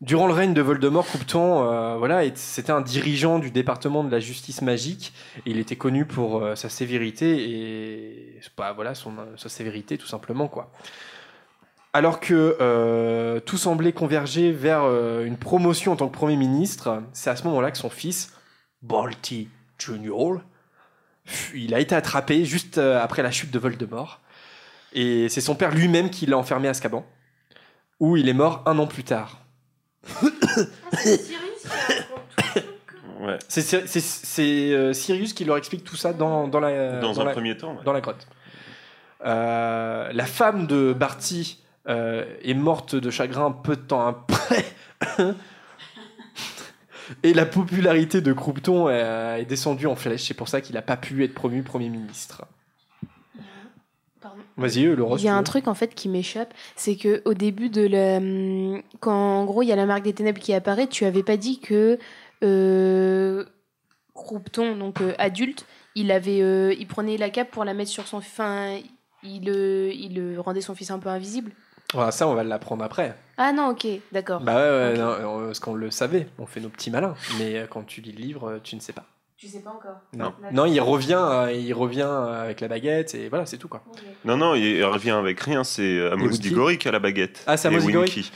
Durant 0.02 0.26
le 0.26 0.34
règne 0.34 0.56
de 0.56 0.61
Voldemort, 0.61 1.06
Croupton, 1.06 1.64
euh, 1.64 1.95
voilà, 1.95 2.23
c'était 2.34 2.72
un 2.72 2.82
dirigeant 2.82 3.38
du 3.38 3.52
département 3.52 4.03
de 4.03 4.10
la 4.10 4.19
justice 4.19 4.64
magique. 4.64 5.14
Il 5.45 5.60
était 5.60 5.76
connu 5.76 6.06
pour 6.06 6.41
euh, 6.41 6.56
sa 6.56 6.69
sévérité 6.69 7.52
et 7.52 8.40
bah, 8.57 8.73
voilà, 8.73 8.95
son, 8.95 9.14
sa 9.38 9.48
sévérité 9.48 9.99
tout 9.99 10.07
simplement 10.07 10.48
quoi. 10.48 10.72
Alors 11.94 12.19
que 12.19 12.57
euh, 12.61 13.40
tout 13.41 13.57
semblait 13.57 13.91
converger 13.94 14.52
vers 14.52 14.82
euh, 14.86 15.23
une 15.26 15.38
promotion 15.38 15.91
en 15.91 15.95
tant 15.95 16.07
que 16.07 16.15
Premier 16.18 16.38
ministre, 16.38 17.03
c'est 17.14 17.30
à 17.30 17.36
ce 17.36 17.44
moment-là 17.44 17.69
que 17.69 17.78
son 17.78 17.90
fils, 17.91 18.34
Balti 18.82 19.49
fut- 21.26 21.60
il 21.60 21.76
a 21.76 21.80
été 21.80 21.94
attrapé 21.94 22.44
juste 22.44 22.80
euh, 22.80 22.99
après 22.99 23.22
la 23.22 23.30
chute 23.30 23.52
de 23.52 23.60
Voldemort. 23.60 24.19
Et 24.94 25.30
c'est 25.30 25.41
son 25.41 25.53
père 25.53 25.72
lui-même 25.76 26.10
qui 26.10 26.26
l'a 26.26 26.38
enfermé 26.38 26.68
à 26.68 26.72
Azkaban, 26.72 27.06
où 27.99 28.18
il 28.18 28.28
est 28.30 28.34
mort 28.34 28.64
un 28.65 28.80
an 28.80 28.88
plus 28.88 29.03
tard. 29.03 29.40
Ouais. 33.19 33.38
C'est 33.48 33.61
c'est- 33.61 33.86
c'est- 33.88 33.99
c'est, 33.99 34.73
euh, 34.73 34.94
Sirius 34.94 35.34
qui 35.34 35.45
leur 35.45 35.57
explique 35.57 35.84
tout 35.84 35.95
ça 35.95 36.11
dans, 36.14 36.48
dans 36.48 36.60
la 36.60 36.99
Dans 36.99 37.19
un 37.22 37.26
la- 37.26 37.32
premier 37.34 37.56
temps, 37.56 37.73
ouais. 37.76 37.84
dans 37.86 37.94
la 37.94 38.02
grotte. 38.02 38.28
Euh, 39.26 40.11
la 40.11 40.26
femme 40.26 40.65
de 40.65 40.94
Barty 40.94 41.60
euh, 41.88 42.26
est 42.44 42.53
morte 42.56 42.95
de 42.95 43.10
chagrin 43.11 43.52
peu 43.52 43.76
de 43.76 43.82
temps 43.82 44.07
après. 44.07 44.65
Et 47.23 47.34
la 47.34 47.45
popularité 47.45 48.22
de 48.22 48.32
Croupton 48.34 48.88
euh, 48.88 49.36
est 49.36 49.45
descendue 49.45 49.86
en 49.88 49.95
flèche. 49.95 50.23
C'est 50.28 50.34
pour 50.34 50.48
ça 50.48 50.61
qu'il 50.61 50.76
n'a 50.76 50.82
pas 50.82 50.98
pu 50.98 51.23
être 51.23 51.34
promu 51.34 51.61
Premier 51.61 51.90
ministre. 51.90 52.45
Vas-y, 54.57 54.86
euh, 54.86 54.95
Laura. 54.95 55.18
Il 55.18 55.23
y 55.23 55.28
a 55.28 55.36
un 55.36 55.44
truc 55.44 55.68
en 55.68 55.73
fait 55.73 55.94
qui 55.95 56.10
m'échappe, 56.10 56.53
c'est 56.76 56.95
que 56.95 57.22
au 57.26 57.34
début 57.34 57.69
de 57.69 57.86
la, 57.88 58.18
hum, 58.18 58.82
quand 58.99 59.14
en 59.14 59.45
gros 59.45 59.64
il 59.64 59.68
y 59.68 59.72
a 59.72 59.76
la 59.76 59.86
marque 59.86 60.03
des 60.03 60.14
ténèbres 60.14 60.40
qui 60.40 60.53
apparaît, 60.53 60.88
tu 60.88 61.06
avais 61.06 61.23
pas 61.23 61.38
dit 61.38 61.60
que 61.60 61.98
euh, 62.44 63.45
Croupton, 64.14 64.76
donc 64.76 65.02
euh, 65.02 65.14
adulte, 65.18 65.65
il 65.95 66.11
avait, 66.11 66.41
euh, 66.41 66.73
il 66.78 66.88
prenait 66.88 67.18
la 67.18 67.30
cape 67.30 67.52
pour 67.52 67.65
la 67.65 67.73
mettre 67.73 67.91
sur 67.91 68.07
son, 68.07 68.18
enfin, 68.18 68.78
il, 69.23 69.48
il 69.49 70.40
rendait 70.40 70.61
son 70.61 70.76
fils 70.76 70.91
un 70.91 70.99
peu 70.99 71.10
invisible. 71.10 71.52
Voilà, 71.94 72.11
ça, 72.11 72.28
on 72.28 72.34
va 72.34 72.44
l'apprendre 72.44 72.84
après. 72.84 73.18
Ah 73.38 73.52
non, 73.52 73.69
ok, 73.69 73.86
d'accord. 74.11 74.40
Bah 74.41 74.56
ouais, 74.56 74.94
ouais, 74.94 74.98
non, 74.98 75.45
parce 75.45 75.60
qu'on 75.60 75.73
le 75.73 75.91
savait. 75.91 76.28
On 76.40 76.45
fait 76.45 76.61
nos 76.61 76.69
petits 76.69 76.90
malins. 76.90 77.15
Mais 77.38 77.65
quand 77.69 77.84
tu 77.84 77.99
lis 77.99 78.14
le 78.14 78.22
livre, 78.22 78.60
tu 78.64 78.76
ne 78.76 78.80
sais 78.80 78.94
pas. 78.94 79.06
Tu 79.41 79.47
sais 79.47 79.61
pas 79.61 79.72
encore. 79.72 79.97
Non, 80.13 80.35
non 80.51 80.68
il 80.68 80.80
revient, 80.80 81.18
euh, 81.19 81.51
il 81.51 81.73
revient 81.73 82.07
euh, 82.07 82.43
avec 82.43 82.61
la 82.61 82.68
baguette 82.68 83.15
et 83.15 83.27
voilà, 83.27 83.47
c'est 83.47 83.57
tout 83.57 83.68
quoi. 83.68 83.84
Non, 84.23 84.38
non, 84.38 84.53
il 84.53 84.84
revient 84.85 85.09
avec 85.09 85.39
rien, 85.39 85.63
c'est 85.63 85.99
Amos 86.11 86.26
Winky 86.26 86.39
Digoric 86.41 86.85
à 86.85 86.91
la 86.91 86.99
baguette. 86.99 87.43
Ah, 87.47 87.57
c'est 87.57 87.68
Amos 87.68 87.80
Digoric 87.80 88.15
Winky. 88.15 88.31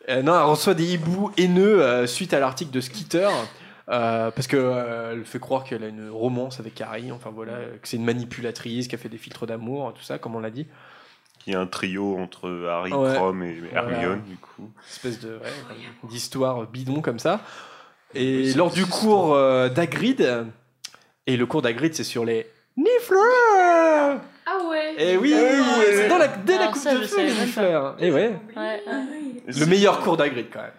euh, 0.08 0.22
Non, 0.22 0.34
elle 0.34 0.42
reçoit 0.44 0.74
des 0.74 0.94
hiboux 0.94 1.30
haineux 1.36 1.82
euh, 1.82 2.06
suite 2.06 2.32
à 2.34 2.40
l'article 2.40 2.70
de 2.70 2.80
Skeeter. 2.80 3.28
euh, 3.88 4.30
parce 4.30 4.46
que 4.46 4.56
euh, 4.56 5.12
elle 5.12 5.24
fait 5.24 5.38
croire 5.38 5.64
qu'elle 5.64 5.84
a 5.84 5.88
une 5.88 6.10
romance 6.10 6.60
avec 6.60 6.80
Harry, 6.80 7.10
enfin 7.12 7.30
voilà, 7.34 7.52
que 7.80 7.88
c'est 7.88 7.96
une 7.96 8.04
manipulatrice, 8.04 8.88
qui 8.88 8.94
a 8.94 8.98
fait 8.98 9.08
des 9.08 9.18
filtres 9.18 9.46
d'amour, 9.46 9.92
tout 9.94 10.02
ça, 10.02 10.18
comme 10.18 10.34
on 10.36 10.40
l'a 10.40 10.50
dit. 10.50 10.66
Il 11.46 11.52
y 11.52 11.56
a 11.56 11.60
un 11.60 11.66
trio 11.66 12.18
entre 12.18 12.66
Harry, 12.68 12.92
Ouais. 12.92 13.14
Crom 13.14 13.42
et 13.44 13.60
Voilà. 13.72 13.92
Hermione, 13.92 14.22
du 14.28 14.36
coup. 14.36 14.70
espèce 14.90 15.20
de 15.20 15.36
ouais, 15.36 15.52
d'histoire 16.08 16.66
bidon 16.66 17.00
comme 17.00 17.20
ça. 17.20 17.40
Et 18.14 18.52
lors 18.54 18.70
du 18.72 18.86
cours 18.86 19.34
euh, 19.34 19.68
d'Agrid, 19.68 20.46
et 21.28 21.36
le 21.36 21.46
cours 21.46 21.62
d'Agrid 21.62 21.94
c'est 21.94 22.02
sur 22.04 22.24
les 22.24 22.46
Nifleurs 22.76 24.18
Ah 24.46 24.58
ouais. 24.70 24.94
Et 24.96 25.16
oui, 25.16 25.34
c'est 25.86 26.08
dans 26.08 26.18
la, 26.18 26.28
dès 26.28 26.54
la 26.54 26.60
Alors 26.62 26.72
coupe 26.72 26.82
ça, 26.82 26.94
de 26.94 27.02
je 27.02 27.06
feu 27.06 27.16
savais 27.16 27.28
les 27.46 27.52
pas. 27.52 27.96
Et 27.98 28.10
ouais, 28.12 28.32
Ouais. 28.56 28.82
le 29.46 29.66
meilleur 29.66 30.00
cours 30.00 30.16
d'Agrid 30.16 30.46
quand 30.52 30.60
même. 30.62 30.70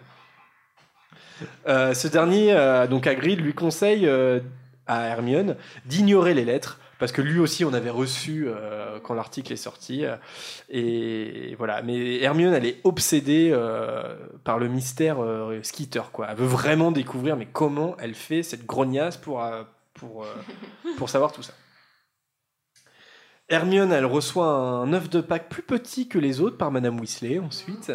Euh, 1.68 1.94
ce 1.94 2.08
dernier, 2.08 2.52
euh, 2.52 2.86
donc 2.86 3.06
Hagrid, 3.06 3.40
lui 3.40 3.54
conseille 3.54 4.06
euh, 4.06 4.40
à 4.86 5.04
Hermione 5.06 5.56
d'ignorer 5.86 6.34
les 6.34 6.44
lettres 6.44 6.80
parce 6.98 7.12
que 7.12 7.22
lui 7.22 7.38
aussi 7.38 7.64
on 7.64 7.72
avait 7.74 7.90
reçu 7.90 8.46
euh, 8.48 8.98
quand 9.04 9.14
l'article 9.14 9.52
est 9.52 9.56
sorti 9.56 10.04
euh, 10.04 10.16
et 10.68 11.54
voilà. 11.56 11.82
Mais 11.82 12.20
Hermione, 12.20 12.54
elle 12.54 12.66
est 12.66 12.78
obsédée 12.82 13.50
euh, 13.52 14.16
par 14.42 14.58
le 14.58 14.66
mystère 14.66 15.22
euh, 15.22 15.60
Skeeter 15.62 16.10
quoi. 16.12 16.26
Elle 16.30 16.36
veut 16.38 16.46
vraiment 16.46 16.90
découvrir 16.90 17.36
mais 17.36 17.46
comment 17.46 17.96
elle 18.00 18.14
fait 18.14 18.42
cette 18.42 18.66
grognasse 18.66 19.16
pour 19.16 19.40
euh, 19.44 19.62
pour 19.94 20.24
euh, 20.24 20.26
pour 20.96 21.08
savoir 21.08 21.30
tout 21.32 21.42
ça. 21.42 21.52
Hermione, 23.50 23.92
elle 23.92 24.04
reçoit 24.04 24.46
un 24.46 24.92
œuf 24.92 25.08
de 25.08 25.22
Pâques 25.22 25.48
plus 25.48 25.62
petit 25.62 26.06
que 26.06 26.18
les 26.18 26.42
autres 26.42 26.58
par 26.58 26.70
Madame 26.70 27.00
Weasley 27.00 27.38
ensuite. 27.38 27.90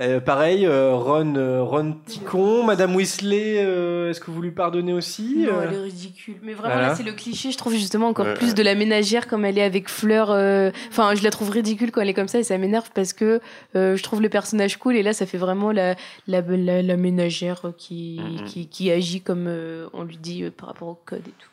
Euh, 0.00 0.18
pareil, 0.18 0.66
euh, 0.66 0.92
Ron, 0.92 1.36
euh, 1.36 1.62
Ron 1.62 1.98
Ticon, 2.04 2.64
Madame 2.64 2.96
Weasley, 2.96 3.64
euh, 3.64 4.10
est-ce 4.10 4.18
que 4.20 4.32
vous 4.32 4.42
lui 4.42 4.50
pardonnez 4.50 4.92
aussi 4.92 5.46
Non, 5.48 5.62
elle 5.62 5.74
est 5.74 5.78
ridicule. 5.82 6.38
Mais 6.42 6.52
vraiment, 6.52 6.74
Voilà. 6.74 6.88
là, 6.88 6.94
c'est 6.96 7.04
le 7.04 7.12
cliché, 7.12 7.52
je 7.52 7.56
trouve 7.58 7.74
justement 7.74 8.08
encore 8.08 8.34
plus 8.34 8.56
de 8.56 8.62
la 8.64 8.74
ménagère 8.74 9.28
comme 9.28 9.44
elle 9.44 9.56
est 9.56 9.62
avec 9.62 9.88
Fleur. 9.88 10.32
euh, 10.32 10.72
Enfin, 10.88 11.14
je 11.14 11.22
la 11.22 11.30
trouve 11.30 11.50
ridicule 11.50 11.92
quand 11.92 12.00
elle 12.00 12.08
est 12.08 12.14
comme 12.14 12.26
ça 12.26 12.40
et 12.40 12.44
ça 12.44 12.58
m'énerve 12.58 12.90
parce 12.92 13.12
que 13.12 13.40
euh, 13.76 13.94
je 13.96 14.02
trouve 14.02 14.20
le 14.20 14.28
personnage 14.28 14.78
cool 14.78 14.96
et 14.96 15.04
là, 15.04 15.12
ça 15.12 15.26
fait 15.26 15.38
vraiment 15.38 15.70
la, 15.70 15.94
la, 16.26 16.40
la, 16.40 16.82
la 16.82 16.96
ménagère 16.96 17.62
qui, 17.76 18.20
qui, 18.46 18.68
qui 18.68 18.90
agit 18.90 19.20
comme 19.20 19.46
euh, 19.46 19.86
on 19.92 20.02
lui 20.02 20.16
dit 20.16 20.42
euh, 20.42 20.50
par 20.50 20.70
rapport 20.70 20.88
au 20.88 20.94
code 20.96 21.20
et 21.28 21.34
tout. 21.38 21.50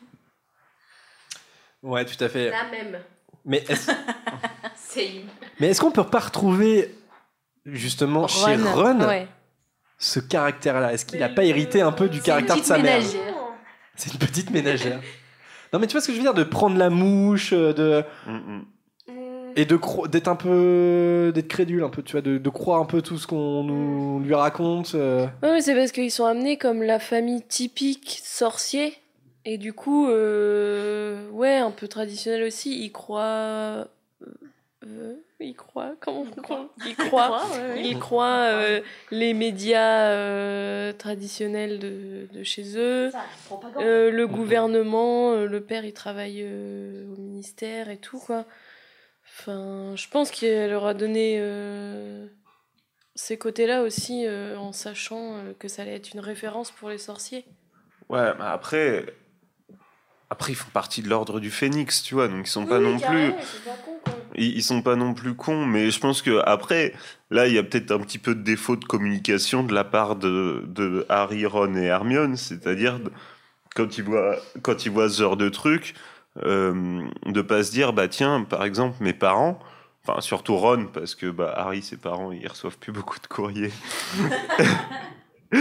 Ouais, 1.88 2.04
tout 2.04 2.22
à 2.24 2.28
fait. 2.28 2.50
La 2.50 2.64
même. 2.72 2.98
Mais 3.46 3.64
est-ce 3.68 3.90
est-ce 5.60 5.80
qu'on 5.80 5.90
peut 5.90 6.04
pas 6.04 6.18
retrouver 6.18 6.94
justement 7.64 8.26
chez 8.28 8.56
Ron, 8.56 9.00
ouais. 9.06 9.28
ce 9.98 10.20
caractère-là? 10.20 10.92
Est-ce 10.92 11.06
qu'il 11.06 11.20
n'a 11.20 11.28
pas 11.28 11.44
hérité 11.44 11.80
un 11.80 11.92
peu 11.92 12.08
du 12.08 12.20
caractère 12.20 12.56
de 12.56 12.62
sa 12.62 12.78
mère? 12.78 12.98
ménagère. 12.98 13.34
C'est 13.94 14.12
une 14.12 14.18
petite 14.18 14.50
ménagère. 14.50 15.00
non, 15.72 15.78
mais 15.78 15.86
tu 15.86 15.92
vois 15.92 16.00
ce 16.00 16.08
que 16.08 16.12
je 16.12 16.18
veux 16.18 16.24
dire? 16.24 16.34
De 16.34 16.44
prendre 16.44 16.76
la 16.76 16.90
mouche, 16.90 17.52
euh, 17.52 17.72
de. 17.72 18.04
Et 19.58 19.64
de 19.64 19.78
d'être 20.08 20.28
un 20.28 20.36
peu. 20.36 21.32
d'être 21.34 21.48
crédule 21.48 21.82
un 21.82 21.88
peu, 21.88 22.02
tu 22.02 22.12
vois, 22.12 22.20
de, 22.20 22.36
de 22.36 22.50
croire 22.50 22.80
un 22.80 22.84
peu 22.84 23.00
tout 23.00 23.16
ce 23.16 23.26
qu'on 23.26 23.62
nous 23.64 24.20
lui 24.20 24.34
raconte. 24.34 24.94
euh. 24.94 25.24
Ouais, 25.42 25.52
mais 25.52 25.60
c'est 25.62 25.74
parce 25.74 25.92
qu'ils 25.92 26.10
sont 26.10 26.26
amenés 26.26 26.58
comme 26.58 26.82
la 26.82 26.98
famille 26.98 27.42
typique 27.42 28.20
sorcier. 28.22 28.92
Et 29.48 29.58
du 29.58 29.72
coup, 29.72 30.08
euh, 30.08 31.28
ouais, 31.30 31.56
un 31.56 31.70
peu 31.70 31.86
traditionnel 31.88 32.42
aussi. 32.42 32.84
Ils 32.84 32.90
croient. 32.90 33.22
euh, 33.22 33.86
euh, 34.84 35.14
ils 35.38 35.54
croient. 35.54 35.94
Comment 36.00 36.22
on 36.22 36.42
croit? 36.42 36.68
Ils 36.84 36.96
croient. 36.96 37.42
Ils 37.76 37.98
croient 37.98 38.48
euh, 38.50 38.80
les 39.12 39.34
médias 39.34 40.10
euh, 40.10 40.92
traditionnels 40.92 41.78
de, 41.78 42.26
de 42.32 42.42
chez 42.42 42.76
eux. 42.76 43.10
Euh, 43.78 44.10
le 44.10 44.26
gouvernement, 44.26 45.32
euh, 45.32 45.46
le 45.46 45.60
père 45.60 45.84
il 45.84 45.92
travaille 45.92 46.42
euh, 46.42 47.04
au 47.12 47.20
ministère 47.20 47.88
et 47.88 47.98
tout 47.98 48.18
quoi. 48.18 48.44
Enfin, 49.28 49.94
je 49.96 50.08
pense 50.08 50.30
qu'elle 50.30 50.70
leur 50.70 50.86
a 50.86 50.94
donné 50.94 51.36
euh, 51.38 52.26
ces 53.14 53.36
côtés-là 53.36 53.82
aussi 53.82 54.24
euh, 54.26 54.56
en 54.58 54.72
sachant 54.72 55.36
euh, 55.36 55.52
que 55.58 55.68
ça 55.68 55.82
allait 55.82 55.94
être 55.96 56.14
une 56.14 56.20
référence 56.20 56.70
pour 56.70 56.88
les 56.88 56.98
sorciers. 56.98 57.44
Ouais, 58.08 58.32
mais 58.38 58.44
après. 58.44 59.04
Après, 60.30 60.52
ils 60.52 60.56
font 60.56 60.70
partie 60.72 61.02
de 61.02 61.08
l'ordre 61.08 61.40
du 61.40 61.50
phénix, 61.50 62.02
tu 62.02 62.14
vois, 62.14 62.28
donc 62.28 62.46
ils 62.46 62.50
sont 62.50 62.66
pas 62.66 62.78
Oui, 62.78 62.84
non 62.84 62.98
plus. 62.98 63.32
quoi. 63.32 64.12
Ils, 64.38 64.62
sont 64.62 64.82
pas 64.82 64.96
non 64.96 65.14
plus 65.14 65.34
cons, 65.34 65.64
mais 65.64 65.90
je 65.90 65.98
pense 65.98 66.20
que 66.20 66.42
après, 66.44 66.92
là, 67.30 67.46
il 67.46 67.54
y 67.54 67.58
a 67.58 67.62
peut-être 67.62 67.90
un 67.90 68.00
petit 68.00 68.18
peu 68.18 68.34
de 68.34 68.42
défaut 68.42 68.76
de 68.76 68.84
communication 68.84 69.62
de 69.62 69.72
la 69.72 69.84
part 69.84 70.16
de, 70.16 70.64
de 70.66 71.06
Harry, 71.08 71.46
Ron 71.46 71.74
et 71.74 71.84
Hermione, 71.84 72.36
c'est-à-dire 72.36 73.00
quand 73.74 73.96
ils 73.96 74.04
voient 74.04 74.36
quand 74.62 74.84
ils 74.84 74.92
voient 74.92 75.08
ce 75.08 75.22
genre 75.22 75.36
de 75.36 75.48
truc, 75.48 75.94
euh, 76.44 77.02
de 77.24 77.40
pas 77.40 77.62
se 77.62 77.70
dire 77.70 77.92
bah 77.92 78.08
tiens, 78.08 78.42
par 78.42 78.64
exemple, 78.64 78.96
mes 79.00 79.14
parents. 79.14 79.58
Enfin, 80.06 80.20
surtout 80.20 80.56
Ron, 80.56 80.86
parce 80.92 81.14
que 81.14 81.26
bah, 81.30 81.52
Harry, 81.56 81.82
ses 81.82 81.96
parents, 81.96 82.30
ils 82.30 82.46
reçoivent 82.46 82.78
plus 82.78 82.92
beaucoup 82.92 83.18
de 83.18 83.26
courriers. 83.26 83.72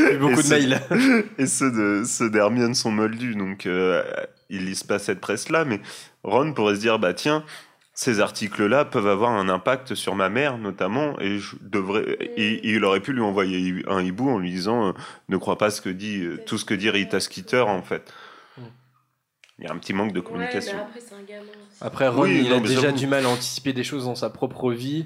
Plus 0.07 0.17
beaucoup 0.17 0.33
Et 0.33 0.35
de 0.37 0.41
ceux- 0.41 0.55
mails. 0.55 0.81
Et 1.37 1.45
ceux 1.47 1.71
de 1.71 2.03
ceux 2.05 2.29
d'Hermione 2.29 2.75
sont 2.75 2.91
moldus, 2.91 3.35
donc 3.35 3.65
euh, 3.65 4.03
ils 4.49 4.65
lisent 4.65 4.83
pas 4.83 4.99
cette 4.99 5.19
presse-là. 5.19 5.65
Mais 5.65 5.79
Ron 6.23 6.53
pourrait 6.53 6.75
se 6.75 6.79
dire 6.81 6.99
bah 6.99 7.13
tiens, 7.13 7.43
ces 7.93 8.19
articles-là 8.19 8.85
peuvent 8.85 9.07
avoir 9.07 9.31
un 9.31 9.47
impact 9.49 9.95
sur 9.95 10.15
ma 10.15 10.29
mère 10.29 10.57
notamment, 10.57 11.19
et 11.19 11.39
je 11.39 11.55
devrais. 11.61 12.03
Et, 12.35 12.67
il 12.69 12.83
aurait 12.83 12.99
pu 12.99 13.13
lui 13.13 13.21
envoyer 13.21 13.83
un 13.87 14.01
hibou 14.03 14.29
en 14.29 14.39
lui 14.39 14.51
disant 14.51 14.89
euh, 14.89 14.91
ne 15.29 15.37
crois 15.37 15.57
pas 15.57 15.69
ce 15.71 15.81
que 15.81 15.89
dit 15.89 16.21
euh, 16.23 16.37
tout 16.45 16.57
ce 16.57 16.65
que 16.65 16.73
dit 16.73 16.89
Rita 16.89 17.19
Skeeter 17.19 17.61
en 17.67 17.81
fait. 17.81 18.11
Il 19.57 19.63
y 19.63 19.67
a 19.67 19.71
un 19.71 19.77
petit 19.77 19.93
manque 19.93 20.11
de 20.11 20.19
communication. 20.19 20.73
Ouais, 20.77 20.83
mais 20.83 20.89
après, 20.89 20.99
c'est 20.99 21.15
un 21.15 21.23
gamin 21.23 21.43
aussi. 21.43 21.64
Après, 21.81 22.07
Ron, 22.07 22.21
Oui, 22.23 22.41
il 22.45 22.49
non, 22.49 22.57
a 22.57 22.59
déjà 22.61 22.91
du 22.91 23.05
mal 23.07 23.25
à 23.25 23.29
anticiper 23.29 23.73
des 23.73 23.83
choses 23.83 24.05
dans 24.05 24.15
sa 24.15 24.29
propre 24.29 24.71
vie 24.71 25.05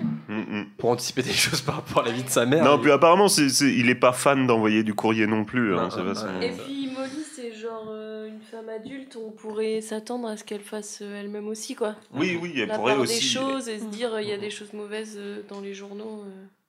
pour 0.78 0.90
anticiper 0.92 1.24
des 1.24 1.34
choses 1.34 1.62
par 1.62 1.76
rapport 1.76 2.04
à 2.04 2.06
la 2.06 2.12
vie 2.12 2.24
de 2.24 2.30
sa 2.30 2.46
mère. 2.46 2.64
Non, 2.64 2.78
puis 2.80 2.92
apparemment, 2.92 3.28
il 3.28 3.90
est 3.90 3.96
pas 3.96 4.14
fan 4.14 4.46
d'envoyer 4.48 4.84
du 4.84 4.94
courrier 4.94 5.28
non 5.28 5.46
plus. 5.46 5.76
hein, 5.76 5.90
Non, 5.98 6.04
non, 6.04 6.42
Et 6.42 6.52
puis 6.52 6.90
Molly, 6.96 7.24
c'est 7.36 7.54
genre 7.54 7.88
euh, 7.92 8.28
une 8.28 8.42
femme 8.42 8.70
adulte, 8.70 9.18
on 9.18 9.32
pourrait 9.32 9.82
s'attendre 9.82 10.28
à 10.28 10.38
ce 10.38 10.44
qu'elle 10.44 10.62
fasse 10.62 11.00
euh, 11.02 11.20
elle-même 11.20 11.48
aussi, 11.48 11.76
quoi. 11.76 11.96
Oui, 12.14 12.38
oui, 12.42 12.54
elle 12.58 12.68
La 12.68 12.76
pourrait 12.76 12.94
part 12.94 13.02
aussi- 13.04 13.16
des 13.16 13.22
choses 13.42 13.68
et 13.68 13.80
se 13.80 13.86
dire 13.86 14.14
euh, 14.14 14.22
il 14.22 14.30
y 14.30 14.34
a 14.34 14.38
des 14.38 14.50
choses 14.52 14.74
mauvaises 14.74 15.16
euh, 15.18 15.42
dans 15.50 15.62
les 15.62 15.74
journaux. 15.74 16.24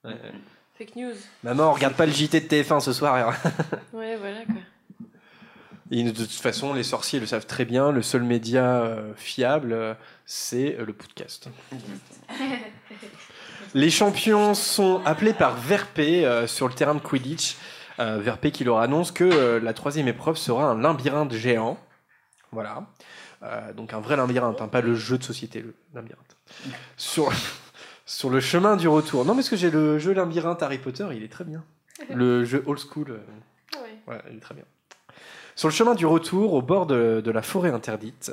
euh, 0.07 0.11
Ouais. 0.11 0.17
Fake 0.79 0.97
news. 0.97 1.13
Maman, 1.45 1.73
regarde 1.75 1.93
pas 1.95 2.07
le 2.07 2.13
JT 2.13 2.41
de 2.41 2.47
TF1 2.47 2.81
ce 2.81 2.95
soir. 2.95 3.35
Ouais, 3.93 4.17
voilà 4.17 4.45
quoi. 4.47 4.55
Et 5.93 6.05
de 6.05 6.11
toute 6.13 6.31
façon, 6.31 6.73
les 6.73 6.85
sorciers 6.85 7.19
le 7.19 7.27
savent 7.27 7.47
très 7.47 7.65
bien. 7.65 7.91
Le 7.91 8.03
seul 8.03 8.23
média 8.23 8.83
euh, 8.83 9.13
fiable, 9.17 9.73
euh, 9.73 9.95
c'est 10.25 10.77
euh, 10.79 10.85
le 10.85 10.93
podcast. 10.93 11.49
Les 13.75 13.91
champions 13.91 14.55
sont 14.55 15.03
appelés 15.05 15.35
par 15.35 15.57
Verpé 15.57 16.25
euh, 16.25 16.47
sur 16.47 16.69
le 16.69 16.75
terrain 16.75 16.95
de 16.95 17.01
Quidditch. 17.01 17.57
Euh, 17.99 18.19
Verpé 18.19 18.51
qui 18.51 18.65
leur 18.65 18.79
annonce 18.79 19.13
que 19.13 19.25
euh, 19.25 19.61
la 19.61 19.75
troisième 19.75 20.09
épreuve 20.09 20.37
sera 20.37 20.65
un 20.71 20.79
labyrinthe 20.81 21.33
géant. 21.35 21.79
Voilà. 22.53 22.87
Donc 23.75 23.95
un 23.95 24.01
vrai 24.01 24.17
labyrinthe, 24.17 24.61
hein, 24.61 24.69
pas 24.69 24.83
le 24.83 24.95
jeu 24.95 25.17
de 25.17 25.23
société, 25.25 25.63
le 25.63 25.75
labyrinthe. 25.95 26.37
Sur, 26.99 27.33
sur 28.07 28.29
le 28.29 28.39
chemin 28.39 28.77
du 28.77 28.87
retour. 28.87 29.25
Non, 29.25 29.33
mais 29.33 29.39
parce 29.41 29.49
que 29.49 29.57
j'ai 29.57 29.71
le 29.71 29.99
jeu 29.99 30.13
labyrinthe 30.13 30.63
Harry 30.63 30.77
Potter, 30.79 31.07
il 31.13 31.23
est 31.23 31.33
très 31.33 31.45
bien. 31.45 31.65
Le 32.15 32.45
jeu 32.45 32.63
old 32.67 32.79
school. 32.79 33.11
euh, 33.11 33.79
ouais, 34.09 34.21
il 34.31 34.37
est 34.39 34.41
très 34.41 34.55
bien. 34.55 34.65
Sur 35.61 35.69
le 35.69 35.75
chemin 35.75 35.95
du 35.95 36.07
retour, 36.07 36.55
au 36.55 36.63
bord 36.63 36.87
de, 36.87 37.31
la 37.31 37.43
forêt 37.43 37.71
interdite, 37.71 38.33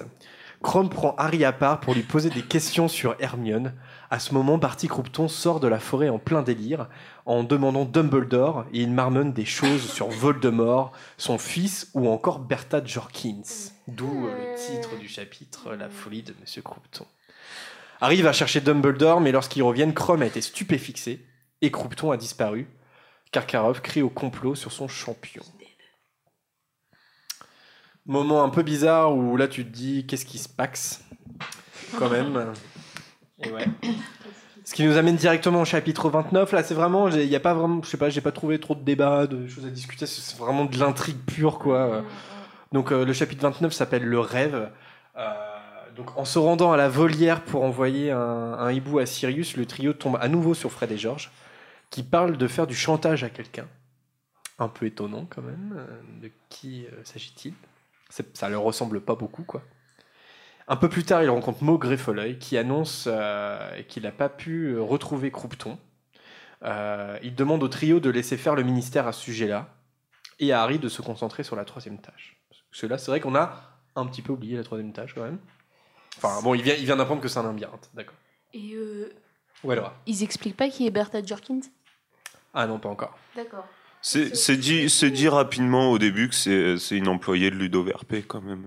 Chrome 0.64 0.88
prend 0.88 1.14
Harry 1.18 1.44
à 1.44 1.52
part 1.52 1.82
pour 1.82 1.94
lui 1.94 2.04
poser 2.04 2.30
des 2.30 2.42
questions 2.42 2.88
sur 2.88 3.18
Hermione. 3.20 3.74
À 4.10 4.20
ce 4.20 4.34
moment, 4.34 4.58
Barty 4.58 4.88
Croupton 4.88 5.28
sort 5.28 5.60
de 5.60 5.68
la 5.68 5.82
forêt 5.82 6.08
en 6.08 6.20
plein 6.20 6.42
délire 6.42 6.88
en 7.26 7.44
demandant 7.44 7.84
Dumbledore 7.84 8.64
et 8.72 8.80
il 8.80 8.92
marmonne 8.92 9.34
des 9.34 9.44
choses 9.44 9.92
sur 9.92 10.08
Voldemort, 10.08 10.94
son 11.18 11.38
fils 11.38 11.92
ou 11.94 12.08
encore 12.08 12.40
Bertha 12.40 12.82
Jorkins. 12.82 13.74
D'où 13.90 14.26
euh, 14.26 14.32
le 14.32 14.56
titre 14.56 14.98
du 14.98 15.10
chapitre 15.10 15.76
La 15.76 15.90
folie 15.90 16.24
de 16.24 16.34
Monsieur 16.40 16.62
Croupton. 16.62 17.06
Harry 18.00 18.22
va 18.22 18.32
chercher 18.32 18.62
Dumbledore, 18.62 19.20
mais 19.20 19.34
lorsqu'ils 19.34 19.64
reviennent, 19.64 19.94
Crum 19.94 20.22
a 20.22 20.28
été 20.28 20.40
stupéfixé 20.40 21.26
et 21.62 21.72
Croupton 21.72 22.10
a 22.10 22.16
disparu. 22.16 22.70
Karkaroff 23.34 23.82
crie 23.82 24.02
au 24.02 24.10
complot 24.10 24.56
sur 24.56 24.72
son 24.72 24.88
champion. 24.88 25.44
Moment 28.08 28.44
un 28.44 28.50
peu 28.50 28.64
bizarre 28.64 29.16
où 29.16 29.36
là 29.38 29.48
tu 29.48 29.66
te 29.66 29.70
dis 29.70 30.06
qu'est-ce 30.08 30.26
qui 30.26 30.38
se 30.38 30.50
passe 30.50 31.04
quand 31.98 32.10
même? 32.10 32.54
Et 33.44 33.52
ouais. 33.52 33.66
Ce 34.64 34.74
qui 34.74 34.84
nous 34.84 34.98
amène 34.98 35.16
directement 35.16 35.62
au 35.62 35.66
chapitre 35.66 36.10
29. 36.10 36.52
Là, 36.52 36.62
c'est 36.62 36.74
vraiment, 36.74 37.08
il 37.08 37.24
y 37.24 37.36
a 37.38 37.40
pas 37.40 37.54
vraiment, 37.54 37.82
je 37.84 37.90
sais 37.90 37.98
pas, 37.98 38.10
j'ai 38.10 38.20
pas 38.20 38.34
trouvé 38.34 38.60
trop 38.60 38.76
de 38.76 38.82
débats, 38.82 39.26
de 39.26 39.48
choses 39.48 39.66
à 39.66 39.70
discuter. 39.70 40.06
C'est 40.06 40.38
vraiment 40.38 40.66
de 40.66 40.78
l'intrigue 40.78 41.20
pure, 41.26 41.58
quoi. 41.58 42.04
Donc, 42.74 42.92
euh, 42.92 43.06
le 43.06 43.14
chapitre 43.14 43.44
29 43.44 43.72
s'appelle 43.72 44.04
Le 44.04 44.20
rêve. 44.20 44.70
Euh, 45.18 45.34
donc, 45.96 46.18
en 46.18 46.26
se 46.26 46.38
rendant 46.38 46.74
à 46.74 46.78
la 46.78 46.90
volière 46.90 47.44
pour 47.46 47.64
envoyer 47.64 48.12
un, 48.12 48.20
un 48.20 48.72
hibou 48.72 49.00
à 49.00 49.06
Sirius, 49.06 49.56
le 49.56 49.66
trio 49.66 49.94
tombe 49.94 50.18
à 50.20 50.28
nouveau 50.28 50.54
sur 50.54 50.70
Fred 50.70 50.92
et 50.92 50.98
George, 50.98 51.32
qui 51.90 52.04
parlent 52.04 52.36
de 52.38 52.48
faire 52.48 52.68
du 52.68 52.76
chantage 52.76 53.24
à 53.24 53.30
quelqu'un. 53.30 53.68
Un 54.60 54.68
peu 54.68 54.86
étonnant, 54.86 55.26
quand 55.30 55.44
même. 55.44 55.76
Euh, 55.78 55.86
De 56.22 56.32
qui 56.50 56.86
euh, 56.88 57.04
s'agit-il 57.06 57.54
Ça 58.10 58.50
leur 58.50 58.62
ressemble 58.62 59.02
pas 59.02 59.16
beaucoup, 59.16 59.44
quoi. 59.44 59.64
Un 60.70 60.76
peu 60.76 60.90
plus 60.90 61.04
tard, 61.04 61.24
il 61.24 61.30
rencontre 61.30 61.64
Maugré 61.64 61.96
Folleuil 61.96 62.40
qui 62.40 62.58
annonce 62.58 63.06
euh, 63.08 63.82
qu'il 63.84 64.04
n'a 64.04 64.12
pas 64.12 64.28
pu 64.28 64.74
euh, 64.74 64.82
retrouver 64.82 65.32
Croupton. 65.32 65.78
Euh, 66.64 67.18
il 67.24 67.36
demande 67.36 67.64
au 67.64 67.68
trio 67.70 68.00
de 68.00 68.10
laisser 68.10 68.36
faire 68.36 68.56
le 68.56 68.64
ministère 68.64 69.08
à 69.08 69.14
ce 69.14 69.22
sujet-là 69.22 69.70
et 70.40 70.52
à 70.52 70.62
Harry 70.62 70.78
de 70.78 70.90
se 70.90 71.02
concentrer 71.02 71.44
sur 71.44 71.56
la 71.56 71.64
troisième 71.64 72.00
tâche. 72.00 72.38
Parce 72.50 72.82
que 72.82 72.88
là, 72.88 72.98
c'est 72.98 73.12
vrai 73.12 73.22
qu'on 73.22 73.36
a 73.36 73.62
un 73.96 74.06
petit 74.06 74.22
peu 74.22 74.34
oublié 74.34 74.58
la 74.58 74.64
troisième 74.64 74.92
tâche 74.92 75.14
quand 75.14 75.24
même. 75.24 75.40
Enfin, 76.18 76.42
bon, 76.42 76.54
il 76.54 76.64
vient, 76.64 76.76
il 76.76 76.86
vient 76.86 76.98
d'apprendre 76.98 77.22
que 77.22 77.28
c'est 77.28 77.40
un 77.40 77.44
labyrinthe, 77.44 77.90
d'accord. 77.94 78.16
Et 78.54 78.74
euh, 78.74 79.14
Ou 79.64 79.72
alors 79.72 79.94
ils 80.06 80.24
expliquent 80.24 80.58
pas 80.58 80.70
qui 80.70 80.86
est 80.86 80.92
Bertha 80.92 81.24
Jorkins? 81.24 81.62
Ah 82.54 82.66
non, 82.68 82.80
pas 82.80 82.90
encore. 82.90 83.18
D'accord. 83.36 83.68
C'est 84.02 84.36
c'est 84.36 84.58
dit, 84.58 84.90
c'est 84.90 85.10
dit 85.12 85.28
rapidement 85.28 85.92
au 85.92 85.98
début 85.98 86.30
que 86.30 86.36
c'est 86.36 86.78
c'est 86.78 86.96
une 86.98 87.08
employée 87.08 87.50
de 87.52 87.56
Ludo 87.56 87.84
VRP 87.84 88.26
quand 88.28 88.42
même. 88.42 88.64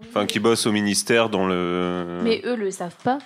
Enfin, 0.00 0.26
qui 0.26 0.38
bosse 0.40 0.66
au 0.66 0.72
ministère 0.72 1.28
dans 1.30 1.46
le. 1.46 2.20
Mais 2.22 2.42
eux 2.44 2.56
le 2.56 2.70
savent 2.70 2.96
pas. 3.04 3.18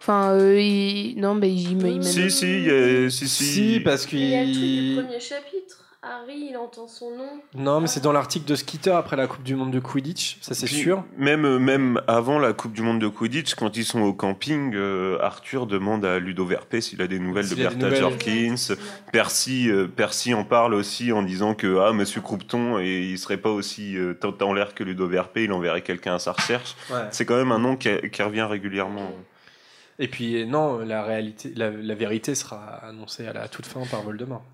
Enfin, 0.00 0.30
euh, 0.32 0.60
ils- 0.60 1.16
non, 1.18 1.34
mais 1.34 1.52
ils, 1.52 2.02
Si, 2.04 2.30
si, 2.30 2.46
il 2.58 2.64
y 2.64 2.70
a- 2.70 3.10
si, 3.10 3.28
si. 3.28 3.44
Si, 3.44 3.80
parce 3.80 4.06
Il 4.12 4.20
y 4.28 4.34
a 4.36 4.44
le 4.44 4.52
truc 4.52 4.54
du 4.54 4.60
qu'il. 4.60 4.96
premier 5.02 5.20
chapitre. 5.20 5.84
Harry, 6.00 6.50
il 6.50 6.56
entend 6.56 6.86
son 6.86 7.10
nom. 7.10 7.40
Non, 7.56 7.80
mais 7.80 7.88
c'est 7.88 8.00
dans 8.00 8.12
l'article 8.12 8.46
de 8.46 8.54
Skeeter 8.54 8.92
après 8.92 9.16
la 9.16 9.26
Coupe 9.26 9.42
du 9.42 9.56
Monde 9.56 9.72
de 9.72 9.80
Quidditch, 9.80 10.38
ça 10.40 10.54
c'est 10.54 10.68
sûr. 10.68 11.04
Même, 11.16 11.58
même 11.58 12.00
avant 12.06 12.38
la 12.38 12.52
Coupe 12.52 12.72
du 12.72 12.82
Monde 12.82 13.00
de 13.00 13.08
Quidditch, 13.08 13.56
quand 13.56 13.76
ils 13.76 13.84
sont 13.84 14.02
au 14.02 14.12
camping, 14.12 14.74
euh, 14.76 15.18
Arthur 15.20 15.66
demande 15.66 16.04
à 16.04 16.20
Ludo 16.20 16.46
Verpé 16.46 16.80
s'il 16.80 17.02
a 17.02 17.08
des 17.08 17.18
nouvelles 17.18 17.48
de 17.48 17.56
Bertha 17.56 17.76
nouvelles. 17.76 18.00
Jorkins. 18.00 18.76
Percy, 19.10 19.68
euh, 19.68 19.88
Percy 19.88 20.34
en 20.34 20.44
parle 20.44 20.74
aussi 20.74 21.10
en 21.10 21.22
disant 21.22 21.54
que 21.54 21.80
ah, 21.80 21.92
Monsieur 21.92 22.20
Croupton, 22.20 22.78
et 22.78 23.00
il 23.00 23.18
serait 23.18 23.36
pas 23.36 23.50
aussi 23.50 23.98
euh, 23.98 24.14
tant 24.14 24.36
en 24.42 24.52
l'air 24.52 24.74
que 24.74 24.84
Ludo 24.84 25.08
Verpé, 25.08 25.44
il 25.44 25.52
enverrait 25.52 25.82
quelqu'un 25.82 26.14
à 26.14 26.18
sa 26.20 26.30
recherche. 26.30 26.76
Ouais. 26.92 27.08
C'est 27.10 27.24
quand 27.24 27.36
même 27.36 27.50
un 27.50 27.58
nom 27.58 27.76
qui, 27.76 27.88
qui 28.12 28.22
revient 28.22 28.46
régulièrement. 28.48 29.10
Et 29.98 30.06
puis 30.06 30.46
non, 30.46 30.78
la 30.78 31.02
réalité, 31.02 31.52
la, 31.56 31.70
la 31.70 31.94
vérité 31.96 32.36
sera 32.36 32.76
annoncée 32.84 33.26
à 33.26 33.32
la 33.32 33.48
toute 33.48 33.66
fin 33.66 33.80
par 33.90 34.02
Voldemort 34.02 34.44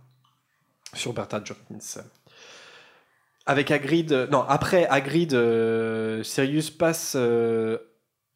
sur 0.95 1.12
Bertha 1.12 1.43
Jorkins. 1.45 2.03
Avec 3.47 3.71
Hagrid, 3.71 4.12
euh, 4.12 4.27
non 4.29 4.41
après 4.41 4.87
Hagrid, 4.87 5.35
euh, 5.35 6.23
Sirius 6.23 6.71
passe 6.71 7.15
euh, 7.15 7.77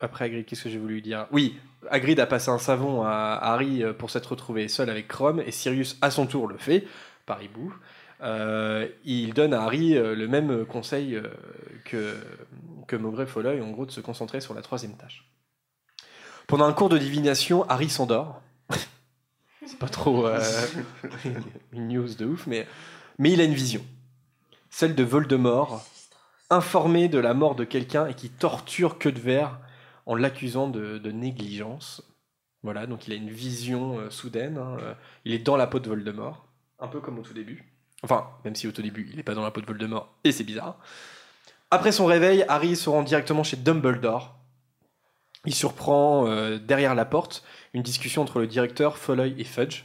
après 0.00 0.26
Hagrid, 0.26 0.44
qu'est-ce 0.44 0.64
que 0.64 0.68
j'ai 0.68 0.78
voulu 0.78 1.00
dire? 1.00 1.26
Oui, 1.32 1.58
Hagrid 1.90 2.20
a 2.20 2.26
passé 2.26 2.50
un 2.50 2.58
savon 2.58 3.02
à 3.02 3.38
Harry 3.40 3.82
pour 3.98 4.10
s'être 4.10 4.26
retrouvé 4.26 4.68
seul 4.68 4.90
avec 4.90 5.08
Chrome 5.08 5.40
et 5.40 5.50
Sirius 5.50 5.96
à 6.02 6.10
son 6.10 6.26
tour 6.26 6.46
le 6.46 6.58
fait 6.58 6.86
par 7.24 7.42
hibou. 7.42 7.74
Il 9.04 9.32
donne 9.34 9.54
à 9.54 9.62
Harry 9.62 9.94
le 9.94 10.26
même 10.26 10.66
conseil 10.66 11.20
que 11.84 12.14
que 12.86 12.96
Maugrey 12.96 13.26
Folleuil, 13.26 13.60
en 13.60 13.70
gros 13.70 13.86
de 13.86 13.90
se 13.90 14.00
concentrer 14.00 14.40
sur 14.40 14.54
la 14.54 14.62
troisième 14.62 14.96
tâche. 14.96 15.24
Pendant 16.48 16.64
un 16.64 16.72
cours 16.72 16.88
de 16.88 16.98
divination, 16.98 17.68
Harry 17.68 17.90
s'endort. 17.90 18.40
C'est 19.68 19.78
pas 19.78 19.88
trop 19.88 20.26
euh, 20.26 20.40
une 21.72 21.88
news 21.88 22.14
de 22.14 22.24
ouf, 22.24 22.46
mais, 22.46 22.66
mais 23.18 23.32
il 23.32 23.40
a 23.40 23.44
une 23.44 23.52
vision. 23.52 23.84
Celle 24.70 24.94
de 24.94 25.02
Voldemort, 25.04 25.84
informé 26.48 27.08
de 27.08 27.18
la 27.18 27.34
mort 27.34 27.54
de 27.54 27.64
quelqu'un 27.64 28.06
et 28.06 28.14
qui 28.14 28.30
torture 28.30 28.98
que 28.98 29.10
de 29.10 29.20
verre 29.20 29.58
en 30.06 30.14
l'accusant 30.14 30.68
de, 30.68 30.96
de 30.96 31.10
négligence. 31.12 32.02
Voilà, 32.62 32.86
donc 32.86 33.06
il 33.06 33.12
a 33.12 33.16
une 33.16 33.28
vision 33.28 33.98
euh, 33.98 34.10
soudaine. 34.10 34.56
hein, 34.56 34.78
euh, 34.80 34.94
il 35.26 35.34
est 35.34 35.38
dans 35.38 35.56
la 35.58 35.66
peau 35.66 35.80
de 35.80 35.88
Voldemort, 35.88 36.46
un 36.80 36.88
peu 36.88 37.00
comme 37.00 37.18
au 37.18 37.22
tout 37.22 37.34
début. 37.34 37.70
Enfin, 38.02 38.26
même 38.44 38.54
si 38.54 38.66
au 38.66 38.72
tout 38.72 38.82
début, 38.82 39.08
il 39.10 39.16
n'est 39.16 39.22
pas 39.22 39.34
dans 39.34 39.42
la 39.44 39.50
peau 39.50 39.60
de 39.60 39.66
Voldemort, 39.66 40.14
et 40.24 40.32
c'est 40.32 40.44
bizarre. 40.44 40.78
Après 41.70 41.92
son 41.92 42.06
réveil, 42.06 42.44
Harry 42.48 42.74
se 42.74 42.88
rend 42.88 43.02
directement 43.02 43.44
chez 43.44 43.58
Dumbledore. 43.58 44.34
Il 45.44 45.54
surprend 45.54 46.26
euh, 46.26 46.58
derrière 46.58 46.94
la 46.94 47.04
porte 47.04 47.44
une 47.74 47.82
discussion 47.82 48.22
entre 48.22 48.38
le 48.40 48.46
directeur, 48.46 48.96
Folleuil 48.96 49.34
et 49.38 49.44
Fudge. 49.44 49.84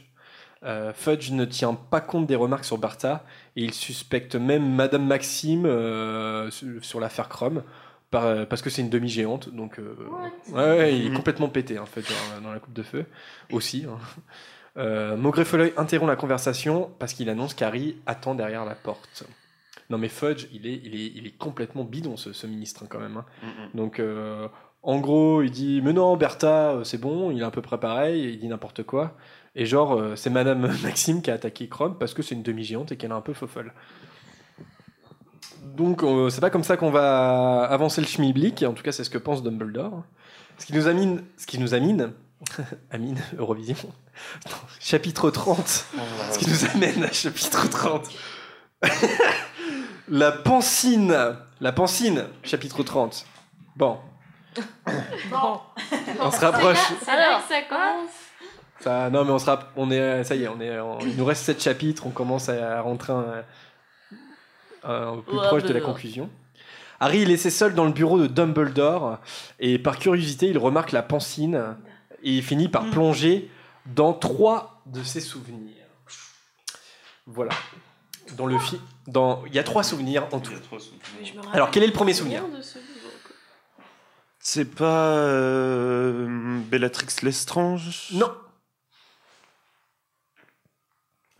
Euh, 0.64 0.92
Fudge 0.94 1.30
ne 1.30 1.44
tient 1.44 1.74
pas 1.74 2.00
compte 2.00 2.26
des 2.26 2.36
remarques 2.36 2.64
sur 2.64 2.78
Bartha 2.78 3.24
et 3.56 3.62
il 3.64 3.74
suspecte 3.74 4.34
même 4.34 4.74
Madame 4.74 5.06
Maxime 5.06 5.66
euh, 5.66 6.50
sur, 6.80 7.00
l'affaire 7.00 7.28
Crum 7.28 7.62
par- 8.10 8.24
euh, 8.24 8.44
parce 8.46 8.62
que 8.62 8.70
c'est 8.70 8.80
une 8.80 8.88
demi-géante. 8.88 9.50
Donc, 9.54 9.78
euh, 9.78 9.94
ouais, 10.52 10.78
ouais, 10.78 10.96
il 10.98 11.06
est 11.08 11.12
complètement 11.14 11.48
pété 11.50 11.78
en 11.78 11.84
fait 11.86 12.02
dans, 12.36 12.40
dans 12.40 12.52
la 12.52 12.60
coupe 12.60 12.72
de 12.72 12.82
feu 12.82 13.04
aussi. 13.52 13.84
hein. 13.88 13.98
Euh, 14.76 15.16
Maugrey 15.16 15.44
Folleuil 15.44 15.72
interrompt 15.76 16.08
la 16.10 16.16
conversation 16.16 16.90
parce 16.98 17.12
qu'il 17.12 17.28
annonce 17.30 17.54
qu'Harry 17.54 17.96
attend 18.06 18.34
derrière 18.34 18.64
la 18.64 18.74
porte. 18.74 19.24
Non 19.90 19.98
mais 19.98 20.08
Fudge, 20.08 20.46
il 20.52 20.66
est, 20.66 20.80
il 20.82 20.94
est, 20.94 21.12
il 21.14 21.26
est 21.26 21.36
complètement 21.38 21.84
bidon 21.84 22.16
ce, 22.16 22.32
ce 22.32 22.46
ministre 22.46 22.82
hein, 22.82 22.86
quand 22.88 22.98
même. 23.00 23.18
hein. 23.18 23.24
Donc 23.74 24.00
euh, 24.00 24.48
en 24.84 24.98
gros, 25.00 25.42
il 25.42 25.50
dit 25.50 25.80
mais 25.82 25.94
non 25.94 26.14
Bertha, 26.16 26.72
euh, 26.72 26.84
c'est 26.84 26.98
bon, 26.98 27.30
il 27.30 27.40
est 27.40 27.44
à 27.44 27.50
peu 27.50 27.62
près 27.62 27.78
pareil, 27.78 28.34
il 28.34 28.38
dit 28.38 28.48
n'importe 28.48 28.82
quoi. 28.82 29.16
Et 29.56 29.64
genre 29.64 29.94
euh, 29.94 30.14
c'est 30.14 30.30
Madame 30.30 30.70
Maxime 30.82 31.22
qui 31.22 31.30
a 31.30 31.34
attaqué 31.34 31.68
Chrome 31.68 31.96
parce 31.98 32.12
que 32.12 32.22
c'est 32.22 32.34
une 32.34 32.42
demi-géante 32.42 32.92
et 32.92 32.96
qu'elle 32.96 33.10
est 33.10 33.14
un 33.14 33.22
peu 33.22 33.32
fofolle. 33.32 33.72
Donc 35.62 36.02
euh, 36.02 36.28
c'est 36.28 36.42
pas 36.42 36.50
comme 36.50 36.64
ça 36.64 36.76
qu'on 36.76 36.90
va 36.90 37.64
avancer 37.64 38.02
le 38.02 38.06
schmilblick, 38.06 38.62
en 38.62 38.74
tout 38.74 38.82
cas 38.82 38.92
c'est 38.92 39.04
ce 39.04 39.10
que 39.10 39.18
pense 39.18 39.42
Dumbledore. 39.42 40.04
Ce 40.58 40.66
qui 40.66 40.74
nous 40.74 40.86
amène, 40.86 41.24
ce 41.38 41.46
qui 41.46 41.58
nous 41.58 41.72
amène, 41.72 42.12
Amine, 42.90 43.18
Eurovision, 43.38 43.76
chapitre 44.80 45.30
30, 45.30 45.66
ce 45.66 46.38
qui 46.38 46.48
nous 46.48 46.66
amène 46.74 47.04
à 47.04 47.10
chapitre 47.10 47.70
30. 47.70 48.10
la 50.08 50.30
pancine, 50.30 51.16
la 51.60 51.72
pancine, 51.72 52.26
chapitre 52.42 52.82
30. 52.82 53.24
Bon, 53.76 53.98
Bon. 55.30 55.60
On 56.20 56.30
se 56.30 56.40
rapproche. 56.40 56.88
Que 57.00 57.04
ça 57.04 57.62
commence. 57.68 58.10
ça, 58.80 59.10
non 59.10 59.24
mais 59.24 59.30
on 59.32 59.38
sera, 59.38 59.70
on 59.76 59.90
est, 59.90 60.24
ça 60.24 60.34
y 60.34 60.44
est, 60.44 60.48
on 60.48 60.60
est, 60.60 60.78
on- 60.80 60.98
il 61.00 61.16
nous 61.16 61.24
reste 61.24 61.44
7 61.44 61.62
chapitres, 61.62 62.06
on 62.06 62.10
commence 62.10 62.48
à 62.48 62.80
rentrer 62.80 63.12
un, 63.12 63.44
un 64.84 65.16
peu 65.16 65.22
plus 65.22 65.38
Ouais, 65.38 65.46
proche 65.48 65.62
de 65.64 65.72
la 65.72 65.80
bah. 65.80 65.86
conclusion. 65.86 66.28
Harry 67.00 67.22
est 67.22 67.26
laissé 67.26 67.50
seul 67.50 67.74
dans 67.74 67.84
le 67.84 67.92
bureau 67.92 68.18
de 68.18 68.26
Dumbledore 68.26 69.18
et 69.58 69.78
par 69.78 69.98
curiosité, 69.98 70.46
il 70.48 70.58
remarque 70.58 70.92
la 70.92 71.02
pancine 71.02 71.76
et 72.22 72.30
il 72.36 72.42
finit 72.42 72.68
par 72.68 72.88
plonger 72.90 73.50
dans 73.86 74.12
trois 74.12 74.80
de 74.86 75.02
ses 75.02 75.20
souvenirs. 75.20 75.74
Voilà. 77.26 77.52
Dans 78.36 78.46
le 78.46 78.58
film, 78.58 78.80
dans, 79.06 79.42
il 79.46 79.54
y 79.54 79.58
a 79.58 79.62
trois 79.64 79.82
souvenirs 79.82 80.26
en 80.32 80.40
tout. 80.40 80.52
Alors 81.52 81.70
quel 81.70 81.82
est 81.82 81.86
le 81.86 81.92
premier 81.92 82.14
souvenir 82.14 82.42
de. 82.48 82.60
C'est 84.46 84.66
pas 84.66 85.08
euh, 85.16 86.58
Bellatrix 86.68 87.06
Lestrange? 87.22 88.08
Non. 88.12 88.30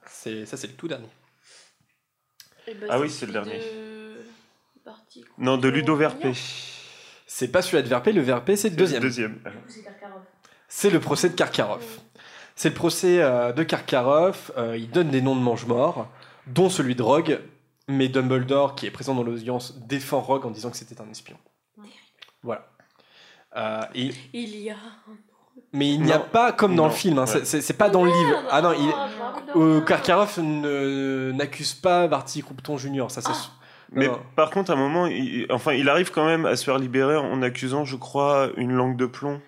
C'est 0.07 0.47
ça, 0.47 0.57
c'est 0.57 0.69
le 0.69 0.73
tout 0.73 0.89
dernier. 0.89 1.09
Eh 2.67 2.73
ben, 2.73 2.89
Ah 2.91 2.99
oui, 2.99 3.11
c'est 3.11 3.27
le 3.27 3.33
celui 3.35 3.45
dernier. 3.45 3.59
de 3.63 4.25
Barty 4.87 5.23
Non, 5.37 5.59
de 5.59 5.69
Ludo 5.69 5.95
Verpé. 5.97 6.33
C'est 7.27 7.49
pas 7.49 7.61
celui-là 7.61 7.83
de 7.83 7.89
Verpé, 7.89 8.13
le 8.13 8.23
Verpé 8.23 8.57
c'est 8.57 8.71
le 8.71 8.77
deuxième. 8.77 9.03
Deuxième. 9.03 9.39
C'est 10.67 10.89
le 10.89 10.99
procès 10.99 11.29
de 11.29 11.35
Karkaroff. 11.35 12.01
C'est 12.57 12.71
le 12.71 12.75
procès 12.75 13.21
euh, 13.23 13.53
de 13.53 13.65
Karkaroff. 13.65 14.51
euh, 14.57 14.79
il 14.79 14.91
donne 14.91 15.11
des 15.11 15.21
noms 15.21 15.37
de 15.37 15.43
mange-morts, 15.43 16.09
dont 16.47 16.71
celui 16.71 16.95
de 16.95 17.03
Rogue. 17.03 17.39
Mais 17.87 18.09
Dumbledore, 18.09 18.77
qui 18.77 18.87
est 18.87 18.91
présent 18.91 19.15
dans 19.15 19.23
l'audience, 19.25 19.77
défend 19.81 20.23
Rogue 20.23 20.47
en 20.47 20.51
disant 20.51 20.71
que 20.71 20.79
c'était 20.79 21.03
un 21.03 21.11
espion. 21.11 21.37
Voilà. 22.43 22.67
Euh, 23.57 23.81
et- 23.95 24.11
Il 24.33 24.57
y 24.61 24.71
a. 24.71 24.77
mais 25.73 25.93
il 25.95 26.03
n'y 26.03 26.13
a 26.13 26.19
Non. 26.19 26.25
pas 26.33 26.53
comme 26.53 26.75
dans 26.75 26.85
Non, 26.85 26.89
le 26.89 26.95
film. 26.95 27.19
hein, 27.19 27.25
ouais. 27.33 27.45
c'est- 27.45 27.73
pas 27.79 27.89
dans 27.89 28.05
le 28.05 28.11
livre. 28.11 28.43
Ah 28.51 28.61
non, 28.63 28.73
il, 28.73 28.91
Ah, 28.97 29.09
euh, 29.57 29.81
Karkaroff 29.81 30.39
n'accuse 30.39 31.75
pas 31.75 32.07
Barty 32.09 32.43
Croupton 32.43 32.77
Junior. 32.79 33.11
Ça, 33.11 33.21
c'est. 33.23 33.33
Mais 33.93 34.09
Non. 34.09 34.19
par 34.35 34.51
contre, 34.51 34.71
à 34.73 34.75
un 34.75 34.77
moment, 34.79 35.07
il, 35.07 35.47
enfin, 35.51 35.73
il 35.73 35.89
arrive 35.89 36.11
quand 36.11 36.25
même 36.27 36.47
à 36.47 36.57
se 36.57 36.65
faire 36.65 36.79
libérer 36.79 37.17
en 37.17 37.43
accusant, 37.43 37.85
je 37.85 37.97
crois, 37.97 38.49
une 38.57 38.73
langue 38.73 38.97
de 38.97 39.07
plomb. 39.07 39.41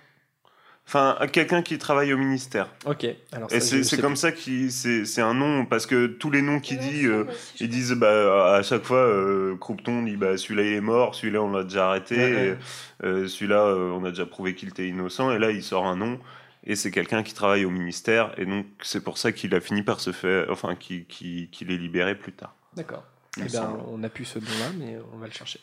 Enfin, 0.88 1.18
quelqu'un 1.32 1.62
qui 1.62 1.78
travaille 1.78 2.12
au 2.12 2.16
ministère. 2.16 2.68
Ok. 2.84 3.06
Alors 3.32 3.52
Et 3.52 3.58
ça, 3.58 3.82
c'est 3.82 4.00
comme 4.00 4.12
plus. 4.12 4.20
ça 4.20 4.30
qu'il 4.30 4.70
c'est 4.70 5.04
c'est 5.04 5.20
un 5.20 5.34
nom 5.34 5.66
parce 5.66 5.84
que 5.84 6.06
tous 6.06 6.30
les 6.30 6.42
noms 6.42 6.60
qu'il 6.60 6.78
dit 6.78 7.06
euh, 7.06 7.24
ils 7.58 7.68
disent 7.68 7.90
bah 7.92 8.54
à 8.54 8.62
chaque 8.62 8.84
fois 8.84 8.98
euh, 8.98 9.56
Croupton 9.56 10.02
dit 10.04 10.16
bah 10.16 10.36
celui-là 10.36 10.62
il 10.62 10.72
est 10.74 10.80
mort 10.80 11.16
celui-là 11.16 11.42
on 11.42 11.50
l'a 11.50 11.64
déjà 11.64 11.88
arrêté 11.88 12.14
Ouais, 12.16 12.22
ouais. 12.34 12.58
et, 13.02 13.06
euh, 13.06 13.26
celui-là 13.26 13.62
euh, 13.66 13.90
on 13.90 14.04
a 14.04 14.10
déjà 14.10 14.26
prouvé 14.26 14.54
qu'il 14.54 14.68
était 14.68 14.86
innocent 14.86 15.32
et 15.32 15.40
là 15.40 15.50
il 15.50 15.62
sort 15.64 15.86
un 15.86 15.96
nom 15.96 16.20
et 16.62 16.76
c'est 16.76 16.92
quelqu'un 16.92 17.24
qui 17.24 17.34
travaille 17.34 17.64
au 17.64 17.70
ministère 17.70 18.32
et 18.38 18.46
donc 18.46 18.66
c'est 18.80 19.02
pour 19.02 19.18
ça 19.18 19.32
qu'il 19.32 19.56
a 19.56 19.60
fini 19.60 19.82
par 19.82 19.98
se 19.98 20.12
faire 20.12 20.46
enfin 20.50 20.76
qu'il 20.76 21.04
qu'il- 21.06 21.50
qu'il 21.50 21.72
est 21.72 21.78
libéré 21.78 22.14
plus 22.14 22.32
tard. 22.32 22.54
D'accord. 22.76 23.02
Eh 23.38 23.42
ben, 23.52 23.76
on 23.88 24.02
a 24.04 24.08
pu 24.08 24.24
ce 24.24 24.38
nom-là, 24.38 24.70
mais 24.78 24.96
on 25.12 25.18
va 25.18 25.26
le 25.26 25.32
chercher. 25.32 25.60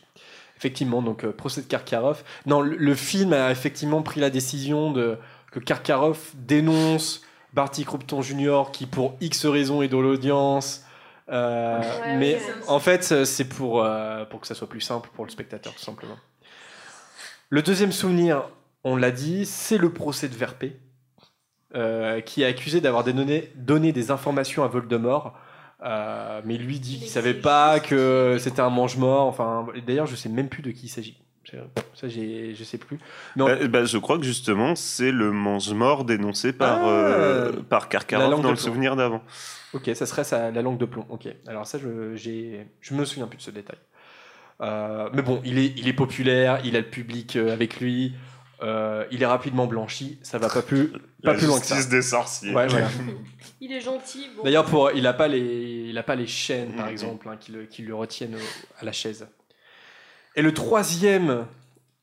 Effectivement, 0.64 1.02
donc 1.02 1.26
euh, 1.26 1.34
procès 1.34 1.61
de 1.61 1.68
Karkaroff. 1.68 2.23
Non, 2.45 2.61
le, 2.61 2.77
le 2.77 2.95
film 2.95 3.34
a 3.34 3.52
effectivement 3.52 4.02
pris 4.02 4.22
la 4.22 4.30
décision 4.30 4.94
de 4.94 5.18
que 5.52 5.60
Karkaroff 5.60 6.31
dénonce 6.35 7.22
Barty 7.52 7.84
Croupton 7.84 8.22
Jr. 8.22 8.72
qui, 8.72 8.85
pour 8.85 9.18
X 9.19 9.45
raisons, 9.45 9.81
est 9.81 9.90
dans 9.90 9.99
l'audience. 9.99 10.85
Euh, 11.30 11.81
Ouais, 11.81 12.15
mais 12.15 12.41
en 12.68 12.80
fait, 12.80 13.10
euh, 13.11 13.26
c'est 13.26 13.44
pour, 13.44 13.84
euh, 13.84 14.23
pour 14.23 14.40
que 14.40 14.48
ça 14.48 14.56
soit 14.56 14.69
plus 14.69 14.80
simple 14.80 15.10
pour 15.14 15.26
le 15.26 15.31
spectateur, 15.31 15.73
tout 15.73 15.84
simplement. 15.84 16.15
Le 17.49 17.61
deuxième 17.61 17.91
souvenir, 17.91 18.44
on 18.85 18.95
l'a 18.95 19.11
dit, 19.11 19.45
c'est 19.45 19.77
le 19.77 19.91
procès 19.91 20.30
de 20.30 20.35
Verpé, 20.35 20.80
euh, 21.76 22.22
qui 22.22 22.41
est 22.41 22.45
accusé 22.45 22.80
d'avoir 22.80 23.03
donné, 23.03 23.52
donné 23.56 23.91
des 23.91 24.11
informations 24.11 24.64
à 24.64 24.68
Voldemort. 24.68 25.38
Euh, 25.84 26.42
mais 26.46 26.58
lui 26.58 26.80
dit 26.80 26.98
qu'il 27.00 27.10
savait 27.10 27.34
pas 27.34 27.80
que 27.82 28.38
c'était 28.40 28.62
un 28.62 28.70
mange-mort. 28.70 29.28
Enfin, 29.28 29.68
d'ailleurs, 29.86 30.06
je 30.08 30.16
sais 30.16 30.30
même 30.30 30.48
plus 30.48 30.62
de 30.62 30.72
qui 30.72 30.86
il 30.86 30.90
s'agit. 30.90 31.18
Je- 31.44 31.58
Ça, 31.94 32.08
j'ai- 32.08 32.56
je 32.56 32.64
sais 32.64 32.78
plus. 32.78 33.00
En- 33.38 33.46
Bah, 33.46 33.56
bah, 33.68 33.86
je 33.86 33.98
crois 33.98 34.18
que 34.18 34.24
justement 34.24 34.76
c'est 34.76 35.12
le 35.12 35.32
mange-mort 35.32 36.06
dénoncé 36.06 36.54
par 36.54 36.80
Ah, 36.86 36.90
euh, 36.90 37.52
par 37.70 37.90
dans 38.42 38.50
le 38.50 38.56
souvenir 38.56 38.96
d'avant. 38.96 39.22
Ok, 39.74 39.92
ça 39.94 40.06
serait 40.06 40.24
ça, 40.24 40.52
la 40.52 40.62
langue 40.62 40.78
de 40.78 40.86
plomb. 40.86 41.06
Ok, 41.10 41.28
alors 41.48 41.68
ça, 41.68 41.78
je, 41.80 42.16
j'ai, 42.16 42.66
je 42.80 42.94
me 42.94 43.04
souviens 43.06 43.28
plus 43.28 43.38
de 43.38 43.42
ce 43.44 43.52
détail. 43.52 43.78
Euh, 44.62 45.10
mais 45.14 45.22
bon, 45.22 45.42
il 45.44 45.58
est, 45.60 45.74
il 45.78 45.88
est 45.88 45.94
populaire, 45.94 46.60
il 46.64 46.76
a 46.76 46.80
le 46.80 46.86
public 46.90 47.36
avec 47.36 47.80
lui, 47.80 48.14
euh, 48.64 49.06
il 49.11 49.22
est 49.22 49.26
rapidement 49.27 49.68
blanchi, 49.68 50.18
ça 50.23 50.38
va 50.40 50.48
pas 50.49 50.61
plus, 50.61 50.88
pas 50.90 50.98
La 51.22 51.34
plus 51.35 51.45
loin 51.48 51.60
que 51.60 51.65
ça. 51.65 51.76
justice 51.76 51.91
des 51.91 52.02
sorciers. 52.02 52.53
Ouais, 52.53 52.65
voilà. 52.68 52.88
Il 53.61 53.72
est 53.72 53.81
gentil. 53.81 54.27
bon. 54.35 54.44
D'ailleurs, 54.44 54.65
pour, 54.65 54.91
il 54.91 55.03
n'a 55.03 55.14
pas 55.14 55.27
les, 55.27 55.85
il 55.90 55.98
a 55.98 56.03
pas 56.03 56.15
les 56.15 56.27
chaînes, 56.27 56.76
par 56.76 56.85
Mhm. 56.88 56.91
exemple, 56.91 57.30
hein, 57.30 57.38
qui, 57.38 57.52
le, 57.52 57.65
qui 57.65 57.81
le 57.81 57.94
retiennent 57.95 58.35
au- 58.35 58.80
à 58.80 58.84
la 58.85 58.91
chaise. 58.91 59.27
Et 60.35 60.41
le 60.41 60.53
troisième 60.53 61.45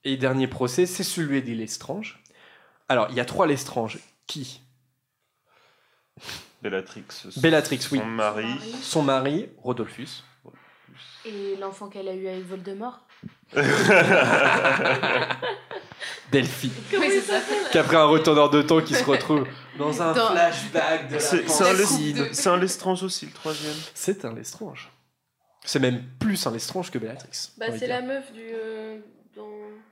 et 0.05 0.17
dernier 0.17 0.47
procès, 0.47 0.87
c'est 0.87 1.03
celui 1.03 1.43
des 1.43 1.55
Lestrange. 1.55 2.23
Alors, 2.89 3.09
il 3.11 3.17
y 3.17 3.21
a 3.21 3.25
trois 3.25 3.47
Lestrange. 3.47 3.99
Qui? 4.27 4.63
Bellatrix. 6.63 7.05
Bellatrix, 7.39 7.81
oui. 7.93 7.99
Son 7.99 8.05
mari. 8.07 8.47
Son 8.83 9.03
mari, 9.03 9.49
Rodolphus. 9.59 10.25
Et 11.25 11.57
l'enfant 11.57 11.89
qu'elle 11.89 12.09
a 12.09 12.15
eu 12.15 12.27
avec 12.29 12.47
Voldemort 12.47 13.07
Delphi. 16.33 16.71
Oui, 16.93 17.07
c'est 17.11 17.21
ça. 17.23 17.41
Qu'après 17.73 17.97
un 17.97 18.05
retourneur 18.05 18.51
de 18.51 18.63
temps 18.63 18.81
qui 18.81 18.95
se 18.95 19.03
retrouve 19.05 19.47
dans 19.79 20.01
un 20.01 20.13
Dans- 20.13 20.29
flashback 20.31 21.09
de 21.09 21.15
la 21.15 21.21
C'est 21.21 21.49
c'est 21.49 21.65
un, 21.65 21.75
c'est 22.33 22.49
un 22.49 22.57
Lestrange 22.57 23.03
aussi, 23.03 23.27
le 23.27 23.33
troisième. 23.33 23.75
C'est 23.95 24.25
un 24.25 24.33
Lestrange. 24.33 24.91
C'est 25.65 25.81
même 25.81 26.03
plus 26.21 26.47
un 26.47 26.53
Lestrange 26.53 26.91
que 26.91 26.99
Bellatrix. 26.99 27.51
Bah, 27.59 27.67
on 27.69 27.73
va 27.73 27.79
c'est 27.79 27.87
dire. 27.87 27.97
la 27.97 28.03
meuf 28.03 28.33
du. 28.33 28.41
euh, 28.41 28.99
dans 29.37 29.49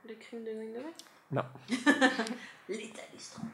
les 0.07 0.15
crimes 0.15 0.43
de 0.43 0.51
Grindelwald? 0.51 0.93
Non. 1.31 1.43
L'état 2.69 3.01
Lestrange. 3.13 3.45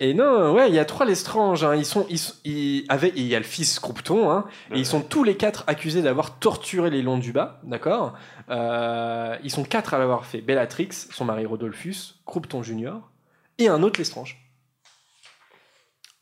Et 0.00 0.14
non, 0.14 0.52
ouais, 0.52 0.68
il 0.68 0.74
y 0.74 0.78
a 0.78 0.84
trois 0.84 1.04
Lestrange. 1.04 1.64
hein. 1.64 1.74
Ils 1.74 1.84
sont, 1.84 2.06
ils, 2.08 2.20
et 2.44 2.84
il 3.16 3.26
y 3.26 3.34
a 3.34 3.38
le 3.38 3.44
fils 3.44 3.80
Croupton. 3.80 4.30
Hein, 4.30 4.44
et 4.70 4.78
ils 4.78 4.86
sont 4.86 5.00
tous 5.02 5.24
les 5.24 5.36
quatre 5.36 5.64
accusés 5.66 6.02
d'avoir 6.02 6.38
torturé 6.38 6.88
les 6.90 7.02
Longs 7.02 7.18
du 7.18 7.32
Bas. 7.32 7.60
D'accord? 7.64 8.14
Euh, 8.48 9.36
Ils 9.42 9.50
sont 9.50 9.64
quatre 9.64 9.94
à 9.94 9.98
l'avoir 9.98 10.24
fait. 10.24 10.40
Bellatrix, 10.40 10.90
son 10.92 11.24
mari 11.24 11.46
Rodolphus, 11.46 12.14
Croupton 12.26 12.62
Junior 12.62 13.10
et 13.58 13.68
un 13.68 13.82
autre 13.82 13.98
Lestrange. 13.98 14.38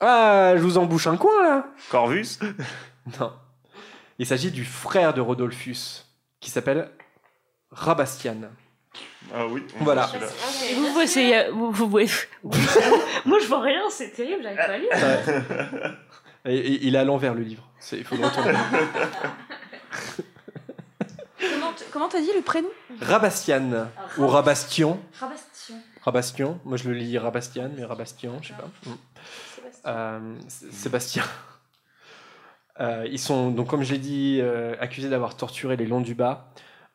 Ah, 0.01 0.53
je 0.57 0.63
vous 0.63 0.79
embouche 0.79 1.07
un 1.07 1.17
coin 1.17 1.43
là 1.43 1.67
Corvus? 1.91 2.39
Non. 3.21 3.33
Il 4.19 4.27
s'agit 4.27 4.51
du 4.51 4.65
frère 4.65 5.13
de 5.15 5.21
Rodolphus, 5.21 6.07
qui 6.41 6.51
s'appelle 6.51 6.91
Rabastian. 7.71 8.37
Ah 9.35 9.47
oui. 9.47 9.63
on 9.81 9.85
Voilà. 9.85 10.07
celui-là. 10.07 10.27
Vous, 10.77 10.93
vous, 10.93 11.07
c'est- 11.07 11.51
vous- 11.51 11.71
vous- 11.73 11.89
vous- 11.89 11.99
Moi, 13.27 13.39
je 13.41 13.47
vois 13.47 13.61
rien, 13.63 13.83
c'est 13.91 14.11
terrible, 14.11 14.43
j'arrive 14.43 14.57
pas 14.57 14.65
à 14.73 14.79
lire. 14.79 14.91
Ouais. 16.45 16.53
Et- 16.53 16.59
et 16.75 16.87
il 16.87 16.95
est 16.95 16.99
à 16.99 17.05
l'envers 17.05 17.35
le 17.35 17.43
livre. 17.43 17.69
C'est- 17.81 17.99
Il 17.99 18.05
faut 18.05 18.17
le 18.17 18.25
retourner. 18.27 18.53
Comment 21.93 22.09
t'as 22.09 22.21
dit 22.21 22.31
le 22.35 22.43
prénom? 22.43 22.69
Rabastian 23.01 23.89
ou 24.19 24.27
Rabastian. 24.27 24.99
Rabastion. 25.19 25.75
Rabastian. 26.03 26.59
Moi 26.65 26.77
je 26.77 26.89
le 26.89 26.95
lis 26.95 27.19
Rabastian, 27.19 27.71
mais 27.77 27.85
Rabastian, 27.85 28.33
je 28.43 28.49
sais 28.49 28.55
pas. 28.55 28.69
Mm. 28.87 28.95
Euh, 29.87 30.35
S- 30.47 30.65
Sébastien. 30.73 31.25
Euh, 32.81 33.07
ils 33.11 33.19
sont 33.19 33.51
donc, 33.51 33.69
comme 33.69 33.83
j'ai 33.83 33.99
dit, 33.99 34.39
euh, 34.43 34.75
accusés 34.81 35.09
d'avoir 35.09 35.37
torturé 35.37 35.77
les 35.77 35.87
Longs 35.87 36.01
du 36.03 36.15
Bas. 36.15 36.49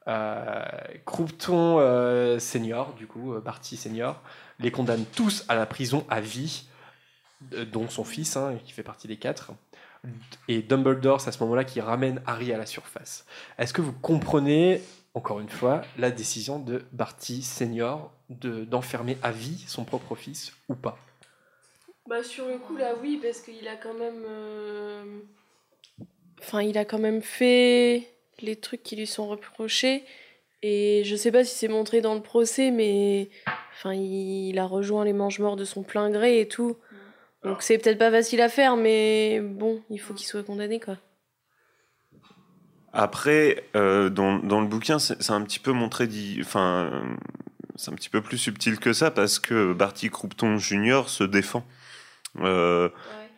Euh, 0.08 0.66
Croupton 1.06 1.80
euh, 1.80 2.40
senior, 2.40 2.94
du 2.94 3.08
coup, 3.08 3.34
euh, 3.34 3.40
Barty 3.40 3.78
senior, 3.78 4.22
les 4.60 4.72
condamne 4.72 5.06
tous 5.06 5.46
à 5.48 5.56
la 5.56 5.66
prison 5.66 6.06
à 6.10 6.22
vie, 6.22 6.66
euh, 7.54 7.66
dont 7.66 7.88
son 7.90 8.04
fils, 8.04 8.36
hein, 8.38 8.58
qui 8.66 8.72
fait 8.72 8.84
partie 8.84 9.08
des 9.08 9.18
quatre. 9.18 9.52
Et 10.48 10.64
Dumbledore, 10.64 11.22
c'est 11.22 11.30
à 11.30 11.32
ce 11.32 11.44
moment-là 11.44 11.64
qui 11.64 11.80
ramène 11.80 12.22
Harry 12.26 12.52
à 12.52 12.58
la 12.58 12.66
surface. 12.66 13.26
Est-ce 13.60 13.74
que 13.74 13.82
vous 13.82 13.94
comprenez, 13.94 14.82
encore 15.14 15.40
une 15.40 15.50
fois, 15.50 15.84
la 15.98 16.10
décision 16.10 16.58
de 16.58 16.84
Barty 16.92 17.44
senior 17.44 18.12
de- 18.30 18.66
d'enfermer 18.66 19.18
à 19.22 19.32
vie 19.32 19.64
son 19.68 19.86
propre 19.86 20.16
fils 20.16 20.54
ou 20.70 20.76
pas? 20.76 20.98
Bah 22.08 22.24
sur 22.24 22.48
le 22.48 22.58
coup 22.58 22.76
là 22.76 22.96
oui 23.02 23.20
parce 23.22 23.40
qu'il 23.42 23.66
a 23.68 23.78
quand 23.78 23.94
même 23.94 24.24
euh, 24.28 25.20
enfin 26.42 26.62
il 26.62 26.78
a 26.78 26.84
quand 26.84 26.98
même 27.00 27.22
fait 27.22 28.11
les 28.42 28.56
trucs 28.56 28.84
qui 28.84 28.96
lui 28.96 29.08
sont 29.08 29.28
reprochés 29.28 30.04
et 30.64 31.04
je 31.06 31.16
sais 31.16 31.32
pas 31.32 31.44
si 31.44 31.56
c'est 31.56 31.68
montré 31.68 32.02
dans 32.02 32.14
le 32.14 32.22
procès 32.22 32.72
mais 32.72 33.30
enfin 33.74 33.94
il, 33.94 34.58
a 34.60 34.66
rejoint 34.66 35.06
les 35.06 35.14
mange-morts 35.14 35.56
de 35.56 35.66
son 35.66 35.84
plein 35.84 36.10
gré 36.10 36.40
et 36.40 36.48
tout. 36.48 36.78
Donc 37.44 37.64
c'est 37.64 37.78
peut-être 37.78 37.98
pas 37.98 38.12
facile 38.12 38.42
à 38.42 38.50
faire 38.50 38.76
mais 38.78 39.40
bon, 39.42 39.82
il 39.90 40.00
faut 40.00 40.14
qu'il 40.14 40.28
soit 40.28 40.44
condamné 40.44 40.80
quoi. 40.80 40.98
Après, 42.94 43.64
euh, 43.76 44.10
dans, 44.10 44.40
dans 44.40 44.60
le 44.60 44.68
bouquin, 44.68 45.00
c'est 45.00 45.32
un 45.32 45.42
petit 45.44 45.60
peu 45.60 45.72
montré, 45.72 46.10
enfin, 46.42 46.92
c'est 47.78 47.90
un 47.90 47.96
petit 47.96 48.10
peu 48.10 48.22
plus 48.22 48.38
subtil 48.38 48.80
que 48.80 48.92
ça 48.92 49.12
parce 49.12 49.40
que 49.40 49.72
Barty 49.72 50.10
Croupton 50.10 50.58
Junior 50.58 51.10
se 51.10 51.24
défend. 51.24 51.66
Euh, 52.40 52.90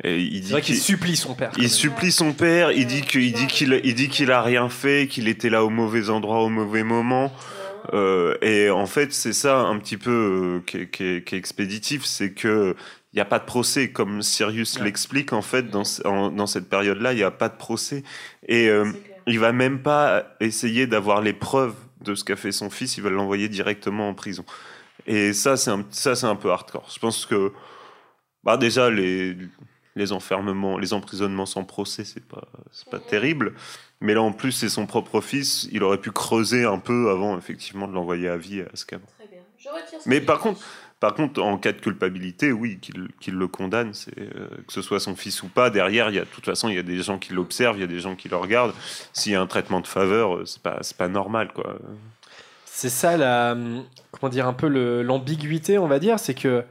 et 0.03 0.20
il 0.22 0.41
dit 0.41 0.48
C'est 0.48 0.52
vrai 0.53 0.61
qu'il 0.61 0.78
supplie 0.78 1.15
son 1.15 1.34
père. 1.36 1.52
Il 1.57 1.61
même. 1.64 1.70
supplie 1.70 2.11
son 2.11 2.34
père. 2.34 2.72
Il 2.72 2.88
dit 2.88 3.02
qu'il 3.02 3.32
dit 3.34 3.48
qu'il 3.48 3.80
il 3.84 3.95
dit 3.95 4.10
qu'il 4.10 4.32
a 4.32 4.41
rien 4.41 4.70
fait, 4.70 5.07
qu'il 5.10 5.28
était 5.28 5.49
là 5.49 5.64
au 5.64 5.70
mauvais 5.70 6.10
endroit 6.10 6.41
au 6.44 6.49
mauvais 6.49 6.84
moment. 6.84 7.32
Euh, 7.94 8.36
et 8.41 8.70
en 8.70 8.86
fait, 8.86 9.11
c'est 9.14 9.34
ça 9.34 9.60
un 9.60 9.78
petit 9.78 9.98
peu 9.98 10.10
euh, 10.11 10.60
qui, 10.65 10.78
est, 10.78 10.90
qui 10.90 11.03
est- 11.03 11.24
qui 11.28 11.36
est 11.36 11.38
expéditif, 11.38 12.06
c'est 12.06 12.32
que 12.32 12.76
il 13.11 13.18
n'y 13.18 13.22
a 13.22 13.26
pas 13.26 13.40
de 13.40 13.45
procès, 13.45 13.91
comme 13.91 14.22
Sirius 14.24 14.78
Ouais. 14.78 14.86
l'explique 14.86 15.34
en 15.34 15.41
fait 15.44 15.70
dans, 15.70 15.84
en- 16.06 16.32
dans 16.32 16.48
cette 16.48 16.70
période-là, 16.70 17.11
il 17.14 17.18
n'y 17.18 17.24
a 17.24 17.30
pas 17.32 17.49
de 17.49 17.57
procès 17.57 18.03
et 18.48 18.70
euh, 18.70 18.86
il 19.28 19.38
va 19.40 19.52
même 19.52 19.82
pas 19.84 20.24
essayer 20.40 20.88
d'avoir 20.88 21.22
les 21.22 21.34
preuves 21.34 21.76
de 22.02 22.15
ce 22.15 22.24
qu'a 22.24 22.36
fait 22.38 22.52
son 22.52 22.70
fils. 22.70 22.98
Il 22.98 23.03
va 23.03 23.10
l'envoyer 23.10 23.49
directement 23.49 24.10
en 24.10 24.14
prison. 24.14 24.44
Et 25.06 25.34
ça, 25.34 25.57
c'est 25.57 25.70
un, 25.72 25.86
ça, 25.91 26.15
c'est 26.15 26.26
un 26.26 26.36
peu 26.38 26.52
hardcore. 26.52 26.90
Je 26.94 26.99
pense 26.99 27.26
que 27.26 27.52
bah 28.44 28.57
déjà 28.57 28.90
les 28.90 29.36
les 29.95 30.11
enfermements, 30.11 30.78
les 30.78 30.94
emprisonnements 30.94 31.45
sans 31.45 31.64
procès, 31.64 32.03
c'est 32.03 32.26
pas 32.26 32.48
c'est 32.72 32.88
pas 32.90 32.99
terrible. 32.99 33.53
Mais 34.02 34.14
là, 34.14 34.22
en 34.22 34.32
plus, 34.34 34.52
c'est 34.52 34.70
son 34.70 34.86
propre 34.86 35.22
fils. 35.22 35.68
Il 35.72 35.84
aurait 35.84 35.98
pu 35.99 36.11
creuser 36.11 36.65
un 36.65 36.80
peu 36.80 37.10
avant, 37.10 37.38
effectivement, 37.38 37.88
de 37.88 37.94
l'envoyer 37.94 38.28
à 38.28 38.36
vie 38.38 38.61
à 38.61 38.65
Azkaban. 38.74 39.06
Très 39.20 39.28
bien. 39.30 39.40
Je 39.57 39.70
retire 39.70 40.02
ce 40.02 40.10
Mais 40.10 40.20
par 40.20 40.40
contre, 40.40 40.60
par 40.99 41.14
contre, 41.14 41.41
en 41.41 41.57
cas 41.57 41.72
de 41.74 41.80
culpabilité, 41.80 42.52
oui, 42.52 42.80
qu'il 42.80 43.10
qu'il 43.20 43.36
le 43.36 43.48
condamne, 43.48 43.94
c'est 43.94 44.18
euh, 44.18 44.48
que 44.68 44.74
ce 44.74 44.82
soit 44.82 44.99
son 44.99 45.15
fils 45.15 45.44
ou 45.44 45.48
pas. 45.48 45.70
Derrière, 45.70 46.10
il 46.10 46.15
y 46.15 46.20
a 46.20 46.24
de 46.26 46.30
toute 46.30 46.45
façon, 46.45 46.70
il 46.70 46.76
y 46.76 46.80
a 46.80 46.84
des 46.84 47.02
gens 47.02 47.18
qui 47.20 47.34
l'observent, 47.34 47.78
il 47.78 47.82
y 47.82 47.84
a 47.86 47.88
des 47.88 47.99
gens 47.99 48.15
qui 48.15 48.30
le 48.30 48.36
regardent. 48.38 48.74
S'il 49.14 49.32
y 49.32 49.36
a 49.36 49.41
un 49.41 49.48
traitement 49.48 49.80
de 49.82 49.88
faveur, 49.88 50.36
euh, 50.38 50.45
c'est 50.45 50.61
pas 50.61 50.80
c'est 50.82 50.98
pas 50.98 51.07
normal, 51.07 51.52
quoi. 51.53 51.78
C'est 52.65 52.90
ça 52.90 53.15
la, 53.18 53.56
comment 54.11 54.30
dire, 54.30 54.48
un 54.48 54.53
peu 54.53 54.68
le- 54.68 55.03
l'ambiguïté, 55.03 55.78
on 55.78 55.88
va 55.88 55.99
dire, 55.99 56.20
c'est 56.20 56.34
que, 56.34 56.64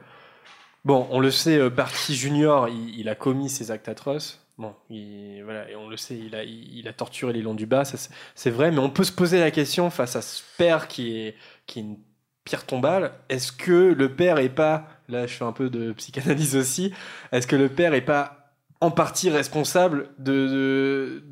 bon, 0.84 1.06
on 1.10 1.20
le 1.20 1.30
sait, 1.30 1.58
euh, 1.58 1.70
Barty 1.70 2.14
Junior, 2.14 2.68
il, 2.68 3.08
a 3.08 3.14
commis 3.14 3.48
ces 3.48 3.70
actes 3.70 3.88
atroces. 3.88 4.40
Bon, 4.58 4.74
il- 4.90 5.42
voilà, 5.44 5.68
et 5.70 5.76
on 5.76 5.88
le 5.88 5.96
sait, 5.96 6.16
il 6.16 6.88
a, 6.88 6.92
torturé 6.92 7.32
les 7.32 7.42
longs 7.42 7.54
du 7.54 7.66
bas, 7.66 7.84
c'est- 7.84 8.50
vrai, 8.50 8.70
mais 8.70 8.78
on 8.78 8.90
peut 8.90 9.04
se 9.04 9.12
poser 9.12 9.40
la 9.40 9.50
question 9.50 9.90
face 9.90 10.16
à 10.16 10.22
ce 10.22 10.42
père 10.58 10.88
qui 10.88 11.16
est, 11.16 11.36
une 11.76 11.98
pierre 12.44 12.66
tombale, 12.66 13.12
est-ce 13.28 13.52
que 13.52 13.94
le 13.96 14.14
père 14.14 14.38
est 14.38 14.48
pas, 14.48 14.88
là 15.08 15.26
je 15.26 15.34
fais 15.34 15.44
un 15.44 15.52
peu 15.52 15.70
de 15.70 15.92
psychanalyse 15.92 16.56
aussi, 16.56 16.92
est-ce 17.30 17.46
que 17.46 17.56
le 17.56 17.68
père 17.68 17.94
est 17.94 18.04
pas 18.04 18.54
en 18.80 18.90
partie 18.90 19.30
responsable 19.30 20.10
de, 20.18 21.22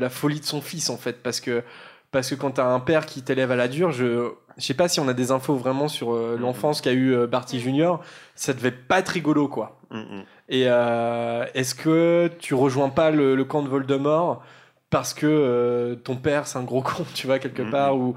la 0.00 0.08
folie 0.08 0.40
de 0.40 0.44
son 0.44 0.60
fils 0.60 0.88
en 0.88 0.96
fait? 0.96 1.22
Parce 1.22 1.40
que, 1.40 1.64
parce 2.12 2.30
que 2.30 2.36
quand 2.36 2.52
tu 2.52 2.60
as 2.60 2.66
un 2.66 2.80
père 2.80 3.06
qui 3.06 3.22
t'élève 3.22 3.50
à 3.50 3.56
la 3.56 3.68
dure, 3.68 3.90
je 3.92 4.32
je 4.58 4.64
sais 4.64 4.74
pas 4.74 4.88
si 4.88 5.00
on 5.00 5.08
a 5.08 5.12
des 5.12 5.30
infos 5.30 5.54
vraiment 5.56 5.88
sur 5.88 6.14
euh, 6.14 6.36
l'enfance 6.40 6.80
qu'a 6.80 6.92
eu 6.92 7.14
euh, 7.14 7.26
Barty 7.26 7.60
Junior, 7.60 8.02
ça 8.34 8.52
devait 8.54 8.70
pas 8.70 8.98
être 9.00 9.10
rigolo 9.10 9.48
quoi. 9.48 9.78
Mm. 9.90 10.20
Et 10.48 10.64
euh, 10.66 11.44
est-ce 11.54 11.74
que 11.74 12.30
tu 12.38 12.54
rejoins 12.54 12.88
pas 12.88 13.10
le, 13.10 13.34
le 13.36 13.44
camp 13.44 13.62
de 13.62 13.68
Voldemort 13.68 14.42
parce 14.90 15.12
que 15.14 15.26
euh, 15.26 15.94
ton 15.96 16.16
père 16.16 16.46
c'est 16.46 16.58
un 16.58 16.62
gros 16.62 16.82
con, 16.82 17.04
tu 17.14 17.26
vois, 17.26 17.38
quelque 17.38 17.62
part 17.62 17.96
ou 17.96 18.14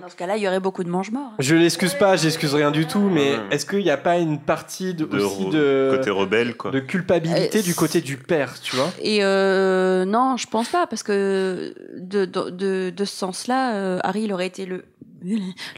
Dans 0.00 0.08
ce 0.08 0.16
cas-là, 0.16 0.36
il 0.36 0.42
y 0.42 0.48
aurait 0.48 0.58
beaucoup 0.58 0.82
de 0.82 0.88
mange-morts. 0.90 1.34
Je 1.38 1.54
l'excuse 1.54 1.94
pas, 1.94 2.16
j'excuse 2.16 2.52
rien 2.52 2.72
du 2.72 2.84
tout, 2.84 2.98
mais 3.08 3.34
Ouais. 3.36 3.40
est-ce 3.52 3.64
qu'il 3.64 3.78
n'y 3.84 3.90
a 3.92 3.96
pas 3.96 4.18
une 4.18 4.40
partie 4.40 4.92
de, 4.92 5.04
De 5.04 5.18
aussi 5.20 5.48
de, 5.50 5.90
côté 5.96 6.10
rebelle, 6.10 6.56
quoi. 6.56 6.72
de 6.72 6.80
culpabilité 6.80 7.60
Euh, 7.60 7.62
du 7.62 7.76
côté 7.76 8.00
du 8.00 8.16
père, 8.16 8.60
tu 8.60 8.74
vois? 8.74 8.90
Et 9.00 9.24
euh, 9.24 10.04
non, 10.04 10.36
je 10.36 10.48
pense 10.48 10.68
pas, 10.68 10.88
parce 10.88 11.04
que 11.04 11.72
de, 11.96 12.24
de, 12.24 12.50
de, 12.50 12.90
de 12.90 13.04
ce 13.04 13.14
sens-là, 13.16 13.74
euh, 13.76 14.00
Harry, 14.02 14.22
il 14.22 14.32
aurait 14.32 14.48
été 14.48 14.66
le, 14.66 14.84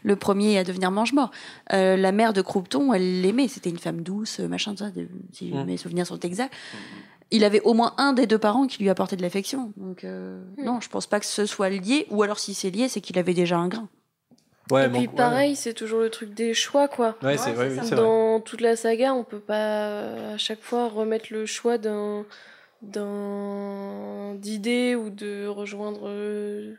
le 0.03 0.17
premier 0.17 0.59
à 0.59 0.65
devenir 0.65 0.91
mange-mort. 0.91 1.31
Euh, 1.73 1.97
la 1.97 2.13
mère 2.13 2.33
de 2.33 2.43
Croupton, 2.43 2.93
elle 2.93 3.21
l'aimait, 3.23 3.49
c'était 3.49 3.71
une 3.71 3.79
femme 3.79 4.03
douce, 4.03 4.39
machin, 4.41 4.75
ça, 4.77 4.91
de- 4.91 5.09
si 5.33 5.53
Mm. 5.53 5.65
mes 5.65 5.77
souvenirs 5.77 6.07
sont 6.07 6.19
exacts. 6.21 6.55
Il 7.31 7.43
avait 7.45 7.61
au 7.63 7.75
moins 7.75 7.95
un 7.99 8.13
des 8.13 8.27
deux 8.27 8.39
parents 8.39 8.67
qui 8.67 8.83
lui 8.83 8.89
apportait 8.89 9.17
de 9.17 9.23
l'affection. 9.23 9.73
Donc, 9.77 10.05
euh, 10.05 10.41
non, 10.59 10.81
je 10.81 10.89
pense 10.89 11.07
pas 11.09 11.19
que 11.19 11.27
ce 11.27 11.45
soit 11.47 11.69
lié, 11.71 12.07
ou 12.11 12.23
alors 12.23 12.39
si 12.39 12.55
c'est 12.55 12.71
lié, 12.71 12.89
c'est 12.89 13.01
qu'il 13.01 13.19
avait 13.19 13.35
déjà 13.35 13.57
un 13.57 13.69
grain. 13.69 13.89
Ouais, 14.71 14.87
Et 14.87 14.89
puis 14.89 15.07
pareil, 15.09 15.55
c'est 15.55 15.75
toujours 15.75 16.01
le 16.01 16.11
truc 16.11 16.35
des 16.35 16.53
choix, 16.53 16.89
quoi. 16.89 17.17
Ouais, 17.23 17.37
c'est 17.39 17.57
ouais, 17.57 17.69
oui, 17.71 17.79
c'est 17.83 17.95
vrai. 17.95 17.97
Dans 18.05 18.41
toute 18.41 18.61
la 18.61 18.75
saga, 18.75 19.15
on 19.15 19.23
peut 19.23 19.39
pas 19.39 20.33
à 20.35 20.39
chaque 20.39 20.61
fois 20.61 20.89
remettre 20.89 21.27
le 21.31 21.47
choix 21.47 21.79
d'un 21.79 22.25
d'un 22.83 24.35
d'idée 24.37 24.95
ou 24.95 25.11
de 25.11 25.47
rejoindre 25.47 26.03
euh, 26.05 26.75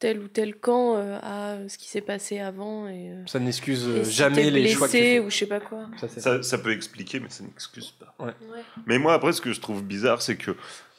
tel 0.00 0.18
ou 0.18 0.26
tel 0.28 0.56
camp 0.56 0.96
euh, 0.96 1.18
à 1.22 1.68
ce 1.68 1.78
qui 1.78 1.88
s'est 1.88 2.00
passé 2.00 2.40
avant 2.40 2.88
et, 2.88 3.10
euh, 3.10 3.22
Ça 3.26 3.38
n'excuse 3.38 3.84
et 3.86 3.90
euh, 4.00 4.04
si 4.04 4.12
jamais 4.12 4.36
t'es 4.36 4.50
les 4.50 4.68
choix 4.68 4.88
que 4.88 4.92
tu 4.92 4.98
blessé 4.98 5.12
fais. 5.14 5.20
ou 5.20 5.30
je 5.30 5.36
sais 5.36 5.46
pas 5.46 5.60
quoi. 5.60 5.84
Ça, 6.00 6.08
Ça, 6.08 6.42
ça 6.42 6.58
peut 6.58 6.72
expliquer, 6.72 7.20
mais 7.20 7.28
ça 7.28 7.44
n'excuse 7.44 7.92
pas. 7.92 8.14
Ouais. 8.18 8.32
Mais 8.86 8.98
moi, 8.98 9.12
après, 9.14 9.32
ce 9.32 9.40
que 9.40 9.52
je 9.52 9.60
trouve 9.60 9.82
bizarre, 9.84 10.20
c'est 10.22 10.36
que, 10.36 10.56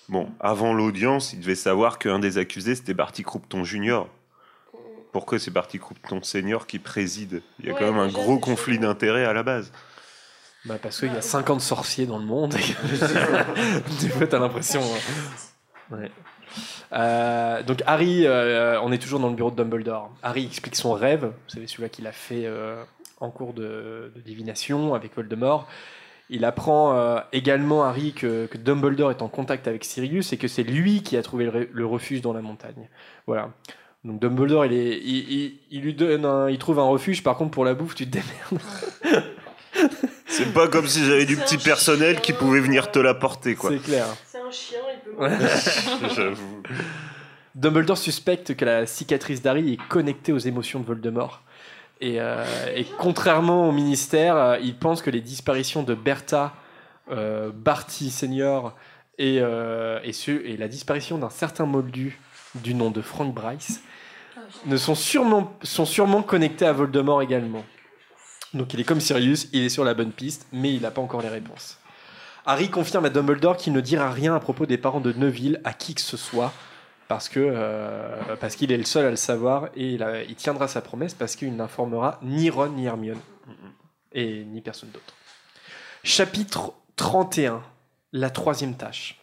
bon, 0.08 0.30
avant 0.40 0.74
l'audience, 0.74 1.34
il 1.34 1.40
devait 1.42 1.56
savoir 1.56 2.00
qu'un 2.00 2.20
des 2.20 2.38
accusés, 2.38 2.76
c'était 2.76 2.94
Barty 2.94 3.24
Croupton 3.24 3.64
Junior. 3.64 4.08
Pourquoi 5.12 5.40
c'est 5.40 5.52
Barty 5.52 5.78
Croupton 5.80 6.22
Senior 6.24 6.68
qui 6.68 6.80
préside? 6.80 7.42
Il 7.60 7.66
y 7.66 7.70
a 7.70 7.74
Ouais, 7.74 7.80
quand 7.80 7.92
même 7.92 8.00
un 8.00 8.08
gros 8.08 8.38
conflit 8.40 8.80
d'intérêts 8.80 9.26
à 9.26 9.34
la 9.34 9.44
base. 9.44 9.74
Bah 10.64 10.78
parce 10.82 11.00
qu'il 11.00 11.12
y 11.12 11.18
a 11.18 11.22
50 11.22 11.60
sorciers 11.60 12.06
dans 12.06 12.20
le 12.20 12.26
monde. 12.26 12.54
des 14.00 14.10
fois, 14.10 14.28
t'as 14.28 14.40
l'impression. 14.40 14.82
hein. 14.82 15.96
Ouais. 15.98 16.12
Euh, 16.94 17.64
donc 17.64 17.82
Harry, 17.88 18.26
euh, 18.26 18.80
on 18.82 18.92
est 18.92 18.98
toujours 18.98 19.20
dans 19.20 19.30
le 19.30 19.36
bureau 19.36 19.52
de 19.52 19.56
Dumbledore. 19.56 20.10
Harry 20.24 20.46
explique 20.46 20.76
son 20.76 20.94
rêve, 20.94 21.24
vous 21.26 21.50
savez 21.54 21.68
celui-là 21.68 21.90
qu'il 21.90 22.06
a 22.08 22.12
fait 22.12 22.46
euh, 22.46 22.84
en 23.20 23.30
cours 23.30 23.54
de, 23.54 24.12
de 24.16 24.22
divination 24.22 24.94
avec 24.94 25.16
Voldemort. 25.16 25.68
Il 26.30 26.46
apprend 26.46 26.96
euh, 26.98 27.20
également 27.34 27.84
Harry 27.84 28.14
que, 28.14 28.46
que 28.46 28.58
Dumbledore 28.58 29.12
est 29.12 29.22
en 29.22 29.28
contact 29.28 29.68
avec 29.68 29.84
Sirius 29.84 30.32
et 30.34 30.38
que 30.38 30.48
c'est 30.48 30.64
lui 30.64 31.02
qui 31.04 31.18
a 31.18 31.22
trouvé 31.22 31.46
le, 31.46 31.52
re- 31.52 31.68
le 31.72 31.86
refuge 31.86 32.22
dans 32.22 32.34
la 32.34 32.42
montagne. 32.42 32.90
Voilà. 33.28 33.50
Donc 34.04 34.20
Dumbledore, 34.20 34.66
il, 34.66 34.74
est, 34.74 34.98
il, 35.04 35.32
il- 35.32 35.54
il 35.72 35.82
lui 35.82 35.94
donne, 35.94 36.26
un- 36.26 36.50
il 36.50 36.58
trouve 36.58 36.80
un 36.80 36.84
refuge. 36.88 37.22
Par 37.24 37.36
contre, 37.38 37.52
pour 37.52 37.66
la 37.66 37.74
bouffe, 37.74 37.96
tu 37.96 38.06
te 38.10 38.12
démerdes. 38.18 38.66
C'est 40.26 40.54
pas 40.54 40.68
comme 40.70 40.88
si 40.88 41.04
j'avais 41.06 41.26
du 41.26 41.36
petit 41.38 41.58
personnel 41.58 42.14
chien. 42.14 42.22
qui 42.22 42.34
pouvait 42.34 42.62
venir 42.62 42.92
te 42.92 43.00
l'apporter, 43.00 43.56
quoi. 43.56 43.70
C'est 43.70 43.80
clair. 43.84 44.06
C'est 44.26 44.40
un 44.40 44.52
chien. 44.52 44.80
J'avoue. 46.16 46.64
Dumbledore 47.56 47.98
suspecte 47.98 48.56
que 48.56 48.66
la 48.66 48.86
cicatrice 48.86 49.42
d'Harry 49.42 49.74
est 49.74 49.88
connectée 49.90 50.32
aux 50.32 50.38
émotions 50.38 50.80
de 50.80 50.86
Voldemort. 50.86 51.42
Et, 52.00 52.20
euh, 52.20 52.44
et 52.76 52.86
contrairement 52.98 53.68
au 53.70 53.72
ministère, 53.72 54.36
euh, 54.36 54.58
il 54.62 54.76
pense 54.76 55.02
que 55.02 55.10
les 55.10 55.22
disparitions 55.22 55.84
de 55.84 55.94
Bertha, 55.94 56.54
euh, 57.12 57.52
Barty 57.54 58.10
Senior 58.10 58.74
et, 59.20 59.38
euh, 59.42 60.00
et, 60.04 60.14
ce- 60.14 60.32
et 60.32 60.58
la 60.58 60.68
disparition 60.68 61.18
d'un 61.20 61.30
certain 61.30 61.66
moldu 61.66 62.20
du 62.56 62.74
nom 62.74 62.90
de 62.90 63.02
Frank 63.02 63.34
Bryce 63.34 63.82
ne 64.66 64.78
sont 64.78 64.96
sûrement, 64.96 65.56
sont 65.62 65.86
sûrement 65.86 66.24
connectés 66.24 66.66
à 66.66 66.74
Voldemort 66.74 67.22
également. 67.22 67.64
Donc 68.54 68.74
il 68.74 68.80
est 68.80 68.84
comme 68.84 69.00
Sirius, 69.02 69.48
il 69.54 69.64
est 69.66 69.70
sur 69.70 69.84
la 69.84 69.94
bonne 69.94 70.12
piste, 70.12 70.48
mais 70.52 70.74
il 70.74 70.82
n'a 70.82 70.92
pas 70.92 71.02
encore 71.02 71.22
les 71.22 71.30
réponses. 71.30 71.78
Harry 72.46 72.70
confirme 72.70 73.06
à 73.06 73.10
Dumbledore 73.10 73.58
qu'il 73.58 73.74
ne 73.74 73.82
dira 73.82 74.12
rien 74.12 74.36
à 74.36 74.40
propos 74.40 74.66
des 74.66 74.78
parents 74.78 75.00
de 75.00 75.14
Neville 75.14 75.62
à 75.64 75.74
qui 75.74 75.94
que 75.94 76.02
ce 76.02 76.18
soit, 76.18 76.52
parce 77.08 77.30
euh, 77.36 78.16
qu'il 78.58 78.72
est 78.72 78.78
le 78.78 78.86
seul 78.86 79.06
à 79.06 79.10
le 79.10 79.16
savoir 79.16 79.68
et 79.76 79.94
il 80.30 80.36
tiendra 80.36 80.68
sa 80.68 80.82
promesse 80.82 81.14
parce 81.14 81.36
qu'il 81.36 81.56
n'informera 81.56 82.20
ni 82.22 82.50
Ron 82.50 82.70
ni 82.70 82.86
Hermione 82.86 83.20
et 84.14 84.44
ni 84.46 84.62
personne 84.62 84.90
d'autre. 84.92 85.14
Chapitre 86.04 86.74
31, 86.96 87.62
la 88.14 88.30
troisième 88.30 88.76
tâche. 88.76 89.20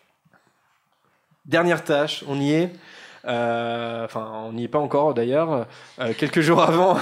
Dernière 1.47 1.83
tâche, 1.83 2.25
on 2.29 2.39
y 2.39 2.53
est. 2.53 2.73
Euh, 3.27 4.05
Enfin, 4.05 4.31
on 4.47 4.53
n'y 4.53 4.65
est 4.65 4.69
pas 4.69 4.79
encore 4.79 5.13
d'ailleurs. 5.13 5.67
Euh, 5.99 6.15
quelques 6.17 6.41
jours 6.41 6.63
avant, 6.63 6.97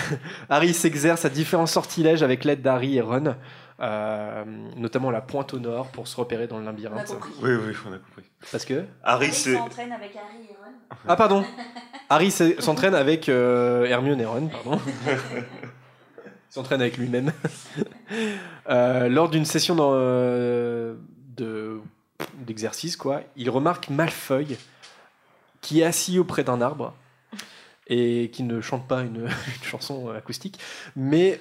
Harry 0.50 0.74
s'exerce 0.74 1.24
à 1.24 1.30
différents 1.30 1.66
sortilèges 1.66 2.22
avec 2.22 2.44
l'aide 2.44 2.60
d'Harry 2.60 2.96
et 2.96 3.00
Ron, 3.00 3.34
euh, 3.80 4.44
notamment 4.76 5.10
la 5.10 5.20
pointe 5.20 5.54
au 5.54 5.58
nord 5.58 5.88
pour 5.88 6.06
se 6.08 6.16
repérer 6.16 6.46
dans 6.46 6.58
le 6.58 6.64
labyrinthe. 6.64 7.14
Oui, 7.42 7.50
oui, 7.52 7.74
on 7.88 7.92
a 7.92 7.98
compris. 7.98 8.24
Parce 8.52 8.64
que 8.64 8.84
Harry, 9.02 9.32
s'entraîne 9.32 9.92
avec 9.92 10.14
Harry 10.16 10.44
et 10.50 10.54
Ron. 10.54 10.72
ah 11.08 11.16
pardon, 11.16 11.44
Harry 12.10 12.30
s'e- 12.30 12.60
s'entraîne 12.60 12.94
avec 12.94 13.28
euh, 13.28 13.84
Hermione 13.86 14.20
et 14.20 14.26
Ron, 14.26 14.48
pardon. 14.48 14.80
Il 15.06 15.14
s'entraîne 16.50 16.80
avec 16.80 16.96
lui-même. 16.96 17.32
Euh, 18.68 19.08
lors 19.08 19.28
d'une 19.30 19.44
session 19.44 19.74
dans, 19.74 19.92
euh, 19.94 20.94
de 21.36 21.80
d'exercice, 22.38 22.96
quoi, 22.96 23.22
il 23.36 23.48
remarque 23.50 23.88
Malfeuille 23.88 24.58
qui 25.60 25.80
est 25.80 25.84
assis 25.84 26.18
auprès 26.18 26.44
d'un 26.44 26.60
arbre 26.60 26.94
et 27.90 28.30
qui 28.32 28.44
ne 28.44 28.60
chante 28.60 28.88
pas 28.88 29.02
une, 29.02 29.16
une 29.26 29.64
chanson 29.64 30.08
acoustique, 30.10 30.58
mais 30.96 31.40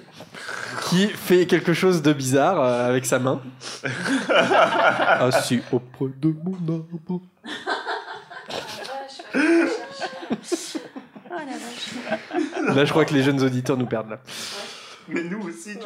qui 0.89 1.07
fait 1.07 1.45
quelque 1.45 1.73
chose 1.73 2.01
de 2.01 2.11
bizarre 2.11 2.59
euh, 2.59 2.89
avec 2.89 3.05
sa 3.05 3.19
main. 3.19 3.41
assis 4.29 5.61
auprès 5.71 6.07
de 6.19 6.35
mon 6.43 6.73
arbre. 6.73 6.99
Oh. 7.07 7.21
Là, 12.75 12.85
je 12.85 12.89
crois 12.91 13.05
que 13.05 13.13
les 13.13 13.23
jeunes 13.23 13.41
auditeurs 13.41 13.77
nous 13.77 13.85
perdent 13.85 14.09
là. 14.09 14.19
Mais 15.07 15.23
nous 15.23 15.41
aussi, 15.47 15.77
tu 15.77 15.85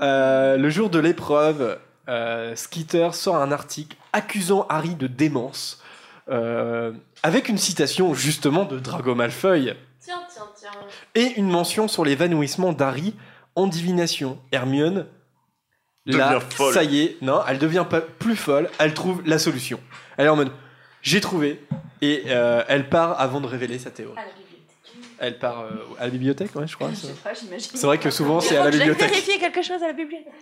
Euh, 0.00 0.56
le 0.56 0.70
jour 0.70 0.90
de 0.90 0.98
l'épreuve, 0.98 1.78
euh, 2.08 2.56
Skeeter 2.56 3.10
sort 3.12 3.36
un 3.36 3.52
article 3.52 3.96
accusant 4.12 4.66
Harry 4.68 4.94
de 4.94 5.06
démence, 5.06 5.81
euh, 6.30 6.92
avec 7.22 7.48
une 7.48 7.58
citation 7.58 8.14
justement 8.14 8.64
de 8.64 8.78
Drago 8.78 9.14
Malfoy 9.14 9.74
Tiens, 10.00 10.22
tiens, 10.32 10.42
tiens. 10.58 10.70
et 11.14 11.32
une 11.36 11.48
mention 11.50 11.88
sur 11.88 12.04
l'évanouissement 12.04 12.72
d'Harry 12.72 13.14
en 13.54 13.66
divination. 13.66 14.38
Hermione, 14.52 15.06
là, 16.06 16.34
Devient 16.34 16.44
folle. 16.50 16.74
ça 16.74 16.84
y 16.84 17.00
est, 17.02 17.16
non, 17.22 17.40
elle 17.48 17.58
devient 17.58 17.86
pas 17.88 18.00
plus 18.00 18.36
folle, 18.36 18.68
elle 18.78 18.94
trouve 18.94 19.22
la 19.26 19.38
solution. 19.38 19.78
Elle 20.16 20.26
est 20.26 20.30
en 20.30 20.36
mode, 20.36 20.50
j'ai 21.02 21.20
trouvé, 21.20 21.60
et 22.00 22.24
euh, 22.28 22.62
elle 22.68 22.88
part 22.88 23.20
avant 23.20 23.40
de 23.40 23.46
révéler 23.46 23.78
sa 23.78 23.90
théorie. 23.90 24.16
À 24.18 24.22
la 24.22 24.32
bibliothèque. 24.32 25.12
Elle 25.18 25.38
part 25.38 25.60
euh, 25.60 25.70
à 26.00 26.04
la 26.04 26.10
bibliothèque, 26.10 26.54
ouais, 26.56 26.66
je 26.66 26.74
crois. 26.74 26.90
Je 26.90 26.96
ça. 26.96 27.06
sais 27.08 27.14
pas, 27.22 27.34
j'imagine. 27.34 27.70
C'est 27.74 27.86
vrai 27.86 27.98
que 27.98 28.10
souvent 28.10 28.40
c'est 28.40 28.56
à 28.56 28.64
la 28.64 28.70
Je 28.72 28.78
vais 28.78 28.84
bibliothèque. 28.84 29.10
vérifier 29.10 29.38
quelque 29.38 29.62
chose 29.62 29.82
à 29.82 29.88
la 29.88 29.92
bibliothèque. 29.92 30.32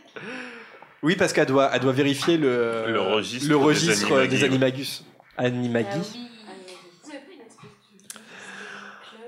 Oui, 1.02 1.16
parce 1.16 1.32
qu'elle 1.32 1.46
doit, 1.46 1.70
elle 1.74 1.80
doit 1.80 1.92
vérifier 1.92 2.36
le, 2.36 2.84
Le 2.88 3.00
registre 3.56 4.18
le 4.18 4.28
des 4.28 4.44
animagus. 4.44 5.04
Animagi. 5.36 6.28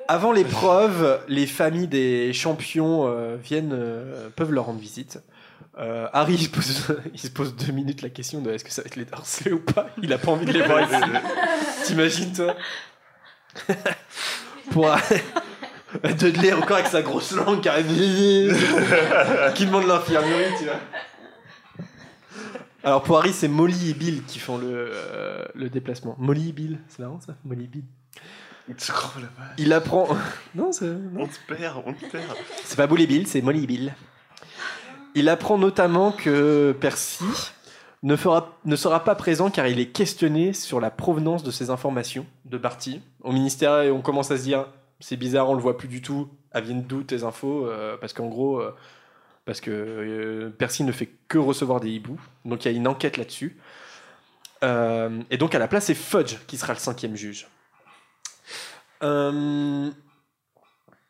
Ah 0.09 0.15
Avant 0.15 0.33
l'épreuve, 0.33 1.21
les 1.29 1.47
familles 1.47 1.89
des 1.89 2.33
champions 2.33 3.07
euh, 3.07 3.37
viennent, 3.37 3.73
euh, 3.73 4.29
peuvent 4.35 4.53
leur 4.53 4.67
rendre 4.67 4.81
visite. 4.81 5.21
Euh, 5.79 6.07
Harry, 6.13 6.35
il 6.35 6.45
se, 6.45 6.49
pose, 6.51 6.97
il 7.15 7.21
se 7.21 7.29
pose 7.29 7.57
deux 7.57 7.73
minutes 7.73 8.03
la 8.03 8.11
question 8.11 8.43
de 8.43 8.51
est-ce 8.51 8.65
que 8.65 8.71
ça 8.71 8.83
va 8.83 8.87
être 8.87 8.97
les 8.97 9.05
Dursley 9.05 9.53
ou 9.53 9.61
pas? 9.61 9.89
Il 10.03 10.13
a 10.13 10.19
pas 10.19 10.33
envie 10.33 10.47
de 10.47 10.53
les 10.53 10.63
voir. 10.63 10.87
T'imagines, 11.85 12.33
toi? 12.33 12.57
Pour 14.71 14.95
Dudley 16.19 16.53
encore 16.53 16.79
avec 16.79 16.89
sa 16.89 17.03
grosse 17.03 17.33
langue 17.33 17.61
qui 17.61 17.69
arrive, 17.69 18.57
qui 19.55 19.67
demande 19.67 19.87
l'infirmerie, 19.87 20.53
tu 20.59 20.65
vois. 20.65 20.81
Alors 22.85 23.03
pour 23.03 23.19
Harry, 23.19 23.33
c'est 23.33 23.49
Molly 23.49 23.91
et 23.91 23.95
Bill 23.95 24.25
qui 24.25 24.39
font 24.39 24.59
le, 24.59 24.67
euh, 24.71 25.45
le 25.55 25.71
déplacement. 25.71 26.17
Molly 26.19 26.49
et 26.49 26.53
Bill, 26.53 26.79
c'est 26.89 27.03
marrant 27.03 27.21
ça 27.21 27.37
Molly 27.45 27.65
et 27.65 27.69
Bill. 27.69 27.85
Oh 28.69 28.73
la 29.17 29.23
vache. 29.45 29.55
Il 29.59 29.73
apprend. 29.73 30.09
Non, 30.55 30.73
c'est. 30.73 30.93
On 31.17 31.27
te 31.27 31.55
perd, 31.55 31.83
on 31.87 31.93
te 31.93 32.05
perd. 32.11 32.25
C'est 32.65 32.77
pas 32.77 32.87
Bully 32.87 33.07
Bill, 33.07 33.27
c'est 33.27 33.43
Molly 33.43 33.67
Bill. 33.67 33.95
Il 35.15 35.29
apprend 35.29 35.59
notamment 35.59 36.13
que 36.13 36.75
Percy 36.81 37.25
ne, 38.03 38.17
fera, 38.17 38.57
ne 38.65 38.77
sera 38.77 39.05
pas 39.05 39.15
présent 39.15 39.51
car 39.51 39.67
il 39.67 39.79
est 39.79 39.91
questionné 39.91 40.53
sur 40.53 40.81
la 40.81 40.91
provenance 40.91 41.43
de 41.43 41.51
ces 41.51 41.71
informations 41.71 42.25
de 42.47 42.57
Barty. 42.57 43.03
Au 43.23 43.33
ministère, 43.33 43.95
on 43.95 44.01
commence 44.01 44.31
à 44.31 44.39
se 44.39 44.43
dire 44.43 44.67
c'est 45.01 45.17
bizarre, 45.17 45.51
on 45.51 45.55
le 45.55 45.61
voit 45.61 45.77
plus 45.77 45.89
du 45.89 46.01
tout. 46.01 46.29
Elles 46.53 46.65
viennent 46.65 46.85
d'où 46.85 47.03
tes 47.03 47.25
infos 47.25 47.67
Euh, 47.67 47.97
Parce 48.01 48.13
qu'en 48.13 48.29
gros, 48.29 48.61
euh, 48.61 48.75
parce 49.45 49.61
que 49.61 49.71
euh, 49.71 50.51
Percy 50.51 50.85
ne 50.85 50.93
fait 50.93 51.11
que 51.29 51.39
recevoir 51.39 51.81
des 51.81 51.91
hiboux. 51.91 52.21
Donc 52.45 52.65
il 52.65 52.71
y 52.71 52.75
a 52.75 52.77
une 52.77 52.89
enquête 52.89 53.17
là-dessus. 53.17 53.59
Euh, 54.63 55.23
et 55.31 55.39
donc 55.39 55.55
à 55.55 55.59
la 55.59 55.69
place, 55.69 55.87
c'est 55.87 55.95
Fudge 55.95 56.37
qui 56.47 56.57
sera 56.57 56.73
le 56.73 56.79
cinquième 56.79 57.17
juge. 57.17 57.49
Euh, 59.03 59.91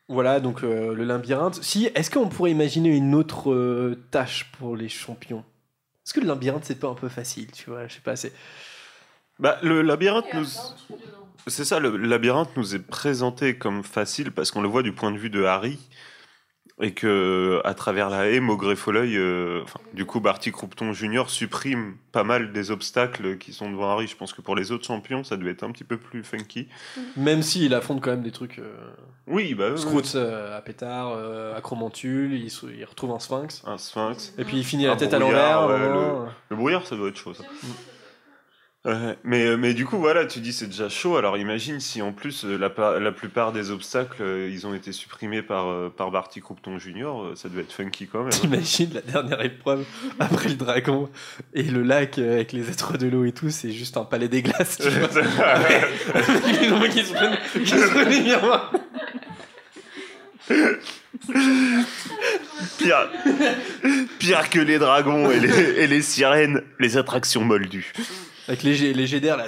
voilà, 0.07 0.39
donc 0.39 0.63
euh, 0.63 0.93
le 0.93 1.03
labyrinthe. 1.03 1.63
Si, 1.63 1.85
est-ce 1.93 2.09
qu'on 2.09 2.29
pourrait 2.29 2.51
imaginer 2.51 2.89
une 2.89 3.13
autre 3.13 3.51
euh, 3.51 4.03
tâche 4.11 4.51
pour 4.57 4.75
les 4.75 4.89
champions? 4.89 5.45
Est-ce 6.05 6.13
que 6.13 6.19
le 6.19 6.27
labyrinthe, 6.27 6.65
c'est 6.65 6.79
pas 6.79 6.89
un 6.89 6.95
peu 6.95 7.09
facile, 7.09 7.51
tu 7.51 7.69
vois? 7.69 7.87
Je 7.87 7.93
sais 7.95 8.01
pas, 8.01 8.15
c'est... 8.15 8.33
Bah, 9.39 9.57
le 9.61 9.81
labyrinthe 9.81 10.33
nous. 10.33 10.45
C'est 11.47 11.65
ça, 11.65 11.79
le 11.79 11.97
labyrinthe 11.97 12.55
nous 12.55 12.75
est 12.75 12.85
présenté 12.85 13.57
comme 13.57 13.83
facile 13.83 14.31
parce 14.31 14.51
qu'on 14.51 14.61
le 14.61 14.67
voit 14.67 14.83
du 14.83 14.93
point 14.93 15.11
de 15.11 15.17
vue 15.17 15.29
de 15.29 15.43
Harry 15.43 15.79
et 16.81 16.93
que 16.93 17.61
à 17.63 17.73
travers 17.75 18.09
la 18.09 18.27
haie, 18.29 18.39
Maugré 18.39 18.75
Folleuil, 18.75 19.15
euh, 19.17 19.61
enfin, 19.63 19.79
du 19.93 20.05
coup, 20.05 20.19
Barty 20.19 20.51
Croupton 20.51 20.91
Junior 20.91 21.29
supprime 21.29 21.95
pas 22.11 22.23
mal 22.23 22.51
des 22.51 22.71
obstacles 22.71 23.37
qui 23.37 23.53
sont 23.53 23.69
devant 23.71 23.89
Harry. 23.91 24.07
Je 24.07 24.15
pense 24.17 24.33
que 24.33 24.41
pour 24.41 24.55
les 24.55 24.71
autres 24.71 24.85
champions, 24.85 25.23
ça 25.23 25.37
devait 25.37 25.51
être 25.51 25.63
un 25.63 25.71
petit 25.71 25.83
peu 25.83 25.97
plus 25.97 26.23
funky. 26.23 26.67
Même 27.15 27.43
s'il 27.43 27.73
affronte 27.73 28.01
quand 28.01 28.11
même 28.11 28.23
des 28.23 28.31
trucs... 28.31 28.59
Euh... 28.59 28.73
Oui, 29.27 29.53
bah. 29.53 29.77
Scroots 29.77 30.15
euh, 30.15 30.57
à 30.57 30.61
pétard, 30.61 31.13
euh, 31.15 31.55
acromantule, 31.55 32.33
il, 32.33 32.49
se- 32.51 32.65
il 32.65 32.83
retrouve 32.83 33.11
un 33.11 33.19
sphinx. 33.19 33.63
Un 33.65 33.77
sphinx. 33.77 34.33
Et 34.37 34.43
puis 34.43 34.57
il 34.57 34.65
finit 34.65 34.85
la 34.85 34.95
tête 34.95 35.13
à 35.13 35.19
l'envers. 35.19 35.67
le, 35.67 36.25
le 36.49 36.55
brouillard, 36.55 36.85
ça 36.85 36.95
doit 36.95 37.07
être 37.09 37.17
chaud, 37.17 37.33
ça. 37.33 37.43
Ouais, 38.85 39.17
mais, 39.23 39.55
mais 39.55 39.73
du 39.73 39.85
coup, 39.85 39.97
voilà, 39.97 40.25
tu 40.25 40.41
dis 40.41 40.51
c'est 40.51 40.67
déjà 40.67 40.89
chaud. 40.89 41.15
Alors 41.15 41.37
imagine 41.37 41.79
si 41.79 42.01
en 42.01 42.11
plus 42.11 42.43
euh, 42.43 42.57
la, 42.57 42.99
la 42.99 43.11
plupart 43.13 43.53
des 43.53 43.71
obstacles 43.71 44.21
euh, 44.21 44.49
ils 44.51 44.67
ont 44.67 44.73
été 44.73 44.91
supprimés 44.91 45.41
par, 45.41 45.69
euh, 45.69 45.89
par 45.89 46.11
Barty 46.11 46.41
Croupton 46.41 46.77
Junior, 46.79 47.23
euh, 47.23 47.35
ça 47.35 47.47
devait 47.47 47.61
être 47.61 47.71
funky 47.71 48.07
quand 48.07 48.23
même. 48.23 48.31
T'imagines 48.31 48.89
la 48.93 48.99
dernière 48.99 49.41
épreuve 49.41 49.85
après 50.19 50.49
le 50.49 50.55
dragon 50.55 51.09
et 51.53 51.63
le 51.63 51.81
lac 51.81 52.17
euh, 52.17 52.33
avec 52.33 52.51
les 52.51 52.69
êtres 52.69 52.97
de 52.97 53.07
l'eau 53.07 53.23
et 53.23 53.31
tout, 53.31 53.49
c'est 53.51 53.71
juste 53.71 53.95
un 53.95 54.03
palais 54.03 54.27
des 54.27 54.41
glaces. 54.41 54.75
qui 54.79 54.85
se 57.05 57.13
prennent, 57.13 57.37
qui 57.53 57.67
se 57.67 57.89
prennent 57.89 58.23
miroirs. 58.23 58.73
pire, 62.77 63.09
pire 64.19 64.49
que 64.49 64.59
les 64.59 64.77
dragons 64.77 65.31
et 65.31 65.39
les, 65.39 65.57
et 65.83 65.87
les 65.87 66.01
sirènes, 66.01 66.63
les 66.79 66.97
attractions 66.97 67.45
moldues. 67.45 67.93
Avec 68.47 68.63
les, 68.63 68.93
les 68.93 69.07
jets 69.07 69.19
d'air 69.19 69.37
là. 69.37 69.45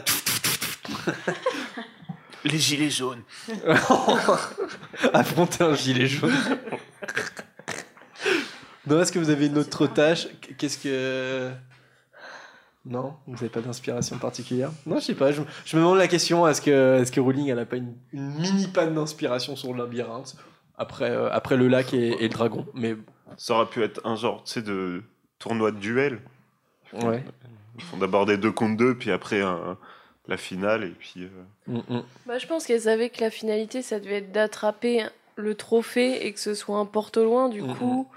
Les 2.43 2.59
gilets 2.59 2.89
jaunes. 2.91 3.23
Affronter 5.13 5.63
un 5.63 5.73
gilet 5.75 6.05
jaune. 6.07 6.33
non, 8.87 9.01
est-ce 9.01 9.11
que 9.11 9.19
vous 9.19 9.29
avez 9.31 9.47
une 9.47 9.57
autre 9.57 9.87
tâche 9.87 10.27
Qu'est-ce 10.57 10.77
que. 10.77 11.49
Non 12.85 13.15
Vous 13.25 13.33
n'avez 13.33 13.49
pas 13.49 13.61
d'inspiration 13.61 14.17
particulière 14.19 14.69
Non, 14.85 14.99
je 14.99 15.05
sais 15.05 15.15
pas. 15.15 15.31
Je, 15.31 15.41
je 15.65 15.75
me 15.75 15.81
demande 15.81 15.97
la 15.97 16.07
question 16.07 16.47
est-ce 16.47 16.61
que, 16.61 17.01
est 17.01 17.11
que 17.11 17.19
Rowling 17.19 17.49
elle 17.49 17.57
a 17.59 17.65
pas 17.65 17.77
une, 17.77 17.95
une 18.13 18.35
mini 18.35 18.67
panne 18.67 18.93
d'inspiration 18.93 19.55
sur 19.55 19.73
le 19.73 19.79
labyrinthe 19.83 20.35
après, 20.77 21.09
euh, 21.09 21.31
après 21.31 21.57
le 21.57 21.67
lac 21.67 21.95
et, 21.95 22.09
et 22.09 22.23
le 22.27 22.29
dragon? 22.29 22.67
Mais 22.75 22.95
Ça 23.37 23.55
aurait 23.55 23.65
pu 23.65 23.81
être 23.83 24.01
un 24.05 24.15
genre, 24.15 24.43
tu 24.43 24.53
sais, 24.53 24.61
de 24.61 25.01
tournoi 25.39 25.71
de 25.71 25.79
duel. 25.79 26.21
ouais. 26.93 27.23
Ils 27.77 27.83
font 27.83 27.97
d'abord 27.97 28.25
des 28.25 28.37
deux 28.37 28.51
contre 28.51 28.77
deux, 28.77 28.95
puis 28.97 29.11
après 29.11 29.41
un- 29.41 29.77
la 30.27 30.37
finale, 30.37 30.83
et 30.85 30.89
puis. 30.97 31.13
euh, 31.17 31.29
Mm, 31.67 31.81
mm. 31.95 32.03
Bah, 32.25 32.37
je 32.37 32.47
pense 32.47 32.65
qu'elle 32.65 32.81
savait 32.81 33.09
que 33.09 33.21
la 33.21 33.29
finalité, 33.29 33.81
ça 33.81 33.99
devait 33.99 34.17
être 34.17 34.31
d'attraper 34.31 35.05
le 35.35 35.55
trophée 35.55 36.25
et 36.25 36.33
que 36.33 36.39
ce 36.39 36.53
soit 36.55 36.77
un 36.77 36.85
porte 36.85 37.17
au 37.17 37.23
loin. 37.23 37.49
Du 37.49 37.61
Mhm. 37.61 37.75
coup, 37.75 38.07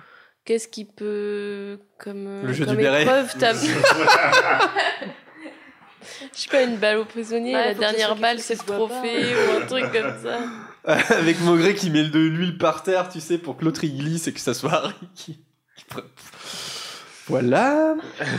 qu'est-ce 0.44 0.68
qui 0.68 0.84
peut, 0.84 1.78
comme, 1.98 2.26
euh, 2.26 2.46
Le 2.46 2.52
jeu 2.52 2.64
comme 2.64 2.76
du 2.76 2.82
béret. 2.82 3.02
épreuve, 3.02 3.34
t'as- 3.38 3.52
Je 6.34 6.40
sais 6.40 6.50
pas, 6.50 6.62
une 6.62 6.76
balle 6.76 6.98
au 6.98 7.04
prisonnier, 7.04 7.54
Ouais, 7.54 7.64
la 7.66 7.74
dernière 7.74 8.16
balle, 8.16 8.38
c'est 8.40 8.54
le 8.54 8.60
trophée 8.64 9.34
ou 9.34 9.62
un 9.62 9.66
truc 9.66 9.84
comme 9.92 10.14
ça. 10.22 10.38
Avec 11.14 11.40
Maugré 11.40 11.74
qui 11.74 11.90
met 11.90 12.04
de 12.04 12.18
l'huile 12.20 12.56
par 12.56 12.82
terre, 12.82 13.08
tu 13.08 13.20
sais, 13.20 13.36
pour 13.38 13.56
que 13.56 13.64
l'autre 13.64 13.84
il 13.84 13.98
glisse 13.98 14.26
et 14.28 14.32
que 14.32 14.40
ça 14.40 14.54
soit 14.54 14.72
Harry 14.72 14.94
qui. 15.14 15.40
Voilà. 17.28 17.94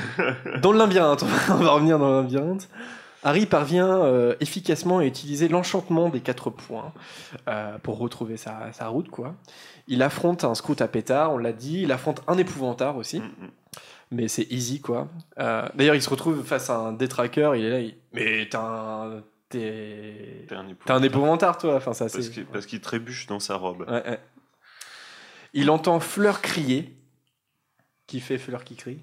Dans 0.61 0.71
le 0.71 0.77
labyrinthe, 0.77 1.23
on 1.23 1.55
va- 1.55 1.71
revenir 1.71 1.99
dans 1.99 2.09
le 2.09 2.21
labyrinthe. 2.21 2.69
Harry 3.23 3.45
parvient 3.45 3.87
euh, 4.01 4.35
efficacement 4.39 4.99
à 4.99 5.05
utiliser 5.05 5.47
l'enchantement 5.49 6.07
des 6.09 6.21
quatre 6.21 6.49
points 6.49 6.93
euh, 7.49 7.77
pour 7.83 7.97
retrouver 7.97 8.37
sa, 8.37 8.71
sa 8.71 8.87
route, 8.87 9.09
quoi. 9.09 9.35
Il 9.87 10.01
affronte 10.03 10.43
un 10.45 10.55
scout 10.55 10.81
à 10.81 10.87
pétard, 10.87 11.33
on 11.33 11.37
l'a 11.37 11.51
dit. 11.51 11.81
Il 11.81 11.91
affronte 11.91 12.21
un 12.27 12.37
épouvantard 12.37 12.95
aussi. 12.95 13.21
Mais 14.11 14.27
c'est 14.27 14.47
easy, 14.51 14.79
quoi. 14.79 15.07
Euh, 15.39 15.67
D'ailleurs, 15.75 15.95
il 15.95 16.01
se 16.01 16.09
retrouve 16.09 16.43
face 16.43 16.69
à 16.69 16.77
un 16.77 16.93
détraqueur. 16.93 17.55
Il 17.55 17.65
est 17.65 17.69
là. 17.69 17.79
il- 17.81 17.95
Mais 18.13 18.47
t'es 18.49 18.57
un. 18.57 19.21
T'es. 19.49 20.45
T'es 20.47 20.55
un 20.55 20.65
T'es 20.85 20.91
un 20.93 21.03
épouvantant, 21.03 21.53
toi. 21.53 21.75
Enfin, 21.75 21.93
ça, 21.93 22.05
Parce 22.05 22.23
c'est. 22.25 22.31
qu'il 22.31 22.45
parce 22.45 22.65
qu'il 22.67 22.79
trébuche 22.81 23.27
dans 23.27 23.39
sa 23.39 23.55
robe. 23.55 23.81
Ouais, 23.87 24.09
ouais. 24.09 24.19
Il 25.53 25.69
entend 25.71 25.99
Fleur 25.99 26.41
crier. 26.41 26.95
Qui 28.09 28.21
fait 28.21 28.39
Fleur 28.39 28.63
qui 28.63 28.75
crie 28.75 28.99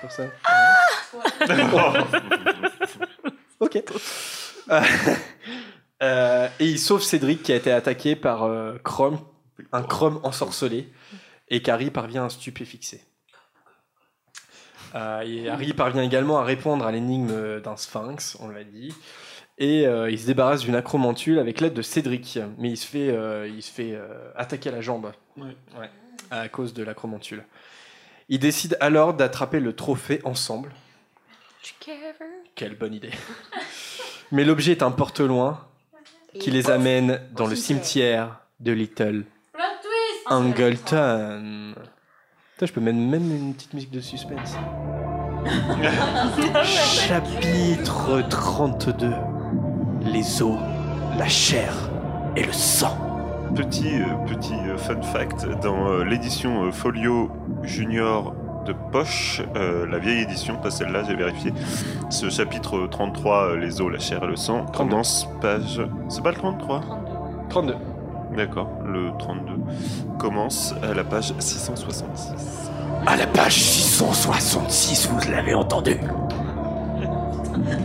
Pour 0.00 0.10
ça 0.10 0.24
Ok. 3.60 3.82
Euh, 6.02 6.46
et 6.60 6.66
il 6.66 6.78
sauve 6.78 7.02
Cédric 7.02 7.42
qui 7.42 7.52
a 7.52 7.56
été 7.56 7.72
attaqué 7.72 8.16
par 8.16 8.42
euh, 8.42 8.76
Chrome, 8.84 9.18
un 9.72 9.82
Chrome 9.82 10.20
ensorcelé, 10.24 10.92
et 11.48 11.62
qu'Harry 11.62 11.90
parvient 11.90 12.26
à 12.26 12.28
stupéfixer. 12.28 13.00
Euh, 14.94 15.22
et 15.22 15.48
Harry 15.48 15.72
parvient 15.72 16.02
également 16.02 16.38
à 16.38 16.44
répondre 16.44 16.84
à 16.84 16.92
l'énigme 16.92 17.62
d'un 17.62 17.78
sphinx, 17.78 18.36
on 18.40 18.48
l'a 18.48 18.62
dit. 18.62 18.92
Et 19.58 19.86
euh, 19.86 20.10
il 20.10 20.18
se 20.18 20.26
débarrasse 20.26 20.62
d'une 20.62 20.74
acromantule 20.74 21.38
avec 21.38 21.60
l'aide 21.60 21.72
de 21.72 21.82
Cédric. 21.82 22.38
Mais 22.58 22.70
il 22.70 22.76
se 22.76 22.86
fait, 22.86 23.08
euh, 23.08 23.48
il 23.48 23.62
se 23.62 23.72
fait 23.72 23.92
euh, 23.94 24.30
attaquer 24.36 24.68
à 24.68 24.72
la 24.72 24.80
jambe 24.80 25.12
Ouais. 25.36 25.56
Ouais, 25.78 25.90
à 26.30 26.48
cause 26.48 26.74
de 26.74 26.82
l'acromantule. 26.82 27.44
Ils 28.28 28.38
décident 28.38 28.76
alors 28.80 29.14
d'attraper 29.14 29.60
le 29.60 29.74
trophée 29.74 30.20
ensemble. 30.24 30.72
Quelle 32.54 32.76
bonne 32.76 32.94
idée. 32.94 33.12
Mais 34.32 34.44
l'objet 34.44 34.72
est 34.72 34.82
un 34.82 34.90
porte-loin 34.90 35.66
qui 36.40 36.50
les 36.50 36.70
amène 36.70 37.20
dans 37.32 37.46
le 37.46 37.56
cimetière 37.56 38.40
de 38.60 38.72
Little 38.72 39.24
Angleton. 40.26 41.74
Putain, 42.52 42.66
je 42.66 42.72
peux 42.72 42.80
mettre 42.80 42.98
même 42.98 43.30
une 43.30 43.54
petite 43.54 43.74
musique 43.74 43.90
de 43.90 44.00
suspense. 44.00 44.54
Chapitre 46.64 48.22
32. 48.28 49.12
Les 50.02 50.42
os, 50.42 50.58
la 51.18 51.28
chair 51.28 51.72
et 52.34 52.42
le 52.42 52.52
sang. 52.52 53.05
Petit, 53.54 54.00
euh, 54.00 54.26
petit 54.26 54.54
euh, 54.54 54.76
fun 54.76 55.00
fact, 55.02 55.46
dans 55.62 55.88
euh, 55.88 56.04
l'édition 56.04 56.70
Folio 56.72 57.30
Junior 57.62 58.34
de 58.66 58.74
Poche, 58.92 59.42
euh, 59.54 59.86
la 59.86 59.98
vieille 59.98 60.22
édition, 60.22 60.56
pas 60.56 60.70
celle-là, 60.70 61.04
j'ai 61.04 61.14
vérifié, 61.14 61.52
ce 62.10 62.28
chapitre 62.28 62.86
33, 62.90 63.52
euh, 63.52 63.56
Les 63.56 63.80
os, 63.80 63.90
la 63.90 63.98
chair 63.98 64.22
et 64.24 64.26
le 64.26 64.36
sang, 64.36 64.66
commence 64.66 65.28
page... 65.40 65.80
C'est 66.08 66.22
pas 66.22 66.30
le 66.30 66.36
33 66.36 66.80
32. 67.48 67.76
D'accord, 68.36 68.68
le 68.84 69.10
32 69.18 69.52
commence 70.18 70.74
à 70.82 70.92
la 70.92 71.04
page 71.04 71.32
666. 71.38 72.70
À 73.06 73.16
la 73.16 73.26
page 73.26 73.54
666, 73.54 75.08
vous 75.08 75.30
l'avez 75.30 75.54
entendu 75.54 75.96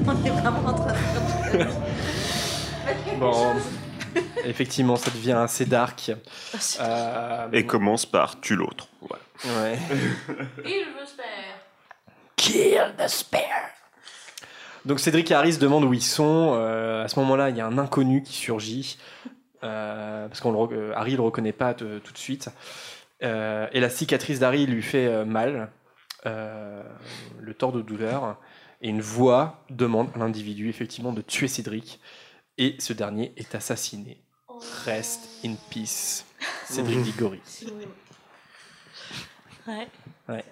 On 0.07 0.25
est 0.25 0.29
vraiment 0.29 0.59
en 0.67 0.73
train 0.73 0.93
de. 1.53 1.65
Bon, 3.19 3.53
effectivement, 4.45 4.95
ça 4.95 5.11
devient 5.11 5.33
assez 5.33 5.65
dark. 5.65 6.11
Euh, 6.79 7.47
Et 7.51 7.65
commence 7.65 8.05
par 8.05 8.39
tue 8.39 8.55
l'autre. 8.55 8.87
Voilà. 9.01 9.23
Ouais. 9.61 9.79
Il 10.65 10.85
veut 10.99 11.05
se 11.05 11.15
faire. 11.15 11.55
Kill 12.35 12.95
the 12.97 13.07
spare. 13.07 13.41
Donc 14.85 14.99
Cédric 14.99 15.29
et 15.29 15.35
Harry 15.35 15.53
se 15.53 15.59
demandent 15.59 15.85
où 15.85 15.93
ils 15.93 16.01
sont. 16.01 16.53
Euh, 16.55 17.03
à 17.03 17.07
ce 17.07 17.19
moment-là, 17.19 17.49
il 17.49 17.57
y 17.57 17.61
a 17.61 17.67
un 17.67 17.77
inconnu 17.77 18.23
qui 18.23 18.33
surgit. 18.33 18.97
Euh, 19.63 20.27
parce 20.27 20.41
qu'on 20.41 20.51
le 20.51 20.97
Harry 20.97 21.15
le 21.15 21.21
reconnaît 21.21 21.51
pas 21.51 21.75
tout 21.75 21.85
de 21.85 22.17
suite. 22.17 22.49
Euh, 23.23 23.67
et 23.71 23.79
la 23.79 23.89
cicatrice 23.89 24.39
d'Harry 24.39 24.65
lui 24.65 24.81
fait 24.81 25.05
euh, 25.05 25.25
mal, 25.25 25.71
euh, 26.25 26.81
le 27.39 27.53
tord 27.53 27.71
de 27.71 27.81
douleur. 27.81 28.37
Et 28.81 28.89
une 28.89 29.01
voix 29.01 29.63
demande 29.69 30.09
à 30.15 30.19
l'individu 30.19 30.69
effectivement 30.69 31.13
de 31.13 31.21
tuer 31.21 31.47
Cédric. 31.47 31.99
Et 32.57 32.75
ce 32.79 32.93
dernier 32.93 33.33
est 33.37 33.53
assassiné. 33.55 34.21
Rest 34.85 35.21
in 35.45 35.55
peace. 35.69 36.25
Cédric 36.65 37.01
Diggory. 37.03 37.41
Ouais. 39.67 39.87
Ouais. 40.27 40.43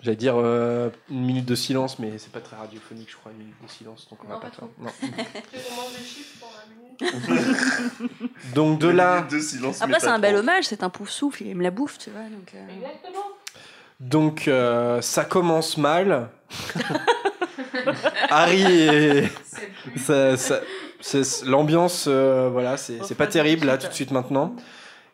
J'allais 0.00 0.16
dire 0.16 0.34
euh, 0.36 0.90
une 1.10 1.24
minute 1.24 1.44
de 1.44 1.54
silence, 1.54 1.98
mais 2.00 2.18
c'est 2.18 2.32
pas 2.32 2.40
très 2.40 2.56
radiophonique, 2.56 3.08
je 3.10 3.16
crois, 3.16 3.30
une 3.30 3.38
minute 3.38 3.54
de 3.62 3.68
silence, 3.70 4.08
donc 4.10 4.18
on 4.24 4.28
va 4.28 4.34
Non, 4.34 4.40
pas 4.40 4.48
pas 4.48 4.56
faire. 4.56 4.68
Non. 4.78 4.90
La 7.00 7.08
minute. 7.08 8.22
Donc 8.54 8.78
de 8.80 8.88
là, 8.88 9.22
De 9.22 9.38
silence. 9.40 9.80
Après, 9.80 10.00
c'est 10.00 10.08
un 10.08 10.18
bel 10.18 10.34
hommage, 10.36 10.64
c'est 10.64 10.82
un 10.82 10.90
pouf 10.90 11.08
souffle, 11.08 11.42
il 11.44 11.50
aime 11.50 11.60
la 11.60 11.70
bouffe, 11.70 11.98
tu 11.98 12.10
vois. 12.10 12.22
Donc, 12.22 12.52
euh, 12.54 12.68
Exactement. 12.68 13.24
donc 14.00 14.48
euh, 14.48 15.00
ça 15.00 15.24
commence 15.24 15.76
mal. 15.76 16.28
Harry 18.30 18.62
est... 18.62 19.32
ça- 19.98 20.36
ça- 20.36 20.60
l'ambiance, 21.46 22.06
euh, 22.08 22.48
voilà, 22.50 22.76
c'est 22.76 23.14
pas 23.16 23.26
terrible 23.26 23.66
là 23.66 23.78
tout 23.78 23.88
de 23.88 23.92
suite 23.92 24.10
maintenant. 24.10 24.54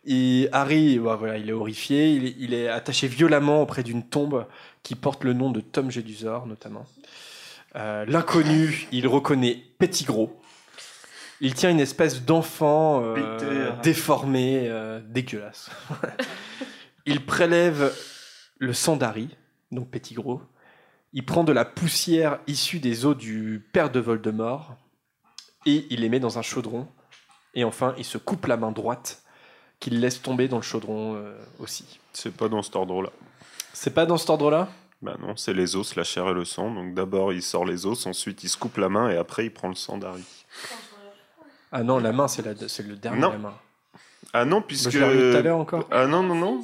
Et 0.06 0.48
Harry, 0.52 0.98
bah, 0.98 1.16
voilà, 1.16 1.36
il 1.36 1.48
est 1.48 1.52
horrifié. 1.52 2.12
Il 2.12 2.26
est, 2.26 2.34
il 2.38 2.54
est 2.54 2.68
attaché 2.68 3.08
violemment 3.08 3.62
auprès 3.62 3.82
d'une 3.82 4.02
tombe 4.02 4.46
qui 4.82 4.94
porte 4.94 5.24
le 5.24 5.34
nom 5.34 5.50
de 5.50 5.60
Tom 5.60 5.90
Jedusor, 5.90 6.46
notamment. 6.46 6.86
Euh, 7.76 8.04
L'inconnu, 8.06 8.88
il 8.92 9.06
reconnaît 9.06 9.62
Pettigrew. 9.78 10.30
Il 11.40 11.54
tient 11.54 11.70
une 11.70 11.80
espèce 11.80 12.24
d'enfant 12.24 13.02
euh, 13.04 13.70
déformé, 13.82 14.62
euh, 14.64 15.00
dégueulasse. 15.06 15.70
il 17.06 17.24
prélève 17.24 17.94
le 18.58 18.72
sang 18.72 18.96
d'Harry, 18.96 19.28
donc 19.70 19.88
Pettigrew. 19.90 20.40
Il 21.12 21.24
prend 21.24 21.44
de 21.44 21.52
la 21.52 21.64
poussière 21.64 22.40
issue 22.46 22.80
des 22.80 23.06
os 23.06 23.16
du 23.16 23.64
père 23.72 23.90
de 23.90 24.00
Voldemort 24.00 24.76
et 25.68 25.86
il 25.90 26.00
les 26.00 26.08
met 26.08 26.20
dans 26.20 26.38
un 26.38 26.42
chaudron. 26.42 26.86
Et 27.54 27.64
enfin, 27.64 27.94
il 27.98 28.04
se 28.04 28.18
coupe 28.18 28.46
la 28.46 28.56
main 28.56 28.70
droite 28.72 29.22
qu'il 29.80 30.00
laisse 30.00 30.20
tomber 30.22 30.48
dans 30.48 30.56
le 30.56 30.62
chaudron 30.62 31.14
euh, 31.16 31.36
aussi. 31.58 31.98
C'est 32.12 32.34
pas 32.36 32.48
dans 32.48 32.62
cet 32.62 32.76
ordre-là. 32.76 33.10
C'est 33.72 33.94
pas 33.94 34.06
dans 34.06 34.16
cet 34.16 34.30
ordre-là? 34.30 34.68
Bah 35.02 35.16
non, 35.20 35.36
c'est 35.36 35.54
les 35.54 35.76
os, 35.76 35.94
la 35.94 36.02
chair 36.04 36.28
et 36.28 36.32
le 36.34 36.44
sang. 36.44 36.72
Donc 36.74 36.94
d'abord 36.94 37.32
il 37.32 37.42
sort 37.42 37.64
les 37.64 37.86
os, 37.86 38.06
ensuite 38.06 38.42
il 38.42 38.48
se 38.48 38.56
coupe 38.56 38.76
la 38.78 38.88
main 38.88 39.08
et 39.10 39.16
après 39.16 39.44
il 39.46 39.50
prend 39.52 39.68
le 39.68 39.76
sang 39.76 39.96
d'Harry. 39.98 40.24
Ah 41.70 41.82
non, 41.82 41.98
la 41.98 42.12
main, 42.12 42.26
c'est 42.28 42.42
la- 42.44 42.68
c'est 42.68 42.86
le 42.86 42.96
dernier, 42.96 43.20
Non. 43.20 43.30
la 43.30 43.38
main. 43.38 43.54
Ah 44.32 44.44
non, 44.44 44.60
puisque. 44.62 44.90
je 44.90 44.98
l'ai 44.98 45.32
tout 45.32 45.36
à 45.38 45.42
l'heure 45.42 45.58
encore. 45.58 45.86
Ah 45.90 46.06
non, 46.06 46.22
non, 46.22 46.34
non. 46.34 46.60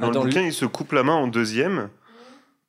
Ah, 0.00 0.08
Dans 0.10 0.24
le 0.24 0.32
il 0.42 0.52
se 0.52 0.64
coupe 0.64 0.92
la 0.92 1.02
main 1.04 1.14
en 1.14 1.28
deuxième, 1.28 1.88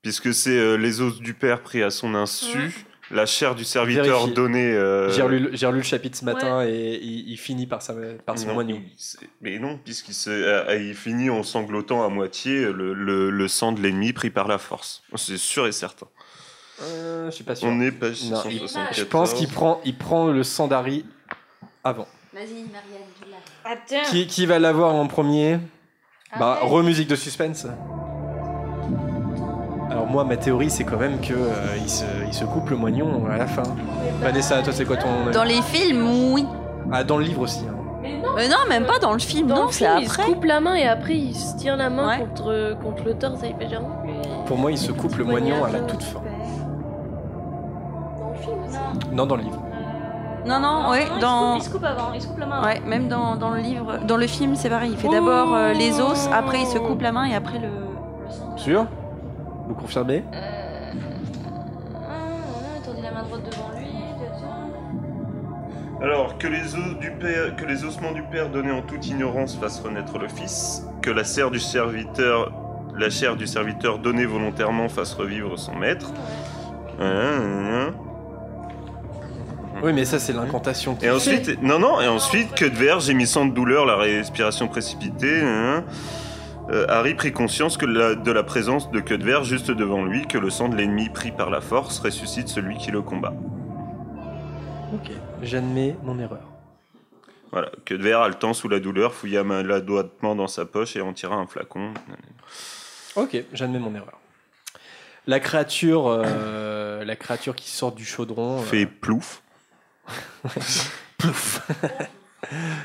puisque 0.04 0.34
c'est 0.34 0.58
euh, 0.58 0.76
les 0.76 1.02
os 1.02 1.20
du 1.20 1.34
père 1.34 1.62
pris 1.64 1.82
à 1.82 1.90
son 1.90 2.14
insu, 2.14 2.86
la 3.14 3.26
chair 3.26 3.56
du 3.56 3.64
serviteur 3.64 4.04
Vérifié. 4.06 4.34
donnée. 4.34 4.72
euh, 4.74 5.10
J'ai 5.12 5.22
relu, 5.22 5.50
le 5.78 5.82
chapitre 5.84 6.18
ce 6.18 6.26
matin 6.26 6.66
et 6.66 7.00
il, 7.02 7.30
il 7.30 7.38
finit 7.38 7.68
par, 7.68 7.82
sa, 7.82 7.94
par 8.26 8.38
son 8.38 8.54
non, 8.54 8.62
il- 8.62 8.82
Mais 9.42 9.60
non, 9.60 9.78
puisqu'il 9.84 10.14
se, 10.14 10.30
euh, 10.30 10.76
il 10.78 10.96
finit 10.96 11.30
en 11.30 11.44
sanglotant 11.44 12.04
à 12.04 12.10
moitié 12.10 12.72
le, 12.72 12.94
le- 12.94 13.30
le 13.30 13.48
sang 13.48 13.72
de 13.72 13.82
l'ennemi 13.82 14.14
pris 14.14 14.30
par 14.30 14.48
la 14.48 14.58
force. 14.58 15.04
C'est 15.16 15.38
sûr 15.38 15.68
et 15.68 15.72
certain. 15.72 16.08
Euh, 16.82 17.28
je 17.30 17.36
suis 17.36 17.44
pas 17.44 17.56
sûr. 17.56 17.68
On 17.70 17.80
est 17.82 17.92
page 17.92 18.24
Non, 18.26 18.42
674. 18.42 18.98
Je 18.98 19.04
pense 19.04 19.34
qu'il 19.34 19.48
prend, 19.48 19.80
il 19.86 19.96
prend 19.98 20.28
le 20.28 20.44
sang 20.44 20.68
d'Harry 20.68 21.06
avant. 21.84 22.08
Vas-y, 22.34 22.64
Marianne, 22.64 23.08
tu 23.22 23.30
l'as. 23.30 23.38
Ah, 23.64 23.76
tiens. 23.86 24.02
Qui, 24.10 24.26
qui 24.26 24.46
va 24.48 24.58
l'avoir 24.58 24.96
en 24.96 25.08
premier? 25.08 25.60
Bah, 26.40 26.60
re-musique 26.64 27.08
de 27.08 27.16
suspense. 27.16 27.68
Alors 29.94 30.08
moi, 30.08 30.24
ma 30.24 30.38
théorie, 30.38 30.70
c'est 30.72 30.84
quand 30.84 30.98
même 30.98 31.20
que 31.22 31.34
euh, 31.34 31.78
il, 31.78 31.88
se, 31.90 32.04
il 32.26 32.34
se 32.34 32.46
coupe 32.46 32.70
le 32.72 32.76
moignon 32.76 33.28
à 33.32 33.38
la 33.38 33.46
fin. 33.46 33.62
Vanessa, 34.22 34.62
toi, 34.64 34.74
c'est 34.74 34.86
quoi 34.86 34.98
ton... 34.98 35.30
Dans 35.32 35.44
les 35.44 35.62
films, 35.62 36.08
oui. 36.34 36.48
Ah, 36.92 37.04
dans 37.04 37.18
le 37.18 37.24
livre 37.26 37.42
aussi. 37.42 37.64
hein. 37.70 37.76
Mais 38.02 38.18
non. 38.18 38.30
Euh, 38.38 38.48
non, 38.50 38.58
même 38.68 38.86
pas 38.86 38.98
dans 39.00 39.14
le 39.14 39.20
film, 39.20 39.48
Dans 39.48 39.56
non, 39.56 39.66
le 39.68 39.72
c'est 39.72 39.86
film, 39.86 39.98
il 40.02 40.08
se 40.10 40.20
après. 40.20 40.34
coupe 40.34 40.44
la 40.46 40.60
main 40.60 40.74
et 40.76 40.88
après 40.88 41.14
il 41.16 41.36
se 41.36 41.56
tire 41.56 41.78
la 41.78 41.90
main 41.92 42.08
Ouais. 42.08 42.18
contre, 42.20 42.76
contre 42.84 43.04
le 43.06 43.14
torse. 43.14 43.40
Il 43.44 43.56
fait 43.56 43.72
genre. 43.74 43.84
Pour 44.48 44.58
moi, 44.58 44.72
il 44.72 44.78
se 44.80 44.92
coupe 44.92 45.16
le 45.16 45.24
moignon 45.26 45.64
à 45.64 45.70
la 45.70 45.80
toute 45.82 46.02
fin. 46.04 46.20
Dans 48.20 48.30
le 48.32 48.36
film 48.38 48.58
aussi. 48.68 48.78
Non, 49.14 49.26
dans 49.28 49.36
le 49.36 49.44
livre. 49.44 49.60
Non, 50.46 50.60
non, 50.60 50.90
ouais, 50.90 51.04
il 51.10 51.16
se 51.16 51.22
dans. 51.22 51.54
coupe- 51.54 51.62
Il 51.62 51.64
se 51.64 51.70
coupe 51.70 51.84
avant, 51.86 52.14
il 52.14 52.22
se 52.22 52.28
coupe 52.28 52.40
la 52.40 52.46
main. 52.48 52.64
Ouais, 52.66 52.82
même 52.86 53.08
dans, 53.08 53.36
dans 53.38 53.52
le 53.52 53.60
livre, 53.62 54.00
dans 54.06 54.18
le 54.18 54.28
film, 54.28 54.56
c'est 54.56 54.70
pareil. 54.70 54.90
Il 54.92 54.98
fait 54.98 55.08
d'abord 55.08 55.54
euh, 55.54 55.72
les 55.72 56.02
os, 56.02 56.28
après 56.34 56.60
il 56.62 56.68
se 56.68 56.80
coupe 56.80 57.02
la 57.02 57.12
main 57.14 57.26
et 57.26 57.36
après 57.36 57.60
le. 57.60 57.70
Sûr? 58.58 58.86
Vous 59.68 59.76
confirmez 59.76 60.24
Euh, 60.34 60.92
ah, 61.96 63.02
la 63.02 63.12
main 63.12 63.24
droite 63.24 63.42
devant 63.50 63.70
lui. 63.78 63.88
Alors, 66.02 66.38
que 66.38 66.48
les, 66.48 66.76
os 66.76 67.00
du 67.00 67.12
père, 67.12 67.56
que 67.56 67.64
les 67.66 67.86
ossements 67.86 68.12
du 68.12 68.24
père 68.24 68.50
donnés 68.50 68.72
en 68.74 68.82
toute 68.82 69.08
ignorance 69.08 69.56
fassent 69.58 69.80
renaître 69.80 70.18
le 70.20 70.28
fils, 70.28 70.86
que 71.02 71.10
la 71.10 71.24
chair 71.24 71.50
du 71.50 71.60
serviteur, 71.62 72.52
la 72.98 73.10
chair 73.10 73.38
du 73.38 73.48
serviteur 73.48 74.00
donnée 74.00 74.26
volontairement 74.26 74.90
fasse 74.90 75.14
revivre 75.14 75.58
son 75.58 75.76
maître. 75.76 76.12
Hein, 77.00 77.06
hein, 77.06 77.88
hein. 77.88 77.94
Oui, 79.82 79.94
mais 79.94 80.04
ça, 80.04 80.20
c'est 80.20 80.34
l'incantation. 80.34 80.96
Et 81.02 81.06
fait. 81.06 81.10
ensuite, 81.12 81.62
non, 81.62 81.80
non, 81.80 82.02
et 82.02 82.08
ensuite, 82.08 82.54
que 82.54 82.66
de 82.66 82.76
verre, 82.76 83.00
gémissant 83.00 83.46
de 83.46 83.54
douleur, 83.54 83.86
la 83.86 83.96
respiration 83.96 84.68
précipitée. 84.68 85.42
hein. 85.42 85.86
Euh, 86.70 86.86
Harry 86.88 87.14
prit 87.14 87.32
conscience 87.34 87.78
que 87.78 87.86
la- 87.86 88.16
de 88.16 88.32
la 88.32 88.44
présence 88.44 88.90
de 88.92 89.00
queue 89.02 89.18
de 89.18 89.26
verre 89.26 89.44
juste 89.44 89.70
devant 89.72 90.06
lui, 90.06 90.26
que 90.28 90.38
le 90.38 90.50
sang 90.50 90.70
de 90.70 90.76
l'ennemi 90.76 91.10
pris 91.10 91.32
par 91.32 91.50
la 91.50 91.60
force 91.62 92.00
ressuscite 92.00 92.48
celui 92.48 92.78
qui 92.78 92.90
le 92.92 93.02
combat. 93.02 93.34
Ok, 94.94 95.12
j'admets 95.42 95.96
mon 96.04 96.18
erreur. 96.20 96.42
Voilà, 97.52 97.70
que 97.86 97.94
de 97.94 98.02
verre 98.02 98.22
haletant 98.22 98.54
sous 98.54 98.70
la 98.70 98.80
douleur, 98.80 99.14
fouilla 99.14 99.44
maladroitement 99.44 100.36
dans 100.36 100.48
sa 100.48 100.66
poche 100.66 100.96
et 100.96 101.02
en 101.02 101.14
tira 101.14 101.36
un 101.36 101.46
flacon. 101.48 101.94
Ok, 103.16 103.38
j'admets 103.54 103.80
mon 103.80 103.94
erreur. 103.94 104.20
La 105.28 105.40
créature, 105.40 106.08
euh, 106.08 107.04
la 107.06 107.16
créature 107.16 107.56
qui 107.56 107.70
sort 107.70 107.92
du 107.92 108.06
chaudron. 108.06 108.60
euh, 108.60 108.64
Fait 108.64 108.86
plouf. 108.86 109.42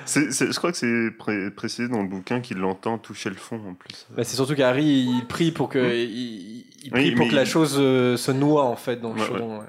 je 0.06 0.56
crois 0.56 0.72
que 0.72 0.78
c'est 0.78 1.10
pré- 1.16 1.50
précisé 1.50 1.88
dans 1.88 2.02
le 2.02 2.08
bouquin 2.08 2.40
qu'il 2.40 2.58
l'entend 2.58 2.98
toucher 2.98 3.30
le 3.30 3.36
fond 3.36 3.60
en 3.68 3.74
plus. 3.74 4.06
Bah, 4.10 4.24
c'est 4.24 4.36
surtout 4.36 4.54
qu'Harry, 4.54 5.06
il 5.08 5.26
prie 5.28 5.52
pour 5.52 5.68
que, 5.68 5.78
il, 5.78 6.64
il 6.84 6.90
prie 6.90 7.10
Oui, 7.10 7.14
pour 7.14 7.28
que 7.28 7.34
la 7.34 7.44
chose 7.44 7.76
euh, 7.78 8.16
se 8.16 8.32
noie 8.32 8.64
en 8.64 8.76
fait 8.76 8.96
dans 9.00 9.12
le 9.12 9.20
Ouais, 9.20 9.26
chaudron. 9.26 9.58
ouais. 9.60 9.66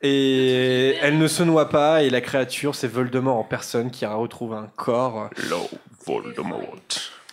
Et 0.00 0.94
elle 1.00 1.18
ne 1.18 1.26
se 1.26 1.42
noie 1.42 1.68
pas, 1.70 2.04
et 2.04 2.10
la 2.10 2.20
créature, 2.20 2.76
c'est 2.76 2.86
Voldemort 2.86 3.36
en 3.36 3.42
personne 3.44 3.90
qui 3.90 4.06
retrouve 4.06 4.54
un 4.54 4.68
corps. 4.76 5.28
Lord 5.50 5.70
Voldemort. 6.06 6.76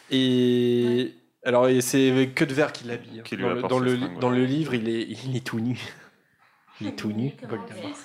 Et 0.10 1.14
alors, 1.44 1.68
c'est 1.82 2.32
que 2.34 2.44
de 2.44 2.54
verre 2.56 2.72
qui 2.72 2.88
l'habille. 2.88 3.20
hein. 3.22 3.62
Dans, 3.70 3.78
le, 3.78 3.98
dans, 4.20 4.32
le 4.32 4.46
livre, 4.46 4.74
il 4.74 4.90
est, 4.90 5.04
il 5.26 5.36
est 5.36 5.46
tout 5.46 5.60
nu. 5.60 5.78
Il 6.82 6.88
est 6.88 6.96
tout 6.98 7.12
nu, 7.14 7.32
Voldemort. 7.48 7.70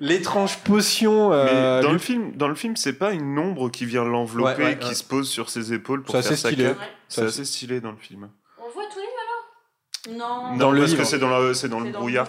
L'étrange 0.00 0.58
potion. 0.58 1.30
Mais 1.30 1.36
euh, 1.36 1.80
dans, 1.82 1.88
lui- 1.88 1.92
le 1.94 1.98
film, 1.98 2.32
dans 2.36 2.48
le 2.48 2.54
film, 2.54 2.76
c'est 2.76 2.92
pas 2.92 3.12
une 3.12 3.38
ombre 3.38 3.70
qui 3.70 3.86
vient 3.86 4.04
l'envelopper, 4.04 4.62
Ouais, 4.62 4.64
ouais, 4.70 4.78
qui 4.78 4.88
ouais. 4.88 4.94
se 4.94 5.04
pose 5.04 5.28
sur 5.28 5.48
ses 5.50 5.72
épaules 5.72 6.02
pour 6.02 6.14
C'est 6.14 6.22
faire 6.22 6.38
sa 6.38 6.52
cape. 6.52 6.78
C'est 7.08 7.22
assez 7.22 7.44
stylé 7.44 7.80
dans 7.80 7.92
le 7.92 7.96
film. 7.96 8.28
On 8.58 8.66
le 8.66 8.72
voit 8.72 8.82
tous 8.92 8.98
les 8.98 10.16
alors? 10.18 10.50
Non. 10.52 10.56
Dans 10.58 10.70
le 10.70 10.80
parce 10.80 10.94
que 10.94 11.04
c'est 11.04 11.18
dans, 11.18 11.30
la- 11.30 11.54
c'est 11.54 11.68
dans 11.68 11.80
le 11.80 11.90
brouillard. 11.92 12.28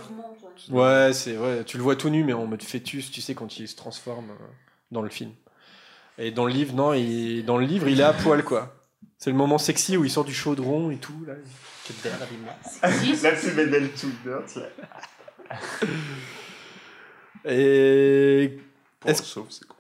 Ouais, 0.70 1.12
c'est 1.14 1.38
ouais, 1.38 1.64
tu 1.66 1.78
le 1.78 1.84
vois 1.84 1.96
tout 1.96 2.10
nu, 2.10 2.24
mais 2.24 2.34
en 2.34 2.46
mode 2.48 2.64
fœtus, 2.64 3.12
tu 3.12 3.22
sais, 3.22 3.36
quand 3.36 3.60
il 3.60 3.68
se 3.68 3.76
transforme 3.76 4.32
euh, 4.32 4.46
dans 4.92 5.02
le 5.02 5.10
film. 5.10 5.32
Et 6.18 6.32
dans 6.32 6.46
le 6.46 6.52
livre, 6.52 6.74
non, 6.74 6.94
il, 6.94 7.44
dans 7.46 7.58
le 7.58 7.66
livre, 7.66 7.88
il 7.88 8.00
est 8.00 8.04
à 8.04 8.14
poil, 8.14 8.44
quoi. 8.44 8.74
C'est 9.20 9.30
le 9.30 9.36
moment 9.36 9.58
sexy 9.60 9.98
où 9.98 10.04
il 10.06 10.10
sort 10.10 10.26
du 10.26 10.34
chaudron 10.34 10.90
et 10.90 10.98
tout, 10.98 11.24
là. 11.28 11.34
Que 11.88 11.94
de 11.94 11.98
verre, 12.10 12.18
avec 12.22 12.40
moi. 12.42 12.54
Là, 13.30 13.36
c'est 13.38 13.56
Bedel 13.56 13.92
Tudor. 13.94 14.42
Et 17.48 18.58
Pour 19.00 19.10
Est-ce- 19.12 19.24
c'est 19.24 19.66
con. 19.68 19.76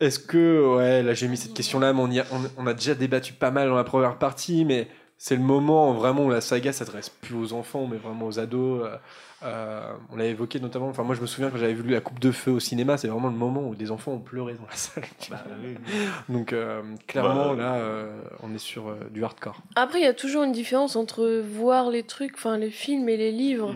est-ce 0.00 0.18
que, 0.18 0.76
ouais, 0.76 1.02
là 1.02 1.14
j'ai 1.14 1.28
mis 1.28 1.36
cette 1.36 1.54
question-là, 1.54 1.92
mais 1.92 2.00
on, 2.00 2.10
y 2.10 2.20
a, 2.20 2.24
on, 2.32 2.62
on 2.62 2.66
a 2.66 2.74
déjà 2.74 2.94
débattu 2.94 3.32
pas 3.32 3.50
mal 3.50 3.68
dans 3.68 3.76
la 3.76 3.84
première 3.84 4.16
partie, 4.18 4.64
mais 4.64 4.88
c'est 5.16 5.36
le 5.36 5.42
moment 5.42 5.92
vraiment 5.92 6.24
où 6.24 6.30
la 6.30 6.40
saga 6.40 6.72
s'adresse 6.72 7.08
plus 7.08 7.34
aux 7.36 7.52
enfants, 7.52 7.86
mais 7.90 7.96
vraiment 7.96 8.26
aux 8.26 8.38
ados. 8.38 8.82
euh, 8.84 8.96
euh, 9.44 9.92
on 10.10 10.16
l'a 10.16 10.24
évoqué 10.24 10.58
notamment, 10.58 10.88
enfin 10.88 11.02
moi 11.02 11.14
je 11.14 11.20
me 11.20 11.26
souviens 11.26 11.50
quand 11.50 11.58
j'avais 11.58 11.74
vu 11.74 11.82
la 11.90 12.00
Coupe 12.00 12.18
de 12.18 12.32
Feu 12.32 12.50
au 12.52 12.60
cinéma, 12.60 12.96
c'est 12.96 13.08
vraiment 13.08 13.28
le 13.28 13.34
moment 13.36 13.60
où 13.68 13.74
des 13.74 13.90
enfants 13.90 14.12
ont 14.12 14.18
pleuré 14.18 14.54
dans 14.54 14.66
la 14.66 14.74
salle. 14.74 15.04
Donc 16.30 16.52
euh, 16.54 16.82
clairement 17.06 17.50
Bah, 17.54 17.62
là, 17.62 17.74
euh, 17.74 18.20
on 18.42 18.54
est 18.54 18.58
sur 18.58 18.88
euh, 18.88 18.94
du 19.10 19.22
hardcore. 19.22 19.58
Après, 19.76 20.00
il 20.00 20.04
y 20.04 20.06
a 20.08 20.14
toujours 20.14 20.44
une 20.44 20.52
différence 20.52 20.96
entre 20.96 21.42
voir 21.42 21.90
les 21.90 22.04
trucs, 22.04 22.34
enfin 22.36 22.56
les 22.56 22.70
films 22.70 23.08
et 23.10 23.18
les 23.18 23.32
livres. 23.32 23.74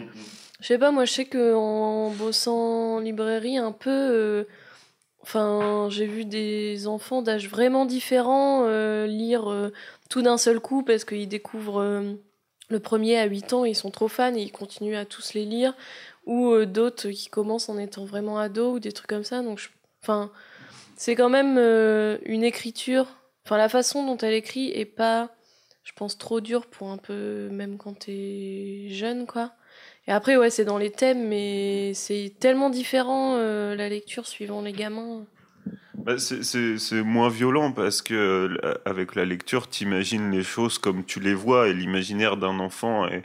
Je 0.61 0.67
sais 0.67 0.78
pas, 0.78 0.91
moi 0.91 1.05
je 1.05 1.12
sais 1.12 1.25
que 1.25 1.55
en 1.55 2.11
bossant 2.11 2.97
en 2.97 3.01
librairie 3.01 3.59
un 3.59 3.70
peu, 3.73 3.91
euh, 3.91 4.45
enfin 5.23 5.89
j'ai 5.91 6.07
vu 6.07 6.25
des 6.25 6.89
enfants 6.89 7.23
d'âge 7.23 7.49
vraiment 7.49 7.85
différents 7.87 8.65
euh, 8.67 9.07
lire 9.07 9.51
euh, 9.51 9.73
tout 10.11 10.20
d'un 10.23 10.37
seul 10.37 10.59
coup 10.61 10.83
parce 10.83 11.05
qu'ils 11.05 11.28
découvrent 11.28 11.81
euh, 11.81 12.15
le 12.70 12.81
premier 12.81 13.19
à 13.19 13.25
8 13.27 13.53
ans, 13.53 13.65
ils 13.65 13.77
sont 13.77 13.91
trop 13.91 14.09
fans 14.09 14.35
et 14.35 14.43
ils 14.43 14.53
continuent 14.53 14.97
à 14.97 15.05
tous 15.07 15.35
les 15.35 15.45
lire. 15.45 15.75
ou 16.27 16.65
d'autres 16.67 17.09
qui 17.11 17.28
commencent 17.31 17.69
en 17.70 17.78
étant 17.78 18.05
vraiment 18.05 18.39
ados 18.39 18.77
ou 18.77 18.81
des 18.81 18.93
trucs 18.93 19.09
comme 19.09 19.25
ça. 19.25 19.43
Donc, 19.43 19.70
enfin, 20.03 20.31
c'est 20.97 21.15
quand 21.15 21.31
même 21.31 21.57
une 22.27 22.45
écriture. 22.45 23.07
Enfin, 23.47 23.57
la 23.57 23.70
façon 23.70 24.05
dont 24.05 24.19
elle 24.19 24.35
écrit 24.35 24.70
est 24.73 24.85
pas, 24.85 25.31
je 25.85 25.93
pense, 25.95 26.19
trop 26.19 26.41
dure 26.43 26.67
pour 26.67 26.91
un 26.91 26.99
peu, 26.99 27.49
même 27.51 27.78
quand 27.78 28.01
t'es 28.01 28.89
jeune, 28.91 29.27
quoi. 29.27 29.53
Et 30.09 30.11
après, 30.11 30.39
ouais, 30.39 30.49
c'est 30.49 30.65
dans 30.65 30.78
les 30.78 30.91
thèmes, 30.91 31.28
mais 31.28 31.93
c'est 31.93 32.33
tellement 32.41 32.70
différent 32.70 33.35
euh, 33.37 33.77
la 33.77 33.91
lecture 33.91 34.27
suivant 34.27 34.62
les 34.62 34.73
gamins. 34.73 35.27
Bah, 35.95 36.15
c'est- 36.19 37.03
moins 37.03 37.28
violent 37.28 37.73
parce 37.73 38.01
que 38.01 38.15
euh, 38.15 38.75
avec 38.87 39.15
la 39.15 39.27
lecture, 39.27 39.69
t'imagines 39.69 40.31
les 40.31 40.43
choses 40.43 40.78
comme 40.78 41.05
tu 41.05 41.20
les 41.20 41.35
vois 41.35 41.69
et 41.69 41.75
l'imaginaire 41.75 42.39
d'un 42.39 42.59
enfant 42.59 43.07
est, 43.07 43.23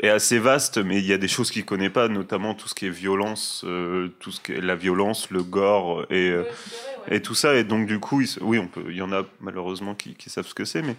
est 0.00 0.08
assez 0.08 0.38
vaste, 0.38 0.78
mais 0.78 0.98
il 0.98 1.04
y 1.06 1.12
a 1.12 1.18
des 1.18 1.26
choses 1.26 1.50
qu'il 1.50 1.64
connaît 1.64 1.90
pas, 1.90 2.06
notamment 2.06 2.54
tout 2.54 2.68
ce 2.68 2.76
qui 2.76 2.86
est 2.86 2.90
violence, 2.90 3.64
euh, 3.66 4.08
tout 4.20 4.30
ce 4.30 4.40
qui 4.40 4.52
est 4.52 4.60
la 4.60 4.76
violence, 4.76 5.30
le 5.32 5.42
gore 5.42 6.06
et 6.10 6.32
et 7.10 7.22
tout 7.22 7.34
ça. 7.34 7.54
Et 7.56 7.64
donc 7.64 7.86
du 7.86 7.98
coup, 7.98 8.20
il, 8.20 8.28
oui, 8.42 8.58
on 8.58 8.68
peut, 8.68 8.84
il 8.88 8.96
y 8.96 9.02
en 9.02 9.12
a 9.12 9.24
malheureusement 9.40 9.94
qui, 9.94 10.14
qui 10.14 10.30
savent 10.30 10.46
ce 10.46 10.54
que 10.54 10.64
c'est, 10.64 10.82
mais 10.82 10.94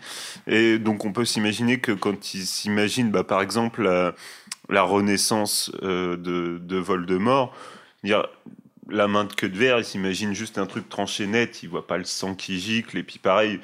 et 0.48 0.78
donc 0.80 1.06
on 1.06 1.14
peut 1.14 1.26
s'imaginer 1.26 1.80
que 1.80 1.92
quand 1.94 2.34
ils 2.34 2.45
s'imaginent, 2.45 3.11
bah, 3.11 3.24
par 3.24 3.42
exemple 3.42 3.84
la, 3.84 4.14
la 4.70 4.84
renaissance 4.84 5.72
euh, 5.84 6.16
de, 6.18 6.60
de 6.62 6.78
Voldemort, 6.78 7.54
dire 8.04 8.28
la 8.90 9.08
main 9.08 9.26
de 9.26 9.34
queue 9.34 9.50
de 9.50 9.58
verre, 9.58 9.80
il 9.80 9.86
s'imagine 9.86 10.34
juste 10.34 10.58
un 10.58 10.66
truc 10.66 10.90
tranché 10.90 11.28
net, 11.28 11.62
il 11.64 11.70
voit 11.70 11.86
pas 11.88 11.98
le 11.98 12.06
sang 12.06 12.36
qui 12.36 12.60
gicle, 12.60 12.98
et 12.98 13.04
puis 13.04 13.20
pareil, 13.20 13.60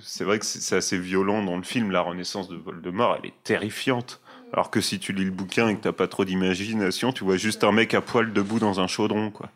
c'est 0.00 0.24
vrai 0.24 0.38
que 0.38 0.44
c'est 0.44 0.76
assez 0.76 0.98
violent 0.98 1.42
dans 1.42 1.56
le 1.56 1.62
film, 1.62 1.90
la 1.90 2.00
renaissance 2.00 2.48
de 2.48 2.56
Voldemort, 2.56 3.18
elle 3.18 3.30
est 3.30 3.44
terrifiante. 3.44 4.20
Alors 4.52 4.70
que 4.70 4.80
si 4.80 4.98
tu 4.98 5.12
lis 5.12 5.26
le 5.26 5.30
bouquin 5.30 5.68
et 5.68 5.76
que 5.76 5.82
t'as 5.82 5.92
pas 5.92 6.08
trop 6.08 6.24
d'imagination, 6.24 7.12
tu 7.12 7.22
vois 7.22 7.36
juste 7.36 7.64
un 7.64 7.72
mec 7.72 7.92
à 7.92 8.00
poil 8.00 8.32
debout 8.32 8.58
dans 8.58 8.80
un 8.80 8.86
chaudron, 8.86 9.30
quoi. 9.30 9.50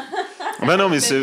bah 0.66 0.76
non, 0.76 0.88
mais 0.88 0.98
c'est. 0.98 1.22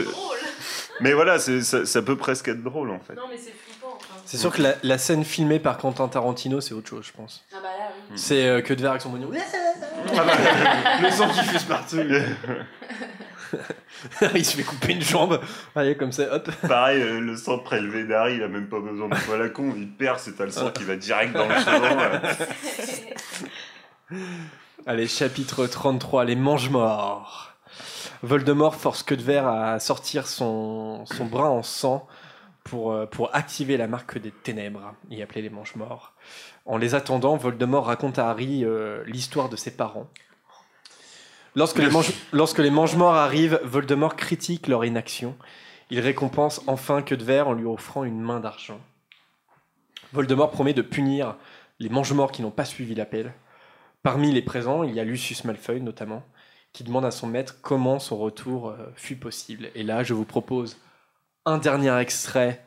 Mais 1.02 1.12
voilà, 1.12 1.38
ça, 1.38 1.86
ça 1.86 2.02
peut 2.02 2.16
presque 2.16 2.48
être 2.48 2.64
drôle 2.64 2.90
en 2.90 3.00
fait. 3.00 3.16
Non, 3.16 3.24
mais 3.30 3.38
c'est 3.38 3.52
flippant. 3.52 3.98
C'est 4.24 4.38
sûr 4.38 4.54
que 4.54 4.62
la, 4.62 4.76
la 4.84 4.98
scène 4.98 5.26
filmée 5.26 5.60
par 5.60 5.78
Quentin 5.78 6.08
Tarantino, 6.08 6.62
c'est 6.62 6.74
autre 6.74 6.88
chose, 6.88 7.06
je 7.06 7.12
pense. 7.12 7.44
Ah 7.52 7.58
bah 7.62 7.68
là. 7.78 7.81
C'est 8.16 8.46
euh, 8.46 8.62
que 8.62 8.74
de 8.74 8.82
verre 8.82 8.92
avec 8.92 9.02
son 9.02 9.10
moignon. 9.10 9.30
Le 9.32 11.12
sang 11.12 11.30
qui 11.30 11.44
fuse 11.44 11.64
partout. 11.64 12.00
il 14.36 14.46
se 14.46 14.58
fait 14.58 14.64
couper 14.64 14.94
une 14.94 15.02
jambe. 15.02 15.40
Allez, 15.76 15.96
comme 15.96 16.12
ça, 16.12 16.34
hop. 16.34 16.50
Pareil, 16.68 17.02
euh, 17.02 17.20
le 17.20 17.36
sang 17.36 17.60
prélevé 17.60 18.06
d'Harry, 18.06 18.36
il 18.36 18.44
a 18.44 18.48
même 18.48 18.68
pas 18.68 18.80
besoin 18.80 19.10
de 19.10 19.16
poil 19.16 19.42
à 19.42 19.50
con, 19.50 19.74
il 19.76 19.90
perd, 19.90 20.20
c'est 20.20 20.36
t'as 20.36 20.46
le 20.46 20.52
sang 20.52 20.72
qui 20.72 20.84
va 20.84 20.96
direct 20.96 21.34
dans 21.34 21.48
le 21.48 21.56
chaudron. 21.56 21.96
là. 22.00 22.22
Allez, 24.86 25.08
chapitre 25.08 25.68
33, 25.68 26.26
les 26.26 26.36
mange-morts. 26.36 27.54
Voldemort 28.24 28.76
force 28.76 29.04
que 29.04 29.16
de 29.16 29.24
verre 29.24 29.48
à 29.48 29.80
sortir 29.80 30.28
son, 30.28 31.06
son 31.06 31.26
bras 31.26 31.50
en 31.50 31.64
sang 31.64 32.08
pour, 32.64 32.92
euh, 32.92 33.06
pour 33.06 33.36
activer 33.36 33.78
la 33.78 33.88
marque 33.88 34.20
des 34.20 34.32
ténèbres, 34.32 34.94
y 35.10 35.22
appeler 35.22 35.42
les 35.42 35.50
mange-morts. 35.50 36.14
En 36.66 36.78
les 36.78 36.96
attendant, 36.96 37.38
Voldemort 37.38 37.86
raconte 37.86 38.20
à 38.20 38.30
Harry 38.30 38.64
euh, 38.64 39.04
l'histoire 39.06 39.50
de 39.50 39.56
ses 39.56 39.72
parents. 39.72 40.08
Lorsque 41.56 41.80
les, 41.80 41.90
mange- 41.90 42.14
lorsque 42.32 42.60
les 42.60 42.70
mange-morts 42.70 43.16
arrivent, 43.16 43.60
Voldemort 43.64 44.16
critique 44.16 44.68
leur 44.68 44.86
inaction. 44.86 45.36
Il 45.90 46.00
récompense 46.00 46.62
enfin 46.68 47.02
que 47.02 47.16
de 47.16 47.24
verre 47.24 47.50
en 47.50 47.54
lui 47.54 47.66
offrant 47.66 48.06
une 48.06 48.22
main 48.22 48.40
d'argent. 48.40 48.80
Voldemort 50.14 50.52
promet 50.52 50.74
de 50.74 50.82
punir 50.82 51.36
les 51.80 51.90
mange-morts 51.90 52.32
qui 52.32 52.42
n'ont 52.42 52.52
pas 52.52 52.64
suivi 52.64 52.96
l'appel. 52.96 53.34
Parmi 54.04 54.32
les 54.32 54.42
présents, 54.42 54.84
il 54.84 54.94
y 54.94 55.00
a 55.00 55.04
Lucius 55.04 55.44
Malfoy 55.44 55.82
notamment, 55.82 56.24
qui 56.74 56.84
demande 56.84 57.06
à 57.06 57.12
son 57.12 57.28
maître 57.28 57.58
comment 57.62 58.00
son 58.00 58.18
retour 58.18 58.70
euh, 58.70 58.78
fut 58.96 59.18
possible. 59.18 59.70
Et 59.76 59.84
là, 59.84 60.04
je 60.04 60.14
vous 60.14 60.26
propose 60.26 60.78
un 61.46 61.58
dernier 61.58 61.98
extrait 62.00 62.64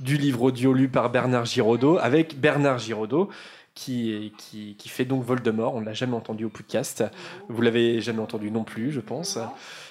du 0.00 0.16
livre 0.16 0.42
audio 0.42 0.72
lu 0.72 0.88
par 0.88 1.10
Bernard 1.10 1.44
Giraudot, 1.46 1.98
avec 1.98 2.38
Bernard 2.40 2.78
Giraudot, 2.78 3.28
qui, 3.74 4.32
qui, 4.38 4.76
qui 4.78 4.88
fait 4.88 5.04
donc 5.04 5.24
Voldemort. 5.24 5.74
On 5.74 5.80
ne 5.80 5.86
l'a 5.86 5.92
jamais 5.94 6.14
entendu 6.14 6.44
au 6.44 6.48
podcast. 6.48 7.04
Vous 7.48 7.60
l'avez 7.62 8.00
jamais 8.00 8.20
entendu 8.20 8.50
non 8.50 8.64
plus, 8.64 8.92
je 8.92 9.00
pense. 9.00 9.38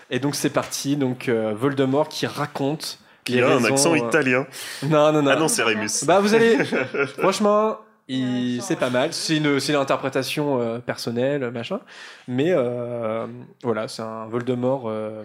Et 0.09 0.19
donc 0.19 0.35
c'est 0.35 0.49
parti. 0.49 0.95
Donc 0.95 1.27
euh, 1.29 1.53
Voldemort 1.55 2.07
qui 2.09 2.25
raconte. 2.25 2.99
Il 3.27 3.35
les 3.35 3.41
a 3.41 3.55
un 3.55 3.63
accent 3.63 3.93
euh, 3.93 3.97
italien. 3.97 4.45
Non, 4.83 5.11
non, 5.13 5.21
non. 5.21 5.31
Ah 5.31 5.35
non, 5.37 5.47
c'est 5.47 5.63
Rémus. 5.63 6.03
Bah 6.05 6.19
vous 6.19 6.33
allez. 6.33 6.57
Franchement, 7.17 7.77
il- 8.09 8.61
c'est 8.61 8.75
pas 8.75 8.89
mal. 8.89 9.13
C'est 9.13 9.37
une, 9.37 9.59
c'est 9.61 9.71
une 9.73 9.79
interprétation 9.79 10.59
euh, 10.61 10.79
personnelle, 10.79 11.49
machin. 11.51 11.79
Mais 12.27 12.51
euh, 12.51 13.25
voilà, 13.63 13.87
c'est 13.87 14.01
un 14.01 14.25
Voldemort 14.27 14.83
euh, 14.89 15.23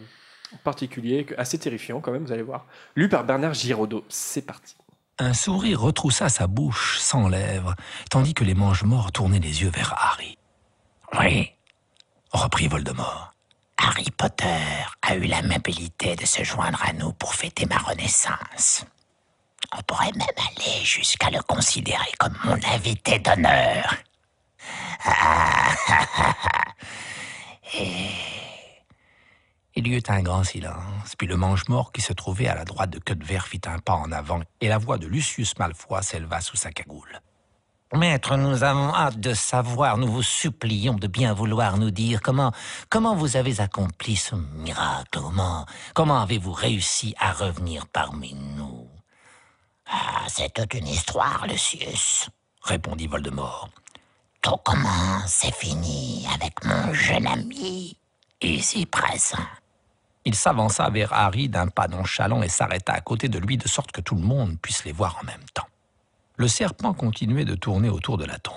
particulier, 0.64 1.26
assez 1.36 1.58
terrifiant 1.58 2.00
quand 2.00 2.12
même, 2.12 2.24
vous 2.24 2.32
allez 2.32 2.42
voir. 2.42 2.66
Lu 2.96 3.08
par 3.08 3.24
Bernard 3.24 3.54
Giraudot. 3.54 4.04
C'est 4.08 4.42
parti. 4.42 4.76
Un 5.18 5.34
sourire 5.34 5.80
retroussa 5.80 6.28
sa 6.28 6.46
bouche 6.46 6.98
sans 6.98 7.28
lèvres, 7.28 7.74
tandis 8.10 8.34
que 8.34 8.44
les 8.44 8.54
mange-morts 8.54 9.10
tournaient 9.10 9.40
les 9.40 9.62
yeux 9.62 9.70
vers 9.70 9.94
Harry. 9.98 10.38
Oui, 11.18 11.50
reprit 12.30 12.68
Voldemort. 12.68 13.34
Harry 13.78 14.10
Potter 14.16 14.46
a 15.02 15.16
eu 15.16 15.24
l'amabilité 15.24 16.14
de 16.16 16.26
se 16.26 16.44
joindre 16.44 16.80
à 16.84 16.92
nous 16.92 17.12
pour 17.12 17.34
fêter 17.34 17.66
ma 17.66 17.78
renaissance. 17.78 18.84
On 19.76 19.82
pourrait 19.82 20.12
même 20.14 20.28
aller 20.36 20.84
jusqu'à 20.84 21.30
le 21.30 21.42
considérer 21.42 22.12
comme 22.18 22.36
mon 22.44 22.58
invité 22.74 23.18
d'honneur. 23.18 23.94
Ah, 25.04 25.74
Et... 27.74 28.08
Il 29.78 29.86
y 29.86 29.94
eut 29.94 30.02
un 30.08 30.22
grand 30.22 30.42
silence, 30.42 31.14
puis 31.16 31.28
le 31.28 31.36
mange-mort 31.36 31.92
qui 31.92 32.00
se 32.00 32.12
trouvait 32.12 32.48
à 32.48 32.56
la 32.56 32.64
droite 32.64 32.90
de 32.90 33.24
Verre 33.24 33.46
fit 33.46 33.60
un 33.64 33.78
pas 33.78 33.92
en 33.94 34.10
avant, 34.10 34.40
et 34.60 34.66
la 34.66 34.76
voix 34.76 34.98
de 34.98 35.06
Lucius 35.06 35.56
Malfoy 35.56 36.02
s'éleva 36.02 36.40
sous 36.40 36.56
sa 36.56 36.72
cagoule. 36.72 37.20
Maître, 37.94 38.36
nous 38.36 38.64
avons 38.64 38.92
hâte 38.92 39.20
de 39.20 39.34
savoir, 39.34 39.96
nous 39.96 40.08
vous 40.08 40.24
supplions 40.24 40.94
de 40.94 41.06
bien 41.06 41.32
vouloir 41.32 41.76
nous 41.76 41.92
dire 41.92 42.20
comment, 42.22 42.50
comment 42.88 43.14
vous 43.14 43.36
avez 43.36 43.60
accompli 43.60 44.16
ce 44.16 44.34
miracle, 44.34 45.20
comment, 45.20 45.64
comment 45.94 46.22
avez-vous 46.22 46.50
réussi 46.54 47.14
à 47.20 47.30
revenir 47.30 47.86
parmi 47.86 48.34
nous? 48.34 48.88
Ah, 49.86 50.24
c'est 50.26 50.52
toute 50.54 50.74
une 50.74 50.88
histoire, 50.88 51.46
Lucius, 51.46 52.28
répondit 52.64 53.06
Voldemort. 53.06 53.70
Tout 54.42 54.56
commence 54.64 55.44
et 55.44 55.52
finit 55.52 56.26
avec 56.34 56.64
mon 56.64 56.92
jeune 56.92 57.28
ami, 57.28 57.96
ici 58.42 58.84
présent. 58.86 59.38
Il 60.24 60.34
s'avança 60.34 60.90
vers 60.90 61.12
Harry 61.12 61.48
d'un 61.48 61.68
pas 61.68 61.88
nonchalant 61.88 62.42
et 62.42 62.48
s'arrêta 62.48 62.92
à 62.92 63.00
côté 63.00 63.28
de 63.28 63.38
lui 63.38 63.56
de 63.56 63.68
sorte 63.68 63.92
que 63.92 64.00
tout 64.00 64.14
le 64.14 64.22
monde 64.22 64.58
puisse 64.60 64.84
les 64.84 64.92
voir 64.92 65.18
en 65.20 65.24
même 65.24 65.44
temps. 65.54 65.68
Le 66.36 66.48
serpent 66.48 66.92
continuait 66.94 67.44
de 67.44 67.54
tourner 67.54 67.88
autour 67.88 68.18
de 68.18 68.24
la 68.24 68.38
tombe. 68.38 68.54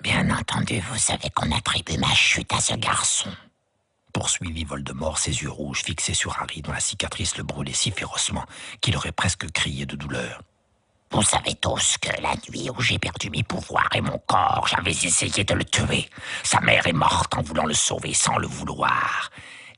Bien 0.00 0.30
entendu, 0.36 0.80
vous 0.90 0.98
savez 0.98 1.30
qu'on 1.30 1.50
attribue 1.52 1.98
ma 1.98 2.12
chute 2.14 2.52
à 2.52 2.60
ce 2.60 2.74
garçon. 2.74 3.30
Poursuivit 4.12 4.64
Voldemort, 4.64 5.18
ses 5.18 5.42
yeux 5.42 5.50
rouges 5.50 5.82
fixés 5.82 6.14
sur 6.14 6.36
Harry, 6.40 6.60
dont 6.60 6.72
la 6.72 6.80
cicatrice 6.80 7.36
le 7.36 7.44
brûlait 7.44 7.72
si 7.72 7.90
férocement 7.90 8.44
qu'il 8.80 8.96
aurait 8.96 9.12
presque 9.12 9.50
crié 9.52 9.86
de 9.86 9.96
douleur. 9.96 10.42
Vous 11.12 11.22
savez 11.22 11.54
tous 11.54 11.98
que 11.98 12.08
la 12.22 12.34
nuit 12.48 12.70
où 12.70 12.80
j'ai 12.80 12.98
perdu 12.98 13.30
mes 13.30 13.42
pouvoirs 13.42 13.90
et 13.94 14.00
mon 14.00 14.18
corps, 14.26 14.66
j'avais 14.68 14.92
essayé 14.92 15.44
de 15.44 15.54
le 15.54 15.64
tuer. 15.64 16.08
Sa 16.42 16.60
mère 16.60 16.86
est 16.86 16.92
morte 16.92 17.34
en 17.36 17.42
voulant 17.42 17.66
le 17.66 17.74
sauver 17.74 18.14
sans 18.14 18.38
le 18.38 18.46
vouloir. 18.46 19.30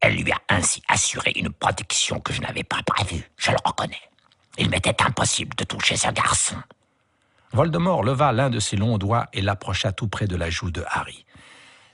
Elle 0.06 0.16
lui 0.16 0.32
a 0.32 0.40
ainsi 0.50 0.82
assuré 0.88 1.32
une 1.34 1.48
protection 1.48 2.20
que 2.20 2.34
je 2.34 2.42
n'avais 2.42 2.62
pas 2.62 2.82
prévue, 2.84 3.26
je 3.38 3.50
le 3.50 3.56
reconnais. 3.64 4.02
Il 4.58 4.68
m'était 4.68 5.00
impossible 5.02 5.56
de 5.56 5.64
toucher 5.64 5.96
ce 5.96 6.08
garçon. 6.08 6.56
Voldemort 7.52 8.04
leva 8.04 8.30
l'un 8.30 8.50
de 8.50 8.60
ses 8.60 8.76
longs 8.76 8.98
doigts 8.98 9.28
et 9.32 9.40
l'approcha 9.40 9.92
tout 9.92 10.06
près 10.06 10.26
de 10.26 10.36
la 10.36 10.50
joue 10.50 10.70
de 10.70 10.84
Harry. 10.90 11.24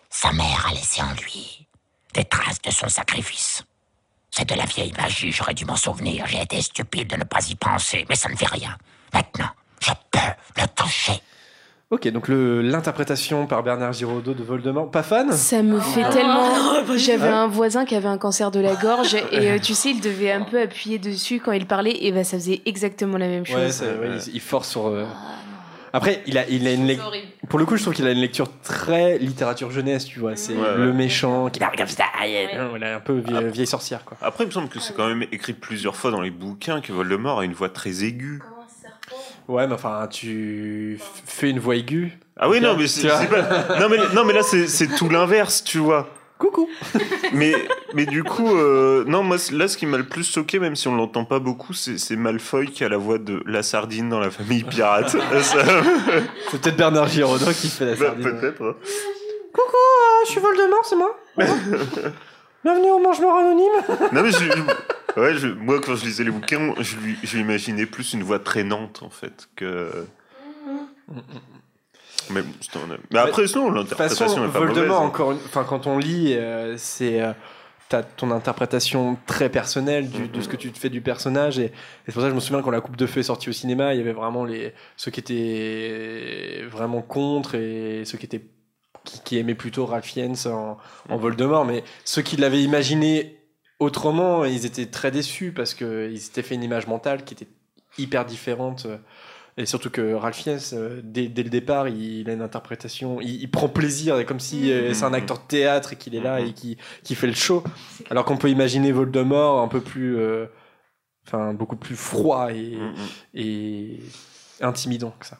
Sa 0.08 0.32
mère 0.32 0.66
a 0.66 0.74
laissé 0.74 1.00
en 1.00 1.12
lui 1.12 1.68
des 2.12 2.24
traces 2.24 2.60
de 2.60 2.72
son 2.72 2.88
sacrifice. 2.88 3.62
C'est 4.32 4.48
de 4.48 4.56
la 4.56 4.64
vieille 4.64 4.92
magie, 4.98 5.30
j'aurais 5.30 5.54
dû 5.54 5.64
m'en 5.64 5.76
souvenir. 5.76 6.26
J'ai 6.26 6.42
été 6.42 6.60
stupide 6.62 7.10
de 7.10 7.16
ne 7.16 7.24
pas 7.24 7.48
y 7.48 7.54
penser, 7.54 8.06
mais 8.08 8.16
ça 8.16 8.28
ne 8.28 8.34
fait 8.34 8.50
rien. 8.50 8.76
Maintenant, 9.14 9.50
je 9.80 9.92
peux 10.10 10.60
le 10.60 10.66
toucher. 10.74 11.22
Ok, 11.90 12.06
donc 12.08 12.26
l'interprétation 12.28 13.46
par 13.48 13.64
Bernard 13.64 13.92
Giraudot 13.92 14.32
de 14.32 14.44
Voldemort. 14.44 14.88
Pas 14.92 15.02
fan? 15.02 15.32
Ça 15.32 15.60
me 15.62 15.80
fait 15.80 16.04
Ah. 16.04 16.10
tellement. 16.12 16.96
J'avais 16.96 17.26
un 17.28 17.48
voisin 17.48 17.84
qui 17.84 17.96
avait 17.96 18.06
un 18.08 18.16
cancer 18.18 18.52
de 18.52 18.60
la 18.60 18.74
gorge 18.76 19.14
et 19.32 19.50
euh, 19.50 19.58
tu 19.58 19.74
sais, 19.74 19.90
il 19.90 20.00
devait 20.00 20.30
un 20.30 20.42
peu 20.42 20.60
appuyer 20.60 21.00
dessus 21.00 21.40
quand 21.44 21.50
il 21.50 21.66
parlait 21.66 21.96
et 22.04 22.12
bah 22.12 22.22
ça 22.22 22.36
faisait 22.36 22.62
exactement 22.64 23.18
la 23.18 23.26
même 23.26 23.44
chose. 23.44 23.82
Ouais, 23.82 24.08
il, 24.28 24.34
il 24.34 24.40
force 24.40 24.68
sur. 24.68 24.86
euh, 24.86 25.04
Après, 25.92 26.22
il 26.28 26.38
a, 26.38 26.48
il 26.48 26.68
a 26.68 26.72
une 26.74 26.86
lec- 26.86 27.00
horrible. 27.04 27.26
Pour 27.48 27.58
le 27.58 27.64
coup, 27.66 27.76
je 27.76 27.82
trouve 27.82 27.94
qu'il 27.94 28.06
a 28.06 28.12
une 28.12 28.20
lecture 28.20 28.46
très 28.62 29.18
littérature 29.18 29.72
jeunesse, 29.72 30.04
tu 30.04 30.20
vois. 30.20 30.36
C'est 30.36 30.54
Ouais, 30.54 30.76
le 30.76 30.92
méchant 30.92 31.50
qui 31.50 31.58
parle 31.58 31.74
comme 31.76 31.88
ça, 31.88 32.04
hein, 32.22 32.68
voilà, 32.68 32.94
un 32.96 33.00
peu 33.00 33.14
vieille, 33.18 33.50
vieille 33.50 33.66
sorcière, 33.66 34.04
quoi. 34.04 34.16
Après, 34.22 34.44
il 34.44 34.46
me 34.46 34.52
semble 34.52 34.68
que 34.68 34.78
c'est 34.78 34.94
quand 34.94 35.08
même 35.08 35.24
écrit 35.32 35.54
plusieurs 35.54 35.96
fois 35.96 36.12
dans 36.12 36.20
les 36.20 36.30
bouquins 36.30 36.80
que 36.80 36.92
Voldemort 36.92 37.40
a 37.40 37.44
une 37.44 37.52
voix 37.54 37.68
très 37.68 38.04
aiguë. 38.04 38.40
Ouais, 39.50 39.66
mais 39.66 39.74
enfin, 39.74 40.06
tu 40.10 40.98
fais 41.26 41.50
une 41.50 41.58
voix 41.58 41.74
aiguë. 41.76 42.12
Ah 42.38 42.48
oui, 42.48 42.60
non, 42.60 42.76
mais 42.76 42.86
c'est 42.86 43.08
pas. 43.08 43.78
Non, 43.80 43.88
mais, 43.88 43.96
non, 44.14 44.24
mais 44.24 44.32
là, 44.32 44.42
c'est 44.42 44.66
c'est 44.68 44.86
tout 44.86 45.08
l'inverse, 45.08 45.64
tu 45.64 45.78
vois. 45.78 46.08
Coucou. 46.38 46.68
Mais, 47.34 47.52
mais 47.94 48.06
du 48.06 48.24
coup, 48.24 48.48
euh, 48.56 49.04
non, 49.06 49.22
moi, 49.22 49.36
là, 49.52 49.68
ce 49.68 49.76
qui 49.76 49.84
m'a 49.86 49.98
le 49.98 50.04
plus 50.08 50.28
choqué, 50.32 50.58
même 50.58 50.74
si 50.74 50.88
on 50.88 50.96
l'entend 50.96 51.24
pas 51.26 51.38
beaucoup, 51.38 51.74
c'est 51.74 52.16
Malfoy 52.16 52.66
qui 52.68 52.82
a 52.82 52.88
la 52.88 52.96
voix 52.96 53.18
de 53.18 53.42
la 53.46 53.62
sardine 53.62 54.08
dans 54.08 54.18
la 54.20 54.30
famille 54.30 54.64
pirate. 54.64 55.14
C'est 56.50 56.60
peut-être 56.60 56.76
Bernard 56.76 57.08
Giraudot 57.08 57.52
qui 57.52 57.68
fait 57.68 57.84
la 57.84 57.94
Bah, 57.94 58.06
sardine. 58.06 58.40
Peut-être. 58.40 58.62
hein. 58.64 58.74
Coucou, 59.52 59.76
euh, 59.76 60.24
je 60.24 60.30
suis 60.30 60.40
Voldemort, 60.40 60.84
c'est 60.84 60.96
moi. 60.96 61.16
Bienvenue 62.64 62.90
au 62.90 62.98
Mange-Mort 62.98 63.36
Anonyme. 63.38 63.68
Non, 64.12 64.22
mais 64.22 64.30
je, 64.32 64.38
je- 64.44 65.20
ouais, 65.20 65.34
je- 65.34 65.46
moi, 65.48 65.80
quand 65.80 65.96
je 65.96 66.04
lisais 66.04 66.24
les 66.24 66.30
bouquins, 66.30 66.74
je 66.80 66.96
lui, 66.96 67.16
je 67.22 67.34
lui 67.36 67.42
imaginais 67.42 67.86
plus 67.86 68.12
une 68.12 68.22
voix 68.22 68.38
traînante, 68.38 69.02
en 69.02 69.10
fait, 69.10 69.48
que. 69.56 70.06
Mais, 72.30 72.42
bon, 72.42 72.52
c'était 72.60 72.78
un- 72.78 72.98
mais 73.10 73.18
après, 73.18 73.46
sinon, 73.46 73.70
l'interprétation 73.70 74.26
façon, 74.26 74.44
est 74.44 74.52
pas 74.52 74.58
Voldemort, 74.58 74.76
mauvaise. 74.76 74.90
hein. 74.92 75.06
encore 75.06 75.32
une... 75.32 75.38
enfin, 75.38 75.64
quand 75.64 75.86
on 75.86 75.98
lit, 75.98 76.34
euh, 76.34 76.76
c'est. 76.76 77.20
euh, 77.22 77.32
T'as 77.88 78.04
ton 78.04 78.30
interprétation 78.30 79.18
très 79.26 79.48
personnelle 79.48 80.08
du- 80.10 80.28
de 80.28 80.40
ce 80.40 80.48
que 80.48 80.54
tu 80.54 80.70
te 80.70 80.78
fais 80.78 80.90
du 80.90 81.00
personnage 81.00 81.58
et, 81.58 81.64
et 81.64 81.72
c'est 82.06 82.12
pour 82.12 82.22
ça 82.22 82.28
que 82.28 82.30
je 82.30 82.36
me 82.36 82.40
souviens 82.40 82.62
quand 82.62 82.70
la 82.70 82.80
Coupe 82.80 82.94
de 82.94 83.04
Feu 83.04 83.18
est 83.18 83.24
sortie 83.24 83.48
au 83.48 83.52
cinéma, 83.52 83.94
il 83.94 83.98
y 83.98 84.00
avait 84.00 84.12
vraiment 84.12 84.44
les 84.44 84.72
ceux 84.96 85.10
qui 85.10 85.18
étaient 85.18 86.62
vraiment 86.70 87.02
contre 87.02 87.56
et 87.56 88.04
ceux 88.04 88.16
qui 88.16 88.26
étaient 88.26 88.44
qui, 89.10 89.20
qui 89.24 89.38
aimaient 89.38 89.54
plutôt 89.54 89.86
Ralph 89.86 90.04
Fiennes 90.04 90.36
en, 90.46 90.76
en 91.08 91.16
Voldemort, 91.16 91.64
mais 91.64 91.82
ceux 92.04 92.22
qui 92.22 92.36
l'avaient 92.36 92.62
imaginé 92.62 93.38
autrement, 93.78 94.44
ils 94.44 94.66
étaient 94.66 94.86
très 94.86 95.10
déçus 95.10 95.52
parce 95.52 95.74
qu'ils 95.74 96.20
s'étaient 96.20 96.42
fait 96.42 96.54
une 96.54 96.62
image 96.62 96.86
mentale 96.86 97.24
qui 97.24 97.34
était 97.34 97.48
hyper 97.98 98.24
différente. 98.24 98.86
euh, 98.86 98.98
Et 99.56 99.66
surtout 99.66 99.90
que 99.90 100.14
Ralph 100.14 100.36
Fiennes, 100.36 100.60
euh, 100.74 101.00
dès, 101.02 101.28
dès 101.28 101.42
le 101.42 101.50
départ, 101.50 101.88
il, 101.88 102.28
a 102.30 102.32
une 102.34 102.42
interprétation, 102.42 103.20
il, 103.20 103.42
il 103.42 103.50
prend 103.50 103.68
plaisir, 103.68 104.24
comme 104.26 104.40
si 104.40 104.70
euh, 104.70 104.94
c'est 104.94 105.04
un 105.04 105.12
acteur 105.12 105.38
de 105.38 105.46
théâtre 105.48 105.92
et 105.92 105.96
qu'il 105.96 106.14
est 106.14 106.20
là 106.20 106.40
et 106.40 106.52
qui, 106.52 106.76
qui 107.04 107.14
fait 107.14 107.26
le 107.26 107.34
show. 107.34 107.62
Alors 108.10 108.24
qu'on 108.24 108.36
peut 108.36 108.50
imaginer 108.50 108.92
Voldemort 108.92 109.60
un 109.60 109.68
peu 109.68 109.80
plus, 109.80 110.16
euh, 110.16 110.46
enfin 111.26 111.52
beaucoup 111.54 111.76
plus 111.76 111.96
froid 111.96 112.52
et, 112.52 112.78
et 113.34 113.98
intimidant 114.60 115.14
que 115.18 115.26
ça. 115.26 115.38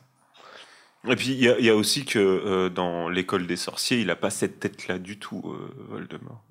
Et 1.08 1.16
puis, 1.16 1.28
il 1.28 1.40
y, 1.40 1.48
a- 1.48 1.58
il 1.58 1.64
y 1.64 1.70
a 1.70 1.76
aussi 1.76 2.04
que 2.04 2.18
euh, 2.18 2.68
dans 2.68 3.08
l'école 3.08 3.46
des 3.46 3.56
sorciers, 3.56 4.00
il 4.00 4.10
a 4.10 4.16
pas 4.16 4.30
cette 4.30 4.60
tête-là 4.60 4.98
du 4.98 5.18
tout, 5.18 5.42
euh, 5.46 5.74
Voldemort. 5.88 6.42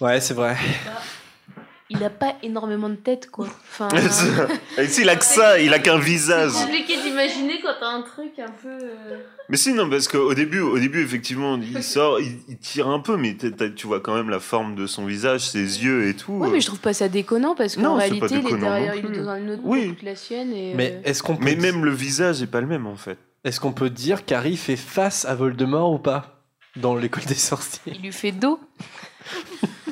Ouais, 0.00 0.20
c'est 0.20 0.34
vrai. 0.34 0.56
Il 1.88 2.02
a 2.02 2.10
pas 2.10 2.34
énormément 2.42 2.88
de 2.88 2.96
tête, 2.96 3.30
quoi. 3.30 3.46
Enfin, 3.46 3.86
Et 4.78 4.88
si, 4.88 5.02
il 5.02 5.08
a 5.08 5.14
que 5.14 5.24
ça, 5.24 5.60
il 5.60 5.72
a 5.72 5.78
qu'un 5.78 5.98
visage. 5.98 6.50
c'est 6.50 6.64
compliqué 6.64 6.96
d'imaginer 7.00 7.60
quand 7.62 7.74
t'as 7.78 7.86
un 7.90 8.02
truc 8.02 8.32
un 8.40 8.50
peu. 8.60 8.68
euh, 8.68 9.18
Mais 9.48 9.56
si, 9.56 9.72
non, 9.72 9.88
parce 9.88 10.08
qu'au 10.08 10.34
début, 10.34 10.58
au 10.58 10.78
début, 10.80 11.04
effectivement, 11.04 11.56
il 11.56 11.80
sort, 11.84 12.18
il, 12.18 12.38
il 12.48 12.58
tire 12.58 12.88
un 12.88 12.98
peu, 12.98 13.16
mais 13.16 13.36
tu 13.76 13.86
vois 13.86 14.00
quand 14.00 14.16
même 14.16 14.30
la 14.30 14.40
forme 14.40 14.74
de 14.74 14.88
son 14.88 15.06
visage, 15.06 15.42
ses 15.48 15.60
yeux 15.84 16.08
et 16.08 16.14
tout. 16.14 16.32
Ouais, 16.32 16.48
mais 16.50 16.60
je 16.60 16.66
trouve 16.66 16.80
pas 16.80 16.92
ça 16.92 17.08
déconnant 17.08 17.54
parce 17.54 17.76
qu'en 17.76 17.94
réalité, 17.94 18.34
il 18.42 18.48
est 18.54 18.58
derrière, 18.58 18.96
il 18.96 19.06
est 19.06 19.18
dans 19.20 19.28
un 19.28 19.48
autre 19.48 19.62
Oui. 19.64 19.94
que 19.94 20.04
la 20.06 20.16
sienne. 20.16 20.52
Et, 20.52 20.74
Mais 20.74 20.94
euh, 21.04 21.08
est-ce 21.08 21.22
qu'on 21.22 21.38
Mais 21.40 21.54
même 21.54 21.84
le 21.84 21.92
visage 21.92 22.42
est 22.42 22.48
pas 22.48 22.60
le 22.60 22.66
même, 22.66 22.86
en 22.88 22.96
fait. 22.96 23.18
est-ce 23.44 23.60
qu'on 23.60 23.72
peut 23.72 23.90
dire 23.90 24.24
qu'Harry 24.24 24.56
fait 24.56 24.74
face 24.76 25.24
à 25.24 25.36
Voldemort 25.36 25.92
ou 25.92 25.98
pas 26.00 26.42
dans 26.74 26.96
l'école 26.96 27.24
des 27.26 27.34
sorciers? 27.34 27.80
Il 27.94 28.02
lui 28.02 28.12
fait 28.12 28.32
dos. 28.32 28.58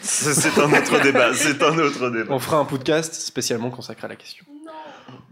C'est 0.00 0.58
un 0.58 0.72
autre 0.72 1.02
débat, 1.02 1.34
c'est 1.34 1.62
un 1.62 1.78
autre 1.78 2.10
débat. 2.10 2.32
On 2.34 2.38
fera 2.38 2.58
un 2.58 2.64
podcast 2.64 3.14
spécialement 3.14 3.70
consacré 3.70 4.06
à 4.06 4.08
la 4.08 4.16
question. 4.16 4.44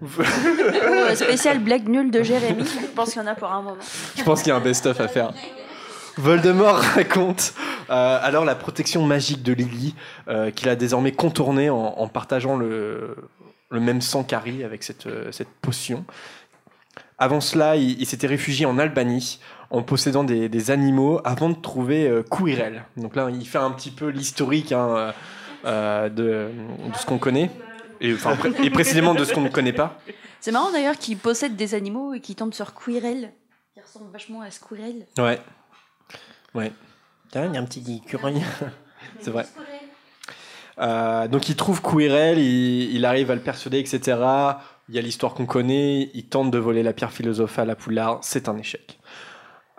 Oh, 0.03 1.15
spécial 1.15 1.61
blague 1.61 1.89
nulle 1.89 2.11
de 2.11 2.23
Jérémy. 2.23 2.65
Je 2.65 2.87
pense 2.89 3.13
qu'il 3.13 3.23
y 3.23 3.25
en 3.25 3.29
a 3.29 3.35
pour 3.35 3.51
un 3.51 3.63
moment. 3.63 3.77
Je 4.17 4.23
pense 4.23 4.43
qu'il 4.43 4.49
y 4.49 4.53
a 4.53 4.57
un 4.57 4.61
best-of 4.61 5.01
à 5.01 5.09
faire. 5.09 5.33
Voldemort 6.17 6.77
raconte 6.95 7.55
euh, 7.91 8.19
alors 8.23 8.45
la 8.45 8.55
protection 8.55 9.05
magique 9.05 9.43
de 9.43 9.53
Lily 9.53 9.95
euh, 10.29 10.51
qu'il 10.51 10.69
a 10.69 10.77
désormais 10.77 11.13
contournée 11.13 11.71
en, 11.71 11.77
en 11.77 12.09
partageant 12.09 12.57
le, 12.57 13.17
le 13.71 13.81
même 13.81 14.01
sang 14.01 14.23
qu'Harry 14.23 14.63
avec 14.65 14.83
cette, 14.83 15.07
euh, 15.07 15.33
cette 15.33 15.49
potion. 15.49 16.05
Avant 17.19 17.41
cela, 17.41 17.77
il, 17.77 18.01
il 18.01 18.07
s'était 18.07 18.27
réfugié 18.27 18.67
en 18.67 18.79
Albanie 18.79 19.41
en 19.73 19.83
possédant 19.83 20.23
des, 20.23 20.49
des 20.49 20.71
animaux 20.71 21.21
avant 21.25 21.49
de 21.49 21.55
trouver 21.55 22.07
euh, 22.07 22.23
Quirrell. 22.23 22.85
Donc 22.97 23.17
là, 23.17 23.29
il 23.33 23.47
fait 23.47 23.59
un 23.59 23.71
petit 23.71 23.91
peu 23.91 24.09
l'historique 24.09 24.71
hein, 24.73 25.13
euh, 25.65 26.09
de, 26.09 26.51
de 26.93 26.97
ce 26.97 27.07
qu'on 27.07 27.19
connaît 27.19 27.51
et, 28.01 28.13
enfin, 28.13 28.37
pré- 28.37 28.53
et 28.63 28.71
précisément 28.71 29.15
de 29.15 29.25
ce 29.25 29.33
qu'on 29.33 29.41
ne 29.41 29.49
connaît 29.49 29.73
pas. 29.73 29.99
C'est 30.41 30.53
marrant 30.53 30.71
d'ailleurs 30.73 30.97
qu'il 30.99 31.17
possède 31.17 31.57
des 31.57 31.75
animaux 31.75 32.13
et 32.15 32.21
qu'il 32.21 32.35
tombe 32.37 32.53
sur 32.53 32.75
Quirrell, 32.75 33.33
qui 33.75 33.81
ressemble 33.81 34.13
vachement 34.13 34.43
à 34.43 34.51
Squirrel. 34.51 35.07
Ouais. 35.19 35.39
Ouais. 36.55 36.71
Tiens, 37.31 37.47
il 37.47 37.55
y 37.55 37.57
a 37.57 37.61
un 37.61 37.65
petit 37.65 38.03
écureuil. 38.05 38.43
C'est 39.21 39.31
vrai. 39.31 39.47
Euh, 40.79 41.29
donc 41.29 41.49
il 41.49 41.57
trouve 41.57 41.81
Quirrell, 41.83 42.39
il, 42.39 42.95
il 42.95 43.05
arrive 43.05 43.31
à 43.31 43.35
le 43.35 43.41
persuader, 43.41 43.79
etc. 43.79 44.01
Il 44.89 44.95
y 44.95 44.99
a 44.99 45.03
l'histoire 45.03 45.35
qu'on 45.35 45.47
connaît, 45.47 46.11
il 46.13 46.27
tente 46.27 46.51
de 46.51 46.59
voler 46.59 46.83
la 46.83 46.93
pierre 46.93 47.13
philosophale 47.13 47.71
à 47.71 47.77
Poudlard, 47.77 48.19
c'est 48.23 48.49
un 48.49 48.57
échec. 48.59 48.99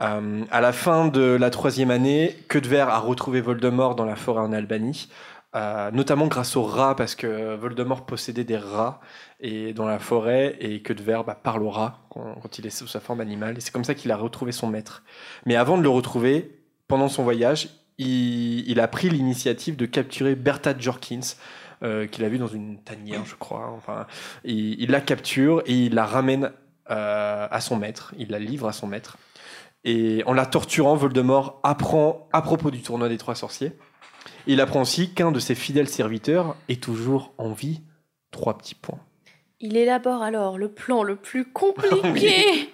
Euh, 0.01 0.43
à 0.51 0.61
la 0.61 0.73
fin 0.73 1.07
de 1.07 1.21
la 1.21 1.49
troisième 1.49 1.91
année, 1.91 2.35
Queudver 2.49 2.85
a 2.89 2.97
retrouvé 2.97 3.41
Voldemort 3.41 3.95
dans 3.95 4.05
la 4.05 4.15
forêt 4.15 4.41
en 4.41 4.51
Albanie, 4.51 5.07
euh, 5.55 5.91
notamment 5.91 6.27
grâce 6.27 6.55
aux 6.55 6.63
rats, 6.63 6.95
parce 6.95 7.15
que 7.15 7.55
Voldemort 7.55 8.05
possédait 8.05 8.43
des 8.43 8.57
rats 8.57 8.99
et 9.39 9.73
dans 9.73 9.85
la 9.85 9.99
forêt, 9.99 10.55
et 10.59 10.81
Queudver 10.81 11.21
bah, 11.25 11.39
parle 11.41 11.63
aux 11.63 11.69
rats 11.69 11.99
quand, 12.09 12.35
quand 12.41 12.57
il 12.57 12.65
est 12.65 12.71
sous 12.71 12.87
sa 12.87 12.99
forme 12.99 13.21
animale, 13.21 13.57
et 13.57 13.61
c'est 13.61 13.71
comme 13.71 13.83
ça 13.83 13.93
qu'il 13.93 14.11
a 14.11 14.17
retrouvé 14.17 14.51
son 14.51 14.67
maître. 14.67 15.03
Mais 15.45 15.55
avant 15.55 15.77
de 15.77 15.83
le 15.83 15.89
retrouver, 15.89 16.59
pendant 16.87 17.07
son 17.07 17.23
voyage, 17.23 17.69
il, 17.99 18.67
il 18.67 18.79
a 18.79 18.87
pris 18.87 19.09
l'initiative 19.09 19.75
de 19.75 19.85
capturer 19.85 20.33
Bertha 20.35 20.75
Jorkins, 20.77 21.35
euh, 21.83 22.07
qu'il 22.07 22.23
a 22.23 22.29
vu 22.29 22.39
dans 22.39 22.47
une 22.47 22.79
tanière, 22.79 23.25
je 23.25 23.35
crois. 23.35 23.69
Enfin, 23.75 24.07
il, 24.43 24.81
il 24.81 24.89
la 24.89 25.01
capture 25.01 25.61
et 25.65 25.73
il 25.73 25.93
la 25.93 26.05
ramène 26.05 26.51
à 26.85 27.59
son 27.61 27.77
maître. 27.77 28.13
Il 28.17 28.29
la 28.29 28.39
livre 28.39 28.67
à 28.67 28.73
son 28.73 28.87
maître. 28.87 29.17
Et 29.85 30.23
en 30.25 30.33
la 30.33 30.45
torturant, 30.45 30.95
Voldemort 30.95 31.59
apprend 31.63 32.27
à 32.31 32.41
propos 32.41 32.71
du 32.71 32.81
tournoi 32.81 33.09
des 33.09 33.17
trois 33.17 33.35
sorciers. 33.35 33.73
Il 34.47 34.61
apprend 34.61 34.81
aussi 34.81 35.13
qu'un 35.13 35.31
de 35.31 35.39
ses 35.39 35.55
fidèles 35.55 35.89
serviteurs 35.89 36.55
est 36.69 36.81
toujours 36.81 37.33
en 37.37 37.51
vie. 37.51 37.81
Trois 38.31 38.57
petits 38.57 38.75
points. 38.75 38.99
Il 39.59 39.77
élabore 39.77 40.21
alors 40.21 40.57
le 40.57 40.69
plan 40.69 41.03
le 41.03 41.15
plus 41.15 41.45
compliqué. 41.53 42.69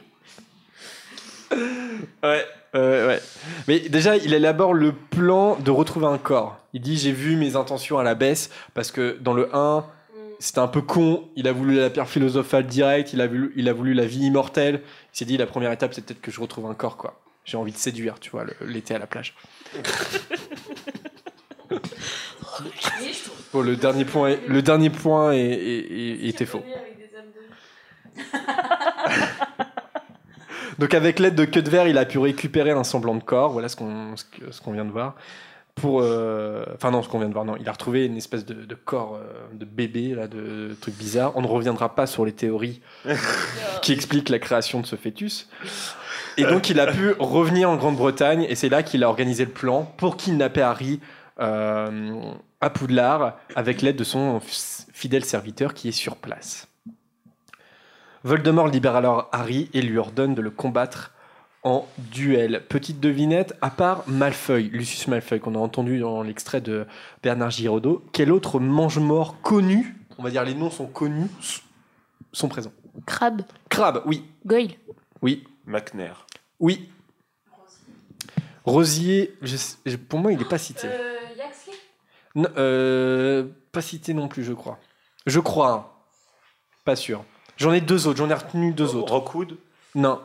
Ouais, 1.52 2.46
ouais, 2.74 3.06
ouais. 3.06 3.22
Mais 3.68 3.80
déjà, 3.80 4.16
il 4.18 4.34
élabore 4.34 4.74
le 4.74 4.92
plan 4.94 5.56
de 5.58 5.72
retrouver 5.72 6.06
un 6.06 6.18
corps. 6.18 6.58
Il 6.74 6.82
dit 6.82 6.98
J'ai 6.98 7.12
vu 7.12 7.36
mes 7.36 7.56
intentions 7.56 7.98
à 7.98 8.04
la 8.04 8.16
baisse 8.16 8.50
parce 8.74 8.92
que 8.92 9.18
dans 9.20 9.34
le 9.34 9.56
1, 9.56 9.86
c'était 10.40 10.60
un 10.60 10.68
peu 10.68 10.82
con. 10.82 11.30
Il 11.36 11.48
a 11.48 11.52
voulu 11.52 11.76
la 11.76 11.90
pierre 11.90 12.10
philosophale 12.10 12.66
directe, 12.66 13.14
il 13.14 13.22
a 13.22 13.28
voulu, 13.28 13.52
il 13.56 13.70
a 13.70 13.74
voulu 13.74 13.94
la 13.94 14.06
vie 14.06 14.26
immortelle. 14.26 14.82
Il 15.14 15.18
s'est 15.18 15.26
dit 15.26 15.38
La 15.38 15.46
première 15.46 15.72
étape, 15.72 15.94
c'est 15.94 16.04
peut-être 16.06 16.22
que 16.22 16.32
je 16.32 16.42
retrouve 16.42 16.66
un 16.66 16.74
corps, 16.74 16.98
quoi. 16.98 17.20
J'ai 17.46 17.58
envie 17.58 17.72
de 17.72 17.78
séduire, 17.78 18.20
tu 18.20 18.30
vois, 18.32 18.46
l'été 18.66 18.96
à 18.96 19.00
la 19.00 19.08
plage. 19.08 19.36
Bon, 23.54 23.62
le 23.62 23.76
dernier 23.76 24.06
point, 24.06 24.30
est- 24.30 24.48
le 24.48 24.62
dernier 24.62 24.90
point 24.90 25.32
est- 25.32 25.40
est- 25.40 26.26
est- 26.26 26.30
était 26.30 26.46
faux. 26.46 26.64
Donc 30.80 30.94
avec 30.94 31.20
l'aide 31.20 31.36
de 31.36 31.46
queue 31.46 31.62
de 31.62 31.70
verre, 31.70 31.88
il 31.88 31.98
a 31.98 32.06
pu 32.06 32.18
récupérer 32.20 32.72
un 32.72 32.84
semblant 32.84 33.16
de 33.16 33.24
corps. 33.24 33.52
Voilà 33.52 33.70
ce 33.70 33.76
qu'on 33.76 34.16
ce 34.16 34.24
que- 34.26 34.52
ce 34.52 34.62
qu'on 34.62 34.72
vient 34.74 34.86
de 34.86 34.92
voir. 34.92 35.16
Pour, 35.80 36.02
euh, 36.02 36.66
enfin 36.76 36.92
non, 36.92 37.02
ce 37.02 37.10
qu'on 37.10 37.20
vient 37.20 37.30
de 37.30 37.34
voir, 37.34 37.46
non, 37.46 37.56
il 37.60 37.68
a 37.70 37.72
retrouvé 37.72 38.06
une 38.06 38.18
espèce 38.18 38.46
de, 38.46 38.54
de 38.54 38.76
corps 38.76 39.16
euh, 39.16 39.48
de 39.54 39.66
bébé 39.66 40.16
là, 40.16 40.28
de, 40.28 40.76
trucs 40.80 40.96
bizarres. 40.96 41.32
On 41.36 41.42
ne 41.42 41.48
reviendra 41.48 41.96
pas 41.96 42.08
sur 42.08 42.26
les 42.26 42.32
théories 42.32 42.82
qui 43.82 43.94
expliquent 43.94 44.30
la 44.30 44.40
création 44.40 44.80
de 44.82 44.86
ce 44.86 44.96
fœtus. 44.96 45.50
Et 46.38 46.44
donc 46.46 46.70
il 46.70 46.80
a 46.80 46.88
pu 46.88 47.14
revenir 47.20 47.70
en 47.70 47.76
Grande-Bretagne 47.76 48.46
et 48.48 48.56
c'est 48.56 48.70
là 48.70 48.82
qu'il 48.82 49.04
a 49.04 49.10
organisé 49.10 49.44
le 49.44 49.52
plan 49.52 49.84
pour 49.98 50.16
kidnapper 50.16 50.62
Harry 50.62 51.00
euh, 51.40 52.22
à 52.62 52.70
Poudlard 52.70 53.38
avec 53.56 53.82
l'aide 53.82 53.98
de 53.98 54.04
son 54.04 54.40
fidèle 54.94 55.26
serviteur 55.26 55.74
qui 55.74 55.90
est 55.90 55.94
sur 55.94 56.16
place. 56.16 56.68
Voldemort 58.24 58.68
libère 58.68 58.96
alors 58.96 59.30
Harry 59.32 59.70
et 59.74 59.82
lui 59.82 59.98
ordonne 59.98 60.36
de 60.36 60.42
le 60.42 60.50
combattre 60.50 61.14
en 61.64 61.88
duel. 61.98 62.64
Petite 62.70 63.00
devinette, 63.00 63.56
à 63.62 63.70
part 63.70 64.04
Malfeuille, 64.08 64.70
Lucius 64.70 65.08
Malfeuille, 65.08 65.40
qu'on 65.40 65.56
a 65.56 65.60
entendu 65.60 66.00
dans 66.00 66.22
l'extrait 66.22 66.62
de 66.62 66.86
Bernard 67.22 67.52
Giraudot, 67.52 68.04
quel 68.14 68.32
autre 68.32 68.60
mange-mort 68.60 69.42
connu, 69.42 69.96
on 70.18 70.24
va 70.24 70.30
dire 70.32 70.44
les 70.44 70.54
noms 70.56 70.70
sont 70.70 70.88
connus, 70.88 71.30
sont 72.32 72.48
présents 72.48 72.72
Crabe. 73.06 73.42
Crabe, 73.70 74.04
oui. 74.06 74.26
Goyle. 74.46 74.74
Oui. 75.22 75.46
McNair. 75.66 76.26
Oui. 76.60 76.90
Rosier, 78.66 79.36
je 79.42 79.96
pour 79.96 80.20
moi, 80.20 80.32
il 80.32 80.38
n'est 80.40 80.46
pas 80.46 80.58
cité. 80.58 80.88
Euh, 80.88 81.16
Yaxley? 81.38 81.74
Non, 82.36 82.50
euh, 82.58 83.48
pas 83.72 83.82
cité 83.82 84.14
non 84.14 84.28
plus, 84.28 84.44
je 84.44 84.54
crois. 84.54 84.80
Je 85.26 85.40
crois. 85.40 85.72
hein. 85.72 85.86
Pas 86.86 86.96
sûr. 86.96 87.24
J'en 87.58 87.72
ai 87.74 87.82
deux 87.82 88.08
autres, 88.08 88.18
j'en 88.18 88.30
ai 88.30 88.34
retenu 88.34 88.72
deux 88.72 88.96
autres. 88.96 89.14
Rockwood? 89.14 89.58
Non. 89.96 90.22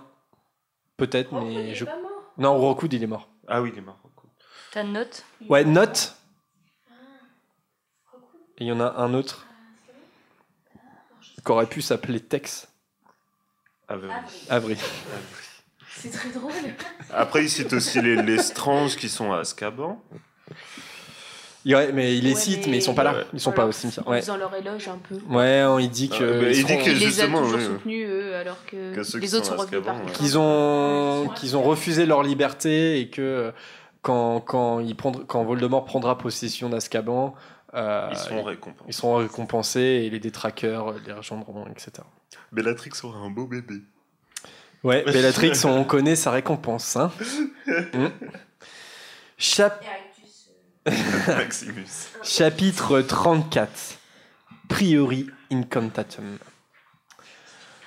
Peut-être, 0.97 1.33
mais 1.33 1.75
je. 1.75 1.85
Non, 2.39 2.59
Rockwood, 2.59 2.93
il 2.93 3.03
est 3.03 3.07
mort. 3.07 3.29
Ah 3.49 3.61
oui, 3.63 3.71
il 3.73 3.79
est 3.79 3.83
mort. 3.83 3.99
Rockwood. 4.03 4.31
T'as 4.73 4.83
une 4.83 4.93
note 4.93 5.25
Ouais, 5.49 5.65
Note. 5.65 6.17
Et 8.59 8.65
il 8.65 8.67
y 8.69 8.73
en 8.73 8.81
a 8.81 8.93
un 9.03 9.15
autre. 9.15 9.47
Qui 11.45 11.53
aurait 11.53 11.67
pu 11.67 11.83
s'appeler 11.83 12.21
Tex. 12.21 12.69
Avery. 13.89 14.13
Avril. 14.49 14.79
C'est 15.91 16.11
très 16.11 16.31
drôle. 16.31 16.53
Après, 17.11 17.43
il 17.45 17.51
cite 17.51 17.73
aussi 17.73 18.01
les, 18.01 18.23
les 18.23 18.39
Strange 18.39 18.97
qui 18.97 19.09
sont 19.09 19.33
à 19.33 19.41
Azkaban. 19.41 20.03
Il 21.67 21.75
aurait- 21.75 21.93
mais 21.93 22.17
il 22.17 22.25
les 22.25 22.35
Ouais, 22.35 22.39
cite, 22.41 22.67
mais- 22.67 22.73
mais 22.73 22.77
ils 22.79 22.83
sont 22.83 22.95
pas 22.95 23.05
là. 23.05 23.15
Ouais. 23.15 23.25
Ils 23.33 23.41
sont 23.41 23.53
pas 23.53 23.65
au 23.67 23.73
cimetière. 23.73 24.07
Ouais, 24.07 24.21
faisant 24.21 24.37
leur 24.37 24.55
éloge 24.55 24.87
un 24.89 24.99
peu. 24.99 25.15
ouais 25.35 25.63
on- 25.65 25.79
il 25.79 25.89
dit 25.91 26.09
que. 26.11 26.15
Ah, 26.17 26.41
bah, 26.43 26.49
ils 26.51 26.59
il 26.59 26.65
dit 26.67 26.73
seront- 26.73 26.85
que- 26.85 26.91
Il 26.91 26.99
les 26.99 27.05
a 27.05 27.09
justement, 27.09 27.43
toujours 27.43 27.59
oui, 27.59 27.65
soutenus, 27.65 28.09
eux, 28.11 28.35
alors 28.37 28.59
que, 28.67 28.95
Que 28.95 29.03
ceux 29.03 29.19
qui 29.19 29.25
les 29.27 29.35
autres 29.35 29.47
sont 29.47 29.57
revenus 29.57 29.83
par 29.83 29.97
ouais. 29.97 30.13
qu'ils 30.13 30.37
ont, 30.39 31.29
qu'ils 31.37 31.57
ont 31.57 31.63
refusé 31.63 32.05
leur 32.07 32.23
liberté 32.23 33.01
et 33.01 33.09
que 33.09 33.53
quand, 34.03 34.41
quand, 34.41 34.81
il 34.81 34.95
quand 34.95 35.45
Voldemort 35.45 35.85
prendra 35.87 36.19
possession 36.19 36.69
d'Azkaban, 36.69 37.35
euh, 37.75 38.09
Ils 38.13 38.17
seront 38.19 38.43
récompensés. 38.43 38.85
ils 38.89 38.93
seront 38.95 39.17
récompensés 39.17 39.81
et 39.81 40.11
les 40.11 40.21
détraqueurs 40.21 40.95
les 41.07 41.13
rejoindront, 41.15 41.67
etc. 41.69 41.93
Bellatrix 42.53 42.91
aura 43.05 43.19
un 43.21 43.31
beau 43.31 43.47
bébé. 43.47 43.77
Ouais, 44.85 45.03
Bellatrix, 45.05 45.53
on 45.65 45.83
connaît 45.85 46.15
sa 46.15 46.31
récompense. 46.31 46.97
Hein. 46.97 47.11
Mm. 47.95 48.09
Chap- 49.39 49.83
Maximus. 51.29 52.09
Chapitre 52.23 53.01
34. 53.01 53.99
Priori 54.69 55.27
Incantatum. 55.51 56.39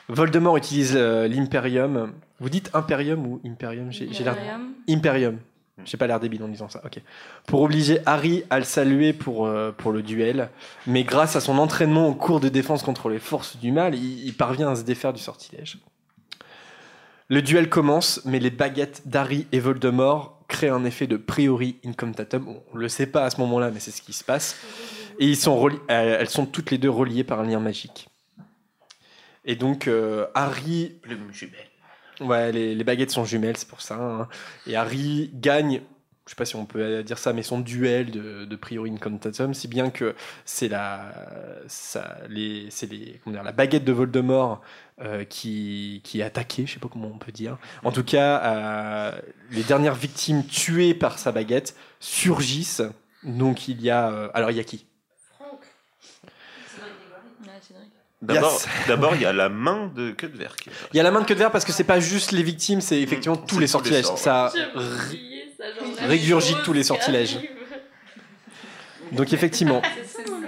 Voldemort 0.10 0.58
utilise 0.58 0.96
euh, 0.96 1.28
l'Imperium. 1.28 2.14
Vous 2.40 2.50
dites 2.50 2.72
Imperium 2.74 3.28
ou 3.28 3.42
Imperium 3.46 3.92
J'ai 3.92 4.12
j'ai 4.12 4.24
l'air. 4.24 4.34
Imperium. 4.34 4.74
Imperium. 4.90 5.40
J'ai 5.86 5.98
pas 5.98 6.08
l'air 6.08 6.20
débile 6.20 6.42
en 6.42 6.48
disant 6.48 6.70
ça. 6.70 6.82
Ok. 6.86 7.00
Pour 7.46 7.62
obliger 7.62 8.00
Harry 8.08 8.44
à 8.50 8.58
le 8.58 8.66
saluer 8.66 9.14
pour, 9.14 9.46
euh, 9.46 9.72
pour 9.72 9.92
le 9.92 10.02
duel, 10.02 10.50
mais 10.88 11.04
grâce 11.04 11.36
à 11.36 11.40
son 11.40 11.60
entraînement 11.60 12.08
au 12.08 12.16
cours 12.16 12.40
de 12.40 12.50
défense 12.50 12.82
contre 12.82 13.10
les 13.10 13.20
forces 13.20 13.58
du 13.58 13.72
mal, 13.72 13.94
il, 13.94 14.26
il 14.26 14.34
parvient 14.34 14.70
à 14.70 14.76
se 14.76 14.84
défaire 14.84 15.14
du 15.14 15.22
sortilège. 15.22 15.78
Le 17.30 17.42
duel 17.42 17.70
commence, 17.70 18.22
mais 18.26 18.40
les 18.40 18.52
baguettes 18.52 19.02
d'Harry 19.06 19.48
et 19.52 19.60
Voldemort 19.60 20.42
créent 20.48 20.70
un 20.70 20.86
effet 20.86 21.08
de 21.08 21.18
priori 21.18 21.76
incantatum. 21.86 22.48
On 22.72 22.76
ne 22.76 22.80
le 22.82 22.88
sait 22.90 23.08
pas 23.08 23.26
à 23.26 23.30
ce 23.30 23.42
moment-là, 23.42 23.70
mais 23.70 23.82
c'est 23.82 23.92
ce 23.92 24.02
qui 24.02 24.14
se 24.14 24.24
passe. 24.24 24.56
Et 25.20 25.26
ils 25.28 25.36
sont 25.36 25.58
reli- 25.60 25.80
euh, 25.92 26.18
elles 26.20 26.30
sont 26.30 26.46
toutes 26.46 26.72
les 26.72 26.78
deux 26.78 26.90
reliées 26.90 27.26
par 27.26 27.42
un 27.42 27.46
lien 27.46 27.60
magique. 27.60 28.08
Et 29.44 29.56
donc, 29.56 29.88
euh, 29.88 30.26
Harry 30.36 31.00
Plume 31.02 31.34
jumelle. 31.34 31.60
Ouais, 32.22 32.52
les, 32.52 32.76
les 32.76 32.84
baguettes 32.84 33.12
sont 33.12 33.26
jumelles, 33.26 33.58
c'est 33.58 33.68
pour 33.68 33.82
ça. 33.82 33.96
hein. 33.96 34.28
Et 34.66 34.76
Harry 34.78 35.30
gagne, 35.34 35.82
je 36.26 36.30
sais 36.32 36.36
pas 36.36 36.46
si 36.46 36.56
on 36.56 36.66
peut 36.66 37.04
dire 37.04 37.18
ça, 37.18 37.34
mais 37.34 37.44
son 37.44 37.60
duel 37.60 38.10
de, 38.12 38.46
de 38.46 38.56
Priori 38.56 38.90
Incantatum, 38.92 39.54
si 39.54 39.68
bien 39.68 39.90
que 39.90 40.16
c'est 40.46 40.68
la, 40.70 41.14
ça, 41.68 42.18
les, 42.30 42.68
c'est 42.70 42.90
les, 42.90 43.20
comment 43.24 43.36
dire, 43.36 43.44
la 43.44 43.52
baguette 43.52 43.84
de 43.84 43.92
Voldemort 43.92 44.62
euh, 45.02 45.24
qui, 45.26 46.02
qui 46.04 46.22
est 46.22 46.24
attaquée, 46.24 46.66
je 46.66 46.74
sais 46.74 46.80
pas 46.80 46.88
comment 46.92 47.12
on 47.14 47.18
peut 47.20 47.32
dire. 47.32 47.58
En 47.84 47.92
tout 47.92 48.04
cas, 48.04 48.42
euh, 48.44 49.12
les 49.52 49.64
dernières 49.64 49.94
victimes 49.96 50.46
tuées 50.46 50.94
par 50.94 51.20
sa 51.20 51.32
baguette 51.32 51.76
surgissent. 52.00 52.82
Donc 53.24 53.68
il 53.68 53.82
y 53.82 53.90
a, 53.90 54.10
euh, 54.10 54.30
alors 54.34 54.52
il 54.52 54.58
y 54.58 54.60
a 54.60 54.64
qui? 54.64 54.86
D'abord, 58.20 58.52
Yes. 58.52 58.68
d'abord, 58.88 59.16
il 59.16 59.22
y 59.22 59.26
a 59.26 59.34
la 59.34 59.48
main 59.50 59.92
de 59.96 60.10
queue 60.12 60.28
de 60.28 60.38
verre. 60.38 60.56
Il 60.92 60.98
y 60.98 61.00
a 61.00 61.04
la 61.04 61.12
main 61.12 61.22
de 61.22 61.26
queue 61.26 61.36
de 61.36 61.40
verre 61.40 61.52
parce 61.52 61.66
que 61.66 61.72
c'est 61.72 61.84
pas 61.84 62.00
juste 62.00 62.32
les 62.32 62.42
victimes, 62.42 62.82
c'est 62.82 63.00
effectivement 63.00 63.38
Mm, 63.38 63.46
tous 63.46 63.60
les 63.60 63.68
tous 63.68 63.72
sortilèges. 63.74 63.98
les 64.06 64.08
sorts, 64.08 64.18
ça 64.18 64.52
régurgite 66.08 66.58
tous 66.64 66.74
les 66.74 66.84
sortilèges. 66.84 67.38
Donc 69.12 69.34
effectivement. 69.34 69.82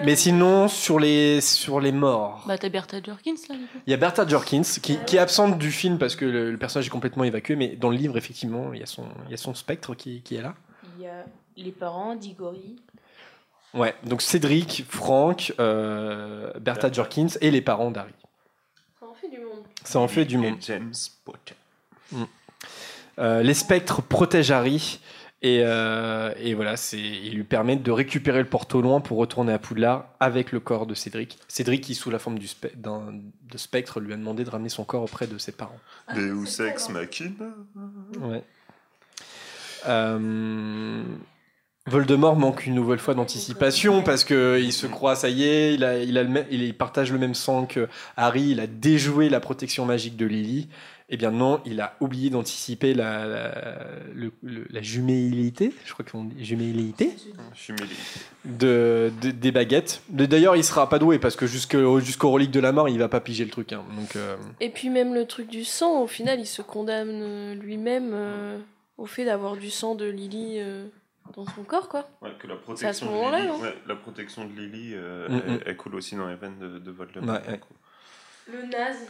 Mais 0.06 0.16
sinon, 0.16 0.70
sur 0.70 0.98
les, 0.98 1.42
sur 1.42 1.82
les 1.82 1.92
morts, 1.92 2.46
Bah, 2.48 2.58
t'as 2.58 2.70
Bertha 2.70 3.02
Jorkins 3.04 3.36
là, 3.50 3.56
du 3.56 3.64
coup. 3.66 3.78
il 3.86 3.92
y 3.92 3.94
a 3.94 3.98
Bertha 3.98 4.26
Jorkins 4.26 4.62
qui, 4.82 4.98
qui 5.06 5.18
est 5.18 5.20
absente 5.20 5.58
du 5.58 5.72
film 5.72 5.98
parce 5.98 6.16
que 6.16 6.24
le, 6.24 6.52
le 6.52 6.58
personnage 6.58 6.88
est 6.88 6.90
complètement 6.90 7.26
évacué, 7.26 7.58
mais 7.58 7.76
dans 7.76 7.90
le 7.90 7.98
livre, 7.98 8.18
effectivement, 8.18 8.72
il 8.74 8.80
y 8.80 8.84
a 8.84 8.86
son, 8.86 9.04
il 9.26 9.32
y 9.32 9.34
a 9.34 9.38
son 9.38 9.54
spectre 9.54 9.96
qui, 9.96 10.22
qui 10.22 10.36
est 10.36 10.42
là. 10.42 10.56
Il 10.98 11.04
y 11.04 11.08
a 11.08 11.26
les 11.58 11.72
parents 11.74 12.16
d'Igori. 12.16 12.78
Ouais, 13.74 13.94
donc 14.06 14.22
Cédric, 14.22 14.86
Franck, 14.88 15.54
euh, 15.60 16.54
Bertha 16.62 16.90
Jorkins 16.90 17.28
et 17.42 17.52
les 17.52 17.62
parents 17.62 17.92
d'Harry. 17.92 18.14
Ça 19.02 19.06
en 19.06 19.14
fait 19.14 19.28
du 19.30 19.40
monde. 19.40 19.64
Ça 19.84 20.00
en 20.00 20.08
fait 20.08 20.24
du 20.24 20.36
Et 20.36 20.38
monde. 20.38 20.58
James 20.62 20.94
Potter. 21.26 21.56
Euh, 23.20 23.44
les 23.44 23.54
spectres 23.54 24.02
protègent 24.02 24.52
Harry 24.52 25.02
et, 25.42 25.62
euh, 25.64 26.34
et 26.38 26.54
voilà, 26.54 26.76
c'est, 26.76 27.00
ils 27.00 27.34
lui 27.36 27.44
permettent 27.44 27.84
de 27.84 27.92
récupérer 27.92 28.40
le 28.40 28.50
porte 28.50 28.76
au 28.76 28.82
loin 28.82 29.00
pour 29.00 29.18
retourner 29.18 29.54
à 29.54 29.60
Poudlard 29.60 30.10
avec 30.20 30.52
le 30.52 30.60
corps 30.60 30.86
de 30.86 30.94
Cédric. 30.94 31.38
Cédric, 31.48 31.82
qui 31.82 31.96
sous 31.96 32.10
la 32.10 32.20
forme 32.20 32.40
du 32.40 32.48
spe- 32.48 32.76
de 32.76 33.58
spectre, 33.58 34.00
lui 34.02 34.14
a 34.14 34.18
demandé 34.18 34.44
de 34.44 34.50
ramener 34.50 34.70
son 34.70 34.84
corps 34.84 35.04
auprès 35.04 35.28
de 35.28 35.38
ses 35.38 35.52
parents. 35.54 35.80
Deus 36.16 36.62
Ex 36.62 36.90
Machina. 36.90 37.46
Ouais. 38.20 38.44
Euh, 39.88 41.02
Voldemort 41.88 42.36
manque 42.36 42.66
une 42.66 42.76
nouvelle 42.76 43.00
fois 43.00 43.14
d'anticipation 43.16 44.04
parce 44.04 44.24
que 44.24 44.60
il 44.62 44.74
se 44.74 44.86
croit, 44.86 45.16
ça 45.16 45.30
y 45.30 45.44
est, 45.44 45.74
il, 45.74 45.84
a, 45.84 45.98
il, 46.04 46.18
a 46.18 46.24
le 46.24 46.30
même- 46.30 46.46
il 46.52 46.76
partage 46.78 47.12
le 47.12 47.18
même 47.18 47.34
sang 47.34 47.66
que 47.66 47.88
Harry, 48.16 48.50
il 48.50 48.60
a 48.60 48.68
déjoué 48.68 49.30
la 49.30 49.40
protection 49.40 49.86
magique 49.86 50.16
de 50.18 50.26
Lily. 50.26 50.68
Eh 51.12 51.18
bien 51.18 51.32
non, 51.32 51.60
il 51.66 51.82
a 51.82 51.96
oublié 52.02 52.30
d'anticiper 52.30 52.94
la, 52.94 53.26
la, 53.26 53.52
le- 54.14 54.32
le- 54.44 54.68
la 54.70 54.82
juméilité, 54.84 55.74
je 55.86 55.92
crois 55.94 56.06
qu'on 56.06 56.26
dit 56.26 56.46
juméilité, 56.46 57.16
de, 58.46 59.12
de- 59.22 59.32
des 59.32 59.52
baguettes. 59.52 60.02
D'ailleurs, 60.10 60.56
il 60.56 60.64
sera 60.64 60.88
pas 60.88 61.00
doué 61.00 61.20
parce 61.20 61.36
que 61.36 61.48
jusqu'au 61.48 62.00
jusqu'au 62.00 62.30
relique 62.32 62.52
de 62.52 62.60
la 62.60 62.72
mort, 62.72 62.90
il 62.90 63.00
va 63.00 63.10
pas 63.10 63.20
piger 63.22 63.44
le 63.44 63.52
truc. 63.52 63.74
hein. 63.74 63.84
Donc, 63.96 64.16
euh, 64.16 64.38
Et 64.60 64.70
puis 64.70 64.90
même 64.90 65.14
le 65.14 65.26
truc 65.26 65.50
du 65.50 65.64
sang, 65.64 66.02
au 66.02 66.08
final, 66.08 66.40
il 66.40 66.46
se 66.46 66.62
condamne 66.62 67.54
lui-même 67.60 68.12
euh, 68.14 68.58
au 68.98 69.06
fait 69.06 69.26
d'avoir 69.26 69.58
du 69.58 69.70
sang 69.70 69.96
de 69.96 70.06
Lily 70.06 70.58
euh, 70.60 70.86
dans 71.36 71.46
son 71.46 71.64
corps, 71.64 71.90
quoi. 71.90 72.08
Ouais, 72.22 72.30
que 72.40 72.48
la 72.48 72.56
C'est 72.76 72.86
à 72.86 72.94
ce 72.94 73.00
protection, 73.00 73.06
de 73.08 73.12
moment-là, 73.12 73.40
Lily, 73.40 73.48
non 73.50 73.60
ouais, 73.62 73.76
la 73.88 73.96
protection 73.96 74.46
de 74.46 74.52
Lily, 74.60 74.92
euh, 74.94 75.28
Mm, 75.30 75.42
elle, 75.48 75.54
mm. 75.54 75.60
elle 75.66 75.78
coule 75.78 75.96
aussi 75.96 76.16
dans 76.16 76.28
les 76.28 76.36
veines 76.36 76.60
de, 76.60 76.80
de 76.80 76.92
Voldemort. 76.92 77.36
Ouais, 77.48 77.52
ouais. 77.54 77.60
Le 78.52 78.66
naze. 78.68 79.08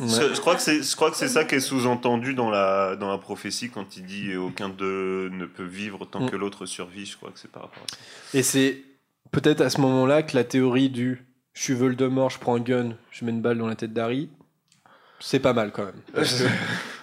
Je, 0.00 0.34
je 0.34 0.40
crois 0.40 0.54
que 0.56 0.62
c'est, 0.62 0.82
je 0.82 0.96
crois 0.96 1.10
que 1.10 1.16
c'est 1.16 1.28
ça 1.28 1.44
qui 1.44 1.54
est 1.54 1.60
sous-entendu 1.60 2.34
dans 2.34 2.50
la, 2.50 2.96
dans 2.96 3.10
la 3.10 3.18
prophétie 3.18 3.70
quand 3.70 3.96
il 3.96 4.04
dit 4.04 4.36
aucun 4.36 4.68
d'eux 4.68 5.30
ne 5.32 5.46
peut 5.46 5.64
vivre 5.64 6.04
tant 6.04 6.20
Mm. 6.20 6.30
que 6.30 6.36
l'autre 6.36 6.66
survit. 6.66 7.06
Je 7.06 7.16
crois 7.16 7.30
que 7.30 7.38
c'est 7.38 7.50
par 7.50 7.62
rapport 7.62 7.82
à 7.84 7.92
ça. 7.92 8.38
Et 8.38 8.42
c'est 8.42 8.82
peut-être 9.30 9.60
à 9.62 9.70
ce 9.70 9.80
moment-là 9.80 10.22
que 10.22 10.36
la 10.36 10.44
théorie 10.44 10.90
du 10.90 11.24
je 11.54 11.62
suis 11.62 11.74
Voldemort, 11.74 12.30
je 12.30 12.38
prends 12.38 12.56
un 12.56 12.60
gun, 12.60 12.94
je 13.10 13.24
mets 13.24 13.30
une 13.30 13.42
balle 13.42 13.58
dans 13.58 13.66
la 13.66 13.74
tête 13.74 13.92
d'Harry, 13.92 14.30
c'est 15.20 15.38
pas 15.38 15.52
mal 15.52 15.70
quand 15.70 15.84
même. 15.84 16.00
Parce 16.14 16.42
que 16.42 16.48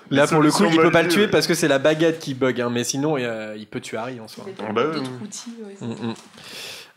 là, 0.09 0.25
pour 0.27 0.41
le 0.41 0.51
coup, 0.51 0.65
il 0.65 0.75
peut 0.77 0.89
pas 0.91 1.03
le 1.03 1.09
tuer 1.09 1.27
parce 1.27 1.45
que 1.47 1.53
c'est 1.53 1.67
la 1.67 1.77
baguette 1.79 2.17
qui 2.19 2.33
bug, 2.33 2.59
hein, 2.59 2.69
mais 2.71 2.83
sinon, 2.83 3.15
euh, 3.17 3.55
il 3.57 3.67
peut 3.67 3.79
tuer 3.79 3.97
Harry 3.97 4.19
en 4.19 4.27
soi. 4.27 4.45
Ah 4.67 4.73
bah, 4.73 4.85
outils. 5.23 5.53
ouais, 5.63 5.75
Mm, 5.87 6.07
mm. 6.09 6.13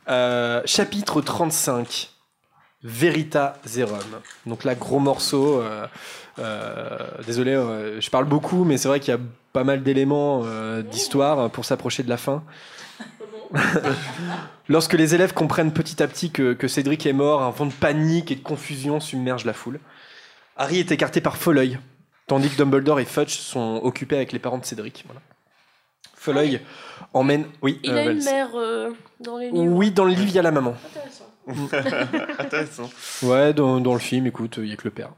Euh, 0.09 0.63
chapitre 0.65 1.21
35 1.21 2.12
Verita 2.83 3.61
Zerum. 3.67 4.01
Donc 4.47 4.65
là, 4.65 4.75
gros 4.75 4.99
morceau. 4.99 5.61
euh, 5.61 5.87
euh, 6.39 6.99
désolé, 7.27 7.53
euh, 7.53 8.01
je 8.01 8.11
parle 8.11 8.25
beaucoup, 8.25 8.65
mais 8.65 8.77
c'est 8.77 8.89
vrai 8.89 8.99
qu'il 9.01 9.13
y 9.13 9.17
a 9.17 9.21
pas 9.53 9.65
mal 9.65 9.83
d'éléments 9.83 10.45
d'histoire 10.91 11.51
pour 11.51 11.65
s'approcher 11.65 12.03
de 12.03 12.09
la 12.09 12.17
fin. 12.17 12.43
Lorsque 14.69 14.95
les 14.95 15.15
élèves 15.15 15.35
comprennent 15.35 15.73
petit 15.73 16.03
à 16.03 16.09
petit 16.09 16.31
que, 16.31 16.55
que 16.55 16.69
Cédric 16.69 17.05
est 17.05 17.13
mort, 17.13 17.43
un 17.43 17.51
vent 17.51 17.67
de 17.67 17.73
panique 17.73 18.31
et 18.31 18.37
de 18.37 18.43
confusion 18.43 18.99
submerge 18.99 19.45
la 19.45 19.53
foule. 19.53 19.79
Harry 20.57 20.79
est 20.79 20.91
écarté 20.91 21.21
par 21.21 21.37
Folleuil, 21.37 21.79
tandis 22.27 22.49
que 22.49 22.57
Dumbledore 22.57 23.01
et 23.01 23.05
Fudge 23.05 23.37
sont 23.37 23.81
occupés 23.83 24.17
avec 24.17 24.33
les 24.33 24.39
parents 24.39 24.59
de 24.59 24.65
Cédric. 24.65 25.05
Voilà. 25.07 25.21
Folleuil 26.15 26.61
emmène. 27.13 27.45
Oui, 27.61 27.79
Il 27.83 27.93
a 27.93 28.05
une 28.07 28.25
mère 28.25 28.51
dans 29.21 29.37
les 29.37 29.51
livres. 29.51 29.65
Oui, 29.67 29.91
dans 29.91 30.05
le 30.05 30.13
livre, 30.13 30.29
il 30.29 30.35
y 30.35 30.39
a 30.39 30.43
la 30.43 30.51
maman. 30.53 30.75
Intéressant. 30.97 31.32
Intéressant. 32.39 32.91
Ouais, 33.23 33.53
dans, 33.53 33.81
dans 33.81 33.95
le 33.95 33.99
film, 34.01 34.27
écoute, 34.27 34.57
il 34.59 34.67
y 34.67 34.73
a 34.73 34.77
que 34.77 34.85
le 34.85 34.91
père. 34.91 35.11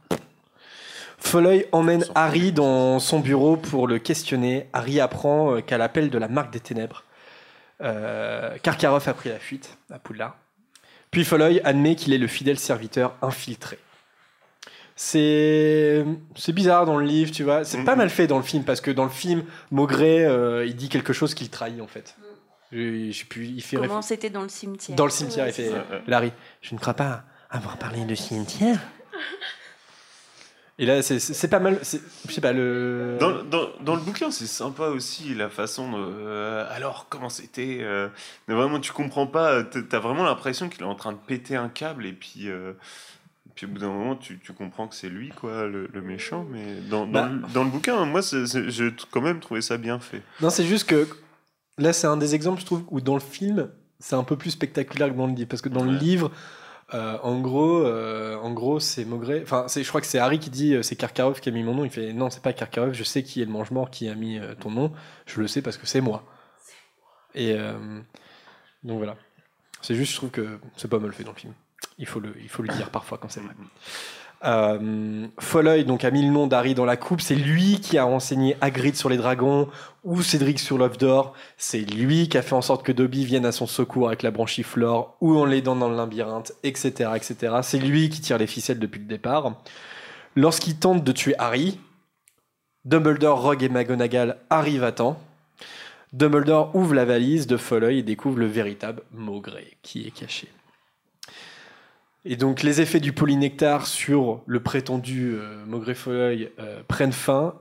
Folleuil 1.19 1.67
emmène 1.73 2.05
Harry 2.15 2.53
dans 2.53 2.99
son 2.99 3.20
bureau 3.20 3.57
pour 3.57 3.86
le 3.89 3.99
questionner. 3.99 4.69
Harry 4.73 5.01
apprend 5.01 5.55
euh, 5.57 5.61
qu'à 5.61 5.78
l'appel 5.78 6.11
de 6.11 6.19
la 6.19 6.28
marque 6.28 6.53
des 6.53 6.61
ténèbres, 6.61 7.05
euh, 7.83 8.57
Karkaroff 8.62 9.09
a 9.09 9.15
pris 9.15 9.31
la 9.31 9.39
fuite 9.39 9.78
à 9.91 9.99
Poudlard. 9.99 10.36
Puis 11.11 11.25
Folleuil 11.25 11.61
admet 11.65 11.94
qu'il 11.94 12.12
est 12.12 12.19
le 12.19 12.27
fidèle 12.27 12.59
serviteur 12.59 13.15
infiltré. 13.23 13.78
C'est 14.97 16.05
c'est 16.36 16.53
bizarre 16.53 16.86
dans 16.86 16.97
le 16.99 17.05
livre, 17.05 17.33
tu 17.33 17.43
vois. 17.43 17.65
C'est 17.65 17.83
pas 17.85 17.93
Mhm. 17.93 17.99
mal 17.99 18.11
fait 18.11 18.27
dans 18.28 18.36
le 18.36 18.44
film 18.44 18.62
parce 18.65 18.81
que 18.81 18.91
dans 18.91 19.05
le 19.05 19.11
film, 19.11 19.43
Maugré, 19.73 20.25
euh, 20.25 20.65
il 20.67 20.77
dit 20.77 20.89
quelque 20.89 21.12
chose 21.12 21.35
qu'il 21.35 21.51
trahit 21.51 21.81
en 21.81 21.86
fait. 21.89 22.15
Je, 22.75 23.11
je 23.12 23.19
sais 23.19 23.25
plus, 23.27 23.47
il 23.47 23.62
fait 23.62 23.77
Comment 23.77 24.01
réf- 24.01 24.07
c'était 24.07 24.31
dans 24.31 24.43
le 24.43 24.49
cimetière 24.49 24.97
Dans 24.97 25.05
le 25.05 25.11
cimetière, 25.11 25.47
il 25.47 25.53
fait. 25.53 25.70
Larry, 26.09 26.33
je 26.61 26.75
ne 26.75 26.81
crois 26.81 26.94
pas 26.94 27.23
avoir 27.51 27.77
parlé 27.78 28.05
de 28.05 28.15
cimetière. 28.17 28.81
Et 30.77 30.86
là, 30.86 31.03
c'est- 31.03 31.49
pas 31.49 31.61
mal. 31.61 31.78
Je 32.27 32.33
sais 32.33 32.41
pas, 32.41 32.53
le. 32.53 33.17
Dans, 33.20 33.44
dans, 33.44 33.69
dans 33.81 33.94
le 33.94 34.01
bouquin, 34.01 34.33
c'est 34.33 34.47
sympa 34.49 34.89
aussi 34.89 35.33
la 35.35 35.49
façon 35.49 35.93
de. 35.93 35.99
euh, 35.99 36.67
alors, 36.75 37.07
comment 37.09 37.28
c'était 37.28 37.78
euh, 37.83 38.09
Mais 38.49 38.55
vraiment, 38.55 38.81
tu 38.81 38.91
comprends 38.93 39.28
pas. 39.28 39.62
t'as- 39.62 40.01
vraiment 40.01 40.25
l'impression 40.25 40.69
qu'il 40.69 40.81
est 40.81 40.85
en 40.86 40.97
train 40.97 41.12
de 41.12 41.19
péter 41.19 41.55
un 41.55 41.69
câble 41.69 42.07
et 42.07 42.12
puis. 42.12 42.49
euh, 42.49 42.73
puis 43.55 43.67
au 43.67 43.69
bout 43.69 43.78
d'un 43.78 43.86
moment, 43.89 44.17
tu, 44.17 44.41
tu 44.41 44.53
comprends 44.53 44.89
que 44.89 44.97
c'est 44.97 45.09
lui, 45.09 45.28
quoi, 45.28 45.67
le, 45.69 45.89
le 45.93 46.03
méchant. 46.03 46.44
Mais 46.51 46.75
dans, 46.91 47.07
dans, 47.07 47.12
Bah. 47.12 47.28
le, 47.33 47.53
dans 47.53 47.62
le 47.62 47.70
bouquin, 47.70 48.05
moi, 48.05 48.20
j'ai 48.23 48.93
quand 49.12 49.20
même 49.20 49.39
trouvé 49.39 49.61
ça 49.62 49.77
bien 49.77 50.01
fait. 50.01 50.23
Non, 50.41 50.51
c'est 50.51 50.65
juste 50.65 50.89
que 50.89 51.07
là, 51.78 51.93
c'est 51.93 52.07
un 52.07 52.17
des 52.17 52.35
exemples, 52.35 52.61
je 52.61 52.67
trouve, 52.67 52.85
où 52.91 53.01
dans 53.01 53.15
le 53.15 53.20
film, 53.20 53.70
c'est 53.99 54.17
un 54.17 54.25
peu 54.25 54.36
plus 54.36 54.51
spectaculaire 54.51 55.09
que 55.09 55.15
dans 55.15 55.27
le 55.27 55.35
livre. 55.35 55.49
Parce 55.49 55.62
que 55.62 55.69
dans 55.69 55.85
le 55.85 55.97
livre, 55.97 56.31
euh, 56.93 57.19
en 57.23 57.41
gros, 57.41 57.78
euh, 57.78 58.36
en 58.36 58.53
gros 58.53 58.78
c'est 58.81 59.05
Maugret. 59.05 59.41
Enfin, 59.43 59.67
je 59.69 59.89
crois 59.89 60.01
que 60.01 60.07
c'est 60.07 60.19
Harry 60.19 60.39
qui 60.39 60.51
dit 60.51 60.75
euh, 60.75 60.83
c'est 60.83 60.97
Karkaroff 60.97 61.41
qui 61.41 61.49
a 61.49 61.53
mis 61.53 61.62
mon 61.62 61.75
nom. 61.75 61.85
Il 61.85 61.91
fait 61.91 62.12
non, 62.12 62.31
c'est 62.31 62.43
pas 62.43 62.53
Karkaroff, 62.53 62.93
je 62.93 63.05
sais 63.05 63.23
qui 63.23 63.41
est 63.41 63.44
le 63.44 63.51
mange-mort 63.51 63.91
qui 63.91 64.09
a 64.09 64.15
mis 64.15 64.39
ton 64.61 64.70
nom. 64.70 64.93
Je 65.27 65.41
le 65.41 65.49
sais 65.49 65.62
parce 65.62 65.77
que 65.77 65.86
c'est 65.86 66.01
moi. 66.01 66.25
Et 67.35 67.57
donc 68.85 68.99
voilà. 68.99 69.17
C'est 69.81 69.94
juste, 69.94 70.12
je 70.12 70.17
trouve 70.17 70.31
que 70.31 70.59
c'est 70.77 70.89
pas 70.89 70.99
mal 70.99 71.12
fait 71.12 71.25
dans 71.25 71.33
le 71.33 71.39
film. 71.39 71.55
Il 71.99 72.07
faut 72.07 72.20
le, 72.20 72.35
il 72.41 72.49
faut 72.49 72.62
le 72.62 72.73
dire 72.73 72.91
parfois 72.91 73.19
quand 73.19 73.28
c'est 73.28 73.41
vrai. 73.41 73.55
Euh, 74.44 75.26
Folleuil 75.39 75.84
donc 75.84 76.05
a 76.05 76.10
mis 76.10 76.23
le 76.23 76.31
nom 76.31 76.47
d'Harry 76.47 76.74
dans 76.74 76.84
la 76.84 76.97
coupe. 76.97 77.20
C'est 77.20 77.34
lui 77.34 77.81
qui 77.81 77.97
a 77.98 78.05
renseigné 78.05 78.56
Hagrid 78.60 78.94
sur 78.94 79.08
les 79.08 79.16
dragons 79.16 79.68
ou 80.05 80.23
Cédric 80.23 80.58
sur 80.58 80.78
l'œuf 80.78 80.98
d'or. 80.98 81.32
C'est 81.56 81.81
lui 81.81 82.28
qui 82.28 82.36
a 82.36 82.42
fait 82.42 82.55
en 82.55 82.62
sorte 82.62 82.84
que 82.84 82.92
Dobby 82.92 83.24
vienne 83.24 83.47
à 83.47 83.52
son 83.52 83.66
secours 83.66 84.08
avec 84.08 84.23
la 84.23 84.31
branchiflore 84.31 85.16
ou 85.20 85.36
en 85.39 85.44
l'aidant 85.44 85.76
dans 85.76 85.89
le 85.89 85.97
labyrinthe, 85.97 86.52
etc., 86.62 87.10
etc. 87.16 87.56
C'est 87.62 87.78
lui 87.78 88.10
qui 88.10 88.20
tire 88.20 88.39
les 88.39 88.47
ficelles 88.47 88.78
depuis 88.78 89.00
le 89.00 89.06
départ. 89.06 89.60
Lorsqu'il 90.36 90.76
tente 90.76 91.05
de 91.05 91.12
tuer 91.12 91.34
Harry, 91.39 91.78
Dumbledore, 92.84 93.40
Rogue 93.40 93.62
et 93.62 93.68
McGonagall 93.68 94.36
arrivent 94.50 94.84
à 94.84 94.92
temps. 94.92 95.18
Dumbledore 96.12 96.74
ouvre 96.76 96.94
la 96.94 97.05
valise 97.05 97.47
de 97.47 97.56
Folleuil 97.56 97.98
et 97.98 98.02
découvre 98.02 98.39
le 98.39 98.47
véritable 98.47 99.02
Maugret 99.12 99.78
qui 99.82 100.06
est 100.06 100.10
caché. 100.10 100.48
Et 102.27 102.36
donc 102.36 102.62
les 102.62 102.81
effets 102.81 103.01
du 103.01 103.12
polynectar 103.12 103.86
sur 103.86 104.43
le 104.47 104.62
prétendu 104.62 105.35
euh, 105.35 105.65
euh, 106.09 106.83
prennent 106.89 107.12
fin. 107.12 107.55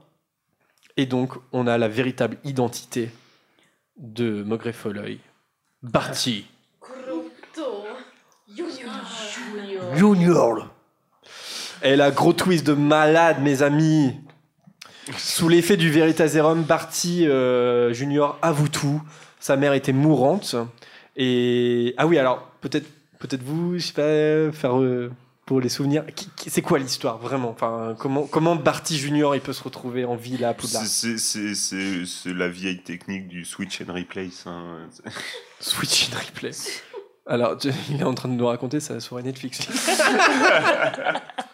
Et 0.95 1.05
donc 1.05 1.33
on 1.51 1.67
a 1.67 1.77
la 1.77 1.89
véritable 1.89 2.37
identité 2.45 3.09
de 3.97 4.43
Maugret 4.43 4.73
Folleuil. 4.73 5.19
Barty 5.81 6.45
Junior. 9.95 10.69
Et 11.81 11.95
la 11.97 12.11
gros 12.11 12.33
twist 12.33 12.65
de 12.65 12.73
malade, 12.73 13.41
mes 13.41 13.61
amis. 13.61 14.15
Sous 15.17 15.49
l'effet 15.49 15.75
du 15.75 15.91
Veritaserum, 15.91 16.63
Barty 16.63 17.27
euh, 17.27 17.91
Junior 17.91 18.37
avoue 18.41 18.69
tout. 18.69 19.01
Sa 19.41 19.57
mère 19.57 19.73
était 19.73 19.91
mourante. 19.91 20.55
Et 21.17 21.93
ah 21.97 22.07
oui, 22.07 22.17
alors 22.17 22.47
peut-être 22.61 22.87
peut-être 23.27 23.43
vous, 23.43 23.77
je 23.79 23.85
sais 23.87 23.93
pas, 23.93 24.51
faire 24.57 24.79
euh, 24.79 25.11
pour 25.45 25.59
les 25.61 25.69
souvenirs. 25.69 26.03
C'est 26.47 26.61
quoi 26.61 26.77
l'histoire 26.79 27.17
vraiment? 27.17 27.49
Enfin, 27.49 27.95
comment 27.99 28.27
comment 28.27 28.55
Barty 28.55 28.97
Junior 28.97 29.35
il 29.35 29.41
peut 29.41 29.53
se 29.53 29.63
retrouver 29.63 30.05
en 30.05 30.15
ville 30.15 30.43
à 30.45 30.53
Poudlard? 30.53 30.83
C'est- 30.85 32.33
la 32.33 32.47
vieille 32.49 32.81
technique 32.81 33.27
du 33.27 33.45
switch 33.45 33.81
and 33.81 33.93
replace. 33.93 34.45
hein. 34.47 34.87
Switch 35.59 36.09
in 36.11 36.17
replay. 36.17 36.51
Alors, 37.25 37.57
tu- 37.57 37.69
il 37.89 38.01
est 38.01 38.03
en 38.03 38.13
train 38.13 38.27
de 38.29 38.33
nous 38.33 38.45
raconter 38.47 38.79
ça 38.81 38.99
sur 38.99 39.21
Netflix. 39.21 39.59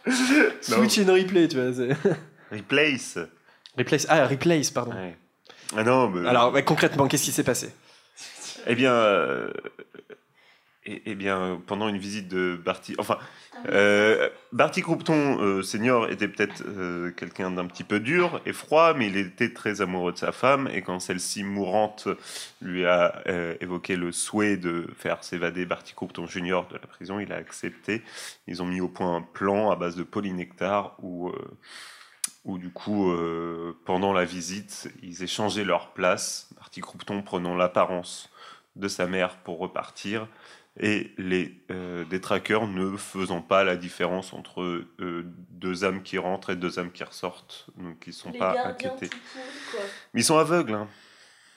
Switch 0.62 0.98
in 1.00 1.12
replay, 1.14 1.48
tu 1.48 1.58
vois. 1.62 1.96
Replace. 2.52 3.20
Replace. 3.78 4.06
Ah, 4.10 4.26
replace, 4.26 4.72
pardon. 4.72 4.92
Ouais. 4.94 5.16
Ah 5.78 5.84
non, 5.84 6.10
mais- 6.10 6.28
Alors, 6.28 6.52
concrètement, 6.66 7.08
qu'est-ce 7.08 7.26
qui 7.26 7.32
s'est 7.32 7.44
passé? 7.44 7.70
Eh 8.68 8.76
bien, 8.76 8.92
euh, 8.92 9.52
eh, 10.86 11.02
eh 11.06 11.16
bien, 11.16 11.62
pendant 11.68 11.90
une 11.90 11.98
visite 11.98 12.28
de 12.28 12.60
Barty, 12.64 12.96
enfin, 12.98 13.18
euh, 13.68 14.30
Barty 14.54 14.82
Croupton 14.82 15.38
euh, 15.42 15.62
senior 15.62 16.10
était 16.10 16.28
peut-être 16.28 16.64
euh, 16.66 17.12
quelqu'un 17.12 17.52
d'un 17.52 17.66
petit 17.66 17.84
peu 17.84 18.00
dur 18.00 18.42
et 18.46 18.54
froid, 18.54 18.94
mais 18.94 19.08
il 19.08 19.18
était 19.18 19.54
très 19.54 19.82
amoureux 19.82 20.14
de 20.14 20.18
sa 20.18 20.32
femme 20.32 20.70
et 20.74 20.82
quand 20.82 21.00
celle-ci 21.00 21.44
mourante 21.44 22.08
lui 22.62 22.86
a 22.86 23.22
euh, 23.28 23.56
évoqué 23.60 23.98
le 23.98 24.12
souhait 24.12 24.56
de 24.56 24.88
faire 24.98 25.24
s'évader 25.24 25.66
Barty 25.66 25.94
Croupton 25.94 26.28
junior 26.28 26.68
de 26.70 26.76
la 26.76 26.88
prison, 26.88 27.20
il 27.20 27.34
a 27.34 27.36
accepté. 27.36 28.02
Ils 28.48 28.62
ont 28.62 28.66
mis 28.66 28.80
au 28.80 28.88
point 28.88 29.18
un 29.18 29.22
plan 29.22 29.72
à 29.72 29.76
base 29.76 29.98
de 29.98 30.04
polynectar 30.04 30.96
où 31.00 31.30
euh, 31.30 31.58
où 32.46 32.58
du 32.58 32.72
coup, 32.72 33.12
euh, 33.12 33.78
pendant 33.86 34.14
la 34.14 34.26
visite, 34.26 34.90
ils 35.04 35.24
échangeaient 35.24 35.66
leur 35.66 35.92
place, 35.94 36.50
Barty 36.56 36.82
Croupton 36.82 37.22
prenant 37.22 37.56
l'apparence 37.56 38.30
de 38.76 38.88
sa 38.88 39.08
mère 39.08 39.38
pour 39.38 39.60
repartir, 39.60 40.28
et 40.80 41.12
les 41.18 41.54
euh, 41.72 42.06
détraqueurs 42.06 42.68
ne 42.68 42.96
faisant 42.98 43.42
pas 43.42 43.64
la 43.64 43.76
différence 43.76 44.34
entre 44.34 44.62
euh, 45.00 45.24
deux 45.52 45.84
âmes 45.84 46.04
qui 46.04 46.18
rentrent 46.18 46.50
et 46.52 46.56
deux 46.56 46.80
âmes 46.80 46.92
qui 46.92 47.04
ressortent, 47.04 47.68
donc 47.78 48.04
ils 48.08 48.14
sont 48.14 48.32
Les 48.32 48.40
pas 48.40 48.56
inquiétés. 48.68 49.10
quoi. 49.10 49.82
Mais 50.14 50.22
ils 50.22 50.26
sont 50.26 50.38
aveugles, 50.38 50.74
hein. 50.74 50.88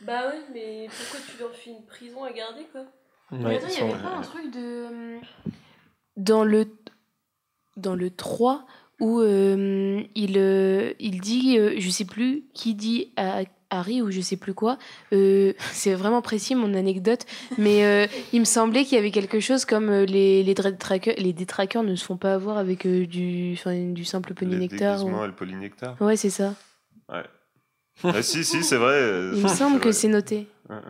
Bah 0.01 0.29
ouais, 0.29 0.41
mais 0.53 0.89
pourquoi 0.89 1.21
tu 1.31 1.39
leur 1.41 1.55
fais 1.55 1.71
une 1.71 1.85
prison 1.87 2.25
à 2.25 2.33
garder, 2.33 2.65
quoi? 2.73 2.83
Mais 3.31 3.57
attends, 3.57 3.67
il 3.69 3.85
n'y 3.85 3.91
avait 3.93 4.03
pas 4.03 4.17
un 4.17 4.21
truc 4.23 4.51
de. 4.53 4.59
euh, 4.59 5.19
Dans 6.17 6.45
le, 6.45 6.67
dans 7.77 7.95
le 7.95 8.11
3, 8.11 8.67
où 9.01 9.21
euh, 9.21 10.03
il, 10.15 10.37
euh, 10.39 10.93
il 10.99 11.21
dit, 11.21 11.57
euh, 11.59 11.75
je 11.79 11.89
sais 11.91 12.05
plus 12.05 12.45
qui 12.53 12.75
dit 12.75 13.13
à 13.17 13.45
Harry 13.73 14.03
ou 14.03 14.11
je 14.11 14.21
sais 14.21 14.37
plus 14.37 14.55
quoi, 14.55 14.79
euh, 15.13 15.53
c'est 15.73 15.95
vraiment 15.95 16.23
précis 16.23 16.55
mon 16.55 16.75
anecdote, 16.75 17.25
mais 17.59 17.85
euh, 17.85 18.07
il 18.33 18.41
me 18.41 18.45
semblait 18.45 18.85
qu'il 18.85 18.97
y 18.97 18.99
avait 18.99 19.11
quelque 19.11 19.41
chose 19.41 19.65
comme 19.65 19.89
euh, 19.89 20.05
les, 20.05 20.43
les, 20.43 20.55
détraqueurs, 20.55 21.15
les 21.19 21.33
détraqueurs 21.33 21.83
ne 21.83 21.95
se 21.97 22.05
font 22.05 22.17
pas 22.17 22.35
avoir 22.35 22.59
avec 22.59 22.87
du, 22.87 23.55
enfin, 23.55 23.75
du 23.93 24.05
simple 24.05 24.35
polynectar. 24.35 25.05
ou- 25.07 25.23
et 25.25 25.27
le 25.27 25.33
polynectar. 25.35 25.97
Ouais, 26.01 26.17
c'est 26.17 26.31
ça. 26.31 26.55
Ouais. 27.11 27.25
Ah, 28.05 28.23
si, 28.23 28.45
si, 28.45 28.63
c'est 28.63 28.77
vrai. 28.77 29.31
Il 29.35 29.43
me 29.43 29.49
semble 29.49 29.81
que 29.81 29.93
c'est 29.93 30.09
noté. 30.09 30.49
Ouais, 30.69 30.77
ouais. 30.77 30.83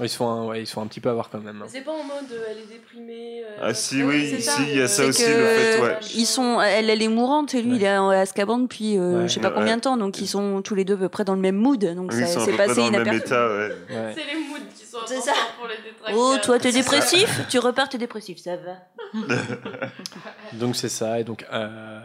Ils 0.00 0.08
se 0.08 0.16
font 0.16 0.28
un, 0.28 0.46
ouais, 0.46 0.62
ils 0.62 0.66
se 0.66 0.72
font 0.74 0.82
un 0.82 0.86
petit 0.86 1.00
peu 1.00 1.08
avoir 1.10 1.28
quand 1.28 1.40
même. 1.40 1.60
hein. 1.62 1.66
C'est 1.68 1.80
pas 1.80 1.90
en 1.90 2.04
mode 2.04 2.30
euh, 2.32 2.44
elle 2.50 2.58
est 2.58 2.66
déprimée. 2.72 3.42
euh, 3.44 3.56
Ah 3.60 3.74
si, 3.74 4.02
oui, 4.04 4.40
si, 4.40 4.62
il 4.68 4.76
y 4.78 4.80
a 4.82 4.86
ça 4.86 5.02
C'est 5.02 5.08
aussi, 5.08 5.26
le 5.26 5.44
fait, 5.44 5.80
ouais. 5.80 5.98
Ils 6.14 6.24
sont, 6.26 6.60
elle, 6.60 6.88
elle 6.88 7.02
est 7.02 7.08
mourante 7.08 7.54
et 7.54 7.62
lui, 7.62 7.76
il 7.76 7.82
est 7.84 7.88
à 7.88 8.08
Azkaban 8.10 8.58
depuis 8.58 8.96
euh, 8.96 9.22
Ouais. 9.22 9.28
je 9.28 9.34
sais 9.34 9.40
pas 9.40 9.48
Ouais. 9.48 9.54
combien 9.56 9.76
de 9.76 9.80
temps. 9.82 9.96
Donc 9.96 10.20
ils 10.20 10.28
sont 10.28 10.62
tous 10.62 10.74
les 10.76 10.84
deux 10.84 10.94
à 10.94 10.98
peu 10.98 11.08
près 11.08 11.24
dans 11.24 11.34
le 11.34 11.40
même 11.40 11.56
mood. 11.56 11.84
Donc 11.96 12.12
Oui, 12.12 12.20
ça 12.20 12.26
sont 12.28 12.40
s'est 12.44 12.52
passé 12.56 12.76
dans 12.76 12.86
le 12.86 12.90
même 12.92 13.00
inaperçu. 13.02 13.18
état, 13.26 13.48
ouais. 13.48 13.68
Ouais. 13.90 14.14
C'est 14.14 14.24
les 14.24 14.34
moods 14.38 14.56
qui 14.78 14.86
sont 14.86 14.98
C'est 15.06 15.14
importants 15.16 15.32
ça. 15.34 15.52
pour 15.58 15.66
les. 15.68 15.74
Oh, 16.14 16.36
toi 16.42 16.58
t'es 16.60 16.70
ça. 16.70 16.78
dépressif 16.78 17.40
Tu 17.48 17.58
repars, 17.58 17.88
t'es 17.88 17.98
dépressif, 17.98 18.38
ça 18.38 18.52
va. 18.56 18.76
Donc 20.54 20.76
c'est 20.76 20.88
ça. 20.88 21.18
Et 21.20 21.24
donc 21.24 21.44
euh, 21.52 21.98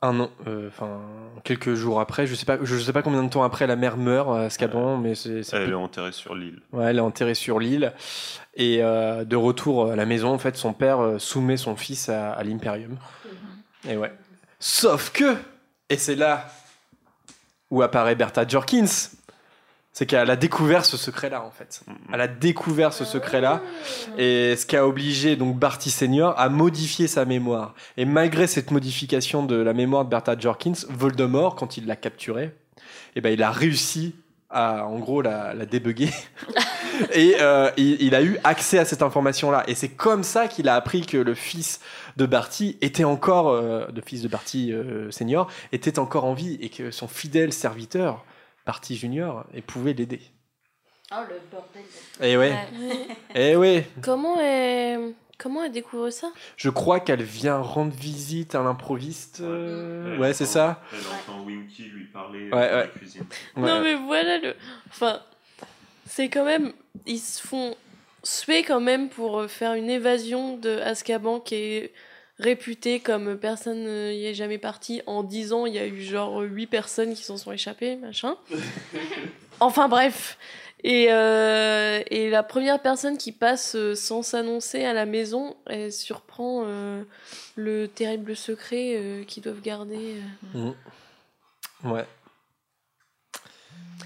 un 0.00 0.20
an, 0.20 0.30
euh, 0.46 0.68
enfin 0.68 1.00
quelques 1.42 1.74
jours 1.74 2.00
après, 2.00 2.26
je 2.26 2.34
sais 2.34 2.46
pas, 2.46 2.58
je 2.62 2.76
sais 2.76 2.92
pas 2.92 3.02
combien 3.02 3.22
de 3.22 3.28
temps 3.28 3.42
après, 3.42 3.66
la 3.66 3.76
mère 3.76 3.96
meurt 3.96 4.28
à 4.30 4.42
Azkaban, 4.42 4.96
mais 4.96 5.14
c'est. 5.14 5.40
Elle 5.52 5.70
est 5.70 5.74
enterrée 5.74 6.12
sur 6.12 6.34
l'île. 6.34 6.60
Ouais, 6.72 6.86
elle 6.86 6.98
est 6.98 7.00
enterrée 7.00 7.34
sur 7.34 7.58
l'île. 7.58 7.92
Et 8.54 8.82
euh, 8.82 9.24
de 9.24 9.36
retour 9.36 9.90
à 9.90 9.96
la 9.96 10.06
maison, 10.06 10.30
en 10.30 10.38
fait, 10.38 10.56
son 10.56 10.72
père 10.72 11.00
euh, 11.00 11.18
soumet 11.18 11.56
son 11.56 11.76
fils 11.76 12.08
à, 12.08 12.32
à 12.32 12.42
l'Imperium. 12.42 12.96
Et 13.88 13.96
ouais. 13.96 14.12
Sauf 14.60 15.10
que, 15.10 15.36
et 15.88 15.96
c'est 15.96 16.16
là 16.16 16.48
où 17.70 17.82
apparaît 17.82 18.14
Bertha 18.14 18.46
Jorkins, 18.46 19.10
c'est 19.92 20.06
qu'elle 20.06 20.30
a 20.30 20.36
découvert 20.36 20.84
ce 20.84 20.96
secret-là, 20.96 21.42
en 21.42 21.50
fait. 21.50 21.82
Elle 22.12 22.20
a 22.20 22.28
découvert 22.28 22.92
ce 22.92 23.04
secret-là. 23.04 23.62
Et 24.16 24.54
ce 24.56 24.64
qui 24.64 24.76
a 24.76 24.86
obligé 24.86 25.34
donc 25.34 25.58
Barty 25.58 25.90
Senior 25.90 26.38
à 26.38 26.48
modifier 26.48 27.08
sa 27.08 27.24
mémoire. 27.24 27.74
Et 27.96 28.04
malgré 28.04 28.46
cette 28.46 28.70
modification 28.70 29.42
de 29.42 29.56
la 29.56 29.72
mémoire 29.72 30.04
de 30.04 30.10
Bertha 30.10 30.38
Jorkins, 30.38 30.86
Voldemort, 30.88 31.56
quand 31.56 31.76
il 31.76 31.86
l'a 31.86 31.96
capturée, 31.96 32.54
eh 33.16 33.20
ben, 33.20 33.32
il 33.32 33.42
a 33.42 33.50
réussi 33.50 34.14
à, 34.50 34.86
en 34.86 34.98
gros, 34.98 35.20
la, 35.20 35.52
la 35.54 35.66
débugger. 35.66 36.10
et 37.12 37.36
euh, 37.40 37.70
il, 37.76 38.00
il 38.00 38.14
a 38.14 38.22
eu 38.22 38.38
accès 38.44 38.78
à 38.78 38.84
cette 38.84 39.02
information-là. 39.02 39.64
Et 39.66 39.74
c'est 39.74 39.88
comme 39.88 40.22
ça 40.22 40.48
qu'il 40.48 40.68
a 40.68 40.74
appris 40.74 41.02
que 41.02 41.16
le 41.16 41.34
fils 41.34 41.80
de 42.16 42.26
Barty 42.26 42.78
était 42.80 43.04
encore, 43.04 43.48
euh, 43.48 43.86
le 43.94 44.00
fils 44.00 44.22
de 44.22 44.28
Barty 44.28 44.72
euh, 44.72 45.10
Senior, 45.10 45.48
était 45.72 45.98
encore 45.98 46.24
en 46.24 46.34
vie 46.34 46.58
et 46.60 46.68
que 46.68 46.90
son 46.90 47.08
fidèle 47.08 47.52
serviteur, 47.52 48.24
Barty 48.68 48.96
Junior, 48.96 49.46
et 49.54 49.62
pouvait 49.62 49.94
l'aider. 49.94 50.20
Oh 51.10 51.16
le 51.26 51.40
bordel. 51.50 51.82
Et 52.20 52.36
ouais. 52.36 52.54
Et 53.34 53.56
ouais. 53.56 53.88
Comment 54.02 54.38
elle... 54.38 55.14
Comment 55.38 55.64
elle 55.64 55.72
découvre 55.72 56.10
ça? 56.10 56.30
Je 56.56 56.68
crois 56.68 57.00
qu'elle 57.00 57.22
vient 57.22 57.56
rendre 57.60 57.94
visite 57.94 58.54
à 58.54 58.62
l'improviste. 58.62 59.40
euh, 59.40 60.18
Ouais, 60.18 60.34
c'est 60.34 60.44
entend- 60.44 60.52
ça. 60.52 60.82
Elle 60.92 60.98
entend 61.32 61.44
Winky 61.46 61.84
lui 61.84 62.04
parler 62.08 62.44
Ouais, 62.44 62.50
dans 62.50 62.58
la 62.58 62.82
ouais. 62.82 62.90
cuisine. 62.94 63.24
Ouais. 63.56 63.62
Non 63.68 63.80
mais 63.80 63.94
voilà 63.94 64.36
le... 64.36 64.54
Enfin, 64.90 65.22
c'est 66.06 66.28
quand 66.28 66.44
même 66.44 66.72
ils 67.06 67.20
se 67.20 67.40
font 67.40 67.74
suer 68.22 68.62
quand 68.64 68.80
même 68.80 69.08
pour 69.08 69.38
euh, 69.38 69.48
faire 69.48 69.72
une 69.74 69.88
évasion 69.88 70.58
de 70.58 70.78
Azkaban 70.80 71.40
qui 71.40 71.54
est 71.54 71.92
réputée 72.38 73.00
comme 73.00 73.36
personne 73.38 73.84
n'y 73.84 74.26
est 74.26 74.34
jamais 74.34 74.58
parti. 74.58 75.02
En 75.06 75.22
10 75.22 75.52
ans, 75.52 75.66
il 75.66 75.74
y 75.74 75.78
a 75.78 75.86
eu 75.86 76.00
genre 76.02 76.40
8 76.40 76.66
personnes 76.66 77.14
qui 77.14 77.22
s'en 77.24 77.36
sont 77.36 77.52
échappées, 77.52 77.96
machin. 77.96 78.36
Enfin 79.60 79.88
bref. 79.88 80.38
Et, 80.84 81.06
euh, 81.10 82.00
et 82.08 82.30
la 82.30 82.44
première 82.44 82.80
personne 82.80 83.18
qui 83.18 83.32
passe 83.32 83.74
euh, 83.74 83.96
sans 83.96 84.22
s'annoncer 84.22 84.84
à 84.84 84.92
la 84.92 85.06
maison, 85.06 85.56
elle 85.66 85.92
surprend 85.92 86.62
euh, 86.64 87.02
le 87.56 87.88
terrible 87.88 88.36
secret 88.36 88.94
euh, 88.96 89.24
qu'ils 89.24 89.42
doivent 89.42 89.60
garder. 89.60 90.14
euh. 90.54 90.72
Mhm. 91.82 91.92
Ouais. 91.92 92.04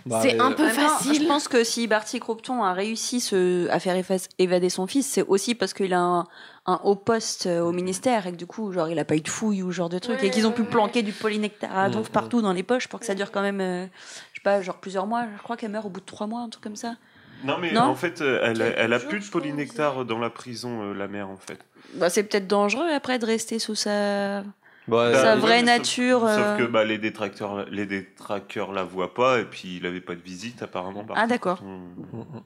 Bah, 0.06 0.20
C'est 0.22 0.40
euh, 0.40 0.44
un 0.44 0.52
peu 0.52 0.64
même 0.66 0.74
temps, 0.76 0.82
facile. 0.88 1.22
Je 1.22 1.26
pense 1.28 1.46
que 1.48 1.62
si 1.64 1.86
Barty 1.86 2.18
Croupton 2.20 2.62
a 2.62 2.72
réussi 2.72 3.20
ce- 3.20 3.68
à 3.68 3.78
faire 3.78 3.94
évader 4.38 4.68
son 4.70 4.86
fils, 4.86 5.06
c'est 5.06 5.22
aussi 5.22 5.54
parce 5.54 5.72
qu'il 5.74 5.94
a 5.94 6.00
un, 6.00 6.26
un 6.66 6.80
haut 6.84 6.96
poste 6.96 7.46
euh, 7.46 7.60
au 7.60 7.72
ministère 7.72 8.26
et 8.26 8.32
que 8.32 8.36
du 8.36 8.46
coup, 8.46 8.72
genre, 8.72 8.88
il 8.88 8.98
a 8.98 9.04
pas 9.04 9.16
eu 9.16 9.20
de 9.20 9.28
fouille 9.28 9.62
ou 9.62 9.70
ce 9.70 9.76
genre 9.76 9.88
de 9.88 9.98
truc 9.98 10.18
Ouais, 10.20 10.26
et 10.26 10.30
qu'ils 10.30 10.46
ont 10.46 10.52
pu 10.52 10.62
ouais. 10.62 10.68
planquer 10.68 11.02
du 11.02 11.12
polynectar 11.12 11.76
à 11.76 11.88
donf 11.88 12.10
partout 12.10 12.42
dans 12.42 12.52
les 12.52 12.62
poches 12.62 12.88
pour 12.88 12.98
que 13.00 13.06
ça 13.06 13.14
dure 13.14 13.30
quand 13.30 13.42
même, 13.42 13.60
euh, 13.60 13.86
je 14.32 14.38
sais 14.40 14.42
pas, 14.42 14.60
genre 14.62 14.78
plusieurs 14.78 15.06
mois. 15.06 15.24
Je 15.36 15.42
crois 15.42 15.56
qu'elle 15.56 15.70
meurt 15.70 15.86
au 15.86 15.90
bout 15.90 16.00
de 16.00 16.06
trois 16.06 16.26
mois, 16.26 16.40
un 16.40 16.48
truc 16.48 16.64
comme 16.64 16.76
ça. 16.76 16.96
Non, 17.44 17.58
mais 17.58 17.72
Non 17.72 17.82
en 17.82 17.94
fait, 17.96 18.20
euh, 18.22 18.40
elle, 18.42 18.62
a- 18.62 18.66
elle 18.78 18.92
a 18.92 18.98
jours, 18.98 19.08
plus 19.08 19.18
de 19.20 19.24
polynectar 19.30 20.04
dans 20.04 20.18
la 20.18 20.30
prison, 20.30 20.82
euh, 20.82 20.94
la 20.94 21.08
mère, 21.08 21.28
en 21.28 21.36
fait. 21.36 21.58
Bah, 21.94 22.08
c'est 22.10 22.22
peut-être 22.22 22.46
dangereux 22.46 22.88
après 22.92 23.18
de 23.18 23.26
rester 23.26 23.58
sous 23.58 23.74
sa. 23.74 24.42
Bah, 24.88 25.12
Sa 25.14 25.32
euh, 25.32 25.36
vraie 25.36 25.58
sauf- 25.60 25.66
nature, 25.66 26.20
Sauf, 26.20 26.30
euh. 26.38 26.56
que 26.58 26.62
bah, 26.64 26.84
les 26.84 26.98
détracteurs, 26.98 27.64
les 27.70 27.86
détraqueurs 27.86 28.72
la 28.72 28.84
voient 28.84 29.14
pas, 29.14 29.38
et 29.40 29.44
puis 29.44 29.76
il 29.76 29.86
avait 29.86 30.00
pas 30.00 30.14
de 30.14 30.20
visite 30.22 30.62
apparemment. 30.62 31.04
par 31.04 31.16
Ah, 31.18 31.26
d'accord. 31.26 31.62
On- 31.64 32.42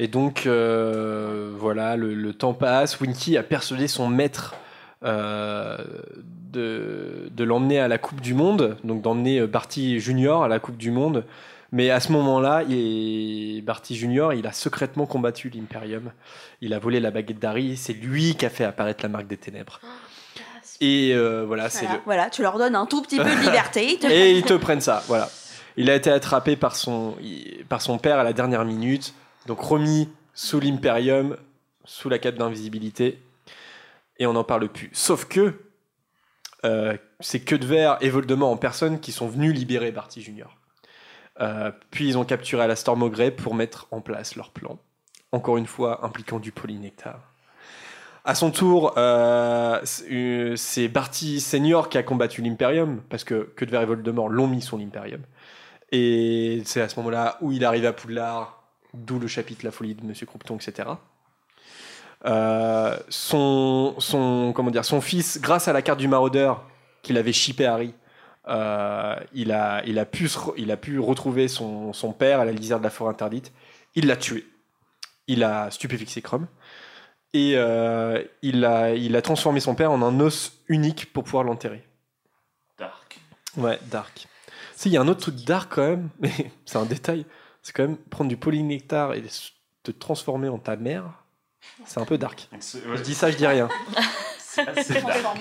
Et 0.00 0.06
donc, 0.06 0.46
euh, 0.46 1.52
voilà, 1.56 1.96
le, 1.96 2.14
le 2.14 2.32
temps 2.32 2.54
passe. 2.54 3.00
Winky 3.00 3.36
a 3.36 3.42
persuadé 3.42 3.88
son 3.88 4.06
maître 4.08 4.54
euh, 5.04 5.76
de, 6.52 7.28
de 7.32 7.44
l'emmener 7.44 7.80
à 7.80 7.88
la 7.88 7.98
Coupe 7.98 8.20
du 8.20 8.32
Monde, 8.34 8.76
donc 8.84 9.02
d'emmener 9.02 9.44
Barty 9.46 9.98
Junior 9.98 10.44
à 10.44 10.48
la 10.48 10.60
Coupe 10.60 10.76
du 10.76 10.90
Monde. 10.92 11.24
Mais 11.72 11.90
à 11.90 12.00
ce 12.00 12.12
moment-là, 12.12 12.62
Barty 13.62 13.94
Junior, 13.96 14.32
il 14.32 14.46
a 14.46 14.52
secrètement 14.52 15.04
combattu 15.04 15.50
l'Imperium. 15.50 16.12
Il 16.62 16.72
a 16.72 16.78
volé 16.78 16.98
la 17.00 17.10
baguette 17.10 17.38
d'Harry. 17.40 17.76
C'est 17.76 17.92
lui 17.92 18.36
qui 18.36 18.46
a 18.46 18.50
fait 18.50 18.64
apparaître 18.64 19.02
la 19.02 19.08
marque 19.10 19.26
des 19.26 19.36
ténèbres. 19.36 19.78
Et 20.80 21.12
euh, 21.12 21.44
voilà, 21.44 21.70
c'est 21.70 21.86
Voilà, 21.86 21.96
le, 21.96 22.02
voilà, 22.04 22.30
tu 22.30 22.42
leur 22.42 22.58
donnes 22.58 22.76
un 22.76 22.86
tout 22.86 23.02
petit 23.02 23.18
peu 23.18 23.24
de 23.24 23.40
liberté. 23.40 23.98
et 24.10 24.32
ils 24.32 24.44
te 24.44 24.54
prennent 24.54 24.80
ça, 24.80 25.02
voilà. 25.08 25.28
Il 25.76 25.90
a 25.90 25.94
été 25.94 26.10
attrapé 26.10 26.56
par 26.56 26.76
son, 26.76 27.16
par 27.68 27.82
son 27.82 27.98
père 27.98 28.18
à 28.18 28.24
la 28.24 28.32
dernière 28.32 28.64
minute, 28.64 29.14
donc 29.46 29.60
remis 29.60 30.08
sous 30.34 30.60
l'Imperium, 30.60 31.36
sous 31.84 32.08
la 32.08 32.18
cape 32.18 32.36
d'invisibilité, 32.36 33.20
et 34.18 34.26
on 34.26 34.32
n'en 34.32 34.44
parle 34.44 34.68
plus. 34.68 34.90
Sauf 34.92 35.24
que 35.24 35.54
euh, 36.64 36.96
c'est 37.20 37.40
que 37.40 37.54
de 37.54 37.66
verre 37.66 37.98
et 38.00 38.10
Voldemort 38.10 38.50
en 38.50 38.56
personne 38.56 39.00
qui 39.00 39.12
sont 39.12 39.28
venus 39.28 39.54
libérer 39.54 39.92
Barty 39.92 40.22
Junior. 40.22 40.56
Euh, 41.40 41.70
puis 41.90 42.08
ils 42.08 42.18
ont 42.18 42.24
capturé 42.24 42.64
Alastor 42.64 42.96
Maugrey 42.96 43.30
pour 43.30 43.54
mettre 43.54 43.86
en 43.92 44.00
place 44.00 44.34
leur 44.34 44.50
plan, 44.50 44.78
encore 45.30 45.56
une 45.56 45.66
fois 45.66 46.04
impliquant 46.04 46.40
du 46.40 46.50
polynectar. 46.50 47.27
À 48.28 48.34
son 48.34 48.50
tour, 48.50 48.92
euh, 48.98 49.80
c'est- 49.84 50.04
euh, 50.12 50.54
c'est 50.54 50.88
Barty 50.88 51.40
Senior 51.40 51.88
qui 51.88 51.96
a 51.96 52.02
combattu 52.02 52.42
l'Imperium, 52.42 53.00
parce 53.08 53.24
que 53.24 53.50
que 53.56 53.64
de 53.64 53.70
verre 53.70 53.80
et 53.80 53.86
Voldemort 53.86 54.28
l'ont 54.28 54.46
mis 54.46 54.60
sur 54.60 54.76
l'Imperium. 54.76 55.22
Et 55.92 56.60
c'est 56.66 56.82
à 56.82 56.90
ce 56.90 56.96
moment-là 57.00 57.38
où 57.40 57.52
il 57.52 57.64
arrive 57.64 57.86
à 57.86 57.94
Poudlard, 57.94 58.62
d'où 58.92 59.18
le 59.18 59.28
chapitre 59.28 59.64
La 59.64 59.70
folie 59.70 59.94
de 59.94 60.04
Monsieur 60.04 60.26
Croupton, 60.26 60.56
etc. 60.56 60.90
Euh, 62.26 62.98
son, 63.08 63.94
son, 63.98 64.52
son 64.82 65.00
fils, 65.00 65.40
grâce 65.40 65.66
à 65.68 65.72
la 65.72 65.80
carte 65.80 65.98
du 65.98 66.08
maraudeur 66.08 66.64
qu'il 67.02 67.16
avait 67.16 67.32
chippé 67.32 67.64
Harry, 67.64 67.94
euh, 68.48 69.16
il, 69.32 69.52
a, 69.52 69.76
a 69.78 70.04
pu 70.76 70.98
retrouver 70.98 71.48
son, 71.48 71.94
son 71.94 72.12
père 72.12 72.40
à 72.40 72.44
la 72.44 72.52
lisière 72.52 72.78
de 72.78 72.84
la 72.84 72.90
forêt 72.90 73.10
interdite. 73.10 73.52
Il 73.94 74.06
l'a 74.06 74.16
tué. 74.16 74.46
Il 75.28 75.44
a 75.44 75.70
stupéfixé 75.70 76.20
Crum. 76.20 76.46
Et 77.34 77.52
euh, 77.56 78.22
il, 78.42 78.64
a, 78.64 78.94
il 78.94 79.14
a 79.16 79.22
transformé 79.22 79.60
son 79.60 79.74
père 79.74 79.92
en 79.92 80.02
un 80.02 80.20
os 80.20 80.52
unique 80.68 81.12
pour 81.12 81.24
pouvoir 81.24 81.44
l'enterrer. 81.44 81.82
Dark. 82.78 83.20
Ouais, 83.56 83.78
dark. 83.90 84.26
Si, 84.76 84.88
il 84.88 84.92
y 84.92 84.96
a 84.96 85.00
un 85.00 85.08
autre 85.08 85.20
truc 85.20 85.36
dark 85.44 85.74
quand 85.74 85.86
même, 85.86 86.08
mais 86.20 86.32
c'est 86.64 86.78
un 86.78 86.86
détail. 86.86 87.26
C'est 87.62 87.72
quand 87.72 87.82
même 87.82 87.96
prendre 87.96 88.28
du 88.28 88.36
polynectar 88.36 89.14
et 89.14 89.22
te 89.82 89.90
transformer 89.90 90.48
en 90.48 90.58
ta 90.58 90.76
mère. 90.76 91.04
C'est 91.84 92.00
un 92.00 92.04
peu 92.04 92.16
dark. 92.16 92.48
Je 92.52 93.02
dis 93.02 93.14
ça, 93.14 93.30
je 93.30 93.36
dis 93.36 93.46
rien. 93.46 93.68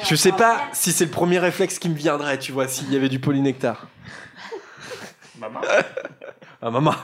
Je 0.04 0.16
sais 0.16 0.32
pas 0.32 0.62
si 0.74 0.92
c'est 0.92 1.06
le 1.06 1.12
premier 1.12 1.40
réflexe 1.40 1.80
qui 1.80 1.90
me 1.90 1.96
viendrait, 1.96 2.38
tu 2.38 2.52
vois, 2.52 2.68
s'il 2.68 2.92
y 2.94 2.96
avait 2.96 3.10
du 3.10 3.20
polynectar. 3.20 3.88
Maman. 5.40 5.62
Ah, 6.60 6.72
maman. 6.72 6.96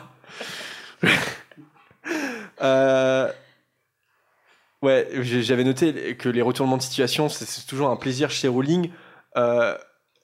Euh, 2.63 3.31
Ouais, 4.83 5.07
j'avais 5.21 5.63
noté 5.63 6.15
que 6.17 6.27
les 6.29 6.41
retournements 6.41 6.77
de 6.77 6.81
situation, 6.81 7.29
c'est- 7.29 7.65
toujours 7.67 7.89
un 7.89 7.95
plaisir 7.95 8.29
chez 8.29 8.47
Rowling. 8.47 8.91
Euh, 9.37 9.75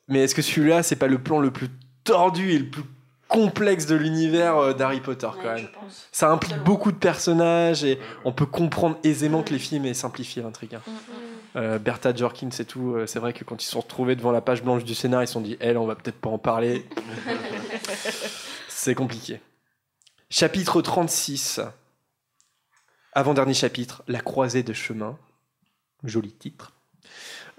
mais 0.10 0.20
est-ce 0.24 0.36
que 0.36 0.42
celui-là, 0.42 0.84
c'est 0.84 0.98
pas 0.98 1.08
le 1.08 1.18
plan 1.18 1.40
le 1.40 1.50
plus 1.52 1.70
tordu 2.04 2.52
et 2.52 2.60
le 2.60 2.70
plus 2.70 2.84
complexe 3.30 3.86
de 3.86 3.96
l'univers 3.96 4.58
euh, 4.58 4.74
d'Harry 4.74 5.00
Potter 5.00 5.30
quand 5.42 5.54
même? 5.56 5.68
Ça 6.12 6.30
implique 6.30 6.58
beaucoup 6.64 6.92
de 6.92 6.98
personnages 6.98 7.84
et 7.84 8.00
on 8.26 8.32
peut 8.34 8.46
comprendre 8.46 8.98
aisément 9.04 9.44
que 9.44 9.54
les 9.54 9.60
films 9.60 9.86
aient 9.86 9.94
simplifié 9.94 10.42
l'intrigue. 10.44 10.76
hein. 10.76 10.82
Euh, 11.56 11.80
Bertha 11.80 12.14
Jorkins 12.14 12.50
et 12.60 12.66
tout, 12.66 12.94
euh, 12.96 13.08
c'est 13.08 13.18
vrai 13.20 13.34
que 13.34 13.44
quand 13.44 13.62
ils 13.64 13.66
se 13.66 13.72
sont 13.72 13.80
retrouvés 13.80 14.16
devant 14.16 14.32
la 14.32 14.42
page 14.42 14.62
blanche 14.62 14.84
du 14.84 14.94
scénar, 14.94 15.24
ils 15.24 15.28
se 15.28 15.34
sont 15.34 15.42
dit, 15.42 15.58
elle, 15.60 15.78
on 15.78 15.86
va 15.88 15.96
peut-être 15.96 16.20
pas 16.20 16.30
en 16.30 16.38
parler. 16.38 16.86
C'est 18.68 18.94
compliqué. 18.96 19.42
Chapitre 20.30 20.82
36. 20.82 21.60
Avant-dernier 23.14 23.54
chapitre, 23.54 24.04
La 24.08 24.20
croisée 24.20 24.64
de 24.64 24.74
chemin. 24.74 25.18
Joli 26.04 26.32
titre. 26.32 26.74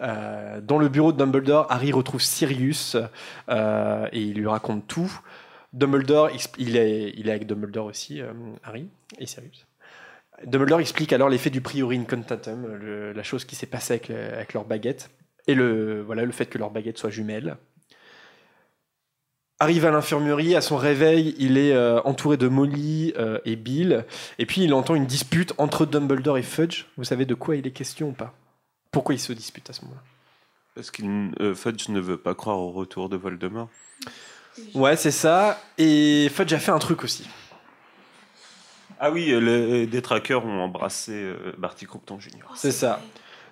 Euh, 0.01 0.61
dans 0.61 0.79
le 0.79 0.89
bureau 0.89 1.13
de 1.13 1.19
Dumbledore, 1.19 1.67
Harry 1.71 1.93
retrouve 1.93 2.23
Sirius 2.23 2.97
euh, 3.49 4.09
et 4.13 4.23
il 4.23 4.35
lui 4.39 4.47
raconte 4.47 4.87
tout. 4.87 5.13
Dumbledore, 5.73 6.31
il 6.59 6.77
est, 6.77 7.29
avec 7.29 7.47
Dumbledore 7.47 7.87
aussi, 7.87 8.21
euh, 8.21 8.33
Harry 8.65 8.89
et 9.19 9.27
Sirius. 9.27 9.67
Dumbledore 10.45 10.81
explique 10.81 11.13
alors 11.13 11.29
l'effet 11.29 11.51
du 11.51 11.61
priori 11.61 11.99
incantatum, 11.99 13.13
la 13.15 13.23
chose 13.23 13.45
qui 13.45 13.57
s'est 13.57 13.67
passée 13.67 13.95
avec, 13.95 14.09
le- 14.09 14.33
avec 14.35 14.55
leur 14.55 14.65
baguette, 14.65 15.11
et 15.47 15.55
le 15.55 16.07
fait 16.33 16.47
que 16.47 16.57
leur 16.57 16.71
baguette 16.71 16.97
soit 16.97 17.11
jumelle. 17.11 17.57
Arrive 19.63 19.85
à 19.85 19.91
l'infirmerie, 19.91 20.57
à 20.57 20.63
son 20.63 20.79
réveil, 20.79 21.35
il 21.39 21.59
est 21.59 21.75
euh, 21.75 22.01
entouré 22.05 22.39
de 22.39 22.49
Molly 22.49 23.13
euh, 23.19 23.39
et 23.45 23.57
Bill, 23.57 24.07
et 24.39 24.47
puis 24.47 24.63
il 24.63 24.73
entend 24.73 24.95
une 24.95 25.05
dispute 25.05 25.53
entre 25.59 25.85
Dumbledore 25.85 26.39
et 26.39 26.43
Fudge. 26.43 26.87
Vous 26.97 27.05
savez 27.05 27.27
de 27.27 27.35
quoi 27.35 27.57
il 27.57 27.67
est 27.67 27.71
question 27.71 28.09
ou 28.09 28.13
pas? 28.13 28.33
Pourquoi 28.91 29.15
ils 29.15 29.19
se 29.19 29.35
disputent 29.35 29.69
à 29.69 29.75
ce 29.75 29.83
moment-là? 29.83 30.01
Parce 30.75 30.91
qu'il 30.91 31.31
euh, 31.41 31.55
Fudge 31.55 31.91
ne 31.91 32.01
veut 32.01 32.17
pas 32.17 32.35
croire 32.35 32.59
au 32.59 32.71
retour 32.71 33.11
de 33.11 33.19
Voldemort. 33.19 33.69
Ouais, 34.75 34.97
c'est 34.97 35.11
ça. 35.11 35.61
Et 35.77 36.31
Fudge 36.33 36.55
a 36.55 36.59
fait 36.59 36.73
un 36.73 36.79
truc 36.79 37.05
aussi. 37.05 37.29
Ah 38.99 39.11
oui, 39.11 39.31
euh, 39.31 39.41
les 39.41 39.87
détraqueurs 39.87 40.47
ont 40.47 40.61
embrassé 40.61 41.35
Barty 41.59 41.85
Croupton 41.85 42.19
Jr. 42.19 42.47
C'est 42.55 42.73
ça. 42.73 43.03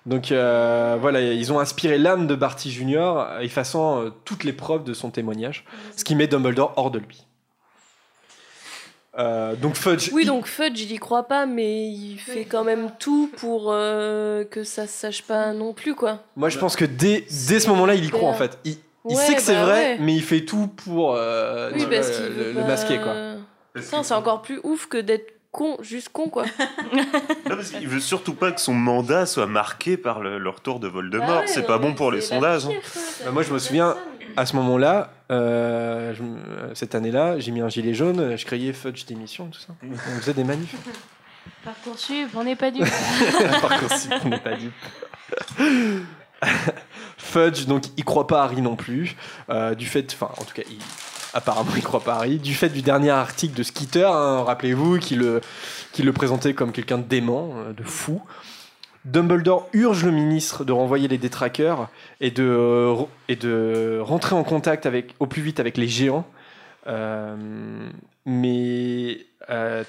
Donc 0.09 0.31
euh, 0.31 0.97
voilà, 0.99 1.21
ils 1.21 1.53
ont 1.53 1.59
inspiré 1.59 1.99
l'âme 1.99 2.25
de 2.25 2.33
Barty 2.33 2.71
Junior, 2.71 3.27
effaçant 3.41 4.01
euh, 4.01 4.09
toutes 4.25 4.43
les 4.43 4.53
preuves 4.53 4.83
de 4.83 4.93
son 4.93 5.11
témoignage, 5.11 5.65
ce 5.95 6.03
qui 6.03 6.15
met 6.15 6.25
Dumbledore 6.25 6.73
hors 6.77 6.89
de 6.89 6.97
lui. 6.97 7.25
Euh, 9.19 9.55
donc 9.55 9.75
Fudge. 9.75 10.09
Oui, 10.11 10.25
donc 10.25 10.47
Fudge, 10.47 10.81
il 10.81 10.91
y 10.91 10.97
croit 10.97 11.23
pas, 11.27 11.45
mais 11.45 11.87
il 11.89 12.17
fait 12.17 12.45
quand 12.45 12.63
même 12.63 12.89
tout 12.97 13.29
pour 13.37 13.67
euh, 13.71 14.43
que 14.45 14.63
ça 14.63 14.87
se 14.87 14.93
sache 14.93 15.21
pas 15.23 15.53
non 15.53 15.73
plus, 15.73 15.93
quoi. 15.93 16.23
Moi, 16.35 16.49
je 16.49 16.57
pense 16.57 16.75
que 16.75 16.85
dès, 16.85 17.25
dès 17.47 17.59
ce 17.59 17.67
moment-là, 17.69 17.93
il 17.95 18.05
y 18.05 18.09
croit 18.09 18.29
en 18.29 18.33
fait. 18.33 18.57
Il, 18.65 18.77
il 19.09 19.15
Ouais, 19.15 19.23
sait 19.23 19.35
que 19.35 19.41
c'est 19.41 19.53
bah 19.53 19.65
vrai, 19.65 19.81
ouais. 19.93 19.97
mais 19.99 20.13
il 20.15 20.23
fait 20.23 20.41
tout 20.41 20.67
pour 20.67 21.15
euh, 21.15 21.69
Oui, 21.73 21.85
le, 21.89 22.51
le 22.53 22.63
masquer 22.65 22.99
quoi. 22.99 23.13
C'est 23.81 24.13
encore 24.13 24.41
plus 24.41 24.59
ouf 24.63 24.87
que 24.87 24.97
d'être 24.97 25.38
con, 25.51 25.77
juste 25.81 26.09
con, 26.09 26.29
quoi. 26.29 26.45
Non, 26.93 27.55
parce 27.55 27.71
qu'il 27.71 27.87
veut 27.87 27.99
surtout 27.99 28.33
pas 28.33 28.51
que 28.51 28.61
son 28.61 28.73
mandat 28.73 29.25
soit 29.25 29.47
marqué 29.47 29.97
par 29.97 30.19
le, 30.19 30.37
le 30.37 30.49
retour 30.49 30.79
de 30.79 30.87
Voldemort. 30.87 31.27
Bah 31.27 31.39
ouais, 31.41 31.47
c'est 31.47 31.61
non, 31.61 31.67
pas 31.67 31.77
bon 31.77 31.93
pour 31.93 32.11
les 32.11 32.21
sondages. 32.21 32.65
hein. 32.65 32.69
pire. 32.69 32.81
Bah, 33.25 33.31
moi, 33.31 33.43
je 33.43 33.51
me 33.53 33.59
souviens, 33.59 33.95
à 34.37 34.45
ce 34.45 34.55
moment-là, 34.57 35.11
euh, 35.31 36.13
je 36.13 36.21
euh, 36.23 36.73
cette 36.75 36.95
année-là, 36.95 37.39
j'ai 37.39 37.51
mis 37.51 37.61
un 37.61 37.69
gilet 37.69 37.93
jaune, 37.93 38.35
je 38.37 38.45
criais 38.45 38.73
Fudge 38.73 39.05
d'émission, 39.05 39.47
tout 39.47 39.59
ça. 39.59 39.73
On 39.83 40.19
faisait 40.19 40.33
des 40.33 40.43
manifs. 40.43 40.75
Parcoursup, 41.65 42.29
on 42.35 42.43
n'est 42.43 42.55
pas 42.55 42.71
du 42.71 42.81
Parcoursup, 43.61 44.13
on 44.25 44.29
n'est 44.29 44.39
pas 44.39 44.55
dupe. 44.55 44.71
Fudge, 47.17 47.65
donc, 47.65 47.83
il 47.97 48.03
croit 48.05 48.27
pas 48.27 48.41
à 48.41 48.45
Harry 48.45 48.61
non 48.61 48.75
plus, 48.75 49.15
euh, 49.49 49.75
du 49.75 49.85
fait, 49.85 50.13
enfin, 50.13 50.31
en 50.37 50.43
tout 50.43 50.53
cas, 50.53 50.61
il, 50.69 50.77
apparemment 51.33 51.71
il 51.75 51.83
croit 51.83 52.01
Harry, 52.07 52.37
du 52.37 52.53
fait 52.53 52.69
du 52.69 52.81
dernier 52.81 53.11
article 53.11 53.55
de 53.55 53.63
Skeeter, 53.63 54.09
hein, 54.11 54.43
rappelez-vous, 54.43 54.99
qui 54.99 55.15
le, 55.15 55.41
qui 55.91 56.03
le 56.03 56.13
présentait 56.13 56.53
comme 56.53 56.71
quelqu'un 56.71 56.97
de 56.97 57.03
dément, 57.03 57.53
euh, 57.57 57.73
de 57.73 57.83
fou. 57.83 58.21
Dumbledore 59.05 59.69
urge 59.73 60.03
le 60.03 60.11
ministre 60.11 60.65
de 60.65 60.73
renvoyer 60.73 61.07
les 61.07 61.17
détraqueurs 61.17 61.89
et 62.19 62.31
de, 62.31 62.93
et 63.27 63.35
de 63.35 63.99
rentrer 64.01 64.35
en 64.35 64.43
contact 64.43 64.85
avec, 64.85 65.15
au 65.19 65.25
plus 65.25 65.41
vite 65.41 65.59
avec 65.59 65.77
les 65.77 65.87
géants. 65.87 66.27
Euh, 66.87 67.35
mais, 68.25 69.19
euh, 69.49 69.83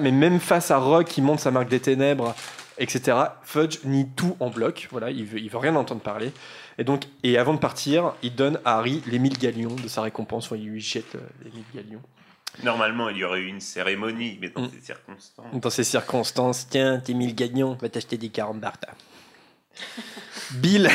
mais 0.00 0.10
même 0.10 0.40
face 0.40 0.70
à 0.70 0.78
Rogue 0.78 1.06
qui 1.06 1.22
montre 1.22 1.42
sa 1.42 1.50
marque 1.50 1.68
des 1.68 1.80
ténèbres, 1.80 2.34
etc., 2.78 3.16
Fudge 3.42 3.78
nie 3.84 4.08
tout 4.16 4.36
en 4.40 4.50
bloc. 4.50 4.88
Voilà, 4.90 5.10
il 5.10 5.24
veut, 5.24 5.38
il 5.38 5.48
veut 5.48 5.58
rien 5.58 5.76
entendre 5.76 6.00
parler. 6.00 6.32
Et 6.78 6.84
donc, 6.84 7.04
et 7.22 7.38
avant 7.38 7.54
de 7.54 7.58
partir, 7.58 8.12
il 8.22 8.34
donne 8.34 8.60
à 8.64 8.78
Harry 8.78 9.02
les 9.06 9.18
1000 9.18 9.38
galions 9.38 9.74
de 9.74 9.88
sa 9.88 10.02
récompense. 10.02 10.46
Enfin, 10.46 10.56
il 10.56 10.68
lui 10.68 10.80
jette 10.80 11.14
euh, 11.14 11.20
les 11.44 11.50
1000 11.50 11.64
galions. 11.74 12.02
Normalement, 12.64 13.08
il 13.10 13.18
y 13.18 13.24
aurait 13.24 13.40
eu 13.40 13.46
une 13.46 13.60
cérémonie, 13.60 14.38
mais 14.40 14.48
dans 14.50 14.62
Mm. 14.62 14.70
ces 14.78 14.86
circonstances. 14.86 15.46
Dans 15.60 15.70
ces 15.70 15.84
circonstances, 15.84 16.66
tiens, 16.70 16.98
tes 17.00 17.14
1000 17.14 17.34
gagnons, 17.34 17.74
va 17.80 17.88
t'acheter 17.88 18.16
des 18.18 18.28
carambartas. 18.28 18.94
Bill, 20.52 20.88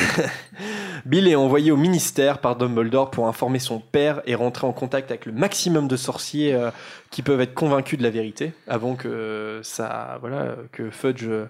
Bill 1.05 1.27
est 1.27 1.35
envoyé 1.35 1.71
au 1.71 1.77
ministère 1.77 2.39
par 2.39 2.55
Dumbledore 2.55 3.11
pour 3.11 3.27
informer 3.27 3.59
son 3.59 3.79
père 3.79 4.21
et 4.25 4.33
rentrer 4.33 4.65
en 4.65 4.73
contact 4.73 5.11
avec 5.11 5.25
le 5.25 5.33
maximum 5.33 5.87
de 5.87 5.97
sorciers 5.97 6.53
euh, 6.53 6.71
qui 7.09 7.21
peuvent 7.21 7.41
être 7.41 7.53
convaincus 7.53 7.99
de 7.99 8.03
la 8.03 8.09
vérité 8.09 8.53
avant 8.67 8.95
que 8.95 9.59
ça, 9.63 10.17
voilà, 10.21 10.55
que 10.71 10.89
Fudge 10.89 11.25
euh, 11.25 11.45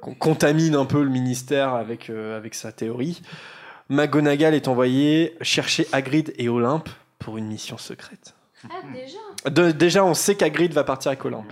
con- 0.00 0.14
contamine 0.14 0.74
un 0.74 0.84
peu 0.84 1.02
le 1.02 1.10
ministère 1.10 1.74
avec, 1.74 2.10
euh, 2.10 2.36
avec 2.36 2.54
sa 2.54 2.72
théorie. 2.72 3.22
McGonagall 3.88 4.54
est 4.54 4.68
envoyé 4.68 5.36
chercher 5.40 5.86
Hagrid 5.92 6.32
et 6.38 6.48
Olympe 6.48 6.88
pour 7.18 7.38
une 7.38 7.46
mission 7.46 7.76
secrète. 7.78 8.34
Ah, 8.64 8.74
déjà 8.92 9.50
De- 9.50 9.72
déjà, 9.72 10.04
on 10.04 10.14
sait 10.14 10.34
qu'Hagrid 10.36 10.72
va 10.72 10.84
partir 10.84 11.10
avec 11.10 11.24
Olympe. 11.24 11.46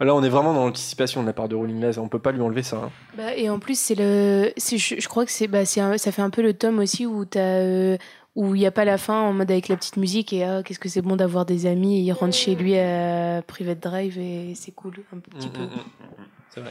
Là, 0.00 0.14
on 0.14 0.22
est 0.22 0.28
vraiment 0.28 0.54
dans 0.54 0.64
l'anticipation 0.64 1.22
de 1.22 1.26
la 1.26 1.32
part 1.32 1.48
de 1.48 1.56
Rowling 1.56 1.80
Nase. 1.80 1.98
On 1.98 2.08
peut 2.08 2.18
pas 2.20 2.30
lui 2.30 2.40
enlever 2.40 2.62
ça. 2.62 2.76
hein. 2.76 2.90
Bah, 3.16 3.34
et 3.34 3.48
en 3.50 3.58
plus, 3.58 3.78
c'est 3.78 3.94
le. 3.96 4.52
c'est- 4.56 4.78
Je, 4.78 5.00
je 5.00 5.08
crois 5.08 5.24
que 5.24 5.32
c'est, 5.32 5.48
bah, 5.48 5.64
c'est 5.64 5.80
un- 5.80 5.98
ça 5.98 6.12
fait 6.12 6.22
un 6.22 6.30
peu 6.30 6.42
le 6.42 6.52
tome 6.54 6.78
aussi 6.78 7.06
où 7.06 7.24
t'as. 7.24 7.40
euh, 7.40 7.96
où 8.36 8.54
il 8.54 8.60
n'y 8.60 8.66
a 8.66 8.70
pas 8.70 8.84
la 8.84 8.98
fin 8.98 9.20
en 9.22 9.32
mode 9.32 9.50
avec 9.50 9.66
la 9.66 9.76
petite 9.76 9.96
musique 9.96 10.32
et 10.32 10.44
ah, 10.44 10.62
qu'est-ce 10.64 10.78
que 10.78 10.88
c'est 10.88 11.02
bon 11.02 11.16
d'avoir 11.16 11.44
des 11.44 11.66
amis 11.66 11.96
et 11.98 12.02
il 12.02 12.12
rentre 12.12 12.36
chez 12.36 12.54
lui 12.54 12.78
à 12.78 13.42
Private 13.44 13.80
Drive 13.80 14.16
et 14.16 14.52
c'est 14.54 14.70
cool 14.70 14.92
un 15.12 15.18
petit 15.18 15.48
Mm, 15.48 15.52
peu. 15.52 15.62
mm, 15.62 15.64
mm. 15.64 16.24
C'est 16.54 16.60
vrai. 16.60 16.70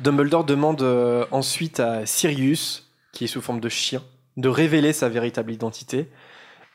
Dumbledore 0.00 0.44
demande 0.44 0.82
euh, 0.82 1.26
ensuite 1.30 1.80
à 1.80 2.06
Sirius, 2.06 2.90
qui 3.12 3.24
est 3.24 3.28
sous 3.28 3.40
forme 3.42 3.60
de 3.60 3.68
chien, 3.68 4.02
de 4.36 4.48
révéler 4.48 4.92
sa 4.92 5.08
véritable 5.08 5.52
identité. 5.52 6.08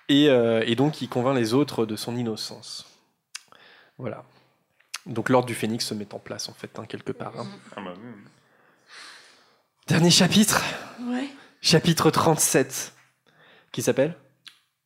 Et, 0.09 0.29
euh, 0.29 0.63
et 0.65 0.75
donc, 0.75 1.01
il 1.01 1.09
convainc 1.09 1.35
les 1.35 1.53
autres 1.53 1.85
de 1.85 1.95
son 1.95 2.15
innocence. 2.15 2.85
Voilà. 3.97 4.23
Donc, 5.05 5.29
l'ordre 5.29 5.47
du 5.47 5.55
phénix 5.55 5.85
se 5.85 5.93
met 5.93 6.13
en 6.13 6.19
place, 6.19 6.47
en 6.49 6.53
fait, 6.53 6.77
hein, 6.79 6.85
quelque 6.87 7.11
part. 7.11 7.37
hein. 7.39 7.47
Ah 7.75 7.81
bah 7.81 7.93
oui. 7.97 8.09
Dernier 9.87 10.11
chapitre, 10.11 10.61
Ouais. 11.01 11.27
chapitre 11.61 12.09
37, 12.11 12.93
qui 13.71 13.81
s'appelle? 13.81 14.15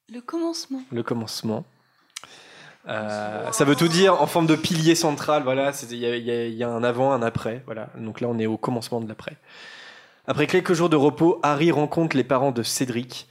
Le 0.10 0.22
commencement. 0.22 0.84
Le 0.92 1.03
commencement. 1.03 1.66
Euh, 2.88 3.51
ça 3.51 3.64
veut 3.66 3.76
tout 3.76 3.88
dire 3.88 4.22
en 4.22 4.27
forme 4.27 4.48
de 4.48 4.56
pilier 4.56 4.95
central. 4.95 5.43
Voilà, 5.43 5.72
il 5.92 5.98
y, 5.98 6.06
a- 6.06 6.16
il 6.16 6.53
il 6.56 6.64
un 6.64 6.84
avant, 6.84 7.11
un 7.11 7.22
après. 7.22 7.61
Voilà. 7.66 7.90
Donc 7.98 8.22
là, 8.22 8.27
on 8.27 8.40
est 8.40 8.48
au 8.48 8.58
commencement 8.58 9.00
de 9.01 9.08
l'après. 9.08 9.38
Après 10.27 10.48
quelques 10.48 10.74
jours 10.74 10.90
de 10.90 10.95
repos, 10.95 11.40
Harry 11.43 11.72
rencontre 11.72 12.16
les 12.16 12.24
parents 12.24 12.51
de 12.51 12.64
Cédric. 12.64 13.27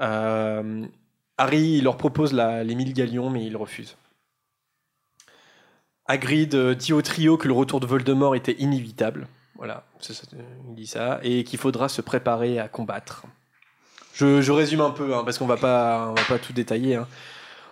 Euh, 0.00 0.84
Harry 1.38 1.78
il 1.78 1.84
leur 1.84 1.96
propose 1.96 2.32
les 2.32 2.74
1000 2.74 2.92
galions, 2.92 3.30
mais 3.30 3.44
ils 3.44 3.56
refusent. 3.56 3.96
Hagrid 6.06 6.54
euh, 6.54 6.74
dit 6.74 6.92
au 6.92 7.00
trio 7.02 7.36
que 7.36 7.46
le 7.46 7.54
retour 7.54 7.80
de 7.80 7.86
Voldemort 7.86 8.34
était 8.34 8.56
inévitable. 8.58 9.28
Voilà, 9.56 9.84
il 10.68 10.74
dit 10.74 10.86
ça, 10.88 11.20
et 11.22 11.44
qu'il 11.44 11.58
faudra 11.58 11.88
se 11.88 12.02
préparer 12.02 12.58
à 12.58 12.66
combattre. 12.68 13.22
Je, 14.12 14.42
je 14.42 14.50
résume 14.52 14.80
un 14.80 14.90
peu, 14.90 15.14
hein, 15.14 15.22
parce 15.24 15.38
qu'on 15.38 15.46
va 15.46 15.56
pas, 15.56 16.08
on 16.10 16.14
va 16.14 16.24
pas 16.24 16.38
tout 16.38 16.52
détailler. 16.52 16.96
hein. 16.96 17.06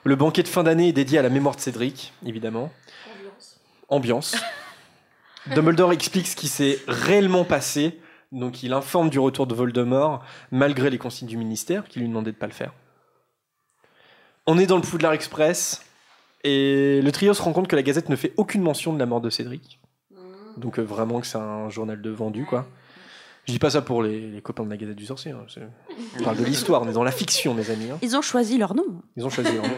Le 0.05 0.17
banquet 0.17 0.43
de 0.43 0.49
fin 0.49 0.63
d'année 0.63 0.89
est 0.89 0.93
dédié 0.93 1.19
à 1.19 1.23
la 1.23 1.29
mémoire 1.29 1.57
de 1.57 1.61
Cédric, 1.61 2.13
évidemment. 2.25 2.73
Ambiance. 3.89 4.37
Dumbledore 5.55 5.93
explique 5.93 6.27
ce 6.27 6.37
qui 6.37 6.49
s'est 6.49 6.79
réellement 6.89 7.45
passé. 7.45 8.01
Donc 8.33 8.63
il 8.63 8.73
informe 8.73 9.11
du 9.11 9.19
retour 9.19 9.47
de 9.47 9.55
Voldemort, 9.55 10.25
malgré 10.51 10.89
les 10.89 10.99
consignes 10.99 11.29
du 11.29 11.37
ministère 11.37 11.85
qui 11.89 11.99
lui 11.99 12.09
demandaient 12.09 12.33
de 12.33 12.37
pas 12.37 12.47
le 12.47 12.53
faire. 12.53 12.73
On 14.47 14.59
est 14.59 14.67
dans 14.67 14.77
le 14.77 14.83
Poudlard 14.83 15.13
Express, 15.13 15.85
et 16.45 17.01
le 17.03 17.13
trio 17.13 17.35
se 17.35 17.43
rend 17.43 17.53
compte 17.53 17.69
que 17.69 17.77
la 17.77 17.83
Gazette 17.83 18.09
ne 18.09 18.17
fait 18.17 18.33
aucune 18.37 18.63
mention 18.63 18.93
de 18.93 18.99
la 18.99 19.07
mort 19.07 19.21
de 19.21 19.31
Cédric. 19.31 19.81
Donc 20.57 20.79
euh, 20.79 20.83
vraiment 20.83 21.21
que 21.21 21.27
c'est 21.27 21.39
un 21.39 21.69
journal 21.69 22.01
de 22.01 22.11
vendu, 22.11 22.47
quoi. 22.47 22.67
Je 23.51 23.55
dis 23.55 23.59
pas 23.59 23.71
ça 23.71 23.83
pour 23.83 24.05
les, 24.05 24.21
les 24.31 24.41
copains 24.41 24.63
de 24.63 24.71
la 24.71 24.77
Gazette 24.77 24.95
du 24.95 25.05
Sorcier. 25.07 25.33
hein, 25.33 25.45
c'est- 25.53 25.61
On 26.21 26.23
parle 26.23 26.37
de 26.37 26.45
l'histoire, 26.45 26.83
on 26.83 26.89
est 26.89 26.93
dans 26.93 27.03
la 27.03 27.11
fiction, 27.11 27.53
mes 27.53 27.69
amis. 27.69 27.91
hein. 27.91 27.99
Ils 28.01 28.17
ont 28.17 28.23
choisi 28.23 28.59
leur 28.59 28.77
nom. 28.77 29.03
Ils 29.17 29.27
ont 29.27 29.29
choisi 29.29 29.53
leur 29.53 29.65
nom. 29.67 29.75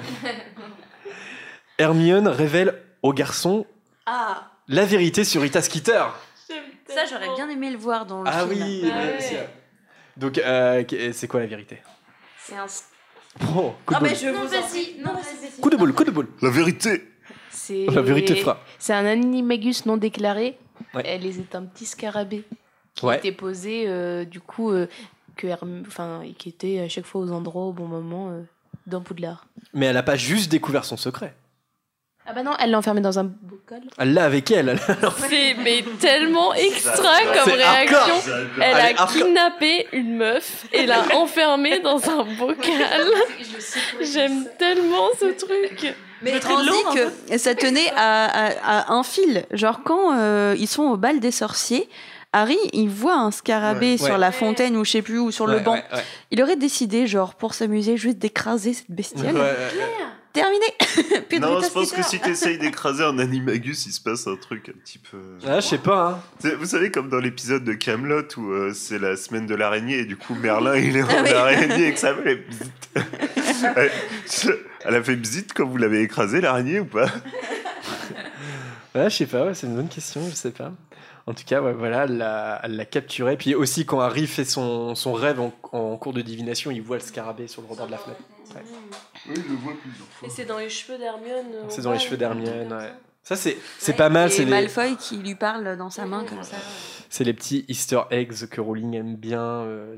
Hermione 1.78 2.28
révèle 2.28 2.74
au 3.02 3.14
garçon 3.14 3.64
Ah, 4.04 4.50
la 4.68 4.84
vérité 4.84 5.24
sur 5.24 5.40
Rita 5.40 5.62
Skeeter. 5.62 6.04
ça 6.86 7.06
j'aurais 7.10 7.34
bien 7.34 7.48
aimé 7.48 7.70
le 7.70 7.78
voir 7.78 8.04
dans 8.04 8.22
le 8.22 8.28
Ah 8.30 8.46
film. 8.46 8.62
oui, 8.62 8.82
ouais, 8.84 9.16
c'est- 9.20 9.48
Donc, 10.18 10.36
euh, 10.36 10.84
c'est 11.14 11.26
quoi 11.28 11.40
la 11.40 11.46
vérité? 11.46 11.78
C'est 12.38 12.56
un. 12.56 12.66
Oh, 13.56 13.72
coup 13.86 13.94
de 13.94 13.96
Ah, 13.96 14.00
boule. 14.00 14.08
mais 14.10 14.14
je 14.14 14.26
Non, 14.26 14.40
vous 14.40 14.46
en 14.54 14.60
vas-y, 14.60 14.98
non, 15.00 15.12
vas-y, 15.14 15.46
vas-y. 15.48 15.60
Coup 15.62 15.70
de 15.70 15.76
boule, 15.78 15.94
coup 15.94 16.04
de 16.04 16.10
boule. 16.10 16.28
La 16.42 16.50
vérité 16.50 17.08
C'est... 17.48 17.86
La 17.86 18.02
vérité 18.02 18.36
frappe. 18.36 18.60
C'est 18.78 18.92
un 18.92 19.06
animagus 19.06 19.86
non 19.86 19.96
déclaré. 19.96 20.58
Ouais. 20.94 21.02
Elle 21.06 21.24
est 21.24 21.54
un 21.54 21.62
petit 21.64 21.86
scarabée 21.86 22.44
qui 22.94 23.06
Ouais. 23.06 23.16
était 23.18 23.32
posé, 23.32 23.84
euh, 23.86 24.24
du 24.24 24.40
coup, 24.40 24.70
euh, 24.70 24.86
que 25.36 25.46
enfin, 25.86 26.22
qui 26.38 26.48
était 26.50 26.80
à 26.80 26.88
chaque 26.88 27.06
fois 27.06 27.20
aux 27.22 27.30
endroits 27.32 27.64
au 27.64 27.72
bon 27.72 27.86
moment 27.86 28.28
euh, 28.30 28.42
dans 28.86 29.00
Poudlard. 29.00 29.46
Mais 29.72 29.86
elle 29.86 29.96
a 29.96 30.02
pas 30.02 30.16
juste 30.16 30.50
découvert 30.50 30.84
son 30.84 30.96
secret. 30.96 31.34
Ah 32.24 32.32
bah 32.34 32.44
non, 32.44 32.52
elle 32.60 32.70
l'a 32.70 32.78
enfermé 32.78 33.00
dans 33.00 33.18
un 33.18 33.24
bocal. 33.24 33.80
Elle 33.98 34.14
l'a 34.14 34.24
avec 34.26 34.48
elle. 34.52 34.78
C'est 35.28 35.54
mais 35.54 35.82
tellement 35.98 36.54
extra 36.54 37.18
comme 37.34 37.52
réaction. 37.52 38.14
Elle 38.60 38.76
a 38.76 38.92
kidnappé 39.06 39.88
une 39.92 40.16
meuf 40.18 40.66
et 40.72 40.86
l'a 40.86 41.16
enfermée 41.16 41.80
dans 41.80 41.98
un 42.08 42.22
bocal. 42.38 43.08
J'aime 44.00 44.46
tellement 44.58 45.08
ce 45.18 45.26
truc. 45.36 45.94
Mais 46.22 46.38
très 46.38 46.52
on 46.54 46.62
dit 46.62 46.70
que 47.28 47.38
ça 47.38 47.56
tenait 47.56 47.90
à, 47.96 48.26
à- 48.26 48.78
à 48.90 48.92
un 48.92 49.02
fil. 49.02 49.44
Genre 49.50 49.80
quand 49.82 50.16
euh, 50.16 50.54
ils 50.56 50.68
sont 50.68 50.84
au 50.84 50.96
bal 50.96 51.18
des 51.18 51.32
sorciers, 51.32 51.88
Harry 52.32 52.56
il 52.72 52.88
voit 52.88 53.16
un 53.16 53.30
scarabée 53.30 53.92
Ouais. 53.92 53.96
sur 53.98 54.14
Ouais. 54.14 54.18
la 54.18 54.32
fontaine 54.32 54.76
ou 54.76 54.84
je 54.84 54.90
sais 54.92 55.02
plus 55.02 55.18
où 55.18 55.30
sur 55.30 55.46
le 55.46 55.58
banc. 55.60 55.74
ouais, 55.74 55.84
ouais. 55.92 56.02
Il 56.30 56.42
aurait 56.42 56.56
décidé 56.56 57.06
genre 57.06 57.34
pour 57.34 57.52
s'amuser 57.54 57.96
juste 57.96 58.18
d'écraser 58.18 58.72
cette 58.74 58.90
bestiole. 58.90 59.34
Ouais, 59.34 59.40
ouais, 59.40 59.40
ouais. 59.40 60.06
Terminé. 60.32 60.64
Non, 61.40 61.60
je 61.62 61.68
pense 61.68 61.92
que 61.92 62.02
si 62.02 62.18
t'essayes 62.20 62.56
d'écraser 62.58 63.04
un 63.04 63.18
animagus, 63.18 63.84
il 63.86 63.92
se 63.92 64.00
passe 64.00 64.26
un 64.26 64.36
truc 64.36 64.68
un 64.70 64.78
petit 64.82 64.98
peu. 64.98 65.18
Ah, 65.46 65.60
je 65.60 65.66
sais 65.66 65.78
pas. 65.78 66.22
Hein. 66.44 66.50
Vous 66.58 66.66
savez, 66.66 66.90
comme 66.90 67.08
dans 67.10 67.18
l'épisode 67.18 67.64
de 67.64 67.72
Camelot 67.74 68.22
où 68.38 68.50
euh, 68.50 68.72
c'est 68.74 68.98
la 68.98 69.16
semaine 69.16 69.46
de 69.46 69.54
l'araignée 69.54 69.98
et 70.00 70.04
du 70.06 70.16
coup 70.16 70.34
Merlin 70.34 70.76
il 70.76 70.96
est 70.96 71.02
en 71.02 71.08
Ah 71.10 71.22
oui. 71.22 71.30
araignée 71.32 71.88
et 71.88 71.92
que 71.92 71.98
ça 71.98 72.14
fait. 72.22 72.44
Elle- 73.76 73.90
Elle 74.84 74.94
a 74.96 75.02
fait 75.02 75.16
bzit 75.16 75.52
quand 75.54 75.66
vous 75.66 75.76
l'avez 75.76 76.00
écrasé 76.02 76.40
l'araignée 76.40 76.80
ou 76.80 76.86
pas? 76.86 77.06
Ouais, 78.94 79.08
je 79.08 79.16
sais 79.16 79.26
pas, 79.26 79.46
ouais, 79.46 79.54
c'est 79.54 79.66
une 79.66 79.76
bonne 79.76 79.88
question, 79.88 80.20
je 80.28 80.34
sais 80.34 80.50
pas. 80.50 80.72
En 81.26 81.34
tout 81.34 81.44
cas, 81.46 81.60
ouais, 81.62 81.72
voilà, 81.72 82.04
elle 82.04 82.76
l'a, 82.76 82.84
capturé. 82.84 83.36
Puis 83.36 83.54
aussi, 83.54 83.86
quand 83.86 84.00
Harry 84.00 84.26
fait 84.26 84.44
son, 84.44 84.94
son 84.94 85.12
rêve 85.12 85.40
en, 85.40 85.52
en 85.72 85.96
cours 85.96 86.12
de 86.12 86.20
divination, 86.22 86.70
il 86.70 86.82
voit 86.82 86.96
le 86.96 87.02
scarabée 87.02 87.46
sur 87.46 87.62
le 87.62 87.68
rebord 87.68 87.86
de 87.86 87.92
la 87.92 87.98
fenêtre. 87.98 88.20
Ouais. 88.54 88.60
Oui, 89.28 89.34
je 89.36 89.48
le 89.48 89.56
vois 89.56 89.72
plusieurs 89.80 90.06
Et 90.24 90.30
c'est 90.30 90.44
dans 90.44 90.58
les 90.58 90.68
cheveux 90.68 90.98
d'Hermione. 90.98 91.46
euh, 91.54 91.64
C'est 91.68 91.82
dans 91.82 91.92
les 91.92 91.98
cheveux 92.00 92.16
d'Hermione, 92.16 92.72
ouais. 92.72 92.92
Ça, 93.22 93.36
c'est, 93.36 93.56
c'est 93.78 93.92
pas 93.92 94.08
mal. 94.08 94.32
C'est 94.32 94.44
les, 94.44 94.50
Malfoy 94.50 94.96
qui 94.96 95.16
lui 95.16 95.36
parle 95.36 95.76
dans 95.76 95.90
sa 95.90 96.06
main 96.06 96.24
comme 96.28 96.42
ça. 96.42 96.56
c'est 97.08 97.22
les 97.22 97.32
petits 97.32 97.64
easter 97.68 98.00
eggs 98.10 98.48
que 98.50 98.60
Rowling 98.60 98.94
aime 98.94 99.14
bien. 99.14 99.40
euh, 99.40 99.94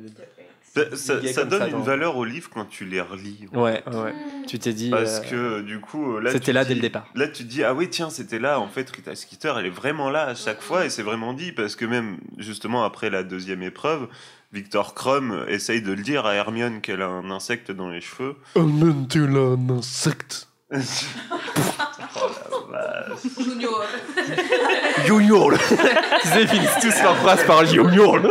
Ça, 0.94 1.14
donne 1.44 1.60
ça 1.60 1.66
une 1.68 1.72
dans- 1.72 1.80
valeur 1.80 2.16
au 2.16 2.24
livre 2.24 2.50
quand 2.52 2.64
tu 2.64 2.84
les 2.84 3.00
relis. 3.00 3.46
Ouais, 3.52 3.82
ouais, 3.86 3.96
ouais. 3.96 4.14
Tu 4.48 4.58
t'es 4.58 4.72
dit. 4.72 4.90
Parce 4.90 5.20
euh, 5.32 5.60
que 5.60 5.62
du 5.62 5.78
coup, 5.80 6.18
là, 6.18 6.32
c'était 6.32 6.52
là 6.52 6.64
dis- 6.64 6.70
dès 6.70 6.74
le 6.74 6.80
départ. 6.80 7.06
Là, 7.14 7.28
tu 7.28 7.44
te 7.44 7.48
dis, 7.48 7.62
ah 7.62 7.72
oui, 7.74 7.88
tiens, 7.88 8.10
c'était 8.10 8.40
là. 8.40 8.58
En 8.58 8.66
fait, 8.68 8.90
Rita 8.90 9.14
Skeeter, 9.14 9.52
elle 9.58 9.66
est 9.66 9.70
vraiment 9.70 10.10
là 10.10 10.24
à 10.26 10.34
chaque 10.34 10.60
fois. 10.60 10.84
Et 10.84 10.90
c'est 10.90 11.02
vraiment 11.02 11.32
dit. 11.32 11.52
Parce 11.52 11.76
que 11.76 11.84
même, 11.84 12.18
justement, 12.38 12.84
après 12.84 13.08
la 13.08 13.22
deuxième 13.22 13.62
épreuve, 13.62 14.08
Victor 14.52 14.94
Krum 14.94 15.44
essaye 15.48 15.80
de 15.82 15.92
le 15.92 16.02
dire 16.02 16.26
à 16.26 16.34
Hermione 16.34 16.80
qu'elle 16.80 17.02
a 17.02 17.08
un 17.08 17.30
insecte 17.30 17.70
dans 17.70 17.90
les 17.90 18.00
cheveux. 18.00 18.34
Hermione, 18.56 19.06
tu 19.08 19.26
l'as 19.28 19.56
un 19.56 19.70
insecte? 19.70 20.48
oh 20.72 20.78
la 22.72 23.06
vache. 23.06 23.20
Ils 26.36 26.48
finissent 26.48 26.80
tous 26.80 27.02
leur 27.02 27.16
phrase 27.18 27.44
par 27.46 27.64
Junior 27.64 28.18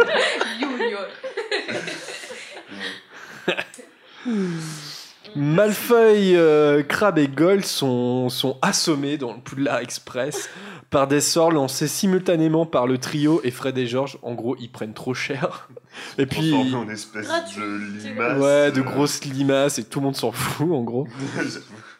Malfeuille, 5.35 6.35
euh, 6.35 6.84
Crabbe 6.84 7.18
et 7.18 7.27
Gold 7.27 7.66
sont, 7.66 8.30
sont 8.30 8.58
assommés 8.61 9.18
dans 9.18 9.34
le 9.34 9.40
Poudlard 9.40 9.80
Express 9.80 10.50
par 10.90 11.08
des 11.08 11.22
sorts 11.22 11.52
lancés 11.52 11.88
simultanément 11.88 12.68
par 12.68 12.85
le 12.85 13.00
trio 13.00 13.42
et 13.43 13.50
Fred 13.50 13.77
et 13.77 13.88
George. 13.88 14.19
En 14.22 14.34
gros, 14.34 14.56
ils 14.60 14.72
prennent 14.72 14.93
trop 14.93 15.16
cher. 15.16 15.69
Et 16.18 16.26
puis. 16.26 16.53
En 16.53 16.88
espèce 16.90 17.27
de 17.27 18.03
limace. 18.03 18.40
Ouais, 18.40 18.72
de 18.72 18.82
euh, 18.82 18.84
grosses 18.84 19.26
limaces 19.26 19.80
et 19.80 19.84
tout 19.84 20.00
le 20.00 20.06
monde 20.06 20.16
s'en 20.16 20.32
fout 20.32 20.72
en 20.72 20.84
gros. 20.84 21.08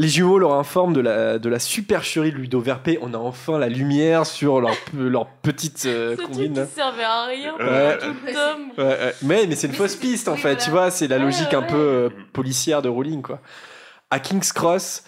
Les 0.00 0.08
jumeaux 0.08 0.38
leur 0.38 0.54
informent 0.54 0.94
de 0.94 1.00
la, 1.00 1.38
de 1.38 1.48
la 1.50 1.58
supercherie 1.58 2.32
de 2.32 2.36
Ludo 2.36 2.58
Verpé. 2.58 2.98
On 3.02 3.12
a 3.12 3.18
enfin 3.18 3.58
la 3.58 3.68
lumière 3.68 4.24
sur 4.24 4.60
leur, 4.62 4.74
pe- 4.90 4.96
leur 4.96 5.26
petite 5.26 5.84
euh, 5.84 6.12
Ce 6.16 6.22
truc 6.22 6.32
combine. 6.32 6.54
qui 6.66 6.72
servait 6.74 7.04
à 7.04 7.26
rien. 7.26 7.54
Ouais. 7.58 7.98
Tout 7.98 8.06
le 8.24 8.32
tome. 8.32 8.70
Ouais, 8.78 8.84
ouais. 8.84 9.14
Mais, 9.22 9.46
mais 9.46 9.56
c'est 9.56 9.66
une 9.66 9.74
fausse 9.74 9.96
piste 9.96 10.28
en 10.28 10.36
fait, 10.36 10.56
tu 10.56 10.70
vois, 10.70 10.90
c'est 10.90 11.06
la 11.06 11.18
logique 11.18 11.52
un 11.52 11.62
peu 11.62 11.76
euh, 11.76 12.08
policière 12.32 12.80
de 12.80 12.88
Rowling 12.88 13.20
quoi. 13.20 13.40
À 14.10 14.20
King's 14.20 14.52
Cross, 14.52 15.04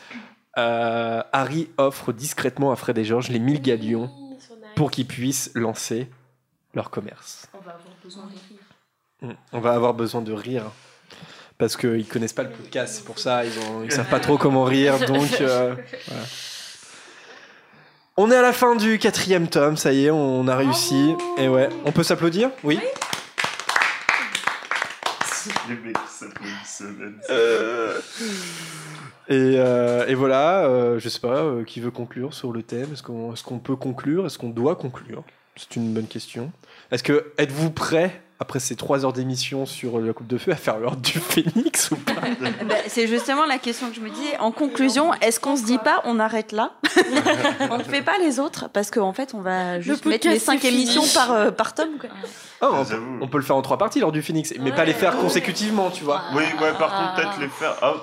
euh, 0.58 1.22
Harry 1.32 1.70
offre 1.78 2.12
discrètement 2.12 2.70
à 2.70 2.76
Fred 2.76 2.98
et 2.98 3.04
George 3.04 3.30
les 3.30 3.38
1000 3.38 3.62
galions 3.62 4.10
pour 4.76 4.90
qu'ils 4.90 5.06
puissent 5.06 5.50
lancer 5.54 6.10
leur 6.74 6.90
commerce. 6.90 7.48
On 7.54 7.60
va 7.60 7.72
avoir 7.72 7.94
besoin 8.04 8.24
de 8.24 8.32
rire. 8.32 8.60
Mm. 9.22 9.32
On 9.54 9.60
va 9.60 9.72
avoir 9.72 9.94
besoin 9.94 10.20
de 10.20 10.32
rire. 10.32 10.64
Parce 11.62 11.76
qu'ils 11.76 12.08
connaissent 12.08 12.32
pas 12.32 12.42
le 12.42 12.50
podcast, 12.50 12.92
c'est 12.96 13.04
pour 13.04 13.20
ça, 13.20 13.44
ils, 13.44 13.56
ont, 13.60 13.84
ils 13.84 13.92
savent 13.92 14.08
pas 14.08 14.18
trop 14.18 14.36
comment 14.36 14.64
rire, 14.64 14.98
donc 15.06 15.40
euh, 15.40 15.76
voilà. 16.08 16.22
On 18.16 18.32
est 18.32 18.36
à 18.36 18.42
la 18.42 18.52
fin 18.52 18.74
du 18.74 18.98
quatrième 18.98 19.46
tome, 19.46 19.76
ça 19.76 19.92
y 19.92 20.06
est, 20.06 20.10
on 20.10 20.48
a 20.48 20.56
réussi. 20.56 21.14
Et 21.38 21.46
ouais, 21.46 21.68
on 21.84 21.92
peut 21.92 22.02
s'applaudir? 22.02 22.50
Oui. 22.64 22.80
Euh, 27.30 28.00
Et, 29.28 29.54
euh, 29.56 30.06
et 30.08 30.16
voilà, 30.16 30.64
euh, 30.64 30.98
je 30.98 31.08
sais 31.08 31.20
pas, 31.20 31.44
euh, 31.44 31.62
qui 31.62 31.78
veut 31.78 31.92
conclure 31.92 32.34
sur 32.34 32.50
le 32.52 32.64
thème? 32.64 32.88
Est-ce 32.92 33.04
qu'on 33.04 33.34
est 33.34 33.42
qu'on 33.44 33.60
peut 33.60 33.76
conclure? 33.76 34.26
Est-ce 34.26 34.36
qu'on 34.36 34.50
doit 34.50 34.74
conclure? 34.74 35.22
C'est 35.54 35.76
une 35.76 35.94
bonne 35.94 36.08
question. 36.08 36.50
Est-ce 36.90 37.04
que 37.04 37.32
êtes-vous 37.38 37.70
prêt 37.70 38.20
après 38.42 38.58
ces 38.60 38.74
trois 38.76 39.04
heures 39.04 39.12
d'émission 39.12 39.66
sur 39.66 40.00
la 40.00 40.12
Coupe 40.12 40.26
de 40.26 40.36
Feu 40.36 40.50
à 40.52 40.56
faire 40.56 40.78
l'ordre 40.78 41.00
du 41.00 41.18
Phénix 41.20 41.90
ou 41.92 41.96
pas 41.96 42.12
Bah, 42.68 42.74
c'est 42.88 43.06
justement 43.06 43.46
la 43.46 43.58
question 43.58 43.88
que 43.88 43.94
je 43.94 44.00
me 44.00 44.10
dis. 44.10 44.26
En 44.40 44.50
conclusion, 44.50 45.14
est-ce 45.20 45.38
qu'on 45.40 45.56
se 45.56 45.62
dit 45.64 45.78
pas 45.78 46.02
on 46.04 46.18
arrête 46.18 46.50
là 46.52 46.72
On 47.70 47.78
ne 47.78 47.84
fait 47.84 48.02
pas 48.02 48.18
les 48.18 48.40
autres 48.40 48.68
parce 48.68 48.90
qu'en 48.90 49.12
fait 49.12 49.32
on 49.34 49.40
va 49.40 49.80
juste 49.80 50.04
mettre 50.06 50.28
les 50.28 50.40
cinq 50.40 50.64
émissions 50.64 51.04
par, 51.14 51.30
euh, 51.32 51.50
par 51.52 51.72
tome. 51.74 51.96
quoi. 52.00 52.10
Ah, 52.60 52.68
on, 52.72 52.84
peut, 52.84 52.96
on 53.22 53.28
peut 53.28 53.38
le 53.38 53.44
faire 53.44 53.56
en 53.56 53.62
trois 53.62 53.78
parties 53.78 54.00
lors 54.00 54.12
du 54.12 54.22
Phoenix, 54.22 54.52
mais 54.60 54.72
pas 54.72 54.84
les 54.84 54.92
faire 54.92 55.16
consécutivement, 55.18 55.90
tu 55.90 56.04
vois. 56.04 56.22
Oui, 56.34 56.42
ouais, 56.60 56.72
par 56.78 56.90
contre, 56.90 57.14
peut-être 57.16 57.40
les 57.40 57.48
faire. 57.48 57.76
ah, 57.82 57.94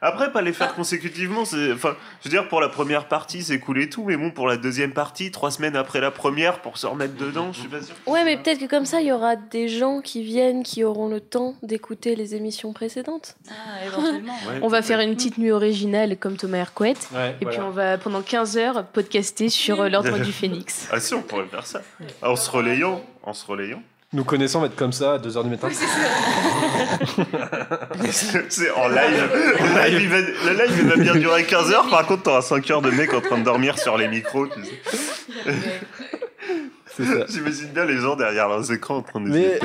Après, 0.00 0.30
pas 0.32 0.42
les 0.42 0.52
faire 0.52 0.74
consécutivement, 0.74 1.44
c'est. 1.44 1.72
Enfin, 1.72 1.96
je 2.22 2.28
veux 2.28 2.30
dire, 2.30 2.48
pour 2.48 2.60
la 2.60 2.68
première 2.68 3.06
partie, 3.06 3.42
c'est 3.42 3.58
cool 3.58 3.80
et 3.80 3.88
tout, 3.88 4.04
mais 4.04 4.16
bon, 4.16 4.30
pour 4.30 4.46
la 4.46 4.56
deuxième 4.56 4.92
partie, 4.92 5.30
trois 5.30 5.50
semaines 5.50 5.76
après 5.76 6.00
la 6.00 6.10
première, 6.10 6.60
pour 6.60 6.78
se 6.78 6.86
remettre 6.86 7.16
dedans, 7.16 7.52
je 7.52 7.60
suis 7.60 7.68
pas 7.68 7.82
sûr. 7.82 7.94
Ouais, 8.06 8.24
mais 8.24 8.36
peut-être 8.36 8.60
que 8.60 8.66
comme 8.66 8.86
ça, 8.86 9.00
il 9.00 9.08
y 9.08 9.12
aura 9.12 9.36
des 9.36 9.68
gens 9.68 10.00
qui 10.00 10.22
viennent 10.22 10.62
qui 10.62 10.84
auront 10.84 11.08
le 11.08 11.20
temps 11.20 11.54
d'écouter 11.62 12.14
les 12.16 12.34
émissions 12.34 12.72
précédentes. 12.72 13.36
Ah, 13.50 13.84
éventuellement. 13.86 14.34
Ouais, 14.48 14.60
On 14.62 14.68
va 14.68 14.82
faire 14.82 15.00
une 15.00 15.14
petite 15.16 15.36
nuit 15.38 15.50
originale 15.50 16.16
comme 16.16 16.36
Thomas 16.36 16.58
Hercouet. 16.58 16.94
Ouais, 17.12 17.36
et 17.40 17.46
puis 17.46 17.58
on 17.60 17.70
va 17.70 17.98
pendant 17.98 18.22
15 18.22 18.56
heures 18.56 18.86
podcaster 18.86 19.48
sur 19.48 19.80
euh, 19.80 19.88
l'ordre 19.88 20.18
du 20.18 20.32
phénix. 20.32 20.88
Ah 20.92 21.00
si, 21.00 21.14
on 21.14 21.22
pourrait 21.22 21.46
faire 21.46 21.66
ça. 21.66 21.82
En 22.22 22.36
se 22.36 22.50
relayant, 22.50 23.02
en 23.22 23.32
se 23.32 23.44
relayant. 23.46 23.82
Nous 24.14 24.24
connaissons, 24.24 24.56
on 24.58 24.60
va 24.62 24.68
être 24.68 24.76
comme 24.76 24.92
ça 24.92 25.12
à 25.14 25.18
2h 25.18 25.42
du 25.44 25.50
matin. 25.50 25.68
c'est 28.10 28.70
en 28.70 28.88
live. 28.88 29.30
Le 29.60 29.90
live, 29.90 30.00
il 30.00 30.08
va, 30.08 30.20
le 30.20 30.52
live, 30.56 30.78
il 30.80 30.88
va 30.88 30.96
bien 30.96 31.14
durer 31.14 31.44
15 31.44 31.72
heures. 31.72 31.90
Par 31.90 32.06
contre, 32.06 32.22
t'auras 32.22 32.40
5 32.40 32.70
heures 32.70 32.80
de 32.80 32.90
mecs 32.90 33.12
en 33.12 33.20
train 33.20 33.36
de 33.36 33.44
dormir 33.44 33.78
sur 33.78 33.98
les 33.98 34.08
micros. 34.08 34.46
Tu 34.46 34.64
sais. 34.64 34.80
J'imagine 37.28 37.68
bien 37.68 37.84
les 37.84 37.98
gens 37.98 38.16
derrière 38.16 38.48
leurs 38.48 38.72
écrans 38.72 38.96
en 38.96 39.02
train 39.02 39.20
de 39.20 39.28
Mais 39.28 39.58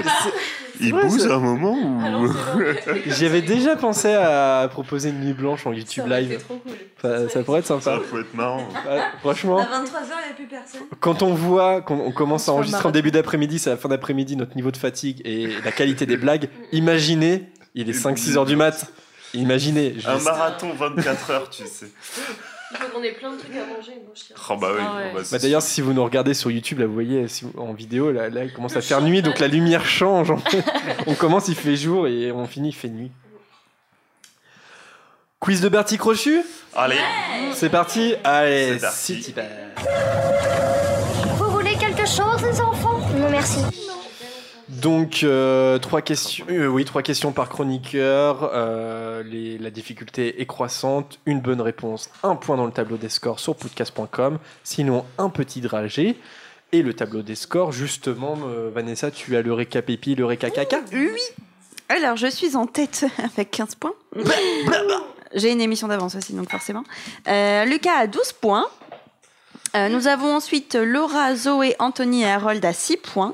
Ils 0.80 0.92
vrai, 0.92 1.04
bougent 1.04 1.28
un 1.28 1.40
moment 1.40 1.74
ou... 1.74 2.34
J'avais 3.08 3.42
déjà 3.42 3.76
pensé 3.76 4.14
à 4.14 4.68
proposer 4.70 5.10
une 5.10 5.20
nuit 5.20 5.34
blanche 5.34 5.66
en 5.66 5.74
YouTube 5.74 6.08
live. 6.08 6.40
Ça, 7.02 7.30
ça 7.30 7.44
pourrait 7.44 7.60
être 7.60 7.68
sympa. 7.68 7.82
Ça 7.82 8.00
peut 8.12 8.22
être 8.22 8.34
marrant. 8.34 8.68
Ouais, 8.84 9.02
franchement. 9.20 9.60
À 9.60 9.64
23h, 9.64 9.66
il 9.66 10.26
n'y 10.26 10.32
a 10.32 10.36
plus 10.36 10.46
personne. 10.46 10.82
Quand 11.00 11.22
on 11.22 11.34
voit 11.34 11.82
qu'on 11.82 12.00
on 12.00 12.12
commence 12.12 12.50
à 12.50 12.54
enregistrer 12.54 12.88
en 12.88 12.92
début 12.92 13.12
d'après-midi, 13.12 13.60
c'est 13.60 13.70
à 13.70 13.74
la 13.74 13.80
fin 13.80 13.90
d'après-midi, 13.90 14.36
notre 14.36 14.56
niveau 14.56 14.72
de 14.72 14.78
fatigue 14.78 15.22
et 15.24 15.48
la 15.64 15.72
qualité 15.72 16.06
des 16.06 16.18
blagues, 16.18 16.50
imaginez, 16.72 17.50
il 17.76 17.90
est 17.90 17.94
5-6 17.94 18.38
heures 18.38 18.46
du 18.46 18.56
mat, 18.56 18.92
imaginez. 19.34 19.96
Un 20.06 20.20
marathon 20.20 20.74
24 20.74 21.32
heures, 21.32 21.50
tu 21.50 21.64
sais. 21.66 21.88
Il 22.74 22.78
faut 22.86 22.98
qu'on 22.98 23.04
ait 23.04 23.12
plein 23.12 23.32
de 23.34 23.38
trucs 23.40 23.56
à 23.56 23.66
manger. 23.66 23.92
Moi, 24.04 24.14
je 24.16 24.34
Oh 24.50 24.58
bah 24.58 24.70
oui. 24.74 24.82
Ah 24.82 24.96
ouais. 24.98 25.12
bah, 25.16 25.22
Bah, 25.32 25.38
D'ailleurs, 25.40 25.62
si 25.62 25.82
vous 25.82 25.94
nous 25.94 26.04
regardez 26.04 26.34
sur 26.34 26.50
YouTube, 26.52 26.80
là, 26.80 26.86
vous 26.88 26.94
voyez 26.94 27.28
si 27.28 27.46
vous- 27.46 27.54
en 27.62 27.74
vidéo, 27.74 28.12
là, 28.12 28.30
là, 28.30 28.44
il 28.44 28.54
commence 28.54 28.76
à 28.76 28.82
faire 28.82 29.02
nuit, 29.02 29.22
donc 29.22 29.40
la 29.40 29.48
lumière 29.48 29.86
change. 29.86 30.32
en 30.32 30.38
fait. 30.38 30.64
on 31.08 31.14
commence, 31.16 31.48
il 31.48 31.56
fait 31.56 31.76
jour 31.76 32.08
et 32.08 32.32
on 32.32 32.46
finit, 32.48 32.70
il 32.70 32.74
fait 32.76 32.90
nuit. 32.90 33.12
Quiz 35.40 35.60
de 35.62 35.70
Bertie 35.70 35.98
Crochu? 35.98 36.42
Allez. 36.76 36.98
C'est 37.54 37.70
parti 37.70 38.16
Allez, 38.24 38.74
C'est 38.74 38.80
parti. 38.82 39.24
c'est 39.24 39.32
parti. 39.34 39.50
Vous 41.38 41.52
voulez 41.52 41.76
quelque 41.76 42.08
chose, 42.08 42.42
les 42.44 42.62
enfants? 42.62 43.00
Non, 43.18 43.30
merci. 43.30 43.60
Donc, 44.70 45.24
euh, 45.24 45.78
trois 45.80 46.02
questions, 46.02 46.46
euh, 46.50 46.68
oui, 46.68 46.86
trois 46.86 47.02
questions 47.02 47.32
par 47.32 47.50
chroniqueur. 47.50 48.50
euh, 48.54 49.22
les- 49.24 49.58
la 49.58 49.70
difficulté 49.72 50.42
est 50.42 50.46
croissante. 50.46 51.20
Une 51.26 51.42
bonne 51.42 51.62
réponse, 51.62 52.10
un 52.24 52.36
point 52.36 52.58
dans 52.58 52.66
le 52.66 52.72
tableau 52.72 52.98
des 52.98 53.10
scores 53.10 53.40
sur 53.40 53.56
podcast.com. 53.56 54.40
Sinon, 54.64 55.06
un 55.18 55.30
petit 55.30 55.62
dragé. 55.62 56.18
Et 56.72 56.82
le 56.82 56.94
tableau 56.94 57.22
des 57.22 57.36
scores, 57.36 57.72
justement, 57.72 58.36
Vanessa, 58.74 59.12
tu 59.12 59.36
as 59.36 59.42
le 59.44 59.54
récap 59.54 59.90
épi, 59.92 60.16
le 60.16 60.26
récap 60.26 60.52
caca 60.54 60.80
Oui. 60.92 61.20
Alors, 61.90 62.16
je 62.18 62.28
suis 62.28 62.56
en 62.56 62.66
tête 62.66 63.06
avec 63.24 63.52
15 63.52 63.76
points. 63.76 63.94
J'ai 65.36 65.52
une 65.52 65.62
émission 65.62 65.88
d'avance 65.88 66.16
aussi, 66.16 66.34
donc 66.34 66.50
forcément. 66.50 66.84
Lucas 67.28 67.96
a 68.00 68.08
12 68.08 68.34
points. 68.34 68.66
Euh, 69.76 69.90
nous 69.90 70.08
avons 70.08 70.36
ensuite 70.36 70.76
Laura, 70.76 71.36
Zoé, 71.36 71.76
Anthony 71.80 72.22
et 72.22 72.28
Harold 72.28 72.64
à 72.64 72.74
6 72.74 72.98
points. 72.98 73.34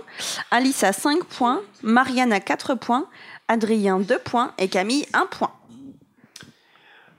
Alice 0.52 0.84
à 0.84 0.94
5 0.94 1.26
points. 1.26 1.62
Marianne 1.84 2.32
à 2.32 2.40
4 2.40 2.76
points. 2.76 3.08
Adrien 3.50 4.00
2 4.00 4.20
points. 4.20 4.54
Et 4.58 4.70
Camille 4.70 5.06
1 5.14 5.26
point. 5.26 5.52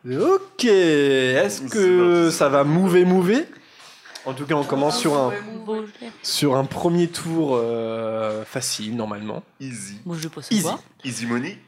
Ok, 0.09 0.65
est-ce 0.65 1.63
que 1.63 2.31
ça 2.31 2.49
va 2.49 2.65
mouver, 2.65 3.05
mouver? 3.05 3.47
En 4.25 4.33
tout 4.33 4.47
cas, 4.47 4.55
on 4.55 4.65
commence 4.65 4.99
sur 4.99 5.15
un, 5.19 5.33
sur 6.23 6.57
un 6.57 6.65
premier 6.65 7.09
tour 7.09 7.57
euh, 7.57 8.45
facile, 8.45 8.97
normalement. 8.97 9.43
Easy. 9.61 9.99
Moi, 10.07 10.17
je 10.19 10.29
passe 10.29 10.51
Easy. 10.51 10.67
Easy 11.05 11.27
money. 11.27 11.59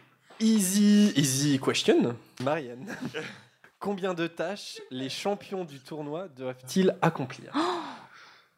Easy, 0.41 1.13
easy 1.17 1.61
question. 1.61 2.17
Marianne. 2.43 2.87
Combien 3.83 4.15
de 4.15 4.29
tâches 4.29 4.81
les 4.93 5.09
champions 5.09 5.65
du 5.65 5.81
tournoi 5.81 6.29
doivent-ils 6.29 6.97
accomplir 7.03 7.53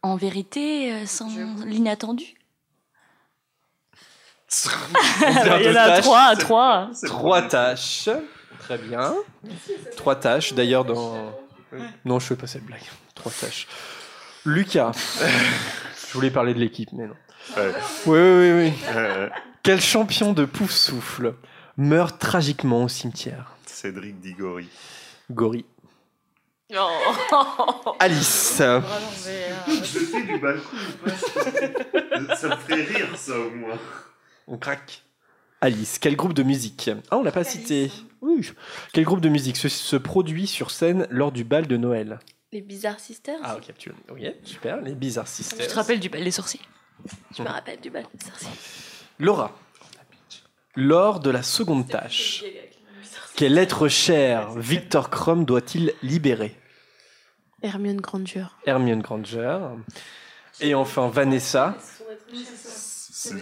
En 0.03 0.17
vérité, 0.17 0.93
euh, 0.93 1.07
sans 1.07 1.31
l'inattendu. 1.65 2.35
Il 4.67 5.31
y 5.31 5.65
de 5.65 5.73
en 5.73 5.77
a 5.77 6.03
trois, 6.03 6.37
trois. 6.37 6.91
Trois 7.07 7.41
tâches. 7.41 8.11
Très 8.59 8.77
bien. 8.77 9.15
Trois 9.97 10.17
tâches. 10.17 10.53
D'ailleurs, 10.53 10.85
dans. 10.85 11.35
Non, 12.05 12.19
je 12.19 12.27
fais 12.27 12.37
pas 12.37 12.47
cette 12.47 12.65
blague. 12.65 12.85
Trois 13.15 13.33
tâches. 13.33 13.67
Lucas. 14.45 14.93
je 16.07 16.13
voulais 16.13 16.31
parler 16.31 16.53
de 16.53 16.59
l'équipe, 16.59 16.91
mais 16.93 17.07
non. 17.07 17.17
Ouais. 17.57 17.73
Oui, 18.05 18.19
oui, 18.19 18.53
oui. 18.53 18.73
Euh, 18.89 19.31
Quel 19.63 19.81
champion 19.81 20.35
de 20.35 20.45
pouf 20.45 20.71
souffle 20.71 21.35
meurt 21.79 22.19
tragiquement 22.19 22.85
au 22.85 22.89
cimetière? 22.89 23.57
Cédric 23.65 24.21
Digori. 24.21 24.69
Gori. 25.31 25.65
Oh. 26.77 27.95
Alice. 28.01 28.61
Je 28.61 29.83
fais 29.99 30.23
du 30.23 30.39
balcon 30.39 30.77
ou 30.77 31.09
pas 32.27 32.37
Ça 32.37 32.49
me 32.49 32.57
fait 32.57 32.75
rire, 32.85 33.17
ça, 33.17 33.39
au 33.39 33.51
moins. 33.51 33.79
On 34.47 34.57
craque. 34.59 35.03
Alice, 35.61 35.99
quel 35.99 36.17
groupe 36.17 36.35
de 36.35 36.43
musique 36.43 36.91
Ah, 37.11 37.19
on 37.19 37.23
l'a 37.23 37.33
pas 37.33 37.45
cité. 37.45 37.91
Oui. 38.21 38.51
Quel 38.93 39.05
groupe 39.05 39.21
de 39.21 39.29
musique 39.29 39.57
se, 39.57 39.69
se 39.69 39.97
produit 39.97 40.47
sur 40.47 40.71
scène 40.71 41.07
lors 41.11 41.33
du 41.33 41.45
bal 41.45 41.67
de 41.67 41.77
Noël 41.77 42.19
Les 42.53 42.61
Bizarre 42.61 43.01
Sisters 43.01 43.39
Ah, 43.43 43.57
ok, 43.57 43.73
tu 43.79 43.93
Oui, 44.11 44.27
super. 44.43 44.81
Les 44.83 44.95
Bizarre 44.95 45.25
Tu 45.27 45.31
Sisters. 45.33 45.67
te 45.69 45.75
rappelles 45.75 46.01
du 46.01 46.09
bal 46.09 46.25
des 46.25 46.31
sorciers 46.31 46.61
Je 47.37 47.43
me 47.43 47.49
rappelle 47.49 47.81
du 47.81 47.91
bal 47.91 48.05
des 48.15 48.25
sorciers. 48.27 48.49
Laura. 49.19 49.57
Lors 50.77 51.21
de 51.21 51.31
la 51.31 51.43
seconde 51.43 51.89
tâche, 51.89 52.45
quel 53.37 53.59
être 53.59 53.89
cher 53.89 54.53
Victor 54.57 55.11
Crumb 55.11 55.45
doit-il 55.45 55.93
libérer? 56.03 56.57
Hermione 57.63 58.01
Granger. 58.01 58.47
Hermione 58.67 59.01
Granger. 59.03 59.59
Et 60.61 60.75
enfin 60.75 61.09
Vanessa. 61.09 61.77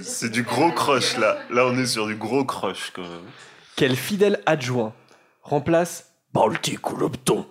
C'est 0.03 0.31
du 0.31 0.45
gros 0.45 0.71
crush, 0.71 1.17
là. 1.19 1.39
Là, 1.51 1.67
on 1.67 1.77
est 1.77 1.87
sur 1.87 2.07
du 2.07 2.15
gros 2.15 2.45
crush, 2.45 2.93
quand 2.95 3.03
même. 3.03 3.27
Quel 3.77 3.97
fidèle 3.97 4.41
adjoint 4.47 4.95
remplace 5.43 6.13
Balti 6.33 6.77
Corrupton. 6.77 7.47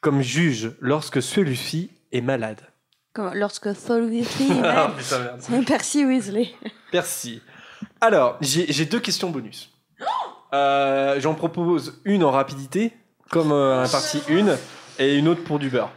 comme 0.00 0.22
juge 0.22 0.72
lorsque 0.80 1.20
celui-ci 1.20 1.90
est 2.12 2.20
malade? 2.20 2.60
Lorsque 3.34 3.74
celui-ci. 3.74 4.50
Ah, 4.64 4.92
putain, 4.96 5.18
merde. 5.18 5.40
C'est 5.40 5.64
Percy 5.64 6.04
Weasley. 6.04 6.50
Merci. 6.92 7.42
Alors, 8.00 8.38
j'ai 8.40 8.84
deux 8.86 9.00
questions 9.00 9.30
bonus. 9.30 9.73
Euh, 10.54 11.20
J'en 11.20 11.34
propose 11.34 12.00
une 12.04 12.22
en 12.24 12.30
rapidité, 12.30 12.92
comme 13.30 13.50
euh, 13.52 13.82
la 13.82 13.88
partie 13.88 14.22
1, 14.30 14.56
et 14.98 15.16
une 15.16 15.28
autre 15.28 15.42
pour 15.44 15.58
du 15.58 15.68
beurre. 15.68 15.90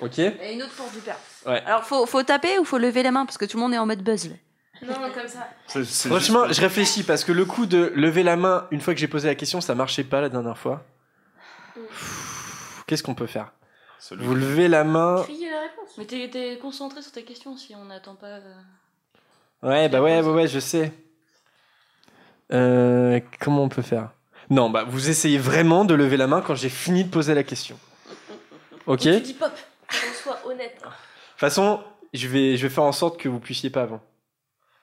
Ok? 0.00 0.18
Et 0.18 0.54
une 0.54 0.62
autre 0.62 0.72
pour 0.74 0.86
du. 0.90 0.98
Ouais. 1.46 1.62
Alors, 1.64 1.84
faut, 1.84 2.04
faut 2.06 2.22
taper 2.22 2.58
ou 2.58 2.64
faut 2.64 2.78
lever 2.78 3.02
la 3.02 3.10
main 3.12 3.24
parce 3.24 3.38
que 3.38 3.44
tout 3.44 3.56
le 3.56 3.62
monde 3.62 3.72
est 3.74 3.78
en 3.78 3.86
mode 3.86 4.02
buzz 4.02 4.28
là. 4.28 4.34
Non, 4.82 4.94
comme 5.14 5.28
ça. 5.28 5.46
Franchement, 6.08 6.46
juste- 6.46 6.56
je 6.56 6.60
réfléchis 6.62 7.02
parce 7.02 7.22
que 7.24 7.32
le 7.32 7.44
coup 7.44 7.66
de 7.66 7.92
lever 7.94 8.22
la 8.22 8.36
main 8.36 8.66
une 8.70 8.80
fois 8.80 8.94
que 8.94 9.00
j'ai 9.00 9.08
posé 9.08 9.28
la 9.28 9.34
question, 9.34 9.60
ça 9.60 9.74
marchait 9.74 10.04
pas 10.04 10.20
la 10.22 10.28
dernière 10.30 10.56
fois. 10.58 10.84
Qu'est-ce 12.86 13.02
qu'on 13.02 13.14
peut 13.14 13.26
faire? 13.26 13.52
Celui- 13.98 14.24
Vous 14.24 14.34
levez 14.34 14.68
la 14.68 14.84
main. 14.84 15.22
Crier 15.22 15.50
la 15.50 15.60
réponse. 15.60 15.90
Mais 15.98 16.06
t'es- 16.06 16.28
t'es 16.30 16.58
concentré 16.58 17.02
sur 17.02 17.12
ta 17.12 17.20
question 17.22 17.56
si 17.56 17.74
on 17.74 17.84
n'attend 17.84 18.14
pas. 18.14 18.26
euh. 18.38 18.54
Ouais, 19.62 19.88
bah 19.90 20.00
ouais, 20.00 20.20
ouais, 20.22 20.32
ouais, 20.32 20.48
je 20.48 20.58
sais. 20.58 20.92
Euh, 22.52 23.20
comment 23.40 23.64
on 23.64 23.68
peut 23.68 23.82
faire? 23.82 24.10
Non, 24.48 24.70
bah 24.70 24.84
vous 24.84 25.08
essayez 25.10 25.38
vraiment 25.38 25.84
de 25.84 25.94
lever 25.94 26.16
la 26.16 26.26
main 26.26 26.40
quand 26.40 26.54
j'ai 26.56 26.68
fini 26.68 27.04
de 27.04 27.10
poser 27.10 27.34
la 27.34 27.44
question. 27.44 27.78
Ok? 28.86 29.00
Tu 29.00 29.08
De 29.10 29.18
dis 29.18 29.34
pop. 29.34 29.52
Qu'on 29.88 30.22
soit 30.22 30.38
honnête. 30.46 30.76
toute 30.80 30.90
façon, 31.36 31.80
je 32.12 32.26
vais, 32.28 32.56
je 32.56 32.66
vais 32.66 32.72
faire 32.74 32.84
en 32.84 32.92
sorte 32.92 33.20
que 33.20 33.28
vous 33.28 33.38
puissiez 33.38 33.70
pas 33.70 33.82
avant. 33.82 34.00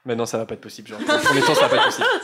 Mais 0.06 0.16
non, 0.16 0.26
ça 0.26 0.38
va 0.38 0.46
pas 0.46 0.54
être 0.54 0.62
possible. 0.62 0.88
Genre, 0.90 1.00
pour 1.00 1.14
le 1.14 1.22
premier 1.22 1.42
temps, 1.42 1.56
ça 1.56 1.68
va 1.68 1.70
pas 1.70 1.76
être 1.78 1.86
possible. 1.86 2.08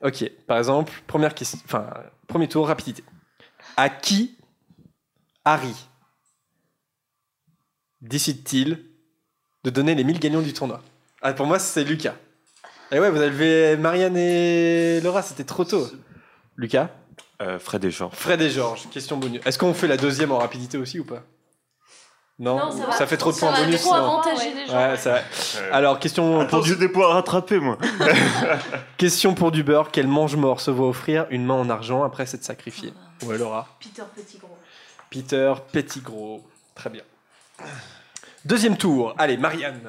Ok, 0.00 0.30
par 0.46 0.58
exemple, 0.58 0.92
première 1.08 1.34
question, 1.34 1.58
enfin, 1.64 1.90
premier 2.28 2.46
tour, 2.46 2.68
rapidité. 2.68 3.02
À 3.76 3.88
qui 3.88 4.38
Harry 5.44 5.74
décide-t-il 8.00 8.84
de 9.64 9.70
donner 9.70 9.96
les 9.96 10.04
1000 10.04 10.20
gagnants 10.20 10.40
du 10.40 10.52
tournoi? 10.52 10.82
Ah, 11.20 11.32
pour 11.32 11.46
moi, 11.46 11.58
c'est 11.58 11.82
Lucas. 11.82 12.14
Et 12.90 12.98
ouais, 12.98 13.10
vous 13.10 13.16
avez 13.18 13.28
levé 13.30 13.76
Marianne 13.76 14.16
et 14.16 15.00
Laura, 15.02 15.22
c'était 15.22 15.44
trop 15.44 15.64
tôt. 15.64 15.86
Lucas 16.56 16.88
Euh, 17.42 17.58
Fred 17.58 17.84
et 17.84 17.90
Georges. 17.90 18.14
Fred 18.14 18.40
et 18.40 18.50
Georges, 18.50 18.88
question 18.90 19.16
bonus. 19.16 19.40
Est-ce 19.44 19.58
qu'on 19.58 19.74
fait 19.74 19.86
la 19.86 19.96
deuxième 19.96 20.32
en 20.32 20.38
rapidité 20.38 20.78
aussi 20.78 20.98
ou 20.98 21.04
pas? 21.04 21.22
Non, 22.40 22.56
Non, 22.56 22.70
ça 22.70 22.86
va. 23.00 23.06
fait 23.06 23.16
trop 23.16 23.32
de 23.32 23.36
points 23.36 23.52
bonus. 23.52 23.80
trop 23.82 23.96
non. 23.96 24.22
les 24.54 24.66
gens. 24.66 24.90
Ouais, 24.90 24.96
ça 24.96 25.12
va. 25.12 25.20
Alors, 25.74 25.98
question 25.98 26.40
Attends, 26.40 26.48
pour 26.58 26.62
du 26.62 26.76
des 26.76 26.88
points 26.88 27.10
à 27.10 27.14
rattraper, 27.14 27.58
moi. 27.58 27.76
Question 28.96 29.34
pour 29.34 29.50
du 29.50 29.64
beurre, 29.64 29.90
quel 29.90 30.06
mange-mort 30.06 30.60
se 30.60 30.70
voit 30.70 30.88
offrir 30.88 31.26
une 31.30 31.44
main 31.44 31.54
en 31.54 31.68
argent 31.68 32.04
après 32.04 32.26
s'être 32.26 32.44
sacrifié? 32.44 32.92
Ouais, 33.26 33.38
Laura. 33.38 33.66
Peter 33.80 34.02
Petit 34.14 34.38
Gros. 34.38 34.56
Peter 35.10 35.52
Pettigrew. 35.72 36.40
Très 36.76 36.90
bien. 36.90 37.02
Deuxième 38.44 38.76
tour. 38.76 39.14
Allez, 39.18 39.36
Marianne. 39.36 39.80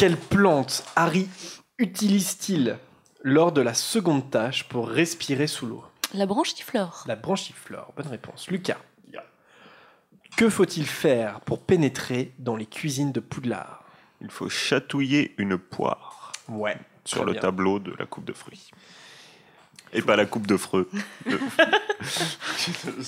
Quelle 0.00 0.16
plante 0.16 0.82
Harry 0.96 1.28
utilise-t-il 1.76 2.78
lors 3.22 3.52
de 3.52 3.60
la 3.60 3.74
seconde 3.74 4.30
tâche 4.30 4.64
pour 4.66 4.88
respirer 4.88 5.46
sous 5.46 5.66
l'eau? 5.66 5.84
La 6.14 6.24
branche 6.24 6.54
tiflore. 6.54 7.04
La 7.06 7.16
branchiflore. 7.16 7.92
Bonne 7.94 8.06
réponse. 8.06 8.48
Lucas. 8.48 8.78
Que 10.38 10.48
faut-il 10.48 10.86
faire 10.86 11.42
pour 11.42 11.60
pénétrer 11.60 12.32
dans 12.38 12.56
les 12.56 12.64
cuisines 12.64 13.12
de 13.12 13.20
Poudlard? 13.20 13.84
Il 14.22 14.30
faut 14.30 14.48
chatouiller 14.48 15.34
une 15.36 15.58
poire 15.58 16.32
Ouais. 16.48 16.78
sur 17.04 17.18
très 17.18 17.26
le 17.26 17.32
bien. 17.32 17.42
tableau 17.42 17.78
de 17.78 17.94
la 17.98 18.06
coupe 18.06 18.24
de 18.24 18.32
fruits. 18.32 18.70
Et 19.92 20.02
pas 20.02 20.14
la 20.16 20.24
coupe 20.26 20.46
de 20.46 20.56
freux. 20.56 20.88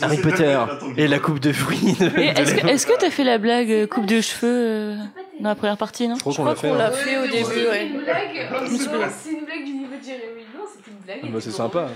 Harry 0.00 0.18
Potter 0.18 0.58
et 0.96 1.06
la 1.08 1.18
coupe 1.18 1.38
de 1.40 1.52
fruits. 1.52 1.94
de- 1.98 2.18
est-ce 2.18 2.86
que 2.86 2.92
que 2.92 2.98
t'as 3.00 3.10
fait 3.10 3.24
la 3.24 3.38
blague 3.38 3.70
euh, 3.70 3.86
coupe 3.86 4.06
de 4.06 4.20
cheveux 4.20 4.48
euh, 4.50 4.96
dans 5.40 5.50
la 5.50 5.54
première 5.54 5.76
partie, 5.76 6.08
non 6.08 6.16
Je 6.16 6.20
crois 6.20 6.34
qu'on 6.34 6.44
l'a 6.44 6.54
fait. 6.56 6.70
Hein. 6.70 6.90
fait 6.90 7.18
au 7.18 7.22
début, 7.26 7.44
C'est 7.44 7.68
ouais. 7.70 7.86
une 7.86 7.98
blague. 8.00 8.48
C'est 8.68 9.30
une 9.30 9.44
du 9.64 9.72
niveau 9.74 9.94
de 9.96 10.04
Jérémy. 10.04 10.42
Non, 10.56 10.64
c'est 10.74 10.90
une 10.90 10.96
blague. 11.04 11.18
Ah 11.22 11.26
elle 11.26 11.32
bah, 11.32 11.38
c'est 11.40 11.50
sympa. 11.52 11.88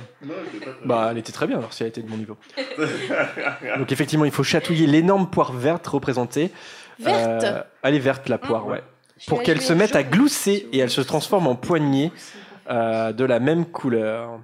Bah, 0.84 1.08
elle 1.10 1.18
était 1.18 1.32
très 1.32 1.46
bien 1.46 1.58
alors 1.58 1.72
si 1.72 1.82
elle 1.82 1.88
était 1.88 2.02
de 2.02 2.08
mon 2.08 2.16
niveau. 2.16 2.36
Donc 3.78 3.90
effectivement, 3.92 4.24
il 4.24 4.30
faut 4.32 4.44
chatouiller 4.44 4.86
l'énorme 4.86 5.28
poire 5.28 5.52
verte 5.52 5.86
représentée. 5.86 6.50
Verte 7.00 7.44
Euh, 7.44 7.62
Elle 7.82 7.94
est 7.94 7.98
verte 7.98 8.28
la 8.28 8.38
poire, 8.38 8.66
ouais. 8.66 8.82
suis 9.18 9.28
Pour 9.28 9.42
qu'elle 9.42 9.60
se 9.60 9.72
mette 9.72 9.96
à 9.96 10.02
glousser 10.02 10.68
et 10.72 10.78
elle 10.78 10.90
se 10.90 11.00
transforme 11.00 11.46
en 11.46 11.54
poignée 11.56 12.12
euh, 12.70 13.12
de 13.12 13.24
la 13.24 13.40
même 13.40 13.66
couleur. 13.66 14.38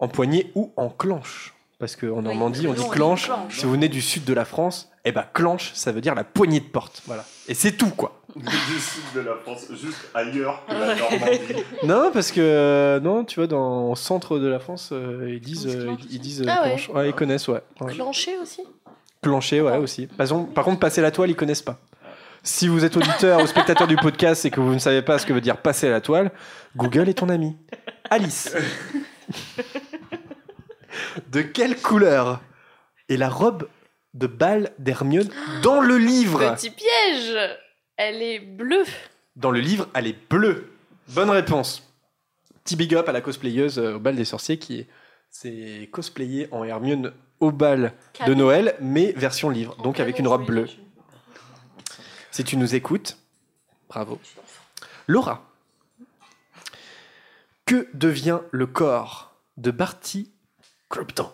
En 0.00 0.08
poignée 0.08 0.50
ou 0.54 0.72
en 0.76 0.88
clanche. 0.88 1.54
Parce 1.78 1.96
qu'en 1.96 2.20
Normandie, 2.20 2.66
on 2.66 2.74
dit 2.74 2.88
clanche. 2.90 3.30
Si 3.48 3.64
vous 3.64 3.72
venez 3.72 3.88
du 3.88 4.02
sud 4.02 4.24
de 4.24 4.34
la 4.34 4.44
France, 4.44 4.90
eh 5.06 5.12
ben 5.12 5.24
clanche, 5.32 5.70
ça 5.74 5.92
veut 5.92 6.02
dire 6.02 6.14
la 6.14 6.24
poignée 6.24 6.60
de 6.60 6.66
porte. 6.66 7.02
Voilà. 7.06 7.24
Et 7.48 7.54
c'est 7.54 7.72
tout, 7.72 7.88
quoi. 7.90 8.20
Du 8.36 8.46
sud 8.50 9.02
de 9.14 9.20
la 9.20 9.34
France, 9.36 9.66
juste 9.70 10.08
ailleurs 10.14 10.62
que 10.68 10.72
la 10.74 10.94
Normandie. 10.94 11.64
Non, 11.82 12.10
parce 12.12 12.32
que 12.32 12.40
euh, 12.40 13.00
non, 13.00 13.24
tu 13.24 13.36
vois, 13.40 13.46
dans 13.46 13.90
le 13.90 13.96
centre 13.96 14.38
de 14.38 14.46
la 14.46 14.58
France, 14.58 14.90
euh, 14.92 15.30
ils 15.32 15.40
disent, 15.40 15.64
Ils 15.64 15.70
disent 15.70 15.76
euh, 15.76 15.84
clanche 15.84 16.00
ils 16.10 16.20
disent 16.20 16.44
Ah 16.46 16.62
ouais. 16.62 16.68
clanche. 16.68 16.88
Ouais, 16.90 17.08
ils 17.08 17.14
connaissent, 17.14 17.48
ouais. 17.48 17.60
Ouais. 17.80 17.92
Clencher 17.94 18.36
aussi? 18.42 18.60
Plancher, 19.22 19.60
ouais, 19.62 19.76
aussi. 19.78 20.06
Par, 20.06 20.24
exemple- 20.24 20.52
par 20.52 20.64
contre, 20.64 20.80
passer 20.80 21.00
la 21.00 21.10
toile, 21.10 21.30
ils 21.30 21.36
connaissent 21.36 21.62
pas. 21.62 21.78
Si 22.42 22.68
vous 22.68 22.84
êtes 22.84 22.96
auditeur 22.96 23.42
ou 23.42 23.46
spectateur 23.46 23.86
du 23.86 23.96
podcast 23.96 24.44
et 24.44 24.50
que 24.50 24.60
vous 24.60 24.72
ne 24.72 24.78
savez 24.78 25.02
pas 25.02 25.18
ce 25.18 25.26
que 25.26 25.32
veut 25.32 25.40
dire 25.42 25.56
passer 25.58 25.90
la 25.90 26.00
toile, 26.00 26.30
Google 26.76 27.08
est 27.08 27.14
ton 27.14 27.28
ami. 27.30 27.56
Alice. 28.10 28.54
De 31.28 31.42
quelle 31.42 31.80
couleur 31.80 32.40
est 33.08 33.16
la 33.16 33.28
robe 33.28 33.68
de 34.14 34.26
bal 34.26 34.72
d'Hermione 34.78 35.28
dans 35.62 35.80
le 35.80 35.98
livre? 35.98 36.54
Petit 36.54 36.70
piège 36.70 37.36
Elle 37.96 38.22
est 38.22 38.40
bleue. 38.40 38.84
Dans 39.36 39.50
le 39.50 39.60
livre, 39.60 39.88
elle 39.94 40.06
est 40.06 40.28
bleue. 40.28 40.72
Bonne 41.08 41.30
réponse. 41.30 41.82
Petit 42.64 42.76
big 42.76 42.94
up 42.94 43.08
à 43.08 43.12
la 43.12 43.20
cosplayeuse 43.20 43.78
euh, 43.78 43.94
au 43.94 43.98
bal 43.98 44.16
des 44.16 44.24
sorciers 44.24 44.58
qui 44.58 44.86
s'est 45.30 45.88
cosplayée 45.92 46.48
en 46.50 46.64
Hermione 46.64 47.12
au 47.40 47.52
bal 47.52 47.94
de 48.26 48.34
Noël, 48.34 48.76
mais 48.80 49.12
version 49.12 49.48
livre, 49.48 49.76
donc 49.82 49.98
avec 49.98 50.18
une 50.18 50.28
robe 50.28 50.44
bleue. 50.44 50.68
Si 52.30 52.44
tu 52.44 52.56
nous 52.56 52.74
écoutes, 52.74 53.18
bravo. 53.88 54.20
Laura, 55.06 55.50
que 57.64 57.88
devient 57.94 58.40
le 58.50 58.66
corps 58.66 59.34
de 59.56 59.70
Barty 59.70 60.30
Crypton 60.90 61.32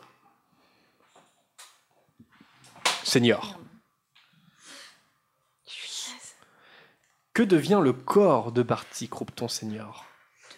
Senior. 3.02 3.58
Que 7.32 7.42
devient 7.42 7.80
le 7.82 7.92
corps 7.92 8.50
de 8.52 8.62
Barty 8.62 9.08
Croupton 9.08 9.48
Senior? 9.48 10.04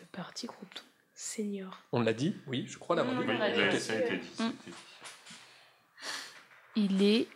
De 0.01 0.07
partie 0.17 0.47
groupe 0.47 0.68
senior. 1.15 1.77
On 1.93 2.01
l'a 2.01 2.12
dit? 2.12 2.36
Oui, 2.47 2.67
je 2.68 2.78
crois 2.78 2.94
l'avoir 2.97 3.17
dit. 3.20 3.28
Oui, 3.28 3.36
Ouais. 3.36 3.78
ça 3.81 3.93
a 3.93 3.97
été 3.97 4.17
dit. 4.18 4.31
Il 6.77 7.02
est. 7.02 7.28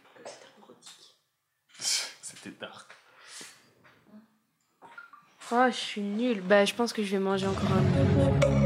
C'était 1.79 2.51
dark. 2.61 2.91
Oh, 5.51 5.67
je 5.69 5.77
suis 5.77 6.01
nulle. 6.01 6.41
Bah, 6.41 6.65
je 6.65 6.75
pense 6.75 6.93
que 6.93 7.03
je 7.03 7.11
vais 7.11 7.19
manger 7.19 7.47
encore 7.49 7.71
un, 7.73 8.62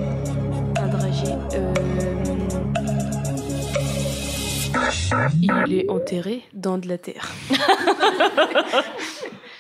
Il 5.41 5.73
est 5.73 5.89
enterré 5.91 6.45
dans 6.53 6.79
de 6.79 6.89
la 6.89 6.99
terre. 6.99 7.31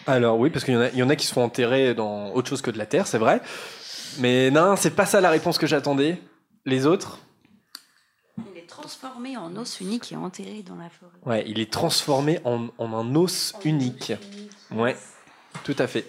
Alors 0.06 0.38
oui, 0.38 0.50
parce 0.50 0.64
qu'il 0.64 0.74
y, 0.74 0.76
en 0.76 0.80
a- 0.82 0.88
il 0.90 0.98
y 0.98 1.02
en 1.02 1.08
a 1.08 1.16
qui 1.16 1.26
se 1.26 1.32
font 1.32 1.42
enterrer 1.42 1.94
dans 1.94 2.32
autre 2.32 2.48
chose 2.48 2.62
que 2.62 2.70
de 2.70 2.78
la 2.78 2.86
terre, 2.86 3.06
c'est 3.06 3.18
vrai. 3.18 3.40
Mais 4.18 4.50
non, 4.50 4.76
c'est 4.76 4.94
pas 4.94 5.06
ça 5.06 5.20
la 5.20 5.30
réponse 5.30 5.58
que 5.58 5.66
j'attendais. 5.66 6.18
Les 6.64 6.86
autres? 6.86 7.18
Il 8.38 8.58
est 8.58 8.66
transformé 8.68 9.36
en 9.36 9.54
os 9.56 9.80
unique 9.80 10.12
et 10.12 10.16
enterré 10.16 10.62
dans 10.62 10.76
la 10.76 10.90
forêt. 10.90 11.18
Ouais, 11.24 11.44
il 11.46 11.60
est 11.60 11.72
transformé 11.72 12.38
en, 12.44 12.68
en 12.78 12.92
un 12.94 13.14
os 13.16 13.54
unique. 13.64 14.12
Ouais, 14.70 14.96
tout 15.64 15.76
à 15.78 15.86
fait. 15.86 16.06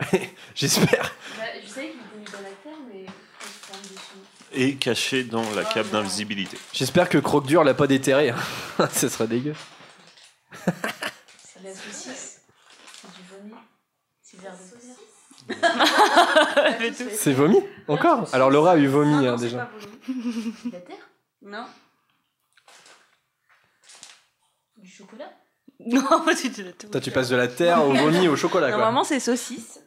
J'espère. 0.54 1.14
Bah, 1.38 1.44
je 1.62 1.68
sais 1.68 1.80
qu'il 1.80 1.90
est 2.00 2.18
mis 2.18 2.24
dans 2.24 2.40
la 2.42 2.50
terre, 2.62 2.78
mais. 2.92 3.06
Et 4.52 4.76
caché 4.76 5.22
dans 5.24 5.48
la 5.54 5.64
cape 5.64 5.88
d'invisibilité. 5.90 6.58
J'espère 6.72 7.08
que 7.08 7.18
Croque-Dur 7.18 7.62
l'a 7.62 7.74
pas 7.74 7.86
déterré. 7.86 8.30
hein. 8.30 8.36
Ce 8.92 9.08
serait 9.08 9.28
dégueu. 9.28 9.54
C'est 10.52 11.62
la 11.62 11.72
saucisse. 11.72 12.40
C'est 13.00 13.08
du 13.14 13.22
vomi. 13.30 13.54
C'est 14.22 14.40
verre 14.40 14.54
de 14.56 14.58
terre. 16.96 17.12
C'est 17.16 17.32
vomi 17.32 17.58
Encore? 17.88 18.28
Alors 18.34 18.50
Laura 18.50 18.72
a 18.72 18.76
eu 18.76 18.86
vomi 18.88 19.26
hein, 19.26 19.36
déjà. 19.36 19.70
La 20.72 20.80
terre? 20.80 21.08
Non. 21.42 21.66
Du 24.76 24.90
chocolat? 24.90 25.30
Non, 25.78 26.02
pas 26.24 26.34
du 26.34 26.50
tout. 26.50 26.88
Toi, 26.90 27.00
tu 27.00 27.10
passes 27.10 27.28
de 27.28 27.36
la 27.36 27.48
terre 27.48 27.84
au 27.86 27.92
vomi 27.94 28.26
au 28.28 28.36
chocolat, 28.36 28.68
quoi. 28.68 28.76
Normalement, 28.78 29.04
c'est 29.04 29.20
saucisse. 29.20 29.80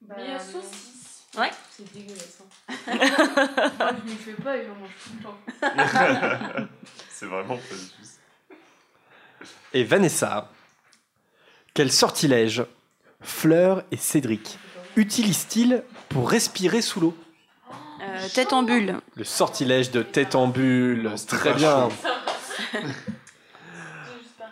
Bah, 0.00 0.16
Il 0.18 0.30
y 0.30 0.32
a 0.34 0.38
saucisse. 0.40 1.24
Ouais. 1.38 1.50
C'est 1.70 1.92
dégueulasse. 1.92 2.38
hein. 2.40 2.46
Moi, 2.86 3.90
je 4.04 4.10
n'y 4.10 4.16
fais 4.16 4.32
pas 4.32 4.56
et 4.56 4.66
j'en 4.66 4.74
mange 4.74 4.90
tout 5.04 5.10
le 5.16 5.22
temps. 5.22 6.66
C'est 7.10 7.26
vraiment 7.26 7.56
pas 7.56 7.74
juste. 7.74 8.20
Et 9.72 9.84
Vanessa, 9.84 10.50
quel 11.74 11.92
sortilège 11.92 12.64
Fleur 13.20 13.82
et 13.90 13.96
Cédric 13.96 14.58
utilisent-ils 14.96 15.82
pour 16.08 16.30
respirer 16.30 16.82
sous 16.82 17.00
l'eau 17.00 17.16
Euh, 18.02 18.28
tête 18.34 18.52
en 18.52 18.62
bulle. 18.62 18.96
Le 19.14 19.24
sortilège 19.24 19.90
de 19.90 20.02
tête 20.02 20.34
en 20.34 20.48
bulle, 20.48 21.12
c'est 21.16 21.26
très 21.26 21.54
bien. 21.54 21.88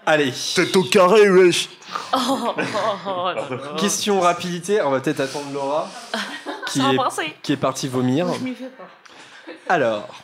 Allez. 0.07 0.33
Tête 0.55 0.77
au 0.77 0.83
carré, 0.85 1.29
wesh 1.31 1.69
Oh, 2.13 2.53
oh, 2.57 2.97
oh. 3.07 3.31
Question 3.79 4.21
rapidité, 4.21 4.83
on 4.83 4.91
va 4.91 5.01
peut-être 5.01 5.21
attendre 5.21 5.51
Laura, 5.53 5.89
qui 6.67 6.81
est, 6.81 6.97
passer. 6.97 7.35
qui 7.43 7.53
est 7.53 7.57
partie 7.57 7.89
vomir. 7.89 8.33
Je 8.35 8.41
m'y 8.45 8.55
fais 8.55 8.65
pas. 8.69 8.89
Alors, 9.69 10.23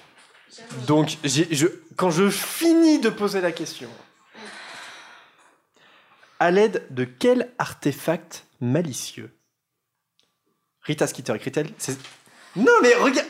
donc, 0.87 1.17
j'ai- 1.25 1.49
je, 1.55 1.67
quand 1.97 2.11
je 2.11 2.29
finis 2.31 2.99
de 3.01 3.09
poser 3.11 3.41
la 3.41 3.53
question, 3.53 3.89
à 6.39 6.51
l'aide 6.51 6.87
de 6.91 7.05
quel 7.05 7.51
artefact 7.59 8.45
malicieux? 8.61 9.31
Rita 10.83 11.07
Skeeter 11.07 11.35
écrit-elle? 11.35 11.71
C'est- 11.79 11.99
Non, 12.57 12.73
mais 12.83 12.95
regarde 12.95 13.27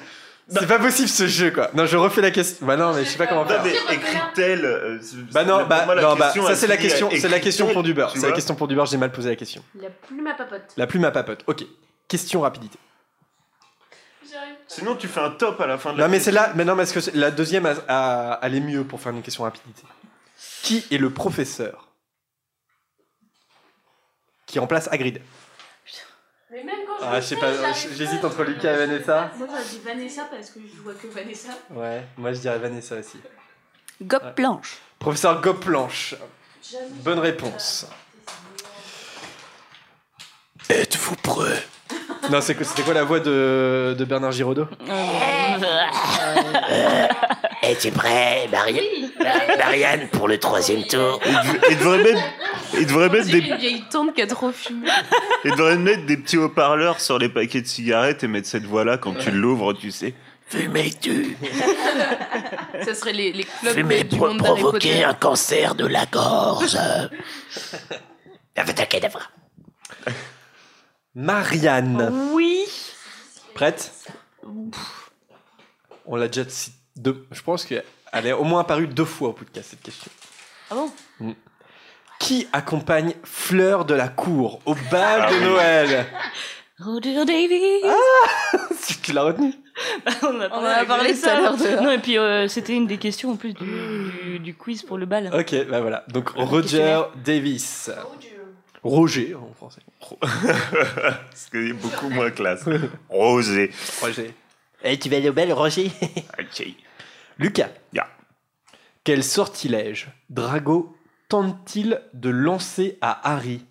C'est 0.52 0.66
pas 0.66 0.78
possible 0.80 1.08
ce 1.08 1.28
jeu, 1.28 1.50
quoi. 1.52 1.70
Non, 1.74 1.86
je 1.86 1.96
refais 1.96 2.20
la 2.22 2.30
question. 2.32 2.66
Bah 2.66 2.76
non, 2.76 2.92
mais 2.92 3.04
je 3.04 3.10
sais 3.10 3.18
pas 3.18 3.28
comment 3.28 3.42
Non, 3.44 3.48
faire. 3.50 3.62
mais 3.62 3.70
écrit-elle. 3.94 4.64
euh, 4.64 4.98
Bah 5.32 5.44
non, 5.44 5.64
bah, 5.66 5.84
moi, 5.86 5.94
non, 5.94 6.16
bah, 6.16 6.26
question, 6.26 6.44
ça 6.46 6.56
c'est 6.56 6.66
la 6.66 6.76
question, 6.76 7.08
c'est 7.12 7.28
la 7.28 7.38
question 7.40 7.72
pour 7.72 7.82
du 7.84 7.94
beurre. 7.94 8.12
C'est 8.16 8.26
la 8.28 8.32
question 8.32 8.54
pour 8.56 8.66
du 8.66 8.74
beurre, 8.74 8.86
j'ai 8.86 8.96
mal 8.96 9.12
posé 9.12 9.28
la 9.28 9.36
question. 9.36 9.62
La 9.80 9.90
plume 9.90 10.26
à 10.26 10.34
papote. 10.34 10.62
La 10.76 10.86
plume 10.88 11.04
à 11.04 11.10
papote. 11.12 11.44
Ok. 11.46 11.64
Question 12.08 12.40
rapidité. 12.40 12.78
Sinon, 14.72 14.94
tu 14.94 15.08
fais 15.08 15.20
un 15.20 15.30
top 15.30 15.60
à 15.60 15.66
la 15.66 15.78
fin 15.78 15.92
de 15.92 15.98
la 15.98 16.04
Non 16.04 16.10
mais 16.10 16.20
c'est 16.20 16.30
là, 16.30 16.52
mais 16.54 16.64
non 16.64 16.76
parce 16.76 16.92
que 16.92 17.00
la 17.18 17.32
deuxième 17.32 17.66
a, 17.66 17.74
a- 17.88 18.32
allait 18.34 18.60
mieux 18.60 18.84
pour 18.84 19.00
faire 19.00 19.10
une 19.12 19.22
question 19.22 19.42
rapidité. 19.42 19.82
Qui 20.62 20.86
est 20.92 20.98
le 20.98 21.10
professeur 21.10 21.88
qui 24.46 24.58
remplace 24.60 24.88
Hagrid? 24.92 25.20
Mais 26.52 26.62
même 26.64 26.80
quand 26.86 27.04
Ah, 27.04 27.20
je 27.20 27.26
sais 27.26 27.36
pas, 27.36 27.52
j'hésite 27.72 28.24
entre 28.24 28.42
Lucas 28.44 28.72
et 28.74 28.76
Vanessa. 28.86 29.30
Moi, 29.36 29.48
j'ai 29.58 29.78
dit 29.78 29.84
Vanessa 29.84 30.24
parce 30.30 30.50
que 30.50 30.60
je 30.60 30.80
vois 30.82 30.94
que 30.94 31.06
Vanessa. 31.08 31.50
Ouais, 31.70 32.04
moi 32.16 32.32
je 32.32 32.38
dirais 32.40 32.58
Vanessa 32.58 32.96
aussi. 32.96 33.18
Gop 34.02 34.34
planche. 34.34 34.78
Professeur 34.98 35.40
Goplanche. 35.40 36.14
Bonne 37.04 37.18
réponse. 37.20 37.86
Êtes-vous 40.68 41.16
prêts? 41.16 41.64
Non, 42.30 42.40
c'est 42.40 42.54
quoi- 42.54 42.64
c'était 42.66 42.82
quoi 42.82 42.94
la 42.94 43.04
voix 43.04 43.20
de, 43.20 43.94
de 43.98 44.04
Bernard 44.04 44.32
Giraudot 44.32 44.66
Es-tu 47.62 47.90
prêt, 47.90 48.48
Mari- 48.50 49.12
Ma- 49.18 49.56
Marianne, 49.56 50.08
pour 50.08 50.28
le 50.28 50.38
troisième 50.38 50.84
tour 50.84 51.20
Il 51.70 51.78
devrait 51.78 52.02
mettre, 52.02 52.20
il 52.78 52.86
devrait 52.86 53.08
mettre 53.08 53.26
des, 53.28 53.38
une 53.38 53.56
vieille 53.56 53.84
tante 53.90 54.14
qui 54.14 54.22
a 54.22 54.26
trop 54.26 54.50
fumé. 54.52 54.88
il 55.44 55.50
devrait 55.52 55.76
mettre 55.76 56.06
des 56.06 56.16
petits 56.16 56.36
haut-parleurs 56.38 57.00
sur 57.00 57.18
les 57.18 57.28
paquets 57.28 57.60
de 57.60 57.66
cigarettes 57.66 58.24
et 58.24 58.28
mettre 58.28 58.48
cette 58.48 58.64
voix-là 58.64 58.96
quand 58.98 59.14
tu 59.14 59.30
l'ouvres, 59.30 59.72
tu 59.74 59.90
sais. 59.90 60.14
Fumais-tu 60.48 61.36
Ça 62.84 62.94
serait 62.94 63.12
les, 63.12 63.32
les 63.32 63.44
clubs 63.44 63.76
du 64.08 64.16
pour 64.16 64.28
monde 64.28 64.38
d'Harry 64.38 64.60
provoquer 64.60 64.88
Potter. 64.90 65.04
un 65.04 65.14
cancer 65.14 65.74
de 65.74 65.86
la 65.86 66.06
gorge. 66.06 66.76
Avada-kedavra. 68.56 69.20
Marianne. 71.14 72.30
Oui. 72.32 72.64
Prête? 73.54 73.92
On 76.06 76.16
l'a 76.16 76.28
déjà 76.28 76.48
cité 76.48 76.76
deux. 76.96 77.26
Je 77.30 77.42
pense 77.42 77.64
qu'elle 77.64 77.82
est 78.24 78.32
au 78.32 78.44
moins 78.44 78.60
apparue 78.60 78.86
deux 78.86 79.04
fois 79.04 79.28
au 79.30 79.32
podcast 79.32 79.68
cette 79.70 79.82
question. 79.82 80.10
Ah 80.70 80.74
bon? 80.76 80.90
Mm. 81.20 81.32
Qui 82.18 82.46
accompagne 82.52 83.14
Fleur 83.24 83.84
de 83.84 83.94
la 83.94 84.08
Cour 84.08 84.60
au 84.66 84.74
bal 84.90 85.22
Ah 85.26 85.30
de 85.30 85.36
oui. 85.36 85.44
Noël? 85.44 86.06
Roger 86.78 87.24
Davis. 87.24 87.84
Tu 89.02 89.12
l'as 89.12 89.22
retenu 89.24 89.52
on, 90.22 90.40
a 90.40 90.48
On 90.50 90.58
en 90.60 90.64
a 90.64 90.84
parlé 90.84 91.14
tout 91.18 91.28
à 91.28 91.40
l'heure 91.40 91.56
de- 91.56 91.82
Non, 91.82 91.90
et 91.90 91.98
puis 91.98 92.18
euh, 92.18 92.48
c'était 92.48 92.74
une 92.74 92.86
des 92.86 92.98
questions 92.98 93.30
en 93.32 93.36
plus 93.36 93.52
du, 93.54 93.64
du, 93.64 94.38
du 94.38 94.54
quiz 94.54 94.82
pour 94.82 94.96
le 94.98 95.06
bal. 95.06 95.30
Ok, 95.34 95.54
bah 95.68 95.80
voilà. 95.80 96.04
Donc 96.08 96.30
Roger. 96.36 97.02
Davis. 97.24 97.90
Roger 97.90 98.29
en 98.82 99.54
français. 99.54 99.80
Ce 101.34 101.50
qui 101.50 101.56
est 101.70 101.72
beaucoup 101.72 102.08
moins 102.10 102.30
classe. 102.30 102.64
Rosé. 103.08 103.70
Roger. 104.00 104.34
Eh, 104.82 104.98
tu 104.98 105.08
vas 105.10 105.16
aller 105.18 105.28
au 105.28 105.32
bal, 105.32 105.52
Roger 105.52 105.90
Ok. 106.40 106.66
Lucas. 107.38 107.68
Ya. 107.92 108.06
Quel 109.04 109.22
sortilège 109.24 110.08
Drago 110.30 110.96
tente-t-il 111.28 112.00
de 112.14 112.30
lancer 112.30 112.98
à 113.00 113.32
Harry 113.32 113.64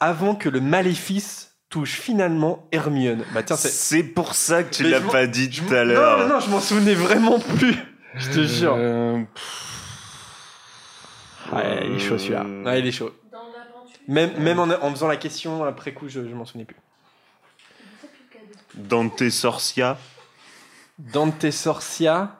avant 0.00 0.34
que 0.34 0.48
le 0.48 0.60
maléfice 0.60 1.54
touche 1.70 1.92
finalement 2.00 2.66
Hermione 2.72 3.24
Bah 3.32 3.42
tiens, 3.42 3.56
c'est. 3.56 3.68
C'est 3.70 4.02
pour 4.02 4.34
ça 4.34 4.62
que 4.62 4.74
tu 4.74 4.82
l'as 4.88 5.00
pas 5.00 5.26
dit 5.26 5.50
tout 5.50 5.72
à 5.74 5.84
Non, 5.84 5.84
l'heure. 5.84 6.18
non, 6.20 6.28
non, 6.34 6.40
je 6.40 6.50
m'en 6.50 6.60
souvenais 6.60 6.94
vraiment 6.94 7.38
plus. 7.38 7.74
Je 8.14 8.30
te 8.30 8.44
jure. 8.46 8.74
Euh, 8.76 9.22
Ouais, 11.52 11.86
il 11.86 11.94
est 11.94 11.98
chaud 12.00 12.18
celui-là. 12.18 12.44
Ouais, 12.64 12.80
il 12.80 12.86
est 12.88 12.92
chaud. 12.92 13.12
Même, 14.08 14.36
même 14.38 14.58
en, 14.58 14.64
en 14.68 14.90
faisant 14.90 15.08
la 15.08 15.16
question 15.16 15.64
après 15.64 15.92
coup, 15.92 16.08
je, 16.08 16.28
je 16.28 16.34
m'en 16.34 16.44
souvenais 16.44 16.64
plus. 16.64 16.76
Dante 18.74 19.28
Sorcia. 19.30 19.98
Dante 20.98 21.50
Sorcia. 21.50 22.36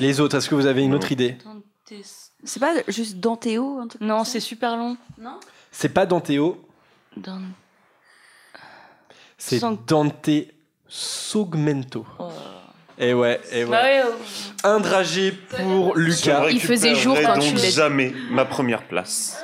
Les 0.00 0.20
autres, 0.20 0.36
est-ce 0.36 0.48
que 0.48 0.54
vous 0.54 0.66
avez 0.66 0.82
une 0.82 0.94
autre 0.94 1.12
idée? 1.12 1.36
C'est 2.44 2.60
pas 2.60 2.74
juste 2.88 3.16
un 3.24 3.36
truc 3.36 4.00
Non, 4.00 4.24
c'est 4.24 4.40
super 4.40 4.76
long. 4.76 4.96
Non 5.18 5.38
C'est 5.70 5.88
pas 5.88 6.06
Danteo, 6.06 6.66
Dan- 7.16 7.50
c'est 9.38 9.60
Dante 9.86 10.30
Sogmento. 10.88 12.06
Oh. 12.18 12.30
Et 12.98 13.12
ouais, 13.12 13.40
et 13.52 13.64
ouais. 13.64 13.70
Bah 13.70 13.82
ouais, 13.82 14.00
euh, 14.02 14.10
Un 14.64 14.80
dragé 14.80 15.32
pour 15.32 15.96
Lucas. 15.96 16.48
Il 16.50 16.60
faisait 16.60 16.94
jour 16.94 17.16
quand 17.22 17.38
tu 17.38 17.54
l'as 17.54 17.70
jamais 17.70 18.14
ma 18.30 18.44
première 18.46 18.86
place. 18.86 19.42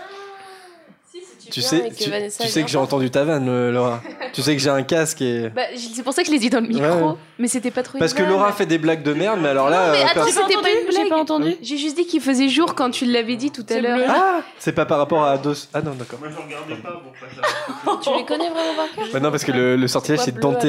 Tu 1.52 1.60
sais, 1.62 1.86
et 1.86 1.90
que 1.90 1.94
tu, 2.02 2.10
Vanessa 2.10 2.42
tu 2.42 2.48
est 2.48 2.50
sais 2.50 2.62
que 2.62 2.68
j'ai 2.68 2.78
entendu 2.78 3.10
ta 3.10 3.24
vanne, 3.24 3.47
euh, 3.48 3.70
Laura. 3.70 4.02
tu 4.32 4.40
sais 4.42 4.56
que 4.56 4.62
j'ai 4.62 4.70
un 4.70 4.82
casque 4.82 5.20
et. 5.20 5.50
Bah, 5.50 5.62
c'est 5.76 6.02
pour 6.02 6.14
ça 6.14 6.22
que 6.22 6.28
je 6.28 6.32
l'ai 6.32 6.39
dit 6.39 6.48
dans 6.50 6.60
le 6.60 6.66
micro, 6.66 6.82
Ouais, 7.10 7.14
mais 7.39 7.47
c'était 7.48 7.70
pas 7.70 7.82
trop 7.82 7.97
une 7.97 8.00
Parce 8.00 8.14
que 8.14 8.22
vanne. 8.22 8.31
Laura 8.32 8.52
fait 8.52 8.64
des 8.66 8.78
blagues 8.78 9.02
de 9.02 9.12
merde, 9.12 9.39
mais 9.42 9.50
alors 9.50 9.68
là. 9.68 9.86
Non, 9.89 9.92
mais 9.92 9.98
euh, 9.98 10.05
attends, 10.06 10.24
personne- 10.24 10.42
c'était 10.48 10.62
pas 10.62 10.70
une 10.70 10.86
blague. 10.89 11.02
J'ai 11.05 11.08
pas 11.10 11.18
entendu. 11.18 11.55
J'ai 11.60 11.76
juste 11.76 11.97
dit 11.97 12.06
qu'il 12.06 12.20
faisait 12.22 12.48
jour 12.48 12.74
quand 12.74 12.90
tu 12.90 13.05
l'avais 13.05 13.36
dit 13.36 13.50
tout 13.50 13.62
à 13.68 13.74
C'est 13.74 13.81
l'heure. 13.82 13.97
bleu. 13.98 14.06
Ah 14.08 14.40
C'est 14.58 14.72
pas 14.72 14.86
par 14.86 14.98
rapport 14.98 15.24
à 15.24 15.36
Dos. 15.39 15.55
Ah 15.74 15.82
non, 15.82 15.92
d'accord. 15.92 16.18
Moi, 16.20 16.31
je 16.31 16.42
regardais 16.42 16.82
pas 16.82 16.92
pour 16.92 17.12
pas 17.12 18.00
Tu 18.02 18.10
les 18.18 18.24
connais 18.24 18.48
vraiment 18.50 18.74
par 18.74 18.90
cœur 18.94 19.05
Bah 19.12 19.20
non, 19.20 19.31
parce 19.31 19.44
que 19.44 19.52
le, 19.52 19.76
le 19.76 19.89
sortilège 19.89 20.20
c'est 20.20 20.39
Dante 20.39 20.66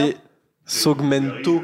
Sogmento. 0.65 1.63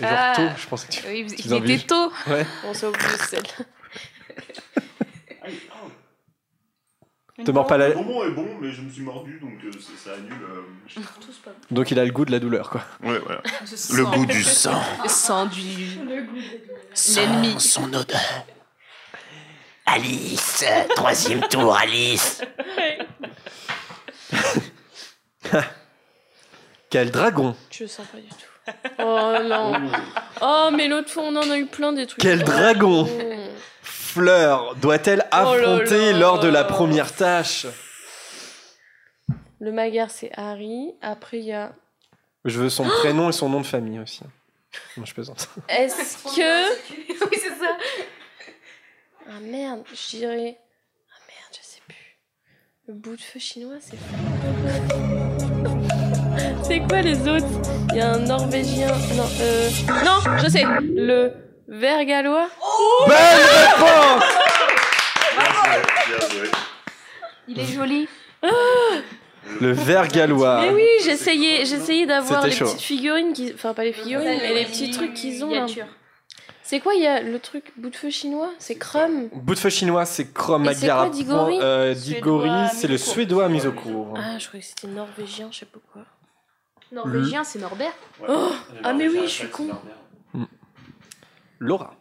Genre 0.00 0.10
Ah. 0.10 0.32
tôt, 0.34 0.42
je 0.56 0.66
pensais 0.68 0.86
que 0.86 0.92
tu. 0.92 1.02
Oui, 1.08 1.26
il 1.44 1.52
était 1.54 1.86
tôt. 1.86 2.10
Ouais. 2.28 2.46
On 2.68 2.72
s'est 2.74 2.86
au 2.86 2.92
Bruxelles. 2.92 3.42
Te 7.44 7.50
mords 7.50 7.66
pas 7.66 7.78
la. 7.78 7.88
Le 7.88 7.94
bonbon 7.94 8.24
est 8.24 8.30
bon, 8.30 8.46
mais 8.60 8.70
je 8.72 8.82
me 8.82 8.90
suis 8.90 9.02
mordu, 9.02 9.38
donc 9.40 9.54
euh, 9.64 9.70
ça, 9.80 10.10
ça 10.10 10.10
annule. 10.16 10.32
euh, 10.32 11.02
Donc 11.70 11.90
il 11.90 11.98
a 11.98 12.04
le 12.04 12.10
goût 12.12 12.24
de 12.26 12.30
la 12.30 12.38
douleur, 12.38 12.68
quoi. 12.70 12.82
Ouais, 13.02 13.18
voilà. 13.18 13.42
Le 13.94 14.04
goût 14.04 14.26
du 14.26 14.42
sang. 14.44 14.80
Le 15.02 15.08
sang 15.08 15.46
du. 15.46 15.62
Sans 16.92 17.20
L'ennemi. 17.22 17.58
son 17.58 17.92
odeur. 17.94 18.20
Alice, 19.86 20.64
troisième 20.94 21.40
tour, 21.48 21.74
Alice. 21.76 22.42
Quel 26.90 27.10
dragon 27.10 27.56
Je 27.70 27.84
le 27.84 27.88
sens 27.88 28.06
pas 28.06 28.18
du 28.18 28.28
tout. 28.28 28.36
Oh 29.00 29.34
non. 29.44 29.72
Oh, 30.40 30.68
mais 30.72 30.86
l'autre 30.88 31.08
fois, 31.10 31.24
on 31.24 31.34
en 31.36 31.50
a 31.50 31.56
eu 31.58 31.66
plein 31.66 31.92
des 31.92 32.06
trucs. 32.06 32.20
Quel 32.20 32.44
dragon 32.44 33.04
Mmh. 33.04 33.08
Fleur 34.12 34.76
doit-elle 34.76 35.24
Oh 35.32 35.34
là 35.36 35.40
affronter 35.40 36.12
là. 36.12 36.18
lors 36.18 36.38
de 36.38 36.48
la 36.48 36.64
première 36.64 37.14
tâche 37.14 37.66
Le 39.58 39.72
Magar, 39.72 40.10
c'est 40.10 40.30
Harry. 40.36 40.92
Après, 41.00 41.38
il 41.38 41.46
y 41.46 41.52
a. 41.52 41.72
Je 42.44 42.58
veux 42.58 42.68
son 42.68 42.84
prénom 42.84 43.30
et 43.30 43.32
son 43.32 43.48
nom 43.48 43.62
de 43.62 43.66
famille 43.66 43.98
aussi. 44.00 44.20
Non, 44.98 45.06
je 45.06 45.14
plaisante. 45.14 45.48
Est-ce 45.66 46.24
que. 46.24 46.92
oui, 47.30 47.38
c'est 47.40 47.58
ça. 47.58 47.78
Ah 49.28 49.40
merde, 49.40 49.82
je 49.94 50.16
dirais. 50.18 50.58
Ah 51.10 51.20
merde, 51.26 51.52
je 51.52 51.62
sais 51.66 51.80
plus. 51.88 52.18
Le 52.88 52.94
bout 52.94 53.16
de 53.16 53.20
feu 53.22 53.38
chinois, 53.38 53.76
c'est. 53.80 53.96
c'est 56.64 56.80
quoi 56.80 57.00
les 57.00 57.18
autres? 57.26 57.46
Il 57.92 57.96
y 57.96 58.00
a 58.02 58.12
un 58.12 58.18
Norvégien. 58.18 58.88
Non, 58.88 59.28
euh. 59.40 59.70
Non, 60.04 60.20
je 60.36 60.48
sais. 60.50 60.64
Le 60.82 61.32
ver 61.72 62.04
gallois. 62.04 62.48
Bonne 63.06 63.16
réponse 63.16 64.24
Bien 66.06 66.28
joué. 66.28 66.50
Il 67.48 67.58
est 67.58 67.64
joli. 67.64 68.08
Le 69.60 69.72
ver 69.72 70.06
gallois. 70.08 70.60
Mais 70.62 70.70
oui, 70.70 70.86
j'essayais, 71.04 71.64
j'essayais 71.64 72.06
d'avoir 72.06 72.44
les 72.44 72.52
chaud. 72.52 72.66
petites 72.66 72.80
figurines, 72.80 73.32
qui... 73.32 73.52
enfin 73.54 73.74
pas 73.74 73.84
les 73.84 73.92
figurines, 73.92 74.24
mais 74.24 74.48
les 74.48 74.54
les 74.54 74.64
petits 74.66 74.90
trucs 74.90 75.14
qu'ils 75.14 75.44
ont. 75.44 75.66
C'est 76.62 76.80
quoi, 76.80 76.94
il 76.94 77.02
y 77.02 77.06
a 77.06 77.20
le 77.20 77.38
truc 77.38 77.72
bout 77.76 77.90
de 77.90 77.96
feu 77.96 78.08
chinois? 78.08 78.50
C'est 78.58 78.76
Crumb 78.76 79.28
Bout 79.32 79.54
de 79.54 79.58
feu 79.58 79.68
chinois, 79.68 80.06
c'est 80.06 80.32
Chrome 80.32 80.64
Et 80.66 80.74
c'est 80.74 80.86
quoi, 80.88 81.08
Diggory 81.08 81.58
Euh, 81.60 81.92
à 81.92 82.68
c'est 82.68 82.86
le 82.86 82.94
mise 82.94 83.02
au 83.02 83.04
court. 83.04 83.12
suédois 83.14 83.48
mis 83.48 83.66
au 83.66 83.72
cours. 83.72 84.14
Ah, 84.16 84.38
je 84.38 84.46
croyais 84.46 84.62
que 84.62 84.68
c'était 84.68 84.86
norvégien, 84.88 85.48
je 85.50 85.58
sais 85.58 85.66
pas 85.66 85.80
quoi. 85.92 86.02
Norvégien, 86.92 87.42
c'est 87.44 87.58
Norbert. 87.58 87.92
Oh 88.28 88.52
Ah 88.84 88.92
mais 88.92 89.08
oui, 89.08 89.22
je 89.24 89.28
suis 89.28 89.48
con. 89.48 89.68
Laura. 91.62 91.94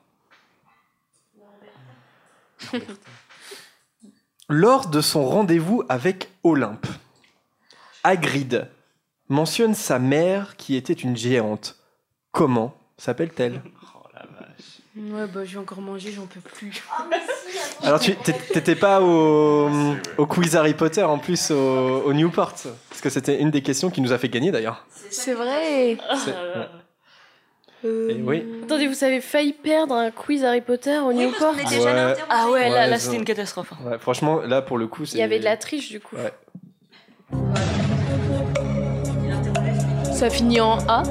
Lors 4.49 4.87
de 4.87 5.01
son 5.01 5.23
rendez-vous 5.23 5.83
avec 5.87 6.29
Olympe, 6.43 6.87
Hagrid 8.03 8.67
mentionne 9.29 9.75
sa 9.75 9.99
mère 9.99 10.57
qui 10.57 10.75
était 10.75 10.93
une 10.93 11.15
géante. 11.15 11.77
Comment 12.31 12.75
s'appelle-t-elle? 12.97 13.61
Ouais, 14.97 15.25
bah 15.27 15.45
j'ai 15.45 15.57
encore 15.57 15.79
mangé, 15.79 16.11
j'en 16.11 16.25
peux 16.25 16.41
plus. 16.41 16.83
Alors 17.83 17.99
tu 17.99 18.13
t'é- 18.15 18.33
t'étais 18.33 18.75
pas 18.75 19.01
au, 19.01 19.69
au 20.17 20.25
quiz 20.25 20.55
Harry 20.55 20.73
Potter 20.73 21.03
en 21.03 21.17
plus 21.17 21.51
au, 21.51 22.01
au 22.03 22.13
Newport? 22.13 22.53
Parce 22.89 22.99
que 23.01 23.09
c'était 23.09 23.39
une 23.39 23.51
des 23.51 23.61
questions 23.61 23.89
qui 23.89 24.01
nous 24.01 24.11
a 24.11 24.17
fait 24.17 24.27
gagner 24.27 24.51
d'ailleurs. 24.51 24.85
C'est 25.11 25.33
vrai 25.33 25.97
C'est- 26.25 26.31
ouais. 26.31 26.67
Euh, 27.83 28.09
Et 28.09 28.21
oui. 28.21 28.45
Attendez, 28.63 28.87
vous 28.87 29.03
avez 29.03 29.21
failli 29.21 29.53
perdre 29.53 29.95
un 29.95 30.11
quiz 30.11 30.43
Harry 30.43 30.61
Potter 30.61 30.97
au 30.99 31.11
Newport 31.13 31.55
Ouais. 31.55 31.61
interrompu. 31.61 32.21
Ah 32.29 32.49
ouais, 32.51 32.69
là, 32.69 32.75
Ouais, 32.81 32.87
là 32.89 32.95
ils 32.95 32.99
c'était 32.99 33.15
une 33.17 33.25
catastrophe. 33.25 33.71
Ouais, 33.83 33.97
franchement 33.97 34.41
là 34.41 34.61
pour 34.61 34.77
le 34.77 34.87
coup 34.87 35.05
c'est. 35.05 35.17
Il 35.17 35.19
y 35.19 35.23
avait 35.23 35.39
de 35.39 35.43
la 35.45 35.57
triche 35.57 35.89
du 35.89 35.99
coup. 35.99 36.15
Ouais. 36.15 36.31
Ça 40.13 40.29
finit 40.29 40.61
en 40.61 40.77
A. 40.87 41.03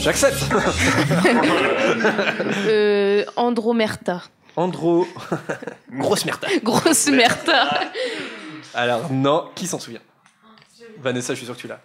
J'accepte. 0.00 0.38
euh, 2.68 3.24
Andromerta. 3.36 4.22
Andro. 4.56 5.06
Grosse 5.92 6.24
merde. 6.24 6.44
Grosse 6.62 7.08
merta. 7.08 7.68
Alors 8.74 9.10
non, 9.12 9.48
qui 9.54 9.66
s'en 9.66 9.78
souvient? 9.78 10.00
Vanessa, 11.00 11.32
je 11.34 11.38
suis 11.38 11.46
sûr 11.46 11.56
que 11.56 11.60
tu 11.60 11.68
l'as. 11.68 11.80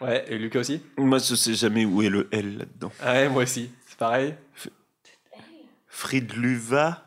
Ouais, 0.00 0.24
et 0.28 0.38
Lucas 0.38 0.60
aussi? 0.60 0.80
Moi, 0.96 1.18
je 1.18 1.34
sais 1.34 1.54
jamais 1.54 1.84
où 1.84 2.02
est 2.02 2.08
le 2.08 2.28
L 2.32 2.58
là-dedans. 2.58 2.92
Ah 3.00 3.12
Ouais, 3.12 3.28
moi 3.28 3.42
aussi. 3.44 3.70
C'est 3.88 3.96
pareil. 3.98 4.34
Fridluva? 5.86 7.04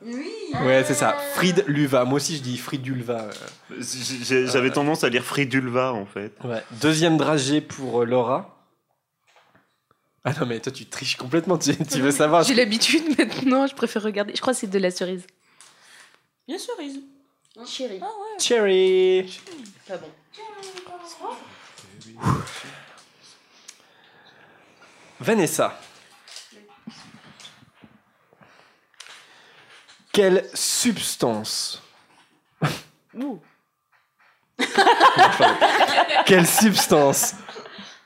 Ouais, 0.63 0.83
c'est 0.87 0.93
ça. 0.93 1.17
Frid 1.35 1.65
Luva. 1.67 2.05
Moi 2.05 2.15
aussi, 2.17 2.37
je 2.37 2.41
dis 2.41 2.57
Fridulva. 2.57 3.23
euh. 3.71 3.75
J'ai- 3.81 4.47
J'avais 4.47 4.71
tendance 4.71 5.03
à 5.03 5.09
lire 5.09 5.25
Fridulva 5.25 5.91
en 5.91 6.05
fait. 6.05 6.31
Ouais. 6.45 6.63
Deuxième 6.81 7.17
dragée 7.17 7.59
pour 7.59 8.01
euh, 8.01 8.05
Laura. 8.05 8.63
Ah 10.23 10.31
non, 10.39 10.45
mais 10.45 10.59
toi, 10.61 10.71
tu 10.71 10.85
triches 10.85 11.17
complètement. 11.17 11.57
Tu, 11.57 11.75
tu 11.85 11.99
veux 11.99 12.11
savoir 12.11 12.43
J'ai 12.43 12.53
l'habitude 12.53 13.03
maintenant, 13.17 13.67
je 13.67 13.75
préfère 13.75 14.03
regarder. 14.03 14.33
Je 14.35 14.39
crois 14.41 14.53
que 14.53 14.59
c'est 14.59 14.67
de 14.67 14.79
la 14.79 14.89
cerise. 14.91 15.27
Bien 16.47 16.57
cerise. 16.57 17.01
Chérie. 17.65 17.99
Cherry. 18.39 19.41
Pas 19.87 19.97
bon. 19.97 20.07
Vanessa. 25.19 25.79
Quelle 30.11 30.47
substance? 30.53 31.81
Quelle 36.25 36.47
substance? 36.47 37.35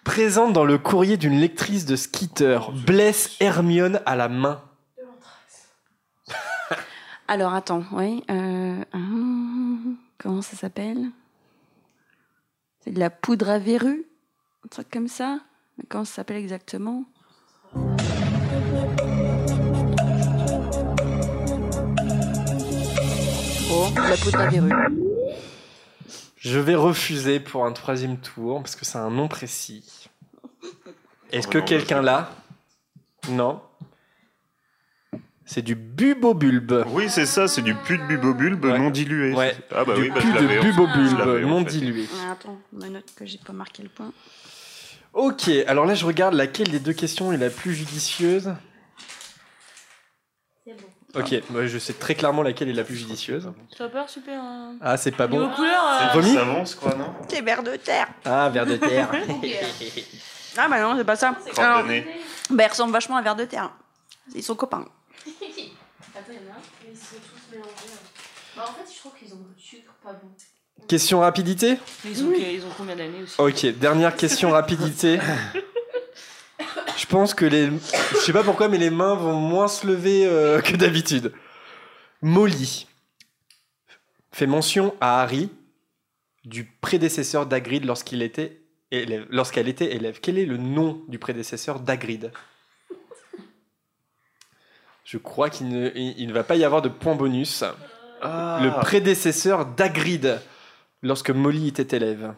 Présente 0.03 0.53
dans 0.53 0.65
le 0.65 0.77
courrier 0.77 1.15
d'une 1.17 1.39
lectrice 1.39 1.85
de 1.85 1.95
Skitter 1.95 2.59
blesse 2.85 3.37
Hermione 3.39 4.01
à 4.05 4.15
la 4.15 4.27
main. 4.29 4.61
Alors 7.27 7.53
attends, 7.53 7.83
oui. 7.91 8.23
euh, 8.29 8.83
hum, 8.93 9.97
comment 10.17 10.41
ça 10.41 10.57
s'appelle? 10.57 11.11
C'est 12.83 12.91
de 12.91 12.99
la 12.99 13.09
poudre 13.09 13.49
à 13.49 13.59
verrues 13.59 14.05
Un 14.65 14.67
truc 14.69 14.89
comme 14.89 15.07
ça? 15.07 15.39
Comment 15.89 16.05
ça 16.05 16.15
s'appelle 16.15 16.37
exactement? 16.37 17.05
Oh, 23.71 23.87
la 23.95 24.17
poudre 24.17 24.39
à 24.39 24.47
verrues. 24.47 24.71
Je 26.37 26.59
vais 26.59 26.75
refuser 26.75 27.39
pour 27.39 27.65
un 27.65 27.71
troisième 27.71 28.17
tour 28.17 28.61
parce 28.61 28.75
que 28.75 28.83
c'est 28.85 28.97
un 28.97 29.09
nom 29.11 29.27
précis. 29.27 30.09
Est-ce 31.31 31.47
que 31.47 31.59
quelqu'un 31.59 32.01
l'a? 32.01 32.31
Non. 33.29 33.61
C'est 35.45 35.61
du 35.61 35.75
bubobulbe. 35.75 36.85
Oui, 36.89 37.09
c'est 37.09 37.25
ça, 37.25 37.47
c'est 37.47 37.61
du 37.61 37.75
pu 37.75 37.97
de 37.97 38.03
bubobulbe 38.03 38.65
Ouais. 38.65 38.79
non 38.79 38.89
dilué. 38.89 39.33
Ouais. 39.33 39.55
Ah 39.75 39.83
bah 39.85 39.95
du 39.95 40.01
oui, 40.03 40.09
bah, 40.09 40.21
pu 40.21 40.27
je 40.27 40.33
l'avais, 40.33 40.55
de 40.55 40.59
en 40.59 40.61
fait. 40.63 40.67
Je 40.69 40.71
bubobulbe 40.75 41.17
l'avais, 41.19 41.43
en 41.43 41.47
non 41.49 41.59
fait. 41.65 41.71
dilué. 41.71 42.07
Ah, 42.25 42.31
attends, 42.31 42.57
me 42.73 42.87
note 42.87 43.13
que 43.15 43.25
j'ai 43.25 43.37
pas 43.37 43.53
marqué 43.53 43.83
le 43.83 43.89
point. 43.89 44.11
Ok, 45.13 45.49
alors 45.67 45.85
là 45.85 45.93
je 45.95 46.05
regarde 46.05 46.33
laquelle 46.33 46.69
des 46.69 46.79
deux 46.79 46.93
questions 46.93 47.31
est 47.33 47.37
la 47.37 47.49
plus 47.49 47.73
judicieuse. 47.73 48.53
Ok, 51.13 51.33
moi 51.49 51.65
je 51.65 51.77
sais 51.77 51.93
très 51.93 52.15
clairement 52.15 52.41
laquelle 52.41 52.69
est 52.69 52.73
la 52.73 52.85
plus 52.85 52.95
judicieuse. 52.95 53.51
Tu 53.75 53.81
as 53.83 53.89
peur, 53.89 54.09
super. 54.09 54.39
hein. 54.41 54.77
Ah, 54.79 54.95
c'est 54.95 55.11
pas 55.11 55.27
Niveau 55.27 55.47
bon. 55.47 55.53
couleur, 55.53 55.83
euh, 55.85 55.97
C'est 55.99 56.13
vomi 56.21 56.33
Savance, 56.33 56.75
quoi, 56.75 56.93
non 56.95 57.13
C'est 57.27 57.41
vers 57.41 57.61
de 57.63 57.75
terre. 57.75 58.07
Ah, 58.23 58.49
vers 58.49 58.65
de 58.65 58.77
terre. 58.77 59.11
Ah 60.57 60.67
bah 60.67 60.81
non, 60.81 60.97
c'est 60.97 61.05
pas 61.05 61.15
ça. 61.15 61.31
Crotte 61.45 61.59
Alors, 61.59 61.83
de 61.83 61.87
nez. 61.87 62.05
bah, 62.49 62.65
il 62.65 62.67
ressemble 62.67 62.91
vachement 62.91 63.15
à 63.15 63.21
vers 63.21 63.37
de 63.37 63.45
terre. 63.45 63.71
Ils 64.35 64.43
sont 64.43 64.53
copains. 64.55 64.85
Attends, 65.25 65.31
il 66.29 66.33
y 66.35 66.37
en 66.39 66.51
a 66.51 66.55
un, 66.55 66.61
mais 66.83 66.89
ils 66.91 66.97
sont 66.97 67.15
tous 67.15 67.55
mélangés. 67.55 67.71
Bah, 68.57 68.65
en 68.67 68.73
fait, 68.73 68.93
je 68.93 68.99
trouve 68.99 69.13
qu'ils 69.17 69.33
ont 69.33 69.37
du 69.57 69.63
sucre 69.63 69.93
pas 70.03 70.11
bon. 70.11 70.27
Question 70.87 71.21
rapidité 71.21 71.77
Ils 72.05 72.23
ont, 72.23 72.33
ils 72.33 72.61
ont 72.65 72.71
combien 72.75 72.95
d'années 72.95 73.23
aussi 73.23 73.39
Ok, 73.39 73.65
dernière 73.79 74.15
question 74.15 74.49
rapidité. 74.51 75.19
Je 76.97 77.05
pense 77.05 77.33
que 77.33 77.45
les. 77.45 77.69
Je 78.11 78.17
sais 78.17 78.33
pas 78.33 78.43
pourquoi, 78.43 78.67
mais 78.67 78.77
les 78.77 78.89
mains 78.89 79.15
vont 79.15 79.33
moins 79.33 79.67
se 79.67 79.87
lever 79.87 80.25
euh, 80.25 80.61
que 80.61 80.75
d'habitude. 80.75 81.33
Molly 82.21 82.87
fait 84.31 84.47
mention 84.47 84.93
à 85.01 85.21
Harry 85.21 85.49
du 86.45 86.65
prédécesseur 86.65 87.47
lorsqu'il 87.83 88.21
était 88.21 88.61
élève, 88.91 89.25
lorsqu'elle 89.29 89.67
était 89.67 89.95
élève. 89.95 90.19
Quel 90.21 90.37
est 90.37 90.45
le 90.45 90.57
nom 90.57 91.01
du 91.07 91.19
prédécesseur 91.19 91.79
d'Hagrid? 91.79 92.31
Je 95.03 95.17
crois 95.17 95.49
qu'il 95.49 95.69
ne, 95.69 95.91
il 95.95 96.15
il 96.19 96.27
ne 96.27 96.33
va 96.33 96.43
pas 96.43 96.55
y 96.55 96.63
avoir 96.63 96.81
de 96.81 96.89
point 96.89 97.15
bonus. 97.15 97.63
Ah. 98.21 98.59
Le 98.61 98.71
prédécesseur 98.81 99.65
d'Hagrid 99.65 100.39
lorsque 101.01 101.29
Molly 101.31 101.67
était 101.67 101.95
élève. 101.95 102.33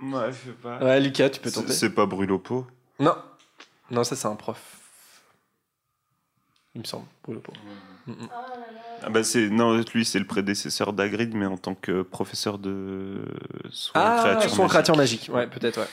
Ouais, 0.00 0.32
je 0.32 0.50
sais 0.50 0.56
pas. 0.62 0.78
Ouais, 0.82 1.00
Lucas, 1.00 1.28
tu 1.30 1.40
peux 1.40 1.50
tenter. 1.50 1.72
C'est 1.72 1.90
pas 1.90 2.06
Brulopo. 2.06 2.66
Non. 2.98 3.16
Non, 3.90 4.04
ça 4.04 4.16
c'est 4.16 4.28
un 4.28 4.36
prof. 4.36 4.58
Il 6.74 6.80
me 6.82 6.86
semble, 6.86 7.06
pour 7.22 7.34
le 7.34 7.40
pot. 7.40 7.52
Ah 9.02 9.10
bah 9.10 9.22
c'est 9.24 9.48
non 9.50 9.76
lui 9.92 10.04
c'est 10.04 10.18
le 10.20 10.26
prédécesseur 10.26 10.92
d'Agrid 10.92 11.34
mais 11.34 11.46
en 11.46 11.56
tant 11.56 11.74
que 11.74 12.02
professeur 12.02 12.58
de 12.58 13.24
soins 13.70 13.92
Ah, 14.00 14.18
créatures 14.20 14.50
son 14.50 14.56
magiques. 14.62 14.70
créature 14.70 14.96
magique. 14.96 15.30
Ouais, 15.32 15.46
peut-être, 15.48 15.80
ouais. 15.80 15.88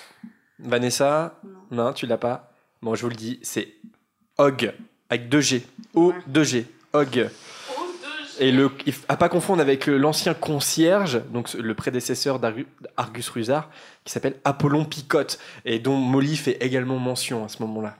Vanessa 0.60 1.40
Non, 1.72 1.94
tu 1.94 2.06
l'as 2.06 2.18
pas. 2.18 2.54
Bon, 2.82 2.94
je 2.96 3.02
vous 3.04 3.10
le 3.10 3.16
dis, 3.16 3.40
c'est 3.42 3.74
Og, 4.38 4.72
avec 5.10 5.30
deux 5.30 5.42
G. 5.42 5.66
O-2G. 5.96 6.66
Og. 6.94 7.30
Et 8.40 8.52
le, 8.52 8.70
à 9.08 9.18
pas 9.18 9.30
confondre 9.30 9.62
avec 9.62 9.90
euh, 9.90 9.98
l'ancien 9.98 10.34
concierge, 10.34 11.22
donc 11.32 11.54
le 11.54 11.74
prédécesseur 11.74 12.40
d'Argu- 12.40 12.68
d'Argus 12.96 13.30
Rusard, 13.30 13.70
qui 14.04 14.12
s'appelle 14.12 14.36
Apollon 14.44 14.86
Picotte, 14.86 15.40
et 15.66 15.80
dont 15.80 15.96
Molly 15.96 16.36
fait 16.36 16.58
également 16.62 17.00
mention 17.00 17.44
à 17.44 17.48
ce 17.48 17.62
moment-là. 17.64 17.96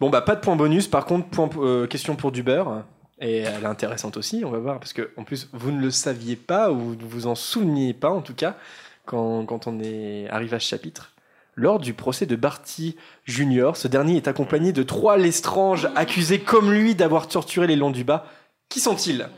Bon, 0.00 0.10
bah, 0.10 0.22
pas 0.22 0.34
de 0.34 0.40
point 0.40 0.56
bonus, 0.56 0.88
par 0.88 1.04
contre, 1.04 1.28
euh, 1.58 1.86
question 1.86 2.16
pour 2.16 2.32
Duber, 2.32 2.64
et 3.20 3.38
elle 3.38 3.62
est 3.62 3.66
intéressante 3.66 4.16
aussi, 4.16 4.42
on 4.44 4.50
va 4.50 4.58
voir, 4.58 4.78
parce 4.80 4.92
que 4.92 5.10
en 5.16 5.24
plus, 5.24 5.48
vous 5.52 5.70
ne 5.70 5.80
le 5.80 5.90
saviez 5.90 6.36
pas, 6.36 6.72
ou 6.72 6.96
vous 6.98 7.08
vous 7.08 7.26
en 7.28 7.34
souveniez 7.34 7.94
pas, 7.94 8.10
en 8.10 8.22
tout 8.22 8.34
cas, 8.34 8.56
quand, 9.04 9.46
quand 9.46 9.68
on 9.68 9.78
est 9.78 10.28
arrivé 10.30 10.56
à 10.56 10.60
ce 10.60 10.68
chapitre. 10.68 11.12
Lors 11.54 11.78
du 11.78 11.94
procès 11.94 12.26
de 12.26 12.36
Barty 12.36 12.96
Junior, 13.24 13.78
ce 13.78 13.88
dernier 13.88 14.16
est 14.16 14.28
accompagné 14.28 14.72
de 14.72 14.82
trois 14.82 15.16
Lestranges 15.16 15.88
accusés 15.94 16.40
comme 16.40 16.70
lui 16.70 16.94
d'avoir 16.94 17.28
torturé 17.28 17.66
les 17.66 17.76
longs 17.76 17.90
du 17.90 18.04
bas. 18.04 18.26
Qui 18.68 18.80
sont-ils 18.80 19.28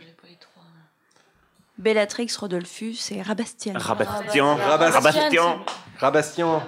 Bellatrix, 1.79 2.29
Rodolphus 2.39 2.97
et 3.13 3.23
Rabastian. 3.23 3.75
Rabastian. 3.77 4.57
Rabastian. 4.57 5.61
Rabastian. 5.99 6.63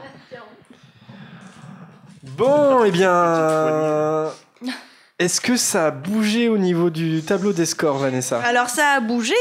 Bon, 2.22 2.84
eh 2.84 2.90
bien. 2.92 4.30
Est-ce 5.18 5.40
que 5.40 5.56
ça 5.56 5.86
a 5.86 5.90
bougé 5.90 6.48
au 6.48 6.58
niveau 6.58 6.90
du 6.90 7.22
tableau 7.22 7.52
des 7.52 7.66
scores, 7.66 7.98
Vanessa? 7.98 8.40
Alors 8.42 8.68
ça 8.68 8.92
a 8.92 9.00
bougé, 9.00 9.34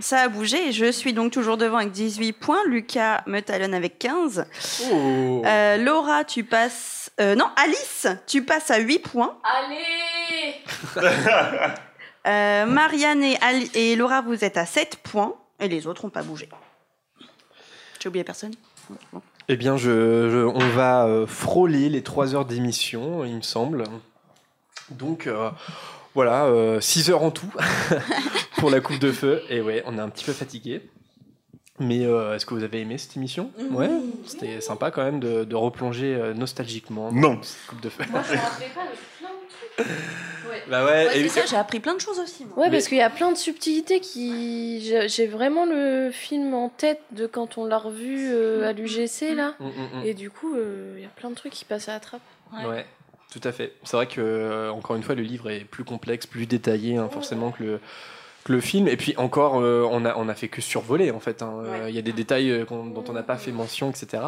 ça 0.00 0.20
a 0.22 0.28
bougé. 0.28 0.72
Je 0.72 0.90
suis 0.90 1.12
donc 1.12 1.32
toujours 1.32 1.56
devant 1.56 1.78
avec 1.78 1.92
18 1.92 2.32
points. 2.32 2.58
Lucas 2.66 3.22
me 3.26 3.40
talonne 3.40 3.72
avec 3.72 3.98
15. 4.00 4.46
Oh. 4.92 5.42
Euh, 5.46 5.76
Laura, 5.78 6.24
tu 6.24 6.44
passes. 6.44 7.10
euh, 7.20 7.34
non, 7.36 7.46
Alice, 7.56 8.06
tu 8.26 8.44
passes 8.44 8.70
à 8.70 8.78
8 8.78 8.98
points. 8.98 9.38
Allez 9.44 10.56
Euh, 12.26 12.66
Marianne 12.66 13.22
et, 13.22 13.36
Ali- 13.40 13.70
et 13.74 13.96
Laura, 13.96 14.22
vous 14.22 14.44
êtes 14.44 14.56
à 14.56 14.66
7 14.66 14.96
points. 15.02 15.34
Et 15.60 15.68
les 15.68 15.86
autres 15.86 16.04
n'ont 16.04 16.10
pas 16.10 16.22
bougé. 16.22 16.48
J'ai 18.00 18.08
oublié 18.08 18.24
personne. 18.24 18.52
Eh 19.48 19.56
bien, 19.56 19.76
je, 19.76 20.28
je- 20.30 20.46
on 20.46 20.68
va 20.70 21.06
euh, 21.06 21.26
frôler 21.26 21.88
les 21.88 22.02
3 22.02 22.34
heures 22.34 22.44
d'émission, 22.44 23.24
il 23.24 23.36
me 23.36 23.42
semble. 23.42 23.84
Donc, 24.90 25.26
euh, 25.26 25.50
voilà, 26.14 26.48
6 26.80 27.10
heures 27.10 27.22
en 27.22 27.30
tout 27.30 27.50
pour 28.58 28.70
la 28.70 28.80
coupe 28.80 28.98
de 28.98 29.12
feu. 29.12 29.42
Et 29.48 29.60
ouais, 29.60 29.82
on 29.86 29.96
est 29.98 30.00
un 30.00 30.08
petit 30.08 30.24
peu 30.24 30.32
fatigué. 30.32 30.82
Mais 31.80 32.04
euh, 32.06 32.36
est-ce 32.36 32.46
que 32.46 32.54
vous 32.54 32.62
avez 32.62 32.80
aimé 32.82 32.98
cette 32.98 33.16
émission? 33.16 33.50
Ouais, 33.72 33.90
c'était 34.26 34.60
sympa 34.60 34.90
quand 34.92 35.02
même 35.02 35.18
de, 35.18 35.42
de 35.44 35.56
replonger 35.56 36.14
euh, 36.14 36.32
nostalgiquement 36.32 37.10
dans 37.10 37.18
Non. 37.20 37.38
cette 37.42 37.66
coupe 37.66 37.80
de 37.80 37.88
feu. 37.88 38.04
Moi, 38.10 38.22
je 38.28 38.34
pas 38.74 38.82
Bah 40.68 40.84
ouais, 40.84 40.90
Ouais, 41.06 41.18
et- 41.18 41.28
c'est 41.28 41.40
ça, 41.40 41.46
j'ai 41.46 41.56
appris 41.56 41.80
plein 41.80 41.94
de 41.94 42.00
choses 42.00 42.18
aussi. 42.20 42.44
moi. 42.44 42.56
Ouais, 42.58 42.64
Mais- 42.66 42.76
parce 42.78 42.88
qu'il 42.88 42.96
y 42.98 43.02
a 43.02 43.10
plein 43.10 43.30
de 43.32 43.36
subtilités 43.36 44.00
qui. 44.00 44.80
J'ai 45.08 45.26
vraiment 45.26 45.66
le 45.66 46.10
film 46.12 46.54
en 46.54 46.68
tête 46.68 47.00
de 47.10 47.26
quand 47.26 47.58
on 47.58 47.64
l'a 47.66 47.76
revu 47.78 48.28
euh, 48.32 48.68
à 48.68 48.72
l'UGC, 48.72 49.34
là. 49.34 49.54
Mm, 49.60 49.64
mm, 49.66 49.70
mm. 50.02 50.06
Et 50.06 50.14
du 50.14 50.30
coup, 50.30 50.54
euh, 50.56 50.94
il 50.96 51.02
y 51.02 51.06
a 51.06 51.10
plein 51.10 51.28
de 51.30 51.34
trucs 51.34 51.52
qui 51.52 51.64
passent 51.64 51.88
à 51.88 51.92
la 51.94 52.00
trappe. 52.00 52.22
Ouais. 52.52 52.86
tout 53.32 53.40
à 53.42 53.50
fait. 53.52 53.72
C'est 53.82 53.96
vrai 53.96 54.06
que, 54.06 54.20
euh, 54.20 54.70
encore 54.70 54.94
une 54.96 55.02
fois, 55.02 55.16
le 55.16 55.22
livre 55.22 55.50
est 55.50 55.64
plus 55.64 55.82
complexe, 55.84 56.24
plus 56.26 56.46
détaillé, 56.46 56.96
hein, 56.96 57.08
forcément, 57.10 57.50
que 57.50 57.64
le, 57.64 57.80
que 58.44 58.52
le 58.52 58.60
film. 58.60 58.86
Et 58.86 58.96
puis 58.96 59.12
encore, 59.16 59.60
euh, 59.60 59.84
on, 59.90 60.04
a, 60.04 60.14
on 60.16 60.28
a 60.28 60.34
fait 60.34 60.46
que 60.48 60.62
survoler, 60.62 61.10
en 61.10 61.18
fait. 61.20 61.42
hein. 61.42 61.52
Euh, 61.66 61.86
Il 61.88 61.94
y 61.96 61.98
a 61.98 62.02
des 62.02 62.12
détails 62.12 62.50
euh, 62.52 62.64
dont 62.64 63.04
on 63.08 63.12
n'a 63.12 63.24
pas 63.24 63.36
fait 63.36 63.50
mention, 63.50 63.90
etc. 63.90 64.22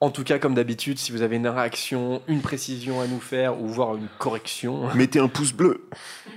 En 0.00 0.10
tout 0.10 0.22
cas, 0.22 0.38
comme 0.38 0.54
d'habitude, 0.54 0.96
si 0.98 1.10
vous 1.10 1.22
avez 1.22 1.36
une 1.36 1.48
réaction, 1.48 2.22
une 2.28 2.40
précision 2.40 3.00
à 3.00 3.08
nous 3.08 3.18
faire, 3.18 3.60
ou 3.60 3.66
voire 3.66 3.96
une 3.96 4.06
correction, 4.18 4.88
Mettez 4.94 5.18
un 5.18 5.26
pouce 5.26 5.52
bleu. 5.52 5.88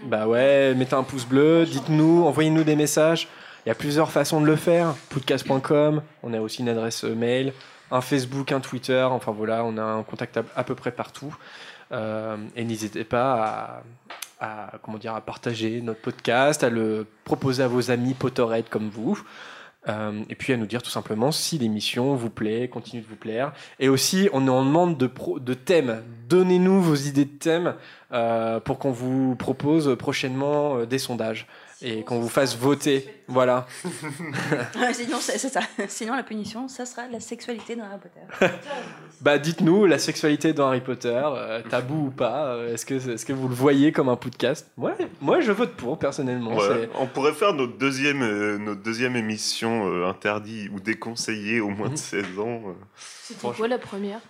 bah 0.06 0.27
ouais, 0.27 0.73
mettez 0.73 0.95
un 0.95 1.03
pouce 1.03 1.25
bleu, 1.25 1.65
dites-nous, 1.65 2.23
envoyez-nous 2.25 2.64
des 2.64 2.75
messages. 2.75 3.27
Il 3.65 3.69
y 3.69 3.72
a 3.72 3.75
plusieurs 3.75 4.11
façons 4.11 4.41
de 4.41 4.48
le 4.48 4.56
faire. 4.56 4.95
Podcast.com, 5.09 6.01
on 6.23 6.33
a 6.33 6.41
aussi 6.41 6.61
une 6.61 6.69
adresse 6.69 7.03
mail, 7.03 7.53
un 7.91 8.01
Facebook, 8.01 8.51
un 8.51 8.61
Twitter. 8.61 9.03
Enfin 9.03 9.31
voilà, 9.31 9.64
on 9.64 9.77
a 9.77 9.83
un 9.83 10.01
contact 10.01 10.40
à, 10.56 10.64
peu 10.64 10.73
près 10.73 10.91
partout. 10.91 11.35
Euh, 11.91 12.38
et 12.56 12.64
n'hésitez 12.64 13.03
pas 13.03 13.83
à, 14.40 14.43
à, 14.72 14.72
comment 14.81 14.98
dire, 14.98 15.14
à 15.14 15.22
partager 15.22 15.81
notre 15.81 16.01
podcast, 16.01 16.64
à 16.64 16.72
le 16.72 17.06
proposer 17.25 17.61
à 17.61 17.67
vos 17.67 17.91
amis 17.91 18.15
Potterhead 18.15 18.69
comme 18.69 18.90
vous. 18.90 19.22
Euh, 19.89 20.21
et 20.29 20.35
puis 20.35 20.53
à 20.53 20.57
nous 20.57 20.67
dire 20.67 20.83
tout 20.83 20.91
simplement 20.91 21.31
si 21.31 21.57
l'émission 21.57 22.13
vous 22.15 22.29
plaît, 22.29 22.67
continue 22.67 23.01
de 23.01 23.07
vous 23.07 23.15
plaire. 23.15 23.51
Et 23.79 23.89
aussi, 23.89 24.29
on 24.31 24.47
en 24.47 24.63
demande 24.63 24.97
de, 24.97 25.07
pro- 25.07 25.39
de 25.39 25.53
thèmes. 25.55 26.03
Donnez-nous 26.29 26.81
vos 26.81 26.95
idées 26.95 27.25
de 27.25 27.37
thèmes 27.37 27.75
euh, 28.11 28.59
pour 28.59 28.77
qu'on 28.77 28.91
vous 28.91 29.35
propose 29.35 29.95
prochainement 29.97 30.77
euh, 30.77 30.85
des 30.85 30.99
sondages 30.99 31.47
et 31.81 32.03
qu'on 32.03 32.19
vous 32.19 32.29
fasse 32.29 32.55
voter. 32.57 33.07
Voilà. 33.27 33.65
Sinon, 34.93 35.17
c'est 35.19 35.37
ça. 35.37 35.61
Sinon, 35.87 36.15
la 36.15 36.23
punition, 36.23 36.67
ça 36.67 36.85
sera 36.85 37.07
la 37.07 37.19
sexualité 37.19 37.75
dans 37.75 37.85
Harry 37.85 37.99
Potter. 37.99 38.47
Bah, 39.21 39.37
dites-nous 39.37 39.85
la 39.85 39.99
sexualité 39.99 40.51
dans 40.51 40.67
Harry 40.69 40.81
Potter, 40.81 41.21
euh, 41.23 41.61
tabou 41.69 42.07
ou 42.07 42.09
pas. 42.09 42.55
euh, 42.55 42.73
Est-ce 42.73 42.87
que, 42.87 42.95
est-ce 42.95 43.23
que 43.23 43.33
vous 43.33 43.47
le 43.47 43.53
voyez 43.53 43.91
comme 43.91 44.09
un 44.09 44.15
podcast? 44.15 44.65
Ouais, 44.77 44.93
moi 45.21 45.41
je 45.41 45.51
vote 45.51 45.73
pour 45.75 45.99
personnellement. 45.99 46.55
Ouais, 46.55 46.89
on 46.95 47.05
pourrait 47.05 47.33
faire 47.33 47.53
notre 47.53 47.77
deuxième, 47.77 48.23
euh, 48.23 48.57
notre 48.57 48.81
deuxième 48.81 49.15
émission 49.15 49.87
euh, 49.87 50.07
interdit 50.07 50.69
ou 50.73 50.79
déconseillée 50.79 51.59
au 51.59 51.69
Mhm. 51.69 51.77
moins 51.77 51.89
de 51.89 51.97
16 51.97 52.39
ans. 52.39 52.61
euh, 52.65 52.71
C'était 52.95 53.47
quoi 53.55 53.67
la 53.67 53.77
première? 53.77 54.21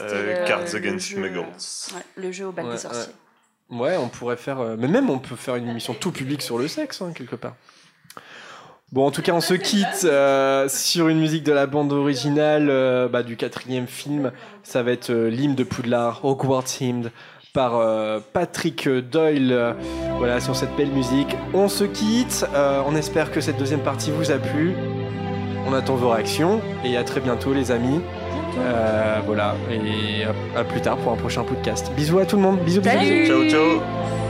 Euh, 0.00 0.42
le- 0.42 0.46
Cards 0.46 0.72
Against 0.76 1.08
jeu, 1.08 1.18
Muggles. 1.18 1.40
Ouais, 1.40 2.02
le 2.22 2.30
jeu 2.30 2.46
au 2.46 2.52
bal 2.52 2.66
Ouais, 2.66 2.72
des 2.74 2.78
sorciers. 2.78 3.12
Ouais, 3.70 3.96
on 3.96 4.08
pourrait 4.08 4.36
faire. 4.36 4.60
euh, 4.60 4.76
mais 4.78 4.88
même, 4.88 5.10
on 5.10 5.18
peut 5.18 5.36
faire 5.36 5.56
une 5.56 5.68
émission 5.68 5.94
tout 5.94 6.10
public 6.10 6.42
sur 6.42 6.58
le 6.58 6.68
sexe, 6.68 7.02
hein, 7.02 7.12
quelque 7.14 7.36
part. 7.36 7.54
Bon, 8.92 9.06
en 9.06 9.12
tout 9.12 9.22
cas, 9.22 9.32
on 9.32 9.40
se 9.40 9.54
quitte 9.54 10.04
euh, 10.04 10.68
sur 10.68 11.08
une 11.08 11.20
musique 11.20 11.44
de 11.44 11.52
la 11.52 11.66
bande 11.66 11.92
originale 11.92 12.68
euh, 12.68 13.08
bah, 13.08 13.22
du 13.22 13.36
quatrième 13.36 13.86
film. 13.86 14.32
Ça 14.64 14.82
va 14.82 14.90
être 14.90 15.12
l'hymne 15.12 15.54
de 15.54 15.62
Poudlard, 15.62 16.24
Hogwarts 16.24 16.80
Hymn, 16.80 17.10
par 17.52 17.80
Patrick 18.32 18.88
Doyle. 18.88 19.76
Voilà, 20.18 20.40
sur 20.40 20.56
cette 20.56 20.74
belle 20.76 20.90
musique. 20.90 21.36
On 21.54 21.68
se 21.68 21.84
quitte. 21.84 22.46
On 22.86 22.94
espère 22.94 23.30
que 23.32 23.40
cette 23.40 23.58
deuxième 23.58 23.82
partie 23.82 24.10
vous 24.10 24.30
a 24.30 24.38
plu. 24.38 24.74
On 25.66 25.72
attend 25.72 25.94
vos 25.94 26.10
réactions 26.10 26.60
et 26.84 26.96
à 26.96 27.04
très 27.04 27.20
bientôt, 27.20 27.52
les 27.52 27.70
amis. 27.70 28.00
Euh, 28.58 29.18
voilà, 29.26 29.54
et 29.70 30.24
à, 30.24 30.60
à 30.60 30.64
plus 30.64 30.80
tard 30.80 30.96
pour 30.98 31.12
un 31.12 31.16
prochain 31.16 31.42
podcast. 31.44 31.90
Bisous 31.96 32.18
à 32.18 32.26
tout 32.26 32.36
le 32.36 32.42
monde. 32.42 32.58
Bisous, 32.60 32.80
bisous. 32.80 32.92
Salut 32.94 33.26
Ciao, 33.26 33.48
ciao. 33.48 34.29